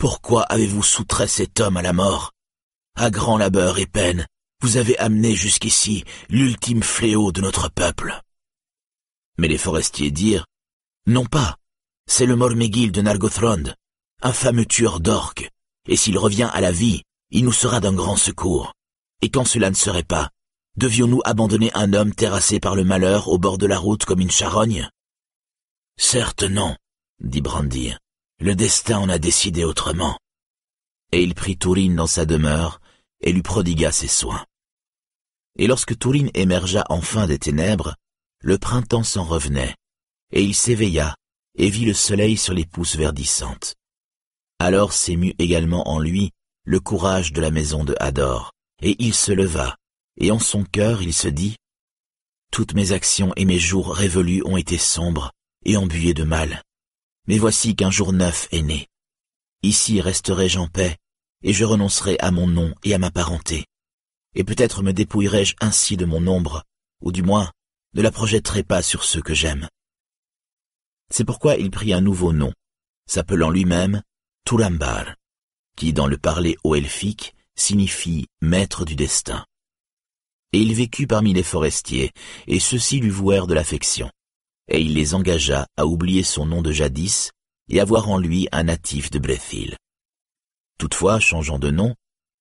[0.00, 2.32] pourquoi avez-vous soutrait cet homme à la mort?
[2.96, 4.26] À grand labeur et peine,
[4.62, 8.18] vous avez amené jusqu'ici l'ultime fléau de notre peuple.
[9.36, 10.46] Mais les forestiers dirent,
[11.06, 11.58] Non pas,
[12.06, 13.74] c'est le Mormégil de Nargothrond,
[14.22, 15.50] un fameux tueur d'orques,
[15.86, 18.74] et s'il revient à la vie, il nous sera d'un grand secours.
[19.22, 20.30] Et quand cela ne serait pas,
[20.76, 24.30] devions-nous abandonner un homme terrassé par le malheur au bord de la route comme une
[24.30, 24.88] charogne?
[25.98, 26.76] Certes non,
[27.20, 27.98] dit Brandir.
[28.38, 30.18] Le destin en a décidé autrement.
[31.12, 32.80] Et il prit Tourine dans sa demeure
[33.20, 34.46] et lui prodigua ses soins.
[35.58, 37.96] Et lorsque Tourine émergea enfin des ténèbres,
[38.40, 39.76] le printemps s'en revenait,
[40.32, 41.16] et il s'éveilla
[41.56, 43.74] et vit le soleil sur les pousses verdissantes.
[44.58, 46.30] Alors s'émut également en lui
[46.64, 49.76] le courage de la maison de Hador, et il se leva,
[50.18, 51.56] et en son cœur il se dit,
[52.50, 55.32] Toutes mes actions et mes jours révolus ont été sombres
[55.64, 56.62] et embués de mal.
[57.26, 58.88] Mais voici qu'un jour neuf est né.
[59.62, 60.96] Ici resterai-je en paix,
[61.42, 63.66] et je renoncerai à mon nom et à ma parenté.
[64.34, 66.64] Et peut-être me dépouillerai-je ainsi de mon ombre,
[67.00, 67.50] ou du moins
[67.94, 69.68] ne la projetterai pas sur ceux que j'aime.
[71.10, 72.52] C'est pourquoi il prit un nouveau nom,
[73.06, 74.02] s'appelant lui-même
[74.44, 75.16] Turambar,
[75.80, 79.46] qui dans le parler oelfique signifie maître du destin.
[80.52, 82.10] Et il vécut parmi les forestiers,
[82.46, 84.10] et ceux-ci lui vouèrent de l'affection,
[84.68, 87.30] et il les engagea à oublier son nom de jadis
[87.70, 89.78] et à voir en lui un natif de Brethil.
[90.76, 91.94] Toutefois, changeant de nom,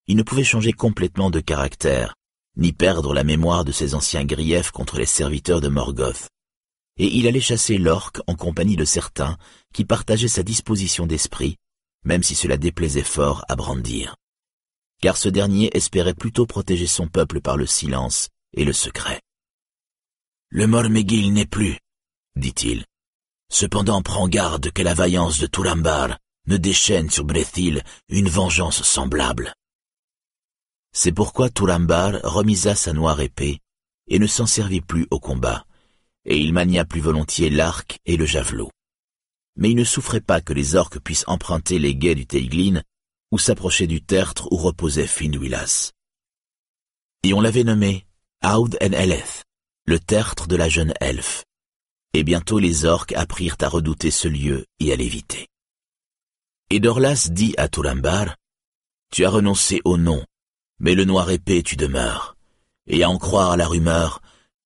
[0.08, 2.16] il ne pouvait changer complètement de caractère,
[2.58, 6.28] ni perdre la mémoire de ses anciens griefs contre les serviteurs de Morgoth.
[6.98, 9.38] Et il allait chasser l'orque en compagnie de certains
[9.74, 11.56] qui partageaient sa disposition d'esprit,
[12.04, 14.16] même si cela déplaisait fort à Brandir.
[15.02, 19.22] Car ce dernier espérait plutôt protéger son peuple par le silence et le secret.
[20.50, 21.78] Le Mormégil n'est plus,
[22.36, 22.86] dit-il.
[23.52, 26.18] Cependant prends garde que la vaillance de Turambar
[26.48, 29.54] ne déchaîne sur Brethil une vengeance semblable.
[30.92, 33.60] C'est pourquoi Turambar remisa sa noire épée
[34.08, 35.66] et ne s'en servit plus au combat,
[36.26, 38.72] et il mania plus volontiers l'arc et le javelot.
[39.56, 42.82] Mais il ne souffrait pas que les orques puissent emprunter les guets du Teiglin
[43.32, 45.92] ou s'approcher du tertre où reposait Finduilas.
[47.24, 48.06] Et on l'avait nommé
[48.44, 49.44] Aud en Eleth,
[49.86, 51.44] le tertre de la jeune elfe.
[52.14, 55.48] Et bientôt les orques apprirent à redouter ce lieu et à l'éviter.
[56.70, 58.36] Et Dorlas dit à Turambar,
[59.12, 60.24] Tu as renoncé au nom
[60.80, 62.36] mais le noir épée tu demeures.
[62.88, 64.22] Et à en croire la rumeur,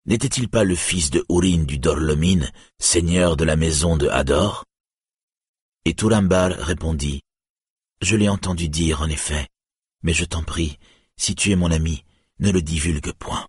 [0.05, 4.63] n'était-il pas le fils de Urine du Dorlomine, seigneur de la maison de Hador?
[5.85, 7.23] Et Turambar répondit,
[8.01, 9.49] Je l'ai entendu dire en effet,
[10.01, 10.77] mais je t'en prie,
[11.17, 12.05] si tu es mon ami,
[12.39, 13.45] ne le divulgue point.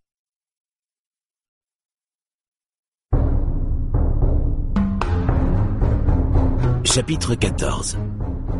[6.85, 7.99] Chapitre 14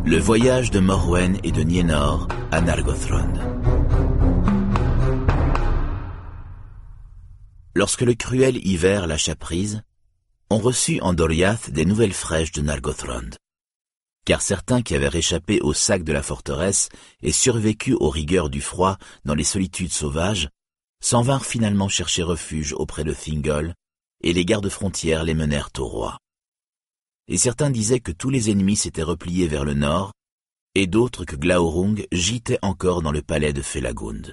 [0.05, 3.33] Le voyage de Morwen et de Nienor à Nargothrond
[7.75, 9.83] Lorsque le cruel hiver lâcha prise,
[10.49, 13.31] on reçut en Doriath des nouvelles fraîches de Nargothrond.
[14.25, 16.89] Car certains qui avaient réchappé au sac de la forteresse
[17.23, 20.49] et survécu aux rigueurs du froid dans les solitudes sauvages,
[21.03, 23.75] s'en vinrent finalement chercher refuge auprès de Thingol,
[24.23, 26.19] et les gardes-frontières les menèrent au roi.
[27.29, 30.13] Et certains disaient que tous les ennemis s'étaient repliés vers le nord,
[30.75, 34.33] et d'autres que Glaurung gîtait encore dans le palais de Felagund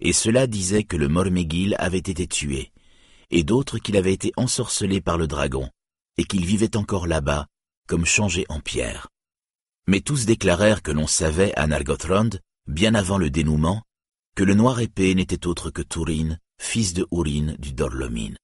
[0.00, 2.72] et cela disait que le Mormégil avait été tué,
[3.30, 5.70] et d'autres qu'il avait été ensorcelé par le dragon,
[6.18, 7.46] et qu'il vivait encore là-bas,
[7.86, 9.08] comme changé en pierre.
[9.86, 12.30] Mais tous déclarèrent que l'on savait à Nargothrond,
[12.66, 13.82] bien avant le dénouement,
[14.34, 18.38] que le noir épée n'était autre que Turin, fils de Urine du Dorlomine.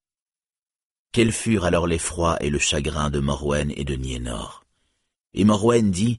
[1.13, 4.65] Quels furent alors l'effroi et le chagrin de Morwen et de Nienor
[5.35, 6.19] Et Morwen dit,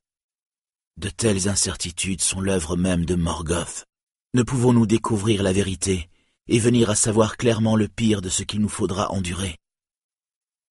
[0.97, 3.85] De telles incertitudes sont l'œuvre même de Morgoth.
[4.33, 6.09] Ne pouvons-nous découvrir la vérité
[6.47, 9.57] et venir à savoir clairement le pire de ce qu'il nous faudra endurer?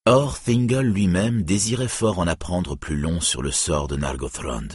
[0.07, 4.69] Or Thingol lui-même désirait fort en apprendre plus long sur le sort de Nargothrond,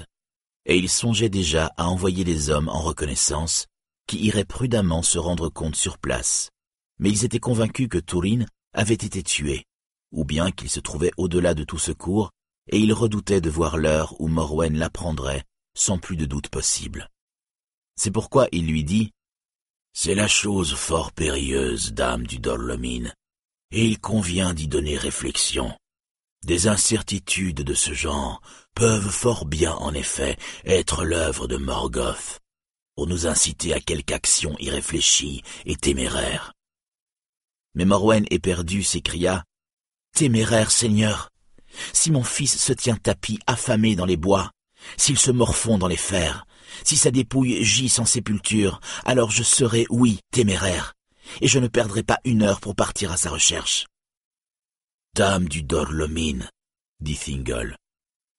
[0.65, 3.65] et il songeait déjà à envoyer des hommes en reconnaissance
[4.07, 6.51] qui iraient prudemment se rendre compte sur place,
[6.99, 9.65] mais ils étaient convaincus que Tourine avait été tué,
[10.11, 12.29] ou bien qu'il se trouvait au-delà de tout secours,
[12.69, 15.43] et ils redoutaient de voir l'heure où Morwen l'apprendrait
[15.75, 17.09] sans plus de doute possible.
[17.95, 19.11] C'est pourquoi il lui dit
[19.91, 23.11] C'est la chose fort périlleuse, dame du Dorlomine,
[23.75, 25.73] et il convient d'y donner réflexion.
[26.45, 28.41] Des incertitudes de ce genre
[28.73, 32.39] peuvent fort bien, en effet, être l'œuvre de Morgoth,
[32.95, 36.53] pour nous inciter à quelque action irréfléchie et téméraire.
[37.73, 39.43] Mais Morwen éperdu s'écria
[40.15, 41.29] Téméraire, Seigneur,
[41.91, 44.51] si mon fils se tient tapis affamé dans les bois,
[44.95, 46.45] s'il se morfond dans les fers,
[46.85, 50.94] si sa dépouille gît sans sépulture, alors je serai, oui, téméraire,
[51.41, 53.87] et je ne perdrai pas une heure pour partir à sa recherche.
[55.13, 56.49] Dame du Dorlomine,
[56.99, 57.77] dit Thingol,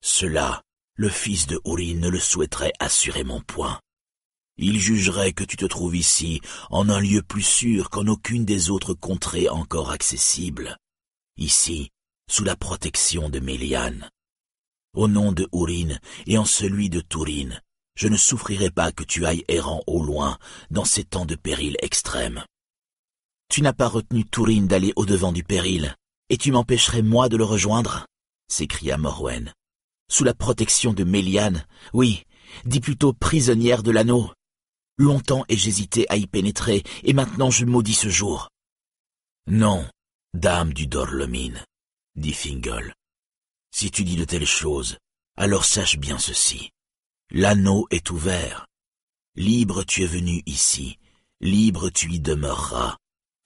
[0.03, 0.63] cela,
[0.95, 3.81] le fils de Urin ne le souhaiterait assurément point.
[4.59, 8.71] Il jugerait que tu te trouves ici en un lieu plus sûr qu'en aucune des
[8.71, 10.79] autres contrées encore accessibles.
[11.37, 11.91] Ici,
[12.31, 14.09] sous la protection de Méliane.
[14.95, 17.61] Au nom de Urin et en celui de Tourine,
[17.97, 20.39] je ne souffrirai pas que tu ailles errant au loin
[20.71, 22.45] dans ces temps de péril extrême.
[23.49, 25.95] Tu n'as pas retenu Tourine d'aller au-devant du péril,
[26.29, 28.07] et tu m'empêcherais moi de le rejoindre?
[28.49, 29.53] s'écria Morwen.
[30.09, 32.25] Sous la protection de Méliane, oui,
[32.65, 34.31] dis plutôt prisonnière de l'anneau.
[34.99, 38.49] Longtemps ai-je hésité à y pénétrer, et maintenant je maudis ce jour.
[39.47, 39.87] Non,
[40.33, 41.65] dame du Dorlomine,
[42.15, 42.95] dit Fingal.
[43.73, 44.97] Si tu dis de telles choses,
[45.37, 46.71] alors sache bien ceci.
[47.31, 48.67] L'anneau est ouvert.
[49.35, 50.99] Libre tu es venu ici,
[51.41, 52.97] libre tu y demeureras,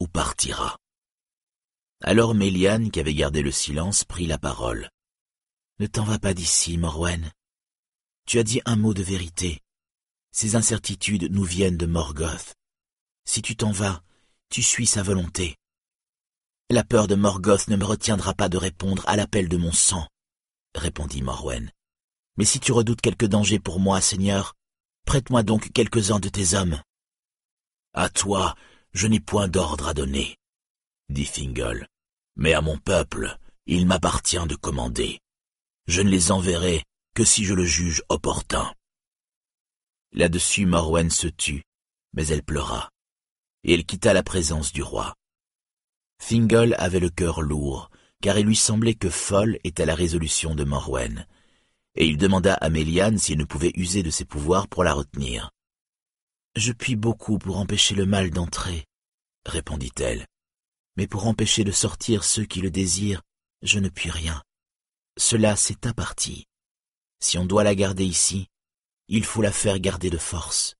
[0.01, 0.77] ou partiras.
[2.03, 4.91] Alors Méliane, qui avait gardé le silence, prit la parole.
[5.79, 7.31] Ne t'en vas pas d'ici, Morwen.
[8.27, 9.61] Tu as dit un mot de vérité.
[10.33, 12.55] Ces incertitudes nous viennent de Morgoth.
[13.25, 14.03] Si tu t'en vas,
[14.49, 15.57] tu suis sa volonté.
[16.71, 20.07] La peur de Morgoth ne me retiendra pas de répondre à l'appel de mon sang,
[20.75, 21.71] répondit Morwen.
[22.37, 24.55] Mais si tu redoutes quelque danger pour moi, Seigneur,
[25.05, 26.81] prête-moi donc quelques-uns de tes hommes.
[27.93, 28.55] À toi,
[28.93, 30.37] je n'ai point d'ordre à donner,
[31.09, 31.89] dit Fingal.
[32.37, 35.21] Mais à mon peuple, il m'appartient de commander.
[35.87, 38.73] Je ne les enverrai que si je le juge opportun.
[40.13, 41.63] Là-dessus Morwen se tut,
[42.13, 42.91] mais elle pleura,
[43.65, 45.15] et elle quitta la présence du roi.
[46.21, 47.91] Fingal avait le cœur lourd,
[48.21, 51.27] car il lui semblait que folle était la résolution de Morwen,
[51.95, 55.51] et il demanda à Méliane s'il ne pouvait user de ses pouvoirs pour la retenir.
[56.57, 58.87] Je puis beaucoup pour empêcher le mal d'entrer,
[59.47, 60.27] répondit-elle,
[60.97, 63.23] mais pour empêcher de sortir ceux qui le désirent,
[63.63, 64.43] je ne puis rien.
[65.17, 66.47] Cela, c'est ta partie.
[67.21, 68.49] Si on doit la garder ici,
[69.09, 70.75] il faut la faire garder de force,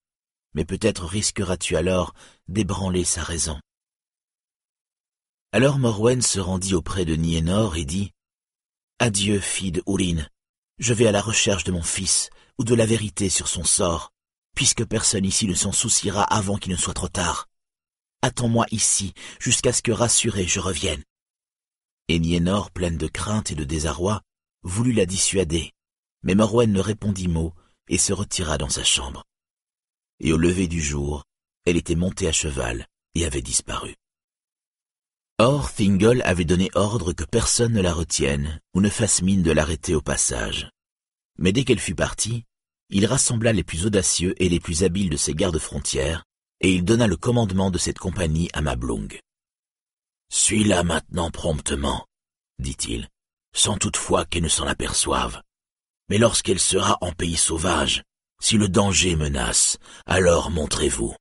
[0.55, 2.15] mais peut-être risqueras-tu alors
[2.49, 3.61] d'ébranler sa raison.
[5.53, 8.13] Alors Morwen se rendit auprès de Nienor et dit
[8.99, 9.83] Adieu, fille de
[10.79, 14.13] je vais à la recherche de mon fils, ou de la vérité sur son sort,
[14.55, 17.49] puisque personne ici ne s'en souciera avant qu'il ne soit trop tard.
[18.23, 21.03] Attends-moi ici, jusqu'à ce que rassuré je revienne.
[22.09, 24.21] Et Nienor, pleine de crainte et de désarroi,
[24.63, 25.73] voulut la dissuader,
[26.23, 27.55] mais Morwen ne répondit mot,
[27.89, 29.25] et se retira dans sa chambre.
[30.21, 31.25] Et au lever du jour,
[31.65, 33.97] elle était montée à cheval et avait disparu.
[35.39, 39.51] Or, Thingol avait donné ordre que personne ne la retienne ou ne fasse mine de
[39.51, 40.71] l'arrêter au passage.
[41.39, 42.45] Mais dès qu'elle fut partie,
[42.91, 46.25] il rassembla les plus audacieux et les plus habiles de ses gardes-frontières,
[46.61, 49.19] et il donna le commandement de cette compagnie à Mablung.
[50.29, 52.07] Suis-la maintenant promptement,
[52.59, 53.09] dit-il,
[53.55, 55.41] sans toutefois qu'elle ne s'en aperçoive.
[56.09, 58.03] Mais lorsqu'elle sera en pays sauvage,
[58.43, 61.15] si le danger menace, alors montrez-vous.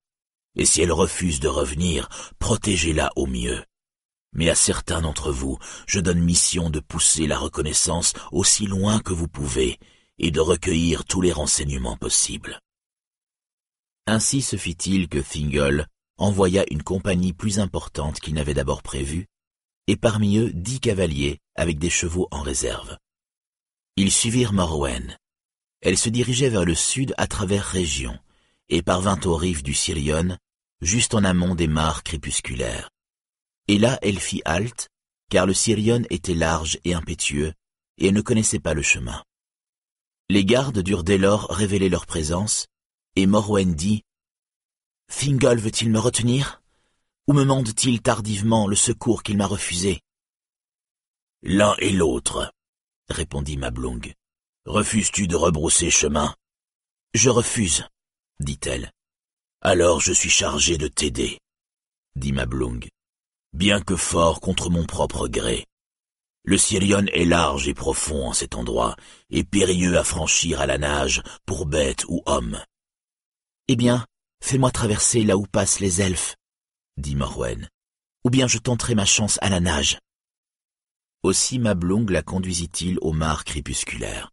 [0.56, 3.64] Et si elle refuse de revenir, protégez-la au mieux.
[4.34, 9.14] Mais à certains d'entre vous, je donne mission de pousser la reconnaissance aussi loin que
[9.14, 9.80] vous pouvez
[10.20, 12.60] et de recueillir tous les renseignements possibles.
[14.06, 15.86] Ainsi se fit-il que Thingol
[16.18, 19.28] envoya une compagnie plus importante qu'il n'avait d'abord prévue,
[19.88, 22.98] et parmi eux dix cavaliers avec des chevaux en réserve.
[23.96, 25.18] Ils suivirent Morwen.
[25.82, 28.18] Elle se dirigeait vers le sud à travers régions,
[28.68, 30.38] et parvint aux rives du Sirion,
[30.82, 32.90] juste en amont des mares crépusculaires.
[33.68, 34.90] Et là elle fit halte,
[35.30, 37.54] car le Sirion était large et impétueux,
[37.98, 39.24] et elle ne connaissait pas le chemin.
[40.30, 42.68] Les gardes durent dès lors révéler leur présence,
[43.16, 44.04] et Morwen dit
[45.12, 46.62] «Fingol veut-il me retenir?
[47.28, 50.02] Ou me mande-t-il tardivement le secours qu'il m'a refusé?»
[51.42, 52.54] L'un et l'autre,
[53.10, 54.14] répondit Mablung.
[54.66, 56.36] Refuses-tu de rebrousser chemin?
[57.14, 57.88] Je refuse,
[58.40, 58.92] dit-elle.
[59.62, 61.40] Alors je suis chargé de t'aider,
[62.16, 62.88] dit Mablung,
[63.54, 65.66] bien que fort contre mon propre gré.
[66.44, 68.96] Le Sirion est large et profond en cet endroit,
[69.30, 72.60] et périlleux à franchir à la nage pour bête ou homme.
[73.68, 74.06] Eh bien,
[74.42, 76.36] fais-moi traverser là où passent les elfes,
[76.98, 77.70] dit Morwen,
[78.24, 80.00] ou bien je tenterai ma chance à la nage.
[81.24, 84.32] Aussi Mablung la conduisit-il au mar crépusculaire.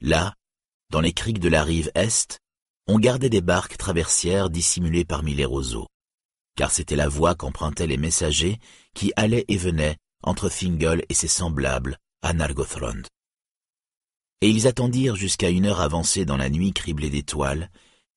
[0.00, 0.34] Là,
[0.90, 2.38] dans les criques de la rive est,
[2.86, 5.88] on gardait des barques traversières dissimulées parmi les roseaux,
[6.56, 8.58] car c'était la voie qu'empruntaient les messagers
[8.94, 13.02] qui allaient et venaient entre Thingol et ses semblables à Nargothrond.
[14.40, 17.70] Et ils attendirent jusqu'à une heure avancée dans la nuit criblée d'étoiles,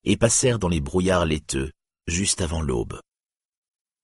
[0.03, 1.71] et passèrent dans les brouillards laiteux,
[2.07, 2.99] juste avant l'aube.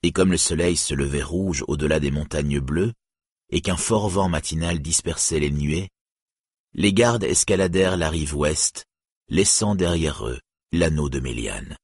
[0.04, 2.94] Et comme le soleil se levait rouge au-delà des montagnes bleues,
[3.50, 5.90] et qu'un fort vent matinal dispersait les nuées,
[6.74, 8.86] les gardes escaladèrent la rive ouest,
[9.30, 10.40] laissant derrière eux
[10.72, 11.78] l'anneau de Méliane.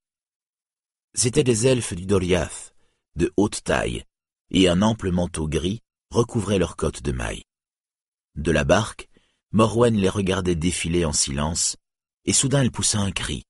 [1.15, 2.75] C'étaient des elfes du Doriath,
[3.15, 4.03] de haute taille,
[4.51, 5.81] et un ample manteau gris
[6.13, 7.43] recouvrait leur côte de mailles.
[8.35, 9.09] De la barque,
[9.51, 11.75] Morwen les regardait défiler en silence,
[12.25, 13.43] et soudain elle poussa un cri,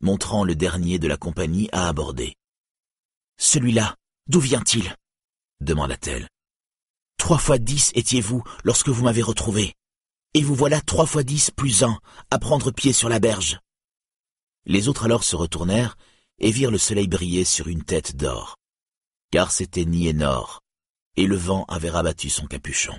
[0.00, 2.34] montrant le dernier de la compagnie à aborder.
[3.38, 4.94] Celui-là, d'où vient-il?
[5.60, 6.28] demanda-t-elle.
[7.18, 9.74] Trois fois dix étiez-vous lorsque vous m'avez retrouvé,
[10.34, 13.60] et vous voilà trois fois dix plus un à prendre pied sur la berge.
[14.64, 15.96] Les autres alors se retournèrent
[16.38, 18.56] et virent le soleil briller sur une tête d'or,
[19.30, 20.61] car c'était Niénor,
[21.16, 22.98] et le vent avait rabattu son capuchon.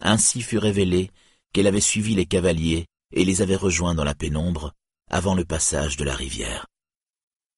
[0.00, 1.10] Ainsi fut révélé
[1.52, 4.72] qu'elle avait suivi les cavaliers et les avait rejoints dans la pénombre
[5.10, 6.66] avant le passage de la rivière.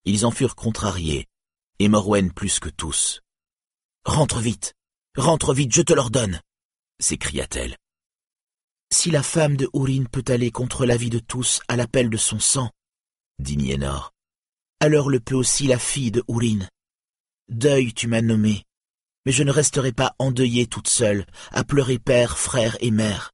[0.04, 1.26] Ils en furent contrariés,
[1.78, 3.20] et Morwen plus que tous.
[4.04, 4.74] Rentre vite,
[5.16, 6.40] Rentre vite, je te l'ordonne
[6.98, 7.76] s'écria-t-elle.
[8.92, 12.16] Si la femme de Ourin peut aller contre la vie de tous à l'appel de
[12.16, 12.70] son sang,
[13.38, 14.12] dit Niénor,
[14.80, 16.68] alors le peut aussi la fille de Ourin.
[17.48, 18.64] Deuil tu m'as nommé,
[19.26, 23.32] mais je ne resterai pas endeuillée toute seule, à pleurer père, frère et mère.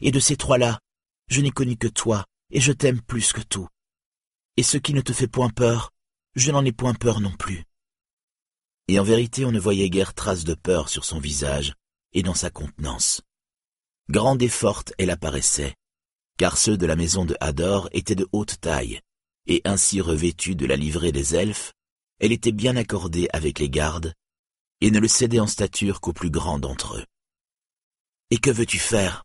[0.00, 0.78] Et de ces trois-là,
[1.28, 3.68] je n'ai connu que toi, et je t'aime plus que tout.
[4.58, 5.92] Et ce qui ne te fait point peur,
[6.34, 7.64] je n'en ai point peur non plus
[8.88, 11.74] et en vérité on ne voyait guère trace de peur sur son visage
[12.14, 13.20] et dans sa contenance.
[14.08, 15.74] Grande et forte elle apparaissait,
[16.38, 19.00] car ceux de la maison de Hador étaient de haute taille,
[19.46, 21.74] et ainsi revêtus de la livrée des elfes,
[22.18, 24.14] elle était bien accordée avec les gardes,
[24.80, 27.04] et ne le cédait en stature qu'aux plus grands d'entre eux.
[28.30, 29.24] Et que veux-tu faire?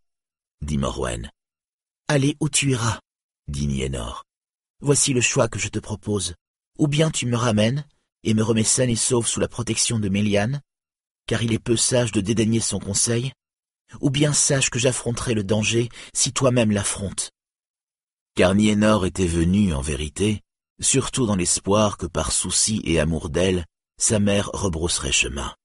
[0.62, 1.30] dit Morwen.
[2.08, 3.00] Allez où tu iras,
[3.48, 4.24] dit Nienor.
[4.80, 6.36] Voici le choix que je te propose.
[6.78, 7.86] Ou bien tu me ramènes,
[8.24, 10.62] et me remet saine et sauve sous la protection de Méliane,
[11.28, 13.34] car il est peu sage de dédaigner son conseil,
[14.02, 17.32] ou bien sache que j'affronterai le danger si toi-même l'affrontes.
[18.36, 20.42] Car Niénor était venu, en vérité,
[20.80, 23.66] surtout dans l'espoir que par souci et amour d'elle,
[23.98, 25.56] sa mère rebrousserait chemin.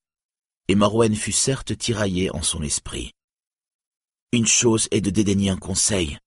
[0.68, 3.12] Et Morwen fut certes tiraillé en son esprit.
[4.32, 6.18] Une chose est de dédaigner un conseil,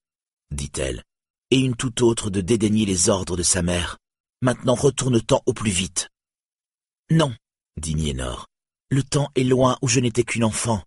[0.51, 1.03] dit-elle,
[1.51, 3.97] et une toute autre de dédaigner les ordres de sa mère.
[4.41, 6.09] Maintenant retourne-t'en au plus vite.
[7.11, 7.33] Non,
[7.77, 8.47] dit Niénor.
[8.89, 10.83] Le temps est loin où je n'étais qu'une enfant.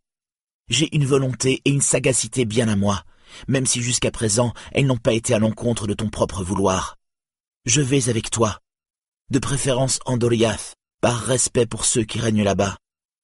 [0.69, 3.05] J'ai une volonté et une sagacité bien à moi,
[3.49, 6.97] même si jusqu'à présent elles n'ont pas été à l'encontre de ton propre vouloir.
[7.65, 8.61] Je vais avec toi,
[9.31, 12.78] de préférence en Doriath, par respect pour ceux qui règnent là-bas,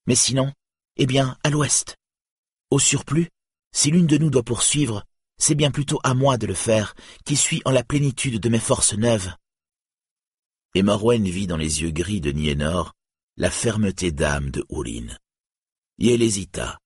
[0.06, 0.52] mais sinon,
[0.98, 1.96] eh bien, à l'ouest.
[2.70, 3.30] Au surplus,
[3.72, 5.02] si l'une de nous doit poursuivre,
[5.38, 8.58] c'est bien plutôt à moi de le faire, qui suis en la plénitude de mes
[8.58, 9.32] forces neuves
[10.74, 12.92] et Morwen vit dans les yeux gris de Niénor
[13.38, 15.16] la fermeté d'âme de Ouline.
[15.98, 16.78] Et elle hésita,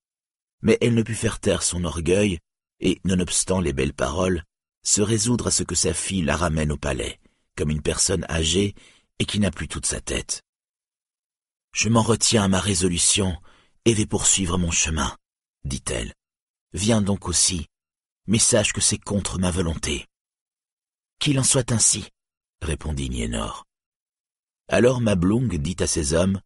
[0.61, 2.39] mais elle ne put faire taire son orgueil
[2.79, 4.43] et, nonobstant les belles paroles,
[4.81, 7.19] se résoudre à ce que sa fille la ramène au palais,
[7.57, 8.75] comme une personne âgée
[9.19, 10.41] et qui n'a plus toute sa tête.
[11.75, 13.35] Je m'en retiens à ma résolution
[13.83, 15.13] et vais poursuivre mon chemin,
[15.65, 16.13] dit-elle.
[16.71, 17.67] Viens donc aussi,
[18.27, 20.07] mais sache que c'est contre ma volonté.
[21.19, 22.07] Qu'il en soit ainsi,
[22.61, 23.65] répondit Niénor.
[24.69, 26.39] Alors Mablung dit à ses hommes,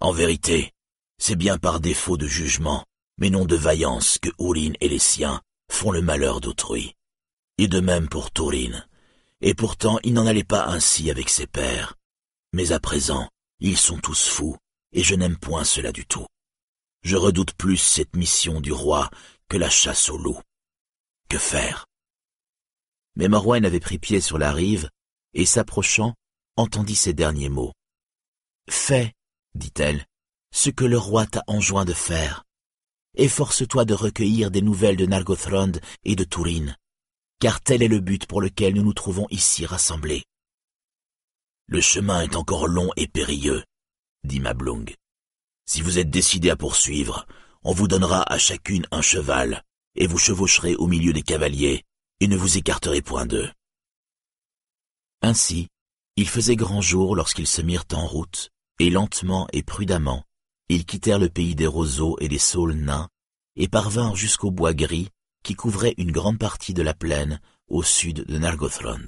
[0.00, 0.72] En vérité,
[1.18, 2.86] c'est bien par défaut de jugement,
[3.18, 6.94] mais non de vaillance que Ourin et les siens font le malheur d'autrui.
[7.58, 8.88] Et de même pour Tourine.
[9.42, 11.96] Et pourtant il n'en allait pas ainsi avec ses pères.
[12.54, 13.28] Mais à présent,
[13.66, 14.58] ils sont tous fous,
[14.92, 16.26] et je n'aime point cela du tout.
[17.02, 19.08] Je redoute plus cette mission du roi
[19.48, 20.38] que la chasse au loup.
[21.30, 21.86] Que faire?
[23.16, 24.90] Mais Morwen avait pris pied sur la rive,
[25.32, 26.14] et s'approchant,
[26.56, 27.72] entendit ces derniers mots.
[28.68, 29.14] Fais,
[29.54, 30.04] dit-elle,
[30.54, 32.44] ce que le roi t'a enjoint de faire.
[33.16, 35.72] Efforce-toi de recueillir des nouvelles de Nargothrond
[36.04, 36.76] et de Tourine,
[37.40, 40.24] car tel est le but pour lequel nous nous trouvons ici rassemblés.
[41.66, 43.64] Le chemin est encore long et périlleux,
[44.24, 44.94] dit Mablung.
[45.66, 47.26] Si vous êtes décidés à poursuivre,
[47.62, 49.62] on vous donnera à chacune un cheval,
[49.94, 51.84] et vous chevaucherez au milieu des cavaliers,
[52.20, 53.50] et ne vous écarterez point d'eux.
[55.22, 55.68] Ainsi,
[56.16, 60.22] Il faisait grand jour lorsqu'ils se mirent en route, et lentement et prudemment,
[60.68, 63.08] ils quittèrent le pays des roseaux et des saules nains,
[63.56, 65.08] et parvinrent jusqu'au bois gris
[65.42, 69.06] qui couvrait une grande partie de la plaine au sud de Nargothrond.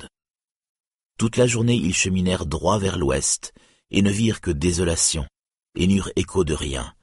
[1.18, 3.54] Toute la journée ils cheminèrent droit vers l'ouest,
[3.90, 5.26] et ne virent que désolation,
[5.74, 6.94] et n'eurent écho de rien,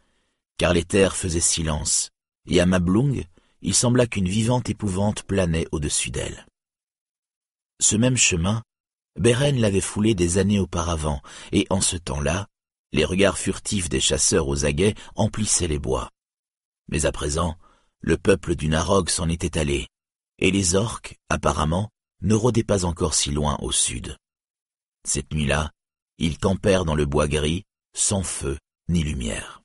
[0.57, 2.11] car les terres faisaient silence,
[2.47, 3.23] et à Mablung,
[3.61, 6.45] il sembla qu'une vivante épouvante planait au-dessus d'elle.
[7.79, 8.61] Ce même chemin,
[9.19, 12.47] Beren l'avait foulé des années auparavant, et en ce temps-là,
[12.91, 16.09] les regards furtifs des chasseurs aux aguets emplissaient les bois.
[16.87, 17.57] Mais à présent,
[18.01, 19.87] le peuple du Narog s'en était allé,
[20.39, 21.89] et les orques, apparemment,
[22.23, 24.17] ne rôdaient pas encore si loin au sud.
[25.05, 25.71] Cette nuit-là,
[26.17, 28.57] ils campèrent dans le bois gris, sans feu
[28.89, 29.61] ni lumière.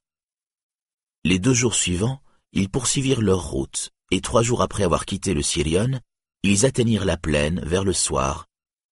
[1.24, 2.20] Les deux jours suivants,
[2.52, 6.00] ils poursuivirent leur route, et trois jours après avoir quitté le Sirion,
[6.42, 8.46] ils atteignirent la plaine vers le soir,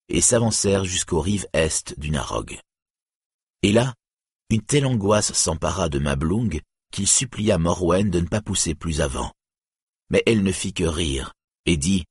[0.09, 2.59] et s'avancèrent jusqu'aux rives est du Narog.
[3.63, 3.95] Et là,
[4.51, 6.61] une telle angoisse s'empara de Mablung
[6.93, 9.33] qu'il supplia Morwen de ne pas pousser plus avant.
[10.11, 11.33] Mais elle ne fit que rire,
[11.65, 12.05] et dit,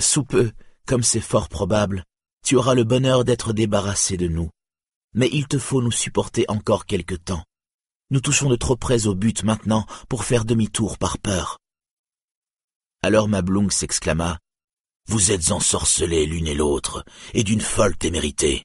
[0.00, 0.52] Sous peu,
[0.86, 2.04] comme c'est fort probable,
[2.44, 4.50] tu auras le bonheur d'être débarrassé de nous.
[5.14, 7.44] Mais il te faut nous supporter encore quelque temps.
[8.10, 11.58] Nous touchons de trop près au but maintenant pour faire demi-tour par peur.
[13.02, 14.38] Alors Mablung s'exclama,
[15.08, 17.04] Vous êtes ensorcelés l'une et l'autre,
[17.34, 18.62] et d'une folle témérité.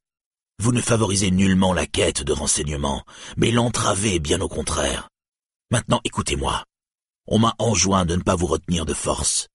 [0.60, 3.04] Vous ne favorisez nullement la quête de renseignements,
[3.36, 5.10] mais l'entravez bien au contraire.
[5.72, 6.64] Maintenant écoutez-moi.
[7.26, 9.48] On m'a enjoint de ne pas vous retenir de force,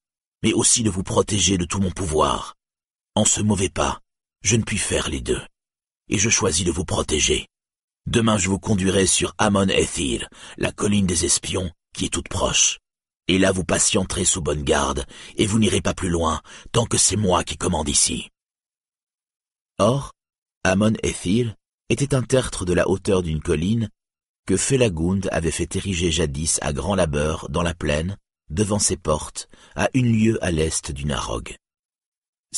[0.42, 2.55] mais aussi de vous protéger de tout mon pouvoir.
[3.16, 4.02] En ce mauvais pas,
[4.42, 5.40] je ne puis faire les deux,
[6.10, 7.48] et je choisis de vous protéger.
[8.06, 12.78] Demain je vous conduirai sur Amon Ethil, la colline des espions, qui est toute proche.
[13.26, 16.98] Et là vous patienterez sous bonne garde, et vous n'irez pas plus loin, tant que
[16.98, 18.28] c'est moi qui commande ici.
[19.78, 20.12] Or,
[20.62, 21.56] Amon Ethil
[21.88, 23.88] était un tertre de la hauteur d'une colline
[24.46, 28.18] que Felagund avait fait ériger jadis à grand labeur dans la plaine,
[28.50, 31.56] devant ses portes, à une lieue à l'est du Narog.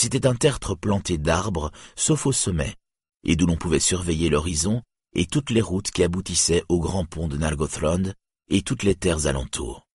[0.00, 2.76] C'était un tertre planté d'arbres, sauf au sommet,
[3.24, 4.80] et d'où l'on pouvait surveiller l'horizon
[5.12, 8.12] et toutes les routes qui aboutissaient au grand pont de Nargothrond
[8.48, 9.88] et toutes les terres alentours.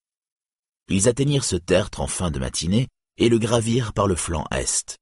[0.90, 4.98] Ils atteignirent ce tertre en fin de matinée et le gravirent par le flanc est.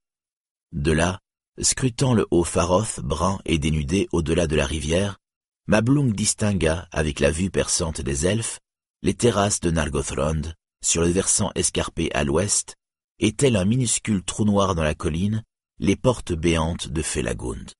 [0.72, 1.18] De là,
[1.60, 5.18] scrutant le haut Faroth brun et dénudé au-delà de la rivière,
[5.66, 8.60] Mablung distingua, avec la vue perçante des elfes,
[9.02, 10.54] les terrasses de Nargothrond,
[10.84, 12.76] sur le versant escarpé à l'ouest,
[13.22, 15.44] et tel un minuscule trou noir dans la colline,
[15.78, 17.72] les portes béantes de Felagund.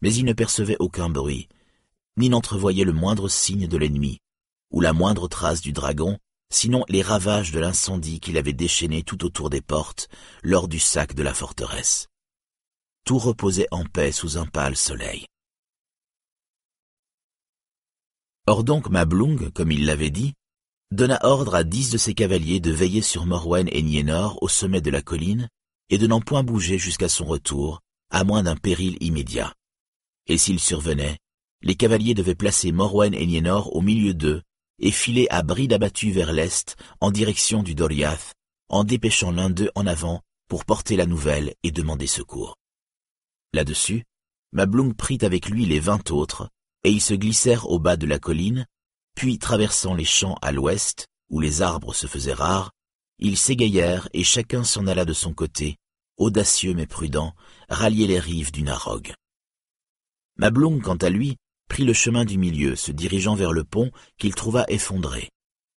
[0.00, 1.48] Mais il ne percevait aucun bruit,
[2.16, 4.18] ni n'entrevoyait le moindre signe de l'ennemi,
[4.72, 6.18] ou la moindre trace du dragon,
[6.50, 10.08] sinon les ravages de l'incendie qu'il avait déchaîné tout autour des portes
[10.42, 12.08] lors du sac de la forteresse.
[13.04, 15.26] Tout reposait en paix sous un pâle soleil.
[18.48, 20.34] Or donc Mablung, comme il l'avait dit,
[20.92, 24.82] donna ordre à dix de ses cavaliers de veiller sur Morwen et Nienor au sommet
[24.82, 25.48] de la colline,
[25.88, 29.54] et de n'en point bouger jusqu'à son retour, à moins d'un péril immédiat.
[30.26, 31.18] Et s'il survenait,
[31.62, 34.42] les cavaliers devaient placer Morwen et Nienor au milieu d'eux,
[34.80, 38.34] et filer à bride abattue vers l'est, en direction du Doriath,
[38.68, 42.56] en dépêchant l'un d'eux en avant pour porter la nouvelle et demander secours.
[43.54, 44.04] Là-dessus,
[44.52, 46.50] Mablung prit avec lui les vingt autres,
[46.84, 48.66] et ils se glissèrent au bas de la colline,
[49.14, 52.72] puis traversant les champs à l'ouest, où les arbres se faisaient rares,
[53.18, 55.76] ils s'égayèrent et chacun s'en alla de son côté,
[56.16, 57.34] audacieux mais prudent,
[57.68, 59.14] rallier les rives du Narog.
[60.36, 61.36] Mablung, quant à lui,
[61.68, 65.30] prit le chemin du milieu, se dirigeant vers le pont qu'il trouva effondré,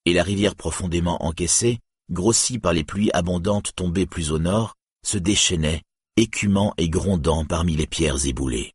[0.05, 5.19] et la rivière profondément encaissée, grossie par les pluies abondantes tombées plus au nord, se
[5.19, 5.83] déchaînait,
[6.17, 8.73] écumant et grondant parmi les pierres éboulées.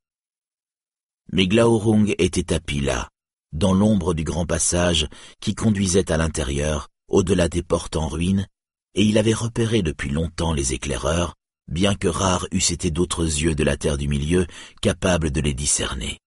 [1.31, 3.09] Mais Glaurung était tapis là,
[3.53, 5.07] dans l'ombre du grand passage
[5.39, 8.47] qui conduisait à l'intérieur, au-delà des portes en ruine,
[8.95, 11.35] et il avait repéré depuis longtemps les éclaireurs,
[11.67, 14.45] bien que rares eussent été d'autres yeux de la terre du milieu
[14.81, 16.19] capables de les discerner.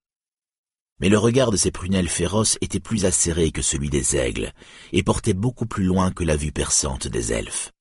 [1.00, 4.52] Mais le regard de ces prunelles féroces était plus acéré que celui des aigles,
[4.92, 7.72] et portait beaucoup plus loin que la vue perçante des elfes.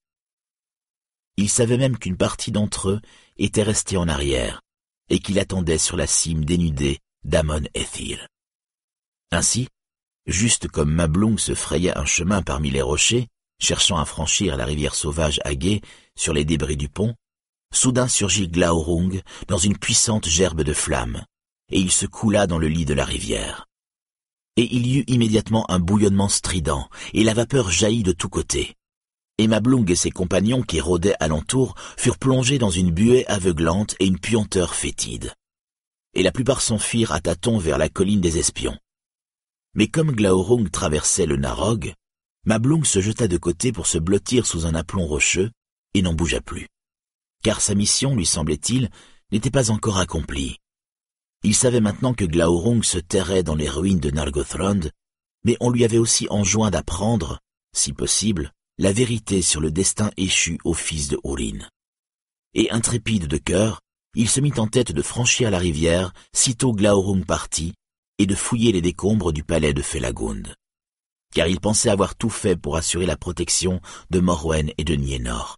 [1.37, 3.01] Il savait même qu'une partie d'entre eux
[3.37, 4.61] était restée en arrière,
[5.09, 8.27] et qu'il attendait sur la cime dénudée d'Amon Ethir.
[9.31, 9.67] Ainsi,
[10.25, 13.27] juste comme Mablung se frayait un chemin parmi les rochers,
[13.59, 15.81] cherchant à franchir la rivière sauvage Agé
[16.17, 17.15] sur les débris du pont,
[17.73, 21.23] soudain surgit Glaurung dans une puissante gerbe de flammes,
[21.71, 23.67] et il se coula dans le lit de la rivière.
[24.57, 28.75] Et il y eut immédiatement un bouillonnement strident, et la vapeur jaillit de tous côtés.
[29.37, 34.05] Et Mablung et ses compagnons qui rôdaient alentour furent plongés dans une buée aveuglante et
[34.05, 35.33] une puanteur fétide.
[36.13, 38.77] et la plupart s'enfuirent à tâtons vers la colline des espions.
[39.73, 41.93] Mais comme Glaurung traversait le Narog,
[42.45, 45.51] Mablung se jeta de côté pour se blottir sous un aplomb rocheux
[45.93, 46.67] et n'en bougea plus.
[47.43, 48.89] Car sa mission, lui semblait-il,
[49.31, 50.57] n'était pas encore accomplie.
[51.43, 54.89] Il savait maintenant que Glaurung se terrait dans les ruines de Nargothrond,
[55.43, 57.39] mais on lui avait aussi enjoint d'apprendre,
[57.75, 61.67] si possible, la vérité sur le destin échu au fils de Urin.
[62.53, 63.81] Et intrépide de cœur,
[64.15, 67.73] il se mit en tête de franchir la rivière sitôt Glaurung partit
[68.21, 70.53] et de fouiller les décombres du palais de Felagund.
[71.33, 75.57] Car il pensait avoir tout fait pour assurer la protection de Morwen et de Nienor.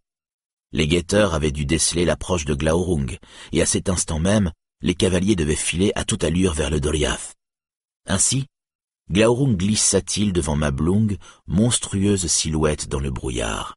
[0.71, 3.17] Les guetteurs avaient dû déceler l'approche de Glaurung,
[3.51, 7.33] et à cet instant même, les cavaliers devaient filer à toute allure vers le Doriath.
[8.07, 8.45] Ainsi,
[9.11, 13.75] Glaurung glissa-t-il devant Mablung, monstrueuse silhouette dans le brouillard.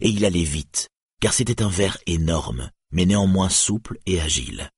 [0.00, 0.88] Et il allait vite,
[1.20, 4.70] car c'était un ver énorme, mais néanmoins souple et agile.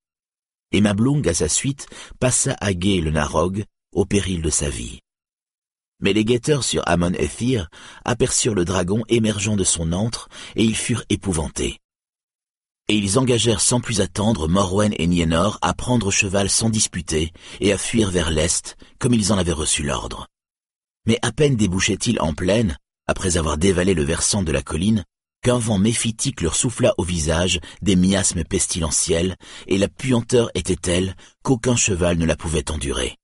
[0.74, 1.86] Et Mablung, à sa suite,
[2.18, 4.98] passa à guet le Narog, au péril de sa vie.
[6.00, 7.68] Mais les guetteurs sur Amon Ethir
[8.04, 11.78] aperçurent le dragon émergeant de son antre, et ils furent épouvantés.
[12.88, 17.72] Et ils engagèrent sans plus attendre Morwen et Nienor à prendre cheval sans disputer et
[17.72, 20.26] à fuir vers l'est, comme ils en avaient reçu l'ordre.
[21.06, 22.76] Mais à peine débouchaient-ils en plaine,
[23.06, 25.04] après avoir dévalé le versant de la colline,
[25.44, 31.14] qu'un vent méphitique leur souffla au visage des miasmes pestilentiels, et la puanteur était telle
[31.42, 33.18] qu'aucun cheval ne la pouvait endurer.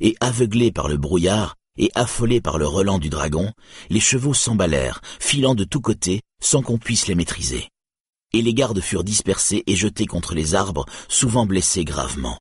[0.00, 3.52] Et aveuglés par le brouillard, et affolés par le relent du dragon,
[3.88, 7.68] les chevaux s'emballèrent, filant de tous côtés, sans qu'on puisse les maîtriser.
[8.32, 12.38] Et les gardes furent dispersés et jetés contre les arbres, souvent blessés gravement.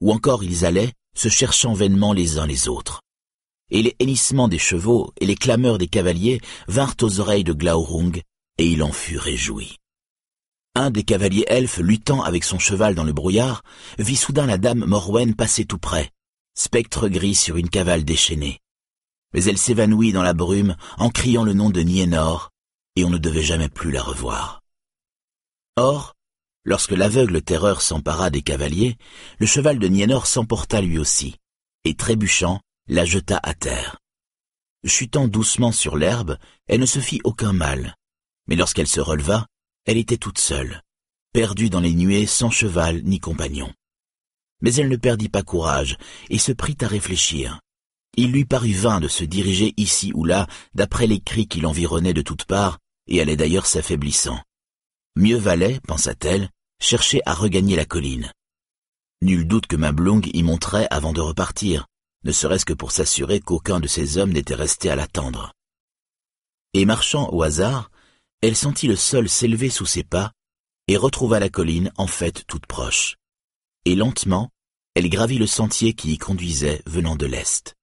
[0.00, 3.00] Ou encore ils allaient, se cherchant vainement les uns les autres
[3.70, 8.20] et les hennissements des chevaux et les clameurs des cavaliers vinrent aux oreilles de Glaurung,
[8.58, 9.76] et il en fut réjoui.
[10.74, 13.62] Un des cavaliers elfes luttant avec son cheval dans le brouillard
[13.98, 16.10] vit soudain la dame Morwen passer tout près,
[16.54, 18.60] spectre gris sur une cavale déchaînée.
[19.32, 22.50] Mais elle s'évanouit dans la brume en criant le nom de Nienor,
[22.94, 24.62] et on ne devait jamais plus la revoir.
[25.76, 26.14] Or,
[26.64, 28.96] lorsque l'aveugle terreur s'empara des cavaliers,
[29.38, 31.36] le cheval de Nienor s'emporta lui aussi,
[31.84, 33.98] et trébuchant, la jeta à terre.
[34.84, 37.95] Chutant doucement sur l'herbe, elle ne se fit aucun mal,
[38.46, 39.46] mais lorsqu'elle se releva,
[39.84, 40.82] elle était toute seule,
[41.32, 43.72] perdue dans les nuées sans cheval ni compagnon.
[44.60, 45.96] Mais elle ne perdit pas courage
[46.30, 47.60] et se prit à réfléchir.
[48.16, 52.14] Il lui parut vain de se diriger ici ou là d'après les cris qui l'environnaient
[52.14, 54.40] de toutes parts et allaient d'ailleurs s'affaiblissant.
[55.16, 56.48] Mieux valait, pensa-t-elle,
[56.80, 58.32] chercher à regagner la colline.
[59.22, 61.86] Nul doute que Mablung y monterait avant de repartir,
[62.24, 65.52] ne serait-ce que pour s'assurer qu'aucun de ses hommes n'était resté à l'attendre.
[66.74, 67.90] Et marchant au hasard,
[68.42, 70.32] elle sentit le sol s'élever sous ses pas
[70.88, 73.16] et retrouva la colline en fait toute proche.
[73.84, 74.50] Et lentement,
[74.94, 77.74] elle gravit le sentier qui y conduisait venant de l'est.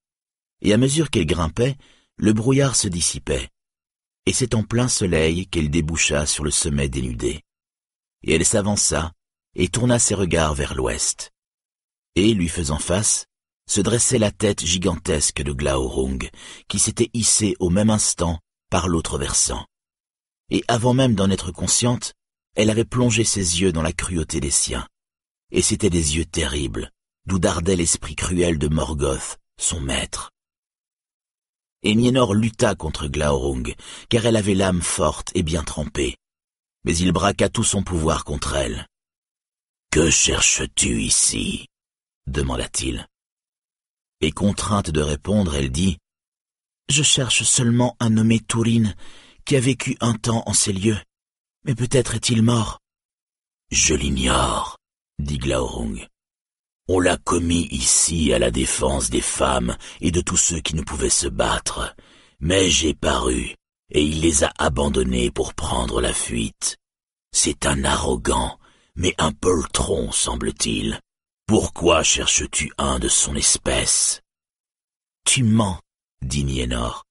[0.62, 1.76] Et à mesure qu'elle grimpait,
[2.18, 3.50] le brouillard se dissipait,
[4.26, 7.42] et c'est en plein soleil qu'elle déboucha sur le sommet dénudé.
[8.24, 9.12] Et elle s'avança
[9.56, 11.32] et tourna ses regards vers l'ouest.
[12.16, 13.26] Et, lui faisant face,
[13.68, 16.30] se dressait la tête gigantesque de Glaurung,
[16.68, 19.66] qui s'était hissée au même instant par l'autre versant
[20.50, 22.14] et avant même d'en être consciente,
[22.56, 24.88] elle avait plongé ses yeux dans la cruauté des siens.
[25.52, 26.92] Et c'étaient des yeux terribles,
[27.26, 30.32] d'où dardait l'esprit cruel de Morgoth, son maître.
[31.84, 33.74] Et Nienor lutta contre Glaurung,
[34.10, 36.18] car elle avait l'âme forte et bien trempée.
[36.86, 38.88] Mais il braqua tout son pouvoir contre elle.
[39.92, 41.68] Que cherches-tu ici?
[42.26, 43.08] demanda-t-il.
[44.22, 45.98] Et contrainte de répondre, elle dit
[46.90, 48.96] Je cherche seulement un nommé Tourine
[49.46, 51.00] qui a vécu un temps en ces lieux.
[51.66, 52.80] Mais peut-être est-il mort.
[53.72, 54.78] Je l'ignore,
[55.20, 56.06] dit Glaurung.
[56.88, 60.82] On l'a commis ici à la défense des femmes et de tous ceux qui ne
[60.82, 61.96] pouvaient se battre,
[62.42, 63.56] mais j'ai paru,
[63.90, 66.78] et il les a abandonnés pour prendre la fuite.
[67.32, 68.60] C'est un arrogant,
[68.96, 71.00] mais un poltron, semble-t-il.
[71.48, 74.22] Pourquoi cherches-tu un de son espèce?
[75.26, 75.80] Tu mens,
[76.22, 77.06] dit Nienor.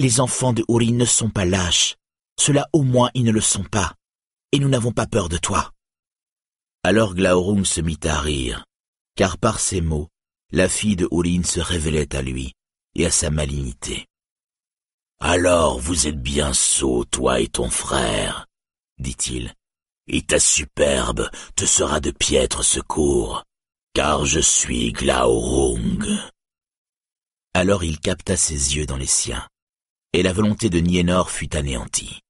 [0.00, 1.96] Les enfants de Uri ne sont pas lâches.
[2.38, 3.96] Cela au moins ils ne le sont pas.
[4.50, 5.72] Et nous n'avons pas peur de toi.
[6.82, 8.64] Alors Glaurung se mit à rire,
[9.14, 10.08] car par ces mots,
[10.52, 12.54] la fille de Urin se révélait à lui
[12.94, 14.06] et à sa malignité.
[15.20, 18.46] Alors vous êtes bien sot, toi et ton frère,
[18.96, 19.52] dit-il,
[20.06, 23.44] et ta superbe te sera de piètre secours,
[23.92, 26.06] car je suis Glaurung.
[27.52, 29.46] Alors il capta ses yeux dans les siens
[30.12, 32.20] et la volonté de Nienor fut anéantie.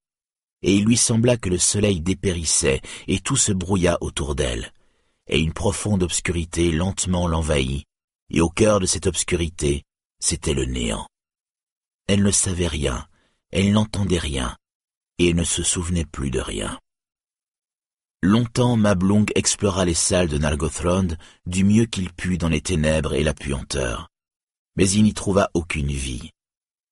[0.61, 4.71] Et il lui sembla que le soleil dépérissait et tout se brouilla autour d'elle.
[5.27, 7.85] et une profonde obscurité lentement l'envahit,
[8.31, 9.83] et au cœur de cette obscurité,
[10.19, 11.07] c'était le néant.
[12.07, 13.07] Elle ne savait rien,
[13.51, 14.57] elle n'entendait rien,
[15.19, 16.77] et ne se souvenait plus de rien.
[18.21, 21.15] Longtemps Mablung explora les salles de Nargothrond
[21.45, 24.09] du mieux qu'il put dans les ténèbres et la puanteur.
[24.75, 26.31] Mais il n'y trouva aucune vie.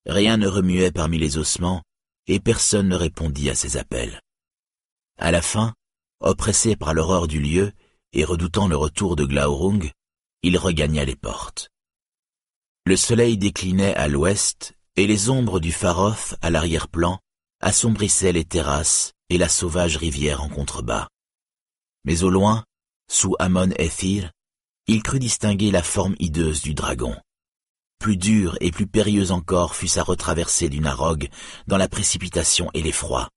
[0.10, 1.84] Rien ne remuait parmi les ossements,
[2.26, 4.20] et personne ne répondit à ses appels.
[5.20, 5.76] À la fin,
[6.20, 7.72] oppressé par l'horreur du lieu
[8.14, 9.92] et redoutant le retour de Glaurung,
[10.42, 11.70] il regagna les portes.
[12.88, 17.20] Le soleil déclinait à l'ouest, et les ombres du Faroth à l'arrière-plan
[17.62, 21.08] assombrissaient les terrasses et la sauvage rivière en contrebas.
[22.04, 22.66] Mais au loin,
[23.12, 24.32] sous Amon Ethir,
[24.88, 27.16] il crut distinguer la forme hideuse du dragon.
[28.00, 31.28] Plus dure et plus périlleuse encore fut sa retraversée du Narog
[31.68, 33.30] dans la précipitation et l'effroi.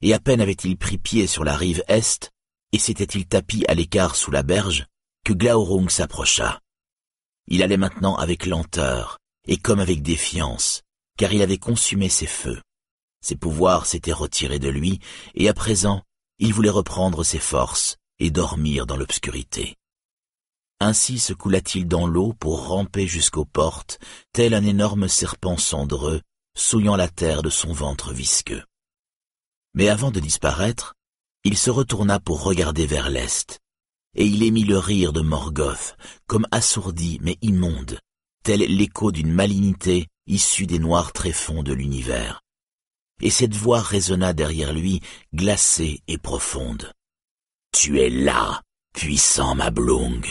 [0.00, 2.30] Et à peine avait-il pris pied sur la rive est,
[2.72, 4.86] et s'était-il tapi à l'écart sous la berge,
[5.22, 6.60] que Glaurung s'approcha.
[7.46, 10.82] Il allait maintenant avec lenteur, et comme avec défiance,
[11.18, 12.60] car il avait consumé ses feux.
[13.20, 14.98] Ses pouvoirs s'étaient retirés de lui,
[15.34, 16.02] et à présent,
[16.38, 19.76] il voulait reprendre ses forces, et dormir dans l'obscurité.
[20.80, 23.98] Ainsi se coula-t-il dans l'eau pour ramper jusqu'aux portes,
[24.32, 26.20] tel un énorme serpent cendreux,
[26.54, 28.62] souillant la terre de son ventre visqueux.
[29.74, 30.94] Mais avant de disparaître,
[31.44, 33.58] il se retourna pour regarder vers l'est,
[34.14, 37.98] et il émit le rire de Morgoth, comme assourdi mais immonde,
[38.44, 42.42] tel l'écho d'une malignité issue des noirs tréfonds de l'univers.
[43.22, 45.00] Et cette voix résonna derrière lui,
[45.34, 46.92] glacée et profonde.
[47.72, 50.26] Tu es là, puissant Mablung,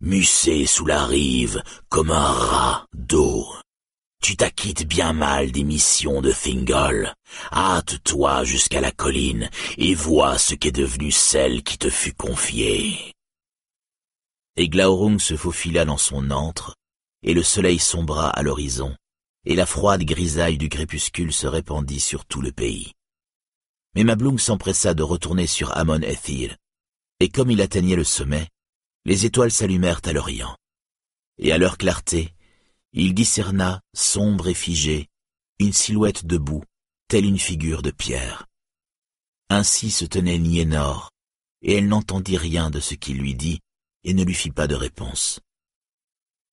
[0.00, 3.46] mussé sous la rive comme un rat d'eau.
[4.22, 7.14] Tu t'acquittes bien mal des missions de Thingol.
[7.52, 13.14] Hâte-toi jusqu'à la colline et vois ce qu'est devenue celle qui te fut confiée.
[14.56, 16.76] Et Glaurung se faufila dans son antre,
[17.22, 18.94] et le soleil sombra à l'horizon,
[19.46, 22.92] et la froide grisaille du crépuscule se répandit sur tout le pays.
[23.94, 26.56] Mais Mablung s'empressa de retourner sur Amon Ethir,
[27.20, 28.48] et comme il atteignait le sommet,
[29.04, 30.56] les étoiles s'allumèrent à l'Orient.
[31.38, 32.34] Et à leur clarté,
[32.92, 35.08] il discerna, sombre et figée,
[35.58, 36.64] une silhouette debout,
[37.08, 38.46] telle une figure de pierre.
[39.48, 41.10] Ainsi se tenait Niénor,
[41.62, 43.60] et elle n'entendit rien de ce qu'il lui dit,
[44.04, 45.40] et ne lui fit pas de réponse.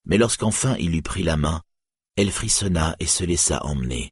[0.06, 1.62] Mais lorsqu'enfin il lui prit la main,
[2.15, 4.12] elle frissonna et se laissa emmener.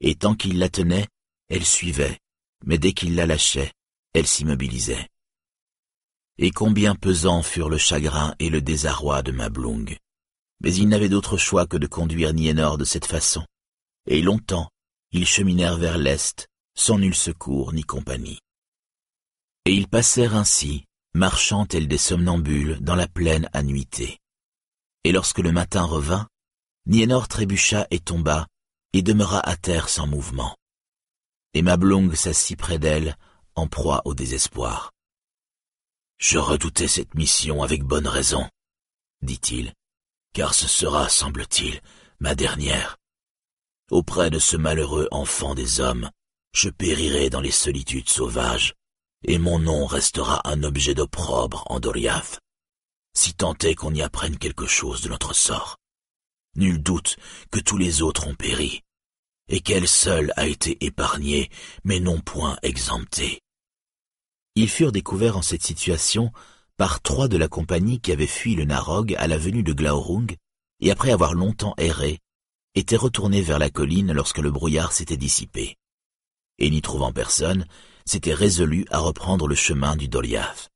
[0.00, 1.06] Et tant qu'il la tenait,
[1.48, 2.18] elle suivait,
[2.64, 3.72] mais dès qu'il la lâchait,
[4.14, 5.08] elle s'immobilisait
[6.38, 9.96] et combien pesants furent le chagrin et le désarroi de Mablung.
[10.60, 13.44] Mais il n'avait d'autre choix que de conduire Nienor de cette façon,
[14.06, 14.70] et longtemps
[15.10, 18.40] ils cheminèrent vers l'est, sans nul secours ni compagnie.
[19.64, 24.18] Et ils passèrent ainsi, marchant tels des somnambules dans la pleine annuité.
[25.04, 26.28] Et lorsque le matin revint,
[26.86, 28.46] Nienor trébucha et tomba,
[28.92, 30.56] et demeura à terre sans mouvement.
[31.54, 33.16] Et Mablung s'assit près d'elle,
[33.54, 34.90] en proie au désespoir.
[36.18, 38.48] Je redoutais cette mission avec bonne raison,
[39.22, 39.72] dit-il,
[40.34, 41.80] car ce sera, semble-t-il,
[42.18, 42.96] ma dernière.
[43.90, 46.10] Auprès de ce malheureux enfant des hommes,
[46.52, 48.74] je périrai dans les solitudes sauvages,
[49.24, 52.40] et mon nom restera un objet d'opprobre en Doriath,
[53.14, 55.76] si tant est qu'on y apprenne quelque chose de notre sort.
[56.56, 57.16] Nul doute
[57.52, 58.82] que tous les autres ont péri,
[59.48, 61.48] et qu'elle seule a été épargnée,
[61.84, 63.40] mais non point exemptée.
[64.60, 66.32] Ils furent découverts en cette situation
[66.76, 70.34] par trois de la compagnie qui avaient fui le Narog à la venue de Glaurung
[70.80, 72.18] et après avoir longtemps erré,
[72.74, 75.76] étaient retournés vers la colline lorsque le brouillard s'était dissipé.
[76.58, 77.66] Et n'y trouvant personne,
[78.04, 80.70] s'étaient résolus à reprendre le chemin du Doliath.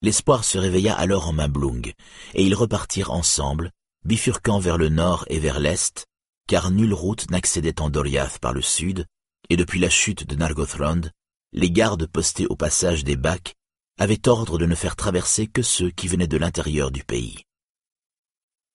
[0.00, 1.92] L'espoir se réveilla alors en Mablung,
[2.34, 3.70] et ils repartirent ensemble,
[4.04, 6.04] bifurquant vers le nord et vers l'est,
[6.48, 9.06] car nulle route n'accédait en Doliath par le sud,
[9.50, 11.02] et depuis la chute de Nargothrond,
[11.52, 13.54] les gardes postés au passage des bacs
[13.98, 17.44] avaient ordre de ne faire traverser que ceux qui venaient de l'intérieur du pays.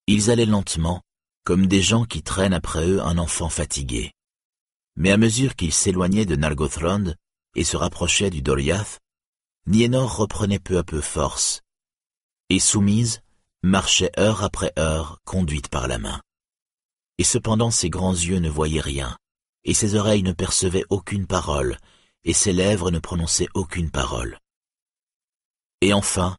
[0.06, 1.02] Ils allaient lentement,
[1.44, 4.14] comme des gens qui traînent après eux un enfant fatigué.
[4.96, 7.16] Mais à mesure qu'ils s'éloignaient de Nargothrond
[7.56, 9.00] et se rapprochaient du Doliath,
[9.66, 11.62] Nienor reprenait peu à peu force,
[12.50, 13.22] et soumise,
[13.64, 16.22] marchait heure après heure, conduite par la main.
[17.18, 19.18] Et cependant ses grands yeux ne voyaient rien,
[19.66, 21.78] et ses oreilles ne percevaient aucune parole,
[22.24, 24.38] et ses lèvres ne prononçaient aucune parole.
[25.82, 26.36] Et enfin,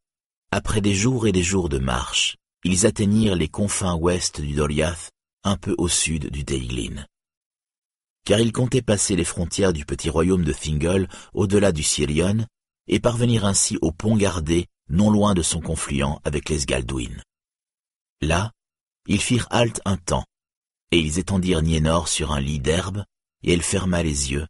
[0.51, 5.11] après des jours et des jours de marche, ils atteignirent les confins ouest du Doliath,
[5.45, 7.07] un peu au sud du Deiglin.
[8.25, 12.47] Car ils comptaient passer les frontières du petit royaume de Thingol au-delà du Sirion,
[12.89, 17.23] et parvenir ainsi au pont gardé non loin de son confluent avec les Sgaldwin.
[18.21, 18.53] Là,
[19.07, 20.25] ils firent halte un temps,
[20.91, 23.05] et ils étendirent Niénor sur un lit d'herbe,
[23.43, 24.47] et elle ferma les yeux,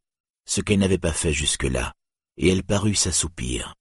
[0.49, 1.93] ce qu'elle n'avait pas fait jusque-là,
[2.39, 3.75] et elle parut s'assoupir.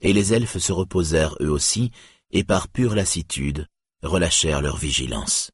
[0.00, 1.92] Et les elfes se reposèrent eux aussi,
[2.32, 3.66] et par pure lassitude,
[4.02, 5.50] relâchèrent leur vigilance.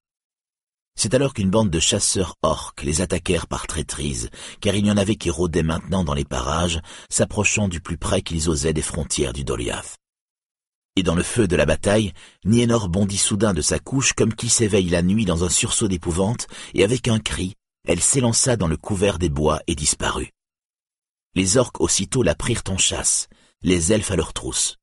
[0.98, 4.96] C'est alors qu'une bande de chasseurs orques les attaquèrent par traîtrise, car il y en
[4.96, 9.34] avait qui rôdaient maintenant dans les parages, s'approchant du plus près qu'ils osaient des frontières
[9.34, 9.98] du Doliath.
[10.96, 12.14] Et dans le feu de la bataille,
[12.46, 16.46] Nienor bondit soudain de sa couche comme qui s'éveille la nuit dans un sursaut d'épouvante,
[16.72, 17.52] et avec un cri,
[17.86, 20.32] elle s'élança dans le couvert des bois et disparut.
[21.36, 23.28] Les orques aussitôt la prirent en chasse,
[23.60, 24.78] les elfes à leur trousse.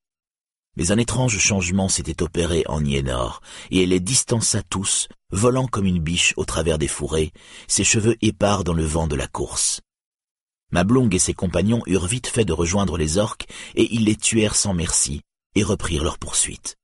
[0.75, 5.87] Mais un étrange changement s'était opéré en Nienor, et elle les distança tous, volant comme
[5.87, 7.31] une biche au travers des fourrés,
[7.67, 9.81] ses cheveux épars dans le vent de la course.
[10.69, 14.55] Mablong et ses compagnons eurent vite fait de rejoindre les orques, et ils les tuèrent
[14.55, 15.21] sans merci,
[15.55, 16.75] et reprirent leur poursuite.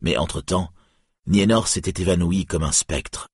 [0.00, 0.70] Mais entre-temps,
[1.26, 3.28] Nienor s'était évanoui comme un spectre,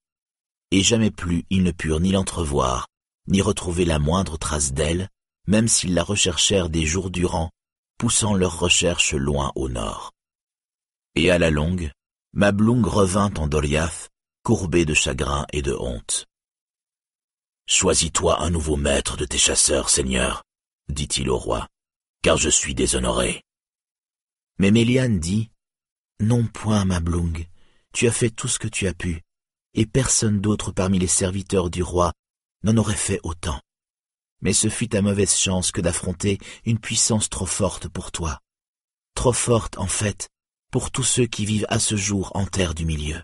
[0.73, 2.89] et jamais plus ils ne purent ni l'entrevoir,
[3.29, 5.11] ni retrouver la moindre trace d'elle,
[5.47, 7.51] même s'ils la recherchèrent des jours durant,
[7.99, 10.13] poussant leurs recherches loin au nord.
[11.15, 11.91] Et à la longue,
[12.33, 14.11] Mablung revint en Doliath,
[14.43, 16.27] courbé de chagrin et de honte.
[17.67, 20.45] Choisis-toi un nouveau maître de tes chasseurs, Seigneur,
[20.89, 21.67] dit-il au roi,
[22.23, 23.43] car je suis déshonoré.
[24.59, 25.51] Mais Méliane dit,
[26.21, 27.47] Non point, Mablung,
[27.93, 29.23] tu as fait tout ce que tu as pu,
[29.75, 32.13] et personne d'autre parmi les serviteurs du roi
[32.63, 33.61] n'en aurait fait autant.
[34.41, 38.41] Mais ce fut ta mauvaise chance que d'affronter une puissance trop forte pour toi.
[39.15, 40.29] Trop forte, en fait,
[40.71, 43.23] pour tous ceux qui vivent à ce jour en terre du milieu.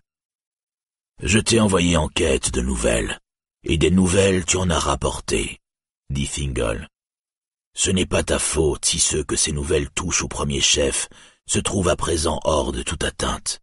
[1.23, 3.21] Je t'ai envoyé en quête de nouvelles,
[3.65, 5.61] et des nouvelles tu en as rapporté,
[6.11, 6.89] dit Fingal.
[7.75, 11.09] Ce n'est pas ta faute si ceux que ces nouvelles touchent au premier chef
[11.47, 13.61] se trouvent à présent hors de toute atteinte.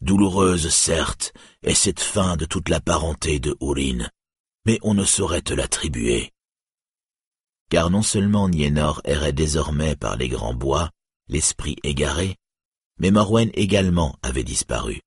[0.00, 1.32] Douloureuse, certes,
[1.62, 4.10] est cette fin de toute la parenté de Urine,
[4.66, 6.32] mais on ne saurait te l'attribuer.
[7.70, 10.90] Car non seulement Nienor errait désormais par les grands bois,
[11.28, 12.36] l'esprit égaré,
[12.98, 15.00] mais Morwen également avait disparu.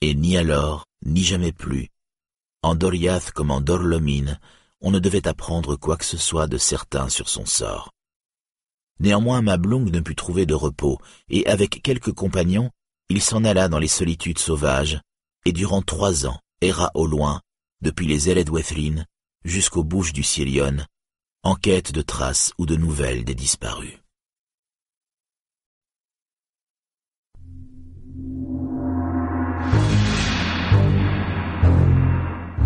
[0.00, 1.90] Et ni alors, ni jamais plus,
[2.62, 4.40] en Doriath comme en Dorlomine,
[4.80, 7.92] on ne devait apprendre quoi que ce soit de certain sur son sort.
[9.00, 12.70] Néanmoins Mablung ne put trouver de repos, et avec quelques compagnons,
[13.10, 15.00] il s'en alla dans les solitudes sauvages,
[15.44, 17.42] et durant trois ans erra au loin,
[17.82, 19.04] depuis les Eledwethlin
[19.44, 20.78] jusqu'aux bouches du Sirion,
[21.46, 23.98] en quête de traces ou de nouvelles des disparus.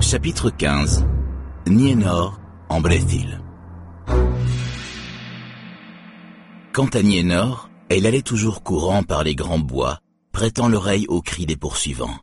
[0.01, 1.05] Chapitre 15
[1.67, 3.43] Nienor en Brethil
[6.73, 9.99] Quant à Nienor, elle allait toujours courant par les grands bois,
[10.31, 12.21] prêtant l'oreille aux cris des poursuivants.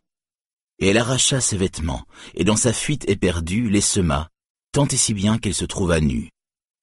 [0.78, 4.30] Et elle arracha ses vêtements, et dans sa fuite éperdue les sema,
[4.72, 6.30] tant et si bien qu'elle se trouva nue.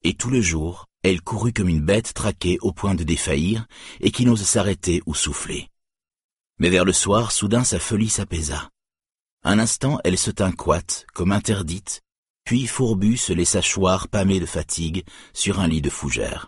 [0.04, 3.68] Et tout le jour, elle courut comme une bête traquée au point de défaillir,
[4.00, 5.70] et qui n'ose s'arrêter ou souffler.
[6.60, 8.70] Mais vers le soir, soudain sa folie s'apaisa.
[9.44, 12.02] Un instant, elle se tint coite, comme interdite,
[12.46, 15.04] puis fourbue se laissa choir pâmée de fatigue
[15.34, 16.48] sur un lit de fougères.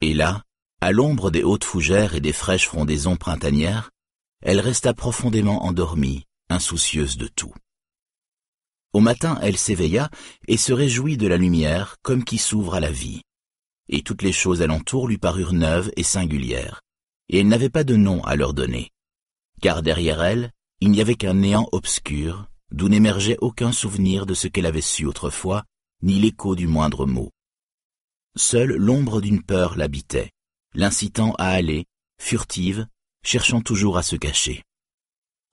[0.00, 0.42] Et là,
[0.80, 3.90] à l'ombre des hautes fougères et des fraîches frondaisons printanières,
[4.42, 7.54] elle resta profondément endormie, insoucieuse de tout.
[8.96, 10.08] Au matin, elle s'éveilla
[10.48, 13.20] et se réjouit de la lumière comme qui s'ouvre à la vie.
[13.90, 16.80] Et toutes les choses alentour lui parurent neuves et singulières,
[17.28, 18.88] et elle n'avait pas de nom à leur donner,
[19.60, 24.48] car derrière elle, il n'y avait qu'un néant obscur, d'où n'émergeait aucun souvenir de ce
[24.48, 25.64] qu'elle avait su autrefois,
[26.02, 27.32] ni l'écho du moindre mot.
[28.34, 30.30] Seule l'ombre d'une peur l'habitait,
[30.72, 31.84] l'incitant à aller,
[32.18, 32.86] furtive,
[33.22, 34.62] cherchant toujours à se cacher.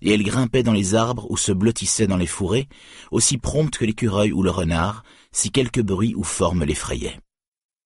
[0.03, 2.67] Et elle grimpait dans les arbres ou se blottissait dans les fourrés,
[3.09, 7.19] aussi prompte que l'écureuil ou le renard, si quelque bruit ou forme l'effrayait.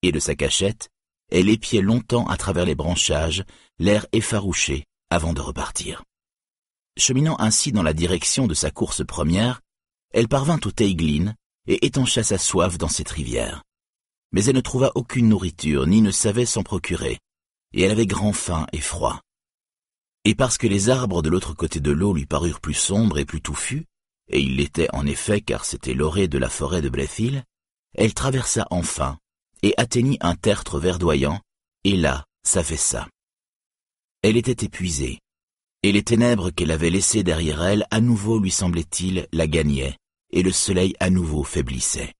[0.02, 0.90] Et de sa cachette,
[1.32, 3.44] elle épiait longtemps à travers les branchages,
[3.78, 6.04] l'air effarouché, avant de repartir.
[6.98, 9.62] Cheminant ainsi dans la direction de sa course première,
[10.12, 11.36] elle parvint au Teiglin
[11.68, 13.62] et étancha sa soif dans cette rivière.
[14.32, 17.20] Mais elle ne trouva aucune nourriture, ni ne savait s'en procurer,
[17.74, 19.22] et elle avait grand faim et froid.
[20.28, 23.24] Et parce que les arbres de l'autre côté de l'eau lui parurent plus sombres et
[23.24, 23.86] plus touffus,
[24.30, 27.46] et il l'était en effet car c'était l'orée de la forêt de Brethil,
[27.94, 29.18] elle traversa enfin,
[29.64, 31.40] et atteignit un tertre verdoyant,
[31.86, 33.08] et là s'affaissa.
[34.22, 35.20] Elle était épuisée,
[35.82, 39.96] et les ténèbres qu'elle avait laissées derrière elle à nouveau lui semblait-il la gagnaient,
[40.32, 42.14] et le soleil à nouveau faiblissait.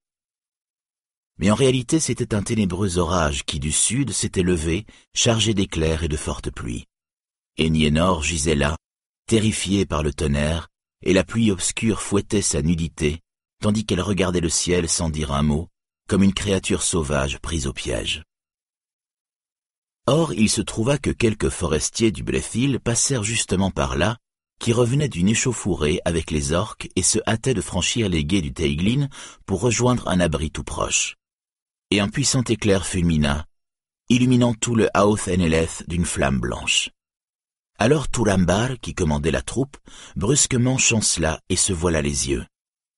[1.40, 6.08] Mais en réalité c'était un ténébreux orage qui du sud s'était levé, chargé d'éclairs et
[6.08, 6.86] de fortes pluies.
[7.58, 8.78] Et Niénor gisait là,
[9.28, 10.68] terrifié par le tonnerre,
[11.04, 13.22] et la pluie obscure fouettait sa nudité,
[13.62, 15.68] tandis qu'elle regardait le ciel sans dire un mot,
[16.08, 18.24] comme une créature sauvage prise au piège.
[20.06, 24.18] Or il se trouva que quelques forestiers du Brésil passèrent justement par là,
[24.60, 28.54] qui revenaient d'une échauffourée avec les orques et se hâtaient de franchir les guets du
[28.54, 29.10] Teiglin
[29.46, 31.16] pour rejoindre un abri tout proche.
[31.92, 33.46] Et un puissant éclair fulmina,
[34.10, 36.90] illuminant tout le Eneleth d'une flamme blanche.
[37.80, 39.78] Alors Tourambar, qui commandait la troupe,
[40.16, 42.44] brusquement chancela et se voila les yeux.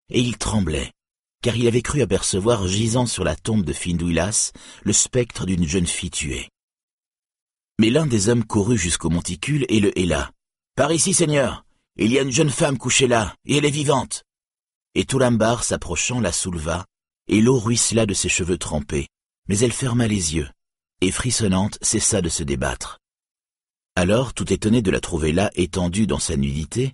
[0.09, 0.93] Et il tremblait,
[1.41, 5.85] car il avait cru apercevoir gisant sur la tombe de Findouilas le spectre d'une jeune
[5.85, 6.49] fille tuée.
[7.77, 10.31] Mais l'un des hommes courut jusqu'au monticule et le héla.
[10.75, 11.65] Par ici, Seigneur,
[11.97, 14.23] il y a une jeune femme couchée là, et elle est vivante.
[14.95, 16.85] Et Toulambar, s'approchant, la souleva,
[17.27, 19.07] et l'eau ruissela de ses cheveux trempés,
[19.49, 20.49] mais elle ferma les yeux,
[21.01, 22.99] et frissonnante cessa de se débattre.
[23.99, 26.93] Alors, tout étonné de la trouver là étendue dans sa nudité,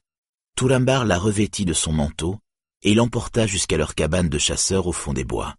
[0.55, 2.39] Toulambar la revêtit de son manteau,
[2.81, 5.53] et l'emporta jusqu'à leur cabane de chasseurs au fond des bois.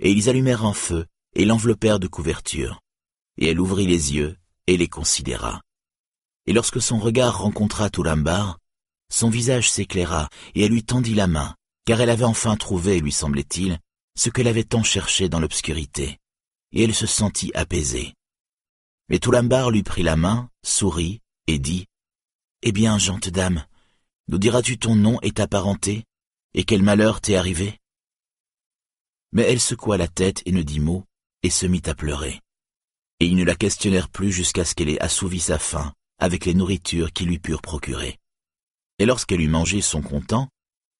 [0.00, 2.80] Et ils allumèrent un feu, et l'enveloppèrent de couverture.
[3.36, 5.60] Et elle ouvrit les yeux, et les considéra.
[6.46, 8.58] Et lorsque son regard rencontra Toulambar,
[9.12, 13.12] son visage s'éclaira, et elle lui tendit la main, car elle avait enfin trouvé, lui
[13.12, 13.78] semblait-il,
[14.16, 16.18] ce qu'elle avait tant cherché dans l'obscurité,
[16.72, 18.14] et elle se sentit apaisée.
[19.08, 21.86] Mais Toulambar lui prit la main, sourit, et dit,
[22.62, 23.64] Eh bien, gente dame,
[24.28, 26.04] nous diras-tu ton nom et ta parenté,
[26.54, 27.78] et quel malheur t'est arrivé?
[29.32, 31.04] Mais elle secoua la tête et ne dit mot,
[31.42, 32.40] et se mit à pleurer.
[33.20, 36.54] Et ils ne la questionnèrent plus jusqu'à ce qu'elle ait assouvi sa faim avec les
[36.54, 38.20] nourritures qui lui purent procurer.
[39.00, 40.48] Et lorsqu'elle eut mangé son content,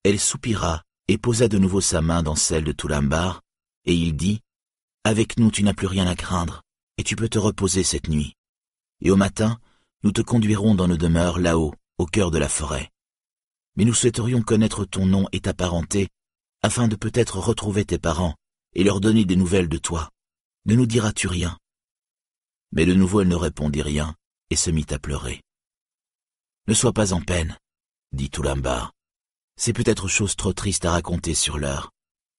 [0.03, 3.41] elle soupira et posa de nouveau sa main dans celle de Toulambar,
[3.85, 4.41] et il dit,
[5.05, 6.62] Avec nous tu n'as plus rien à craindre,
[6.99, 8.35] et tu peux te reposer cette nuit.
[9.01, 9.59] Et au matin,
[10.03, 12.91] nous te conduirons dans nos demeures là-haut, au cœur de la forêt.
[13.77, 16.09] Mais nous souhaiterions connaître ton nom et ta parenté,
[16.63, 18.37] afin de peut-être retrouver tes parents
[18.75, 20.11] et leur donner des nouvelles de toi.
[20.65, 21.59] Ne nous diras-tu rien?
[22.71, 24.15] Mais de nouveau elle ne répondit rien,
[24.51, 25.43] et se mit à pleurer.
[26.69, 27.59] Ne sois pas en peine,
[28.13, 28.93] dit Toulambar.
[29.57, 31.91] C'est peut-être chose trop triste à raconter sur l'heure,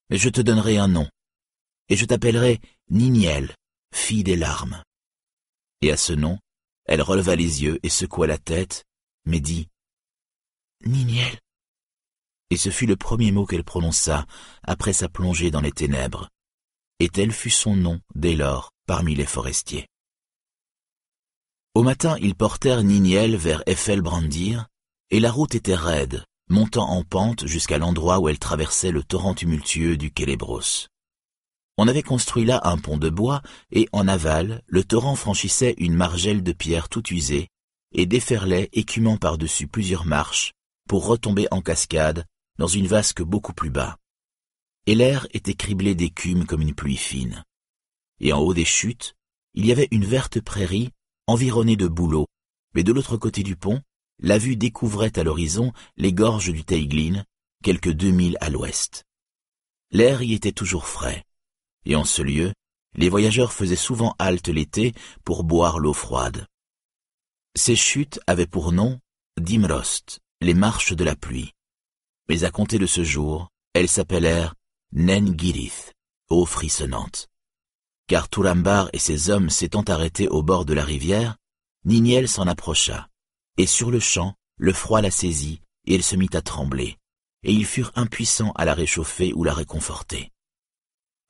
[0.10, 1.08] mais je te donnerai un nom,
[1.90, 3.56] et je t'appellerai Niniel,
[3.94, 4.84] fille des larmes.
[5.82, 6.40] Et à ce nom,
[6.86, 8.84] elle releva les yeux et secoua la tête,
[9.26, 9.70] mais dit
[10.86, 11.40] Niniel.
[12.50, 14.26] Et ce fut le premier mot qu'elle prononça
[14.64, 16.30] après sa plongée dans les ténèbres,
[17.00, 19.88] et tel fut son nom dès lors parmi les forestiers.
[21.74, 24.68] Au matin, ils portèrent Niniel vers Effelbrandir,
[25.10, 29.34] et la route était raide, montant en pente jusqu'à l'endroit où elle traversait le torrent
[29.34, 30.88] tumultueux du Kélébros.
[31.78, 33.42] On avait construit là un pont de bois,
[33.72, 37.50] et en aval, le torrent franchissait une margelle de pierre tout usée,
[37.94, 40.54] et déferlait écumant par-dessus plusieurs marches,
[40.88, 42.26] pour retomber en cascade
[42.60, 43.98] dans une vasque beaucoup plus bas.
[44.86, 47.44] Et l'air était criblé d'écume comme une pluie fine.
[48.20, 49.16] Et en haut des chutes,
[49.56, 50.92] il y avait une verte prairie
[51.26, 52.28] environné de bouleaux,
[52.76, 53.82] mais de l'autre côté du pont,
[54.20, 57.24] la vue découvrait à l'horizon les gorges du Teiglin,
[57.64, 59.04] quelques deux milles à l'ouest.
[59.92, 61.24] L'air y était toujours frais,
[61.86, 62.54] et en ce lieu,
[62.96, 66.48] les voyageurs faisaient souvent halte l'été pour boire l'eau froide.
[67.56, 69.00] Ces chutes avaient pour nom
[69.40, 71.52] Dimrost, les marches de la pluie.
[72.30, 74.56] Mais à compter de ce jour, elles s'appellèrent
[74.92, 75.94] Nengirith,
[76.30, 77.30] eau frissonnante
[78.08, 81.38] car Toulambar et ses hommes s'étant arrêtés au bord de la rivière,
[81.86, 83.10] Niniel s'en approcha,
[83.58, 86.98] et sur le champ, le froid la saisit, et elle se mit à trembler,
[87.44, 90.33] et ils furent impuissants à la réchauffer ou la réconforter.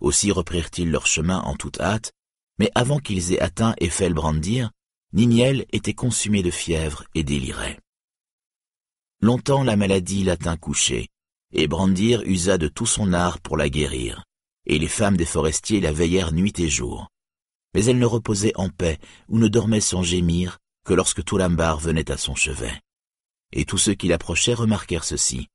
[0.04, 2.14] Aussi reprirent-ils leur chemin en toute hâte,
[2.60, 4.70] mais avant qu'ils aient atteint Effelbrandir,
[5.14, 7.80] Niniel était consumé de fièvre et délirait.
[9.20, 11.08] Longtemps la maladie la tint couchée,
[11.52, 14.24] et Brandir usa de tout son art pour la guérir
[14.66, 17.10] et les femmes des forestiers la veillèrent nuit et jour.
[17.74, 22.12] Mais elle ne reposait en paix ou ne dormait sans gémir que lorsque Toulambar venait
[22.12, 22.80] à son chevet.
[23.52, 25.48] Et tous ceux qui l'approchaient remarquèrent ceci.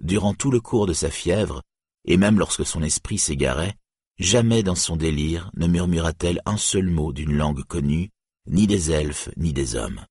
[0.00, 1.62] Durant tout le cours de sa fièvre,
[2.06, 3.76] et même lorsque son esprit s'égarait,
[4.18, 8.10] jamais dans son délire ne murmura-t-elle un seul mot d'une langue connue,
[8.46, 10.04] ni des elfes, ni des hommes.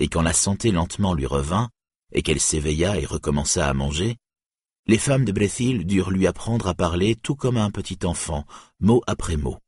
[0.00, 1.70] Et quand la santé lentement lui revint,
[2.12, 4.16] et qu'elle s'éveilla et recommença à manger,
[4.86, 8.46] les femmes de Brésil durent lui apprendre à parler tout comme un petit enfant,
[8.80, 9.58] mot après mot.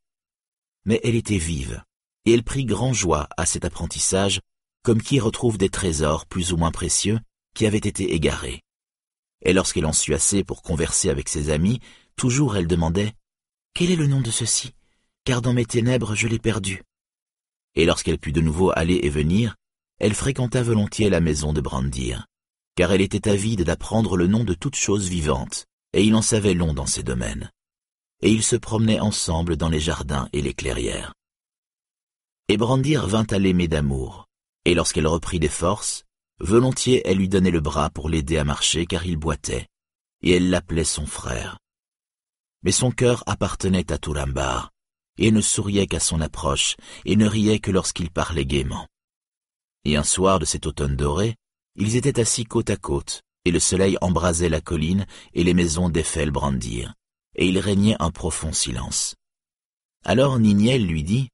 [0.87, 1.83] Mais elle était vive,
[2.25, 4.41] et elle prit grand joie à cet apprentissage,
[4.83, 7.21] comme qui retrouve des trésors plus ou moins précieux
[7.55, 8.63] qui avaient été égarés.
[9.43, 11.81] Et lorsqu'elle en sut assez pour converser avec ses amis,
[12.17, 13.13] toujours elle demandait
[13.75, 14.75] Quel est le nom de ceci
[15.25, 16.83] Car dans mes ténèbres je l'ai perdu.
[17.75, 19.57] Et lorsqu'elle put de nouveau aller et venir,
[19.99, 22.27] elle fréquenta volontiers la maison de Brandir,
[22.75, 26.55] car elle était avide d'apprendre le nom de toutes choses vivantes, et il en savait
[26.55, 27.51] long dans ses domaines.
[28.23, 31.15] Et ils se promenaient ensemble dans les jardins et les clairières.
[32.49, 34.27] Et Brandir vint à l'aimer d'amour,
[34.65, 36.05] et lorsqu'elle reprit des forces,
[36.41, 39.69] volontiers elle lui donnait le bras pour l'aider à marcher car il boitait,
[40.23, 41.59] et elle l'appelait son frère.
[42.63, 44.71] Mais son cœur appartenait à Turambar,
[45.19, 48.87] et ne souriait qu'à son approche, et ne riait que lorsqu'il parlait gaiement.
[49.85, 51.37] Et un soir de cet automne doré,
[51.77, 55.89] ils étaient assis côte à côte, et le soleil embrasait la colline et les maisons
[55.89, 56.95] d'Eiffel brandirent,
[57.35, 59.15] et il régnait un profond silence.
[60.05, 61.29] Alors Niniel lui dit,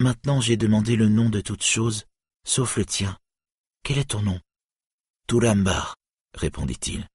[0.00, 2.06] Maintenant j'ai demandé le nom de toutes choses,
[2.44, 3.18] sauf le tien.
[3.82, 4.40] Quel est ton nom?
[5.26, 5.96] Turambar,
[6.34, 7.08] répondit-il.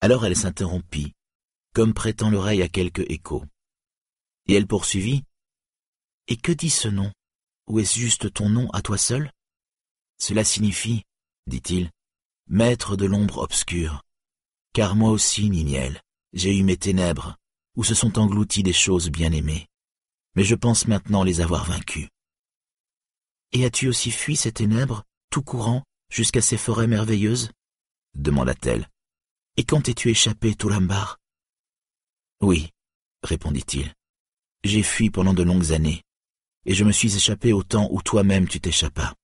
[0.00, 1.14] Alors elle s'interrompit,
[1.74, 3.44] comme prêtant l'oreille à quelque écho.
[4.46, 5.24] Et elle poursuivit.
[6.26, 7.12] Et que dit ce nom?
[7.68, 9.30] Ou est-ce juste ton nom à toi seul?
[10.18, 11.04] Cela signifie,
[11.46, 11.90] dit-il,
[12.46, 14.02] maître de l'ombre obscure.
[14.72, 16.00] Car moi aussi, Niniel,
[16.32, 17.36] j'ai eu mes ténèbres,
[17.76, 19.66] où se sont englouties des choses bien aimées.
[20.34, 22.08] Mais je pense maintenant les avoir vaincues.
[23.52, 27.50] Et as-tu aussi fui ces ténèbres, tout courant, jusqu'à ces forêts merveilleuses
[28.14, 28.88] demanda-t-elle.
[29.56, 31.18] Et quand t'es-tu échappé, Toulambar?
[32.40, 32.70] Oui,
[33.22, 33.94] répondit-il.
[34.64, 36.02] J'ai fui pendant de longues années,
[36.64, 39.14] et je me suis échappé au temps où toi-même tu t'échappas.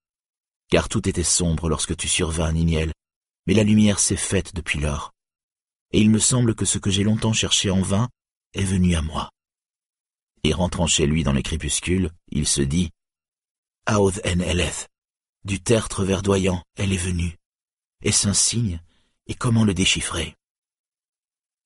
[0.70, 2.92] Car tout était sombre lorsque tu survins, Niniel,
[3.47, 5.12] mais la lumière s'est faite depuis lors.
[5.92, 8.08] Et il me semble que ce que j'ai longtemps cherché en vain
[8.54, 9.31] est venu à moi.
[10.42, 12.90] Et rentrant chez lui dans les crépuscules, il se dit
[13.87, 14.88] en Eleth,
[15.44, 17.36] du tertre verdoyant, elle est venue.
[18.02, 18.80] Est-ce un signe?
[19.26, 20.34] Et comment le déchiffrer?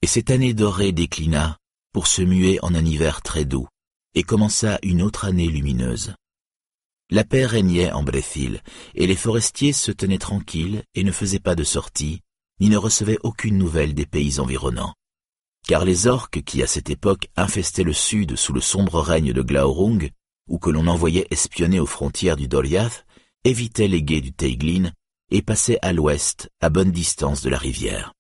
[0.02, 1.58] Et cette année dorée déclina
[1.92, 3.66] pour se muer en un hiver très doux,
[4.14, 6.14] et commença une autre année lumineuse.
[7.10, 8.62] La paix régnait en Bréthil,
[8.94, 12.20] et les forestiers se tenaient tranquilles et ne faisaient pas de sortie,
[12.60, 14.94] ni ne recevaient aucune nouvelle des pays environnants.
[15.66, 19.42] Car les orques qui à cette époque infestaient le sud sous le sombre règne de
[19.42, 20.10] Glaurung,
[20.48, 23.06] ou que l'on envoyait espionner aux frontières du Doliath,
[23.44, 24.90] évitaient les guets du Teiglin
[25.30, 28.12] et passaient à l'ouest, à bonne distance de la rivière.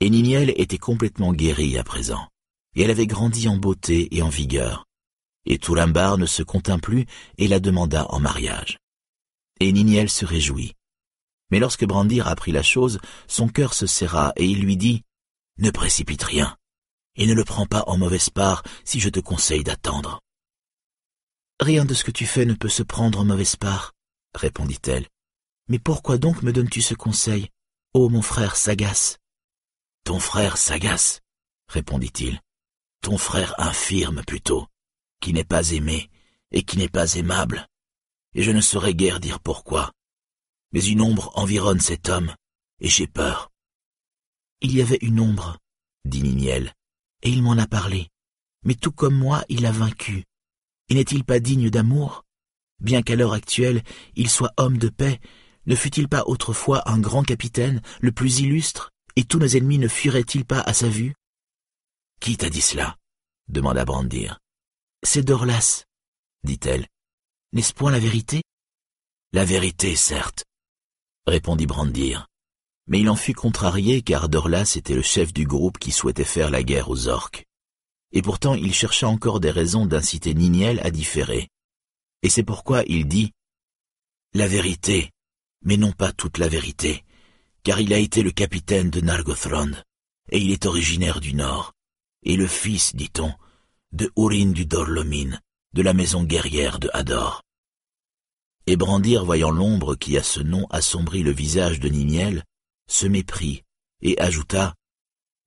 [0.00, 2.26] Et Niniel était complètement guérie à présent,
[2.74, 4.84] et elle avait grandi en beauté et en vigueur,
[5.44, 7.06] et Toulambar ne se contint plus
[7.38, 8.78] et la demanda en mariage.
[9.60, 10.74] Et Niniel se réjouit.
[11.50, 15.02] Mais lorsque Brandir apprit la chose, son cœur se serra et il lui dit
[15.58, 16.56] Ne précipite rien,
[17.16, 20.20] et ne le prends pas en mauvaise part si je te conseille d'attendre.
[21.62, 23.92] Rien de ce que tu fais ne peut se prendre en mauvaise part,
[24.34, 25.06] répondit-elle.
[25.68, 27.50] Mais pourquoi donc me donnes-tu ce conseil,
[27.94, 29.18] ô mon frère sagace?
[30.02, 31.20] Ton frère sagace,
[31.68, 32.40] répondit-il.
[33.00, 34.66] Ton frère infirme plutôt
[35.20, 36.10] qui n'est pas aimé
[36.50, 37.68] et qui n'est pas aimable,
[38.34, 39.92] et je ne saurais guère dire pourquoi.
[40.72, 42.34] Mais une ombre environne cet homme,
[42.80, 43.52] et j'ai peur.
[44.62, 45.58] Il y avait une ombre,
[46.04, 46.74] dit Niniel,
[47.22, 48.08] et il m'en a parlé.
[48.64, 50.24] Mais tout comme moi, il a vaincu.
[50.92, 52.26] Et n'est-il pas digne d'amour?
[52.78, 53.82] Bien qu'à l'heure actuelle,
[54.14, 55.20] il soit homme de paix,
[55.64, 59.88] ne fut-il pas autrefois un grand capitaine, le plus illustre, et tous nos ennemis ne
[59.88, 61.14] fuiraient-ils pas à sa vue?
[62.20, 62.98] Qui t'a dit cela?
[63.48, 64.38] demanda Brandir.
[65.02, 65.86] C'est Dorlas,
[66.44, 66.86] dit-elle.
[67.54, 68.42] N'est-ce point la vérité?
[69.32, 70.44] La vérité, certes,
[71.26, 72.26] répondit Brandir.
[72.86, 76.50] Mais il en fut contrarié car Dorlas était le chef du groupe qui souhaitait faire
[76.50, 77.46] la guerre aux orques.
[78.12, 81.48] Et pourtant il chercha encore des raisons d'inciter Niniel à différer.
[82.22, 83.32] Et c'est pourquoi il dit
[84.34, 85.10] La vérité,
[85.64, 87.04] mais non pas toute la vérité,
[87.62, 89.72] car il a été le capitaine de Nargothrond,
[90.30, 91.72] et il est originaire du Nord,
[92.24, 93.32] et le fils, dit-on,
[93.92, 95.38] de Urin du Dorlomin,
[95.74, 97.42] de la maison guerrière de Hador.
[98.66, 102.44] Et Brandir, voyant l'ombre qui à ce nom assombrit le visage de Niniel,
[102.88, 103.62] se méprit
[104.02, 104.74] et ajouta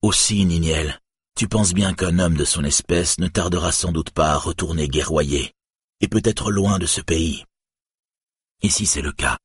[0.02, 1.00] Aussi, Niniel,
[1.36, 4.88] tu penses bien qu'un homme de son espèce ne tardera sans doute pas à retourner
[4.88, 5.52] guerroyer,
[6.00, 7.44] et peut-être loin de ce pays.
[8.62, 9.36] Et si c'est le cas,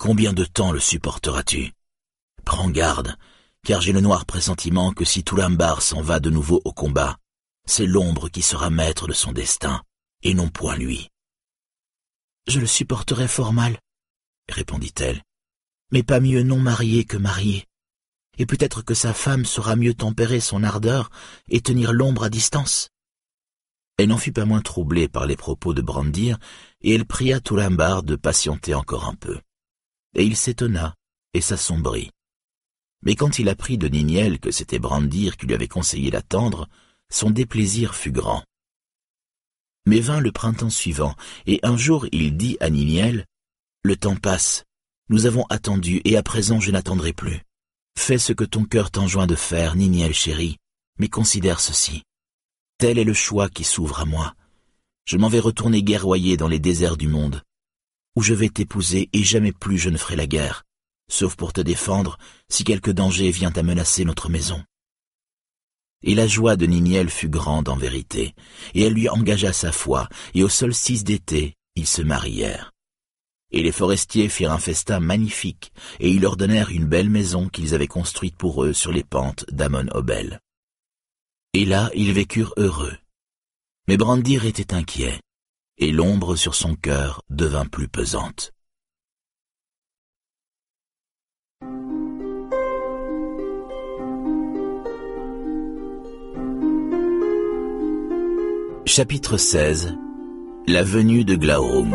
[0.00, 1.72] combien de temps le supporteras-tu?
[2.44, 3.16] Prends garde,
[3.64, 7.16] car j'ai le noir pressentiment que si Toulambar s'en va de nouveau au combat,
[7.66, 9.80] c'est l'ombre qui sera maître de son destin,
[10.24, 11.08] et non point lui.
[12.48, 13.78] Je le supporterai fort mal,
[14.48, 15.22] répondit-elle,
[15.92, 17.67] mais pas mieux non marié que marié,
[18.38, 21.10] et peut-être que sa femme saura mieux tempérer son ardeur
[21.48, 22.88] et tenir l'ombre à distance.
[23.98, 26.38] Elle n'en fut pas moins troublée par les propos de Brandir,
[26.82, 29.40] et elle pria Toulambar de patienter encore un peu.
[30.14, 30.94] Et il s'étonna
[31.34, 32.10] et s'assombrit.
[33.02, 36.68] Mais quand il apprit de Niniel que c'était Brandir qui lui avait conseillé d'attendre,
[37.10, 38.44] son déplaisir fut grand.
[39.86, 43.26] Mais vint le printemps suivant, et un jour il dit à Niniel,
[43.82, 44.64] Le temps passe,
[45.08, 47.42] nous avons attendu, et à présent je n'attendrai plus.
[47.98, 50.56] Fais ce que ton cœur t'enjoint de faire, Niniel chéri,
[50.98, 52.04] mais considère ceci.
[52.78, 54.34] Tel est le choix qui s'ouvre à moi.
[55.04, 57.42] Je m'en vais retourner guerroyer dans les déserts du monde,
[58.16, 60.64] où je vais t'épouser et jamais plus je ne ferai la guerre,
[61.10, 64.62] sauf pour te défendre si quelque danger vient à menacer notre maison.
[66.02, 68.34] Et la joie de Niniel fut grande en vérité,
[68.74, 72.70] et elle lui engagea sa foi, et au solstice d'été, ils se marièrent.
[73.50, 77.74] Et les forestiers firent un festin magnifique, et ils leur donnèrent une belle maison qu'ils
[77.74, 80.40] avaient construite pour eux sur les pentes d'Amon-Obel.
[81.54, 82.96] Et là, ils vécurent heureux.
[83.86, 85.18] Mais Brandir était inquiet,
[85.78, 88.52] et l'ombre sur son cœur devint plus pesante.
[98.84, 99.96] Chapitre 16
[100.66, 101.94] La venue de Glaurung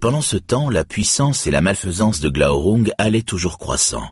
[0.00, 4.08] Pendant ce temps, la puissance et la malfaisance de Glaurung allaient toujours croissant.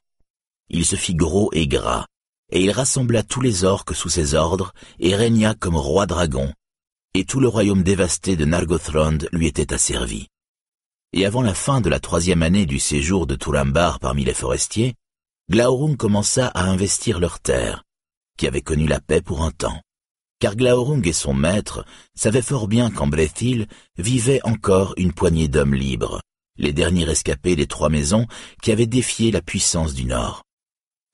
[0.68, 2.04] Il se fit gros et gras,
[2.52, 6.52] et il rassembla tous les orques sous ses ordres, et régna comme roi dragon,
[7.14, 10.28] et tout le royaume dévasté de Nargothrond lui était asservi.
[11.14, 14.94] Et avant la fin de la troisième année du séjour de Turambar parmi les forestiers,
[15.50, 17.82] Glaurung commença à investir leurs terres,
[18.36, 19.80] qui avaient connu la paix pour un temps.
[20.40, 25.74] Car Glaurung et son maître savaient fort bien qu'en Brethil vivait encore une poignée d'hommes
[25.74, 26.20] libres,
[26.56, 28.26] les derniers rescapés des trois maisons
[28.62, 30.44] qui avaient défié la puissance du Nord.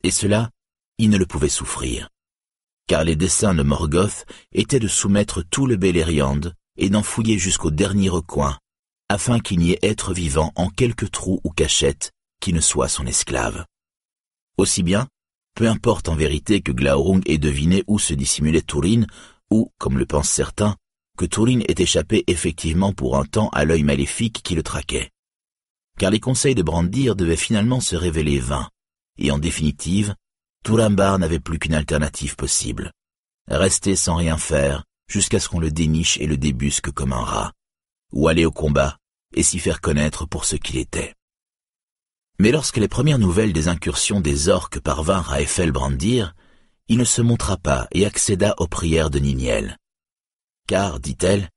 [0.02, 0.50] Et cela,
[0.98, 2.08] ils ne le pouvaient souffrir.
[2.86, 6.40] Car les desseins de Morgoth étaient de soumettre tout le Beleriand
[6.76, 8.58] et d'en fouiller jusqu'au dernier recoin,
[9.08, 13.06] afin qu'il n'y ait être vivant en quelque trou ou cachette qui ne soit son
[13.06, 13.64] esclave.
[14.58, 15.08] Aussi bien,
[15.54, 19.06] peu importe en vérité que Glaurung ait deviné où se dissimulait Turin,
[19.50, 20.76] ou, comme le pensent certains,
[21.16, 25.10] que Turin ait échappé effectivement pour un temps à l'œil maléfique qui le traquait.
[25.98, 28.68] Car les conseils de Brandir devaient finalement se révéler vains,
[29.18, 30.14] et en définitive,
[30.64, 32.90] Turambar n'avait plus qu'une alternative possible.
[33.48, 37.52] Rester sans rien faire jusqu'à ce qu'on le déniche et le débusque comme un rat,
[38.12, 38.96] ou aller au combat
[39.34, 41.14] et s'y faire connaître pour ce qu'il était.
[42.38, 46.34] Mais lorsque les premières nouvelles des incursions des orques parvinrent à Brandir,
[46.88, 49.78] il ne se montra pas et accéda aux prières de Niniel.
[50.66, 51.48] Car, dit-elle,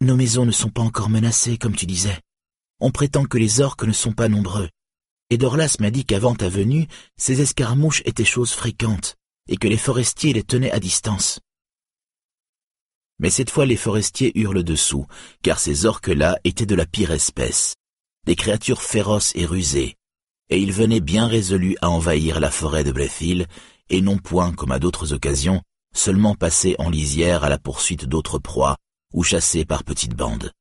[0.00, 2.20] nos maisons ne sont pas encore menacées, comme tu disais.
[2.80, 4.68] On prétend que les orques ne sont pas nombreux,
[5.30, 9.16] et Dorlas m'a dit qu'avant ta venue, ces escarmouches étaient choses fréquentes,
[9.48, 11.40] et que les forestiers les tenaient à distance.
[13.18, 15.06] Mais cette fois les forestiers eurent le dessous,
[15.42, 17.74] car ces orques-là étaient de la pire espèce,
[18.26, 19.96] des créatures féroces et rusées,
[20.50, 23.46] et ils venaient bien résolus à envahir la forêt de Brethil,
[23.90, 25.62] et non point, comme à d'autres occasions,
[25.94, 28.76] seulement passer en lisière à la poursuite d'autres proies,
[29.12, 30.52] ou chasser par petites bandes.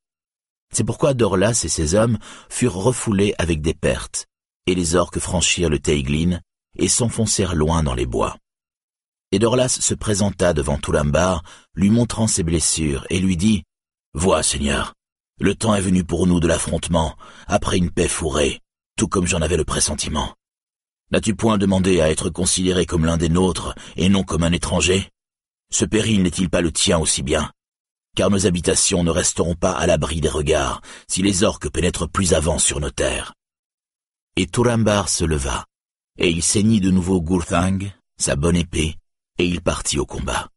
[0.73, 2.17] C'est pourquoi Dorlas et ses hommes
[2.49, 4.27] furent refoulés avec des pertes,
[4.65, 6.39] et les orques franchirent le Teiglin
[6.77, 8.37] et s'enfoncèrent loin dans les bois.
[9.31, 11.43] Et Dorlas se présenta devant Toulambar,
[11.75, 13.63] lui montrant ses blessures, et lui dit,
[14.13, 14.93] Vois, Seigneur,
[15.39, 17.15] le temps est venu pour nous de l'affrontement,
[17.47, 18.62] après une paix fourrée,
[18.95, 20.35] tout comme j'en avais le pressentiment.
[21.11, 25.09] N'as-tu point demandé à être considéré comme l'un des nôtres, et non comme un étranger?
[25.71, 27.51] Ce péril n'est-il pas le tien aussi bien?
[28.15, 32.33] Car nos habitations ne resteront pas à l'abri des regards, si les orques pénètrent plus
[32.33, 33.33] avant sur nos terres.
[34.35, 35.65] Et Turambar se leva,
[36.17, 37.79] et il ceignit de nouveau Gurthang,
[38.17, 38.95] sa bonne épée,
[39.37, 40.49] et il partit au combat.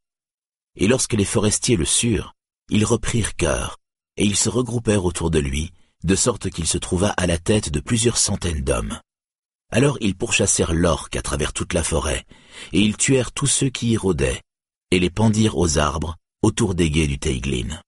[0.77, 2.35] Et lorsque les forestiers le surent,
[2.69, 3.79] ils reprirent cœur,
[4.17, 5.73] et ils se regroupèrent autour de lui,
[6.05, 8.99] de sorte qu'il se trouva à la tête de plusieurs centaines d'hommes.
[9.71, 12.25] Alors ils pourchassèrent l'orque à travers toute la forêt,
[12.73, 14.43] et ils tuèrent tous ceux qui y rôdaient,
[14.91, 17.81] et les pendirent aux arbres, autour des guets du Teiglin.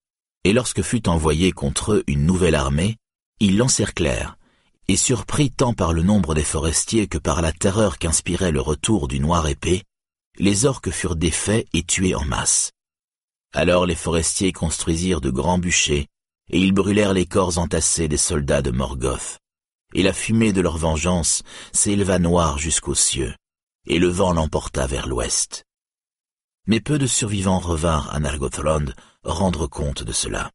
[0.44, 2.96] Et lorsque fut envoyée contre eux une nouvelle armée,
[3.40, 4.36] ils l'encerclèrent,
[4.88, 9.06] et surpris tant par le nombre des forestiers que par la terreur qu'inspirait le retour
[9.06, 9.84] du noir épée,
[10.38, 12.72] les orques furent défaits et tués en masse.
[13.52, 16.06] Alors les forestiers construisirent de grands bûchers,
[16.50, 19.38] et ils brûlèrent les corps entassés des soldats de Morgoth.
[19.94, 23.34] Et la fumée de leur vengeance s'éleva noire jusqu'aux cieux,
[23.86, 25.64] et le vent l'emporta vers l'ouest.
[26.66, 28.92] Mais peu de survivants revinrent à Nargothrond
[29.24, 30.50] rendre compte de cela.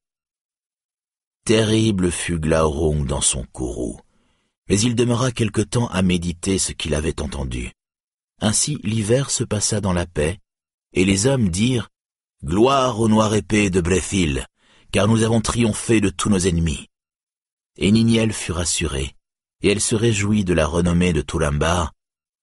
[1.46, 4.00] Terrible fut Glaurung dans son courroux,
[4.70, 7.72] mais il demeura quelque temps à méditer ce qu'il avait entendu.
[8.40, 10.40] Ainsi l'hiver se passa dans la paix,
[10.94, 11.90] et les hommes dirent
[12.44, 14.46] Gloire au noir épée de Brethil,
[14.94, 16.88] car nous avons triomphé de tous nos ennemis.
[17.78, 19.16] Et Niniel fut rassuré,
[19.64, 21.94] et elle se réjouit de la renommée de Tulambar,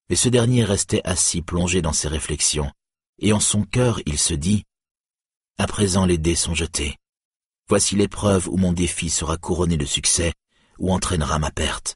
[0.09, 2.69] mais ce dernier restait assis plongé dans ses réflexions,
[3.19, 4.65] et en son cœur il se dit
[5.57, 6.97] À présent les dés sont jetés.
[7.69, 10.33] Voici l'épreuve où mon défi sera couronné de succès
[10.77, 11.95] ou entraînera ma perte.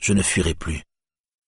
[0.00, 0.82] Je ne fuirai plus.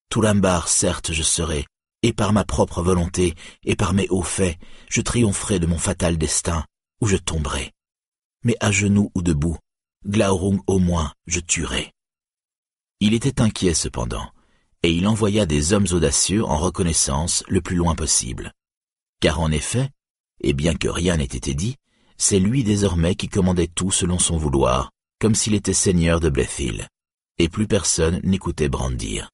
[0.08, 1.66] Tulambar, certes, je serai,
[2.04, 4.56] et par ma propre volonté, et par mes hauts faits,
[4.88, 6.64] je triompherai de mon fatal destin,
[7.00, 7.72] ou je tomberai.
[8.44, 9.58] Mais à genoux ou debout,
[10.06, 11.92] Glaurung au moins, je tuerai.
[13.00, 14.30] Il était inquiet cependant,
[14.82, 18.52] et il envoya des hommes audacieux en reconnaissance le plus loin possible.
[19.20, 19.90] Car en effet,
[20.42, 21.76] et bien que rien n'ait été dit,
[22.16, 26.88] c'est lui désormais qui commandait tout selon son vouloir, comme s'il était seigneur de Blethil,
[27.38, 29.30] et plus personne n'écoutait brandir.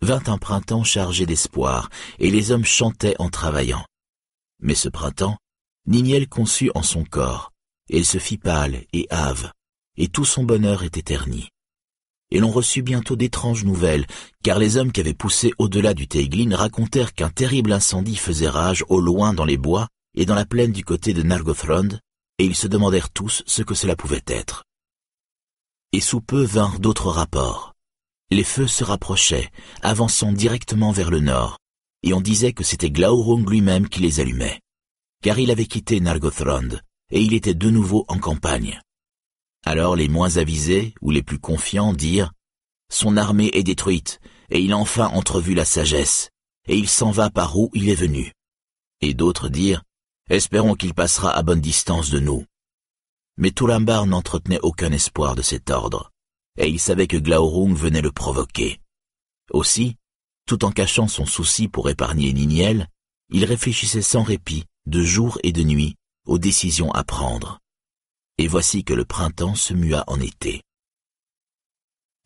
[0.00, 3.84] Vint un printemps chargé d'espoir, et les hommes chantaient en travaillant.
[4.60, 5.38] Mais ce printemps,
[5.86, 7.52] Niniel conçut en son corps,
[7.90, 9.52] elle se fit pâle et hâve,
[9.96, 11.48] et tout son bonheur était terni.
[12.30, 14.06] Et l'on reçut bientôt d'étranges nouvelles,
[14.42, 18.84] car les hommes qui avaient poussé au-delà du Teiglin racontèrent qu'un terrible incendie faisait rage
[18.88, 21.98] au loin dans les bois et dans la plaine du côté de Nargothrond,
[22.38, 24.64] et ils se demandèrent tous ce que cela pouvait être.
[25.92, 27.74] Et sous peu vinrent d'autres rapports.
[28.30, 29.50] Les feux se rapprochaient,
[29.82, 31.58] avançant directement vers le nord,
[32.02, 34.60] et on disait que c'était Glaurung lui-même qui les allumait,
[35.22, 36.78] car il avait quitté Nargothrond,
[37.10, 38.80] et il était de nouveau en campagne.
[39.64, 42.32] Alors les moins avisés, ou les plus confiants, dirent
[42.90, 46.30] Son armée est détruite, et il a enfin entrevu la sagesse,
[46.66, 48.32] et il s'en va par où il est venu.
[49.00, 49.82] Et d'autres dirent
[50.30, 52.44] Espérons qu'il passera à bonne distance de nous.
[53.38, 56.10] Mais Tulambar n'entretenait aucun espoir de cet ordre,
[56.58, 58.80] et il savait que Glaurung venait le provoquer.
[59.52, 59.96] Aussi,
[60.46, 62.88] tout en cachant son souci pour épargner Niniel,
[63.30, 65.96] il réfléchissait sans répit, de jour et de nuit,
[66.28, 67.58] aux décisions à prendre.
[68.36, 70.62] Et voici que le printemps se mua en été.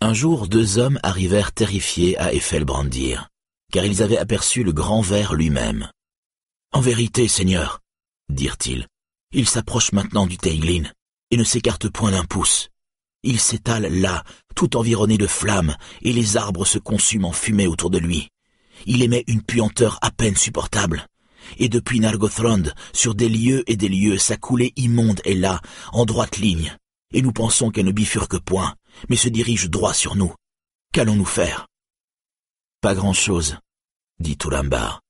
[0.01, 3.28] Un jour, deux hommes arrivèrent terrifiés à Effelbrandir,
[3.72, 5.88] car ils avaient aperçu le grand ver lui-même.
[6.72, 7.81] En vérité, Seigneur,
[8.28, 8.86] dirent-ils,
[9.33, 10.90] il s'approche maintenant du Teiglin
[11.31, 12.68] et ne s'écarte point d'un pouce.
[13.22, 14.24] Il s'étale là,
[14.56, 18.28] tout environné de flammes, et les arbres se consument en fumée autour de lui.
[18.85, 21.06] Il émet une puanteur à peine supportable
[21.58, 25.60] et depuis Nargothrond, sur des lieux et des lieux, sa coulée immonde est là,
[25.92, 26.76] en droite ligne,
[27.12, 28.74] et nous pensons qu'elle ne bifurque point,
[29.08, 30.35] mais se dirige droit sur nous.
[30.92, 31.67] Qu'allons-nous faire?
[32.81, 33.58] Pas grand-chose,
[34.18, 35.01] dit Toulambar.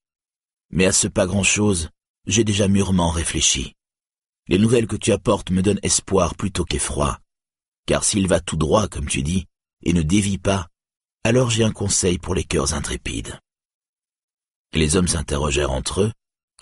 [0.70, 1.90] Mais à ce pas grand-chose,
[2.26, 3.74] j'ai déjà mûrement réfléchi.
[4.48, 7.18] Les nouvelles que tu apportes me donnent espoir plutôt qu'effroi,
[7.86, 9.46] car s'il va tout droit, comme tu dis,
[9.84, 10.68] et ne dévie pas,
[11.24, 13.38] alors j'ai un conseil pour les cœurs intrépides.
[14.72, 16.12] Les hommes s'interrogèrent entre eux,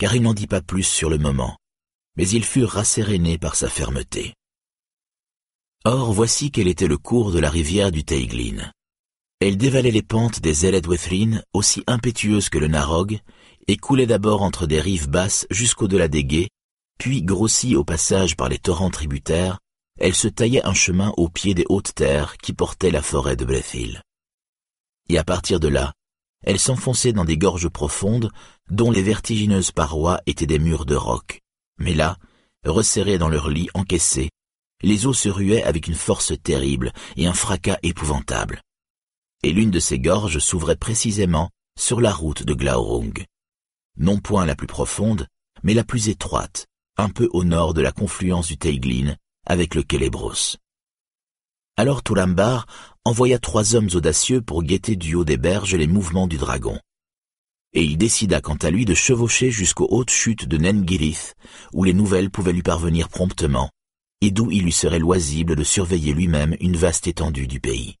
[0.01, 1.59] car il n'en dit pas plus sur le moment,
[2.17, 4.33] mais ils furent rassérénés par sa fermeté.
[5.85, 8.71] Or voici quel était le cours de la rivière du Teiglin.
[9.39, 13.19] Elle dévalait les pentes des Eledwethrine, aussi impétueuses que le Narog,
[13.67, 16.49] et coulait d'abord entre des rives basses jusqu'au-delà des guets,
[16.97, 19.59] puis grossie au passage par les torrents tributaires,
[19.99, 23.45] elle se taillait un chemin au pied des hautes terres qui portaient la forêt de
[23.45, 24.01] Blethil.
[25.09, 25.93] Et à partir de là,
[26.43, 28.31] elle s'enfonçait dans des gorges profondes
[28.69, 31.41] dont les vertigineuses parois étaient des murs de roc.
[31.77, 32.17] Mais là,
[32.65, 34.29] resserrés dans leur lit encaissés,
[34.81, 38.61] les eaux se ruaient avec une force terrible et un fracas épouvantable.
[39.43, 43.25] Et l'une de ces gorges s'ouvrait précisément sur la route de Glaurung.
[43.97, 45.27] Non point la plus profonde,
[45.63, 49.83] mais la plus étroite, un peu au nord de la confluence du Teiglin avec le
[49.83, 50.57] Kélébros.
[51.81, 52.67] Alors Toulambar
[53.05, 56.79] envoya trois hommes audacieux pour guetter du haut des berges les mouvements du dragon.
[57.73, 61.33] Et il décida quant à lui de chevaucher jusqu'aux hautes chutes de Nengirith,
[61.73, 63.71] où les nouvelles pouvaient lui parvenir promptement,
[64.21, 67.95] et d'où il lui serait loisible de surveiller lui-même une vaste étendue du pays.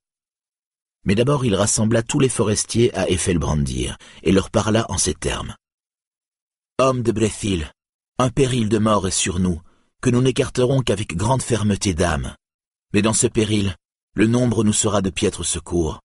[1.03, 5.55] Mais d'abord il rassembla tous les forestiers à Effelbrandir, et leur parla en ces termes.
[6.77, 7.73] Hommes de Brethil,
[8.19, 9.59] un péril de mort est sur nous,
[10.03, 12.35] que nous n'écarterons qu'avec grande fermeté d'âme.
[12.93, 13.75] Mais dans ce péril,
[14.13, 15.99] le nombre nous sera de piètre secours.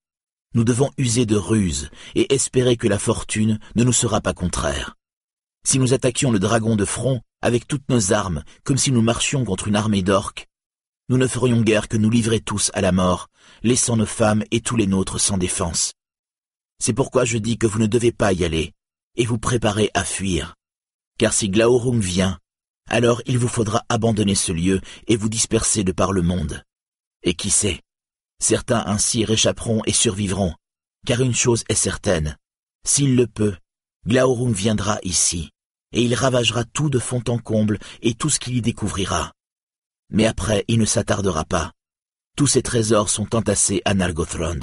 [0.54, 4.94] Nous devons user de ruse et espérer que la fortune ne nous sera pas contraire.
[5.67, 9.44] Si nous attaquions le dragon de front avec toutes nos armes, comme si nous marchions
[9.44, 10.47] contre une armée d'orques,
[11.08, 13.28] nous ne ferions guère que nous livrer tous à la mort,
[13.62, 15.92] laissant nos femmes et tous les nôtres sans défense.
[16.78, 18.72] C'est pourquoi je dis que vous ne devez pas y aller,
[19.17, 20.54] et vous préparer à fuir.
[21.19, 22.38] Car si Glaurung vient,
[22.88, 26.62] alors il vous faudra abandonner ce lieu et vous disperser de par le monde.
[27.23, 27.83] Et qui sait,
[28.39, 30.55] certains ainsi réchapperont et survivront,
[31.07, 32.37] car une chose est certaine,
[32.87, 33.57] s'il le peut,
[34.07, 35.51] Glaurung viendra ici,
[35.93, 39.33] et il ravagera tout de fond en comble et tout ce qu'il y découvrira.
[40.11, 41.73] Mais après il ne s'attardera pas,
[42.37, 44.61] Tous ses trésors sont entassés à Nargothrond,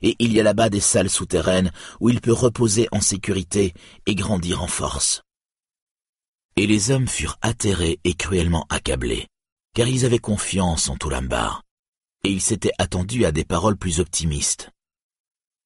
[0.00, 3.74] et il y a là-bas des salles souterraines où il peut reposer en sécurité
[4.06, 5.22] et grandir en force.
[6.56, 9.28] Et les hommes furent atterrés et cruellement accablés,
[9.74, 11.62] car ils avaient confiance en Toulambar,
[12.24, 14.70] et ils s'étaient attendus à des paroles plus optimistes.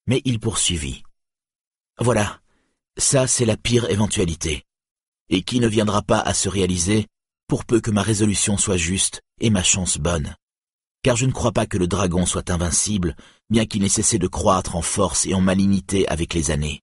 [0.06, 1.03] Mais il poursuivit.
[1.99, 2.40] Voilà,
[2.97, 4.65] ça c'est la pire éventualité,
[5.28, 7.06] et qui ne viendra pas à se réaliser
[7.47, 10.35] pour peu que ma résolution soit juste et ma chance bonne.
[11.03, 13.15] Car je ne crois pas que le dragon soit invincible,
[13.51, 16.81] bien qu'il n'ait cessé de croître en force et en malignité avec les années.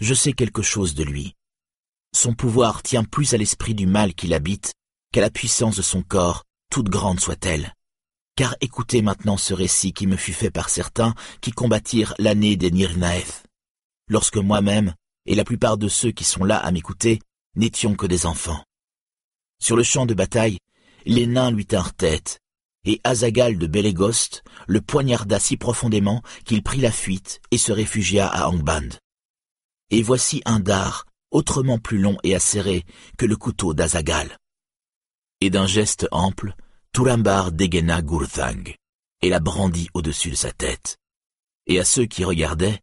[0.00, 1.34] Je sais quelque chose de lui.
[2.14, 4.74] Son pouvoir tient plus à l'esprit du mal qu'il habite
[5.12, 7.74] qu'à la puissance de son corps, toute grande soit-elle.
[8.38, 12.70] Car écoutez maintenant ce récit qui me fut fait par certains qui combattirent l'année des
[12.70, 13.42] Nirnaeth,
[14.08, 14.94] lorsque moi-même,
[15.26, 17.18] et la plupart de ceux qui sont là à m'écouter,
[17.56, 18.62] n'étions que des enfants.
[19.60, 20.58] Sur le champ de bataille,
[21.04, 22.38] les nains lui tinrent tête,
[22.84, 28.28] et Azagal de Bélégost le poignarda si profondément qu'il prit la fuite et se réfugia
[28.28, 29.00] à Angband.
[29.90, 32.84] Et voici un dard, autrement plus long et acéré
[33.16, 34.38] que le couteau d'Azagal.
[35.40, 36.54] Et d'un geste ample,
[36.92, 38.74] Turambar dégaina Gurthang,
[39.22, 40.98] et la brandit au-dessus de sa tête.
[41.66, 42.80] Et à ceux qui regardaient,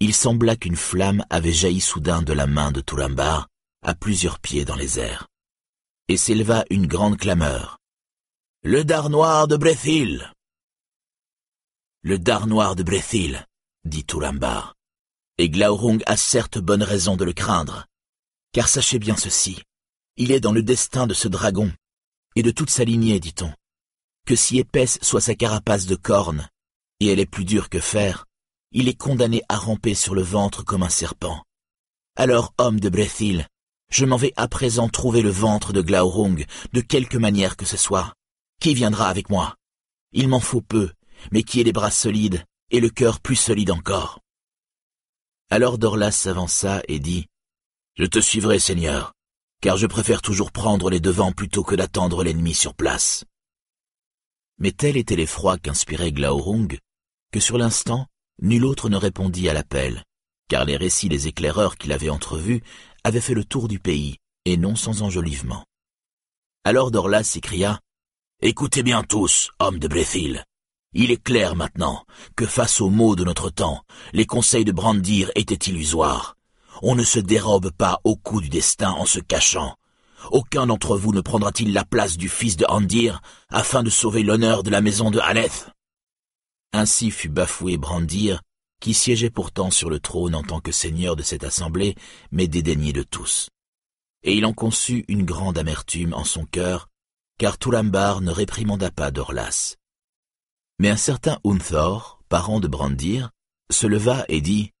[0.00, 3.48] il sembla qu'une flamme avait jailli soudain de la main de Turambar
[3.82, 5.28] à plusieurs pieds dans les airs.
[6.08, 7.78] Et s'éleva une grande clameur.
[8.62, 10.32] Le dard noir de Brethil
[12.02, 13.46] Le dard noir de Brethil,
[13.84, 14.74] dit Turambar.
[15.38, 17.86] Et Glaurung a certes bonne raison de le craindre.
[18.52, 19.62] Car sachez bien ceci,
[20.16, 21.72] il est dans le destin de ce dragon,
[22.36, 23.52] et de toute sa lignée, dit-on,
[24.26, 26.48] que si épaisse soit sa carapace de cornes,
[27.00, 28.26] et elle est plus dure que fer,
[28.72, 31.44] il est condamné à ramper sur le ventre comme un serpent.
[32.16, 33.46] Alors, homme de Brethil,
[33.90, 37.76] je m'en vais à présent trouver le ventre de Glaurung, de quelque manière que ce
[37.76, 38.14] soit.
[38.60, 39.56] Qui viendra avec moi?
[40.12, 40.90] Il m'en faut peu,
[41.30, 44.20] mais qui ait les bras solides et le cœur plus solide encore.
[45.50, 47.26] Alors Dorlas s'avança et dit,
[47.96, 49.12] Je te suivrai, Seigneur,
[49.64, 53.24] car je préfère toujours prendre les devants plutôt que d'attendre l'ennemi sur place.
[54.58, 56.76] Mais tel était l'effroi qu'inspirait Glaurung,
[57.32, 58.06] que sur l'instant,
[58.42, 60.04] Nul autre ne répondit à l'appel,
[60.50, 62.62] car les récits des éclaireurs qu'il avait entrevus
[63.04, 65.64] avaient fait le tour du pays, et non sans enjolivement.
[66.64, 67.80] Alors Dorlas s'écria
[68.42, 70.44] Écoutez bien tous, hommes de Brethil.
[70.92, 72.04] Il est clair maintenant
[72.36, 73.82] que face aux maux de notre temps,
[74.12, 76.36] les conseils de Brandir étaient illusoires.
[76.82, 79.76] On ne se dérobe pas au coup du destin en se cachant.
[80.30, 84.62] Aucun d'entre vous ne prendra-t-il la place du fils de Andir afin de sauver l'honneur
[84.62, 85.70] de la maison de Haleth
[86.74, 88.42] ainsi fut bafoué Brandir,
[88.80, 91.94] qui siégeait pourtant sur le trône en tant que seigneur de cette assemblée,
[92.32, 93.48] mais dédaigné de tous.
[94.24, 96.88] Et il en conçut une grande amertume en son cœur,
[97.38, 99.76] car Tulambar ne réprimanda pas Dorlas.
[100.80, 103.30] Mais un certain Unthor, parent de Brandir,
[103.70, 104.72] se leva et dit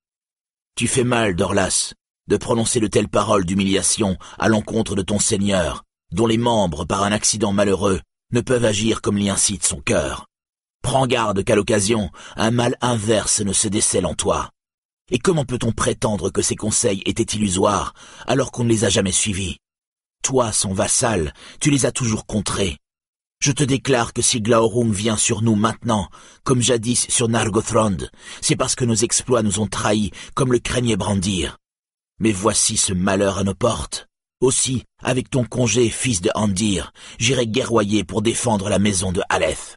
[0.76, 1.94] Tu fais mal, Dorlas,
[2.26, 7.04] de prononcer de telles paroles d'humiliation à l'encontre de ton Seigneur, dont les membres, par
[7.04, 8.00] un accident malheureux,
[8.32, 10.26] ne peuvent agir comme l'y incite son cœur.
[10.82, 14.50] Prends garde qu'à l'occasion, un mal inverse ne se décèle en toi.
[15.12, 17.94] Et comment peut-on prétendre que ces conseils étaient illusoires
[18.26, 19.58] alors qu'on ne les a jamais suivis?
[20.24, 22.78] Toi, son vassal, tu les as toujours contrés.
[23.44, 26.08] Je te déclare que si Glaurung vient sur nous maintenant,
[26.44, 27.98] comme jadis sur Nargothrond,
[28.40, 31.58] c'est parce que nos exploits nous ont trahis, comme le craignait Brandir.
[32.18, 34.08] Mais voici ce malheur à nos portes.
[34.40, 39.76] Aussi, avec ton congé, fils de Andir, j'irai guerroyer pour défendre la maison de Aleph.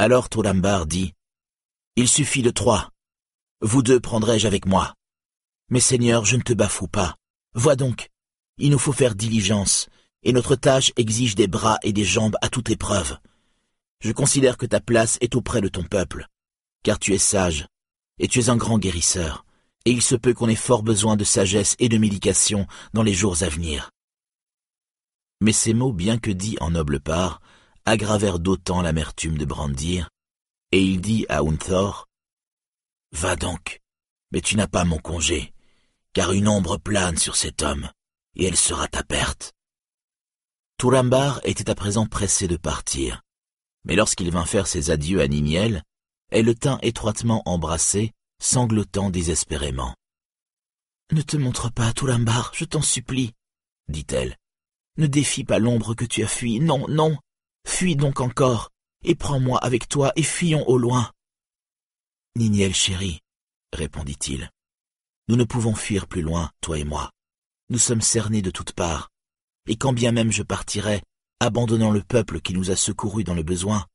[0.00, 1.12] Alors Toulambar dit,
[1.94, 2.90] Il suffit de trois.
[3.60, 4.94] Vous deux prendrai-je avec moi.
[5.70, 7.14] Mais Seigneur, je ne te bafoue pas.
[7.54, 8.08] Vois donc,
[8.58, 9.88] il nous faut faire diligence,
[10.22, 13.18] et notre tâche exige des bras et des jambes à toute épreuve.
[14.00, 16.26] Je considère que ta place est auprès de ton peuple,
[16.82, 17.66] car tu es sage,
[18.18, 19.44] et tu es un grand guérisseur,
[19.84, 23.14] et il se peut qu'on ait fort besoin de sagesse et de médication dans les
[23.14, 23.90] jours à venir.
[25.40, 27.40] Mais ces mots, bien que dits en noble part,
[27.84, 30.08] aggravèrent d'autant l'amertume de Brandir,
[30.70, 32.06] et il dit à Unthor,
[33.12, 33.80] Va donc,
[34.30, 35.52] mais tu n'as pas mon congé,
[36.12, 37.90] car une ombre plane sur cet homme,
[38.36, 39.52] et elle sera ta perte.
[41.44, 43.22] Était à présent pressé de partir,
[43.84, 45.84] mais lorsqu'il vint faire ses adieux à Niniel,
[46.30, 49.94] elle le tint étroitement embrassé, sanglotant désespérément.
[51.12, 53.32] Ne te montre pas, Tourambar, je t'en supplie,
[53.86, 54.36] dit-elle.
[54.96, 56.58] Ne défie pas l'ombre que tu as fui.
[56.58, 57.16] Non, non,
[57.64, 58.70] Fuis donc encore,
[59.04, 61.12] et prends-moi avec toi, et fuyons au loin.
[62.34, 63.20] Niniel chéri,
[63.72, 64.50] répondit-il,
[65.28, 67.12] nous ne pouvons fuir plus loin, toi et moi.
[67.68, 69.11] Nous sommes cernés de toutes parts,
[69.66, 71.02] et quand bien même je partirais,
[71.40, 73.86] abandonnant le peuple qui nous a secourus dans le besoin,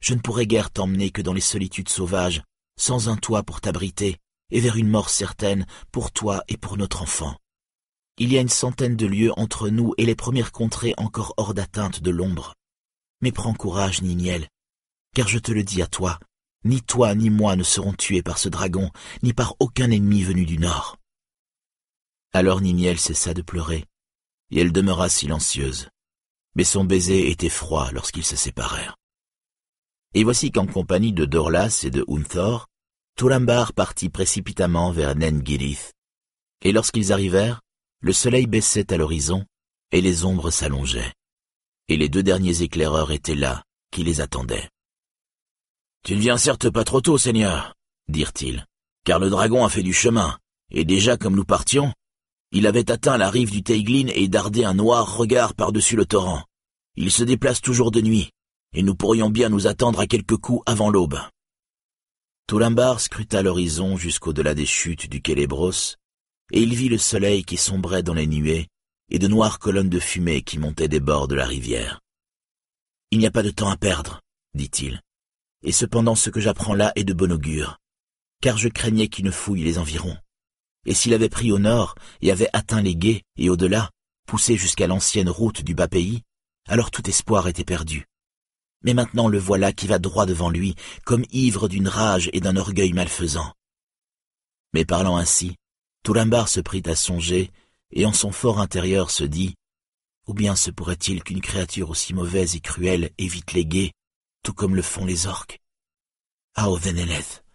[0.00, 2.42] je ne pourrais guère t'emmener que dans les solitudes sauvages,
[2.78, 4.18] sans un toit pour t'abriter,
[4.50, 7.36] et vers une mort certaine pour toi et pour notre enfant.
[8.18, 11.54] Il y a une centaine de lieues entre nous et les premières contrées encore hors
[11.54, 12.54] d'atteinte de l'ombre.
[13.20, 14.48] Mais prends courage, Niniel,
[15.14, 16.18] car je te le dis à toi,
[16.64, 18.90] ni toi ni moi ne serons tués par ce dragon,
[19.22, 20.98] ni par aucun ennemi venu du nord.
[22.32, 23.84] Alors Niniel cessa de pleurer,
[24.50, 25.88] et elle demeura silencieuse,
[26.54, 28.96] mais son baiser était froid lorsqu'ils se séparèrent.
[30.14, 32.66] Et voici qu'en compagnie de Dorlas et de Unthor,
[33.16, 35.92] Turambar partit précipitamment vers Nengirith,
[36.62, 37.60] et lorsqu'ils arrivèrent,
[38.00, 39.44] le soleil baissait à l'horizon,
[39.92, 41.12] et les ombres s'allongeaient,
[41.88, 44.68] et les deux derniers éclaireurs étaient là, qui les attendaient.
[46.04, 47.74] Tu ne viens certes pas trop tôt, Seigneur,
[48.08, 48.64] dirent-ils,
[49.04, 50.38] car le dragon a fait du chemin,
[50.70, 51.92] et déjà comme nous partions,
[52.52, 56.44] il avait atteint la rive du Teiglin et dardé un noir regard par-dessus le torrent.
[56.96, 58.30] Il se déplace toujours de nuit,
[58.74, 61.18] et nous pourrions bien nous attendre à quelques coups avant l'aube.
[62.46, 65.96] Toulambar scruta l'horizon jusqu'au-delà des chutes du Kélébros,
[66.52, 68.68] et il vit le soleil qui sombrait dans les nuées
[69.10, 72.00] et de noires colonnes de fumée qui montaient des bords de la rivière.
[73.10, 74.20] Il n'y a pas de temps à perdre,
[74.54, 75.00] dit-il,
[75.62, 77.78] et cependant ce que j'apprends là est de bon augure,
[78.40, 80.16] car je craignais qu'il ne fouille les environs.
[80.86, 83.90] Et s'il avait pris au nord et avait atteint les guets et au-delà,
[84.26, 86.22] poussé jusqu'à l'ancienne route du bas pays,
[86.68, 88.06] alors tout espoir était perdu.
[88.82, 92.56] Mais maintenant le voilà qui va droit devant lui, comme ivre d'une rage et d'un
[92.56, 93.52] orgueil malfaisant.
[94.72, 95.56] Mais parlant ainsi,
[96.02, 97.50] Toulambar se prit à songer,
[97.90, 99.54] et en son fort intérieur se dit
[100.28, 103.92] Ou bien se pourrait-il qu'une créature aussi mauvaise et cruelle évite les guets,
[104.42, 105.60] tout comme le font les orques?
[106.54, 107.45] Ah, Oveneleth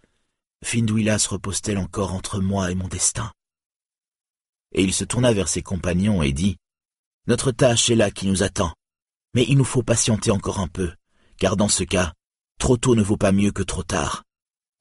[0.62, 3.32] Findouilas repose-t-elle encore entre moi et mon destin?
[4.74, 6.56] Et il se tourna vers ses compagnons et dit
[7.26, 8.74] Notre tâche est là qui nous attend,
[9.34, 10.92] mais il nous faut patienter encore un peu
[11.42, 12.14] car dans ce cas,
[12.60, 14.22] trop tôt ne vaut pas mieux que trop tard.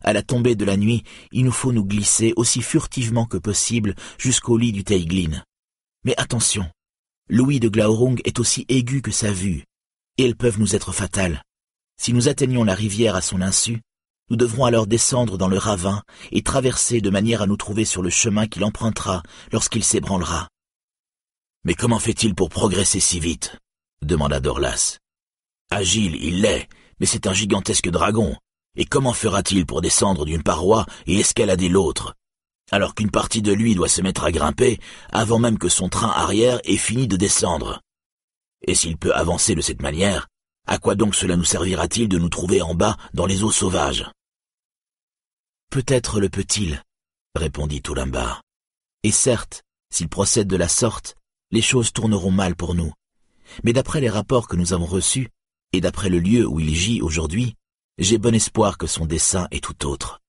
[0.03, 3.95] À la tombée de la nuit, il nous faut nous glisser aussi furtivement que possible
[4.19, 5.43] jusqu'au lit du Teiglin.
[6.03, 6.69] Mais attention,
[7.29, 9.65] l'ouïe de Glaurung est aussi aiguë que sa vue,
[10.19, 11.41] et elles peuvent nous être fatales.
[11.99, 13.81] Si nous atteignons la rivière à son insu,
[14.31, 18.01] nous devrons alors descendre dans le ravin et traverser de manière à nous trouver sur
[18.01, 20.47] le chemin qu'il empruntera lorsqu'il s'ébranlera.
[21.65, 23.57] Mais comment fait-il pour progresser si vite?
[24.01, 24.99] demanda Dorlas.
[25.69, 26.69] Agile, il l'est,
[27.01, 28.33] mais c'est un gigantesque dragon.
[28.77, 32.15] Et comment fera-t-il pour descendre d'une paroi et escalader l'autre?
[32.71, 34.79] Alors qu'une partie de lui doit se mettre à grimper
[35.11, 37.81] avant même que son train arrière ait fini de descendre
[38.65, 40.29] Et s'il peut avancer de cette manière,
[40.67, 44.09] à quoi donc cela nous servira-t-il de nous trouver en bas dans les eaux sauvages?
[45.71, 46.83] Peut-être le peut-il,
[47.33, 48.43] répondit Toulambar.
[49.03, 51.15] Et certes, s'il procède de la sorte,
[51.49, 52.91] les choses tourneront mal pour nous.
[53.63, 55.29] Mais d'après les rapports que nous avons reçus,
[55.71, 57.55] et d'après le lieu où il gît aujourd'hui,
[57.97, 60.19] j'ai bon espoir que son dessein est tout autre.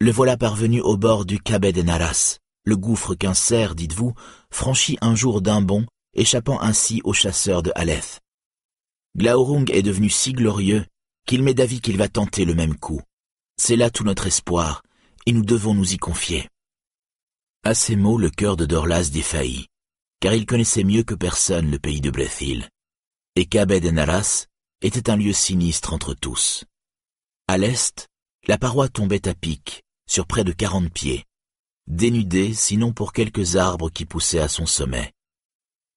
[0.00, 4.14] Le voilà parvenu au bord du Cabet des Naras, le gouffre qu'un cerf, dites-vous,
[4.50, 8.20] franchit un jour d'un bond, échappant ainsi aux chasseurs de Haleth.
[9.18, 10.86] Glaurung est devenu si glorieux
[11.26, 13.02] qu'il m'est d'avis qu'il va tenter le même coup.
[13.64, 14.82] C'est là tout notre espoir,
[15.24, 16.48] et nous devons nous y confier.
[17.62, 19.68] À ces mots, le cœur de Dorlas défaillit,
[20.18, 22.68] car il connaissait mieux que personne le pays de Brethil.
[23.36, 24.46] Et Cabed des Naras
[24.80, 26.64] était un lieu sinistre entre tous.
[27.46, 28.08] À l'est,
[28.48, 31.24] la paroi tombait à pic, sur près de quarante pieds,
[31.86, 35.12] dénudée sinon pour quelques arbres qui poussaient à son sommet.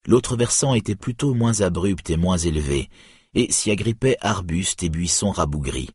[0.06, 2.92] L'autre versant était plutôt moins abrupt et moins élevé,
[3.34, 5.90] et s'y agrippaient arbustes et buissons rabougris.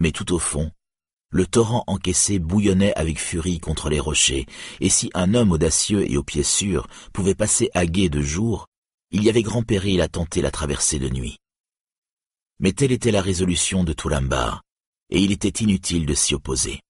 [0.00, 0.72] Mais tout au fond,
[1.34, 4.46] le torrent encaissé bouillonnait avec furie contre les rochers,
[4.80, 8.68] et si un homme audacieux et aux pieds sûrs pouvait passer à guet de jour,
[9.10, 11.38] il y avait grand péril à tenter la traversée de nuit.
[12.60, 14.62] Mais telle était la résolution de Toulambar,
[15.10, 16.80] et il était inutile de s'y opposer.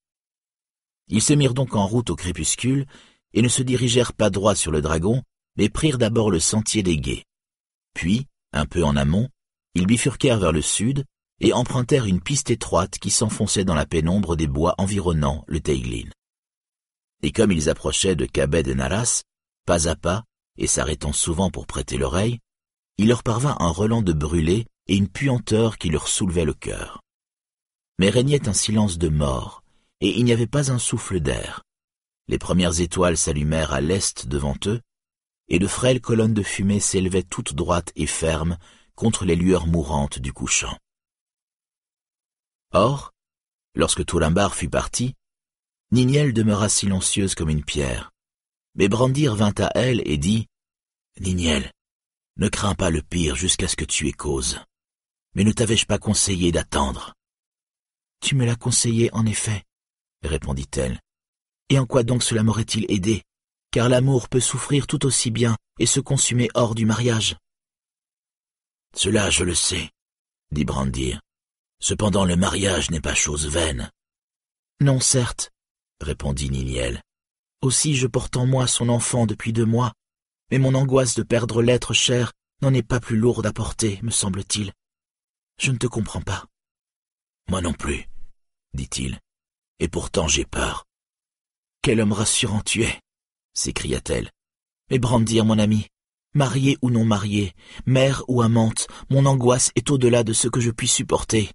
[1.09, 2.85] Ils se mirent donc en route au crépuscule,
[3.33, 5.23] et ne se dirigèrent pas droit sur le dragon,
[5.57, 7.25] mais prirent d'abord le sentier des guets.
[7.95, 9.31] Puis, un peu en amont,
[9.75, 11.07] ils bifurquèrent vers le sud,
[11.41, 16.11] et empruntèrent une piste étroite qui s'enfonçait dans la pénombre des bois environnant le Teiglin.
[17.23, 19.23] Et comme ils approchaient de Cabed de Naras,
[19.67, 20.25] pas à pas,
[20.59, 22.39] et s'arrêtant souvent pour prêter l'oreille,
[22.99, 27.01] il leur parvint un relent de brûlé et une puanteur qui leur soulevait le cœur.
[27.99, 29.63] Mais régnait un silence de mort,
[30.01, 31.63] et il n'y avait pas un souffle d'air.
[32.29, 34.81] Les premières étoiles s'allumèrent à l'est devant eux,
[35.49, 38.57] et de frêles colonnes de fumée s'élevaient toutes droites et fermes
[38.95, 40.77] contre les lueurs mourantes du couchant.
[42.75, 43.13] Or,
[43.77, 45.15] lorsque Toulambar fut parti,
[45.93, 48.11] Niniel demeura silencieuse comme une pierre.
[48.75, 50.49] Mais Brandir vint à elle et dit
[51.21, 51.71] «Niniel,
[52.37, 54.59] ne crains pas le pire jusqu'à ce que tu aies cause.
[55.35, 57.15] Mais ne t'avais-je pas conseillé d'attendre
[58.21, 59.63] Tu me l'as conseillé, en effet,
[60.25, 61.01] répondit-elle.
[61.69, 63.23] Et en quoi donc cela m'aurait-il aidé
[63.71, 67.37] Car l'amour peut souffrir tout aussi bien et se consumer hors du mariage.
[68.97, 69.91] Cela, je le sais,
[70.51, 71.21] dit Brandir.
[71.85, 73.91] Cependant, le mariage n'est pas chose vaine.
[74.81, 75.51] Non, certes,
[76.01, 77.03] répondit Niniel.
[77.61, 79.93] Aussi je porte en moi son enfant depuis deux mois,
[80.51, 84.11] mais mon angoisse de perdre l'être cher n'en est pas plus lourde à porter, me
[84.11, 84.73] semble-t-il.
[85.61, 86.47] Je ne te comprends pas.
[87.51, 88.09] Moi non plus,
[88.73, 89.21] dit-il,
[89.79, 90.87] et pourtant j'ai peur.
[91.83, 92.99] Quel homme rassurant tu es,
[93.53, 94.31] s'écria-t-elle.
[94.91, 95.87] Mais Brandir, mon ami,
[96.33, 97.53] marié ou non marié,
[97.85, 101.53] mère ou amante, mon angoisse est au-delà de ce que je puis supporter.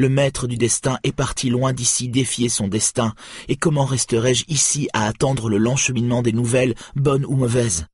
[0.00, 3.16] Le maître du destin est parti loin d'ici défier son destin,
[3.48, 7.86] et comment resterai-je ici à attendre le lent cheminement des nouvelles, bonnes ou mauvaises?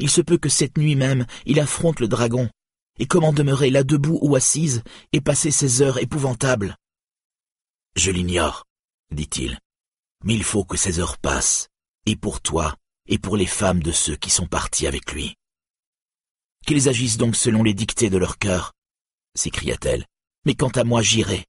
[0.00, 2.50] Il se peut que cette nuit même, il affronte le dragon,
[2.98, 6.74] et comment demeurer là debout ou assise, et passer ces heures épouvantables?
[7.94, 8.64] Je l'ignore,
[9.12, 9.60] dit-il,
[10.24, 11.68] mais il faut que ces heures passent,
[12.06, 12.74] et pour toi,
[13.06, 15.36] et pour les femmes de ceux qui sont partis avec lui.
[16.66, 18.72] Qu'ils agissent donc selon les dictées de leur cœur,
[19.36, 20.04] s'écria-t-elle
[20.44, 21.44] mais quant à moi j'irai.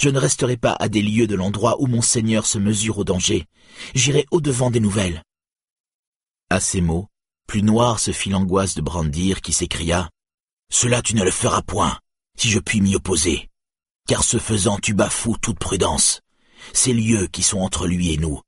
[0.00, 3.04] Je ne resterai pas à des lieux de l'endroit où mon Seigneur se mesure au
[3.04, 3.46] danger.
[3.94, 5.22] J'irai au-devant des nouvelles.
[6.50, 7.08] À ces mots,
[7.48, 10.08] plus noire se fit l'angoisse de Brandir qui s'écria
[10.70, 11.98] Cela tu ne le feras point,
[12.36, 13.48] si je puis m'y opposer,
[14.06, 16.20] car ce faisant tu bafoues toute prudence.
[16.72, 18.40] Ces lieux qui sont entre lui et nous,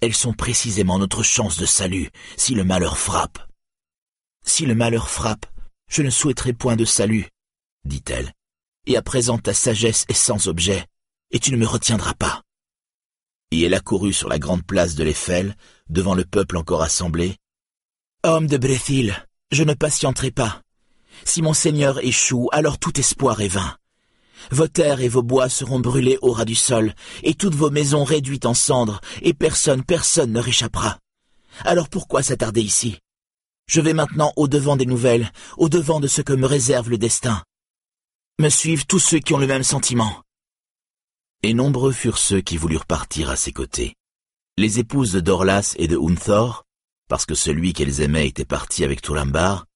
[0.00, 3.38] elles sont précisément notre chance de salut si le malheur frappe.
[4.44, 5.46] Si le malheur frappe,
[5.88, 7.28] je ne souhaiterai point de salut,
[7.84, 8.32] dit-elle
[8.86, 10.86] et à présent ta sagesse est sans objet,
[11.30, 12.42] et tu ne me retiendras pas.
[13.50, 15.56] Et elle accourut sur la grande place de l'Eiffel,
[15.88, 17.36] devant le peuple encore assemblé.
[18.22, 19.14] Homme de Bréthil,
[19.52, 20.62] je ne patienterai pas.
[21.24, 23.76] Si mon Seigneur échoue, alors tout espoir est vain.
[24.50, 28.04] Vos terres et vos bois seront brûlés au ras du sol, et toutes vos maisons
[28.04, 30.98] réduites en cendres, et personne, personne ne réchappera.
[31.64, 32.98] Alors pourquoi s'attarder ici?
[33.66, 37.42] Je vais maintenant au-devant des nouvelles, au-devant de ce que me réserve le destin
[38.40, 40.22] me suivent tous ceux qui ont le même sentiment.
[41.44, 43.94] Et nombreux furent ceux qui voulurent partir à ses côtés.
[44.58, 46.64] Les épouses de Dorlas et de Unthor,
[47.08, 49.66] parce que celui qu'elles aimaient était parti avec Tulambar,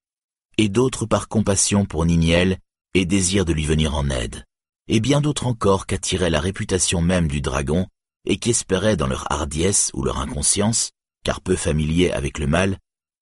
[0.57, 2.59] et d'autres par compassion pour Niniel
[2.95, 4.45] et désir de lui venir en aide,
[4.89, 7.87] et bien d'autres encore qu'attirait la réputation même du dragon,
[8.25, 10.91] et qui espéraient dans leur hardiesse ou leur inconscience,
[11.25, 12.79] car peu familiers avec le mal,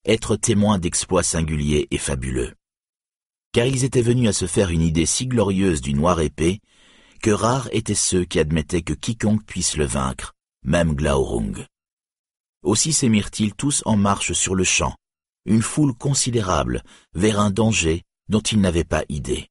[0.07, 2.55] être témoins d'exploits singuliers et fabuleux
[3.53, 6.61] car ils étaient venus à se faire une idée si glorieuse du noir épée,
[7.23, 11.65] que rares étaient ceux qui admettaient que quiconque puisse le vaincre, même Glaurung.
[12.63, 14.95] Aussi s'émirent-ils tous en marche sur le champ,
[15.45, 16.83] une foule considérable,
[17.15, 19.49] vers un danger dont ils n'avaient pas idée.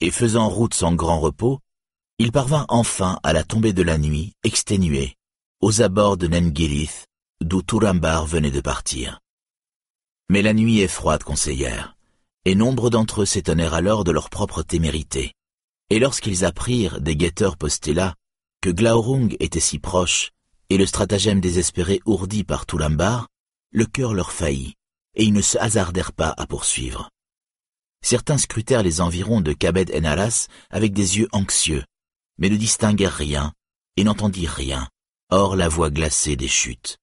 [0.00, 1.60] Et faisant route sans grand repos,
[2.18, 5.14] ils parvinrent enfin à la tombée de la nuit, exténués,
[5.60, 7.06] aux abords de Nengirith,
[7.40, 9.20] d'où Turambar venait de partir.
[10.28, 11.96] Mais la nuit est froide conseillère
[12.44, 15.34] et nombre d'entre eux s'étonnèrent alors de leur propre témérité.
[15.90, 18.14] Et lorsqu'ils apprirent, des guetteurs postés là,
[18.60, 20.30] que Glaurung était si proche,
[20.68, 23.28] et le stratagème désespéré ourdi par Toulambar,
[23.72, 24.74] le cœur leur faillit,
[25.14, 27.10] et ils ne se hasardèrent pas à poursuivre.
[28.02, 31.84] Certains scrutèrent les environs de Kabed en Alas avec des yeux anxieux,
[32.38, 33.52] mais ne distinguèrent rien,
[33.96, 34.88] et n'entendirent rien,
[35.30, 36.98] hors la voix glacée des chutes.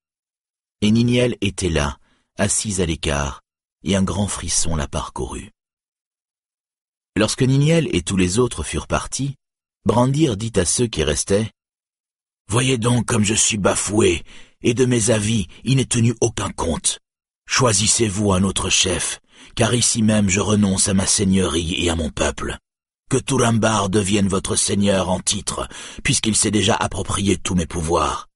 [0.82, 1.98] Et Niniel était là,
[2.38, 3.42] assise à l'écart,
[3.84, 5.52] et un grand frisson la parcourut.
[7.18, 9.36] Lorsque Niniel et tous les autres furent partis,
[9.86, 11.50] Brandir dit à ceux qui restaient,
[12.50, 14.24] Voyez donc comme je suis bafoué,
[14.62, 17.00] et de mes avis il n'est tenu aucun compte.
[17.48, 19.20] Choisissez-vous un autre chef,
[19.56, 22.58] car ici même je renonce à ma seigneurie et à mon peuple.
[23.10, 25.68] Que Turambar devienne votre seigneur en titre,
[26.04, 28.28] puisqu'il s'est déjà approprié tous mes pouvoirs.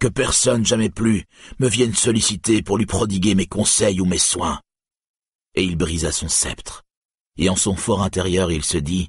[0.00, 1.24] Que personne jamais plus
[1.58, 4.60] me vienne solliciter pour lui prodiguer mes conseils ou mes soins
[5.54, 6.84] et il brisa son sceptre.
[7.36, 9.08] Et en son fort intérieur il se dit,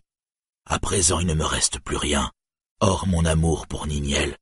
[0.65, 2.31] À présent il ne me reste plus rien,
[2.79, 4.37] hors mon amour pour Niniel.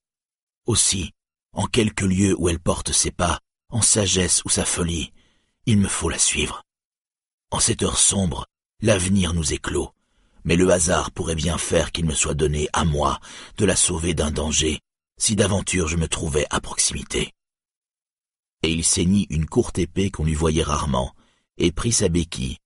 [0.66, 1.12] Aussi,
[1.54, 5.12] en quelque lieu où elle porte ses pas, en sagesse ou sa folie,
[5.66, 6.64] il me faut la suivre.
[7.52, 8.46] En cette heure sombre,
[8.82, 9.92] l'avenir nous éclot,
[10.44, 13.20] mais le hasard pourrait bien faire qu'il me soit donné à moi
[13.58, 14.80] de la sauver d'un danger,
[15.18, 17.32] si d'aventure je me trouvais à proximité.
[18.62, 21.14] Et il ceignit une courte épée qu'on lui voyait rarement,
[21.58, 22.58] et prit sa béquille,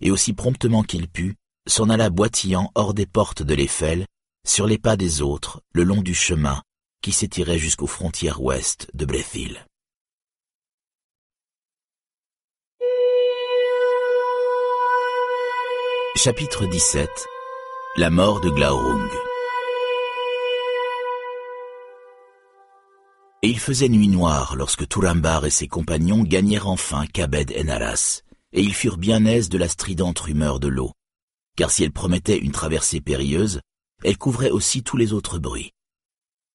[0.00, 4.06] et aussi promptement qu'il put, s'en alla boitillant hors des portes de l'Eiffel,
[4.46, 6.62] sur les pas des autres, le long du chemin
[7.02, 9.64] qui s'étirait jusqu'aux frontières ouest de Bréthil.
[16.16, 17.08] Chapitre 17
[17.96, 19.08] La mort de Glaurung.
[23.42, 28.22] Et il faisait nuit noire lorsque Turambar et ses compagnons gagnèrent enfin Kabed en Alas,
[28.52, 30.92] et ils furent bien aises de la stridente rumeur de l'eau,
[31.56, 33.60] car si elle promettait une traversée périlleuse,
[34.02, 35.72] elle couvrait aussi tous les autres bruits.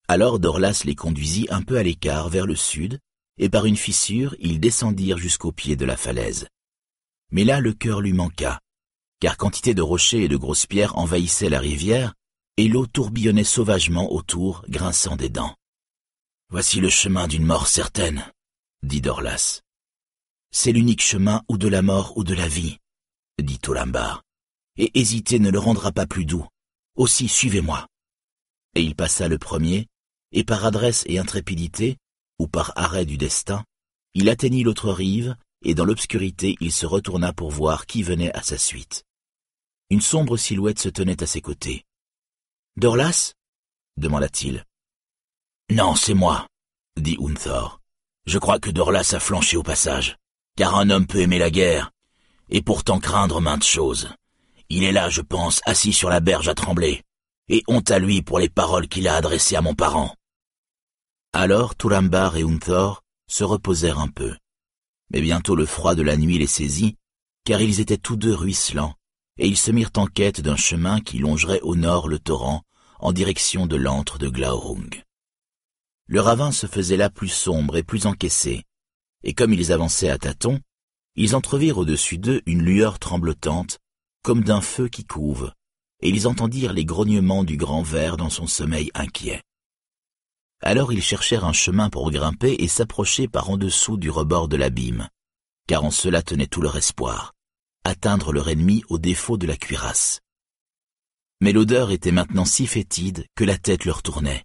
[0.07, 2.99] Alors Dorlas les conduisit un peu à l'écart vers le sud,
[3.37, 6.47] et par une fissure ils descendirent jusqu'au pied de la falaise.
[7.31, 8.59] Mais là le cœur lui manqua,
[9.19, 12.13] car quantité de rochers et de grosses pierres envahissaient la rivière,
[12.57, 15.55] et l'eau tourbillonnait sauvagement autour, grinçant des dents.
[16.49, 18.31] Voici le chemin d'une mort certaine,
[18.83, 19.64] dit Dorlas.
[20.57, 22.77] C'est l'unique chemin ou de la mort ou de la vie,
[23.43, 24.23] dit Tolambar.
[24.77, 26.47] Et hésiter ne le rendra pas plus doux.
[26.95, 27.89] Aussi suivez-moi.
[28.73, 29.87] Et il passa le premier,
[30.31, 31.97] et par adresse et intrépidité,
[32.39, 33.65] ou par arrêt du destin,
[34.13, 38.41] il atteignit l'autre rive, et dans l'obscurité il se retourna pour voir qui venait à
[38.41, 39.03] sa suite.
[39.89, 41.83] Une sombre silhouette se tenait à ses côtés.
[42.77, 43.33] Dorlas?
[43.97, 44.63] demanda-t-il.
[45.69, 46.47] Non, c'est moi,
[46.95, 47.81] dit Unthor.
[48.25, 50.15] Je crois que Dorlas a flanché au passage,
[50.55, 51.91] car un homme peut aimer la guerre,
[52.49, 54.09] et pourtant craindre maintes choses.
[54.69, 57.03] Il est là, je pense, assis sur la berge à trembler,
[57.49, 60.15] et honte à lui pour les paroles qu'il a adressées à mon parent.
[61.33, 64.35] Alors Turambar et Unthor se reposèrent un peu.
[65.11, 66.95] Mais bientôt le froid de la nuit les saisit,
[67.43, 68.95] car ils étaient tous deux ruisselants,
[69.37, 72.63] et ils se mirent en quête d'un chemin qui longerait au nord le torrent,
[72.99, 75.03] en direction de l'antre de Glaurung.
[76.07, 78.63] Le ravin se faisait là plus sombre et plus encaissé,
[79.25, 80.61] et comme ils avançaient à tâtons,
[81.15, 83.79] ils entrevirent au-dessus d'eux une lueur tremblotante,
[84.23, 85.51] comme d'un feu qui couve,
[86.01, 89.41] et ils entendirent les grognements du grand ver dans son sommeil inquiet.
[90.61, 94.57] Alors ils cherchèrent un chemin pour grimper et s'approcher par en dessous du rebord de
[94.57, 95.09] l'abîme,
[95.67, 97.33] car en cela tenait tout leur espoir,
[97.83, 100.21] atteindre leur ennemi au défaut de la cuirasse.
[101.41, 104.43] Mais l'odeur était maintenant si fétide que la tête leur tournait,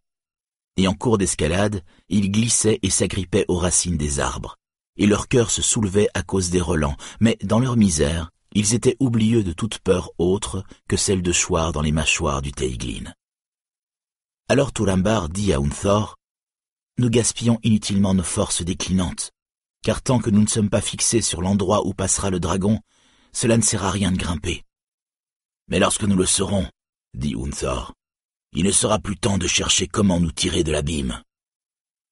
[0.76, 4.56] et en cours d'escalade, ils glissaient et s'agrippaient aux racines des arbres,
[5.00, 8.98] et leur cœur se soulevait à cause des relents, mais dans leur misère, ils étaient
[9.00, 13.10] oublieux de toute peur autre que celle de choir dans les mâchoires du Teiglin.
[14.48, 16.18] Alors Turambar dit à Unthor,
[16.98, 19.30] Nous gaspillons inutilement nos forces déclinantes,
[19.82, 22.78] car tant que nous ne sommes pas fixés sur l'endroit où passera le dragon,
[23.32, 24.64] cela ne sert à rien de grimper.
[25.68, 26.68] Mais lorsque nous le serons,
[27.14, 27.94] dit Unthor,
[28.52, 31.22] il ne sera plus temps de chercher comment nous tirer de l'abîme.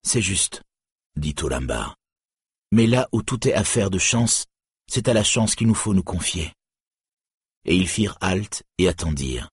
[0.01, 0.63] C'est juste,
[1.15, 1.98] dit Turambar.
[2.71, 4.45] Mais là où tout est affaire de chance,
[4.87, 6.53] c'est à la chance qu'il nous faut nous confier.
[7.65, 9.49] Et ils firent halte et attendirent.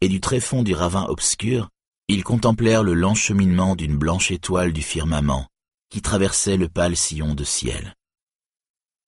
[0.00, 1.70] Et du tréfonds du ravin obscur,
[2.08, 5.48] ils contemplèrent le lent cheminement d'une blanche étoile du firmament
[5.88, 7.94] qui traversait le pâle sillon de ciel.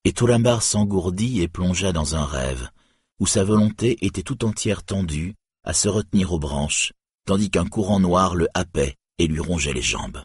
[0.04, 2.70] Et Turambar s'engourdit et plongea dans un rêve,
[3.18, 6.92] où sa volonté était tout entière tendue à se retenir aux branches,
[7.26, 10.22] tandis qu'un courant noir le happait et lui rongeait les jambes.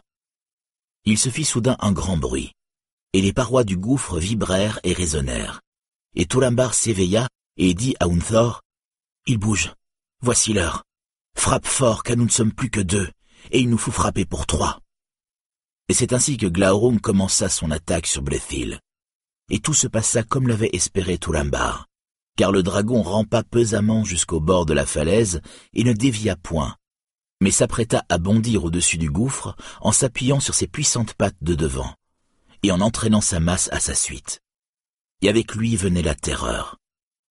[1.04, 2.52] Il se fit soudain un grand bruit
[3.14, 5.60] et les parois du gouffre vibrèrent et résonnèrent.
[6.16, 8.62] Et Turambar s'éveilla et dit à Unthor,
[9.26, 9.72] Il bouge,
[10.20, 10.82] voici l'heure.
[11.36, 13.08] Frappe fort, car nous ne sommes plus que deux,
[13.52, 14.80] et il nous faut frapper pour trois.
[15.88, 18.80] Et c'est ainsi que Glaurung commença son attaque sur Blethil.
[19.48, 21.86] Et tout se passa comme l'avait espéré Turambar,
[22.36, 25.40] car le dragon rampa pesamment jusqu'au bord de la falaise
[25.72, 26.74] et ne dévia point,
[27.40, 31.94] mais s'apprêta à bondir au-dessus du gouffre en s'appuyant sur ses puissantes pattes de devant
[32.64, 34.40] et en entraînant sa masse à sa suite.
[35.20, 36.78] Et avec lui venait la terreur,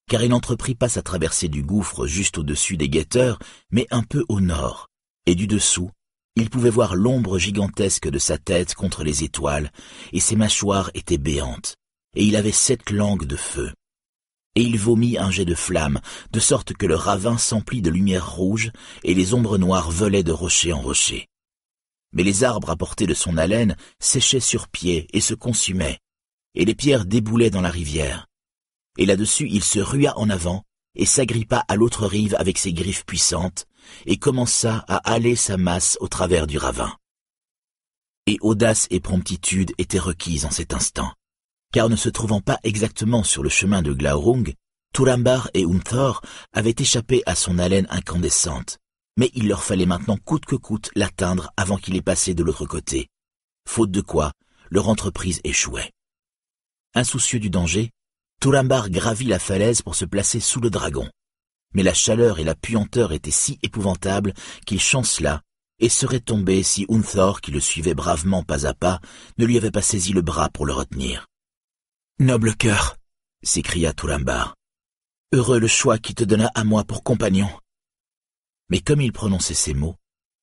[0.07, 3.39] car il n'entreprit pas sa traversée du gouffre juste au-dessus des guetteurs,
[3.71, 4.89] mais un peu au nord,
[5.25, 5.89] et du dessous,
[6.35, 9.71] il pouvait voir l'ombre gigantesque de sa tête contre les étoiles,
[10.11, 11.77] et ses mâchoires étaient béantes,
[12.15, 13.73] et il avait sept langues de feu.
[14.55, 15.99] Et il vomit un jet de flamme,
[16.31, 18.71] de sorte que le ravin s'emplit de lumière rouge,
[19.03, 21.27] et les ombres noires volaient de rocher en rocher
[22.13, 25.99] mais les arbres apportés de son haleine séchaient sur pied et se consumaient,
[26.55, 28.27] et les pierres déboulaient dans la rivière.
[28.97, 30.63] Et là-dessus il se rua en avant,
[30.95, 33.65] et s'agrippa à l'autre rive avec ses griffes puissantes,
[34.05, 36.95] et commença à haler sa masse au travers du ravin.
[38.27, 41.11] Et audace et promptitude étaient requises en cet instant,
[41.73, 44.53] car ne se trouvant pas exactement sur le chemin de Glaurung,
[44.93, 46.21] Turambar et Unthor
[46.53, 48.77] avaient échappé à son haleine incandescente,
[49.17, 52.65] mais il leur fallait maintenant coûte que coûte l'atteindre avant qu'il ait passé de l'autre
[52.65, 53.09] côté,
[53.67, 54.31] faute de quoi
[54.69, 55.91] leur entreprise échouait.
[56.95, 57.91] Insoucieux du danger,
[58.41, 61.09] Turambar gravit la falaise pour se placer sous le dragon.
[61.73, 64.33] Mais la chaleur et la puanteur étaient si épouvantables
[64.65, 65.41] qu'il chancela
[65.79, 68.99] et serait tombé si Unthor, qui le suivait bravement pas à pas,
[69.37, 71.27] ne lui avait pas saisi le bras pour le retenir.
[72.19, 72.95] Noble cœur,
[73.43, 74.55] s'écria Turambar.
[75.33, 77.49] Heureux le choix qui te donna à moi pour compagnon
[78.73, 79.97] Mais comme il prononçait ces mots,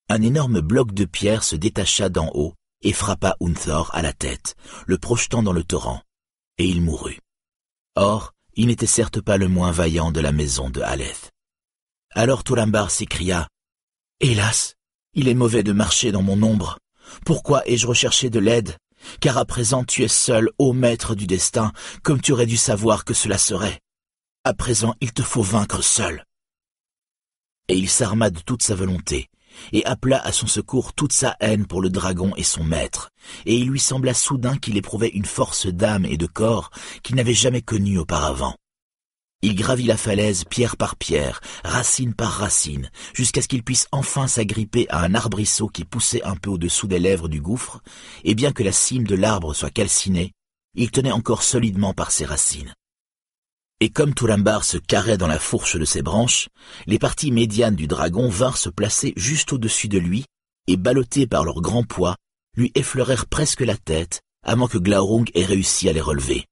[0.09, 4.55] un énorme bloc de pierre se détacha d'en haut et frappa Unthor à la tête,
[4.87, 6.01] le projetant dans le torrent,
[6.57, 7.19] et il mourut.
[7.97, 11.33] Or, il n'était certes pas le moins vaillant de la maison de Haleth.
[12.13, 13.49] Alors Turambar s'écria
[14.21, 14.77] Hélas,
[15.15, 16.79] il est mauvais de marcher dans mon ombre.
[17.27, 18.77] Pourquoi ai-je recherché de l'aide?
[19.21, 21.73] Car à présent tu es seul, ô maître du destin,
[22.05, 23.81] comme tu aurais dû savoir que cela serait.
[24.45, 26.25] À présent il te faut vaincre seul.
[27.71, 29.29] Et il s'arma de toute sa volonté,
[29.73, 33.11] et appela à son secours toute sa haine pour le dragon et son maître,
[33.47, 36.73] et il lui sembla soudain qu'il éprouvait une force d'âme et de corps
[37.05, 38.57] qu'il n'avait jamais connue auparavant.
[39.43, 44.27] Il gravit la falaise pierre par pierre, racine par racine, jusqu'à ce qu'il puisse enfin
[44.27, 47.81] s'agripper à un arbrisseau qui poussait un peu au-dessous des lèvres du gouffre,
[48.25, 50.33] et bien que la cime de l'arbre soit calcinée,
[50.75, 52.75] il tenait encore solidement par ses racines.
[53.83, 56.49] Et comme Turambar se carrait dans la fourche de ses branches,
[56.87, 60.27] les parties médianes du dragon vinrent se placer juste au-dessus de lui,
[60.67, 62.17] et ballottés par leur grand poids,
[62.57, 66.45] lui effleurèrent presque la tête, avant que Glaurung ait réussi à les relever.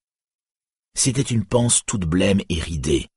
[0.96, 3.08] C'était une panse toute blême et ridée,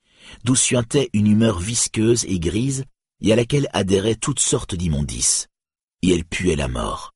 [0.44, 2.84] d'où suintait une humeur visqueuse et grise,
[3.22, 5.48] et à laquelle adhéraient toutes sortes d'immondices.
[6.02, 7.11] Et elle puait la mort.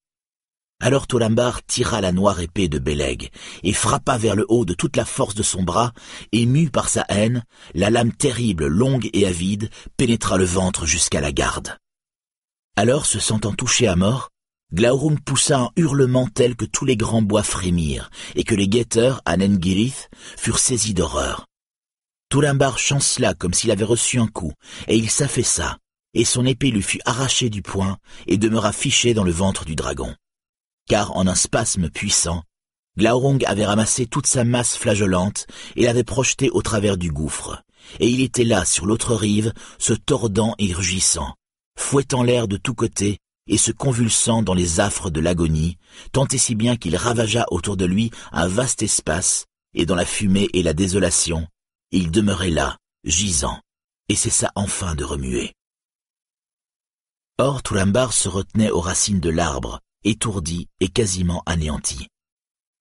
[0.85, 3.31] Alors Tolambar tira la noire épée de Beleg
[3.63, 5.93] et frappa vers le haut de toute la force de son bras,
[6.31, 11.21] et mu par sa haine, la lame terrible, longue et avide, pénétra le ventre jusqu'à
[11.21, 11.75] la garde.
[12.75, 14.29] Alors, se sentant touché à mort,
[14.75, 19.23] Glaurung poussa un hurlement tel que tous les grands bois frémirent, et que les guetteurs,
[19.25, 21.47] à Nengirith, furent saisis d'horreur.
[22.29, 24.53] Tulambar chancela comme s'il avait reçu un coup,
[24.87, 25.79] et il s'affaissa,
[26.13, 29.73] et son épée lui fut arrachée du poing, et demeura fichée dans le ventre du
[29.75, 30.15] dragon.
[30.87, 32.43] Car en un spasme puissant,
[32.97, 37.63] Glaurung avait ramassé toute sa masse flageolante et l'avait projetée au travers du gouffre,
[37.99, 41.35] et il était là, sur l'autre rive, se tordant et rugissant,
[41.77, 45.77] fouettant l'air de tous côtés et se convulsant dans les affres de l'agonie,
[46.11, 50.05] tant et si bien qu'il ravagea autour de lui un vaste espace, et dans la
[50.05, 51.47] fumée et la désolation,
[51.91, 53.59] il demeurait là, gisant,
[54.09, 55.53] et cessa enfin de remuer.
[57.37, 62.07] Or Tulambar se retenait aux racines de l'arbre, étourdi et quasiment anéanti.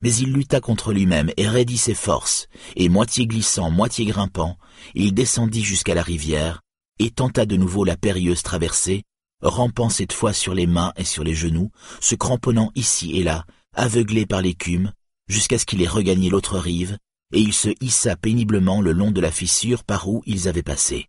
[0.03, 4.59] Mais il lutta contre lui-même et raidit ses forces, et moitié glissant, moitié grimpant,
[4.95, 6.61] il descendit jusqu'à la rivière,
[6.99, 9.03] et tenta de nouveau la périlleuse traversée,
[9.43, 13.45] rampant cette fois sur les mains et sur les genoux, se cramponnant ici et là,
[13.75, 14.93] aveuglé par l'écume,
[15.27, 16.99] jusqu'à ce qu'il ait regagné l'autre rive,
[17.33, 21.09] et il se hissa péniblement le long de la fissure par où ils avaient passé.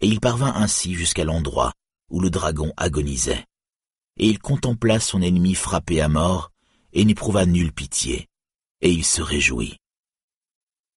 [0.00, 1.72] Et il parvint ainsi jusqu'à l'endroit
[2.10, 3.44] où le dragon agonisait.
[4.16, 6.50] Et il contempla son ennemi frappé à mort,
[6.92, 8.28] et n'éprouva nulle pitié,
[8.80, 9.76] et il se réjouit.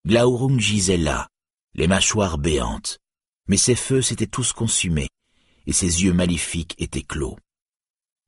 [0.06, 1.28] Glaurung gisait là,
[1.74, 3.00] les mâchoires béantes,
[3.48, 5.10] mais ses feux s'étaient tous consumés,
[5.66, 7.38] et ses yeux maléfiques étaient clos.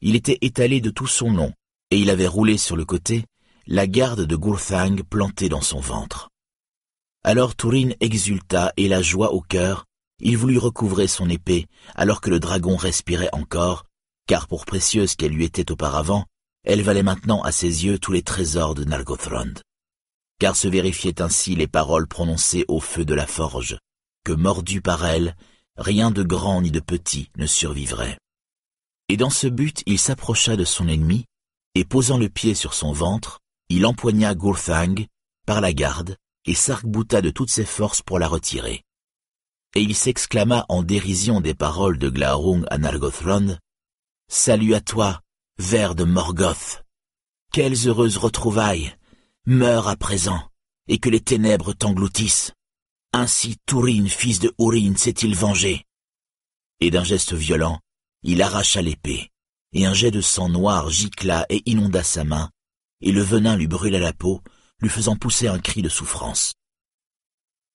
[0.02, 1.54] Il était étalé de tout son long,
[1.92, 3.26] et il avait roulé sur le côté
[3.68, 6.30] la garde de Gurthang plantée dans son ventre.
[7.24, 9.86] Alors Turin exulta et la joie au cœur,
[10.20, 13.86] il voulut recouvrer son épée, alors que le dragon respirait encore,
[14.30, 16.28] car pour précieuse qu'elle lui était auparavant,
[16.64, 19.56] elle valait maintenant à ses yeux tous les trésors de Nargothrond.
[20.40, 23.80] Car se vérifiaient ainsi les paroles prononcées au feu de la forge,
[24.24, 25.36] que mordu par elle,
[25.78, 28.20] rien de grand ni de petit ne survivrait.
[29.08, 31.26] Et dans ce but, il s'approcha de son ennemi,
[31.74, 35.08] et posant le pied sur son ventre, il empoigna Gurthang
[35.48, 38.84] par la garde et sarc de toutes ses forces pour la retirer.
[39.74, 43.58] Et il s'exclama en dérision des paroles de Glaurung à Nargothrond,
[44.32, 45.24] Salut à toi,
[45.58, 46.86] ver de Morgoth.
[47.52, 48.96] Quelles heureuses retrouvailles.
[49.48, 50.52] Meurs à présent,
[50.88, 52.54] et que les ténèbres t'engloutissent.
[53.12, 55.84] Ainsi Tourine, fils de Urine, s'est-il vengé.
[56.80, 57.80] Et d'un geste violent,
[58.22, 59.32] il arracha l'épée,
[59.74, 62.52] et un jet de sang noir gicla et inonda sa main,
[63.02, 64.44] et le venin lui brûla la peau,
[64.80, 66.54] lui faisant pousser un cri de souffrance.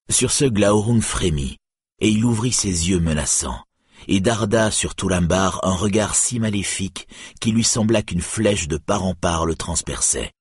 [0.09, 1.57] Sur ce Glaurung frémit,
[1.99, 3.61] et il ouvrit ses yeux menaçants,
[4.07, 7.07] et darda sur Toulambar un regard si maléfique
[7.39, 10.31] qu'il lui sembla qu'une flèche de part en part le transperçait.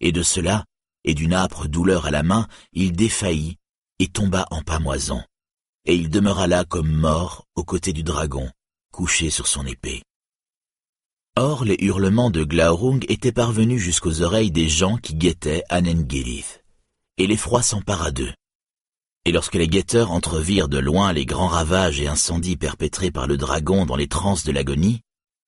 [0.00, 0.64] Et de cela,
[1.04, 3.56] et d'une âpre douleur à la main, il défaillit,
[3.98, 5.22] et tomba en pamoison,
[5.84, 8.50] et il demeura là comme mort aux côtés du dragon,
[8.92, 10.02] couché sur son épée.
[11.36, 16.64] Or les hurlements de Glaurung étaient parvenus jusqu'aux oreilles des gens qui guettaient Anengirith,
[17.16, 18.32] et l'effroi s'empara d'eux.
[19.24, 23.36] Et lorsque les guetteurs entrevirent de loin les grands ravages et incendies perpétrés par le
[23.36, 25.02] dragon dans les transes de l'agonie,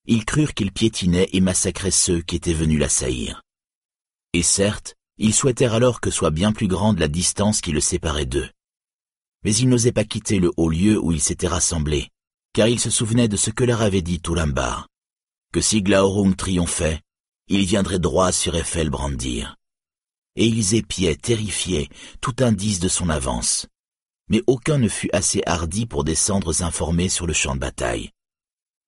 [0.06, 3.42] ils crurent qu'il piétinait et massacrait ceux qui étaient venus l'assaillir.
[4.33, 8.26] Et certes, ils souhaitèrent alors que soit bien plus grande la distance qui le séparait
[8.26, 8.49] d'eux.
[9.44, 12.08] Mais ils n'osaient pas quitter le haut lieu où ils s'étaient rassemblés,
[12.53, 14.88] car il se souvenait de ce que leur avait dit Turambar,
[15.53, 17.01] que si Glaurung triomphait,
[17.49, 19.56] il viendrait droit sur Eiffel brandir.
[20.36, 21.88] Et ils épiaient, terrifiés,
[22.20, 23.66] tout indice de son avance.
[24.28, 28.10] Mais aucun ne fut assez hardi pour descendre s'informer sur le champ de bataille.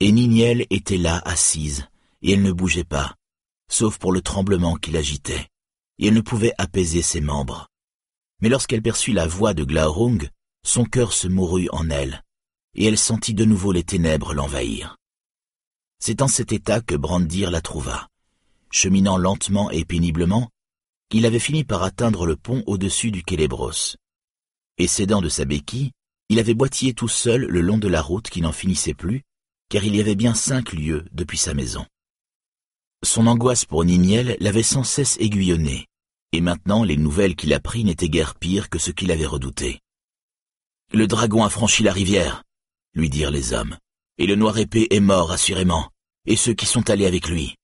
[0.00, 1.86] Et Niniel était là, assise,
[2.22, 3.16] et elle ne bougeait pas,
[3.68, 5.48] sauf pour le tremblement qui l'agitait,
[5.98, 7.68] et elle ne pouvait apaiser ses membres.
[8.40, 10.28] Mais lorsqu'elle perçut la voix de Glaurung,
[10.64, 12.22] son cœur se mourut en elle,
[12.74, 14.96] et elle sentit de nouveau les ténèbres l'envahir.
[15.98, 18.08] C'est en cet état que Brandir la trouva.
[18.70, 20.50] Cheminant lentement et péniblement,
[21.12, 23.96] il avait fini par atteindre le pont au-dessus du Kélébros.
[24.78, 25.92] Et s'aidant de sa béquille,
[26.28, 29.22] il avait boitillé tout seul le long de la route qui n'en finissait plus,
[29.68, 31.84] car il y avait bien cinq lieues depuis sa maison.
[33.04, 35.86] Son angoisse pour Niniel l'avait sans cesse aiguillonné,
[36.32, 39.80] et maintenant les nouvelles qu'il apprit n'étaient guère pires que ce qu'il avait redouté.
[40.92, 42.42] Le dragon a franchi la rivière,
[42.94, 43.76] lui dirent les hommes,
[44.18, 45.90] et le noir épée est mort assurément,
[46.26, 47.56] et ceux qui sont allés avec lui.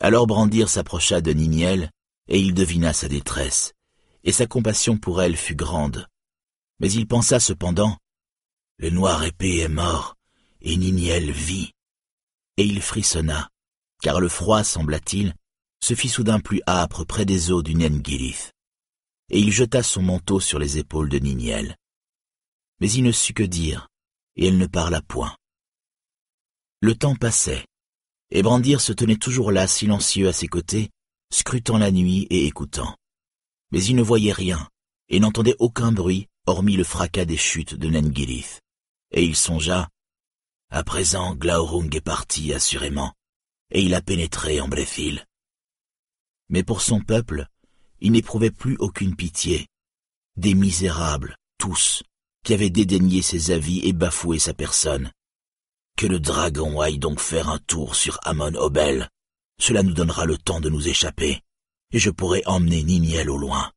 [0.00, 1.90] Alors Brandir s'approcha de Niniel,
[2.30, 3.74] et il devina sa détresse,
[4.24, 6.06] et sa compassion pour elle fut grande.
[6.78, 7.98] Mais il pensa cependant,
[8.78, 10.16] le noir épée est mort,
[10.62, 11.72] et Niniel vit.
[12.56, 13.50] Et il frissonna,
[14.00, 15.34] car le froid, sembla-t-il,
[15.82, 18.52] se fit soudain plus âpre près des eaux du Nengilith.
[19.30, 21.76] Et il jeta son manteau sur les épaules de Niniel.
[22.80, 23.88] Mais il ne sut que dire,
[24.36, 25.36] et elle ne parla point.
[26.80, 27.66] Le temps passait,
[28.30, 30.90] et Brandir se tenait toujours là, silencieux à ses côtés,
[31.32, 32.96] scrutant la nuit et écoutant.
[33.72, 34.68] Mais il ne voyait rien,
[35.08, 38.60] et n'entendait aucun bruit, hormis le fracas des chutes de Nengilith.
[39.12, 39.88] Et il songea,
[40.72, 43.12] à présent Glaurung est parti, assurément,
[43.72, 45.26] et il a pénétré en Bréfil.
[46.48, 47.46] Mais pour son peuple,
[48.00, 49.66] il n'éprouvait plus aucune pitié.
[50.36, 52.04] Des misérables, tous,
[52.44, 55.10] qui avaient dédaigné ses avis et bafoué sa personne.
[55.96, 59.08] Que le dragon aille donc faire un tour sur Amon Obel.
[59.60, 61.42] Cela nous donnera le temps de nous échapper,
[61.92, 63.70] et je pourrai emmener Niniel au loin.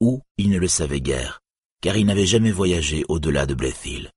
[0.00, 1.40] Ou il ne le savait guère,
[1.80, 4.10] car il n'avait jamais voyagé au-delà de Blethil.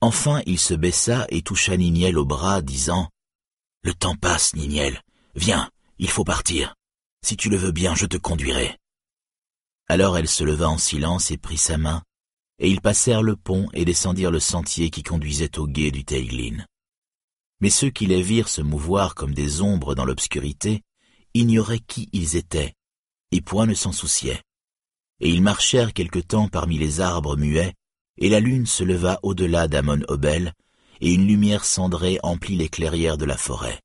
[0.00, 3.08] Enfin il se baissa et toucha Niniel au bras, disant
[3.82, 5.00] «Le temps passe, Niniel.
[5.36, 6.74] Viens, il faut partir.
[7.24, 8.78] Si tu le veux bien, je te conduirai.»
[9.88, 12.02] Alors elle se leva en silence et prit sa main,
[12.58, 16.66] et ils passèrent le pont et descendirent le sentier qui conduisait au gué du Teiglin.
[17.60, 20.82] Mais ceux qui les virent se mouvoir comme des ombres dans l'obscurité
[21.34, 22.74] ignoraient qui ils étaient,
[23.32, 24.42] et point ne s'en souciaient.
[25.20, 27.74] Et ils marchèrent quelque temps parmi les arbres muets,
[28.18, 30.54] et la lune se leva au-delà d'Amon Obel,
[31.00, 33.80] et une lumière cendrée emplit les clairières de la forêt.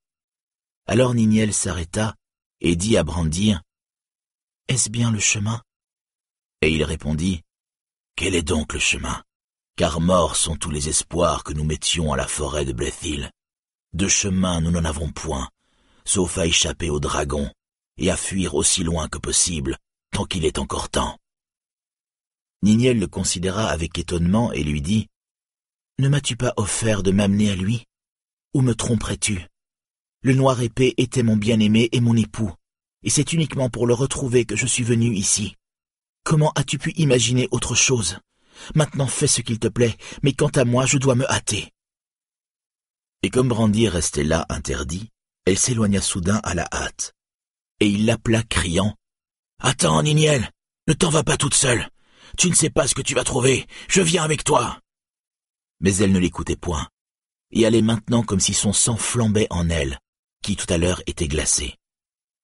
[0.88, 2.16] Alors Niniel s'arrêta
[2.60, 3.62] et dit à Brandir,
[4.68, 5.62] Est-ce bien le chemin?
[6.62, 7.42] Et il répondit,
[8.16, 9.24] Quel est donc le chemin?
[9.76, 13.32] Car morts sont tous les espoirs que nous mettions à la forêt de Blethil.
[13.94, 15.50] De chemin nous n'en avons point,
[16.04, 17.52] sauf à échapper au dragon,
[17.98, 19.78] et à fuir aussi loin que possible,
[20.12, 21.20] tant qu'il est encore temps.
[22.64, 25.08] Niniel le considéra avec étonnement et lui dit,
[26.00, 27.86] Ne m'as-tu pas offert de m'amener à lui?
[28.54, 29.48] Ou me tromperais-tu?
[30.22, 32.52] Le noir épée était mon bien-aimé et mon époux,
[33.04, 35.56] et c'est uniquement pour le retrouver que je suis venu ici.
[36.24, 38.18] Comment as-tu pu imaginer autre chose?
[38.74, 41.70] Maintenant fais ce qu'il te plaît, mais quant à moi, je dois me hâter.
[43.24, 45.10] Et comme Brandy restait là interdit,
[45.46, 47.14] elle s'éloigna soudain à la hâte.
[47.80, 48.96] Et il l'appela criant
[49.60, 50.52] Attends, Niniel,
[50.88, 51.90] ne t'en vas pas toute seule.
[52.38, 53.66] Tu ne sais pas ce que tu vas trouver.
[53.88, 54.80] Je viens avec toi.
[55.80, 56.88] Mais elle ne l'écoutait point,
[57.52, 60.00] et allait maintenant comme si son sang flambait en elle,
[60.44, 61.76] qui tout à l'heure était glacé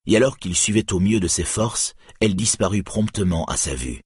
[0.10, 4.02] et alors qu'il suivait au mieux de ses forces, elle disparut promptement à sa vue.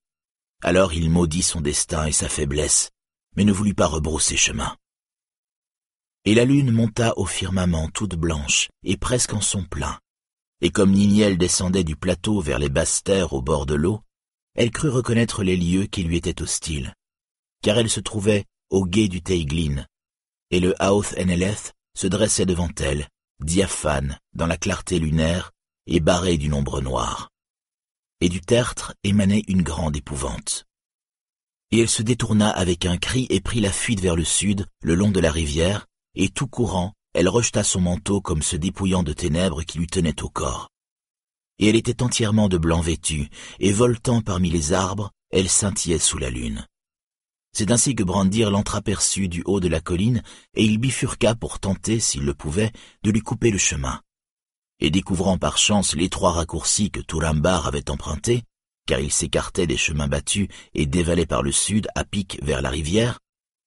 [0.62, 2.92] Alors il maudit son destin et sa faiblesse,
[3.38, 4.76] mais ne voulut pas rebrousser chemin.
[6.26, 10.00] Et la lune monta au firmament toute blanche et presque en son plein,
[10.62, 14.02] et comme Niniel descendait du plateau vers les basses terres au bord de l'eau,
[14.56, 16.94] elle crut reconnaître les lieux qui lui étaient hostiles,
[17.62, 19.86] car elle se trouvait au gué du Teiglin,
[20.52, 23.10] et le Haoth Eneleth se dressait devant elle,
[23.42, 25.52] diaphane dans la clarté lunaire,
[25.86, 27.30] et barré d'une ombre noire.
[28.22, 30.66] Et du tertre émanait une grande épouvante.
[31.72, 34.96] Et elle se détourna avec un cri et prit la fuite vers le sud, le
[34.96, 39.14] long de la rivière, et tout courant, elle rejeta son manteau comme se dépouillant de
[39.14, 40.70] ténèbres qui lui tenaient au corps.
[41.60, 43.30] Et elle était entièrement de blanc vêtue,
[43.60, 46.66] et voltant parmi les arbres, elle scintillait sous la lune.
[47.56, 50.24] C'est ainsi que Brandir l'entreaperçut du haut de la colline,
[50.56, 52.72] et il bifurqua pour tenter, s'il le pouvait,
[53.04, 54.02] de lui couper le chemin
[54.84, 58.44] et découvrant par chance l'étroit raccourci que Turambar avait emprunté,
[58.86, 62.70] car il s'écartait des chemins battus et dévalait par le sud à pic vers la
[62.70, 63.20] rivière,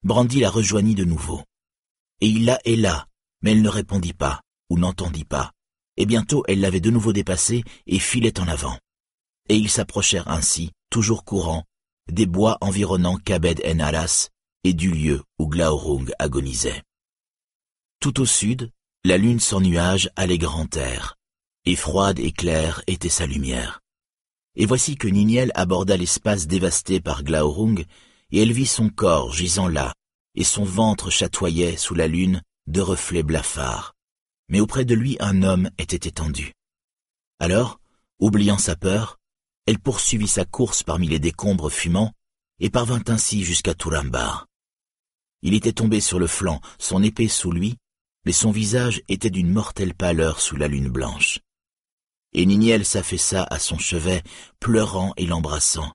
[0.03, 1.43] Brandy la rejoignit de nouveau.
[2.21, 3.07] Et il la héla,
[3.43, 5.53] mais elle ne répondit pas, ou n'entendit pas,
[5.97, 8.79] et bientôt elle l'avait de nouveau dépassé et filait en avant.
[9.49, 11.65] Et ils s'approchèrent ainsi, toujours courant,
[12.11, 14.29] des bois environnant Kabed en Alas
[14.65, 16.83] et du lieu où Glaurung agonisait.
[18.01, 18.71] Tout au sud,
[19.05, 21.15] la lune sans nuage allait grand air,
[21.65, 23.81] et froide et claire était sa lumière.
[24.57, 27.85] Et voici que Niniel aborda l'espace dévasté par Glaurung,
[28.33, 29.95] et elle vit son corps gisant là,
[30.37, 33.95] et son ventre chatoyait sous la lune de reflets blafards.
[34.49, 36.53] Mais auprès de lui un homme était étendu.
[37.41, 37.81] Alors,
[38.19, 39.19] oubliant sa peur,
[39.67, 42.13] elle poursuivit sa course parmi les décombres fumants,
[42.61, 44.47] et parvint ainsi jusqu'à Turambar.
[45.43, 47.77] Il était tombé sur le flanc, son épée sous lui,
[48.25, 51.41] mais son visage était d'une mortelle pâleur sous la lune blanche.
[52.33, 54.23] Et Niniel s'affaissa à son chevet,
[54.61, 55.93] pleurant et l'embrassant.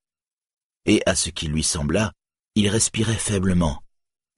[0.85, 2.13] Et à ce qui lui sembla,
[2.55, 3.81] il respirait faiblement,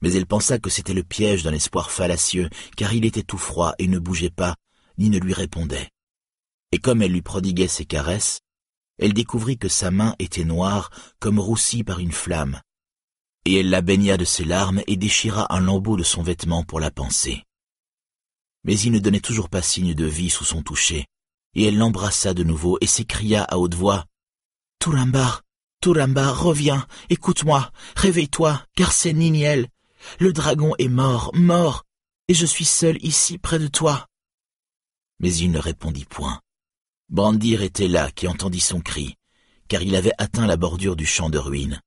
[0.04, 3.74] mais elle pensa que c'était le piège d'un espoir fallacieux, car il était tout froid
[3.80, 4.56] et ne bougeait pas,
[5.00, 5.90] ni ne lui répondait.
[6.72, 8.42] Et comme elle lui prodiguait ses caresses,
[9.00, 12.62] elle découvrit que sa main était noire comme roussie par une flamme,
[13.46, 16.80] et elle la baigna de ses larmes et déchira un lambeau de son vêtement pour
[16.80, 17.44] la panser
[18.64, 21.06] mais il ne donnait toujours pas signe de vie sous son toucher,
[21.56, 24.06] et elle l'embrassa de nouveau et s'écria à haute voix.
[24.80, 25.42] Tourambar,
[25.82, 29.68] Tourambar, reviens, écoute-moi, réveille-toi, car c'est Niniel.
[30.20, 31.84] Le dragon est mort, mort,
[32.28, 34.08] et je suis seul ici près de toi.
[35.20, 36.42] Mais il ne répondit point.
[37.10, 39.16] Brandir était là qui entendit son cri,
[39.68, 41.82] car il avait atteint la bordure du champ de ruines.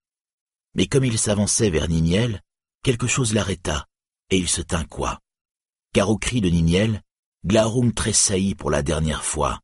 [0.74, 2.42] Mais comme il s'avançait vers Niniel,
[2.82, 3.86] quelque chose l'arrêta,
[4.30, 5.20] et il se tint quoi
[5.96, 7.00] car au cri de Niniel,
[7.46, 9.60] Glarum tressaillit pour la dernière fois,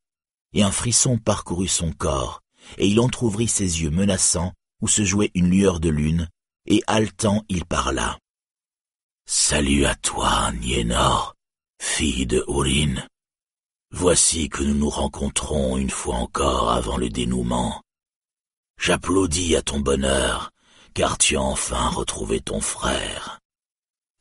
[0.55, 2.41] et un frisson parcourut son corps,
[2.79, 6.31] et il entr'ouvrit ses yeux menaçants où se jouait une lueur de lune,
[6.65, 8.19] et haletant il parla.
[9.27, 11.35] Salut à toi, Nienor,
[11.81, 13.07] fille de Urin.
[13.91, 17.83] Voici que nous nous rencontrons une fois encore avant le dénouement.
[18.79, 20.51] J'applaudis à ton bonheur,
[20.95, 23.43] car tu as enfin retrouvé ton frère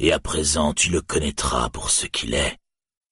[0.02, 2.58] et à présent tu le connaîtras pour ce qu'il est,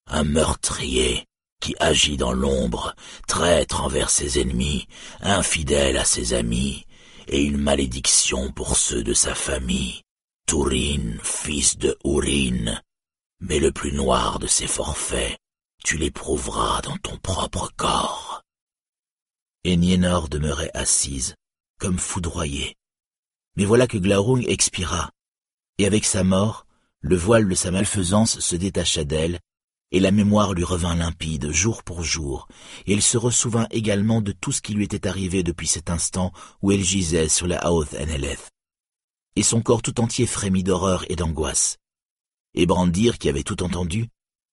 [0.07, 1.27] un meurtrier
[1.61, 2.95] qui agit dans l'ombre,
[3.27, 4.87] traître envers ses ennemis,
[5.21, 6.85] infidèle à ses amis,
[7.27, 10.01] et une malédiction pour ceux de sa famille.
[10.49, 12.81] Tourin, fils de Ourin,
[13.39, 15.37] mais le plus noir de ses forfaits,
[15.83, 18.41] tu l'éprouveras dans ton propre corps.
[19.63, 21.35] Et Nienor demeurait assise,
[21.79, 22.75] comme foudroyée.
[23.57, 25.11] Mais voilà que Glaurung expira,
[25.77, 26.65] et avec sa mort,
[27.01, 29.39] le voile de sa malfaisance se détacha d'elle,
[29.91, 32.47] et la mémoire lui revint limpide jour pour jour,
[32.87, 36.33] et elle se ressouvint également de tout ce qui lui était arrivé depuis cet instant
[36.63, 38.49] où elle gisait sur la Haute Eneleth.
[39.35, 41.77] Et son corps tout entier frémit d'horreur et d'angoisse.
[42.53, 44.09] Et Brandir, qui avait tout entendu,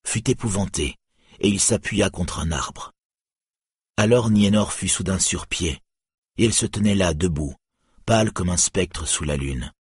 [0.07, 0.97] fut épouvanté,
[1.41, 2.93] et il s'appuya contre un arbre.
[3.97, 5.81] Alors Nienor fut soudain sur pied,
[6.37, 7.55] et elle se tenait là debout,
[8.05, 9.73] pâle comme un spectre sous la lune.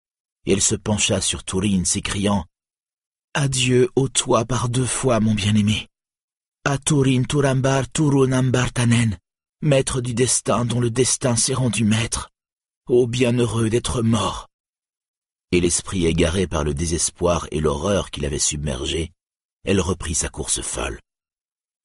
[0.47, 2.47] Et elle se pencha sur Tourine, s'écriant
[3.35, 5.89] Adieu, ô toi par deux fois, mon bien-aimé.
[6.65, 9.19] À Turin Turambar Turunambartanen,
[9.61, 12.31] maître du destin dont le destin s'est rendu maître.
[12.87, 14.49] Ô bienheureux d'être mort.
[15.55, 19.13] Et l'esprit égaré par le désespoir et l'horreur qui l'avait submergé,
[19.63, 20.99] elle reprit sa course folle.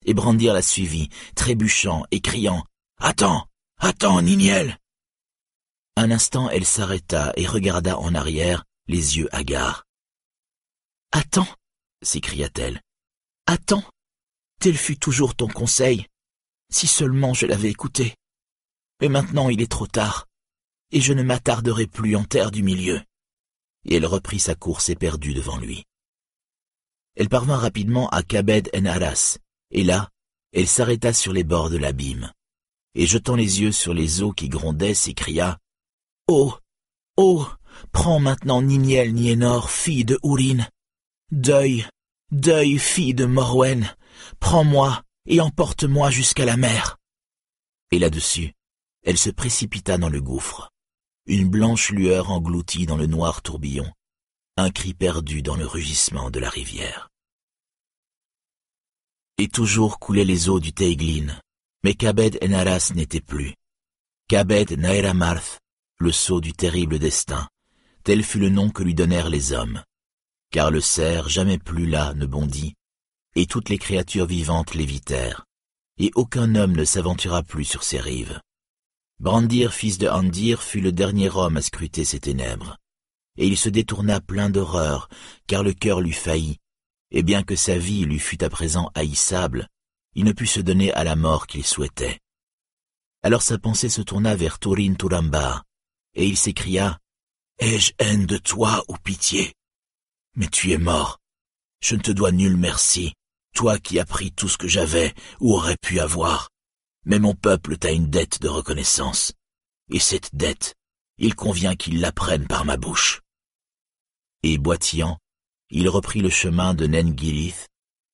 [0.04, 2.64] Et Brandir la suivit, trébuchant et criant
[2.98, 3.46] Attends,
[3.78, 4.76] attends, Niniel
[5.94, 9.84] Un instant elle s'arrêta et regarda en arrière, les yeux hagards.
[11.12, 11.46] Attends,
[12.02, 12.82] s'écria-t-elle.
[13.46, 13.84] Attends.
[14.58, 16.06] Tel fut toujours ton conseil.
[16.72, 18.16] Si seulement je l'avais écouté.
[19.00, 20.26] Mais maintenant il est trop tard,
[20.90, 23.00] et je ne m'attarderai plus en terre du milieu.
[23.84, 25.84] Et elle reprit sa course éperdue devant lui.
[27.16, 29.38] Elle parvint rapidement à Kabed en Aras,
[29.70, 30.10] et là,
[30.52, 32.32] elle s'arrêta sur les bords de l'abîme,
[32.94, 35.58] et jetant les yeux sur les eaux qui grondaient, s'écria
[36.28, 36.54] Oh,
[37.16, 37.46] oh,
[37.92, 40.66] prends maintenant Niniel Nienor, fille de Ourin,
[41.30, 41.86] Deuil,
[42.32, 43.94] deuil, fille de Morwen,
[44.40, 46.98] prends-moi et emporte-moi jusqu'à la mer.
[47.92, 48.52] Et là-dessus,
[49.04, 50.70] elle se précipita dans le gouffre.
[51.26, 53.90] Une blanche lueur engloutie dans le noir tourbillon,
[54.56, 57.08] un cri perdu dans le rugissement de la rivière.
[59.38, 61.40] Et toujours coulaient les eaux du Teiglin,
[61.84, 63.54] mais Kabed Enaras n'était plus.
[64.28, 65.60] Kabed Nairamarth,
[65.98, 67.48] le sceau du terrible destin,
[68.04, 69.82] tel fut le nom que lui donnèrent les hommes
[70.50, 72.74] car le cerf jamais plus là ne bondit,
[73.36, 75.44] et toutes les créatures vivantes l'évitèrent,
[75.98, 78.40] et aucun homme ne s'aventura plus sur ses rives.
[79.20, 82.78] Brandir, fils de Andir, fut le dernier homme à scruter ces ténèbres.
[83.36, 85.08] et il se détourna plein d'horreur,
[85.46, 86.58] car le cœur lui faillit,
[87.10, 89.68] et bien que sa vie lui fût à présent haïssable,
[90.14, 92.18] il ne put se donner à la mort qu'il souhaitait.
[93.22, 95.64] Alors sa pensée se tourna vers Turin Turambar,
[96.14, 96.98] et il s'écria
[97.58, 99.54] Ai-je haine de toi ou pitié?
[100.34, 101.18] Mais tu es mort.
[101.82, 103.12] Je ne te dois nul merci,
[103.54, 106.48] toi qui as pris tout ce que j'avais ou aurais pu avoir.
[107.04, 109.32] Mais mon peuple t'a une dette de reconnaissance.
[109.90, 110.74] Et cette dette,
[111.18, 113.20] il convient qu'il la prenne par ma bouche.
[114.42, 115.18] Et boitillant,
[115.70, 117.68] il reprit le chemin de Nengirith,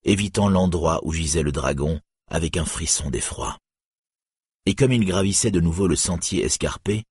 [0.04, 3.58] évitant l'endroit où gisait le dragon avec un frisson d'effroi.
[4.66, 7.04] Et comme il gravissait de nouveau le sentier escarpé,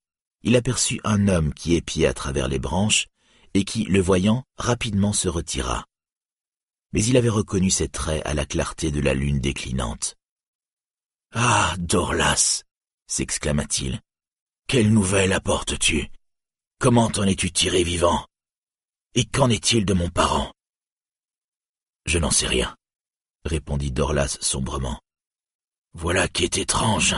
[0.43, 3.07] il aperçut un homme qui épiait à travers les branches
[3.53, 5.85] et qui, le voyant, rapidement se retira.
[6.91, 10.15] Mais il avait reconnu ses traits à la clarté de la lune déclinante.
[11.37, 12.63] Ah, Dorlas
[13.07, 13.99] s'exclama-t-il.
[14.69, 16.09] Quelle nouvelle apportes-tu?
[16.79, 18.25] Comment en es-tu tiré vivant?
[19.15, 20.53] Et qu'en est-il de mon parent?
[22.05, 22.73] Je n'en sais rien,
[23.43, 25.01] répondit Dorlas sombrement.
[25.91, 27.17] Voilà qui est étrange,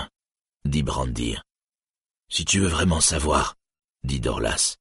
[0.65, 1.43] dit Brandir.
[2.27, 3.53] Si tu veux vraiment savoir,
[4.03, 4.77] dit Dorlas,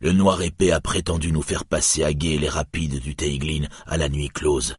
[0.00, 3.96] le noir épée a prétendu nous faire passer à gué les rapides du Teiglin à
[3.96, 4.74] la nuit close,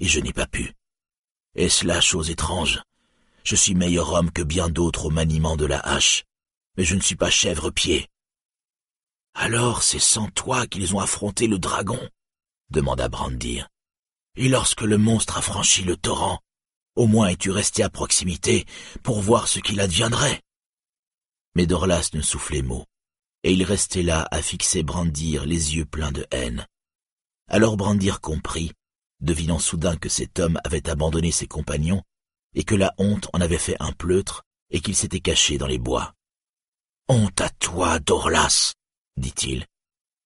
[0.00, 0.74] et je n'ai pas pu.
[1.54, 2.82] Est-ce là chose étrange?
[3.48, 6.26] Je suis meilleur homme que bien d'autres au maniement de la hache,
[6.76, 8.06] mais je ne suis pas chèvre-pied.
[9.32, 11.98] Alors c'est sans toi qu'ils ont affronté le dragon
[12.68, 13.70] demanda Brandir.
[14.36, 16.40] Et lorsque le monstre a franchi le torrent,
[16.94, 18.66] au moins es-tu resté à proximité
[19.02, 20.42] pour voir ce qu'il adviendrait
[21.54, 22.84] Mais Dorlas ne soufflait mot,
[23.44, 26.66] et il restait là à fixer Brandir les yeux pleins de haine.
[27.48, 28.72] Alors Brandir comprit,
[29.20, 32.02] devinant soudain que cet homme avait abandonné ses compagnons,
[32.58, 35.78] et que la honte en avait fait un pleutre, et qu'il s'était caché dans les
[35.78, 36.12] bois.
[37.08, 38.74] Honte à toi, Dorlas,
[39.16, 39.64] dit-il.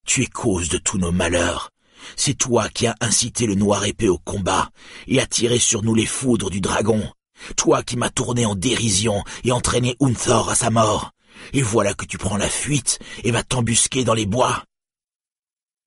[0.07, 1.71] Tu es cause de tous nos malheurs.
[2.17, 4.71] C'est toi qui as incité le noir épée au combat
[5.07, 7.07] et attiré sur nous les foudres du dragon.
[7.55, 11.13] Toi qui m'as tourné en dérision et entraîné Unthor à sa mort.
[11.53, 14.65] Et voilà que tu prends la fuite et vas t'embusquer dans les bois.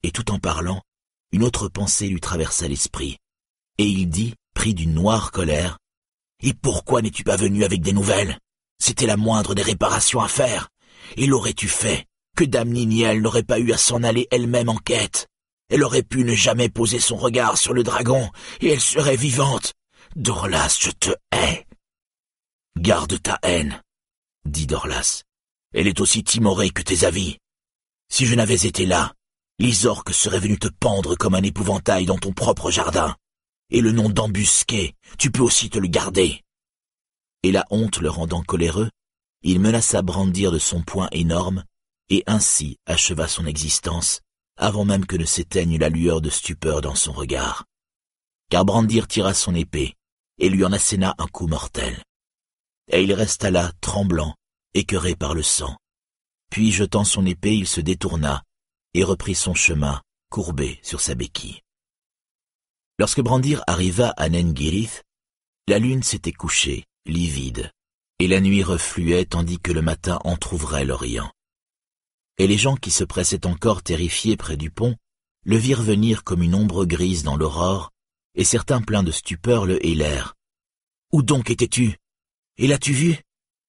[0.04, 0.84] Et tout en parlant,
[1.32, 3.18] une autre pensée lui traversa l'esprit.
[3.80, 5.80] Et il dit, pris d'une noire colère,
[6.44, 8.40] Et pourquoi n'es-tu pas venu avec des nouvelles?
[8.80, 10.70] C'était la moindre des réparations à faire.
[11.18, 15.28] Et l'aurais-tu fait Que Dame Niniel n'aurait pas eu à s'en aller elle-même en quête?
[15.70, 18.30] Elle aurait pu ne jamais poser son regard sur le dragon,
[18.62, 19.74] et elle serait vivante.
[20.16, 21.66] Dorlas, je te hais.
[22.78, 23.82] Garde ta haine,
[24.46, 25.24] dit Dorlas.
[25.74, 27.38] Elle est aussi timorée que tes avis.
[28.10, 29.14] Si je n'avais été là,
[29.58, 33.16] les orques seraient venus te pendre comme un épouvantail dans ton propre jardin.
[33.70, 36.42] Et le nom d'embusqué, tu peux aussi te le garder.
[37.44, 38.90] Et la honte le rendant coléreux,
[39.42, 41.64] il menaça Brandir de son poing énorme,
[42.10, 44.22] et ainsi acheva son existence,
[44.58, 47.66] avant même que ne s'éteigne la lueur de stupeur dans son regard.
[48.50, 49.94] Car Brandir tira son épée,
[50.38, 52.02] et lui en asséna un coup mortel.
[52.92, 54.36] Et il resta là, tremblant,
[54.74, 55.76] écœuré par le sang.
[56.52, 58.44] Puis, jetant son épée, il se détourna,
[58.94, 61.62] et reprit son chemin, courbé sur sa béquille.
[62.98, 65.04] Lorsque Brandir arriva à Nengirith,
[65.68, 67.72] la lune s'était couchée, livide,
[68.20, 71.32] et la nuit refluait tandis que le matin entr'ouvrait l'Orient.
[72.38, 74.96] Et les gens qui se pressaient encore terrifiés près du pont
[75.44, 77.92] le virent venir comme une ombre grise dans l'aurore,
[78.34, 80.34] et certains pleins de stupeur le hélèrent.
[81.12, 81.98] Où donc étais-tu?
[82.58, 83.18] Et l'as-tu vu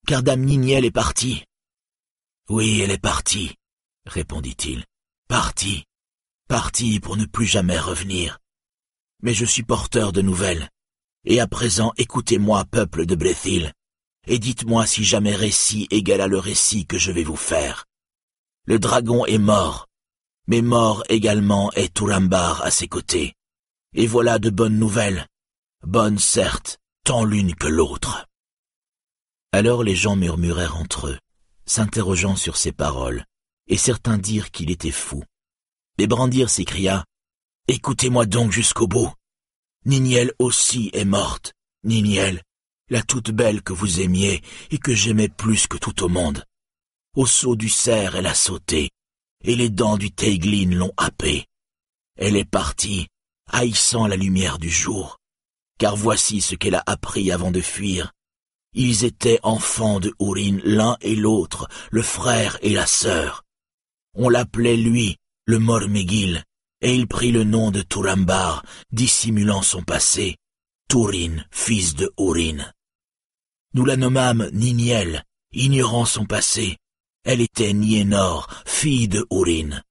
[0.07, 1.43] Car Dame Niniel est partie.
[2.49, 3.55] Oui, elle est partie,
[4.05, 4.85] répondit-il.
[5.27, 5.85] Partie,
[6.47, 8.39] partie pour ne plus jamais revenir.
[9.21, 10.69] Mais je suis porteur de nouvelles.
[11.25, 13.73] Et à présent, écoutez-moi, peuple de Brethil
[14.27, 17.85] et dites-moi si jamais récit égala le récit que je vais vous faire.
[18.65, 19.87] Le dragon est mort,
[20.47, 23.33] mais mort également est Turambar à ses côtés.
[23.95, 25.25] Et voilà de bonnes nouvelles,
[25.81, 28.25] bonnes certes, tant l'une que l'autre.
[29.53, 31.19] Alors les gens murmurèrent entre eux,
[31.65, 33.23] s'interrogeant sur ces paroles,
[33.67, 35.23] et certains dirent qu'il était fou.
[35.97, 37.05] Mais Brandir s'écria,
[37.69, 39.11] Écoutez-moi donc jusqu'au bout.
[39.83, 41.51] Niniel aussi est morte,
[41.83, 42.41] Niniel,
[42.89, 46.45] la toute belle que vous aimiez et que j'aimais plus que tout au monde.
[47.13, 48.89] Au saut du cerf, elle a sauté,
[49.43, 51.45] et les dents du Teiglin l'ont happée.
[52.15, 53.07] Elle est partie,
[53.51, 55.17] haïssant la lumière du jour,
[55.77, 58.13] car voici ce qu'elle a appris avant de fuir.
[58.75, 63.43] Ils étaient enfants de Ourin l'un et l'autre, le frère et la sœur.
[64.13, 66.45] On l'appelait lui, le Mormegil,
[66.81, 70.37] et il prit le nom de Turambar, dissimulant son passé,
[70.89, 72.71] Turin, fils de Ourin.
[73.73, 76.77] Nous la nommâmes Niniel, ignorant son passé.
[77.23, 79.81] Elle était Niénor, fille de Ourin.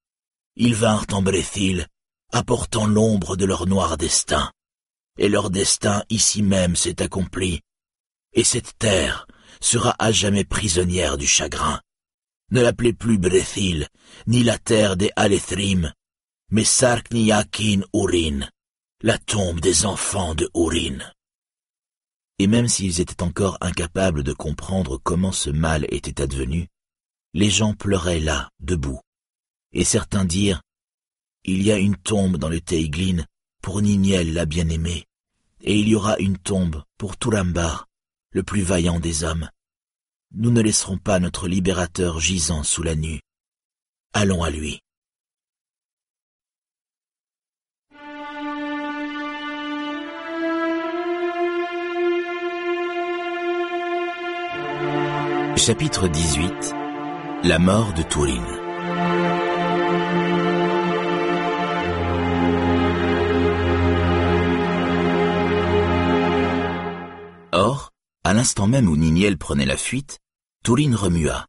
[0.57, 1.87] Ils vinrent en Bréthil,
[2.33, 4.51] apportant l'ombre de leur noir destin.
[5.19, 7.61] Et leur destin ici même s'est accompli.
[8.33, 9.27] Et cette terre
[9.61, 11.81] sera à jamais prisonnière du chagrin.
[12.51, 13.89] Ne l'appelez plus Bréthil,
[14.27, 15.93] ni la terre des Alethrim,
[16.51, 18.49] mais Sarkniakin Urin,
[19.03, 20.99] la tombe des enfants de Urin.
[22.39, 26.69] Et même s'ils étaient encore incapables de comprendre comment ce mal était advenu,
[27.35, 29.01] les gens pleuraient là, debout.
[29.73, 30.63] Et certains dirent,
[31.45, 33.25] Il y a une tombe dans le Teiglin
[33.63, 35.05] pour Niniel la bien-aimée,
[35.61, 37.87] et il y aura une tombe pour Turambar,
[38.31, 39.51] le plus vaillant des hommes.
[40.33, 43.21] Nous ne laisserons pas notre libérateur gisant sous la nue.
[44.13, 44.81] Allons à lui.
[55.57, 56.75] Chapitre 18
[57.45, 58.45] La mort de Tourine
[67.53, 67.91] Or,
[68.23, 70.19] à l'instant même où Niniel prenait la fuite,
[70.63, 71.47] Tourine remua,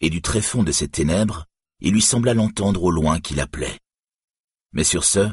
[0.00, 1.44] et du tréfonds de ses ténèbres,
[1.80, 3.78] il lui sembla l'entendre au loin qu'il appelait.
[4.72, 5.30] Mais sur ce,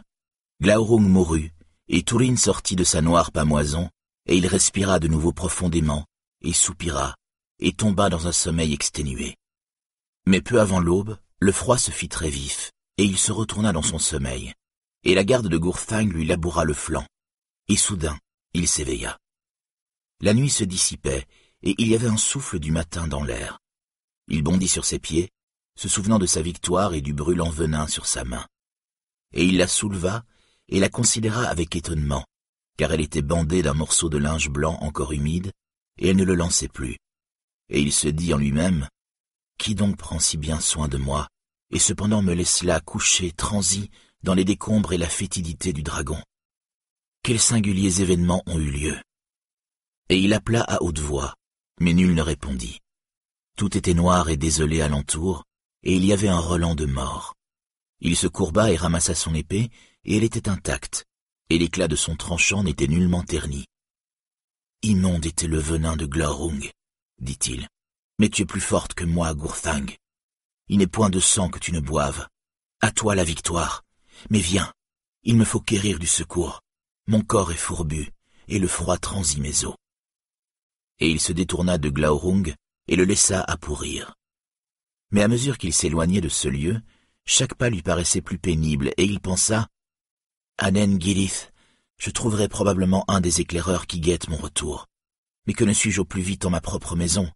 [0.62, 1.54] Glaurung mourut,
[1.88, 3.90] et Tourine sortit de sa noire pamoison,
[4.26, 6.04] et il respira de nouveau profondément,
[6.42, 7.16] et soupira,
[7.60, 9.36] et tomba dans un sommeil exténué.
[10.26, 13.82] Mais peu avant l'aube, le froid se fit très vif, et il se retourna dans
[13.82, 14.54] son sommeil,
[15.04, 17.06] et la garde de Gourthang lui laboura le flanc,
[17.68, 18.18] et soudain,
[18.54, 19.18] il s'éveilla.
[20.20, 21.26] La nuit se dissipait,
[21.64, 23.60] et il y avait un souffle du matin dans l'air.
[24.28, 25.30] Il bondit sur ses pieds,
[25.76, 28.46] se souvenant de sa victoire et du brûlant venin sur sa main.
[29.34, 30.26] Et il la souleva,
[30.70, 32.26] et la considéra avec étonnement,
[32.78, 35.52] car elle était bandée d'un morceau de linge blanc encore humide,
[35.98, 36.98] et elle ne le lançait plus
[37.70, 38.88] et il se dit en lui-même,
[39.58, 41.28] Qui donc prend si bien soin de moi,
[41.72, 43.90] et cependant me laisse là coucher, transi,
[44.24, 46.22] dans les décombres et la fétidité du dragon?
[47.24, 48.98] Quels singuliers événements ont eu lieu
[50.10, 51.36] Et il appela à haute voix,
[51.80, 52.80] mais nul ne répondit.
[53.58, 55.44] Tout était noir et désolé alentour,
[55.84, 57.36] et il y avait un relent de mort.
[58.00, 59.70] Il se courba et ramassa son épée,
[60.06, 61.06] et elle était intacte,
[61.50, 63.66] et l'éclat de son tranchant n'était nullement terni.
[64.84, 66.70] Immonde était le venin de Glorung,
[67.20, 67.68] dit-il.
[68.20, 69.96] Mais tu es plus forte que moi, Gourthang.
[70.70, 72.28] Il n'est point de sang que tu ne boives.
[72.82, 73.84] À toi la victoire.
[74.30, 74.74] Mais viens,
[75.24, 76.62] il me faut quérir du secours.
[77.08, 78.12] Mon corps est fourbu,
[78.48, 79.76] et le froid transit mes os.
[81.00, 82.54] Et il se détourna de Glaurung
[82.88, 84.16] et le laissa à pourrir.
[85.12, 86.82] Mais à mesure qu'il s'éloignait de ce lieu,
[87.26, 89.68] chaque pas lui paraissait plus pénible, et il pensa
[90.58, 91.54] Anen Gilith,
[91.98, 94.88] je trouverai probablement un des éclaireurs qui guettent mon retour.
[95.48, 97.32] Mais que ne suis-je au plus vite en ma propre maison,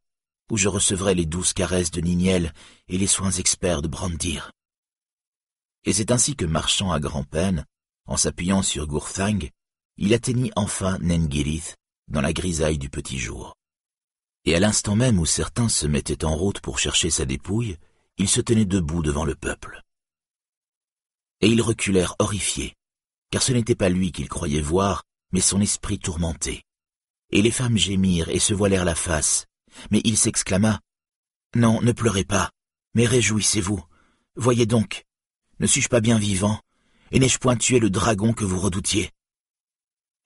[0.52, 2.54] où je recevrai les douces caresses de Niniel
[2.90, 4.52] et les soins experts de Brandir?
[5.86, 7.66] Et c'est ainsi que, marchant à grand-peine,
[8.06, 9.50] en s'appuyant sur Gourthang,
[9.98, 11.78] il atteignit enfin Nengirith
[12.08, 13.56] dans la grisaille du petit jour.
[14.44, 17.78] Et à l'instant même où certains se mettaient en route pour chercher sa dépouille,
[18.18, 19.82] il se tenait debout devant le peuple.
[21.40, 22.76] Et ils reculèrent horrifiés,
[23.32, 26.64] car ce n'était pas lui qu'ils croyaient voir, mais son esprit tourmenté,
[27.32, 29.46] et les femmes gémirent et se voilèrent la face.
[29.90, 30.80] Mais il s'exclama.
[31.56, 32.52] Non, ne pleurez pas,
[32.94, 33.84] mais réjouissez-vous.
[34.36, 35.06] Voyez donc,
[35.60, 36.60] ne suis-je pas bien vivant,
[37.12, 39.12] et n'ai-je point tué le dragon que vous redoutiez?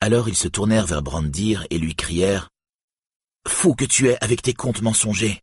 [0.01, 2.49] Alors ils se tournèrent vers Brandir et lui crièrent.
[3.47, 5.41] Fou que tu es avec tes contes mensongers.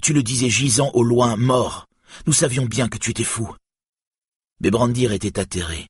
[0.00, 1.86] Tu le disais gisant au loin, mort.
[2.26, 3.54] Nous savions bien que tu étais fou.
[4.60, 5.88] Mais Brandir était atterré,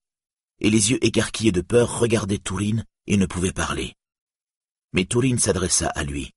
[0.60, 3.94] et les yeux écarquillés de peur regardaient Tourine et ne pouvait parler.
[4.92, 6.32] Mais Tourine s'adressa à lui.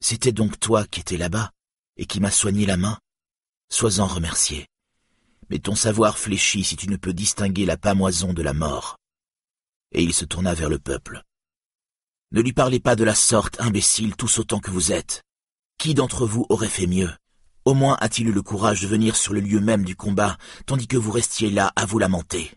[0.00, 1.50] C'était donc toi qui étais là-bas
[1.96, 2.98] et qui m'as soigné la main?
[3.70, 4.66] Sois-en remercié.
[5.50, 8.96] Mais ton savoir fléchit si tu ne peux distinguer la pamoison de la mort.
[9.92, 11.22] Et il se tourna vers le peuple.
[12.32, 15.22] Ne lui parlez pas de la sorte, imbécile, tous autant que vous êtes.
[15.78, 17.10] Qui d'entre vous aurait fait mieux?
[17.64, 20.86] Au moins a-t-il eu le courage de venir sur le lieu même du combat, tandis
[20.86, 22.52] que vous restiez là à vous lamenter.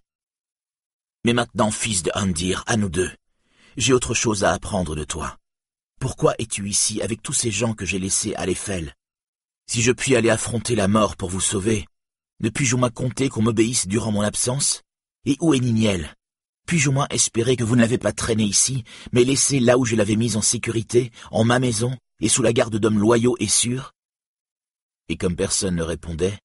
[1.25, 3.11] Mais maintenant, fils de Andir, à nous deux,
[3.77, 5.37] j'ai autre chose à apprendre de toi.
[5.99, 8.93] Pourquoi es-tu ici avec tous ces gens que j'ai laissés à l'Eiffel
[9.67, 11.87] Si je puis aller affronter la mort pour vous sauver,
[12.39, 14.81] ne puis-je au moins compter qu'on m'obéisse durant mon absence?
[15.25, 16.13] Et où est Niniel?
[16.67, 19.85] Puis-je au moins espérer que vous ne l'avez pas traîné ici, mais laissé là où
[19.85, 23.47] je l'avais mise en sécurité, en ma maison, et sous la garde d'hommes loyaux et
[23.47, 23.93] sûrs?
[25.09, 26.39] Et comme personne ne répondait,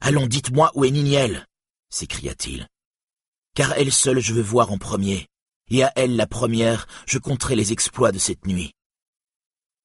[0.00, 1.46] Allons, dites-moi où est Niniel!
[1.88, 2.68] s'écria-t-il.
[3.54, 5.26] Car elle seule je veux voir en premier,
[5.70, 8.72] et à elle la première je compterai les exploits de cette nuit.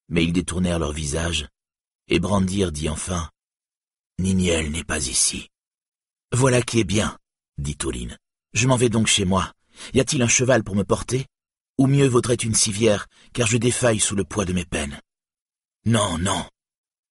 [0.09, 1.47] Mais ils détournèrent leur visage,
[2.07, 3.29] et Brandir dit enfin,
[4.19, 5.49] Niniel n'est pas ici.
[6.31, 7.17] Voilà qui est bien,
[7.57, 8.17] dit Touline.
[8.53, 9.53] Je m'en vais donc chez moi.
[9.93, 11.25] Y a-t-il un cheval pour me porter?
[11.77, 14.99] Ou mieux vaudrait une civière, car je défaille sous le poids de mes peines.
[15.85, 16.45] Non, non,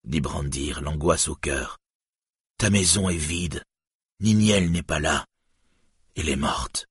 [0.03, 1.79] dit Brandir, l'angoisse au cœur.
[2.57, 3.63] Ta maison est vide.
[4.19, 5.25] Niniel n'est pas là.
[6.15, 6.87] Elle est morte.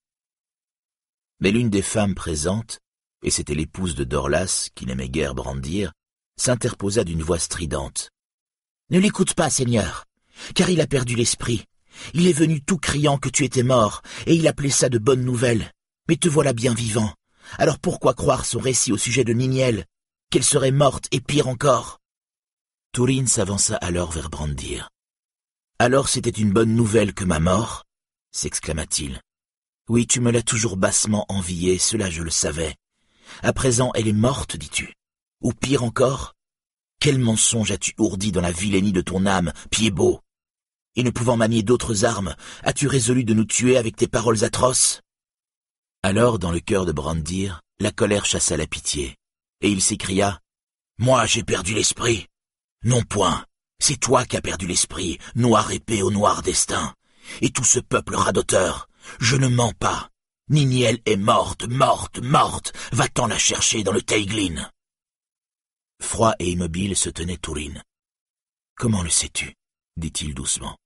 [1.41, 2.81] Mais l'une des femmes présentes,
[3.23, 5.93] et c'était l'épouse de Dorlas, qui n'aimait guère Brandir,
[6.37, 8.11] s'interposa d'une voix stridente.
[8.91, 10.05] Ne l'écoute pas, Seigneur,
[10.55, 11.65] car il a perdu l'esprit.
[12.15, 15.25] Il est venu tout criant que tu étais mort, et il appelait ça de bonnes
[15.25, 15.71] nouvelles.
[16.09, 17.13] Mais te voilà bien vivant.
[17.59, 19.87] Alors pourquoi croire son récit au sujet de Niniel,
[20.31, 22.01] qu'elle serait morte et pire encore?
[22.93, 24.91] Tourine s'avança alors vers Brandir.
[25.79, 27.85] Alors c'était une bonne nouvelle que ma mort?
[28.33, 29.21] s'exclama-t-il.
[29.91, 32.77] Oui, tu me l'as toujours bassement enviée, cela je le savais.
[33.43, 34.95] À présent elle est morte, dis-tu.
[35.43, 36.37] Ou pire encore
[37.01, 40.21] Quel mensonge as-tu ourdi dans la vilainie de ton âme, pied beau?
[40.95, 45.01] Et ne pouvant manier d'autres armes, as-tu résolu de nous tuer avec tes paroles atroces?
[46.05, 49.17] Alors, dans le cœur de Brandir, la colère chassa la pitié,
[49.61, 50.39] et il s'écria
[50.99, 52.29] Moi j'ai perdu l'esprit.
[52.85, 53.45] Non point,
[53.81, 56.95] c'est toi qui as perdu l'esprit, noir épée au noir destin.
[57.41, 60.11] Et tout ce peuple radoteur, je ne mens pas.
[60.49, 62.73] Niniel est morte, morte, morte.
[62.93, 64.71] Va-t'en la chercher dans le Teiglin.
[66.03, 67.83] Froid et immobile se tenait Tourine.
[68.77, 69.55] Comment le sais-tu?
[69.97, 70.77] dit-il doucement.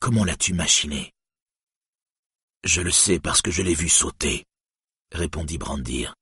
[0.00, 1.12] Comment l'as-tu machiné?
[2.64, 4.44] Je le sais parce que je l'ai vu sauter,
[5.12, 6.14] répondit Brandir.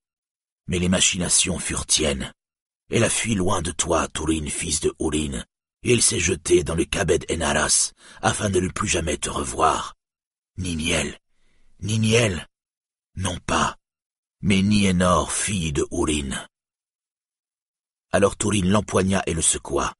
[0.68, 2.32] Mais les machinations furent tiennes.
[2.90, 5.44] Elle a fui loin de toi, Tourine, fils de Ourin,
[5.82, 9.94] et elle s'est jetée dans le Kabed Enaras afin de ne plus jamais te revoir.
[10.58, 11.18] Niniel,
[11.80, 12.48] Niniel,
[13.14, 13.76] non pas,
[14.40, 16.44] mais Nienor, fille de Ourin.
[18.10, 19.94] Alors Tourine l'empoigna et le secoua,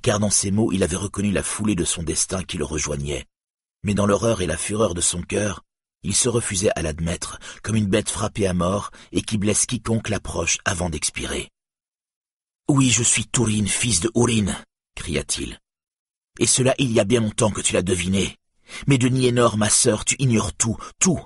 [0.00, 3.26] car dans ces mots il avait reconnu la foulée de son destin qui le rejoignait.
[3.82, 5.64] Mais dans l'horreur et la fureur de son cœur,
[6.02, 10.08] il se refusait à l'admettre, comme une bête frappée à mort et qui blesse quiconque
[10.08, 11.50] l'approche avant d'expirer.
[12.68, 14.56] Oui, je suis Tourine, fils de Ourin,
[14.94, 15.58] cria-t-il.
[16.38, 18.38] Et cela il y a bien longtemps que tu l'as deviné.
[18.86, 21.20] Mais de Nienor, ma sœur, tu ignores tout, tout.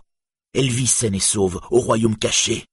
[0.55, 2.67] Elle vit saine et sauve, au royaume caché.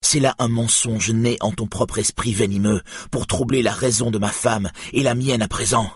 [0.00, 4.18] C'est là un mensonge né en ton propre esprit venimeux, pour troubler la raison de
[4.18, 5.92] ma femme et la mienne à présent.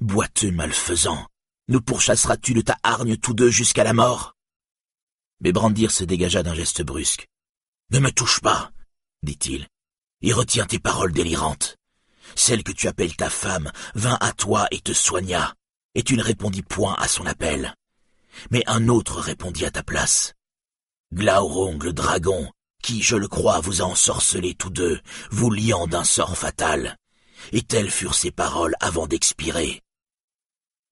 [0.00, 1.26] Boiteux malfaisant,
[1.68, 4.34] nous pourchasseras-tu de ta hargne tous deux jusqu'à la mort?
[5.40, 7.28] Mais Brandir se dégagea d'un geste brusque.
[7.90, 8.72] Ne me touche pas,
[9.22, 9.68] dit-il,
[10.22, 11.76] et retiens tes paroles délirantes.
[12.34, 15.54] Celle que tu appelles ta femme vint à toi et te soigna,
[15.94, 17.74] et tu ne répondis point à son appel.
[18.50, 20.34] Mais un autre répondit à ta place.
[21.12, 22.50] Glaurung le dragon,
[22.82, 26.96] qui, je le crois, vous a ensorcelé tous deux, vous liant d'un sort fatal.
[27.52, 29.82] Et telles furent ses paroles avant d'expirer.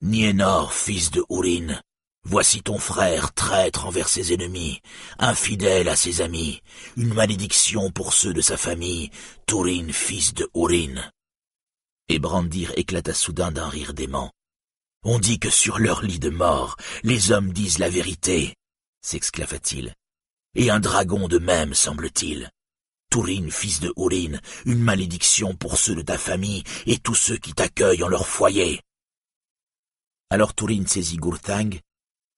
[0.02, 1.80] Nienor, fils de Ourin,
[2.24, 4.80] voici ton frère traître envers ses ennemis,
[5.18, 6.62] infidèle à ses amis,
[6.96, 9.10] une malédiction pour ceux de sa famille,
[9.46, 11.10] Tourin, fils de Ourin.
[12.08, 14.32] Et Brandir éclata soudain d'un rire dément.
[15.02, 18.54] On dit que sur leur lit de mort, les hommes disent la vérité,
[19.02, 19.94] s'exclama-t-il
[20.54, 22.50] et un dragon de même, semble-t-il.
[23.10, 27.52] Tourine, fils de Ourin, une malédiction pour ceux de ta famille et tous ceux qui
[27.52, 28.80] t'accueillent en leur foyer.
[30.30, 31.80] Alors Tourine saisit Gurthang,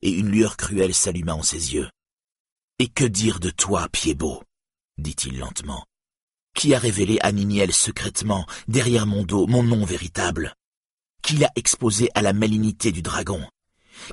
[0.00, 1.88] et une lueur cruelle s'alluma en ses yeux.
[2.78, 4.42] Et que dire de toi, Pied-Beau
[4.98, 5.84] dit-il lentement.
[6.54, 10.54] Qui a révélé à Niniel secrètement, derrière mon dos, mon nom véritable?
[11.22, 13.46] Qui l'a exposé à la malignité du dragon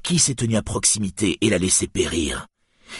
[0.03, 2.47] Qui s'est tenu à proximité et l'a laissé périr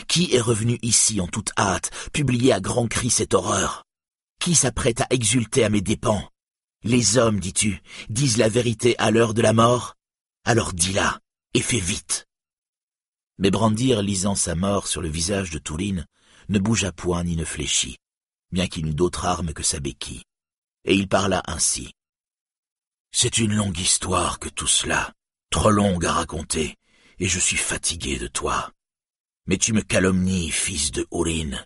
[0.07, 3.85] qui est revenu ici en toute hâte, publier à grands cris cette horreur
[4.39, 6.29] Qui s'apprête à exulter à mes dépens
[6.83, 9.95] Les hommes, dis-tu, disent la vérité à l'heure de la mort?
[10.45, 11.19] Alors dis-la,
[11.53, 12.25] et fais vite.
[13.37, 16.05] Mais Brandir, lisant sa mort sur le visage de Touline,
[16.49, 17.97] ne bougea point ni ne fléchit,
[18.51, 20.23] bien qu'il n'eût d'autre arme que sa béquille.
[20.85, 21.91] Et il parla ainsi.
[23.11, 25.13] C'est une longue histoire que tout cela,
[25.49, 26.77] trop longue à raconter,
[27.19, 28.71] et je suis fatigué de toi.
[29.47, 31.65] Mais tu me calomnies, fils de Ourin.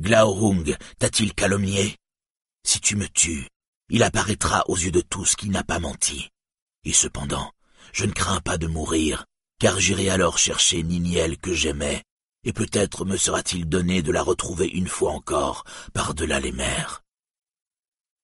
[0.00, 1.96] Glaurung t'a-t-il calomnié?
[2.64, 3.48] Si tu me tues,
[3.88, 6.30] il apparaîtra aux yeux de tous qu'il n'a pas menti.
[6.84, 7.52] Et cependant,
[7.92, 9.24] je ne crains pas de mourir,
[9.58, 12.02] car j'irai alors chercher Niniel que j'aimais,
[12.44, 17.02] et peut-être me sera-t-il donné de la retrouver une fois encore par-delà les mers.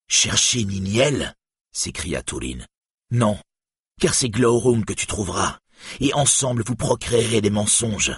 [0.09, 1.35] Chercher Niniel?
[1.73, 2.67] S'écria Tourine.
[3.11, 3.39] Non,
[4.01, 5.59] car c'est Glaurung que tu trouveras,
[6.01, 8.13] et ensemble vous procréerez des mensonges.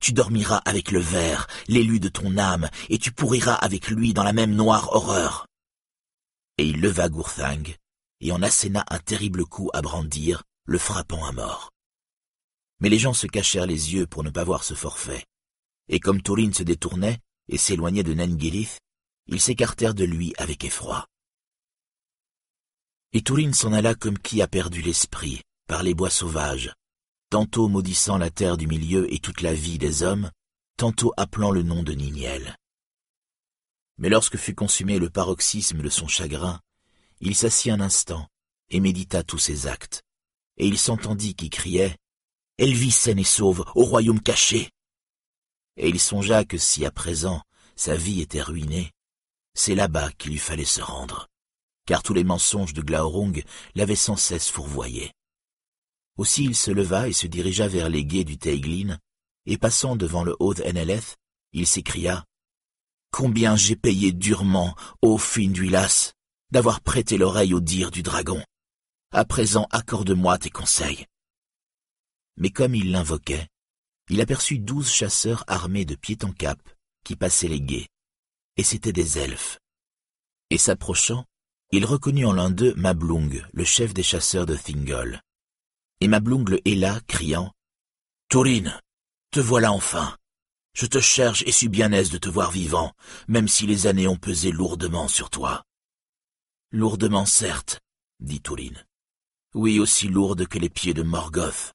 [0.00, 4.22] Tu dormiras avec le ver, l'élu de ton âme, et tu pourriras avec lui dans
[4.22, 5.46] la même noire horreur.
[6.56, 7.74] Et il leva Gurthang,
[8.20, 11.70] et en asséna un terrible coup à brandir, le frappant à mort.
[12.80, 15.24] Mais les gens se cachèrent les yeux pour ne pas voir ce forfait.
[15.88, 18.78] Et comme Turin se détournait et s'éloignait de Nengirith,
[19.26, 21.06] ils s'écartèrent de lui avec effroi.
[23.12, 26.72] Et Turin s'en alla comme qui a perdu l'esprit, par les bois sauvages,
[27.30, 30.30] tantôt maudissant la terre du milieu et toute la vie des hommes,
[30.76, 32.56] tantôt appelant le nom de Niniel.
[33.98, 36.60] Mais lorsque fut consumé le paroxysme de son chagrin,
[37.20, 38.28] il s'assit un instant
[38.70, 40.02] et médita tous ses actes,
[40.56, 41.96] et il s'entendit qui criait
[42.58, 44.70] «Elle vit saine et sauve au royaume caché!»
[45.76, 47.42] Et il songea que si à présent
[47.74, 48.92] sa vie était ruinée,
[49.54, 51.28] c'est là-bas qu'il lui fallait se rendre,
[51.88, 53.42] car tous les mensonges de Glaurung
[53.74, 55.10] l'avaient sans cesse fourvoyé.
[56.18, 58.98] Aussi il se leva et se dirigea vers les guets du Teiglin,
[59.46, 61.16] et passant devant le haut NLF,
[61.54, 62.26] il s'écria
[63.10, 66.12] Combien j'ai payé durement, ô fin d'Huilas,
[66.50, 68.44] d'avoir prêté l'oreille au dire du dragon.
[69.10, 71.06] À présent, accorde-moi tes conseils.
[72.36, 73.48] Mais comme il l'invoquait,
[74.10, 76.60] il aperçut douze chasseurs armés de pied en cap
[77.02, 77.88] qui passaient les guets,
[78.58, 79.58] et c'étaient des elfes.
[80.50, 81.24] Et s'approchant,
[81.70, 85.20] il reconnut en l'un d'eux Mablung, le chef des chasseurs de Thingol.
[86.00, 87.52] Et Mablung le héla, criant
[88.28, 88.80] «Tourine,
[89.30, 90.16] te voilà enfin
[90.78, 92.92] je te cherche et suis bien aise de te voir vivant,
[93.26, 95.64] même si les années ont pesé lourdement sur toi.
[96.70, 97.80] Lourdement, certes,
[98.20, 98.86] dit Tourine.
[99.54, 101.72] Oui, aussi lourde que les pieds de Morgoth.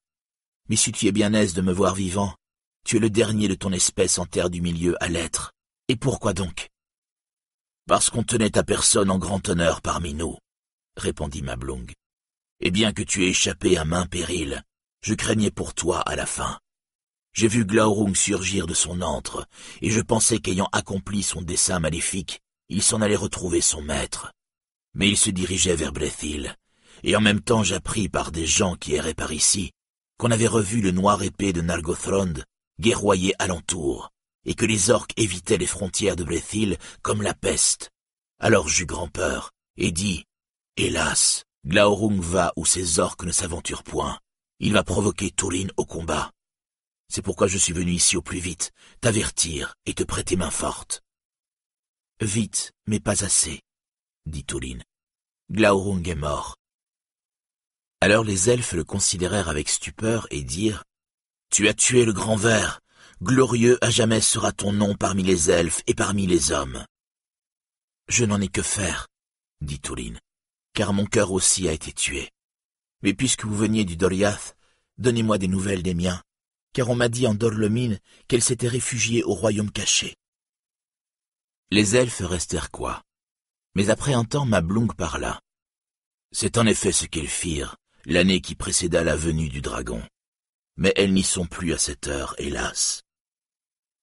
[0.70, 2.34] Mais si tu es bien aise de me voir vivant,
[2.86, 5.52] tu es le dernier de ton espèce en terre du milieu à l'être.
[5.88, 6.70] Et pourquoi donc?
[7.86, 10.38] Parce qu'on tenait ta personne en grand honneur parmi nous,
[10.96, 11.92] répondit Mablung.
[12.60, 14.62] Et bien que tu aies échappé à main péril,
[15.02, 16.58] je craignais pour toi à la fin.
[17.34, 19.46] J'ai vu Glaurung surgir de son antre,
[19.82, 24.32] et je pensais qu'ayant accompli son dessein maléfique, il s'en allait retrouver son maître.
[24.94, 26.56] Mais il se dirigeait vers Brethil,
[27.02, 29.72] et en même temps j'appris par des gens qui erraient par ici
[30.16, 32.34] qu'on avait revu le noir épée de Nargothrond
[32.80, 34.10] guerroyer alentour,
[34.44, 37.90] et que les orques évitaient les frontières de Brethil comme la peste.
[38.38, 40.24] Alors j'eus grand-peur, et dis,
[40.76, 44.18] Hélas, Glaurung va où ses orques ne s'aventurent point.
[44.60, 46.30] Il va provoquer Turin au combat.
[47.08, 51.02] C'est pourquoi je suis venu ici au plus vite, t'avertir et te prêter main forte.
[52.20, 53.60] Vite, mais pas assez,
[54.26, 54.82] dit Touline.
[55.50, 56.56] Glaurung est mort.
[58.00, 60.84] Alors les elfes le considérèrent avec stupeur et dirent
[61.50, 62.80] Tu as tué le grand ver,
[63.22, 66.84] glorieux à jamais sera ton nom parmi les elfes et parmi les hommes.
[68.08, 69.08] Je n'en ai que faire,
[69.60, 70.20] dit Touline,
[70.74, 72.30] car mon cœur aussi a été tué.
[73.02, 74.56] Mais puisque vous veniez du Doriath,
[74.98, 76.22] donnez-moi des nouvelles des miens,
[76.72, 77.98] car on m'a dit en Dorlemine
[78.28, 80.16] qu'elle s'était réfugiée au royaume caché.
[81.70, 83.02] Les elfes restèrent quoi?
[83.74, 85.40] Mais après un temps, Mablung parla.
[86.30, 90.02] C'est en effet ce qu'elles firent, l'année qui précéda la venue du dragon.
[90.76, 93.03] Mais elles n'y sont plus à cette heure, hélas.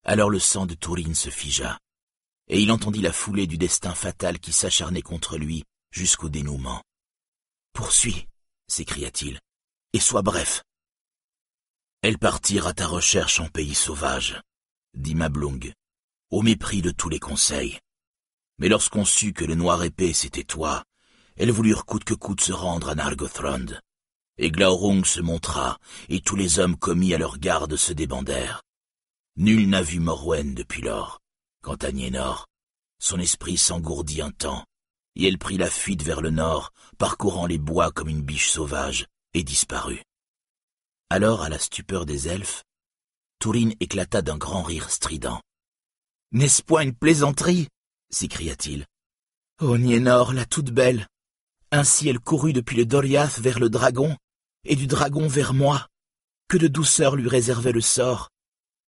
[0.04, 1.78] Alors le sang de Tourine se figea,
[2.48, 6.82] et il entendit la foulée du destin fatal qui s'acharnait contre lui jusqu'au dénouement.
[7.74, 8.28] Poursuis,
[8.68, 9.40] s'écria-t-il,
[9.94, 10.64] et sois bref.
[12.02, 14.42] Elles partirent à ta recherche en pays sauvage,
[14.96, 15.72] dit Mablung,
[16.32, 17.80] au mépris de tous les conseils.
[18.58, 20.84] Mais lorsqu'on sut que le noir épée c'était toi,
[21.36, 23.80] elles voulurent coûte que coûte se rendre à Nargothrond.
[24.38, 25.78] Et Glaurung se montra,
[26.10, 28.62] et tous les hommes commis à leur garde se débandèrent.
[29.38, 31.20] Nul n'a vu Morwen depuis lors.
[31.62, 32.48] Quant à Nienor,
[33.00, 34.66] son esprit s'engourdit un temps,
[35.16, 39.08] et elle prit la fuite vers le nord, parcourant les bois comme une biche sauvage,
[39.34, 40.04] et disparut.
[41.10, 42.64] Alors, à la stupeur des elfes,
[43.40, 45.42] Tourine éclata d'un grand rire strident.
[46.32, 47.68] N'est-ce point une plaisanterie?
[48.10, 48.86] s'écria-t-il.
[49.60, 51.08] Oh Nienor, la toute belle
[51.72, 54.16] Ainsi elle courut depuis le Doriath vers le dragon,
[54.64, 55.88] et du dragon vers moi.
[56.48, 58.30] Que de douceur lui réservait le sort.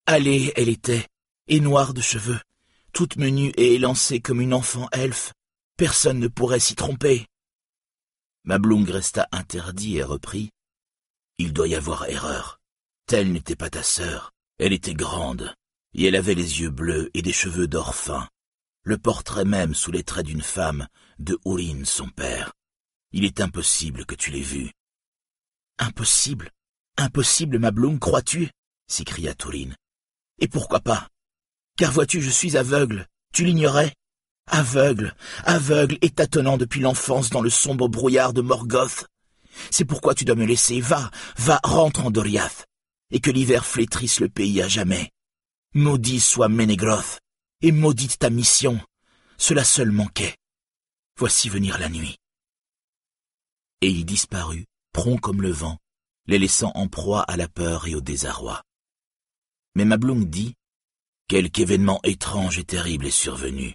[0.05, 1.07] Allée elle était,
[1.47, 2.39] et noire de cheveux,
[2.93, 5.33] toute menue et élancée comme une enfant elfe.
[5.77, 7.27] Personne ne pourrait s'y tromper.
[8.43, 10.51] Mablung resta interdit et reprit.
[11.37, 12.59] Il doit y avoir erreur.
[13.05, 14.31] Telle n'était pas ta sœur.
[14.57, 15.55] Elle était grande,
[15.93, 18.27] et elle avait les yeux bleus et des cheveux d'or fin.
[18.83, 20.87] Le portrait même sous les traits d'une femme,
[21.19, 22.53] de Urine, son père.
[23.11, 24.71] Il est impossible que tu l'aies vue.
[25.77, 26.51] Impossible?
[26.97, 28.49] Impossible, ma Bloom, crois-tu?
[28.87, 29.75] s'écria Tourine.
[30.41, 31.07] Et pourquoi pas?
[31.77, 33.07] Car vois-tu, je suis aveugle.
[33.33, 33.93] Tu l'ignorais?
[34.47, 39.05] Aveugle, aveugle et tâtonnant depuis l'enfance dans le sombre brouillard de Morgoth.
[39.69, 40.81] C'est pourquoi tu dois me laisser.
[40.81, 42.65] Va, va, rentre en Doriath,
[43.11, 45.11] et que l'hiver flétrisse le pays à jamais.
[45.73, 47.19] Maudit soit Ménégroth,
[47.61, 48.79] et maudite ta mission.
[49.37, 50.35] Cela seul manquait.
[51.17, 52.17] Voici venir la nuit.
[53.81, 55.77] Et il disparut, prompt comme le vent,
[56.27, 58.61] les laissant en proie à la peur et au désarroi.
[59.75, 60.55] Mais Mablung dit,
[61.27, 63.73] Quelque événement étrange et terrible est survenu,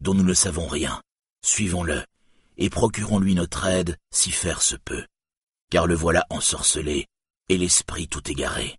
[0.00, 1.02] dont nous ne savons rien.
[1.42, 2.02] Suivons-le,
[2.56, 5.06] et procurons-lui notre aide si faire se peut,
[5.70, 7.06] car le voilà ensorcelé,
[7.50, 8.78] et l'esprit tout égaré.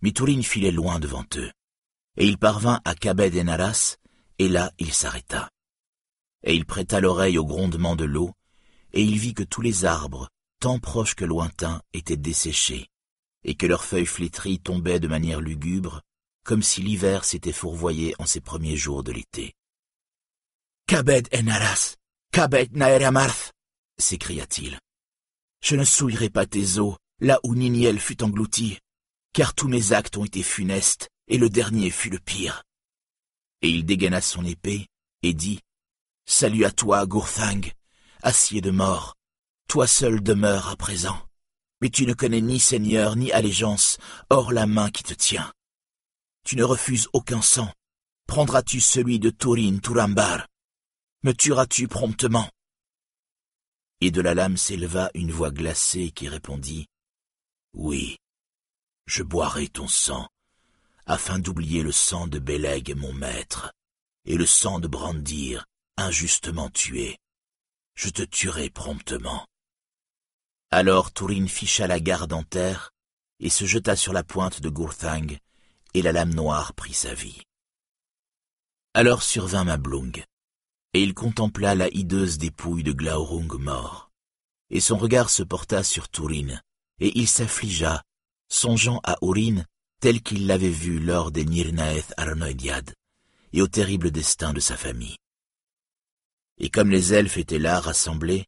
[0.00, 1.50] Miturin filait loin devant eux,
[2.16, 3.44] et il parvint à Kabed et
[4.38, 5.50] et là il s'arrêta.
[6.44, 8.32] Et il prêta l'oreille au grondement de l'eau,
[8.92, 10.28] et il vit que tous les arbres,
[10.60, 12.86] tant proches que lointains, étaient desséchés,
[13.44, 16.02] et que leurs feuilles flétries tombaient de manière lugubre,
[16.44, 19.54] comme si l'hiver s'était fourvoyé en ces premiers jours de l'été.
[20.86, 21.96] Kabed et Naras,
[22.32, 23.52] Kabed Naeramarth,
[23.98, 24.78] s'écria-t-il.
[25.62, 28.78] Je ne souillerai pas tes eaux, là où Niniel fut englouti,
[29.32, 32.64] car tous mes actes ont été funestes, et le dernier fut le pire.
[33.62, 34.86] Et il dégaina son épée,
[35.22, 35.60] et dit,
[36.26, 37.70] Salut à toi, Gourthang,
[38.22, 39.14] acier de mort,
[39.68, 41.20] toi seul demeure à présent,
[41.80, 43.98] mais tu ne connais ni seigneur ni allégeance,
[44.28, 45.52] hors la main qui te tient.
[46.44, 47.72] Tu ne refuses aucun sang,
[48.26, 50.46] prendras-tu celui de Turin Turambar?
[51.22, 52.50] Me tueras-tu promptement?
[54.00, 56.86] Et de la lame s'éleva une voix glacée qui répondit,
[57.74, 58.16] Oui,
[59.06, 60.28] je boirai ton sang,
[61.06, 63.72] afin d'oublier le sang de Béleg, mon maître,
[64.24, 67.18] et le sang de Brandir, injustement tué.
[67.94, 69.46] Je te tuerai promptement.
[70.72, 72.92] Alors Turin ficha la garde en terre
[73.40, 75.38] et se jeta sur la pointe de Gurthang,
[75.94, 77.42] et la lame noire prit sa vie.
[78.94, 80.22] Alors survint Mablung,
[80.92, 84.10] et il contempla la hideuse dépouille de Glaurung mort.
[84.70, 86.60] Et son regard se porta sur Turin,
[87.00, 88.02] et il s'affligea,
[88.48, 89.64] songeant à Urin
[90.00, 92.94] tel qu'il l'avait vu lors des Nirnaeth Arnoidiad,
[93.52, 95.16] et au terrible destin de sa famille.
[96.58, 98.46] Et comme les elfes étaient là rassemblés,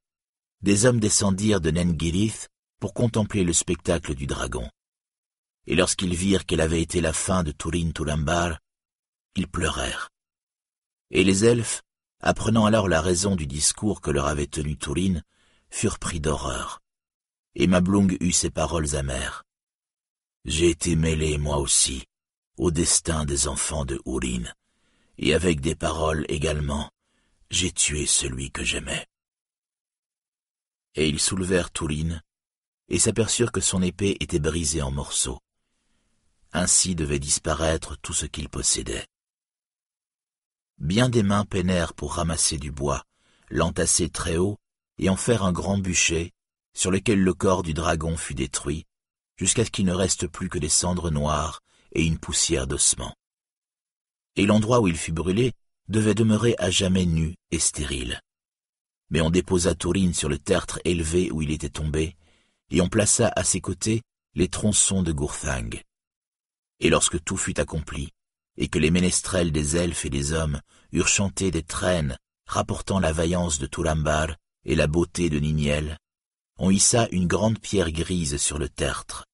[0.62, 4.68] des hommes descendirent de Nengirith pour contempler le spectacle du dragon.
[5.66, 8.58] Et lorsqu'ils virent qu'elle avait été la fin de Turin Turambar,
[9.36, 10.10] ils pleurèrent.
[11.10, 11.82] Et les elfes,
[12.20, 15.20] apprenant alors la raison du discours que leur avait tenu Turin,
[15.70, 16.80] furent pris d'horreur.
[17.54, 19.44] Et Mablung eut ces paroles amères.
[20.44, 22.04] J'ai été mêlé, moi aussi,
[22.56, 24.44] au destin des enfants de Urin,
[25.18, 26.90] et avec des paroles également,
[27.50, 29.06] j'ai tué celui que j'aimais.
[30.94, 32.20] Et ils soulevèrent Turin,
[32.88, 35.40] et s'aperçurent que son épée était brisée en morceaux.
[36.52, 39.06] Ainsi devait disparaître tout ce qu'il possédait.
[40.78, 43.04] Bien des mains peinèrent pour ramasser du bois,
[43.48, 44.58] l'entasser très haut
[44.98, 46.32] et en faire un grand bûcher,
[46.74, 48.84] sur lequel le corps du dragon fut détruit,
[49.36, 51.60] jusqu'à ce qu'il ne reste plus que des cendres noires
[51.92, 53.14] et une poussière d'ossements.
[54.36, 55.52] Et l'endroit où il fut brûlé
[55.88, 58.20] devait demeurer à jamais nu et stérile.
[59.12, 62.16] Mais on déposa Tourine sur le tertre élevé où il était tombé,
[62.70, 64.02] et on plaça à ses côtés
[64.34, 65.70] les tronçons de Gourthang.
[66.80, 68.08] Et lorsque tout fut accompli,
[68.56, 70.60] et que les ménestrels des elfes et des hommes
[70.92, 75.98] eurent chanté des traînes rapportant la vaillance de Tulambar et la beauté de Niniel,
[76.58, 79.26] on hissa une grande pierre grise sur le tertre,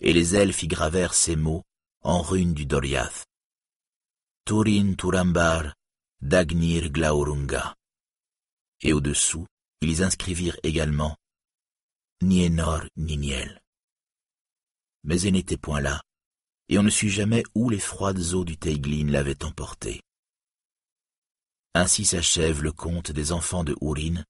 [0.00, 1.62] et les elfes y gravèrent ces mots
[2.02, 3.26] en runes du Doriath.
[4.44, 5.74] Turin Turambar,
[6.20, 7.75] Dagnir Glaurunga.
[8.82, 9.46] Et au-dessous,
[9.80, 11.16] ils inscrivirent également
[12.22, 13.60] Nienor Niniel.
[15.04, 16.02] Mais elle n'était point là,
[16.68, 20.00] et on ne sut jamais où les froides eaux du Teiglin l'avaient emporté.
[21.74, 24.24] Ainsi s'achève le conte des enfants de Urin,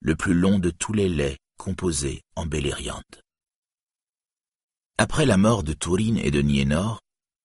[0.00, 3.02] le plus long de tous les laits composés en Beleriand.
[4.98, 7.00] Après la mort de Turin et de Nienor,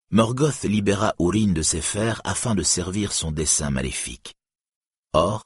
[0.10, 4.34] Morgoth libéra Urin de ses fers afin de servir son dessein maléfique.
[5.14, 5.44] Or,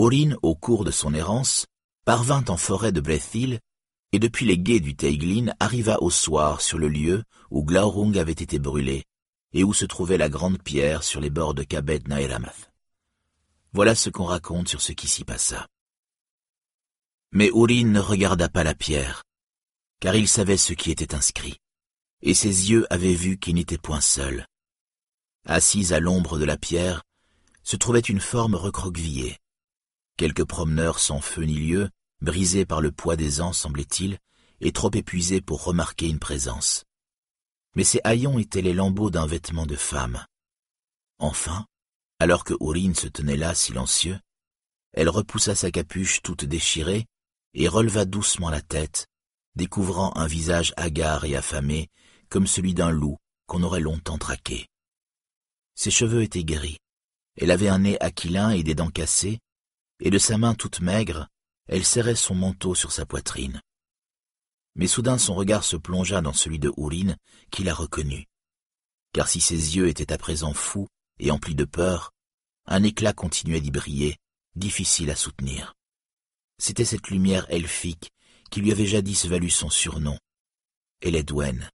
[0.00, 1.66] Urin, au cours de son errance,
[2.06, 3.60] parvint en forêt de Brethil,
[4.12, 8.32] et depuis les guets du Teiglin arriva au soir sur le lieu où Glaurung avait
[8.32, 9.04] été brûlé,
[9.52, 12.70] et où se trouvait la grande pierre sur les bords de Kabed Naeramath.
[13.74, 15.68] Voilà ce qu'on raconte sur ce qui s'y passa.
[17.32, 19.22] Mais Urin ne regarda pas la pierre,
[20.00, 21.58] car il savait ce qui était inscrit,
[22.22, 24.46] et ses yeux avaient vu qu'il n'était point seul.
[25.44, 27.02] Assise à l'ombre de la pierre,
[27.64, 29.36] se trouvait une forme recroquevillée.
[30.16, 34.18] Quelques promeneurs sans feu ni lieu, brisés par le poids des ans, semblait-il,
[34.60, 36.84] et trop épuisés pour remarquer une présence.
[37.74, 40.24] Mais ces haillons étaient les lambeaux d'un vêtement de femme.
[41.18, 41.66] Enfin,
[42.18, 44.18] alors que Aurine se tenait là, silencieux,
[44.92, 47.06] elle repoussa sa capuche toute déchirée
[47.54, 49.06] et releva doucement la tête,
[49.54, 51.88] découvrant un visage hagard et affamé,
[52.28, 54.68] comme celui d'un loup qu'on aurait longtemps traqué.
[55.74, 56.78] Ses cheveux étaient gris,
[57.36, 59.38] elle avait un nez aquilin et des dents cassées,
[60.00, 61.28] et de sa main toute maigre,
[61.68, 63.60] elle serrait son manteau sur sa poitrine.
[64.74, 67.16] Mais soudain son regard se plongea dans celui de Ourine,
[67.50, 68.26] qui la reconnut.
[69.12, 72.12] Car si ses yeux étaient à présent fous et emplis de peur,
[72.66, 74.16] un éclat continuait d'y briller,
[74.54, 75.74] difficile à soutenir.
[76.58, 78.10] C'était cette lumière elfique
[78.50, 80.18] qui lui avait jadis valu son surnom.
[81.02, 81.70] Eledwen,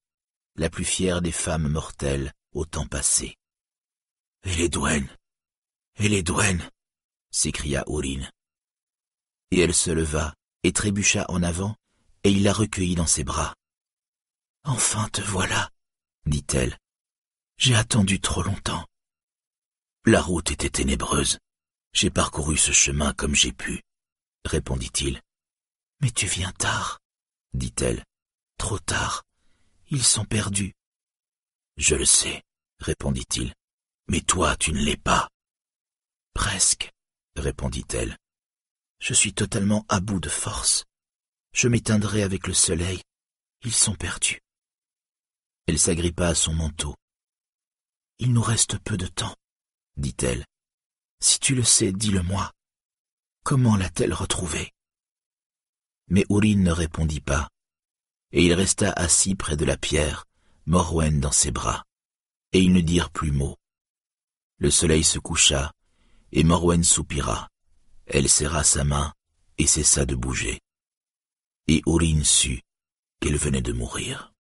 [0.56, 3.36] la plus fière des femmes mortelles au temps passé.
[4.44, 5.08] Eledwen,
[5.98, 6.62] Eledwen,
[7.36, 8.32] s'écria Aurine.
[9.50, 11.76] Et elle se leva et trébucha en avant,
[12.24, 13.54] et il la recueillit dans ses bras.
[14.64, 15.70] Enfin te voilà,
[16.24, 16.78] dit-elle.
[17.58, 18.86] J'ai attendu trop longtemps.
[20.06, 21.38] La route était ténébreuse.
[21.92, 23.82] J'ai parcouru ce chemin comme j'ai pu,
[24.44, 25.20] répondit-il.
[26.00, 27.00] Mais tu viens tard,
[27.52, 28.04] dit-elle.
[28.58, 29.24] Trop tard.
[29.88, 30.74] Ils sont perdus.
[31.76, 32.42] Je le sais,
[32.80, 33.54] répondit-il.
[34.08, 35.28] Mais toi, tu ne l'es pas.
[36.34, 36.92] Presque,
[37.38, 38.16] répondit-elle.
[38.98, 40.84] Je suis totalement à bout de force.
[41.52, 43.00] Je m'éteindrai avec le soleil.
[43.62, 44.40] Ils sont perdus.
[45.66, 46.94] Elle s'agrippa à son manteau.
[48.18, 49.34] Il nous reste peu de temps,
[49.96, 50.44] dit-elle.
[51.20, 52.52] Si tu le sais, dis-le-moi.
[53.42, 54.72] Comment l'a-t-elle retrouvé
[56.08, 57.48] Mais Ourine ne répondit pas,
[58.32, 60.24] et il resta assis près de la pierre,
[60.66, 61.84] Morwen dans ses bras,
[62.52, 63.56] et ils ne dirent plus mot.
[64.58, 65.72] Le soleil se coucha,
[66.32, 67.48] et Morwen soupira.
[68.06, 69.12] Elle serra sa main
[69.58, 70.60] et cessa de bouger.
[71.66, 72.62] Et Aurine sut
[73.20, 74.32] qu'elle venait de mourir.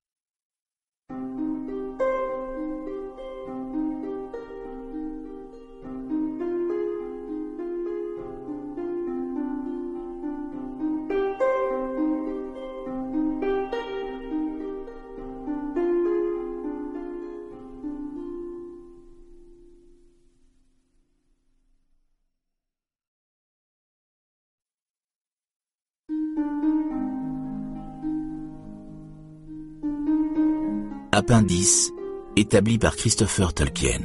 [31.35, 31.91] Appendice
[32.37, 33.99] établi par Christopher Tolkien.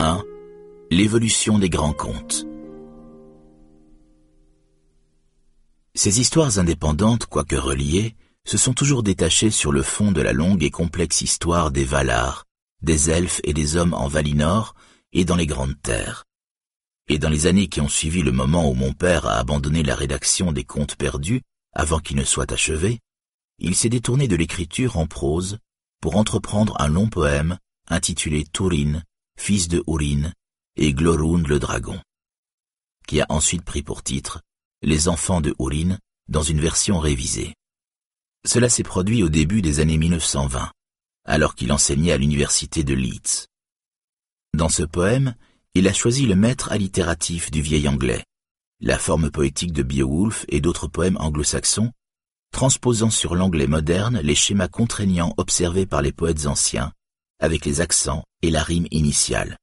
[0.00, 0.22] 1.
[0.90, 2.44] L'évolution des grands contes.
[5.94, 10.62] Ces histoires indépendantes, quoique reliées, se sont toujours détachées sur le fond de la longue
[10.62, 12.44] et complexe histoire des Valar,
[12.82, 14.74] des elfes et des hommes en Valinor
[15.14, 16.26] et dans les grandes terres.
[17.08, 19.94] Et dans les années qui ont suivi le moment où mon père a abandonné la
[19.94, 21.40] rédaction des contes perdus
[21.72, 22.98] avant qu'ils ne soient achevés,
[23.58, 25.60] il s'est détourné de l'écriture en prose
[26.04, 27.56] pour entreprendre un long poème
[27.88, 29.02] intitulé Turin,
[29.40, 30.34] fils de Urin,
[30.76, 31.98] et Glorund le dragon,
[33.08, 34.42] qui a ensuite pris pour titre
[34.82, 35.96] Les enfants de Urin
[36.28, 37.54] dans une version révisée.
[38.44, 40.70] Cela s'est produit au début des années 1920,
[41.24, 43.46] alors qu'il enseignait à l'université de Leeds.
[44.52, 45.34] Dans ce poème,
[45.72, 48.26] il a choisi le maître allitératif du vieil anglais,
[48.80, 51.92] la forme poétique de Beowulf et d'autres poèmes anglo-saxons
[52.54, 56.92] transposant sur l'anglais moderne les schémas contraignants observés par les poètes anciens,
[57.40, 59.58] avec les accents et la rime initiale.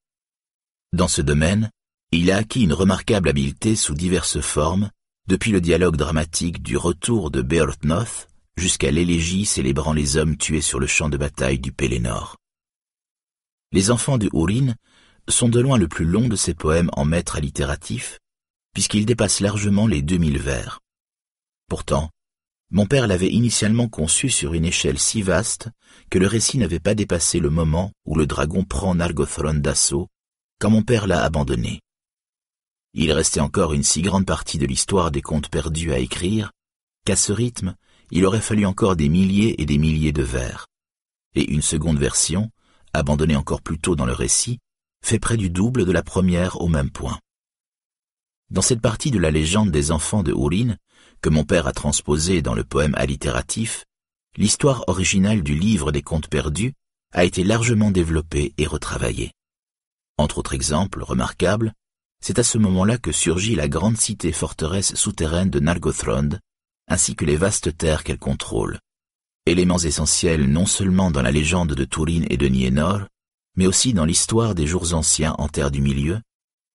[0.91, 1.71] Dans ce domaine,
[2.11, 4.91] il a acquis une remarquable habileté sous diverses formes,
[5.29, 10.79] depuis le dialogue dramatique du retour de Beorthnoth jusqu'à l'élégie célébrant les hommes tués sur
[10.79, 12.35] le champ de bataille du Pélénor.
[13.71, 14.75] Les enfants de Hourin
[15.29, 18.19] sont de loin le plus long de ses poèmes en maître allitératif,
[18.73, 20.81] puisqu'il dépasse largement les 2000 vers.
[21.69, 22.09] Pourtant,
[22.71, 25.69] mon père l'avait initialement conçu sur une échelle si vaste
[26.09, 30.07] que le récit n'avait pas dépassé le moment où le dragon prend Nargothrond d'assaut,
[30.59, 31.81] quand mon père l'a abandonné.
[32.93, 36.51] Il restait encore une si grande partie de l'histoire des contes perdus à écrire,
[37.05, 37.75] qu'à ce rythme,
[38.09, 40.67] il aurait fallu encore des milliers et des milliers de vers.
[41.35, 42.51] Et une seconde version,
[42.93, 44.59] abandonnée encore plus tôt dans le récit,
[45.03, 47.19] fait près du double de la première au même point.
[48.49, 50.75] Dans cette partie de la légende des enfants de Hourin,
[51.21, 53.85] que mon père a transposé dans le poème allitératif,
[54.37, 56.73] l'histoire originale du livre des contes perdus
[57.13, 59.31] a été largement développée et retravaillée.
[60.17, 61.73] Entre autres exemples remarquables,
[62.23, 66.39] c'est à ce moment-là que surgit la grande cité forteresse souterraine de Nargothrond,
[66.87, 68.79] ainsi que les vastes terres qu'elle contrôle.
[69.45, 73.07] Éléments essentiels non seulement dans la légende de Turin et de Nienor,
[73.57, 76.21] mais aussi dans l'histoire des jours anciens en terre du milieu,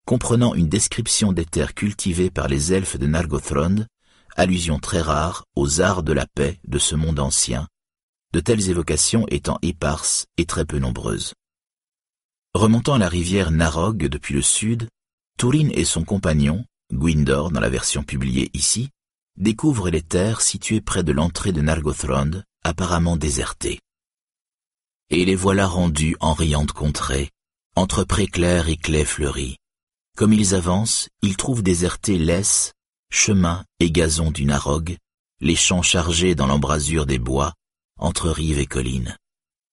[0.04, 3.86] comprenant une description des terres cultivées par les elfes de Nargothrond
[4.36, 7.68] allusion très rare aux arts de la paix de ce monde ancien,
[8.32, 11.34] de telles évocations étant éparses et très peu nombreuses.
[12.54, 14.88] Remontant la rivière Narog depuis le sud,
[15.38, 18.90] Turin et son compagnon, Gwindor dans la version publiée ici,
[19.36, 23.80] découvrent les terres situées près de l'entrée de Nargothrond, apparemment désertées.
[25.10, 27.30] Et les voilà rendus en riante contrée,
[27.74, 29.56] entre prés clairs et claies fleuris.
[30.16, 32.72] Comme ils avancent, ils trouvent désertés l'Es,
[33.10, 34.96] chemin et gazon du Narog,
[35.40, 37.54] les champs chargés dans l'embrasure des bois,
[37.98, 39.16] entre rives et collines.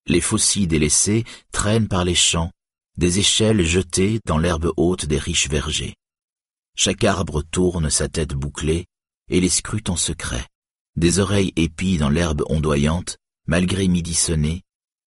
[0.08, 2.52] Les faucilles délaissées traînent par les champs,
[2.98, 5.96] des échelles jetées dans l'herbe haute des riches vergers.
[6.76, 8.86] Chaque arbre tourne sa tête bouclée
[9.30, 10.46] et les scrute en secret.
[10.96, 13.18] Des oreilles épient dans l'herbe ondoyante,
[13.48, 14.62] malgré midi sonné,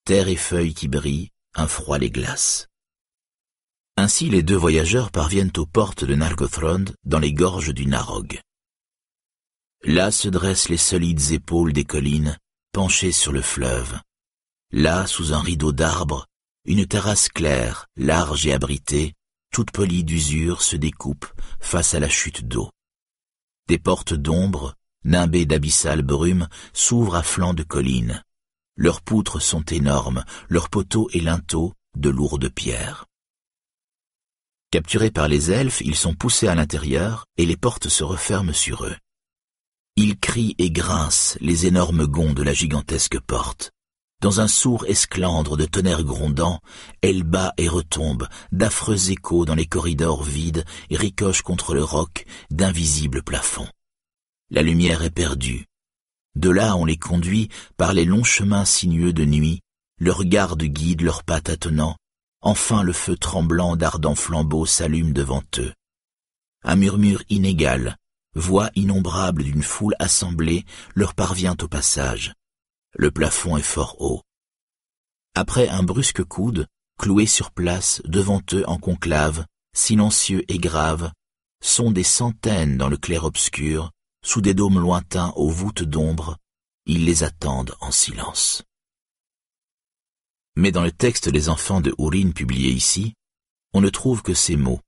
[0.05, 2.69] terre et feuilles qui brillent, un froid les glace.
[3.99, 8.41] Ainsi les deux voyageurs parviennent aux portes de Nargothrond dans les gorges du Narog.
[9.85, 12.37] Là se dressent les solides épaules des collines,
[12.73, 13.99] penchées sur le fleuve.
[14.71, 16.27] Là, sous un rideau d'arbres,
[16.67, 19.15] une terrasse claire, large et abritée,
[19.51, 21.27] toute polie d'usure, se découpe
[21.59, 22.71] face à la chute d'eau.
[23.67, 28.23] Des portes d'ombre, nimbées d'abyssales brumes, s'ouvrent à flanc de collines.
[28.77, 33.07] Leurs poutres sont énormes, leurs poteaux et linteaux de lourdes pierres.
[34.77, 38.85] Capturés par les elfes, ils sont poussés à l'intérieur et les portes se referment sur
[38.85, 38.95] eux.
[39.97, 43.73] Ils crient et grincent les énormes gonds de la gigantesque porte.
[44.21, 46.61] Dans un sourd esclandre de tonnerre grondant,
[47.01, 52.27] elle bat et retombe, d'affreux échos dans les corridors vides et ricoche contre le roc
[52.51, 53.71] d'invisibles plafonds.
[54.51, 55.65] La lumière est perdue.
[56.35, 59.63] De là on les conduit par les longs chemins sinueux de nuit,
[59.99, 61.97] leurs gardes guident leurs pas tâtonnants,
[62.49, 65.75] Enfin le feu tremblant d'ardents flambeaux s'allume devant eux.
[66.63, 67.97] Un murmure inégal,
[68.37, 70.65] voix innombrable d'une foule assemblée
[70.95, 72.35] leur parvient au passage.
[72.95, 74.23] Le plafond est fort haut.
[75.35, 76.69] Après un brusque coude,
[77.01, 81.11] cloué sur place devant eux en conclave, silencieux et grave,
[81.61, 83.91] sont des centaines dans le clair-obscur,
[84.25, 86.37] sous des dômes lointains aux voûtes d'ombre,
[86.85, 88.63] ils les attendent en silence.
[90.57, 93.15] Mais dans le texte des enfants de Hourine publié ici,
[93.75, 94.81] on ne trouve que ces mots.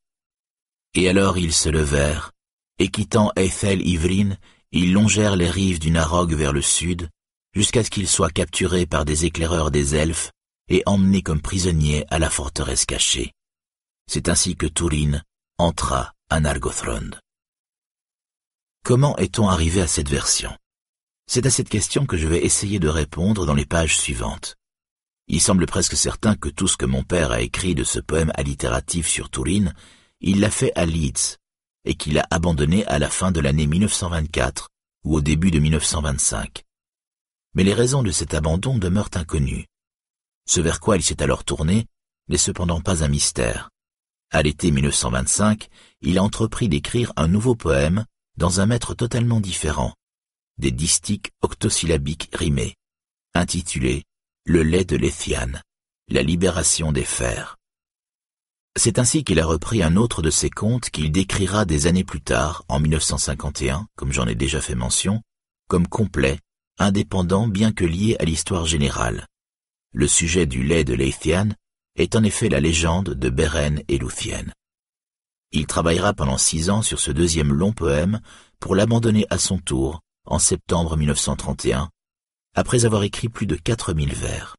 [0.94, 2.32] Et alors ils se levèrent,
[2.78, 4.36] et quittant Ethel Ivrin,
[4.72, 7.08] ils longèrent les rives du Narog vers le sud,
[7.54, 10.32] jusqu'à ce qu'ils soient capturés par des éclaireurs des elfes
[10.68, 13.32] et emmenés comme prisonniers à la forteresse cachée.
[14.06, 15.22] C'est ainsi que Tourine
[15.58, 17.10] entra à Nargothrond.
[18.84, 20.56] Comment est-on arrivé à cette version?
[21.26, 24.57] C'est à cette question que je vais essayer de répondre dans les pages suivantes.
[25.30, 28.32] Il semble presque certain que tout ce que mon père a écrit de ce poème
[28.34, 29.74] allitératif sur Tourine,
[30.20, 31.36] il l'a fait à Leeds,
[31.84, 34.70] et qu'il a abandonné à la fin de l'année 1924
[35.04, 36.64] ou au début de 1925.
[37.54, 39.66] Mais les raisons de cet abandon demeurent inconnues.
[40.46, 41.86] Ce vers quoi il s'est alors tourné
[42.28, 43.68] n'est cependant pas un mystère.
[44.30, 45.68] À l'été 1925,
[46.00, 48.06] il a entrepris d'écrire un nouveau poème
[48.38, 49.94] dans un maître totalement différent,
[50.56, 52.76] des distiques octosyllabiques rimés,
[53.34, 54.04] intitulé
[54.48, 55.60] le lait de l'Ethiane,
[56.08, 57.58] la libération des fers.
[58.78, 62.22] C'est ainsi qu'il a repris un autre de ses contes qu'il décrira des années plus
[62.22, 65.20] tard, en 1951, comme j'en ai déjà fait mention,
[65.68, 66.38] comme complet,
[66.78, 69.26] indépendant bien que lié à l'histoire générale.
[69.92, 71.54] Le sujet du lait de l'Ethiane
[71.96, 74.46] est en effet la légende de Beren et Luthien.
[75.52, 78.22] Il travaillera pendant six ans sur ce deuxième long poème
[78.60, 81.90] pour l'abandonner à son tour en septembre 1931
[82.58, 84.56] après avoir écrit plus de 4000 vers.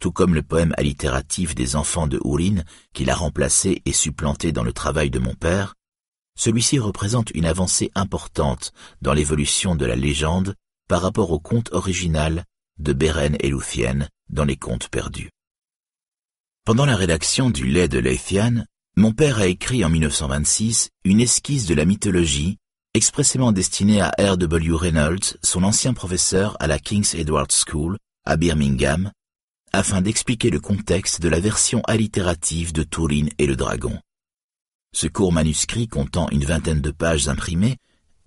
[0.00, 2.64] Tout comme le poème allitératif des enfants de Hourine,
[2.94, 5.74] qu'il a remplacé et supplanté dans le travail de mon père,
[6.36, 10.54] celui-ci représente une avancée importante dans l'évolution de la légende
[10.88, 12.44] par rapport au conte original
[12.78, 15.30] de Beren et Luthien dans les contes perdus.
[16.64, 18.64] Pendant la rédaction du lait de Leithian,
[18.96, 22.58] mon père a écrit en 1926 une esquisse de la mythologie
[22.94, 24.36] expressément destiné à R.
[24.36, 24.74] W.
[24.74, 29.10] Reynolds, son ancien professeur à la King's Edward School, à Birmingham,
[29.72, 33.98] afin d'expliquer le contexte de la version allitérative de Tourine et le Dragon.
[34.94, 37.78] Ce court manuscrit comptant une vingtaine de pages imprimées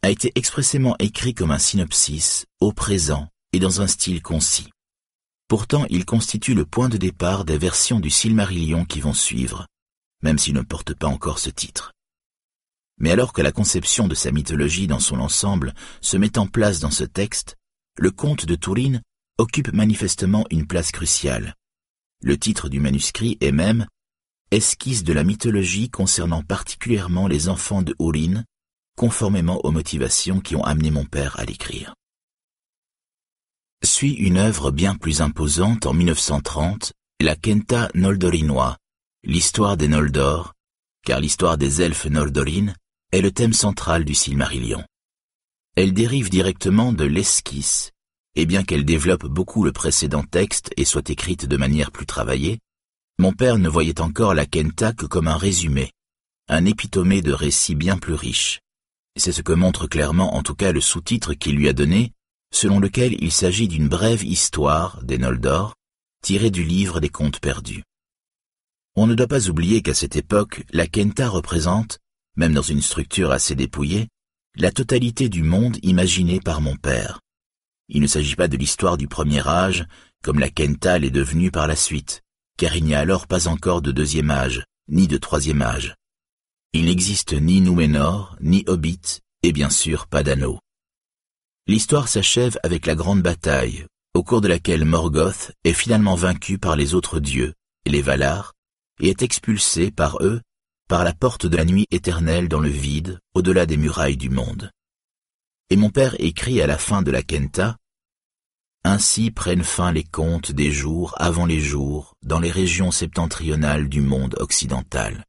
[0.01, 4.69] a été expressément écrit comme un synopsis, au présent et dans un style concis.
[5.47, 9.67] Pourtant, il constitue le point de départ des versions du Silmarillion qui vont suivre,
[10.23, 11.94] même s'il ne porte pas encore ce titre.
[12.97, 16.79] Mais alors que la conception de sa mythologie dans son ensemble se met en place
[16.79, 17.55] dans ce texte,
[17.97, 19.01] le conte de Tourine
[19.37, 21.55] occupe manifestement une place cruciale.
[22.21, 23.85] Le titre du manuscrit est même
[24.51, 28.45] Esquisse de la mythologie concernant particulièrement les enfants de Hourine,
[28.95, 31.93] conformément aux motivations qui ont amené mon père à l'écrire.
[33.83, 38.77] Suit une œuvre bien plus imposante en 1930, la Kenta Noldorinois,
[39.23, 40.53] l'histoire des Noldor,
[41.05, 42.75] car l'histoire des elfes Noldorines
[43.15, 44.83] est le thème central du Silmarillion.
[45.77, 47.91] Elle dérive directement de l'esquisse,
[48.35, 52.59] et bien qu'elle développe beaucoup le précédent texte et soit écrite de manière plus travaillée,
[53.17, 55.93] mon père ne voyait encore la Kenta que comme un résumé,
[56.49, 58.59] un épitomé de récits bien plus riches.
[59.15, 62.11] C'est ce que montre clairement en tout cas le sous-titre qu'il lui a donné,
[62.53, 65.73] selon lequel il s'agit d'une brève histoire des Noldor,
[66.21, 67.83] tirée du livre des contes perdus.
[68.97, 71.99] On ne doit pas oublier qu'à cette époque, la Kenta représente,
[72.35, 74.07] même dans une structure assez dépouillée,
[74.57, 77.19] la totalité du monde imaginé par mon père.
[77.89, 79.85] Il ne s'agit pas de l'histoire du premier âge,
[80.23, 82.21] comme la Kenta l'est devenue par la suite,
[82.57, 85.95] car il n'y a alors pas encore de deuxième âge, ni de troisième âge.
[86.73, 90.59] Il n'existe ni Númenor, ni Hobbit, et bien sûr pas d'anneau.
[91.67, 96.75] L'histoire s'achève avec la grande bataille, au cours de laquelle Morgoth est finalement vaincu par
[96.75, 97.53] les autres dieux,
[97.85, 98.53] les Valar,
[98.99, 100.41] et est expulsé par eux
[100.87, 104.71] par la porte de la nuit éternelle dans le vide, au-delà des murailles du monde.
[105.69, 107.77] Et mon père écrit à la fin de la Kenta,
[108.83, 114.01] Ainsi prennent fin les contes des jours avant les jours dans les régions septentrionales du
[114.01, 115.25] monde occidental.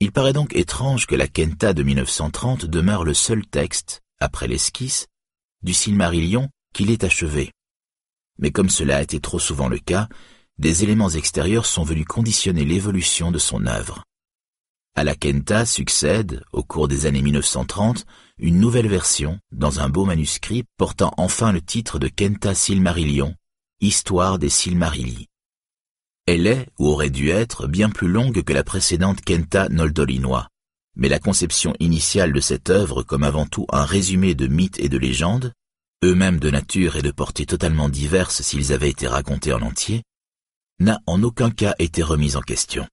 [0.00, 5.06] Il paraît donc étrange que la Kenta de 1930 demeure le seul texte, après l'esquisse,
[5.62, 7.52] du Silmarillion qu'il ait achevé.
[8.38, 10.10] Mais comme cela a été trop souvent le cas,
[10.58, 14.04] des éléments extérieurs sont venus conditionner l'évolution de son œuvre.
[14.98, 18.06] À la Kenta succède, au cours des années 1930,
[18.38, 23.34] une nouvelle version, dans un beau manuscrit portant enfin le titre de Kenta Silmarillion,
[23.82, 25.26] Histoire des Silmarilli.
[26.26, 30.48] Elle est, ou aurait dû être, bien plus longue que la précédente Kenta Noldorinois,
[30.96, 34.88] mais la conception initiale de cette œuvre comme avant tout un résumé de mythes et
[34.88, 35.52] de légendes,
[36.04, 40.04] eux-mêmes de nature et de portée totalement diverses s'ils avaient été racontés en entier,
[40.80, 42.88] n'a en aucun cas été remise en question.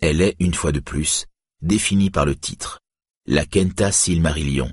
[0.00, 1.26] Elle est, une fois de plus,
[1.60, 2.78] définie par le titre,
[3.26, 4.72] la Kenta Silmarillion,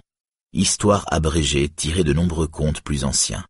[0.54, 3.44] histoire abrégée tirée de nombreux contes plus anciens.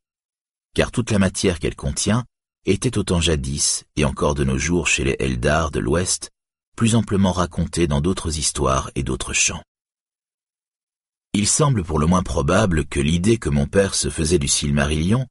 [0.74, 2.24] Car toute la matière qu'elle contient
[2.66, 6.32] était autant jadis, et encore de nos jours chez les Eldar de l'Ouest,
[6.78, 9.64] plus amplement racontée dans d'autres histoires et d'autres chants.
[11.34, 15.28] Il semble pour le moins probable que l'idée que mon père se faisait du Silmarillion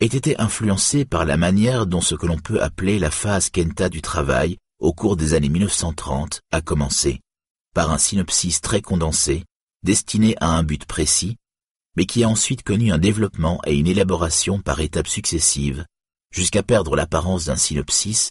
[0.00, 3.88] ait été influencée par la manière dont ce que l'on peut appeler la phase Kenta
[3.88, 7.20] du travail au cours des années 1930, a commencé
[7.74, 9.44] par un synopsis très condensé,
[9.82, 11.36] destiné à un but précis,
[11.96, 15.84] mais qui a ensuite connu un développement et une élaboration par étapes successives,
[16.30, 18.30] jusqu'à perdre l'apparence d'un synopsis,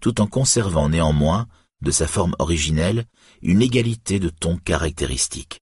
[0.00, 1.46] tout en conservant néanmoins,
[1.82, 3.06] de sa forme originelle,
[3.42, 5.60] une égalité de ton caractéristique.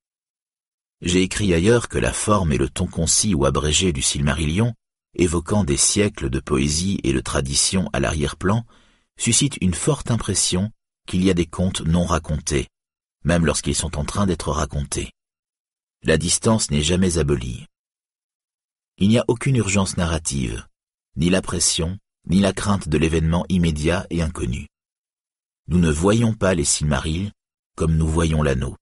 [1.03, 4.75] J'ai écrit ailleurs que la forme et le ton concis ou abrégé du Silmarillion,
[5.15, 8.65] évoquant des siècles de poésie et de tradition à l'arrière-plan,
[9.21, 10.73] suscite une forte impression
[11.07, 12.69] qu'il y a des contes non racontés,
[13.23, 15.13] même lorsqu'ils sont en train d'être racontés.
[16.03, 17.67] La distance n'est jamais abolie.
[18.97, 20.67] Il n'y a aucune urgence narrative,
[21.17, 24.69] ni la pression, ni la crainte de l'événement immédiat et inconnu.
[25.69, 27.31] Nous ne voyons pas les Silmarils
[27.77, 28.77] comme nous voyons l'anneau.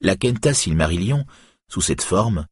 [0.00, 1.24] La Kenta Silmarillion,
[1.68, 2.46] sous cette forme,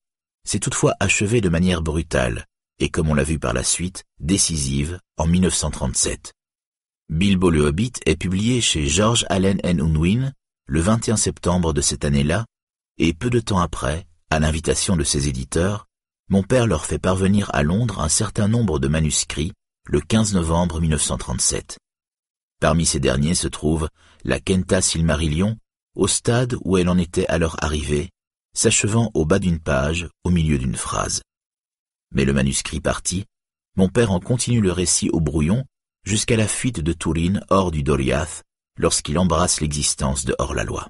[0.46, 2.46] s'est toutefois achevée de manière brutale,
[2.78, 6.34] et comme on l'a vu par la suite, décisive, en 1937.
[7.10, 9.82] Bilbo le Hobbit est publié chez George Allen N.
[9.82, 10.32] Unwin
[10.66, 12.46] le 21 septembre de cette année-là,
[12.96, 15.86] et peu de temps après, à l'invitation de ses éditeurs,
[16.30, 19.52] mon père leur fait parvenir à Londres un certain nombre de manuscrits
[19.86, 21.76] le 15 novembre 1937.
[22.58, 23.90] Parmi ces derniers se trouve
[24.24, 25.58] la Kenta Silmarillion,
[25.94, 28.08] au stade où elle en était alors arrivée,
[28.56, 31.20] s'achevant au bas d'une page, au milieu d'une phrase.
[32.12, 33.26] Mais le manuscrit parti,
[33.76, 35.66] mon père en continue le récit au brouillon
[36.04, 38.44] jusqu'à la fuite de Tourine hors du Doriath,
[38.78, 40.88] lorsqu'il embrasse l'existence de hors-la-loi.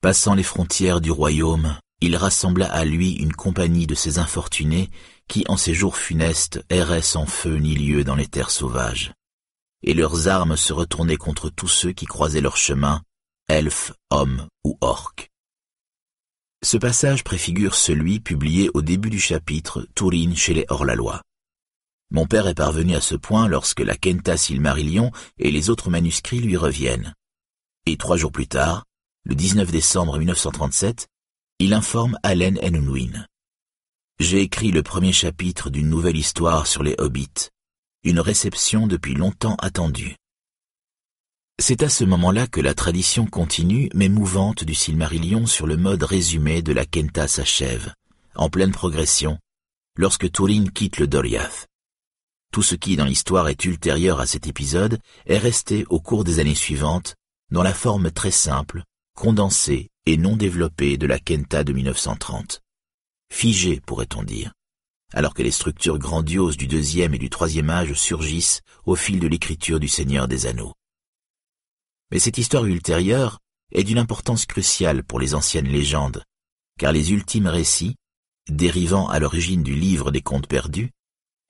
[0.00, 4.90] Passant les frontières du royaume, il rassembla à lui une compagnie de ces infortunés
[5.28, 9.12] qui, en ces jours funestes, erraient sans feu ni lieu dans les terres sauvages.
[9.82, 13.02] Et leurs armes se retournaient contre tous ceux qui croisaient leur chemin,
[13.48, 15.30] elfes, hommes ou orques.
[16.62, 21.22] Ce passage préfigure celui publié au début du chapitre Tourine chez les hors-la-loi.
[22.10, 26.40] Mon père est parvenu à ce point lorsque la Kenta Silmarillion et les autres manuscrits
[26.40, 27.14] lui reviennent.
[27.86, 28.84] Et trois jours plus tard,
[29.24, 31.06] le 19 décembre 1937,
[31.60, 33.26] il informe Allen Unwin.
[34.18, 37.48] J'ai écrit le premier chapitre d'une nouvelle histoire sur les hobbits,
[38.02, 40.16] une réception depuis longtemps attendue.
[41.60, 46.02] C'est à ce moment-là que la tradition continue mais mouvante du Silmarillion sur le mode
[46.02, 47.94] résumé de la Kenta s'achève,
[48.34, 49.38] en pleine progression,
[49.96, 51.69] lorsque Turin quitte le Doriath.
[52.52, 56.38] Tout ce qui, dans l'histoire, est ultérieur à cet épisode est resté au cours des
[56.40, 57.14] années suivantes
[57.50, 58.84] dans la forme très simple,
[59.16, 62.60] condensée et non développée de la Kenta de 1930.
[63.32, 64.52] Figée, pourrait-on dire,
[65.12, 69.28] alors que les structures grandioses du deuxième et du troisième âge surgissent au fil de
[69.28, 70.74] l'écriture du Seigneur des Anneaux.
[72.10, 73.38] Mais cette histoire ultérieure,
[73.72, 76.24] est d'une importance cruciale pour les anciennes légendes,
[76.78, 77.96] car les ultimes récits,
[78.48, 80.90] dérivant à l'origine du livre des contes perdus,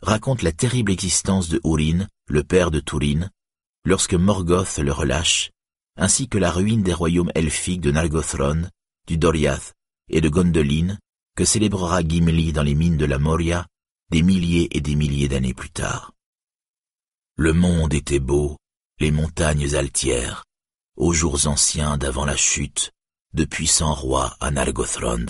[0.02, 3.30] racontent la terrible existence de Urin, le père de Turin,
[3.84, 5.50] lorsque Morgoth le relâche,
[5.96, 8.68] ainsi que la ruine des royaumes elfiques de Nargothrond,
[9.06, 9.74] du Doriath
[10.08, 10.98] et de Gondolin,
[11.36, 13.66] que célébrera Gimli dans les mines de la Moria
[14.10, 16.12] des milliers et des milliers d'années plus tard.
[17.36, 18.56] Le monde était beau,
[18.98, 20.44] les montagnes altières,
[20.96, 22.90] aux jours anciens d'avant la chute,
[23.32, 25.26] de puissants rois à Nargothrond,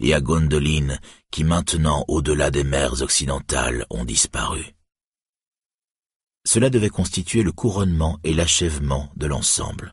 [0.00, 0.98] et à Gondolin
[1.30, 4.74] qui maintenant au-delà des mers occidentales ont disparu.
[6.44, 9.92] Cela devait constituer le couronnement et l'achèvement de l'ensemble.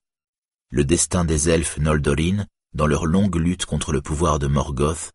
[0.69, 5.11] Le destin des elfes Noldorin, dans leur longue lutte contre le pouvoir de Morgoth,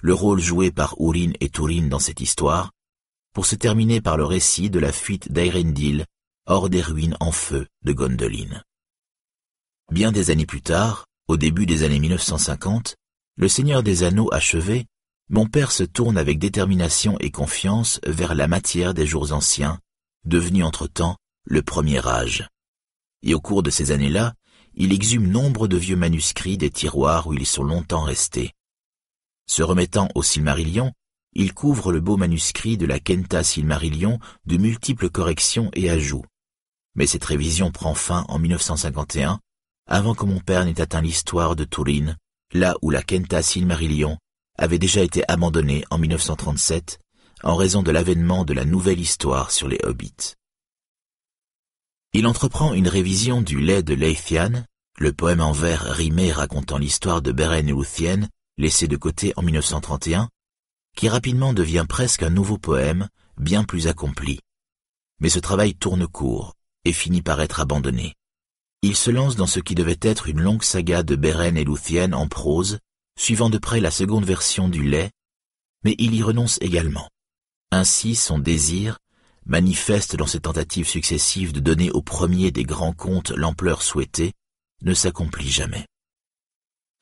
[0.00, 2.72] le rôle joué par Urin et Turin dans cette histoire,
[3.32, 6.04] pour se terminer par le récit de la fuite d'Aerendil
[6.46, 8.62] hors des ruines en feu de Gondolin.
[9.90, 12.96] Bien des années plus tard, au début des années 1950,
[13.36, 14.86] le Seigneur des Anneaux achevé,
[15.30, 19.80] mon père se tourne avec détermination et confiance vers la matière des jours anciens,
[20.24, 22.48] devenu entre-temps le premier âge.
[23.22, 24.34] Et au cours de ces années-là,
[24.74, 28.52] il exhume nombre de vieux manuscrits des tiroirs où ils sont longtemps restés.
[29.46, 30.92] Se remettant au Silmarillion,
[31.34, 36.24] il couvre le beau manuscrit de la Kenta Silmarillion de multiples corrections et ajouts.
[36.94, 39.40] Mais cette révision prend fin en 1951,
[39.86, 42.16] avant que mon père n'ait atteint l'histoire de Turin,
[42.52, 44.18] là où la Kenta Silmarillion
[44.58, 46.98] avait déjà été abandonnée en 1937
[47.42, 50.34] en raison de l'avènement de la nouvelle histoire sur les hobbits.
[52.12, 54.64] Il entreprend une révision du lait de Leithian,
[54.98, 59.42] le poème en vers rimé racontant l'histoire de Beren et Luthien, laissé de côté en
[59.42, 60.28] 1931,
[60.94, 64.40] qui rapidement devient presque un nouveau poème, bien plus accompli.
[65.20, 66.54] Mais ce travail tourne court
[66.84, 68.14] et finit par être abandonné.
[68.82, 72.12] Il se lance dans ce qui devait être une longue saga de Beren et Luthien
[72.12, 72.78] en prose,
[73.16, 75.12] suivant de près la seconde version du lait,
[75.84, 77.08] mais il y renonce également.
[77.70, 78.98] Ainsi son désir,
[79.46, 84.32] manifeste dans ses tentatives successives de donner au premier des grands contes l'ampleur souhaitée,
[84.82, 85.86] ne s'accomplit jamais.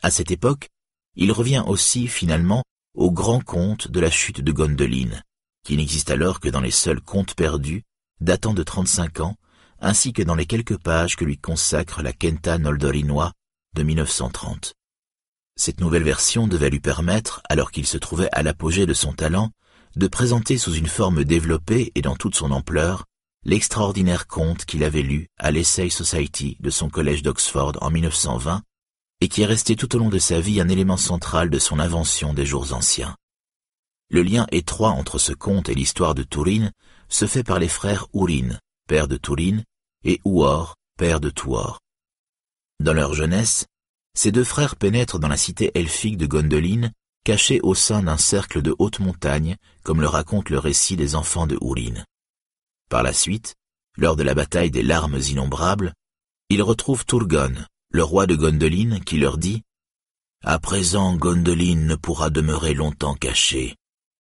[0.03, 0.69] À cette époque,
[1.17, 2.63] il revient aussi finalement
[2.95, 5.23] au grand conte de la chute de Gondolin,
[5.65, 7.85] qui n'existe alors que dans les seuls contes perdus,
[8.21, 9.37] datant de 35 ans,
[9.81, 13.33] ainsi que dans les quelques pages que lui consacre la Kenta Noldorinois
[13.75, 14.75] de 1930.
[15.57, 19.51] Cette nouvelle version devait lui permettre, alors qu'il se trouvait à l'apogée de son talent,
[19.97, 23.05] de présenter sous une forme développée et dans toute son ampleur
[23.45, 28.63] l'extraordinaire conte qu'il avait lu à l'Essay Society de son collège d'Oxford en 1920
[29.23, 31.79] et qui est resté tout au long de sa vie un élément central de son
[31.79, 33.17] invention des jours anciens.
[34.11, 36.71] Le lien étroit entre ce conte et l'histoire de Turin
[37.09, 39.63] se fait par les frères Urin, père de Turin,
[40.05, 41.81] et Uor, père de Tuor.
[42.79, 43.67] Dans leur jeunesse,
[44.15, 46.91] ces deux frères pénètrent dans la cité elfique de Gondolin
[47.25, 51.47] caché au sein d'un cercle de hautes montagnes, comme le raconte le récit des enfants
[51.47, 52.05] de Ourin.
[52.89, 53.55] Par la suite,
[53.97, 55.93] lors de la bataille des larmes innombrables,
[56.49, 57.55] ils retrouvent Turgon,
[57.91, 59.63] le roi de Gondolin, qui leur dit
[60.45, 63.77] «À présent, Gondolin ne pourra demeurer longtemps cachée,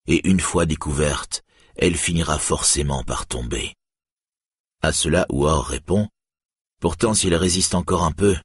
[0.07, 1.43] et une fois découverte,
[1.77, 3.75] elle finira forcément par tomber.»
[4.83, 6.09] À cela, Ouor répond
[6.81, 8.37] «Pourtant, s'il résiste encore un peu,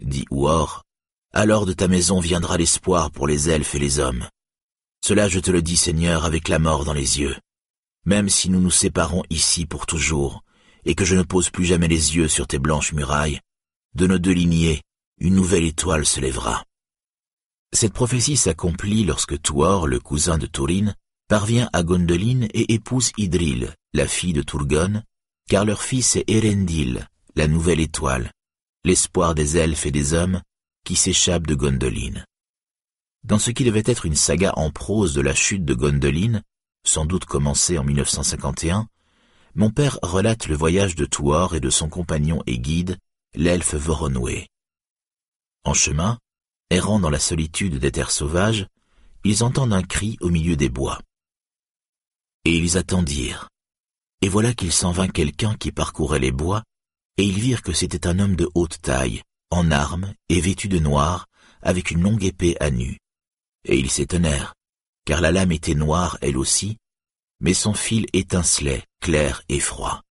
[0.00, 0.84] dit Ouor,
[1.32, 4.28] alors de ta maison viendra l'espoir pour les elfes et les hommes.
[5.04, 7.36] Cela je te le dis, Seigneur, avec la mort dans les yeux.
[8.04, 10.44] Même si nous nous séparons ici pour toujours,
[10.84, 13.40] et que je ne pose plus jamais les yeux sur tes blanches murailles,
[13.94, 14.82] de nos deux lignées,
[15.18, 16.64] une nouvelle étoile se lèvera.
[17.72, 20.94] Cette prophétie s'accomplit lorsque Tuor, le cousin de Turin,
[21.28, 25.02] parvient à Gondolin et épouse Idril, la fille de Turgon,
[25.50, 28.30] car leur fils est Erendil, la nouvelle étoile,
[28.84, 30.40] l'espoir des elfes et des hommes,
[30.84, 32.24] qui s'échappe de Gondolin.
[33.24, 36.40] Dans ce qui devait être une saga en prose de la chute de Gondolin,
[36.84, 38.86] sans doute commencée en 1951,
[39.56, 42.96] mon père relate le voyage de Tuor et de son compagnon et guide,
[43.34, 44.46] l'elfe Voronwe.
[45.64, 46.20] En chemin,
[46.70, 48.68] errant dans la solitude des terres sauvages,
[49.24, 51.00] ils entendent un cri au milieu des bois.
[52.44, 53.48] Et ils attendirent.
[54.22, 56.62] Et voilà qu'il s'en vint quelqu'un qui parcourait les bois,
[57.16, 60.78] et ils virent que c'était un homme de haute taille, en armes et vêtu de
[60.78, 61.26] noir,
[61.62, 62.98] avec une longue épée à nu.
[63.64, 64.54] Et ils s'étonnèrent,
[65.04, 66.76] car la lame était noire elle aussi,
[67.40, 70.02] mais son fil étincelait, clair et froid.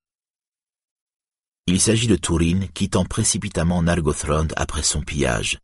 [1.67, 5.59] Il s'agit de Turin quittant précipitamment Nargothrond après son pillage.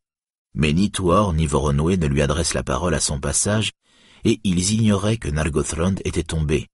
[0.54, 3.72] Mais ni Tuor ni Voronoi ne lui adressent la parole à son passage,
[4.24, 6.68] et ils ignoraient que Nargothrond était tombé,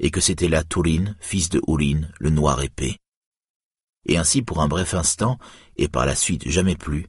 [0.00, 2.96] et que c'était là Turin, fils de Urin, le noir épée
[4.06, 5.38] et ainsi pour un bref instant,
[5.76, 7.06] et par la suite jamais plus,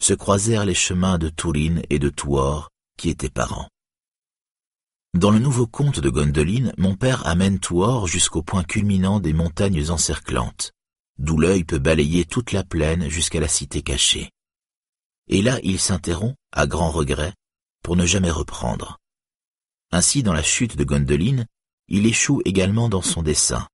[0.00, 3.68] se croisèrent les chemins de Tourine et de Touor, qui étaient parents.
[5.14, 9.90] Dans le nouveau conte de Gondoline, mon père amène Touor jusqu'au point culminant des montagnes
[9.90, 10.72] encerclantes,
[11.18, 14.30] d'où l'œil peut balayer toute la plaine jusqu'à la cité cachée.
[15.28, 17.34] Et là il s'interrompt, à grand regret,
[17.82, 18.98] pour ne jamais reprendre.
[19.92, 21.46] Ainsi, dans la chute de Gondoline,
[21.90, 23.66] il échoue également dans son dessin,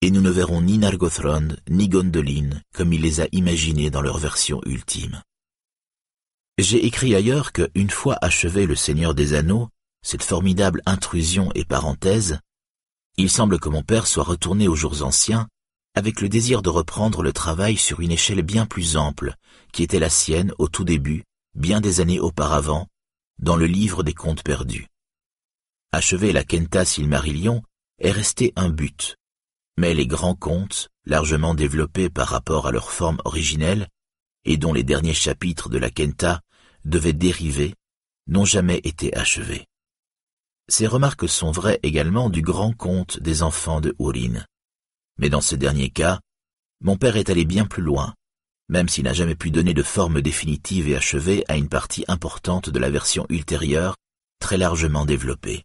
[0.00, 4.18] et nous ne verrons ni Nargothrond ni Gondoline comme il les a imaginés dans leur
[4.18, 5.22] version ultime.
[6.56, 9.68] J'ai écrit ailleurs que, une fois achevé le Seigneur des Anneaux,
[10.02, 12.38] cette formidable intrusion et parenthèse,
[13.16, 15.48] il semble que mon père soit retourné aux jours anciens
[15.94, 19.34] avec le désir de reprendre le travail sur une échelle bien plus ample,
[19.72, 21.24] qui était la sienne au tout début,
[21.54, 22.86] bien des années auparavant,
[23.40, 24.86] dans le livre des contes perdus.
[25.90, 27.62] Achever la Kenta Silmarillion
[27.98, 29.16] est resté un but,
[29.78, 33.88] mais les grands contes, largement développés par rapport à leur forme originelle,
[34.44, 36.42] et dont les derniers chapitres de la Kenta
[36.84, 37.74] devaient dériver,
[38.26, 39.64] n'ont jamais été achevés.
[40.68, 44.44] Ces remarques sont vraies également du grand conte des enfants de Urin.
[45.16, 46.20] Mais dans ce dernier cas,
[46.82, 48.14] mon père est allé bien plus loin,
[48.68, 52.68] même s'il n'a jamais pu donner de forme définitive et achevée à une partie importante
[52.68, 53.96] de la version ultérieure,
[54.38, 55.64] très largement développée.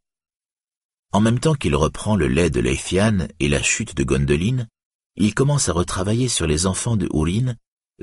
[1.14, 4.68] En même temps qu'il reprend le lait de Leithian et la chute de Gondoline,
[5.16, 7.54] il commence à retravailler sur les enfants de Urin,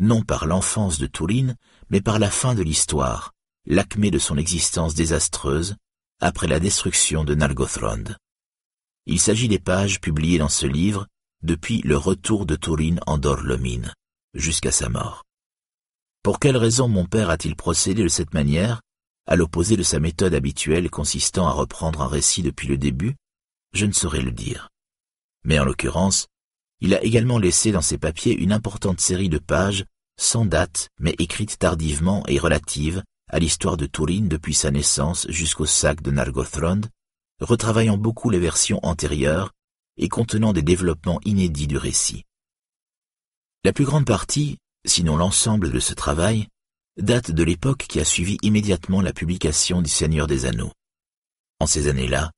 [0.01, 1.57] non par l'enfance de Tourine,
[1.91, 3.33] mais par la fin de l'histoire,
[3.67, 5.75] l'acmé de son existence désastreuse,
[6.21, 8.05] après la destruction de Nargothrond.
[9.07, 11.09] Il s'agit des pages publiées dans ce livre
[11.43, 13.93] depuis le retour de Tourine en Dorlomine,
[14.35, 15.25] jusqu'à sa mort.
[16.23, 18.83] Pour quelle raison mon père a-t-il procédé de cette manière?
[19.27, 23.15] À l'opposé de sa méthode habituelle consistant à reprendre un récit depuis le début,
[23.73, 24.69] je ne saurais le dire.
[25.45, 26.27] Mais en l'occurrence,
[26.81, 29.85] il a également laissé dans ses papiers une importante série de pages,
[30.19, 35.67] sans date, mais écrites tardivement et relatives à l'histoire de Tourine depuis sa naissance jusqu'au
[35.67, 36.81] sac de Nargothrond,
[37.41, 39.53] retravaillant beaucoup les versions antérieures
[39.97, 42.25] et contenant des développements inédits du récit.
[43.65, 46.49] La plus grande partie, sinon l'ensemble de ce travail,
[47.01, 50.73] date de l'époque qui a suivi immédiatement la publication du Seigneur des Anneaux.
[51.59, 52.31] En ces années-là,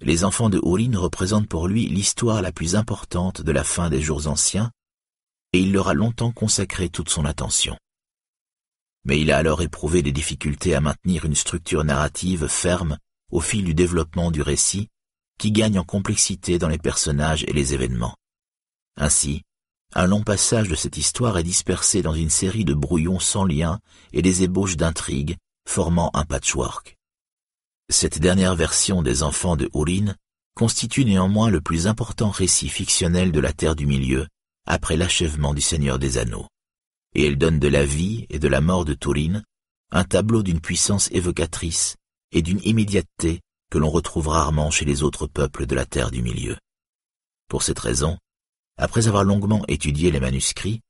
[0.00, 4.00] les enfants de Hourin représentent pour lui l'histoire la plus importante de la fin des
[4.00, 4.70] jours anciens,
[5.52, 7.76] et il leur a longtemps consacré toute son attention.
[9.04, 12.98] Mais il a alors éprouvé des difficultés à maintenir une structure narrative ferme
[13.30, 14.88] au fil du développement du récit,
[15.38, 18.16] qui gagne en complexité dans les personnages et les événements.
[18.96, 19.42] Ainsi,
[19.94, 23.78] un long passage de cette histoire est dispersé dans une série de brouillons sans lien
[24.12, 26.96] et des ébauches d'intrigues, formant un patchwork.
[27.90, 30.14] Cette dernière version des Enfants de Hourin
[30.54, 34.26] constitue néanmoins le plus important récit fictionnel de la Terre du Milieu
[34.66, 36.48] après l'achèvement du Seigneur des Anneaux,
[37.14, 39.42] et elle donne de la vie et de la mort de Tourine
[39.90, 41.96] un tableau d'une puissance évocatrice
[42.32, 43.40] et d'une immédiateté
[43.70, 46.58] que l'on retrouve rarement chez les autres peuples de la Terre du Milieu.
[47.48, 48.18] Pour cette raison,
[48.78, 50.80] après avoir longuement étudié les manuscrits,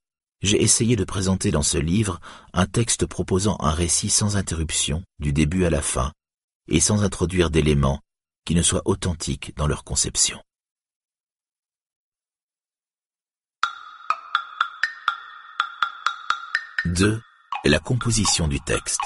[0.42, 2.20] j'ai essayé de présenter dans ce livre
[2.52, 6.12] un texte proposant un récit sans interruption, du début à la fin,
[6.68, 8.00] et sans introduire d'éléments
[8.44, 10.40] qui ne soient authentiques dans leur conception.
[16.84, 17.20] Deux,
[17.64, 19.00] La composition du texte.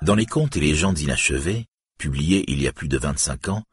[0.00, 1.66] Dans les contes et légendes inachevées,
[1.98, 3.64] publiés il y a plus de 25 ans,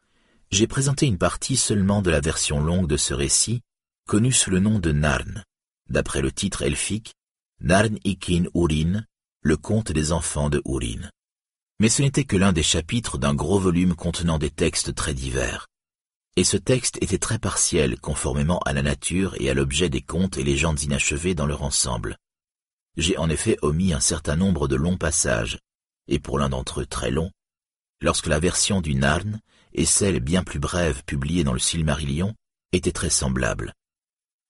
[0.56, 3.62] j'ai présenté une partie seulement de la version longue de ce récit,
[4.08, 5.44] connue sous le nom de Narn,
[5.90, 7.14] d'après le titre elfique
[7.60, 9.04] Narn Ikin Urin,
[9.42, 11.10] le conte des enfants de Urin.
[11.82, 15.68] Mais ce n'était que l'un des chapitres d'un gros volume contenant des textes très divers.
[16.38, 20.38] Et ce texte était très partiel conformément à la nature et à l'objet des contes
[20.38, 22.16] et légendes inachevées dans leur ensemble.
[22.96, 25.60] J'ai en effet omis un certain nombre de longs passages,
[26.08, 27.30] et pour l'un d'entre eux très long,
[28.00, 29.42] lorsque la version du Narn
[29.76, 32.34] et celle bien plus brève publiée dans le Silmarillion
[32.72, 33.74] était très semblable,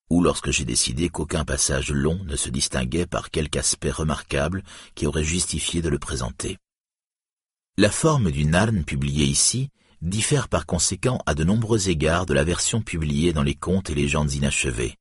[0.08, 4.62] ou lorsque j'ai décidé qu'aucun passage long ne se distinguait par quelque aspect remarquable
[4.94, 6.58] qui aurait justifié de le présenter.
[7.76, 9.68] La forme du Narn publié ici
[10.00, 13.94] diffère par conséquent à de nombreux égards de la version publiée dans les contes et
[13.94, 14.94] légendes inachevées,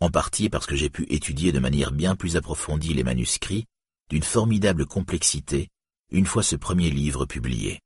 [0.00, 3.66] en partie parce que j'ai pu étudier de manière bien plus approfondie les manuscrits,
[4.08, 5.68] d'une formidable complexité,
[6.10, 7.80] une fois ce premier livre publié.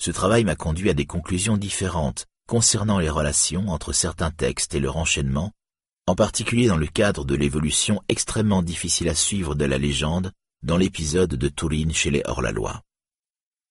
[0.00, 4.80] Ce travail m'a conduit à des conclusions différentes concernant les relations entre certains textes et
[4.80, 5.52] leur enchaînement,
[6.06, 10.78] en particulier dans le cadre de l'évolution extrêmement difficile à suivre de la légende dans
[10.78, 12.82] l'épisode de Tourine chez les hors-la-loi.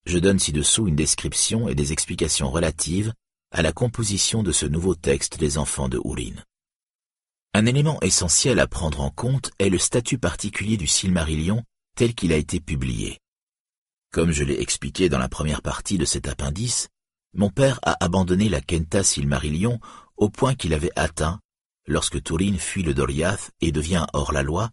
[0.05, 3.11] Je donne ci-dessous une description et des explications relatives
[3.51, 6.45] à la composition de ce nouveau texte des enfants de Hourine.
[7.55, 11.63] Un élément essentiel à prendre en compte est le statut particulier du Silmarillion
[11.95, 13.17] tel qu'il a été publié.
[14.11, 16.89] Comme je l'ai expliqué dans la première partie de cet appendice,
[17.35, 19.79] mon père a abandonné la Kenta Silmarillion
[20.17, 21.39] au point qu'il avait atteint,
[21.85, 24.71] lorsque Turin fuit le Doriath et devient hors-la-loi,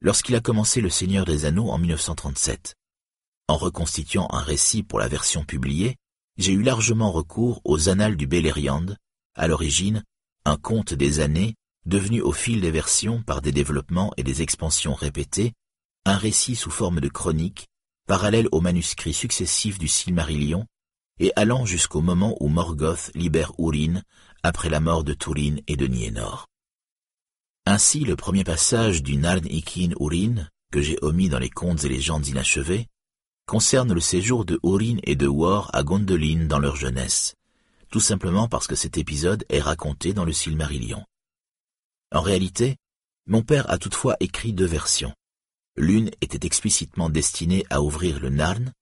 [0.00, 2.74] lorsqu'il a commencé Le Seigneur des Anneaux en 1937.
[3.48, 5.96] En reconstituant un récit pour la version publiée,
[6.38, 8.86] j'ai eu largement recours aux Annales du Beleriand,
[9.34, 10.04] à l'origine,
[10.46, 14.94] un conte des années, devenu au fil des versions par des développements et des expansions
[14.94, 15.52] répétées,
[16.06, 17.66] un récit sous forme de chronique,
[18.10, 20.66] parallèle aux manuscrits successifs du Silmarillion,
[21.20, 24.02] et allant jusqu'au moment où Morgoth libère Úrin
[24.42, 26.48] après la mort de Túrin et de Nienor.
[27.66, 31.88] Ainsi, le premier passage du Narn Ikin Úrin, que j'ai omis dans les contes et
[31.88, 32.88] légendes inachevées,
[33.46, 37.36] concerne le séjour de Úrin et de War à Gondolin dans leur jeunesse,
[37.92, 41.04] tout simplement parce que cet épisode est raconté dans le Silmarillion.
[42.10, 42.76] En réalité,
[43.28, 45.14] mon père a toutefois écrit deux versions.
[45.80, 48.74] L'une était explicitement destinée à ouvrir le Narn,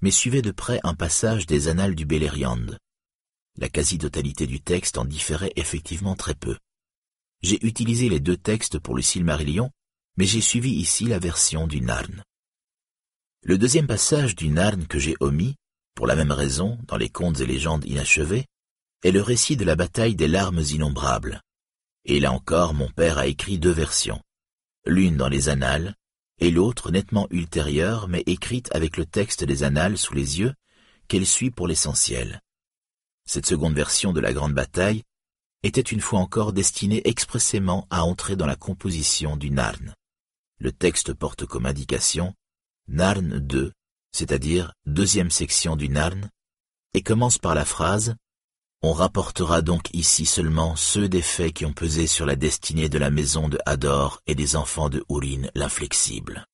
[0.00, 2.66] mais suivait de près un passage des Annales du Beleriand.
[3.56, 6.58] La quasi-totalité du texte en différait effectivement très peu.
[7.40, 9.70] J'ai utilisé les deux textes pour le Silmarillion,
[10.16, 12.24] mais j'ai suivi ici la version du Narn.
[13.44, 15.54] Le deuxième passage du Narn que j'ai omis,
[15.94, 18.46] pour la même raison, dans les contes et légendes inachevés,
[19.04, 21.42] est le récit de la bataille des larmes innombrables.
[22.06, 24.20] Et là encore, mon père a écrit deux versions,
[24.84, 25.94] l'une dans les Annales,
[26.40, 30.54] et l'autre nettement ultérieure mais écrite avec le texte des annales sous les yeux,
[31.08, 32.40] qu'elle suit pour l'essentiel.
[33.26, 35.02] Cette seconde version de la grande bataille
[35.62, 39.94] était une fois encore destinée expressément à entrer dans la composition du Narn.
[40.58, 42.34] Le texte porte comme indication
[42.88, 43.72] Narn 2,
[44.12, 46.30] c'est-à-dire deuxième section du Narn,
[46.94, 48.14] et commence par la phrase
[48.82, 52.96] On rapportera donc ici seulement ceux des faits qui ont pesé sur la destinée de
[52.96, 56.46] la maison de Hador et des enfants de Hourin l'inflexible.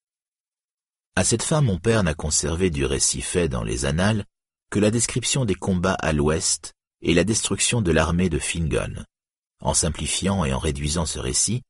[1.14, 4.24] À cette fin, mon père n'a conservé du récit fait dans les annales
[4.70, 9.04] que la description des combats à l'ouest et la destruction de l'armée de Fingon.
[9.62, 11.62] En simplifiant et en réduisant ce récit,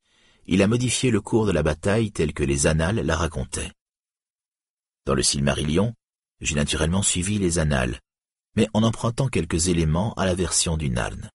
[0.47, 3.73] il a modifié le cours de la bataille tel que les annales la racontaient.
[5.05, 5.95] Dans le Silmarillion,
[6.41, 8.01] j'ai naturellement suivi les annales,
[8.57, 11.31] mais en empruntant quelques éléments à la version du Narn.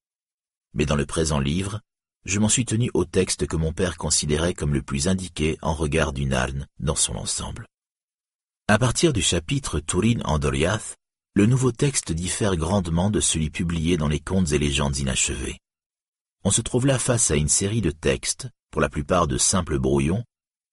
[0.73, 1.79] Mais dans le présent livre,
[2.25, 5.73] je m'en suis tenu au texte que mon père considérait comme le plus indiqué en
[5.73, 7.67] regard du Narn dans son ensemble.
[8.67, 10.97] À partir du chapitre Turin en Doriath,
[11.33, 15.59] le nouveau texte diffère grandement de celui publié dans les contes et légendes inachevés.
[16.43, 19.79] On se trouve là face à une série de textes, pour la plupart de simples
[19.79, 20.23] brouillons,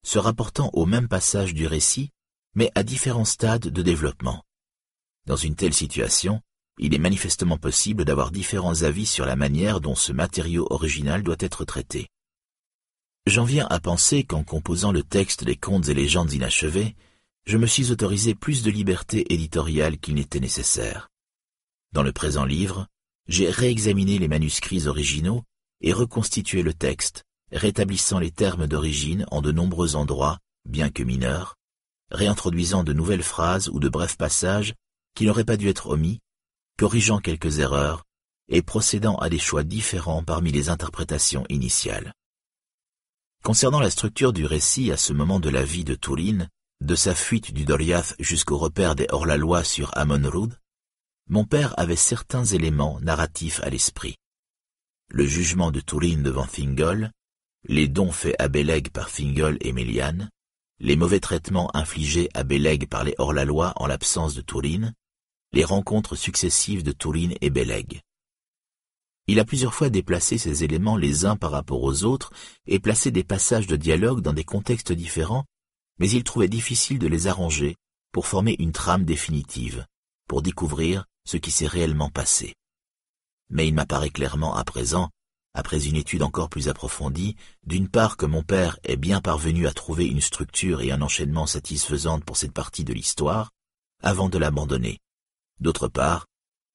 [0.04, 2.10] se rapportant au même passage du récit,
[2.54, 4.42] mais à différents stades de développement.
[5.28, 6.40] Dans une telle situation,
[6.78, 11.36] il est manifestement possible d'avoir différents avis sur la manière dont ce matériau original doit
[11.40, 12.08] être traité.
[13.26, 16.96] J'en viens à penser qu'en composant le texte des contes et légendes inachevés,
[17.44, 21.10] je me suis autorisé plus de liberté éditoriale qu'il n'était nécessaire.
[21.92, 22.86] Dans le présent livre,
[23.26, 25.44] j'ai réexaminé les manuscrits originaux
[25.82, 31.56] et reconstitué le texte, rétablissant les termes d'origine en de nombreux endroits, bien que mineurs,
[32.10, 34.72] réintroduisant de nouvelles phrases ou de brefs passages
[35.18, 36.20] qui n'auraient pas dû être omis,
[36.76, 38.04] corrigeant quelques erreurs
[38.46, 42.12] et procédant à des choix différents parmi les interprétations initiales.
[43.42, 46.48] Concernant la structure du récit à ce moment de la vie de Tourine,
[46.80, 50.56] de sa fuite du Doriath jusqu'au repère des hors-la-loi sur Amon-Rud,
[51.28, 54.14] mon père avait certains éléments narratifs à l'esprit.
[55.08, 57.10] Le jugement de Turin devant Thingol,
[57.64, 60.28] les dons faits à Beleg par Thingol et Melian,
[60.78, 64.92] les mauvais traitements infligés à Beleg par les hors-la-loi en l'absence de Turin,
[65.52, 68.00] les rencontres successives de Turin et Beleg.
[69.26, 72.32] Il a plusieurs fois déplacé ces éléments les uns par rapport aux autres
[72.66, 75.44] et placé des passages de dialogue dans des contextes différents
[75.98, 77.76] mais il trouvait difficile de les arranger
[78.12, 79.86] pour former une trame définitive,
[80.28, 82.54] pour découvrir ce qui s'est réellement passé.
[83.50, 85.10] Mais il m'apparaît clairement à présent,
[85.54, 89.72] après une étude encore plus approfondie, d'une part que mon père est bien parvenu à
[89.72, 93.50] trouver une structure et un enchaînement satisfaisante pour cette partie de l'histoire,
[94.02, 94.98] avant de l'abandonner.
[95.60, 96.26] D'autre part,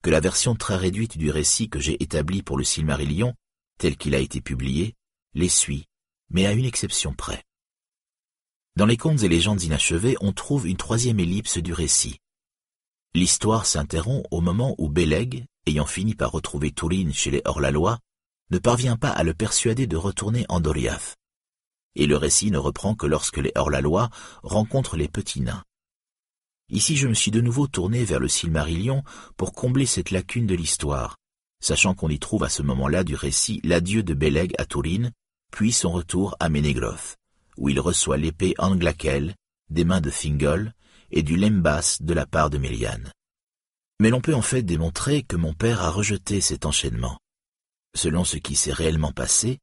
[0.02, 3.34] que la version très réduite du récit que j'ai établi pour le Silmarillion,
[3.80, 4.96] tel qu'il a été publié,
[5.34, 5.86] les suit,
[6.30, 7.44] mais à une exception près.
[8.76, 12.18] Dans les contes et légendes inachevées, on trouve une troisième ellipse du récit.
[13.14, 18.00] L'histoire s'interrompt au moment où Beleg, ayant fini par retrouver Turin chez les hors-la-loi,
[18.50, 21.16] ne parvient pas à le persuader de retourner en Doriath.
[21.96, 24.10] Et le récit ne reprend que lorsque les hors-la-loi
[24.42, 25.64] rencontrent les petits nains.
[26.70, 29.04] Ici je me suis de nouveau tourné vers le Silmarillion
[29.38, 31.18] pour combler cette lacune de l'histoire,
[31.62, 35.12] sachant qu'on y trouve à ce moment-là du récit l'adieu de Beleg à Turin,
[35.52, 37.18] puis son retour à Ménégroth,
[37.58, 39.36] où il reçoit l'épée Anglakel
[39.70, 40.74] des mains de Thingol
[41.12, 43.12] et du lembas de la part de Méliane.
[44.00, 47.20] Mais l'on peut en fait démontrer que mon père a rejeté cet enchaînement.
[47.96, 49.60] Selon ce qui s'est réellement passé,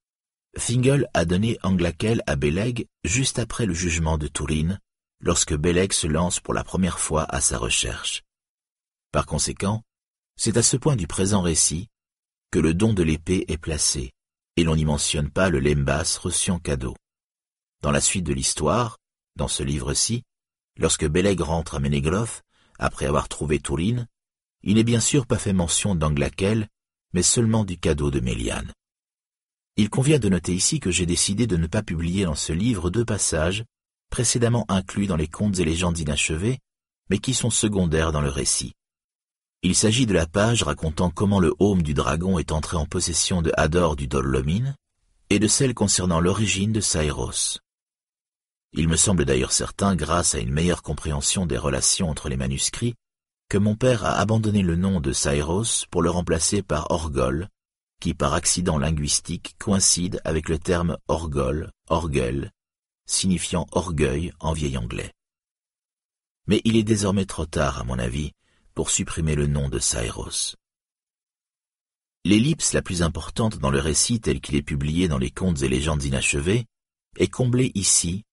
[0.56, 4.78] Thingol a donné Anglakel à Beleg juste après le jugement de Tourine,
[5.20, 8.22] lorsque Beleg se lance pour la première fois à sa recherche.
[9.12, 9.83] Par conséquent,
[10.36, 11.88] c'est à ce point du présent récit
[12.51, 14.12] que le don de l'épée est placé,
[14.56, 16.97] et l'on n'y mentionne pas le lembas reçu en cadeau.
[17.83, 18.99] Dans la suite de l'histoire,
[19.36, 20.22] dans ce livre-ci,
[20.76, 22.42] lorsque Beleg rentre à Ménégroth,
[22.78, 24.06] après avoir trouvé Tourine,
[24.62, 26.69] il n'est bien sûr pas fait mention d'Anglakel,
[27.12, 28.72] mais seulement du cadeau de Méliane.
[29.76, 32.90] Il convient de noter ici que j'ai décidé de ne pas publier dans ce livre
[32.90, 33.65] deux passages
[34.10, 36.58] précédemment inclus dans les contes et légendes inachevées,
[37.08, 38.72] mais qui sont secondaires dans le récit.
[39.62, 43.42] Il s'agit de la page racontant comment le haume du dragon est entré en possession
[43.42, 44.74] de Hador du Dolomine,
[45.30, 47.58] et de celle concernant l'origine de Saïros.
[48.72, 52.94] Il me semble d'ailleurs certain, grâce à une meilleure compréhension des relations entre les manuscrits,
[53.48, 57.48] que mon père a abandonné le nom de Saïros pour le remplacer par Orgol,
[58.00, 62.50] qui par accident linguistique coïncide avec le terme orgol, orgel,
[63.10, 65.12] signifiant orgueil en vieil anglais.
[66.46, 68.32] Mais il est désormais trop tard, à mon avis,
[68.74, 70.56] pour supprimer le nom de Saïros.
[72.24, 75.68] L'ellipse la plus importante dans le récit tel qu'il est publié dans les contes et
[75.68, 76.66] légendes inachevées
[77.16, 78.24] est comblée ici,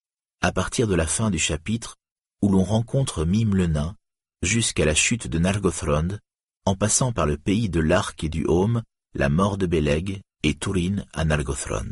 [0.41, 1.95] à partir de la fin du chapitre
[2.41, 3.95] où l'on rencontre Mime le nain,
[4.43, 6.19] jusqu'à la chute de Nargothrond,
[6.65, 8.83] en passant par le pays de l'Arc et du Haume,
[9.15, 11.91] la mort de Beleg et Tourine à Nargothrond.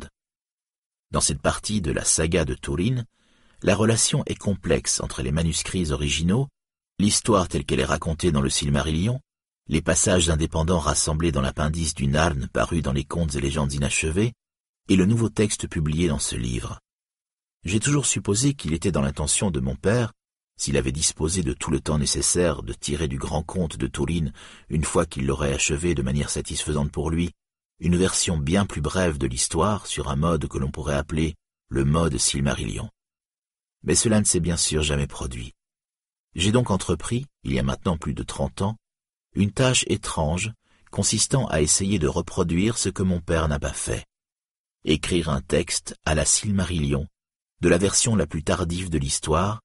[1.16, 3.06] Dans cette partie de la saga de Tourine,
[3.64, 6.50] la relation est complexe entre les manuscrits originaux,
[7.00, 9.22] l'histoire telle qu'elle est racontée dans le Silmarillion,
[9.70, 14.34] les passages indépendants rassemblés dans l'appendice du Narn paru dans les contes et légendes inachevées,
[14.90, 16.82] et le nouveau texte publié dans ce livre.
[17.64, 20.12] J'ai toujours supposé qu'il était dans l'intention de mon père,
[20.58, 24.34] s'il avait disposé de tout le temps nécessaire de tirer du grand conte de Tourine,
[24.68, 27.32] une fois qu'il l'aurait achevé de manière satisfaisante pour lui,
[27.80, 31.36] une version bien plus brève de l'histoire sur un mode que l'on pourrait appeler
[31.70, 32.90] le mode Silmarillion.
[33.84, 35.54] Mais cela ne s'est bien sûr jamais produit.
[36.36, 38.78] J'ai donc entrepris, il y a maintenant plus de trente ans,
[39.36, 40.52] une tâche étrange
[40.92, 44.06] consistant à essayer de reproduire ce que mon père n'a pas fait.
[44.86, 47.08] Écrire un texte à la Silmarillion,
[47.62, 49.62] de la version la plus tardive de l'histoire,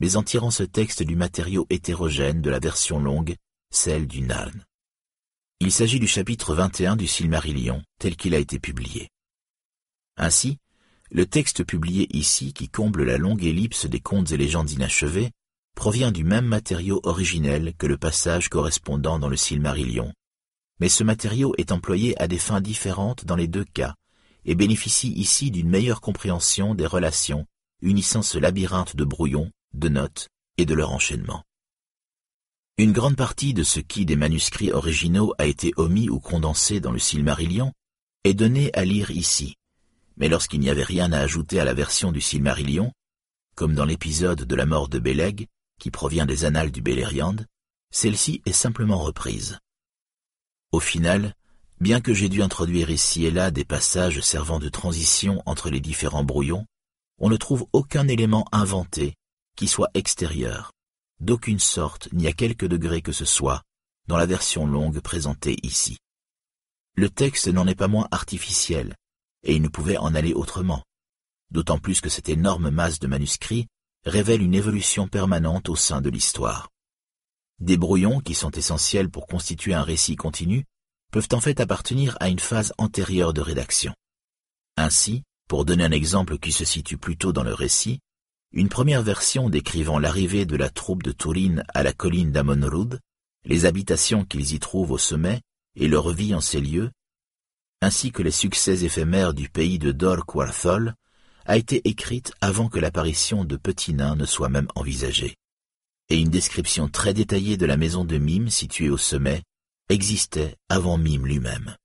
[0.00, 3.36] mais en tirant ce texte du matériau hétérogène de la version longue,
[3.70, 4.64] celle du Narn.
[5.64, 9.10] Il s'agit du chapitre 21 du Silmarillion, tel qu'il a été publié.
[10.16, 10.58] Ainsi,
[11.12, 15.30] le texte publié ici, qui comble la longue ellipse des contes et légendes inachevées,
[15.76, 20.12] provient du même matériau originel que le passage correspondant dans le Silmarillion,
[20.80, 23.94] mais ce matériau est employé à des fins différentes dans les deux cas,
[24.44, 27.46] et bénéficie ici d'une meilleure compréhension des relations
[27.82, 30.26] unissant ce labyrinthe de brouillons, de notes
[30.58, 31.44] et de leur enchaînement.
[32.78, 36.90] Une grande partie de ce qui des manuscrits originaux a été omis ou condensé dans
[36.90, 37.72] le Silmarillion
[38.24, 39.56] est donné à lire ici,
[40.16, 42.90] mais lorsqu'il n'y avait rien à ajouter à la version du Silmarillion,
[43.56, 47.36] comme dans l'épisode de la mort de Beleg, qui provient des annales du Beleriand,
[47.90, 49.58] celle-ci est simplement reprise.
[50.70, 51.34] Au final,
[51.78, 55.80] bien que j'ai dû introduire ici et là des passages servant de transition entre les
[55.80, 56.64] différents brouillons,
[57.20, 59.14] on ne trouve aucun élément inventé
[59.56, 60.71] qui soit extérieur,
[61.22, 63.62] d'aucune sorte ni à quelque degré que ce soit,
[64.08, 65.98] dans la version longue présentée ici.
[66.96, 68.96] Le texte n'en est pas moins artificiel,
[69.44, 70.82] et il ne pouvait en aller autrement,
[71.50, 73.68] d'autant plus que cette énorme masse de manuscrits
[74.04, 76.68] révèle une évolution permanente au sein de l'histoire.
[77.60, 80.64] Des brouillons, qui sont essentiels pour constituer un récit continu,
[81.12, 83.94] peuvent en fait appartenir à une phase antérieure de rédaction.
[84.76, 88.00] Ainsi, pour donner un exemple qui se situe plutôt dans le récit,
[88.52, 93.00] une première version décrivant l'arrivée de la troupe de Tourine à la colline d'Amonrud,
[93.44, 95.40] les habitations qu'ils y trouvent au sommet
[95.74, 96.90] et leur vie en ces lieux,
[97.80, 100.94] ainsi que les succès éphémères du pays de Dor Quarthol,
[101.46, 105.36] a été écrite avant que l'apparition de Petit Nain ne soit même envisagée.
[106.08, 109.42] Et une description très détaillée de la maison de Mime située au sommet
[109.88, 111.76] existait avant Mime lui-même.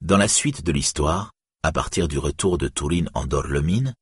[0.00, 3.94] Dans la suite de l'histoire, à partir du retour de Tourine en Dorlemine,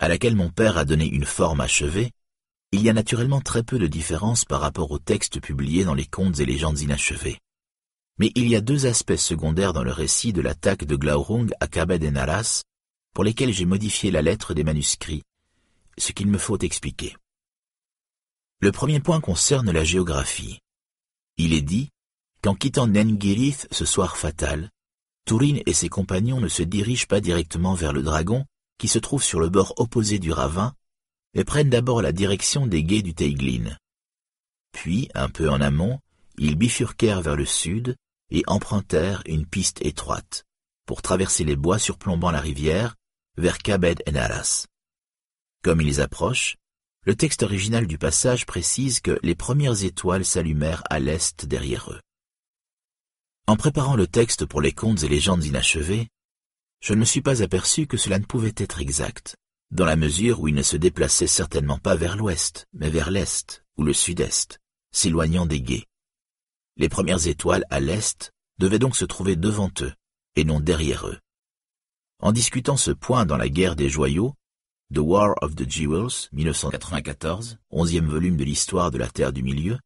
[0.00, 2.10] à laquelle mon père a donné une forme achevée,
[2.72, 6.06] il y a naturellement très peu de différence par rapport aux textes publiés dans les
[6.06, 7.38] contes et légendes inachevées.
[8.18, 11.66] Mais il y a deux aspects secondaires dans le récit de l'attaque de Glaurung à
[11.66, 12.62] Kabed et Naras
[13.14, 15.22] pour lesquels j'ai modifié la lettre des manuscrits,
[15.98, 17.14] ce qu'il me faut expliquer.
[18.60, 20.60] Le premier point concerne la géographie.
[21.36, 21.90] Il est dit
[22.42, 24.70] qu'en quittant Nengirith ce soir fatal,
[25.26, 28.46] Tourine et ses compagnons ne se dirigent pas directement vers le dragon,
[28.80, 30.74] qui se trouve sur le bord opposé du ravin,
[31.34, 33.76] mais prennent d'abord la direction des guets du Teiglin.
[34.72, 36.00] Puis, un peu en amont,
[36.38, 37.94] ils bifurquèrent vers le sud
[38.30, 40.44] et empruntèrent une piste étroite
[40.86, 42.96] pour traverser les bois surplombant la rivière
[43.36, 44.66] vers Kabed en Aras.
[45.62, 46.56] Comme ils approchent,
[47.04, 52.00] le texte original du passage précise que les premières étoiles s'allumèrent à l'est derrière eux.
[53.46, 56.08] En préparant le texte pour les contes et légendes inachevées,
[56.80, 59.36] je ne me suis pas aperçu que cela ne pouvait être exact,
[59.70, 63.64] dans la mesure où il ne se déplaçait certainement pas vers l'ouest, mais vers l'est
[63.76, 65.86] ou le sud-est, s'éloignant des guets.
[66.76, 69.92] Les premières étoiles à l'est devaient donc se trouver devant eux,
[70.36, 71.18] et non derrière eux.
[72.18, 74.34] En discutant ce point dans la guerre des joyaux,
[74.92, 79.78] The War of the Jewels, 1994, onzième volume de l'histoire de la Terre du Milieu,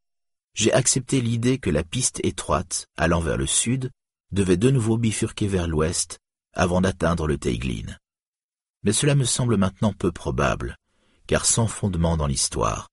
[0.54, 3.90] j'ai accepté l'idée que la piste étroite, allant vers le sud,
[4.30, 6.20] devait de nouveau bifurquer vers l'ouest
[6.54, 7.96] avant d'atteindre le Teiglin.
[8.82, 10.76] Mais cela me semble maintenant peu probable,
[11.26, 12.88] car sans fondement dans l'histoire,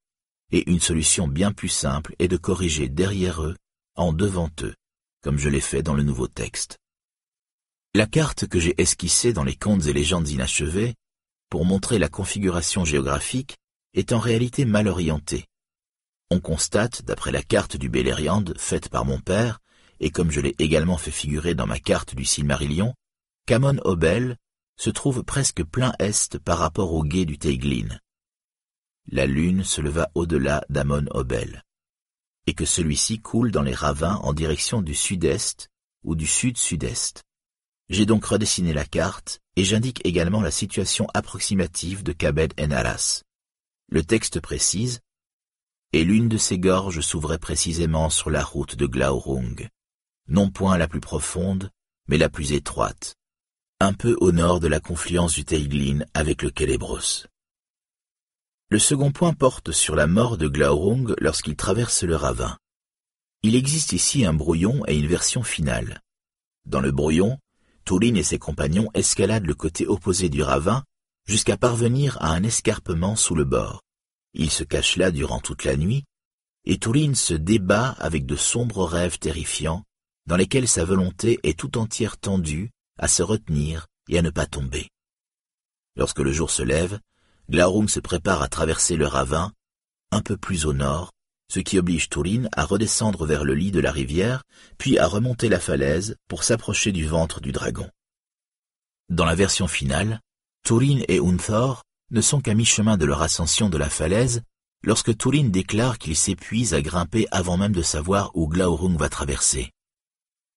[0.51, 3.56] et une solution bien plus simple est de corriger derrière eux,
[3.95, 4.76] en devant eux,
[5.22, 6.77] comme je l'ai fait dans le nouveau texte.
[7.94, 10.95] La carte que j'ai esquissée dans les contes et légendes inachevées,
[11.49, 13.58] pour montrer la configuration géographique,
[13.94, 15.45] est en réalité mal orientée.
[16.29, 19.60] On constate, d'après la carte du Beleriand faite par mon père,
[19.99, 22.94] et comme je l'ai également fait figurer dans ma carte du Silmarillion,
[23.45, 24.38] qu'Amon Obel
[24.77, 27.99] se trouve presque plein est par rapport au guet du Teiglin.
[29.07, 31.63] La lune se leva au-delà d'Amon Obel,
[32.47, 35.69] et que celui-ci coule dans les ravins en direction du sud-est
[36.03, 37.24] ou du sud-sud-est.
[37.90, 43.24] J'ai donc redessiné la carte et j'indique également la situation approximative de Kabed en Aras.
[43.90, 45.01] Le texte précise
[45.91, 49.67] Et l'une de ces gorges s'ouvrait précisément sur la route de Glaurung,
[50.27, 51.69] non point la plus profonde,
[52.07, 53.15] mais la plus étroite,
[53.81, 57.26] un peu au nord de la confluence du Teiglin avec le Kélébros.
[58.69, 62.60] Le second point porte sur la mort de Glaurung lorsqu'il traverse le ravin.
[63.42, 65.99] Il existe ici un brouillon et une version finale.
[66.65, 67.40] Dans le brouillon,
[67.83, 70.83] Touline et ses compagnons escaladent le côté opposé du ravin
[71.26, 73.81] jusqu'à parvenir à un escarpement sous le bord.
[74.35, 76.03] Ils se cachent là durant toute la nuit,
[76.65, 79.83] et Touline se débat avec de sombres rêves terrifiants
[80.28, 82.69] dans lesquels sa volonté est tout entière tendue
[83.01, 84.87] à se retenir et à ne pas tomber.
[85.97, 86.99] Lorsque le jour se lève,
[87.49, 89.51] Glaurung se prépare à traverser le ravin,
[90.11, 91.11] un peu plus au nord,
[91.51, 94.43] ce qui oblige Tourin à redescendre vers le lit de la rivière,
[94.77, 97.89] puis à remonter la falaise pour s'approcher du ventre du dragon.
[99.09, 100.21] Dans la version finale,
[100.63, 104.43] Tourin et Unthor ne sont qu'à mi-chemin de leur ascension de la falaise
[104.83, 109.71] lorsque Tourin déclare qu'il s'épuise à grimper avant même de savoir où Glaurung va traverser.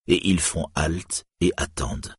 [0.07, 2.15] Et ils font halte et attendent.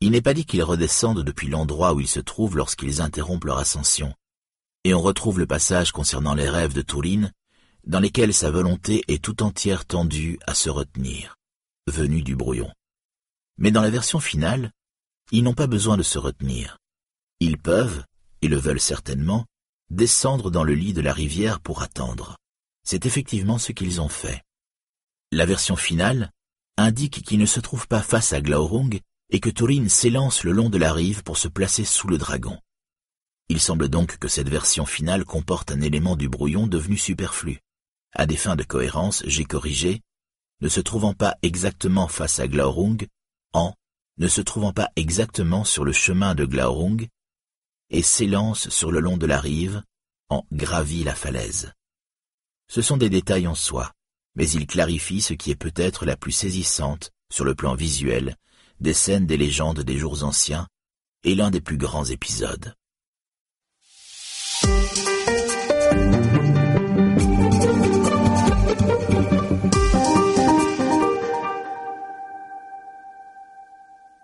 [0.00, 3.58] Il n'est pas dit qu'ils redescendent depuis l'endroit où ils se trouvent lorsqu'ils interrompent leur
[3.58, 4.14] ascension.
[4.84, 7.30] Et on retrouve le passage concernant les rêves de Tourin,
[7.86, 11.36] dans lesquels sa volonté est tout entière tendue à se retenir,
[11.86, 12.72] venue du brouillon.
[13.58, 14.72] Mais dans la version finale,
[15.32, 16.78] ils n'ont pas besoin de se retenir.
[17.40, 18.04] Ils peuvent,
[18.40, 19.44] et le veulent certainement,
[19.90, 22.38] descendre dans le lit de la rivière pour attendre.
[22.84, 24.42] C'est effectivement ce qu'ils ont fait.
[25.30, 26.30] La version finale
[26.78, 28.98] indique qu'ils ne se trouvent pas face à Glaurung
[29.30, 32.58] et que Turin s'élance le long de la rive pour se placer sous le dragon.
[33.48, 37.60] Il semble donc que cette version finale comporte un élément du brouillon devenu superflu.
[38.12, 40.02] À des fins de cohérence, j'ai corrigé,
[40.60, 43.06] ne se trouvant pas exactement face à Glaurung,
[43.52, 43.74] en
[44.18, 47.06] ne se trouvant pas exactement sur le chemin de Glaurung,
[47.88, 49.82] et s'élance sur le long de la rive,
[50.28, 51.72] en gravit la falaise.
[52.68, 53.92] Ce sont des détails en soi,
[54.36, 58.36] mais ils clarifient ce qui est peut-être la plus saisissante, sur le plan visuel,
[58.80, 60.66] des scènes des légendes des jours anciens
[61.24, 62.74] et l'un des plus grands épisodes.